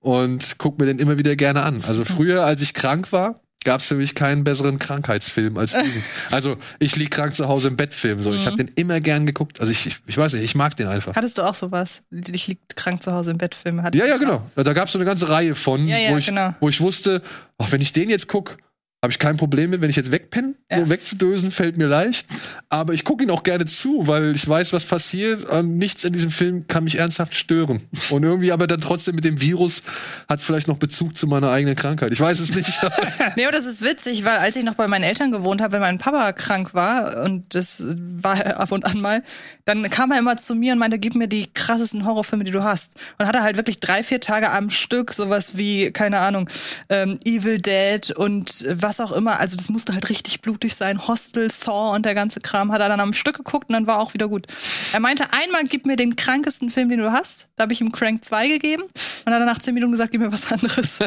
Und 0.00 0.56
guck 0.58 0.78
mir 0.78 0.86
den 0.86 0.98
immer 0.98 1.18
wieder 1.18 1.36
gerne 1.36 1.62
an. 1.62 1.82
Also 1.86 2.04
früher, 2.04 2.44
als 2.44 2.62
ich 2.62 2.72
krank 2.72 3.12
war, 3.12 3.40
gab 3.64 3.80
es 3.80 3.86
für 3.86 3.96
mich 3.96 4.14
keinen 4.14 4.44
besseren 4.44 4.78
Krankheitsfilm 4.78 5.58
als 5.58 5.72
diesen. 5.72 6.02
Also 6.30 6.56
ich 6.78 6.96
lieg 6.96 7.10
krank 7.10 7.34
zu 7.34 7.48
Hause 7.48 7.68
im 7.68 7.76
Bett 7.76 7.92
Film. 7.94 8.22
So. 8.22 8.32
Ich 8.32 8.46
habe 8.46 8.56
den 8.56 8.70
immer 8.76 9.00
gern 9.00 9.26
geguckt. 9.26 9.60
Also 9.60 9.72
ich, 9.72 9.98
ich, 10.06 10.16
weiß 10.16 10.34
nicht, 10.34 10.42
ich 10.44 10.54
mag 10.54 10.76
den 10.76 10.86
einfach. 10.86 11.14
Hattest 11.16 11.38
du 11.38 11.42
auch 11.42 11.54
sowas? 11.54 12.02
Ich 12.10 12.46
lieg 12.46 12.60
krank 12.76 13.02
zu 13.02 13.12
Hause 13.12 13.32
im 13.32 13.38
Bett, 13.38 13.54
Filme 13.54 13.82
hatte 13.82 13.98
Ja, 13.98 14.06
ja, 14.06 14.16
auch. 14.16 14.20
genau. 14.20 14.50
Da 14.54 14.72
gab 14.72 14.86
es 14.86 14.92
so 14.92 14.98
eine 14.98 15.06
ganze 15.06 15.28
Reihe 15.28 15.54
von, 15.54 15.86
Ja, 15.88 15.98
ja, 15.98 16.10
wo, 16.10 16.16
ich, 16.16 16.26
genau. 16.26 16.54
wo 16.60 16.68
ich 16.68 16.80
wusste, 16.80 17.22
ach, 17.58 17.72
wenn 17.72 17.80
ich 17.80 17.92
den 17.92 18.10
jetzt 18.10 18.28
guck, 18.28 18.58
Habe 19.00 19.12
ich 19.12 19.20
kein 19.20 19.36
Problem 19.36 19.70
mit, 19.70 19.80
wenn 19.80 19.90
ich 19.90 19.96
jetzt 19.96 20.10
wegpenne. 20.10 20.54
Ja. 20.72 20.78
So 20.78 20.90
wegzudösen 20.90 21.52
fällt 21.52 21.76
mir 21.76 21.86
leicht. 21.86 22.26
Aber 22.68 22.94
ich 22.94 23.04
gucke 23.04 23.22
ihn 23.22 23.30
auch 23.30 23.44
gerne 23.44 23.64
zu, 23.64 24.08
weil 24.08 24.34
ich 24.34 24.48
weiß, 24.48 24.72
was 24.72 24.84
passiert. 24.84 25.44
Und 25.44 25.78
nichts 25.78 26.02
in 26.02 26.12
diesem 26.12 26.32
Film 26.32 26.66
kann 26.66 26.82
mich 26.82 26.98
ernsthaft 26.98 27.36
stören. 27.36 27.80
Und 28.10 28.24
irgendwie 28.24 28.50
aber 28.50 28.66
dann 28.66 28.80
trotzdem 28.80 29.14
mit 29.14 29.24
dem 29.24 29.40
Virus 29.40 29.84
hat 30.28 30.40
es 30.40 30.44
vielleicht 30.44 30.66
noch 30.66 30.78
Bezug 30.78 31.16
zu 31.16 31.28
meiner 31.28 31.48
eigenen 31.48 31.76
Krankheit. 31.76 32.12
Ich 32.12 32.20
weiß 32.20 32.40
es 32.40 32.54
nicht. 32.54 32.80
Nee, 33.36 33.44
aber 33.44 33.52
das 33.52 33.66
ist 33.66 33.82
witzig, 33.82 34.24
weil 34.24 34.38
als 34.38 34.56
ich 34.56 34.64
noch 34.64 34.74
bei 34.74 34.88
meinen 34.88 35.04
Eltern 35.04 35.30
gewohnt 35.30 35.62
habe, 35.62 35.74
wenn 35.74 35.80
mein 35.80 35.98
Papa 35.98 36.32
krank 36.32 36.74
war, 36.74 37.22
und 37.22 37.54
das 37.54 37.84
war 37.94 38.44
ab 38.58 38.72
und 38.72 38.84
an 38.84 39.00
mal, 39.00 39.22
dann 39.64 39.88
kam 39.90 40.10
er 40.10 40.18
immer 40.18 40.36
zu 40.36 40.56
mir 40.56 40.72
und 40.72 40.78
meinte, 40.80 40.98
gib 40.98 41.14
mir 41.14 41.28
die 41.28 41.46
krassesten 41.52 42.04
Horrorfilme, 42.04 42.42
die 42.42 42.50
du 42.50 42.64
hast. 42.64 42.94
Und 43.18 43.26
hatte 43.26 43.42
halt 43.42 43.56
wirklich 43.56 43.78
drei, 43.78 44.02
vier 44.02 44.20
Tage 44.20 44.50
am 44.50 44.70
Stück 44.70 45.12
sowas 45.12 45.56
wie, 45.56 45.92
keine 45.92 46.18
Ahnung, 46.18 46.48
ähm, 46.88 47.20
Evil 47.24 47.58
Dead 47.58 48.10
und 48.10 48.64
was 48.68 48.87
auch 49.00 49.12
immer. 49.12 49.38
Also 49.38 49.56
das 49.56 49.68
musste 49.68 49.92
halt 49.92 50.08
richtig 50.08 50.40
blutig 50.40 50.74
sein. 50.74 51.06
Hostel, 51.06 51.50
Saw 51.50 51.94
und 51.94 52.06
der 52.06 52.14
ganze 52.14 52.40
Kram 52.40 52.72
hat 52.72 52.80
er 52.80 52.88
dann 52.88 53.00
am 53.00 53.12
Stück 53.12 53.36
geguckt 53.36 53.68
und 53.68 53.74
dann 53.74 53.86
war 53.86 54.00
auch 54.00 54.14
wieder 54.14 54.28
gut. 54.28 54.46
Er 54.92 55.00
meinte, 55.00 55.32
einmal 55.32 55.64
gib 55.64 55.86
mir 55.86 55.96
den 55.96 56.16
krankesten 56.16 56.70
Film, 56.70 56.88
den 56.88 57.00
du 57.00 57.12
hast. 57.12 57.48
Da 57.56 57.62
habe 57.62 57.72
ich 57.72 57.80
ihm 57.80 57.92
Crank 57.92 58.24
2 58.24 58.48
gegeben 58.48 58.82
und 58.82 59.32
hat 59.32 59.40
er 59.40 59.46
nach 59.46 59.58
zehn 59.58 59.74
Minuten 59.74 59.92
gesagt, 59.92 60.12
gib 60.12 60.20
mir 60.20 60.32
was 60.32 60.50
anderes. 60.50 60.98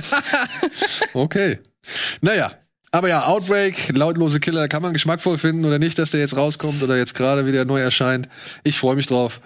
okay. 1.14 1.60
Naja. 2.22 2.52
Aber 2.94 3.08
ja, 3.08 3.26
Outbreak, 3.26 3.96
lautlose 3.96 4.42
Killer, 4.42 4.68
kann 4.68 4.82
man 4.82 4.94
geschmackvoll 4.94 5.38
finden 5.38 5.64
oder 5.64 5.80
nicht, 5.80 5.98
dass 5.98 6.12
der 6.12 6.20
jetzt 6.20 6.36
rauskommt 6.36 6.84
oder 6.84 6.98
jetzt 6.98 7.16
gerade 7.16 7.46
wieder 7.46 7.64
neu 7.64 7.80
erscheint. 7.80 8.28
Ich 8.64 8.78
freue 8.78 8.96
mich 8.96 9.08
drauf. 9.08 9.40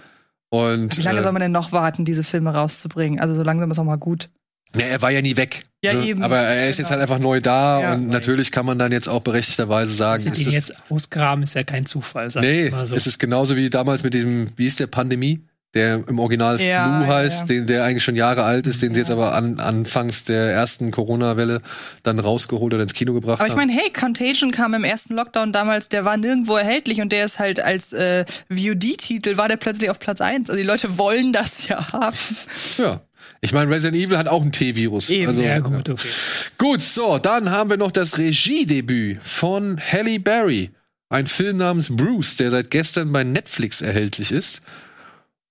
Und 0.50 0.98
Wie 0.98 1.02
lange 1.02 1.20
äh, 1.20 1.24
soll 1.24 1.32
man 1.32 1.42
denn 1.42 1.52
noch 1.52 1.72
warten, 1.72 2.06
diese 2.06 2.24
Filme 2.24 2.54
rauszubringen? 2.54 3.20
Also 3.20 3.36
so 3.36 3.44
langsam 3.44 3.70
ist 3.70 3.78
auch 3.78 3.84
mal 3.84 3.98
gut. 3.98 4.30
Ja, 4.76 4.88
er 4.88 5.02
war 5.02 5.12
ja 5.12 5.22
nie 5.22 5.38
weg. 5.38 5.64
Ja, 5.86 5.94
ne? 5.94 6.06
eben. 6.06 6.24
Aber 6.24 6.38
er 6.38 6.70
ist 6.70 6.78
Genau. 6.78 6.86
jetzt 6.86 6.92
halt 6.92 7.02
einfach 7.02 7.20
neu 7.20 7.40
da 7.42 7.82
Ja. 7.82 7.94
und 7.94 8.08
natürlich 8.08 8.52
kann 8.52 8.66
man 8.66 8.78
dann 8.80 8.92
jetzt 8.92 9.08
auch 9.10 9.22
berechtigterweise 9.22 9.94
sagen, 9.94 10.22
Sie 10.24 10.30
ist 10.30 10.38
den 10.40 10.46
das, 10.46 10.54
jetzt 10.54 10.74
ausgraben, 10.90 11.44
ist 11.44 11.56
ja 11.56 11.64
kein 11.64 11.86
Zufall, 11.86 12.30
sag 12.32 12.44
nee, 12.44 12.70
so. 12.84 12.96
es 12.96 13.08
ist 13.08 13.20
genauso 13.20 13.56
wie 13.56 13.70
damals 13.70 14.04
mit 14.04 14.14
diesem, 14.14 14.48
wie 14.56 14.68
ist 14.68 14.80
der 14.80 14.88
Pandemie, 14.88 15.42
der 15.74 16.08
im 16.08 16.20
Original 16.20 16.62
Ja, 16.62 17.02
Flu 17.04 17.12
heißt, 17.14 17.40
ja. 17.42 17.46
Den, 17.48 17.68
der 17.68 17.84
eigentlich 17.84 18.02
schon 18.06 18.16
Jahre 18.16 18.44
alt 18.44 18.66
ist, 18.66 18.82
den 18.82 18.94
sie 18.94 19.02
jetzt 19.02 19.12
aber 19.12 19.34
an, 19.36 19.60
anfangs 19.60 20.24
der 20.24 20.54
ersten 20.54 20.90
Corona-Welle 20.90 21.62
dann 22.02 22.18
rausgeholt 22.20 22.74
oder 22.74 22.84
ins 22.84 22.94
Kino 22.94 23.12
gebracht 23.14 23.40
Aber 23.42 23.48
ich 23.48 23.52
haben. 23.52 23.68
meine, 23.68 23.74
hey, 23.74 23.92
Contagion 23.92 24.52
kam 24.52 24.74
im 24.74 24.86
ersten 24.86 25.16
Lockdown 25.16 25.52
damals, 25.52 25.90
der 25.90 26.06
war 26.06 26.16
nirgendwo 26.16 26.56
erhältlich 26.56 27.02
und 27.02 27.12
der 27.12 27.26
ist 27.26 27.40
halt 27.40 27.60
als 27.60 27.92
äh, 27.92 28.24
VOD-Titel, 28.50 29.36
war 29.36 29.50
der 29.50 29.58
plötzlich 29.58 29.90
auf 29.90 30.00
Platz 30.00 30.22
1. 30.22 30.50
Also 30.50 30.58
die 30.62 30.66
Leute 30.66 30.98
wollen 30.98 31.34
das 31.34 31.68
ja 31.68 31.92
haben. 31.92 32.16
Ja. 32.78 33.02
Ich 33.46 33.54
meine, 33.54 33.70
Resident 33.70 34.04
Evil 34.04 34.18
hat 34.18 34.28
auch 34.28 34.42
ein 34.42 34.52
T-Virus. 34.52 35.12
Also, 35.12 35.44
ja, 35.44 35.60
gut, 35.60 35.88
okay. 35.88 36.08
Gut, 36.58 36.82
so, 36.82 37.20
dann 37.20 37.52
haben 37.52 37.70
wir 37.70 37.78
noch 37.78 37.92
das 37.92 38.18
Regiedebüt 38.18 39.22
von 39.22 39.80
Halle 39.80 40.20
Berry. 40.20 40.72
Ein 41.10 41.28
Film 41.28 41.58
namens 41.58 41.96
Bruce, 41.96 42.38
der 42.38 42.50
seit 42.50 42.72
gestern 42.72 43.12
bei 43.14 43.24
Netflix 43.24 43.82
erhältlich 43.82 44.32
ist. 44.32 44.64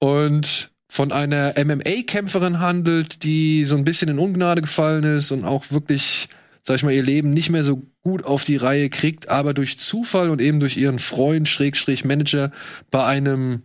Und 0.00 0.70
von 0.88 1.12
einer 1.12 1.54
MMA-Kämpferin 1.56 2.58
handelt, 2.58 3.22
die 3.22 3.64
so 3.64 3.76
ein 3.76 3.84
bisschen 3.84 4.08
in 4.08 4.18
Ungnade 4.18 4.60
gefallen 4.60 5.04
ist 5.04 5.30
und 5.30 5.44
auch 5.44 5.70
wirklich, 5.70 6.28
sag 6.64 6.76
ich 6.76 6.82
mal, 6.82 6.92
ihr 6.92 7.02
Leben 7.04 7.32
nicht 7.32 7.50
mehr 7.50 7.62
so 7.62 7.80
gut 8.02 8.24
auf 8.24 8.42
die 8.42 8.56
Reihe 8.56 8.90
kriegt, 8.90 9.28
aber 9.28 9.54
durch 9.54 9.78
Zufall 9.78 10.30
und 10.30 10.42
eben 10.42 10.58
durch 10.58 10.76
ihren 10.76 10.98
Freund, 10.98 11.48
Schrägstrich 11.48 12.04
Manager, 12.04 12.50
bei 12.90 13.04
einem, 13.04 13.62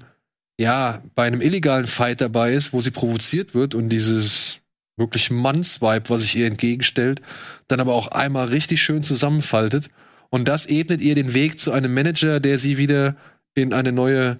ja, 0.59 1.01
bei 1.15 1.25
einem 1.25 1.39
illegalen 1.39 1.87
Fight 1.87 2.19
dabei 2.19 2.51
ist, 2.51 2.73
wo 2.73 2.81
sie 2.81 2.91
provoziert 2.91 3.55
wird 3.55 3.75
und 3.75 3.87
dieses 3.87 4.59
wirklich 4.97 5.31
Mannsvibe, 5.31 6.09
was 6.09 6.23
sich 6.23 6.35
ihr 6.35 6.47
entgegenstellt, 6.47 7.21
dann 7.69 7.79
aber 7.79 7.93
auch 7.93 8.09
einmal 8.09 8.49
richtig 8.49 8.81
schön 8.81 9.01
zusammenfaltet. 9.01 9.89
Und 10.29 10.49
das 10.49 10.65
ebnet 10.65 10.99
ihr 10.99 11.15
den 11.15 11.33
Weg 11.33 11.61
zu 11.61 11.71
einem 11.71 11.93
Manager, 11.93 12.41
der 12.41 12.59
sie 12.59 12.77
wieder 12.77 13.15
in 13.55 13.71
eine 13.71 13.93
neue 13.93 14.37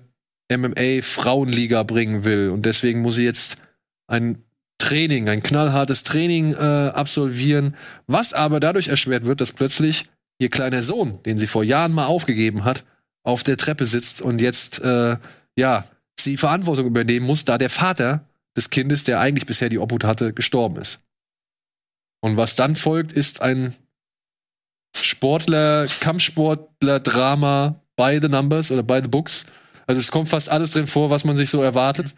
MMA-Frauenliga 0.51 1.83
bringen 1.83 2.25
will. 2.25 2.49
Und 2.49 2.65
deswegen 2.65 2.99
muss 3.01 3.15
sie 3.15 3.23
jetzt 3.23 3.55
ein 4.07 4.43
Training, 4.77 5.29
ein 5.29 5.41
knallhartes 5.41 6.03
Training 6.03 6.53
äh, 6.53 6.57
absolvieren, 6.57 7.77
was 8.07 8.33
aber 8.33 8.59
dadurch 8.59 8.89
erschwert 8.89 9.23
wird, 9.23 9.39
dass 9.39 9.53
plötzlich 9.53 10.05
ihr 10.37 10.49
kleiner 10.49 10.83
Sohn, 10.83 11.23
den 11.23 11.39
sie 11.39 11.47
vor 11.47 11.63
Jahren 11.63 11.93
mal 11.93 12.07
aufgegeben 12.07 12.65
hat, 12.65 12.83
auf 13.23 13.43
der 13.43 13.55
Treppe 13.55 13.85
sitzt 13.85 14.21
und 14.21 14.41
jetzt 14.41 14.81
äh, 14.81 15.15
ja 15.57 15.85
sie 16.19 16.37
Verantwortung 16.37 16.85
übernehmen 16.85 17.25
muss, 17.25 17.45
da 17.45 17.57
der 17.57 17.69
Vater 17.69 18.25
des 18.55 18.69
Kindes, 18.69 19.03
der 19.03 19.19
eigentlich 19.19 19.45
bisher 19.45 19.69
die 19.69 19.79
Obhut 19.79 20.03
hatte, 20.03 20.33
gestorben 20.33 20.77
ist. 20.77 20.99
Und 22.21 22.37
was 22.37 22.55
dann 22.55 22.75
folgt, 22.75 23.13
ist 23.13 23.41
ein 23.41 23.75
Sportler, 24.95 25.87
Kampfsportler-Drama 25.87 27.81
by 27.95 28.19
the 28.21 28.27
numbers 28.27 28.71
oder 28.71 28.83
by 28.83 28.99
the 29.01 29.07
books. 29.07 29.45
Also 29.87 30.01
es 30.01 30.11
kommt 30.11 30.29
fast 30.29 30.49
alles 30.49 30.71
drin 30.71 30.87
vor, 30.87 31.09
was 31.09 31.23
man 31.23 31.37
sich 31.37 31.49
so 31.49 31.61
erwartet. 31.61 32.13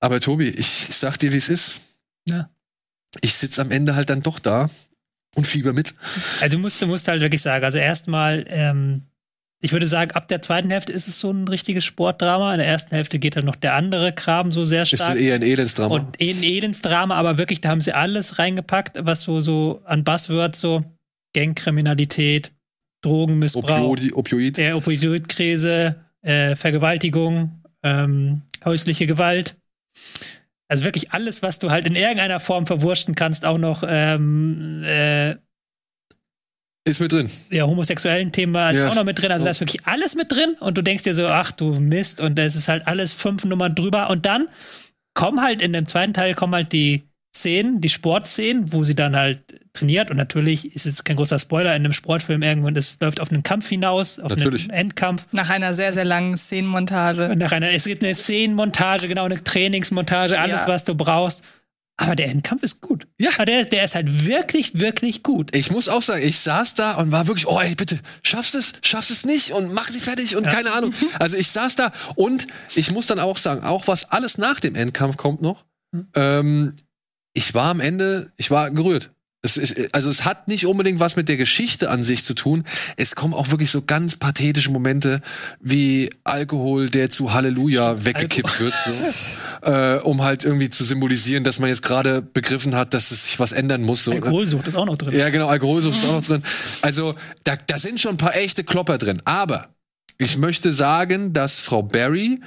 Aber 0.00 0.20
Tobi, 0.20 0.48
ich, 0.48 0.88
ich 0.88 0.96
sag 0.96 1.18
dir, 1.18 1.32
wie 1.32 1.36
es 1.36 1.48
ist. 1.48 1.80
Ja. 2.28 2.50
Ich 3.20 3.34
sitz 3.34 3.58
am 3.58 3.70
Ende 3.70 3.94
halt 3.94 4.10
dann 4.10 4.22
doch 4.22 4.38
da 4.38 4.70
und 5.34 5.46
fieber 5.46 5.72
mit. 5.72 5.94
Also 6.40 6.56
du 6.56 6.62
musst, 6.62 6.80
du 6.80 6.86
musst 6.86 7.06
halt 7.08 7.20
wirklich 7.20 7.42
sagen, 7.42 7.64
also 7.64 7.78
erstmal, 7.78 8.44
ähm, 8.48 9.09
ich 9.62 9.72
würde 9.72 9.86
sagen, 9.86 10.12
ab 10.12 10.28
der 10.28 10.40
zweiten 10.40 10.70
Hälfte 10.70 10.92
ist 10.92 11.06
es 11.06 11.20
so 11.20 11.30
ein 11.30 11.46
richtiges 11.46 11.84
Sportdrama. 11.84 12.52
In 12.54 12.58
der 12.58 12.66
ersten 12.66 12.94
Hälfte 12.94 13.18
geht 13.18 13.36
dann 13.36 13.44
noch 13.44 13.56
der 13.56 13.74
andere 13.74 14.12
Kram 14.12 14.52
so 14.52 14.64
sehr 14.64 14.82
Ist 14.82 14.96
stark. 14.96 15.20
eher 15.20 15.34
ein 15.34 15.42
Elendsdrama. 15.42 15.94
Und 15.94 16.20
ein 16.20 16.42
Elendsdrama, 16.42 17.14
aber 17.14 17.36
wirklich, 17.36 17.60
da 17.60 17.68
haben 17.68 17.82
sie 17.82 17.92
alles 17.92 18.38
reingepackt, 18.38 18.96
was 19.00 19.20
so, 19.20 19.42
so 19.42 19.82
an 19.84 20.02
Buzzwords 20.02 20.60
so 20.60 20.82
Gangkriminalität, 21.34 22.52
Drogenmissbrauch, 23.02 23.90
Opioid, 23.90 24.12
Opioid. 24.14 24.56
der 24.56 24.76
Opioidkrise, 24.76 25.96
äh, 26.22 26.56
Vergewaltigung, 26.56 27.62
ähm, 27.82 28.42
häusliche 28.64 29.06
Gewalt. 29.06 29.56
Also 30.68 30.84
wirklich 30.84 31.12
alles, 31.12 31.42
was 31.42 31.58
du 31.58 31.70
halt 31.70 31.86
in 31.86 31.96
irgendeiner 31.96 32.40
Form 32.40 32.66
verwurschten 32.66 33.14
kannst, 33.14 33.44
auch 33.44 33.58
noch 33.58 33.82
ähm, 33.86 34.82
äh, 34.84 35.36
Ist 36.84 36.98
mit 37.00 37.12
drin. 37.12 37.30
ja, 37.50 37.66
homosexuellen 37.66 38.32
Thema 38.32 38.70
ist 38.70 38.78
Ja. 38.78 38.88
auch 38.88 38.94
noch 38.94 39.04
mit 39.04 39.20
drin. 39.20 39.30
Also 39.30 39.44
da 39.44 39.50
ist 39.50 39.60
wirklich 39.60 39.86
alles 39.86 40.14
mit 40.14 40.32
drin 40.32 40.56
und 40.60 40.78
du 40.78 40.82
denkst 40.82 41.02
dir 41.04 41.12
so, 41.14 41.26
ach 41.26 41.52
du 41.52 41.74
Mist, 41.78 42.20
und 42.20 42.38
es 42.38 42.56
ist 42.56 42.68
halt 42.68 42.86
alles 42.86 43.12
fünf 43.12 43.44
Nummern 43.44 43.74
drüber. 43.74 44.08
Und 44.08 44.24
dann 44.24 44.48
kommen 45.14 45.42
halt 45.42 45.60
in 45.60 45.72
dem 45.74 45.86
zweiten 45.86 46.14
Teil 46.14 46.34
kommen 46.34 46.54
halt 46.54 46.72
die 46.72 47.02
Szenen, 47.36 47.80
die 47.80 47.90
Sportszenen, 47.90 48.72
wo 48.72 48.82
sie 48.82 48.94
dann 48.96 49.14
halt 49.14 49.40
trainiert. 49.74 50.10
Und 50.10 50.16
natürlich 50.16 50.74
ist 50.74 50.86
jetzt 50.86 51.04
kein 51.04 51.16
großer 51.16 51.38
Spoiler 51.38 51.76
in 51.76 51.84
einem 51.84 51.92
Sportfilm 51.92 52.42
irgendwann, 52.42 52.74
es 52.76 52.98
läuft 53.00 53.20
auf 53.20 53.30
einen 53.30 53.42
Kampf 53.44 53.68
hinaus, 53.68 54.18
auf 54.18 54.34
Natürlich. 54.34 54.62
einen 54.62 54.70
Endkampf. 54.70 55.26
Nach 55.32 55.50
einer 55.50 55.74
sehr, 55.74 55.92
sehr 55.92 56.04
langen 56.06 56.36
Szenenmontage. 56.38 57.28
Und 57.28 57.38
nach 57.38 57.52
einer, 57.52 57.70
es 57.70 57.84
gibt 57.84 58.02
eine 58.02 58.14
Szenenmontage, 58.14 59.06
genau, 59.06 59.26
eine 59.26 59.44
Trainingsmontage, 59.44 60.40
alles, 60.40 60.62
Ja. 60.62 60.66
was 60.68 60.82
du 60.84 60.94
brauchst. 60.94 61.44
Aber 62.00 62.16
der 62.16 62.28
Endkampf 62.28 62.62
ist 62.62 62.80
gut. 62.80 63.06
Ja. 63.18 63.30
Aber 63.34 63.44
der 63.44 63.60
ist, 63.60 63.72
der 63.72 63.84
ist 63.84 63.94
halt 63.94 64.26
wirklich, 64.26 64.78
wirklich 64.78 65.22
gut. 65.22 65.54
Ich 65.54 65.70
muss 65.70 65.86
auch 65.86 66.02
sagen, 66.02 66.22
ich 66.26 66.40
saß 66.40 66.74
da 66.74 66.94
und 66.94 67.12
war 67.12 67.26
wirklich, 67.26 67.46
oh 67.46 67.60
ey, 67.60 67.74
bitte, 67.74 68.00
schaffst 68.22 68.54
es, 68.54 68.72
schaffst 68.80 69.10
es 69.10 69.26
nicht 69.26 69.52
und 69.52 69.74
mach 69.74 69.86
sie 69.88 70.00
fertig 70.00 70.34
und 70.34 70.48
keine 70.48 70.72
Ahnung. 70.72 70.94
Also 71.18 71.36
ich 71.36 71.50
saß 71.50 71.76
da 71.76 71.92
und 72.14 72.46
ich 72.74 72.90
muss 72.90 73.06
dann 73.06 73.18
auch 73.18 73.36
sagen, 73.36 73.64
auch 73.64 73.86
was 73.86 74.10
alles 74.10 74.38
nach 74.38 74.60
dem 74.60 74.76
Endkampf 74.76 75.18
kommt 75.18 75.42
noch, 75.42 75.66
ähm, 76.14 76.74
ich 77.34 77.52
war 77.52 77.70
am 77.70 77.80
Ende, 77.80 78.32
ich 78.38 78.50
war 78.50 78.70
gerührt. 78.70 79.10
Es 79.42 79.56
ist, 79.56 79.94
also 79.94 80.10
es 80.10 80.26
hat 80.26 80.48
nicht 80.48 80.66
unbedingt 80.66 81.00
was 81.00 81.16
mit 81.16 81.30
der 81.30 81.38
Geschichte 81.38 81.88
an 81.88 82.02
sich 82.02 82.24
zu 82.24 82.34
tun. 82.34 82.64
Es 82.96 83.14
kommen 83.14 83.32
auch 83.32 83.50
wirklich 83.50 83.70
so 83.70 83.80
ganz 83.80 84.16
pathetische 84.16 84.70
Momente 84.70 85.22
wie 85.60 86.10
Alkohol, 86.24 86.90
der 86.90 87.08
zu 87.08 87.32
Halleluja 87.32 88.04
weggekippt 88.04 88.60
wird, 88.60 88.74
so, 88.84 89.38
äh, 89.70 89.98
um 90.00 90.22
halt 90.22 90.44
irgendwie 90.44 90.68
zu 90.68 90.84
symbolisieren, 90.84 91.42
dass 91.42 91.58
man 91.58 91.70
jetzt 91.70 91.82
gerade 91.82 92.20
begriffen 92.20 92.74
hat, 92.74 92.92
dass 92.92 93.10
es 93.12 93.24
sich 93.24 93.40
was 93.40 93.52
ändern 93.52 93.80
muss. 93.80 94.04
So? 94.04 94.12
Alkoholsucht 94.12 94.66
ist 94.66 94.76
auch 94.76 94.84
noch 94.84 94.98
drin. 94.98 95.18
Ja, 95.18 95.30
genau, 95.30 95.48
Alkoholsucht 95.48 95.96
ist 95.96 96.06
auch 96.06 96.16
noch 96.16 96.26
drin. 96.26 96.42
Also, 96.82 97.14
da, 97.44 97.56
da 97.56 97.78
sind 97.78 97.98
schon 97.98 98.12
ein 98.12 98.18
paar 98.18 98.36
echte 98.36 98.62
Klopper 98.62 98.98
drin. 98.98 99.22
Aber 99.24 99.68
ich 100.18 100.36
möchte 100.36 100.70
sagen, 100.70 101.32
dass 101.32 101.60
Frau 101.60 101.82
Barry 101.82 102.40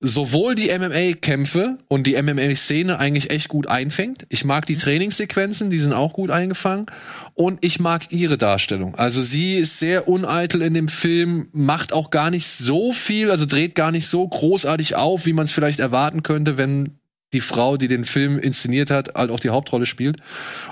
sowohl 0.00 0.54
die 0.54 0.70
MMA-Kämpfe 0.76 1.78
und 1.88 2.06
die 2.06 2.20
MMA-Szene 2.20 2.98
eigentlich 2.98 3.30
echt 3.30 3.48
gut 3.48 3.68
einfängt. 3.68 4.26
Ich 4.28 4.44
mag 4.44 4.66
die 4.66 4.76
Trainingssequenzen, 4.76 5.70
die 5.70 5.78
sind 5.78 5.92
auch 5.92 6.12
gut 6.12 6.30
eingefangen. 6.30 6.86
Und 7.34 7.64
ich 7.64 7.80
mag 7.80 8.12
ihre 8.12 8.38
Darstellung. 8.38 8.94
Also 8.94 9.22
sie 9.22 9.56
ist 9.56 9.78
sehr 9.78 10.06
uneitel 10.06 10.62
in 10.62 10.74
dem 10.74 10.88
Film, 10.88 11.48
macht 11.52 11.92
auch 11.92 12.10
gar 12.10 12.30
nicht 12.30 12.46
so 12.46 12.92
viel, 12.92 13.30
also 13.30 13.46
dreht 13.46 13.74
gar 13.74 13.90
nicht 13.90 14.06
so 14.06 14.26
großartig 14.28 14.94
auf, 14.96 15.26
wie 15.26 15.32
man 15.32 15.46
es 15.46 15.52
vielleicht 15.52 15.80
erwarten 15.80 16.22
könnte, 16.22 16.58
wenn 16.58 16.98
die 17.34 17.40
Frau, 17.40 17.76
die 17.76 17.88
den 17.88 18.04
Film 18.04 18.38
inszeniert 18.38 18.90
hat, 18.90 19.14
halt 19.14 19.30
auch 19.30 19.40
die 19.40 19.50
Hauptrolle 19.50 19.86
spielt. 19.86 20.16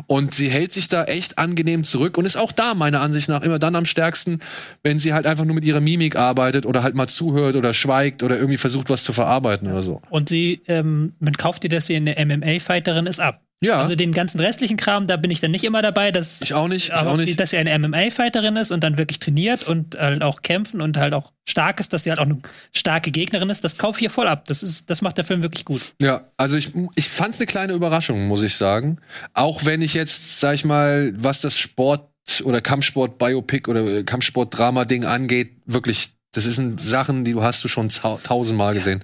Und 0.07 0.35
sie 0.35 0.49
hält 0.49 0.73
sich 0.73 0.89
da 0.89 1.05
echt 1.05 1.39
angenehm 1.39 1.85
zurück 1.85 2.17
und 2.17 2.25
ist 2.25 2.37
auch 2.37 2.53
da 2.53 2.75
meiner 2.75 3.01
Ansicht 3.01 3.29
nach 3.29 3.43
immer 3.43 3.59
dann 3.59 3.77
am 3.77 3.85
stärksten, 3.85 4.41
wenn 4.83 4.99
sie 4.99 5.13
halt 5.13 5.27
einfach 5.27 5.45
nur 5.45 5.55
mit 5.55 5.65
ihrer 5.65 5.81
Mimik 5.81 6.17
arbeitet 6.17 6.65
oder 6.65 6.83
halt 6.83 6.95
mal 6.95 7.09
zuhört 7.09 7.57
oder 7.57 7.75
schweigt 7.75 8.23
oder 8.23 8.37
irgendwie 8.37 8.57
versucht, 8.57 8.89
was 8.89 9.05
zu 9.05 9.13
verarbeiten 9.13 9.71
oder 9.71 9.83
so. 9.83 10.01
Und 10.09 10.29
sie, 10.29 10.63
ähm, 10.69 11.13
man 11.19 11.35
kauft 11.35 11.65
ihr, 11.65 11.71
dass 11.71 11.87
sie 11.87 11.97
eine 11.97 12.15
MMA-Fighterin 12.25 13.07
ist, 13.07 13.21
ab. 13.21 13.43
Ja, 13.63 13.81
Also 13.81 13.95
den 13.95 14.13
ganzen 14.13 14.41
restlichen 14.41 14.77
Kram, 14.77 15.07
da 15.07 15.17
bin 15.17 15.31
ich 15.31 15.41
dann 15.41 15.53
nicht 15.53 15.65
immer 15.65 15.81
dabei, 15.83 16.11
dass, 16.11 16.41
ich 16.43 16.53
auch 16.53 16.69
nicht, 16.69 16.89
ich 16.89 16.95
auch 16.95 17.17
nicht. 17.17 17.39
dass 17.39 17.51
sie 17.51 17.57
eine 17.59 17.79
MMA-Fighterin 17.79 18.57
ist 18.57 18.73
und 18.73 18.83
dann 18.83 18.99
wirklich 18.99 19.19
trainiert 19.21 19.69
und 19.69 19.97
halt 19.97 20.23
auch 20.23 20.43
kämpfen 20.43 20.81
und 20.81 20.97
halt 20.97 21.15
auch 21.15 21.33
stark 21.49 21.81
ist, 21.81 21.93
dass 21.93 22.03
sie 22.03 22.11
halt 22.11 22.19
auch 22.19 22.25
eine 22.25 22.39
starke 22.75 23.11
Gegnerin 23.11 23.51
ist, 23.51 23.63
das 23.65 23.79
kaufe 23.79 23.97
ich 23.99 24.01
hier 24.01 24.11
voll 24.11 24.27
ab. 24.29 24.45
Das, 24.47 24.63
ist, 24.63 24.91
das 24.91 25.01
macht 25.01 25.17
der 25.17 25.25
Film 25.25 25.43
wirklich 25.43 25.65
gut. 25.65 25.95
Ja, 26.01 26.23
also 26.37 26.57
ich, 26.57 26.73
ich 26.97 27.09
fand 27.09 27.35
es 27.35 27.41
eine 27.41 27.47
kleine 27.47 27.73
Überraschung, 27.73 28.27
muss 28.27 28.43
ich 28.43 28.57
sagen. 28.57 28.99
Auch 29.33 29.65
wenn 29.65 29.81
ich 29.81 29.95
jetzt, 29.95 30.41
sag 30.41 30.55
ich 30.55 30.65
mal, 30.65 31.13
was 31.17 31.41
das 31.41 31.57
Sport- 31.57 32.09
oder 32.45 32.61
Kampfsport-Biopic 32.61 33.69
oder 33.69 34.03
Kampfsport-Drama-Ding 34.05 35.05
angeht, 35.05 35.53
wirklich, 35.67 36.11
das 36.33 36.45
sind 36.45 36.81
Sachen, 36.81 37.25
die 37.25 37.33
du 37.33 37.43
hast 37.43 37.63
du 37.63 37.69
schon 37.69 37.89
tausendmal 37.89 38.75
gesehen. 38.75 39.03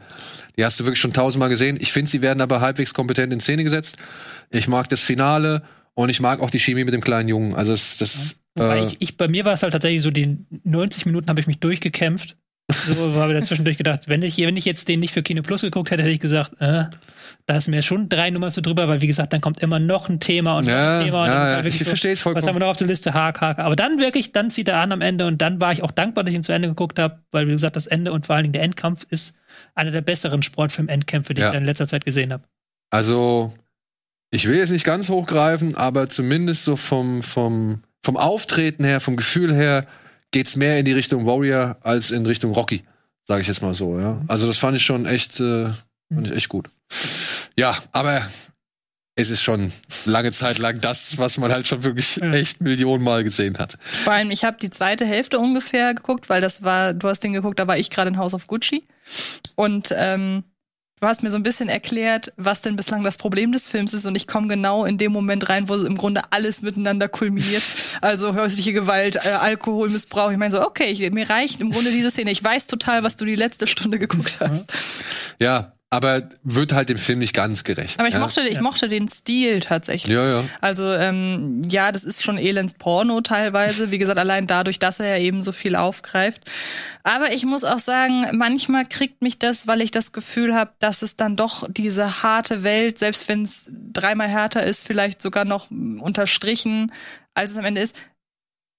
Die 0.57 0.65
hast 0.65 0.81
du 0.81 0.85
wirklich 0.85 1.01
schon 1.01 1.13
tausendmal 1.13 1.51
gesehen. 1.51 1.79
Ich 1.81 1.93
finde, 1.93 2.11
sie 2.11 2.21
werden 2.21 2.41
aber 2.41 2.61
halbwegs 2.61 2.93
kompetent 2.93 3.33
in 3.33 3.41
Szene 3.41 3.65
gesetzt. 3.65 3.97
Ich 4.51 4.67
mag 4.67 4.89
das 4.89 5.03
Finale 5.03 5.63
und 5.95 6.09
ich 6.09 6.21
mag 6.21 6.41
auch 6.41 6.51
die 6.51 6.59
Chemie 6.59 6.85
mit 6.85 6.95
dem 6.95 7.01
kleinen 7.01 7.29
Jungen. 7.29 7.55
Also 7.55 7.73
das, 7.73 7.99
das 7.99 8.41
Wobei 8.59 8.79
äh, 8.79 8.85
ich, 8.85 8.97
ich, 9.01 9.17
bei 9.17 9.29
mir 9.29 9.45
war 9.45 9.53
es 9.53 9.63
halt 9.63 9.73
tatsächlich 9.73 10.03
so, 10.03 10.11
die 10.11 10.39
90 10.65 11.07
Minuten 11.07 11.29
habe 11.29 11.41
ich 11.41 11.47
mich 11.47 11.61
durchgekämpft. 11.61 12.37
So 12.71 13.15
habe 13.15 13.33
ich 13.33 13.39
dazwischendurch 13.41 13.79
gedacht, 13.79 14.09
wenn 14.09 14.23
ich, 14.23 14.37
wenn 14.37 14.57
ich 14.57 14.67
jetzt 14.67 14.89
den 14.89 15.01
nicht 15.01 15.15
für 15.15 15.23
Kino 15.23 15.41
Plus 15.41 15.63
geguckt 15.63 15.91
hätte, 15.91 16.03
hätte 16.03 16.13
ich 16.13 16.21
gesagt, 16.21 16.53
äh, 16.61 16.85
da 17.47 17.57
ist 17.57 17.67
mir 17.67 17.81
schon 17.81 18.11
drei 18.11 18.29
Nummern 18.29 18.51
so 18.51 18.61
drüber, 18.61 18.87
weil 18.89 19.01
wie 19.01 19.07
gesagt, 19.07 19.33
dann 19.33 19.41
kommt 19.41 19.63
immer 19.63 19.79
noch 19.79 20.11
ein 20.11 20.21
Thema 20.21 20.59
und 20.59 20.67
Ja, 20.67 20.99
ein 20.99 21.05
Thema. 21.07 21.23
Und 21.23 21.29
dann 21.29 21.61
ja, 21.61 21.65
ich 21.65 21.83
verstehe 21.83 22.13
es 22.13 22.19
Was 22.21 22.27
haben 22.27 22.35
vollkommen. 22.35 22.57
wir 22.57 22.61
noch 22.61 22.69
auf 22.69 22.77
der 22.77 22.87
Liste? 22.87 23.15
Haak, 23.15 23.41
Haak. 23.41 23.59
Aber 23.59 23.75
dann 23.75 23.99
wirklich, 23.99 24.33
dann 24.33 24.51
zieht 24.51 24.69
er 24.69 24.77
an 24.81 24.93
am 24.93 25.01
Ende 25.01 25.27
und 25.27 25.41
dann 25.41 25.63
war 25.63 25.73
ich 25.73 25.83
auch 25.83 25.91
dankbar, 25.93 26.25
dass 26.25 26.31
ich 26.31 26.37
ihn 26.37 26.43
zu 26.43 26.53
Ende 26.53 26.69
geguckt 26.69 26.99
habe, 26.99 27.21
weil 27.31 27.47
wie 27.47 27.53
gesagt, 27.53 27.75
das 27.77 27.87
Ende 27.87 28.13
und 28.13 28.27
vor 28.27 28.37
allen 28.37 28.43
Dingen 28.45 28.53
der 28.53 28.63
Endkampf 28.63 29.07
ist 29.09 29.35
einer 29.75 29.91
der 29.91 30.03
besseren 30.03 30.43
Sportfilm-Endkämpfe, 30.43 31.33
die 31.33 31.41
Ja. 31.41 31.49
ich 31.49 31.55
in 31.55 31.65
letzter 31.65 31.89
Zeit 31.89 32.05
gesehen 32.05 32.35
habe. 32.35 32.43
Also, 32.91 33.55
ich 34.31 34.47
will 34.47 34.59
jetzt 34.59 34.71
nicht 34.71 34.85
ganz 34.85 35.09
hochgreifen, 35.09 35.75
aber 35.75 36.11
zumindest 36.11 36.65
so 36.65 36.77
vom, 36.77 37.23
vom, 37.23 37.83
vom 38.05 38.19
Auftreten 38.19 38.85
her, 38.85 39.01
vom 39.01 39.17
Gefühl 39.17 39.55
her, 39.55 39.87
geht's 40.31 40.57
mehr 40.57 40.79
in 40.79 40.85
die 40.85 40.93
Richtung 40.93 41.27
Warrior 41.27 41.77
als 41.83 42.11
in 42.11 42.27
Richtung 42.27 42.53
Rocky, 42.53 42.85
sage 43.27 43.43
ich 43.43 43.49
jetzt 43.49 43.63
mal 43.63 43.75
so, 43.75 43.99
ja. 43.99 44.21
Also 44.29 44.47
das 44.47 44.59
fand 44.59 44.77
ich 44.77 44.85
schon 44.85 45.07
echt, 45.07 45.41
äh, 45.41 45.67
fand 46.13 46.27
ich 46.27 46.33
echt 46.33 46.49
gut. 46.49 46.69
Ja, 47.57 47.77
aber 47.93 48.23
es 49.17 49.31
ist 49.31 49.43
schon 49.43 49.73
lange 50.05 50.31
Zeit 50.31 50.59
lang 50.59 50.81
das, 50.81 51.19
was 51.19 51.39
man 51.39 51.51
halt 51.51 51.67
schon 51.67 51.83
wirklich 51.83 52.17
Ja. 52.17 52.31
echt 52.33 52.61
Millionen 52.61 53.03
Mal 53.03 53.25
gesehen 53.25 53.59
hat. 53.59 53.77
Vor 54.05 54.13
allem, 54.13 54.31
ich 54.31 54.45
habe 54.45 54.59
die 54.63 54.71
zweite 54.71 55.05
Hälfte 55.05 55.39
ungefähr 55.41 55.93
geguckt, 55.95 56.29
weil 56.29 56.41
das 56.41 56.63
war, 56.63 56.95
du 56.95 57.09
hast 57.09 57.21
den 57.25 57.33
geguckt, 57.33 57.59
da 57.59 57.67
war 57.67 57.77
ich 57.77 57.91
gerade 57.91 58.09
in 58.11 58.17
House 58.19 58.35
of 58.35 58.47
Gucci. 58.47 58.87
Und 59.57 59.93
ähm, 59.97 60.45
du 61.01 61.07
hast 61.07 61.23
mir 61.23 61.31
so 61.31 61.37
ein 61.37 61.43
bisschen 61.43 61.69
erklärt, 61.69 62.33
was 62.37 62.63
denn 62.63 62.77
bislang 62.77 63.03
das 63.03 63.17
Problem 63.17 63.53
des 63.53 63.69
Films 63.69 63.93
ist. 63.95 64.07
Und 64.07 64.15
ich 64.15 64.27
komme 64.27 64.49
genau 64.49 64.85
in 64.85 64.99
dem 64.99 65.13
Moment 65.13 65.49
rein, 65.49 65.69
wo 65.69 65.75
im 65.75 65.97
Grunde 65.97 66.23
alles 66.31 66.63
miteinander 66.63 67.09
kulminiert. 67.09 67.63
Also 68.01 68.35
häusliche 68.35 68.73
Gewalt, 68.73 69.17
äh, 69.17 69.31
Alkoholmissbrauch. 69.31 70.31
Ich 70.31 70.37
meine 70.37 70.53
so, 70.53 70.63
okay, 70.63 70.87
ich, 70.91 71.11
mir 71.11 71.29
reicht 71.29 71.61
im 71.61 71.71
Grunde 71.71 71.91
diese 71.91 72.11
Szene. 72.11 72.31
Ich 72.31 72.43
weiß 72.43 72.69
total, 72.69 73.03
was 73.03 73.17
du 73.17 73.25
die 73.25 73.35
letzte 73.35 73.67
Stunde 73.67 73.99
geguckt 73.99 74.39
hast. 74.41 74.71
Ja, 75.41 75.73
aber 75.91 76.29
wird 76.43 76.73
halt 76.75 76.91
dem 76.91 76.99
Film 76.99 77.19
nicht 77.21 77.35
ganz 77.35 77.65
gerecht. 77.65 77.99
Aber 77.99 78.09
ich 78.09 78.15
ja? 78.15 78.21
mochte, 78.21 78.43
ich 78.43 78.57
Ja. 78.57 78.63
mochte 78.63 78.89
den 78.89 79.09
Stil 79.09 79.61
tatsächlich. 79.61 80.15
Ja, 80.15 80.27
ja. 80.41 80.45
Also 80.61 80.93
ähm, 80.93 81.63
ja, 81.69 81.93
das 81.93 82.05
ist 82.05 82.23
schon 82.23 82.37
elends 82.37 82.75
Porno 82.75 83.23
teilweise. 83.23 83.91
Wie 83.91 83.97
gesagt, 83.99 84.19
allein 84.19 84.47
dadurch, 84.47 84.79
dass 84.79 85.01
er 85.01 85.17
ja 85.17 85.23
eben 85.25 85.41
so 85.41 85.51
viel 85.51 85.77
aufgreift. 85.77 86.43
Aber 87.05 87.33
ich 87.33 87.47
muss 87.47 87.65
auch 87.65 87.79
sagen, 87.79 88.27
manchmal 88.37 88.85
kriegt 88.85 89.23
mich 89.23 89.39
das, 89.39 89.67
weil 89.67 89.81
ich 89.81 89.91
das 89.91 90.13
Gefühl 90.13 90.55
habe, 90.55 90.73
dass 90.79 91.01
es 91.01 91.17
dann 91.17 91.37
doch 91.37 91.67
diese 91.71 92.23
harte 92.23 92.63
Welt, 92.63 92.99
selbst 92.99 93.27
wenn 93.29 93.43
es 93.43 93.71
dreimal 93.73 94.29
härter 94.29 94.63
ist, 94.65 94.87
vielleicht 94.87 95.23
sogar 95.23 95.47
noch 95.47 95.71
unterstrichen, 95.71 96.93
als 97.33 97.53
es 97.53 97.57
am 97.57 97.65
Ende 97.65 97.81
ist. 97.81 97.97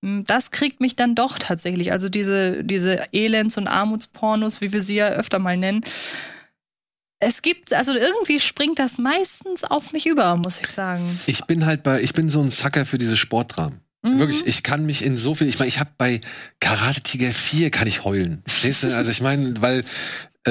mm, 0.01 0.21
Das 0.27 0.51
kriegt 0.51 0.79
mich 0.79 0.95
dann 0.95 1.15
doch 1.15 1.39
tatsächlich. 1.39 1.91
Also 1.91 2.07
diese, 2.07 2.63
diese 2.63 3.11
Elends- 3.13 3.57
und 3.57 3.67
Armutspornos, 3.67 4.61
wie 4.61 4.73
wir 4.73 4.81
sie 4.81 4.95
ja 4.97 5.07
öfter 5.09 5.39
mal 5.39 5.57
nennen. 5.57 5.81
Es 7.19 7.41
gibt, 7.41 7.73
also 7.73 7.93
irgendwie 7.93 8.39
springt 8.39 8.79
das 8.79 8.97
meistens 8.97 9.65
auf 9.65 9.91
mich 9.91 10.05
über, 10.05 10.37
muss 10.37 10.61
ich 10.61 10.69
sagen. 10.69 11.03
Ich 11.27 11.43
bin 11.45 11.65
halt 11.65 11.83
bei, 11.83 12.01
ich 12.01 12.13
bin 12.13 12.29
so 12.29 12.41
ein 12.41 12.49
Sucker 12.49 12.85
für 12.85 12.97
diese 12.97 13.17
Sportdramen. 13.17 13.81
Mhm. 14.01 14.19
Wirklich, 14.19 14.47
ich 14.47 14.63
kann 14.63 14.85
mich 14.85 15.03
in 15.03 15.17
so 15.17 15.35
viel, 15.35 15.47
ich 15.47 15.59
meine, 15.59 15.67
ich 15.67 15.79
habe 15.79 15.91
bei 15.97 16.21
Karate 16.61 17.01
Tiger 17.01 17.31
4 17.31 17.71
kann 17.71 17.87
ich 17.87 18.05
heulen. 18.05 18.41
Verstehst 18.47 18.83
du? 18.83 18.95
Also 18.95 19.11
ich 19.11 19.21
meine, 19.21 19.61
weil 19.61 19.83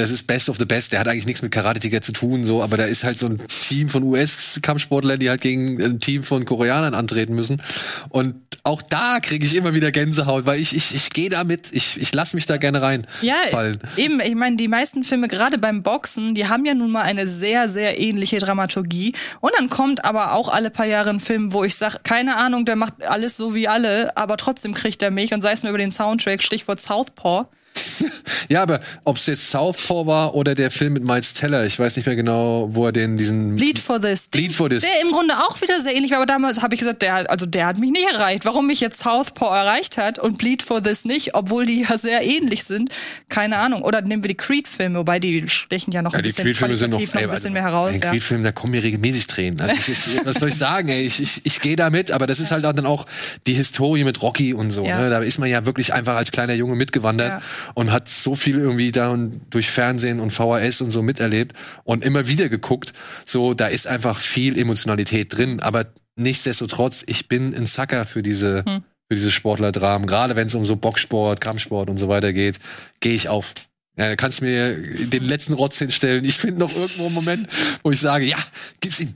es 0.02 0.10
ist 0.10 0.26
Best 0.26 0.48
of 0.48 0.58
the 0.58 0.64
Best, 0.64 0.92
der 0.92 1.00
hat 1.00 1.08
eigentlich 1.08 1.26
nichts 1.26 1.42
mit 1.42 1.52
Karate 1.52 1.80
Tiger 1.80 2.02
zu 2.02 2.12
tun, 2.12 2.44
so, 2.44 2.62
aber 2.62 2.76
da 2.76 2.84
ist 2.84 3.04
halt 3.04 3.18
so 3.18 3.26
ein 3.26 3.40
Team 3.48 3.88
von 3.88 4.02
US-Kampfsportlern, 4.02 5.18
die 5.18 5.30
halt 5.30 5.40
gegen 5.40 5.82
ein 5.82 5.98
Team 5.98 6.24
von 6.24 6.44
Koreanern 6.44 6.94
antreten 6.94 7.34
müssen. 7.34 7.62
Und 8.08 8.34
auch 8.64 8.82
da 8.82 9.20
kriege 9.20 9.46
ich 9.46 9.56
immer 9.56 9.74
wieder 9.74 9.90
Gänsehaut, 9.90 10.44
weil 10.46 10.60
ich, 10.60 10.76
ich, 10.76 10.94
ich 10.94 11.10
gehe 11.10 11.30
da 11.30 11.44
mit, 11.44 11.72
ich, 11.72 12.00
ich 12.00 12.14
lasse 12.14 12.36
mich 12.36 12.46
da 12.46 12.58
gerne 12.58 12.82
reinfallen. 12.82 13.78
Ja, 13.82 14.02
eben, 14.02 14.20
ich 14.20 14.34
meine, 14.34 14.56
die 14.56 14.68
meisten 14.68 15.04
Filme, 15.04 15.28
gerade 15.28 15.58
beim 15.58 15.82
Boxen, 15.82 16.34
die 16.34 16.48
haben 16.48 16.66
ja 16.66 16.74
nun 16.74 16.90
mal 16.90 17.02
eine 17.02 17.26
sehr, 17.26 17.68
sehr 17.68 17.98
ähnliche 17.98 18.38
Dramaturgie. 18.38 19.14
Und 19.40 19.52
dann 19.56 19.70
kommt 19.70 20.04
aber 20.04 20.32
auch 20.32 20.48
alle 20.48 20.70
paar 20.70 20.86
Jahre 20.86 21.10
ein 21.10 21.20
Film, 21.20 21.52
wo 21.52 21.64
ich 21.64 21.76
sage, 21.76 22.00
keine 22.02 22.36
Ahnung, 22.36 22.66
der 22.66 22.76
macht 22.76 23.02
alles 23.02 23.36
so 23.36 23.54
wie 23.54 23.68
alle, 23.68 24.16
aber 24.16 24.36
trotzdem 24.36 24.74
kriegt 24.74 25.02
er 25.02 25.10
mich. 25.10 25.32
Und 25.32 25.40
sei 25.40 25.52
es 25.52 25.62
nur 25.62 25.70
über 25.70 25.78
den 25.78 25.90
Soundtrack, 25.90 26.42
Stichwort 26.42 26.80
Southpaw. 26.80 27.46
Ja, 28.50 28.62
aber 28.62 28.80
ob 29.04 29.16
es 29.16 29.26
jetzt 29.26 29.50
Southpaw 29.50 30.06
war 30.06 30.34
oder 30.34 30.54
der 30.54 30.70
Film 30.70 30.94
mit 30.94 31.04
Miles 31.04 31.34
Teller, 31.34 31.66
ich 31.66 31.78
weiß 31.78 31.96
nicht 31.96 32.06
mehr 32.06 32.16
genau, 32.16 32.68
wo 32.72 32.86
er 32.86 32.92
den 32.92 33.18
diesen 33.18 33.56
Bleed 33.56 33.78
for 33.78 34.00
This. 34.00 34.28
Bleed 34.28 34.54
for 34.54 34.70
This. 34.70 34.82
Der 34.84 35.02
im 35.02 35.10
Grunde 35.12 35.34
auch 35.38 35.60
wieder 35.60 35.82
sehr 35.82 35.94
ähnlich 35.94 36.12
war, 36.12 36.18
aber 36.18 36.26
damals 36.26 36.62
habe 36.62 36.74
ich 36.74 36.78
gesagt, 36.78 37.02
der, 37.02 37.12
hat- 37.12 37.30
also 37.30 37.44
der 37.44 37.66
hat 37.66 37.78
mich 37.78 37.90
nicht 37.90 38.06
erreicht. 38.10 38.46
Warum 38.46 38.66
mich 38.66 38.80
jetzt 38.80 39.02
Southpaw 39.02 39.54
erreicht 39.54 39.98
hat 39.98 40.18
und 40.18 40.38
Bleed 40.38 40.62
for 40.62 40.82
This 40.82 41.04
nicht, 41.04 41.34
obwohl 41.34 41.66
die 41.66 41.82
ja 41.82 41.98
sehr 41.98 42.22
ähnlich 42.22 42.64
sind, 42.64 42.90
keine 43.28 43.58
Ahnung. 43.58 43.82
Oder 43.82 44.00
nehmen 44.00 44.22
wir 44.22 44.28
die 44.28 44.36
Creed-Filme, 44.36 44.98
wobei 45.00 45.18
die 45.18 45.46
stechen 45.48 45.92
ja 45.92 46.00
noch 46.00 46.12
Ja, 46.12 46.18
ein 46.18 46.22
die 46.22 46.28
bisschen 46.28 46.44
Creed-Filme 46.44 46.76
sind 46.76 46.90
noch, 46.90 47.00
noch 47.00 47.14
ein 47.14 47.30
bisschen 47.30 47.52
mehr 47.52 47.62
heraus. 47.64 47.92
Ein 47.92 48.00
Ja. 48.00 48.10
Creed-Film, 48.10 48.44
da 48.44 48.52
kommen 48.52 48.70
mir 48.70 48.82
regelmäßig 48.82 49.26
Tränen. 49.26 49.60
Also 49.60 49.74
ich, 49.74 49.88
ich, 49.88 50.24
was 50.24 50.36
soll 50.36 50.48
ich 50.48 50.56
sagen, 50.56 50.88
ey? 50.88 51.02
Ich, 51.06 51.20
ich, 51.20 51.40
ich 51.44 51.60
gehe 51.60 51.76
da 51.76 51.90
mit, 51.90 52.10
aber 52.12 52.26
das 52.26 52.40
ist 52.40 52.50
halt 52.50 52.64
dann 52.64 52.86
auch 52.86 53.04
die 53.46 53.54
Historie 53.54 54.04
mit 54.04 54.22
Rocky 54.22 54.54
und 54.54 54.70
so. 54.70 54.86
Ja. 54.86 55.00
Ne? 55.00 55.10
Da 55.10 55.18
ist 55.18 55.38
man 55.38 55.50
ja 55.50 55.66
wirklich 55.66 55.92
einfach 55.92 56.16
als 56.16 56.30
kleiner 56.30 56.54
Junge 56.54 56.76
mitgewandert 56.76 57.28
Ja. 57.28 57.42
Und 57.74 57.92
hat 57.92 58.08
so 58.08 58.34
viel 58.34 58.58
irgendwie 58.58 58.92
da 58.92 59.10
und 59.10 59.40
durch 59.50 59.70
Fernsehen 59.70 60.20
und 60.20 60.32
VHS 60.32 60.80
und 60.80 60.90
so 60.90 61.02
miterlebt 61.02 61.56
und 61.84 62.04
immer 62.04 62.28
wieder 62.28 62.48
geguckt. 62.48 62.92
So, 63.26 63.54
da 63.54 63.66
ist 63.66 63.86
einfach 63.86 64.18
viel 64.18 64.58
Emotionalität 64.58 65.36
drin, 65.36 65.60
aber 65.60 65.86
nichtsdestotrotz, 66.16 67.04
ich 67.06 67.28
bin 67.28 67.54
ein 67.54 67.66
Sucker 67.66 68.04
für 68.06 68.22
diese, 68.22 68.64
Hm. 68.66 68.82
für 69.08 69.14
diese 69.14 69.30
Sportlerdramen. 69.30 70.06
Gerade 70.06 70.36
wenn 70.36 70.48
es 70.48 70.54
um 70.54 70.66
so 70.66 70.76
Boxsport, 70.76 71.40
Kampfsport 71.40 71.88
und 71.90 71.98
so 71.98 72.08
weiter 72.08 72.32
geht, 72.32 72.58
gehe 73.00 73.14
ich 73.14 73.28
auf. 73.28 73.54
Ja, 73.96 74.14
kannst 74.14 74.42
mir 74.42 74.76
den 74.76 75.24
letzten 75.24 75.54
Rotz 75.54 75.78
hinstellen. 75.78 76.24
Ich 76.24 76.38
finde 76.38 76.60
noch 76.60 76.72
irgendwo 76.72 77.06
einen 77.06 77.14
Moment, 77.14 77.48
wo 77.82 77.90
ich 77.90 78.00
sage, 78.00 78.24
ja, 78.26 78.38
gib's 78.80 79.00
ihm. 79.00 79.12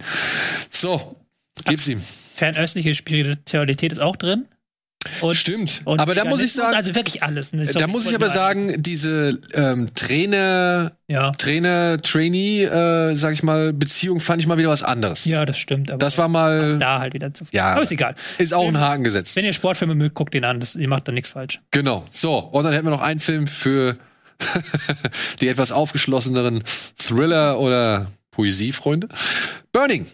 So, 0.70 1.16
gib's 1.64 1.86
ihm. 1.86 2.00
Fernöstliche 2.34 2.94
Spiritualität 2.94 3.92
ist 3.92 4.00
auch 4.00 4.16
drin. 4.16 4.46
Und, 5.20 5.34
Stimmt. 5.34 5.80
und 5.84 6.00
aber 6.00 6.14
da 6.14 6.24
muss 6.24 6.40
ich 6.40 6.52
sagen, 6.52 6.74
Also 6.74 6.94
wirklich 6.94 7.22
alles. 7.22 7.52
ne? 7.52 7.64
da 7.64 7.86
muss 7.86 8.06
ich 8.06 8.14
aber 8.14 8.30
sagen, 8.30 8.80
diese 8.82 9.38
ähm, 9.54 9.88
Trainer, 9.94 10.92
Ja, 11.08 11.32
Trainer, 11.32 12.00
Trainee, 12.00 12.64
äh, 12.64 13.14
sag 13.16 13.32
ich 13.32 13.42
mal, 13.42 13.72
Beziehung 13.72 14.20
fand 14.20 14.40
ich 14.40 14.46
mal 14.46 14.58
wieder 14.58 14.68
was 14.70 14.82
anderes. 14.82 15.24
ja, 15.24 15.44
das 15.44 15.58
stimmt. 15.58 15.90
Aber 15.90 15.98
Das 15.98 16.18
war 16.18 16.28
mal, 16.28 16.78
da 16.78 17.00
halt 17.00 17.14
wieder 17.14 17.32
zu 17.34 17.44
viel. 17.44 17.56
Ja, 17.56 17.72
aber 17.72 17.82
ist 17.82 17.92
egal. 17.92 18.14
ist 18.38 18.54
auch 18.54 18.66
ein 18.66 18.78
Haken 18.80 19.04
gesetzt. 19.04 19.36
Wenn 19.36 19.44
ihr 19.44 19.52
Sportfilme 19.52 19.94
mögt, 19.94 20.14
guckt 20.14 20.34
den 20.34 20.44
an. 20.44 20.60
Das, 20.60 20.74
ihr 20.74 20.88
macht 20.88 21.06
da 21.08 21.12
nichts 21.12 21.30
falsch. 21.30 21.60
Genau. 21.70 22.04
So, 22.12 22.38
und 22.38 22.64
dann 22.64 22.72
hätten 22.72 22.86
wir 22.86 22.90
noch 22.90 23.02
einen 23.02 23.20
Film 23.20 23.46
für 23.46 23.96
die 25.40 25.48
etwas 25.48 25.72
aufgeschlosseneren 25.72 26.62
Thriller- 26.96 27.58
oder 27.60 28.08
Poesiefreunde. 28.30 29.08
Burning 29.72 30.06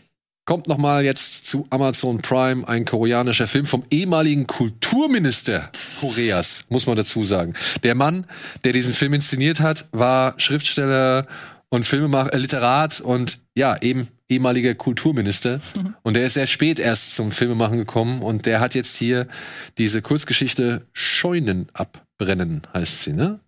kommt 0.48 0.66
noch 0.66 0.78
mal 0.78 1.04
jetzt 1.04 1.44
zu 1.44 1.66
Amazon 1.68 2.22
Prime, 2.22 2.66
ein 2.66 2.86
koreanischer 2.86 3.46
Film 3.46 3.66
vom 3.66 3.84
ehemaligen 3.90 4.46
Kulturminister 4.46 5.70
Koreas, 6.00 6.64
muss 6.70 6.86
man 6.86 6.96
dazu 6.96 7.22
sagen. 7.22 7.52
Der 7.82 7.94
Mann, 7.94 8.24
der 8.64 8.72
diesen 8.72 8.94
Film 8.94 9.12
inszeniert 9.12 9.60
hat, 9.60 9.84
war 9.92 10.32
Schriftsteller 10.40 11.26
und 11.68 11.84
Filmemacher, 11.84 12.32
äh, 12.32 12.38
Literat 12.38 13.02
und 13.02 13.40
ja, 13.54 13.76
eben 13.82 14.08
ehemaliger 14.30 14.74
Kulturminister. 14.74 15.60
Und 16.02 16.14
der 16.16 16.24
ist 16.24 16.32
sehr 16.32 16.46
spät 16.46 16.78
erst 16.78 17.14
zum 17.14 17.30
Filmemachen 17.30 17.76
gekommen 17.76 18.22
und 18.22 18.46
der 18.46 18.60
hat 18.60 18.74
jetzt 18.74 18.96
hier 18.96 19.28
diese 19.76 20.00
Kurzgeschichte 20.00 20.86
Scheunen 20.94 21.68
abbrennen, 21.74 22.62
heißt 22.72 23.02
sie, 23.02 23.12
ne? 23.12 23.40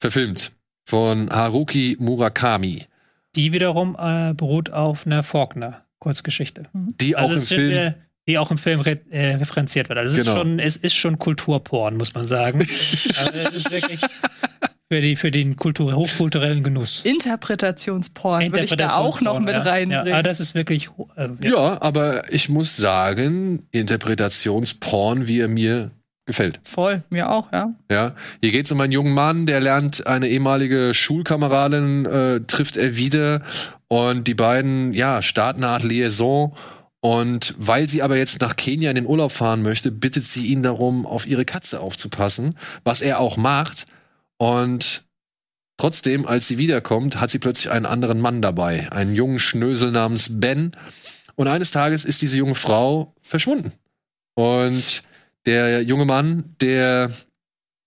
Verfilmt 0.00 0.52
von 0.84 1.30
Haruki 1.30 1.96
Murakami, 1.98 2.84
Die 3.36 3.52
wiederum 3.52 3.96
äh, 3.98 4.34
beruht 4.34 4.70
auf 4.70 5.06
einer 5.06 5.22
Faulkner-Kurzgeschichte. 6.02 6.64
die 6.72 7.16
auch 7.16 7.22
Also 7.22 7.32
im 7.34 7.38
es 7.38 7.48
sind 7.48 7.58
Film 7.58 7.70
wir- 7.70 7.94
die 8.28 8.38
auch 8.38 8.52
im 8.52 8.58
Film 8.58 8.78
re 8.80 9.00
äh, 9.10 9.34
referenziert 9.34 9.88
wird. 9.88 9.98
Also 9.98 10.12
es, 10.16 10.24
Genau. 10.24 10.36
ist 10.36 10.38
schon, 10.38 10.58
es 10.60 10.76
ist 10.76 10.94
schon 10.94 11.18
Kulturporn, 11.18 11.96
muss 11.96 12.14
man 12.14 12.22
sagen. 12.24 12.60
also 12.60 12.70
es 13.34 13.48
ist 13.52 13.72
wirklich 13.72 13.98
Für, 14.88 15.00
die, 15.00 15.16
für 15.16 15.32
den 15.32 15.56
Kultur, 15.56 15.94
hochkulturellen 15.96 16.62
Genuss. 16.62 17.00
Interpretationsporn 17.04 18.52
würde 18.52 18.62
ich 18.64 18.76
da 18.76 18.94
auch 18.94 19.20
noch 19.22 19.40
mit 19.40 19.56
ja. 19.56 19.62
reinbringen. 19.62 20.06
Ja, 20.06 20.14
aber 20.14 20.22
das 20.22 20.38
ist 20.38 20.54
wirklich. 20.54 20.90
Äh, 21.16 21.30
Ja. 21.42 21.82
aber 21.82 22.32
ich 22.32 22.48
muss 22.48 22.76
sagen, 22.76 23.66
Interpretationsporn, 23.72 25.26
wie 25.26 25.40
er 25.40 25.48
mir 25.48 25.90
gefällt. 26.24 26.60
Voll, 26.62 27.02
mir 27.10 27.30
auch, 27.30 27.52
ja. 27.52 27.74
Ja, 27.90 28.14
hier 28.40 28.52
geht's 28.52 28.70
um 28.70 28.80
einen 28.80 28.92
jungen 28.92 29.14
Mann, 29.14 29.46
der 29.46 29.60
lernt 29.60 30.06
eine 30.06 30.28
ehemalige 30.28 30.94
Schulkameradin, 30.94 32.06
äh, 32.06 32.40
trifft 32.46 32.76
er 32.76 32.96
wieder 32.96 33.42
und 33.88 34.28
die 34.28 34.34
beiden, 34.34 34.92
ja, 34.92 35.20
starten 35.22 35.64
eine 35.64 35.72
Art 35.72 35.82
Liaison. 35.82 36.56
Und 37.04 37.54
weil 37.58 37.88
sie 37.88 38.02
aber 38.02 38.16
jetzt 38.16 38.40
nach 38.40 38.54
Kenia 38.54 38.88
in 38.90 38.94
den 38.94 39.06
Urlaub 39.06 39.32
fahren 39.32 39.62
möchte, 39.62 39.90
bittet 39.90 40.22
sie 40.22 40.46
ihn 40.46 40.62
darum, 40.62 41.04
auf 41.04 41.26
ihre 41.26 41.44
Katze 41.44 41.80
aufzupassen, 41.80 42.56
was 42.84 43.00
er 43.00 43.18
auch 43.18 43.36
macht. 43.36 43.86
Und 44.38 45.04
trotzdem, 45.76 46.26
als 46.26 46.46
sie 46.46 46.58
wiederkommt, 46.58 47.20
hat 47.20 47.32
sie 47.32 47.40
plötzlich 47.40 47.72
einen 47.72 47.86
anderen 47.86 48.20
Mann 48.20 48.40
dabei, 48.40 48.90
einen 48.92 49.16
jungen 49.16 49.40
Schnösel 49.40 49.90
namens 49.90 50.28
Ben. 50.40 50.70
Und 51.34 51.48
eines 51.48 51.72
Tages 51.72 52.04
ist 52.04 52.22
diese 52.22 52.36
junge 52.36 52.54
Frau 52.54 53.16
verschwunden. 53.20 53.72
Und 54.34 55.02
der 55.46 55.82
junge 55.82 56.04
Mann, 56.04 56.54
der 56.60 57.10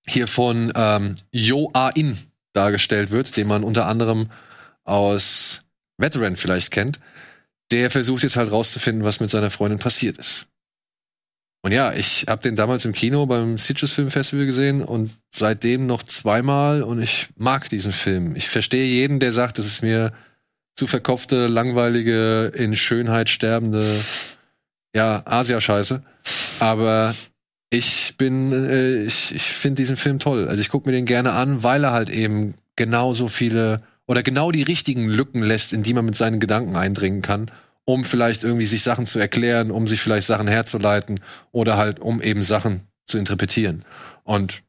hier 0.07 0.27
von 0.27 0.71
ähm, 0.75 1.15
Yo 1.31 1.71
A-In 1.73 2.17
dargestellt 2.53 3.11
wird, 3.11 3.35
den 3.37 3.47
man 3.47 3.63
unter 3.63 3.87
anderem 3.87 4.29
aus 4.83 5.61
Veteran 5.97 6.37
vielleicht 6.37 6.71
kennt, 6.71 6.99
der 7.71 7.89
versucht 7.89 8.23
jetzt 8.23 8.35
halt 8.35 8.51
rauszufinden, 8.51 9.05
was 9.05 9.19
mit 9.19 9.29
seiner 9.29 9.49
Freundin 9.49 9.79
passiert 9.79 10.17
ist. 10.17 10.47
Und 11.63 11.71
ja, 11.71 11.93
ich 11.93 12.25
habe 12.27 12.43
den 12.43 12.55
damals 12.55 12.85
im 12.85 12.93
Kino 12.93 13.25
beim 13.25 13.57
Sitges 13.57 13.93
Film 13.93 14.11
Festival 14.11 14.45
gesehen 14.45 14.83
und 14.83 15.11
seitdem 15.33 15.87
noch 15.87 16.03
zweimal 16.03 16.83
und 16.83 17.01
ich 17.01 17.29
mag 17.37 17.69
diesen 17.69 17.91
Film. 17.91 18.35
Ich 18.35 18.49
verstehe 18.49 18.85
jeden, 18.85 19.19
der 19.19 19.33
sagt, 19.33 19.57
das 19.57 19.65
ist 19.65 19.81
mir 19.81 20.13
zu 20.75 20.85
verkopfte, 20.85 21.47
langweilige, 21.47 22.51
in 22.55 22.75
Schönheit 22.75 23.29
sterbende, 23.29 23.83
ja, 24.95 25.23
Asia-Scheiße. 25.25 26.03
Aber 26.59 27.15
ich 27.75 28.15
bin, 28.17 28.51
äh, 28.51 29.03
ich, 29.03 29.35
ich 29.35 29.43
finde 29.43 29.81
diesen 29.81 29.97
Film 29.97 30.19
toll. 30.19 30.47
Also 30.47 30.61
ich 30.61 30.69
gucke 30.69 30.89
mir 30.89 30.95
den 30.95 31.05
gerne 31.05 31.33
an, 31.33 31.63
weil 31.63 31.83
er 31.83 31.91
halt 31.91 32.09
eben 32.09 32.55
genau 32.75 33.13
so 33.13 33.27
viele 33.27 33.81
oder 34.07 34.23
genau 34.23 34.51
die 34.51 34.63
richtigen 34.63 35.07
Lücken 35.07 35.41
lässt, 35.41 35.73
in 35.73 35.83
die 35.83 35.93
man 35.93 36.05
mit 36.05 36.15
seinen 36.15 36.39
Gedanken 36.39 36.75
eindringen 36.75 37.21
kann, 37.21 37.51
um 37.85 38.05
vielleicht 38.05 38.43
irgendwie 38.43 38.65
sich 38.65 38.83
Sachen 38.83 39.05
zu 39.05 39.19
erklären, 39.19 39.71
um 39.71 39.87
sich 39.87 40.01
vielleicht 40.01 40.27
Sachen 40.27 40.47
herzuleiten 40.47 41.19
oder 41.51 41.77
halt 41.77 41.99
um 41.99 42.21
eben 42.21 42.43
Sachen 42.43 42.81
zu 43.05 43.17
interpretieren. 43.17 43.83
Und 44.23 44.63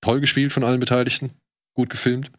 toll 0.00 0.20
gespielt 0.20 0.52
von 0.52 0.64
allen 0.64 0.80
Beteiligten, 0.80 1.32
gut 1.74 1.90
gefilmt. 1.90 2.30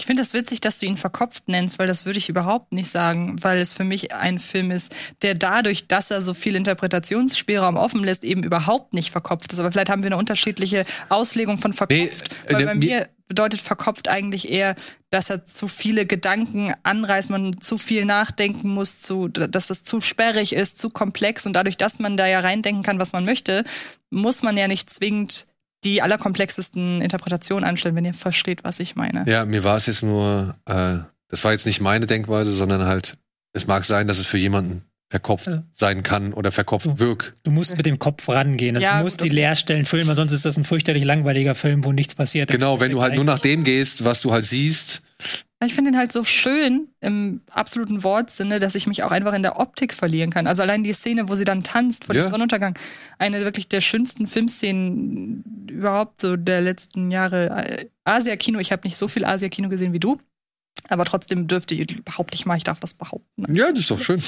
Ich 0.00 0.06
finde 0.06 0.22
es 0.22 0.28
das 0.30 0.40
witzig, 0.40 0.60
dass 0.60 0.78
du 0.78 0.86
ihn 0.86 0.96
verkopft 0.96 1.48
nennst, 1.48 1.78
weil 1.78 1.88
das 1.88 2.06
würde 2.06 2.18
ich 2.18 2.28
überhaupt 2.28 2.72
nicht 2.72 2.88
sagen, 2.88 3.42
weil 3.42 3.58
es 3.58 3.72
für 3.72 3.84
mich 3.84 4.14
ein 4.14 4.38
Film 4.38 4.70
ist, 4.70 4.94
der 5.22 5.34
dadurch, 5.34 5.88
dass 5.88 6.10
er 6.10 6.22
so 6.22 6.34
viel 6.34 6.54
Interpretationsspielraum 6.54 7.76
offen 7.76 8.04
lässt, 8.04 8.24
eben 8.24 8.42
überhaupt 8.44 8.94
nicht 8.94 9.10
verkopft 9.10 9.52
ist. 9.52 9.58
Aber 9.58 9.72
vielleicht 9.72 9.90
haben 9.90 10.02
wir 10.02 10.08
eine 10.08 10.16
unterschiedliche 10.16 10.84
Auslegung 11.08 11.58
von 11.58 11.72
verkopft. 11.72 11.98
Nee, 12.00 12.06
äh, 12.46 12.52
weil 12.52 12.56
der- 12.58 12.66
bei 12.66 12.74
mir 12.74 13.08
bedeutet 13.26 13.60
verkopft 13.60 14.08
eigentlich 14.08 14.50
eher, 14.50 14.74
dass 15.10 15.28
er 15.28 15.44
zu 15.44 15.68
viele 15.68 16.06
Gedanken 16.06 16.72
anreißt, 16.84 17.28
man 17.28 17.60
zu 17.60 17.76
viel 17.76 18.04
nachdenken 18.06 18.68
muss, 18.70 19.00
zu, 19.00 19.28
dass 19.28 19.66
das 19.66 19.82
zu 19.82 20.00
sperrig 20.00 20.54
ist, 20.54 20.78
zu 20.78 20.88
komplex 20.90 21.44
und 21.44 21.52
dadurch, 21.52 21.76
dass 21.76 21.98
man 21.98 22.16
da 22.16 22.26
ja 22.26 22.40
reindenken 22.40 22.82
kann, 22.82 22.98
was 22.98 23.12
man 23.12 23.24
möchte, 23.26 23.64
muss 24.10 24.42
man 24.42 24.56
ja 24.56 24.66
nicht 24.68 24.88
zwingend 24.88 25.46
die 25.84 26.02
allerkomplexesten 26.02 27.00
Interpretationen 27.00 27.68
anstellen, 27.68 27.94
wenn 27.94 28.04
ihr 28.04 28.14
versteht, 28.14 28.64
was 28.64 28.80
ich 28.80 28.96
meine. 28.96 29.24
Ja, 29.28 29.44
mir 29.44 29.64
war 29.64 29.76
es 29.76 29.86
jetzt 29.86 30.02
nur, 30.02 30.56
äh, 30.66 30.98
das 31.28 31.44
war 31.44 31.52
jetzt 31.52 31.66
nicht 31.66 31.80
meine 31.80 32.06
Denkweise, 32.06 32.52
sondern 32.52 32.84
halt, 32.86 33.16
es 33.52 33.66
mag 33.66 33.84
sein, 33.84 34.08
dass 34.08 34.18
es 34.18 34.26
für 34.26 34.38
jemanden 34.38 34.82
verkopft 35.10 35.48
sein 35.72 36.02
kann 36.02 36.34
oder 36.34 36.52
verkopft 36.52 36.98
wirkt. 36.98 37.32
Du 37.42 37.50
musst 37.50 37.76
mit 37.76 37.86
dem 37.86 37.98
Kopf 37.98 38.28
rangehen. 38.28 38.76
Also 38.76 38.86
Ja, 38.86 38.98
du 38.98 39.04
musst 39.04 39.22
die. 39.24 39.30
Leerstellen 39.30 39.86
füllen, 39.86 40.06
weil 40.06 40.16
sonst 40.16 40.32
ist 40.32 40.44
das 40.44 40.58
ein 40.58 40.64
fürchterlich 40.64 41.04
langweiliger 41.04 41.54
Film, 41.54 41.84
wo 41.84 41.92
nichts 41.92 42.14
passiert. 42.14 42.50
Genau, 42.50 42.80
wenn 42.80 42.92
du 42.92 43.00
halt 43.00 43.14
nur 43.14 43.24
nach 43.24 43.38
dem 43.38 43.64
gehst, 43.64 44.04
was 44.04 44.20
du 44.20 44.32
halt 44.32 44.44
siehst. 44.44 45.02
Ich 45.64 45.74
finde 45.74 45.90
ihn 45.90 45.96
halt 45.98 46.12
so 46.12 46.22
schön 46.22 46.88
im 47.00 47.40
absoluten 47.50 48.04
Wortsinne, 48.04 48.60
dass 48.60 48.76
ich 48.76 48.86
mich 48.86 49.02
auch 49.02 49.10
einfach 49.10 49.34
in 49.34 49.42
der 49.42 49.58
Optik 49.58 49.92
verlieren 49.92 50.30
kann. 50.30 50.46
Also 50.46 50.62
allein 50.62 50.84
die 50.84 50.92
Szene, 50.92 51.28
wo 51.28 51.34
sie 51.34 51.44
dann 51.44 51.64
tanzt 51.64 52.04
vor 52.04 52.14
Ja. 52.14 52.22
dem 52.22 52.30
Sonnenuntergang, 52.30 52.78
eine 53.18 53.40
wirklich 53.40 53.68
der 53.68 53.80
schönsten 53.80 54.28
Filmszenen 54.28 55.66
überhaupt 55.68 56.20
so 56.20 56.36
der 56.36 56.60
letzten 56.60 57.10
Jahre. 57.10 57.48
Äh, 57.66 57.86
Asia-Kino, 58.04 58.58
ich 58.60 58.70
habe 58.70 58.86
nicht 58.86 58.96
so 58.96 59.08
viel 59.08 59.24
Asia-Kino 59.24 59.68
gesehen 59.68 59.92
wie 59.92 59.98
du, 60.00 60.18
aber 60.88 61.04
trotzdem 61.04 61.48
dürfte 61.48 61.74
ich 61.74 62.04
behaupte 62.04 62.36
ich 62.36 62.46
mal, 62.46 62.56
ich 62.56 62.64
darf 62.64 62.78
das 62.78 62.94
behaupten. 62.94 63.52
Ja, 63.54 63.70
das 63.72 63.80
ist 63.80 63.90
doch 63.90 64.00
schön. 64.00 64.22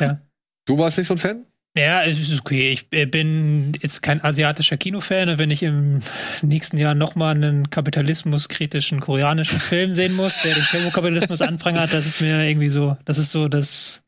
Ja. 0.00 0.20
Du 0.66 0.78
warst 0.78 0.98
nicht 0.98 1.06
so 1.08 1.14
ein 1.14 1.18
Fan? 1.18 1.46
Ja, 1.76 2.04
es 2.04 2.20
ist 2.20 2.40
okay. 2.40 2.70
Ich 2.70 2.86
äh, 2.92 3.04
bin 3.06 3.72
jetzt 3.80 4.00
kein 4.00 4.22
asiatischer 4.22 4.76
Kinofan. 4.76 5.38
Wenn 5.38 5.50
ich 5.50 5.62
im 5.64 6.00
nächsten 6.42 6.78
Jahr 6.78 6.94
nochmal 6.94 7.34
einen 7.34 7.68
kapitalismuskritischen 7.68 9.00
koreanischen 9.00 9.58
Film 9.58 9.92
sehen 9.92 10.14
muss, 10.14 10.42
der 10.42 10.54
den 10.54 10.62
Turbokapitalismus 10.62 11.42
anprangert, 11.42 11.92
das 11.92 12.06
ist 12.06 12.20
mir 12.20 12.44
irgendwie 12.48 12.70
so, 12.70 12.96
das 13.04 13.18
ist 13.18 13.32
so 13.32 13.48
das, 13.48 14.04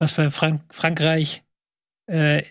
was 0.00 0.12
für 0.12 0.30
Frank 0.32 0.62
Frankreich 0.70 1.44
äh, 2.10 2.42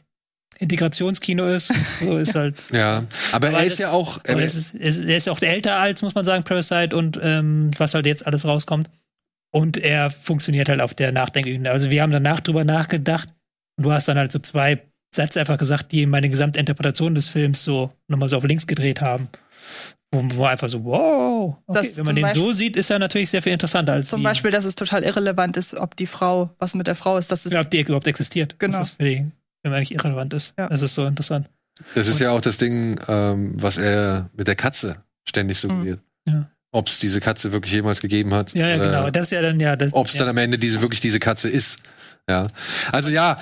Integrationskino 0.60 1.46
ist. 1.48 1.74
So 2.00 2.18
ist 2.18 2.36
halt. 2.36 2.56
Ja, 2.72 3.06
aber, 3.34 3.50
Aber 3.50 3.58
er 3.58 3.64
das 3.66 3.74
ist 3.74 3.80
ja 3.80 3.88
ist- 3.88 3.94
auch. 3.94 4.18
Aber 4.20 4.40
Er, 4.40 4.46
ist, 4.46 4.76
es, 4.80 5.02
er 5.02 5.18
ist 5.18 5.28
auch 5.28 5.42
älter 5.42 5.76
als, 5.76 6.02
muss 6.04 6.16
man 6.16 6.24
sagen, 6.24 6.46
Parasite 6.46 6.96
und 6.96 7.20
ähm, 7.22 7.70
was 7.78 7.94
halt 7.96 8.06
jetzt 8.06 8.26
alles 8.26 8.46
rauskommt. 8.46 8.90
Und 9.52 9.78
er 9.78 10.10
funktioniert 10.10 10.70
halt 10.70 10.80
auf 10.80 10.94
der 10.94 11.12
Nachdenkebene. 11.12 11.70
Also 11.70 11.92
wir 11.92 12.02
haben 12.02 12.12
danach 12.14 12.40
drüber 12.40 12.64
nachgedacht 12.64 13.28
und 13.78 13.86
du 13.86 13.92
hast 13.92 14.08
dann 14.08 14.18
halt 14.18 14.32
so 14.32 14.40
zwei 14.40 14.82
Sätze 15.14 15.40
einfach 15.40 15.58
gesagt, 15.58 15.92
die 15.92 16.06
meine 16.06 16.30
gesamte 16.30 16.60
Interpretation 16.60 17.14
des 17.16 17.30
Films 17.30 17.64
so 17.64 17.92
nochmal 18.08 18.30
so 18.30 18.38
auf 18.38 18.44
links 18.44 18.66
gedreht 18.68 19.02
haben. 19.02 19.28
Wo, 20.12 20.24
wo 20.36 20.46
einfach 20.46 20.70
so, 20.70 20.84
wow. 20.86 21.58
Okay, 21.68 21.80
Das 21.88 21.98
wenn 21.98 22.06
man 22.06 22.16
den 22.16 22.22
Beispiel- 22.24 22.44
so 22.44 22.52
sieht, 22.52 22.76
ist 22.78 22.90
er 22.92 23.00
natürlich 23.00 23.30
sehr 23.30 23.42
viel 23.42 23.54
interessanter 23.54 23.94
als 23.94 24.10
Zum 24.10 24.20
die, 24.20 24.24
Beispiel, 24.24 24.52
dass 24.52 24.66
es 24.66 24.76
total 24.76 25.04
irrelevant 25.04 25.58
ist, 25.58 25.74
ob 25.76 25.96
die 25.96 26.06
Frau, 26.06 26.52
was 26.60 26.76
mit 26.76 26.88
der 26.88 26.96
Frau 26.96 27.18
ist, 27.18 27.32
das 27.32 27.46
ist 27.46 27.52
ja, 27.52 27.62
ob 27.62 27.70
die 27.72 27.82
überhaupt 27.82 28.08
existiert. 28.08 28.60
Genau. 28.60 28.72
Dass 28.78 28.90
das 28.90 28.98
für 28.98 29.04
die 29.06 29.16
Film 29.62 29.74
eigentlich 29.74 29.92
irrelevant 29.94 30.34
ist. 30.34 30.54
Ja. 30.58 30.68
Das 30.70 30.82
ist 30.84 30.94
so 30.96 31.06
interessant. 31.06 31.50
das 31.96 32.08
ist 32.08 32.20
ja 32.20 32.32
auch 32.32 32.42
das 32.42 32.58
Ding, 32.58 33.00
ähm, 33.08 33.54
was 33.56 33.78
er 33.78 34.30
mit 34.36 34.48
der 34.48 34.56
Katze 34.56 34.98
ständig 35.28 35.58
suggeriert. 35.60 36.00
Ja. 36.28 36.50
Ob 36.74 36.88
es 36.88 37.00
diese 37.00 37.22
Katze 37.22 37.54
wirklich 37.54 37.72
jemals 37.72 38.02
gegeben 38.02 38.34
hat. 38.34 38.54
Ja, 38.54 38.68
ja, 38.68 38.78
genau. 38.78 39.10
Das 39.10 39.28
ist 39.28 39.32
ja 39.32 39.42
dann 39.42 39.60
ja. 39.60 39.78
Ob 39.92 40.08
es 40.08 40.16
ja. 40.16 40.20
dann 40.20 40.30
am 40.30 40.38
Ende 40.38 40.58
diese 40.58 40.82
wirklich 40.82 41.00
diese 41.00 41.20
Katze 41.20 41.48
ist. 41.48 41.78
Ja. 42.28 42.48
Also 42.92 43.10
ja, 43.10 43.38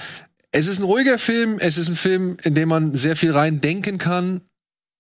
es 0.52 0.68
ist 0.68 0.80
ein 0.80 0.84
ruhiger 0.84 1.18
Film. 1.18 1.58
Es 1.58 1.78
ist 1.78 1.88
ein 1.88 1.96
Film, 1.96 2.38
in 2.44 2.56
dem 2.56 2.70
man 2.70 2.94
sehr 2.94 3.16
viel 3.16 3.32
rein 3.32 3.62
denken 3.62 3.98
kann. 3.98 4.42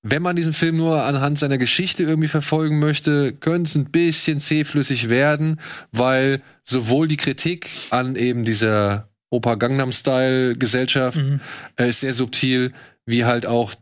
Wenn 0.02 0.24
man 0.24 0.36
diesen 0.36 0.54
Film 0.54 0.78
nur 0.78 1.04
anhand 1.04 1.38
seiner 1.38 1.58
Geschichte 1.60 2.04
irgendwie 2.04 2.30
verfolgen 2.30 2.80
möchte, 2.80 3.34
könnte 3.34 3.68
es 3.70 3.76
ein 3.76 3.92
bisschen 3.92 4.40
zähflüssig 4.40 5.10
werden, 5.10 5.60
weil 5.92 6.42
sowohl 6.64 7.08
die 7.08 7.18
Kritik 7.18 7.70
an 7.92 8.16
eben 8.16 8.44
dieser 8.46 9.10
Opa 9.30 9.56
Gangnam 9.56 9.92
Style 9.92 10.56
Gesellschaft 10.56 11.18
Mhm. 11.18 11.42
äh, 11.78 11.90
ist 11.90 12.00
sehr 12.00 12.14
subtil, 12.14 12.72
wie 13.06 13.26
halt 13.26 13.46
auch 13.46 13.76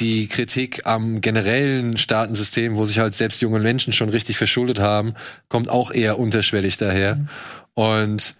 die 0.00 0.28
Kritik 0.28 0.86
am 0.86 1.20
generellen 1.20 1.96
Staatensystem, 1.96 2.76
wo 2.76 2.84
sich 2.84 2.98
halt 2.98 3.14
selbst 3.14 3.40
junge 3.40 3.60
Menschen 3.60 3.92
schon 3.92 4.08
richtig 4.08 4.36
verschuldet 4.36 4.78
haben, 4.78 5.14
kommt 5.48 5.68
auch 5.68 5.90
eher 5.90 6.18
unterschwellig 6.18 6.76
daher. 6.76 7.16
Mhm. 7.16 7.28
Und 7.74 8.34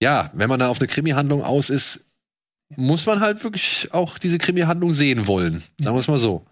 ja, 0.00 0.30
wenn 0.34 0.48
man 0.48 0.60
da 0.60 0.68
auf 0.68 0.80
eine 0.80 0.88
Krimi-Handlung 0.88 1.42
aus 1.42 1.70
ist, 1.70 2.04
muss 2.76 3.06
man 3.06 3.20
halt 3.20 3.44
wirklich 3.44 3.88
auch 3.92 4.18
diese 4.18 4.38
Krimi-Handlung 4.38 4.92
sehen 4.92 5.26
wollen. 5.26 5.62
Sagen 5.80 5.96
wir 5.96 6.00
es 6.00 6.08
mal 6.08 6.18
so. 6.18 6.44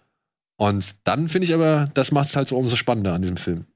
Und 0.56 0.94
dann 1.04 1.28
finde 1.28 1.46
ich 1.46 1.54
aber, 1.54 1.88
das 1.94 2.12
macht 2.12 2.28
es 2.28 2.36
halt 2.36 2.48
so 2.48 2.56
umso 2.56 2.76
spannender 2.76 3.14
an 3.14 3.22
diesem 3.22 3.36
Film. 3.36 3.66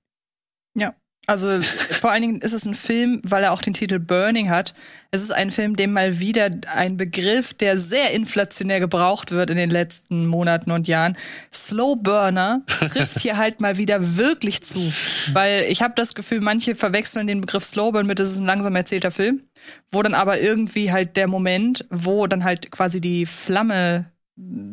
Also 1.26 1.60
vor 1.62 2.12
allen 2.12 2.22
Dingen 2.22 2.40
ist 2.40 2.52
es 2.52 2.64
ein 2.64 2.74
Film, 2.74 3.20
weil 3.24 3.42
er 3.42 3.52
auch 3.52 3.62
den 3.62 3.74
Titel 3.74 3.98
Burning 3.98 4.48
hat. 4.48 4.74
Es 5.10 5.22
ist 5.22 5.32
ein 5.32 5.50
Film, 5.50 5.76
dem 5.76 5.92
mal 5.92 6.20
wieder 6.20 6.50
ein 6.74 6.96
Begriff, 6.96 7.52
der 7.54 7.78
sehr 7.78 8.12
inflationär 8.12 8.80
gebraucht 8.80 9.32
wird 9.32 9.50
in 9.50 9.56
den 9.56 9.70
letzten 9.70 10.26
Monaten 10.26 10.70
und 10.70 10.88
Jahren, 10.88 11.16
Slow 11.52 11.96
Burner, 11.96 12.62
trifft 12.66 13.20
hier 13.20 13.36
halt 13.36 13.60
mal 13.60 13.76
wieder 13.76 14.16
wirklich 14.16 14.62
zu. 14.62 14.92
Weil 15.32 15.64
ich 15.68 15.82
habe 15.82 15.94
das 15.96 16.14
Gefühl, 16.14 16.40
manche 16.40 16.74
verwechseln 16.74 17.26
den 17.26 17.40
Begriff 17.40 17.64
Slow 17.64 17.92
Burn 17.92 18.06
mit, 18.06 18.18
das 18.18 18.30
ist 18.30 18.38
ein 18.38 18.46
langsam 18.46 18.76
erzählter 18.76 19.10
Film, 19.10 19.42
wo 19.90 20.02
dann 20.02 20.14
aber 20.14 20.40
irgendwie 20.40 20.92
halt 20.92 21.16
der 21.16 21.28
Moment, 21.28 21.86
wo 21.90 22.26
dann 22.26 22.44
halt 22.44 22.70
quasi 22.70 23.00
die 23.00 23.26
Flamme 23.26 24.10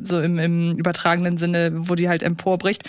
so 0.03 0.21
im, 0.21 0.39
im 0.39 0.77
übertragenen 0.77 1.37
Sinne, 1.37 1.71
wo 1.73 1.95
die 1.95 2.09
halt 2.09 2.21
emporbricht, 2.21 2.83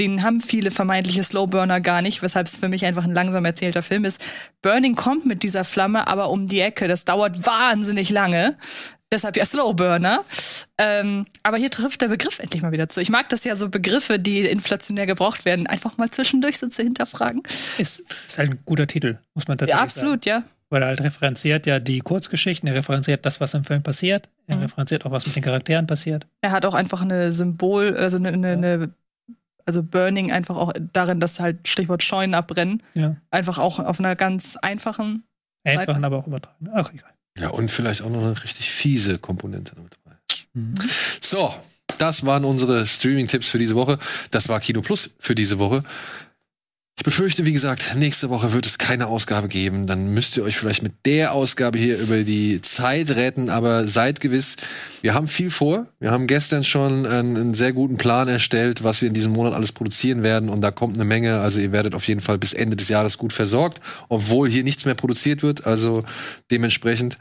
den 0.00 0.22
haben 0.22 0.40
viele 0.40 0.70
vermeintliche 0.70 1.22
Slowburner 1.22 1.80
gar 1.80 2.02
nicht, 2.02 2.22
weshalb 2.22 2.46
es 2.46 2.56
für 2.56 2.68
mich 2.68 2.84
einfach 2.84 3.04
ein 3.04 3.14
langsam 3.14 3.44
erzählter 3.44 3.82
Film 3.82 4.04
ist. 4.04 4.20
Burning 4.62 4.94
kommt 4.96 5.24
mit 5.26 5.42
dieser 5.42 5.64
Flamme 5.64 6.08
aber 6.08 6.30
um 6.30 6.48
die 6.48 6.60
Ecke. 6.60 6.88
Das 6.88 7.04
dauert 7.04 7.46
wahnsinnig 7.46 8.10
lange. 8.10 8.56
Deshalb 9.12 9.36
ja 9.36 9.44
Slowburner. 9.44 10.24
Ähm, 10.78 11.26
aber 11.44 11.56
hier 11.58 11.70
trifft 11.70 12.02
der 12.02 12.08
Begriff 12.08 12.40
endlich 12.40 12.62
mal 12.62 12.72
wieder 12.72 12.88
zu. 12.88 13.00
Ich 13.00 13.10
mag 13.10 13.28
das 13.28 13.44
ja 13.44 13.54
so 13.54 13.68
Begriffe, 13.68 14.18
die 14.18 14.40
inflationär 14.40 15.06
gebraucht 15.06 15.44
werden, 15.44 15.68
einfach 15.68 15.96
mal 15.98 16.10
zwischendurch 16.10 16.58
so 16.58 16.66
zu 16.66 16.82
hinterfragen. 16.82 17.42
Ist, 17.78 18.04
ist 18.26 18.38
halt 18.38 18.50
ein 18.50 18.58
guter 18.64 18.88
Titel, 18.88 19.18
muss 19.34 19.46
man 19.46 19.56
Ja, 19.58 19.66
tatsächlich 19.66 19.92
sagen. 19.92 20.06
absolut, 20.08 20.26
ja. 20.26 20.42
Weil 20.70 20.82
er 20.82 20.88
halt 20.88 21.02
referenziert 21.02 21.66
ja 21.66 21.78
die 21.78 22.00
Kurzgeschichten, 22.00 22.68
er 22.68 22.74
referenziert 22.74 23.24
das, 23.24 23.40
was 23.40 23.54
im 23.54 23.62
Film 23.62 23.84
passiert, 23.84 24.28
er 24.48 24.56
Mhm. 24.56 24.62
referenziert 24.62 25.06
auch, 25.06 25.12
was 25.12 25.26
mit 25.26 25.36
den 25.36 25.44
Charakteren 25.44 25.86
passiert. 25.86 26.26
Er 26.40 26.50
hat 26.50 26.66
auch 26.66 26.74
einfach 26.74 27.02
eine 27.02 27.30
Symbol, 27.30 27.96
also 27.96 28.16
eine, 28.16 28.30
eine, 28.30 28.52
eine 28.54 28.90
also 29.66 29.82
Burning 29.82 30.30
einfach 30.32 30.56
auch 30.56 30.72
darin, 30.92 31.20
dass 31.20 31.40
halt 31.40 31.66
Stichwort 31.68 32.02
Scheunen 32.02 32.34
abbrennen, 32.34 32.82
Ja. 32.94 33.16
einfach 33.30 33.58
auch 33.58 33.78
auf 33.78 33.98
einer 33.98 34.16
ganz 34.16 34.56
einfachen. 34.56 35.24
Einfach, 35.64 35.94
Weiter. 35.94 36.04
aber 36.04 36.18
auch 36.18 36.26
übertragen. 36.26 36.68
Ach, 36.74 36.92
egal. 36.92 37.10
Ja, 37.38 37.48
und 37.48 37.70
vielleicht 37.70 38.02
auch 38.02 38.10
noch 38.10 38.20
eine 38.20 38.42
richtig 38.42 38.70
fiese 38.70 39.18
Komponente 39.18 39.74
damit 39.74 39.94
dabei. 40.04 40.16
Mhm. 40.52 40.74
So, 41.22 41.54
das 41.98 42.26
waren 42.26 42.44
unsere 42.44 42.86
Streaming-Tipps 42.86 43.48
für 43.48 43.58
diese 43.58 43.74
Woche. 43.74 43.98
Das 44.30 44.48
war 44.48 44.60
Kino 44.60 44.82
Plus 44.82 45.14
für 45.18 45.34
diese 45.34 45.58
Woche. 45.58 45.82
Ich 46.96 47.02
befürchte, 47.02 47.44
wie 47.44 47.52
gesagt, 47.52 47.96
nächste 47.96 48.30
Woche 48.30 48.52
wird 48.52 48.66
es 48.66 48.78
keine 48.78 49.08
Ausgabe 49.08 49.48
geben. 49.48 49.88
Dann 49.88 50.14
müsst 50.14 50.36
ihr 50.36 50.44
euch 50.44 50.56
vielleicht 50.56 50.84
mit 50.84 50.92
der 51.06 51.32
Ausgabe 51.32 51.76
hier 51.76 51.98
über 51.98 52.22
die 52.22 52.60
Zeit 52.60 53.10
retten. 53.10 53.50
Aber 53.50 53.88
seid 53.88 54.20
gewiss, 54.20 54.54
wir 55.02 55.12
haben 55.12 55.26
viel 55.26 55.50
vor. 55.50 55.88
Wir 55.98 56.12
haben 56.12 56.28
gestern 56.28 56.62
schon 56.62 57.04
einen, 57.04 57.36
einen 57.36 57.54
sehr 57.54 57.72
guten 57.72 57.96
Plan 57.96 58.28
erstellt, 58.28 58.84
was 58.84 59.00
wir 59.00 59.08
in 59.08 59.14
diesem 59.14 59.32
Monat 59.32 59.54
alles 59.54 59.72
produzieren 59.72 60.22
werden. 60.22 60.48
Und 60.48 60.60
da 60.60 60.70
kommt 60.70 60.94
eine 60.94 61.04
Menge. 61.04 61.40
Also 61.40 61.58
ihr 61.58 61.72
werdet 61.72 61.96
auf 61.96 62.06
jeden 62.06 62.20
Fall 62.20 62.38
bis 62.38 62.52
Ende 62.52 62.76
des 62.76 62.88
Jahres 62.88 63.18
gut 63.18 63.32
versorgt, 63.32 63.80
obwohl 64.08 64.48
hier 64.48 64.62
nichts 64.62 64.84
mehr 64.84 64.94
produziert 64.94 65.42
wird. 65.42 65.66
Also 65.66 66.04
dementsprechend. 66.52 67.18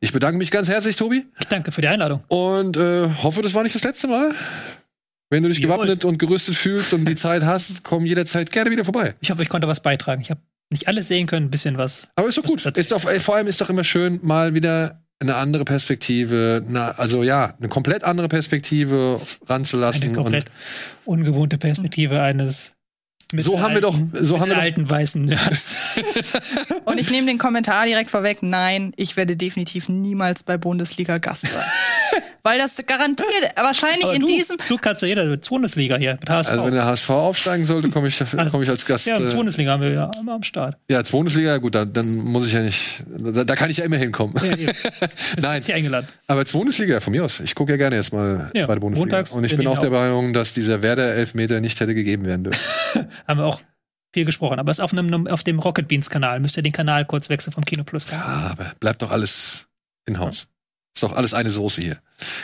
Ich 0.00 0.12
bedanke 0.12 0.36
mich 0.36 0.50
ganz 0.50 0.68
herzlich, 0.68 0.96
Tobi. 0.96 1.24
Ich 1.40 1.46
danke 1.46 1.72
für 1.72 1.80
die 1.80 1.88
Einladung. 1.88 2.22
Und 2.28 2.76
äh, 2.76 3.08
hoffe, 3.22 3.40
das 3.40 3.54
war 3.54 3.62
nicht 3.62 3.74
das 3.74 3.84
letzte 3.84 4.06
Mal. 4.06 4.34
Wenn 5.34 5.42
du 5.42 5.48
dich 5.48 5.58
Jawohl. 5.58 5.78
gewappnet 5.78 6.04
und 6.04 6.18
gerüstet 6.18 6.54
fühlst 6.54 6.92
und 6.94 7.06
die 7.08 7.16
Zeit 7.16 7.42
hast, 7.42 7.82
komm 7.82 8.06
jederzeit 8.06 8.52
gerne 8.52 8.70
wieder 8.70 8.84
vorbei. 8.84 9.16
Ich 9.20 9.32
hoffe, 9.32 9.42
ich 9.42 9.48
konnte 9.48 9.66
was 9.66 9.80
beitragen. 9.80 10.20
Ich 10.22 10.30
habe 10.30 10.40
nicht 10.70 10.86
alles 10.86 11.08
sehen 11.08 11.26
können, 11.26 11.46
ein 11.46 11.50
bisschen 11.50 11.76
was. 11.76 12.08
Aber 12.14 12.28
ist 12.28 12.38
doch 12.38 12.44
gut. 12.44 12.64
ist 12.64 12.92
doch, 12.92 13.04
ey, 13.06 13.18
vor 13.18 13.34
allem 13.34 13.48
ist 13.48 13.60
doch 13.60 13.68
immer 13.68 13.82
schön, 13.82 14.20
mal 14.22 14.54
wieder 14.54 15.02
eine 15.18 15.34
andere 15.34 15.64
Perspektive, 15.64 16.64
na, 16.68 16.90
also 16.90 17.24
ja, 17.24 17.54
eine 17.58 17.68
komplett 17.68 18.04
andere 18.04 18.28
Perspektive 18.28 19.20
ranzulassen. 19.46 20.04
Eine 20.04 20.12
komplett 20.12 20.44
ungewohnte 21.04 21.58
Perspektive 21.58 22.22
eines. 22.22 22.74
So 23.36 23.60
haben 23.60 23.74
wir 23.74 23.80
doch- 23.80 23.94
so 23.94 24.00
haben 24.04 24.12
wir 24.12 24.22
doch- 24.38 24.38
mittelalten 24.46 24.88
weißen 24.88 25.24
Nerds. 25.26 26.38
Und 26.84 27.00
ich 27.00 27.10
nehme 27.10 27.26
den 27.26 27.38
Kommentar 27.38 27.86
direkt 27.86 28.10
vorweg. 28.12 28.38
Nein, 28.42 28.92
ich 28.96 29.16
werde 29.16 29.36
definitiv 29.36 29.88
niemals 29.88 30.44
bei 30.44 30.58
Bundesliga 30.58 31.18
Gast 31.18 31.46
sein. 31.48 31.62
Weil 32.42 32.58
das 32.58 32.76
garantiert 32.86 33.28
wahrscheinlich 33.56 34.04
Aber 34.04 34.14
in 34.14 34.20
du, 34.20 34.26
diesem. 34.26 34.56
du 34.68 34.76
kannst 34.78 35.02
ja 35.02 35.08
jeder 35.08 35.36
Bundesliga 35.36 35.96
hier 35.96 36.16
mit 36.20 36.28
HSV. 36.28 36.50
also 36.50 36.64
wenn 36.66 36.74
der 36.74 36.84
HSV 36.84 37.10
aufsteigen 37.10 37.64
sollte, 37.64 37.88
komme 37.90 38.08
ich, 38.08 38.22
komm 38.50 38.62
ich 38.62 38.68
als 38.68 38.84
Gast. 38.84 39.06
ja, 39.06 39.18
äh, 39.18 39.34
Bundesliga 39.34 39.72
haben 39.72 39.82
wir 39.82 39.90
ja 39.92 40.10
immer 40.20 40.34
am 40.34 40.42
Start. 40.42 40.76
ja, 40.90 41.02
Bundesliga, 41.02 41.56
gut, 41.58 41.74
da, 41.74 41.84
dann 41.84 42.16
muss 42.16 42.46
ich 42.46 42.52
ja 42.52 42.60
nicht, 42.60 43.02
da, 43.06 43.44
da 43.44 43.54
kann 43.56 43.70
ich 43.70 43.78
ja 43.78 43.84
immer 43.84 43.96
hinkommen. 43.96 44.34
Ja, 44.44 44.72
Nein. 45.40 45.62
hier 45.62 45.74
eingeladen. 45.74 46.08
Aber 46.26 46.44
Bundesliga 46.44 47.00
von 47.00 47.12
mir 47.12 47.24
aus. 47.24 47.40
Ich 47.40 47.54
gucke 47.54 47.72
ja 47.72 47.76
gerne 47.76 47.96
jetzt 47.96 48.12
mal 48.12 48.50
Ja, 48.54 48.66
zweite 48.66 48.80
Bundesliga. 48.80 49.04
montags 49.16 49.32
und 49.32 49.44
ich 49.44 49.56
bin 49.56 49.66
auch 49.66 49.78
der 49.78 49.88
auch. 49.88 49.92
Meinung, 49.92 50.32
dass 50.32 50.52
dieser 50.54 50.82
Werder-Elfmeter 50.82 51.60
nicht 51.60 51.80
hätte 51.80 51.94
gegeben 51.94 52.26
werden 52.26 52.44
dürfen. 52.44 53.08
Haben 53.26 53.38
wir 53.40 53.46
auch 53.46 53.60
viel 54.12 54.24
gesprochen. 54.24 54.58
Aber 54.58 54.70
es 54.70 54.78
ist 54.78 54.84
auf, 54.84 54.92
einem, 54.92 55.26
auf 55.26 55.42
dem 55.42 55.58
Rocket 55.58 55.88
Beans 55.88 56.08
Kanal. 56.10 56.38
Müsst 56.40 56.56
ihr 56.56 56.62
den 56.62 56.72
Kanal 56.72 57.04
kurz 57.04 57.28
wechseln 57.30 57.52
vom 57.52 57.64
Kino 57.64 57.82
Plus. 57.84 58.06
Ja, 58.10 58.20
aber 58.52 58.72
bleibt 58.78 59.02
doch 59.02 59.10
alles 59.10 59.66
in 60.06 60.18
Haus. 60.20 60.46
Ist 60.94 61.02
doch 61.02 61.16
alles 61.16 61.34
eine 61.34 61.50
Soße 61.50 61.80
hier. 61.80 61.98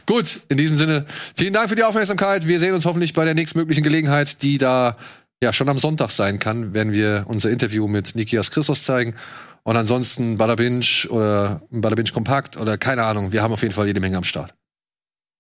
Gut, 0.06 0.40
in 0.48 0.56
diesem 0.56 0.76
Sinne, 0.76 1.06
vielen 1.36 1.52
Dank 1.52 1.68
für 1.68 1.76
die 1.76 1.84
Aufmerksamkeit. 1.84 2.48
Wir 2.48 2.58
sehen 2.58 2.74
uns 2.74 2.84
hoffentlich 2.84 3.12
bei 3.12 3.24
der 3.24 3.34
nächstmöglichen 3.34 3.84
Gelegenheit, 3.84 4.42
die 4.42 4.58
da 4.58 4.96
ja 5.42 5.52
schon 5.52 5.68
am 5.68 5.78
Sonntag 5.78 6.10
sein 6.10 6.38
kann, 6.38 6.74
werden 6.74 6.92
wir 6.92 7.24
unser 7.28 7.50
Interview 7.50 7.86
mit 7.86 8.14
Nikias 8.16 8.50
Christos 8.50 8.84
zeigen. 8.84 9.14
Und 9.62 9.76
ansonsten 9.76 10.36
Bada 10.36 10.56
Binge 10.56 10.84
oder 11.10 11.62
Bada 11.70 11.94
Binge 11.94 12.10
Kompakt 12.10 12.56
oder 12.56 12.76
keine 12.76 13.04
Ahnung. 13.04 13.32
Wir 13.32 13.42
haben 13.42 13.52
auf 13.52 13.62
jeden 13.62 13.74
Fall 13.74 13.86
jede 13.86 14.00
Menge 14.00 14.16
am 14.16 14.24
Start. 14.24 14.54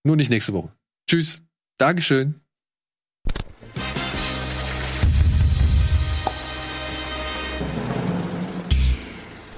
Nur 0.04 0.16
nicht 0.16 0.30
nächste 0.30 0.52
Woche. 0.52 0.72
Tschüss. 1.08 1.42
Dankeschön. 1.78 2.40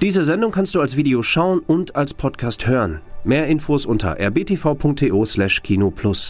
Diese 0.01 0.25
Sendung 0.25 0.51
kannst 0.51 0.75
du 0.75 0.81
als 0.81 0.97
Video 0.97 1.23
schauen 1.23 1.59
und 1.59 1.95
als 1.95 2.13
Podcast 2.13 2.67
hören. 2.67 2.99
Mehr 3.25 3.47
Infos 3.47 3.85
unter 3.85 4.19
rbtv.to/kinoplus. 4.19 6.21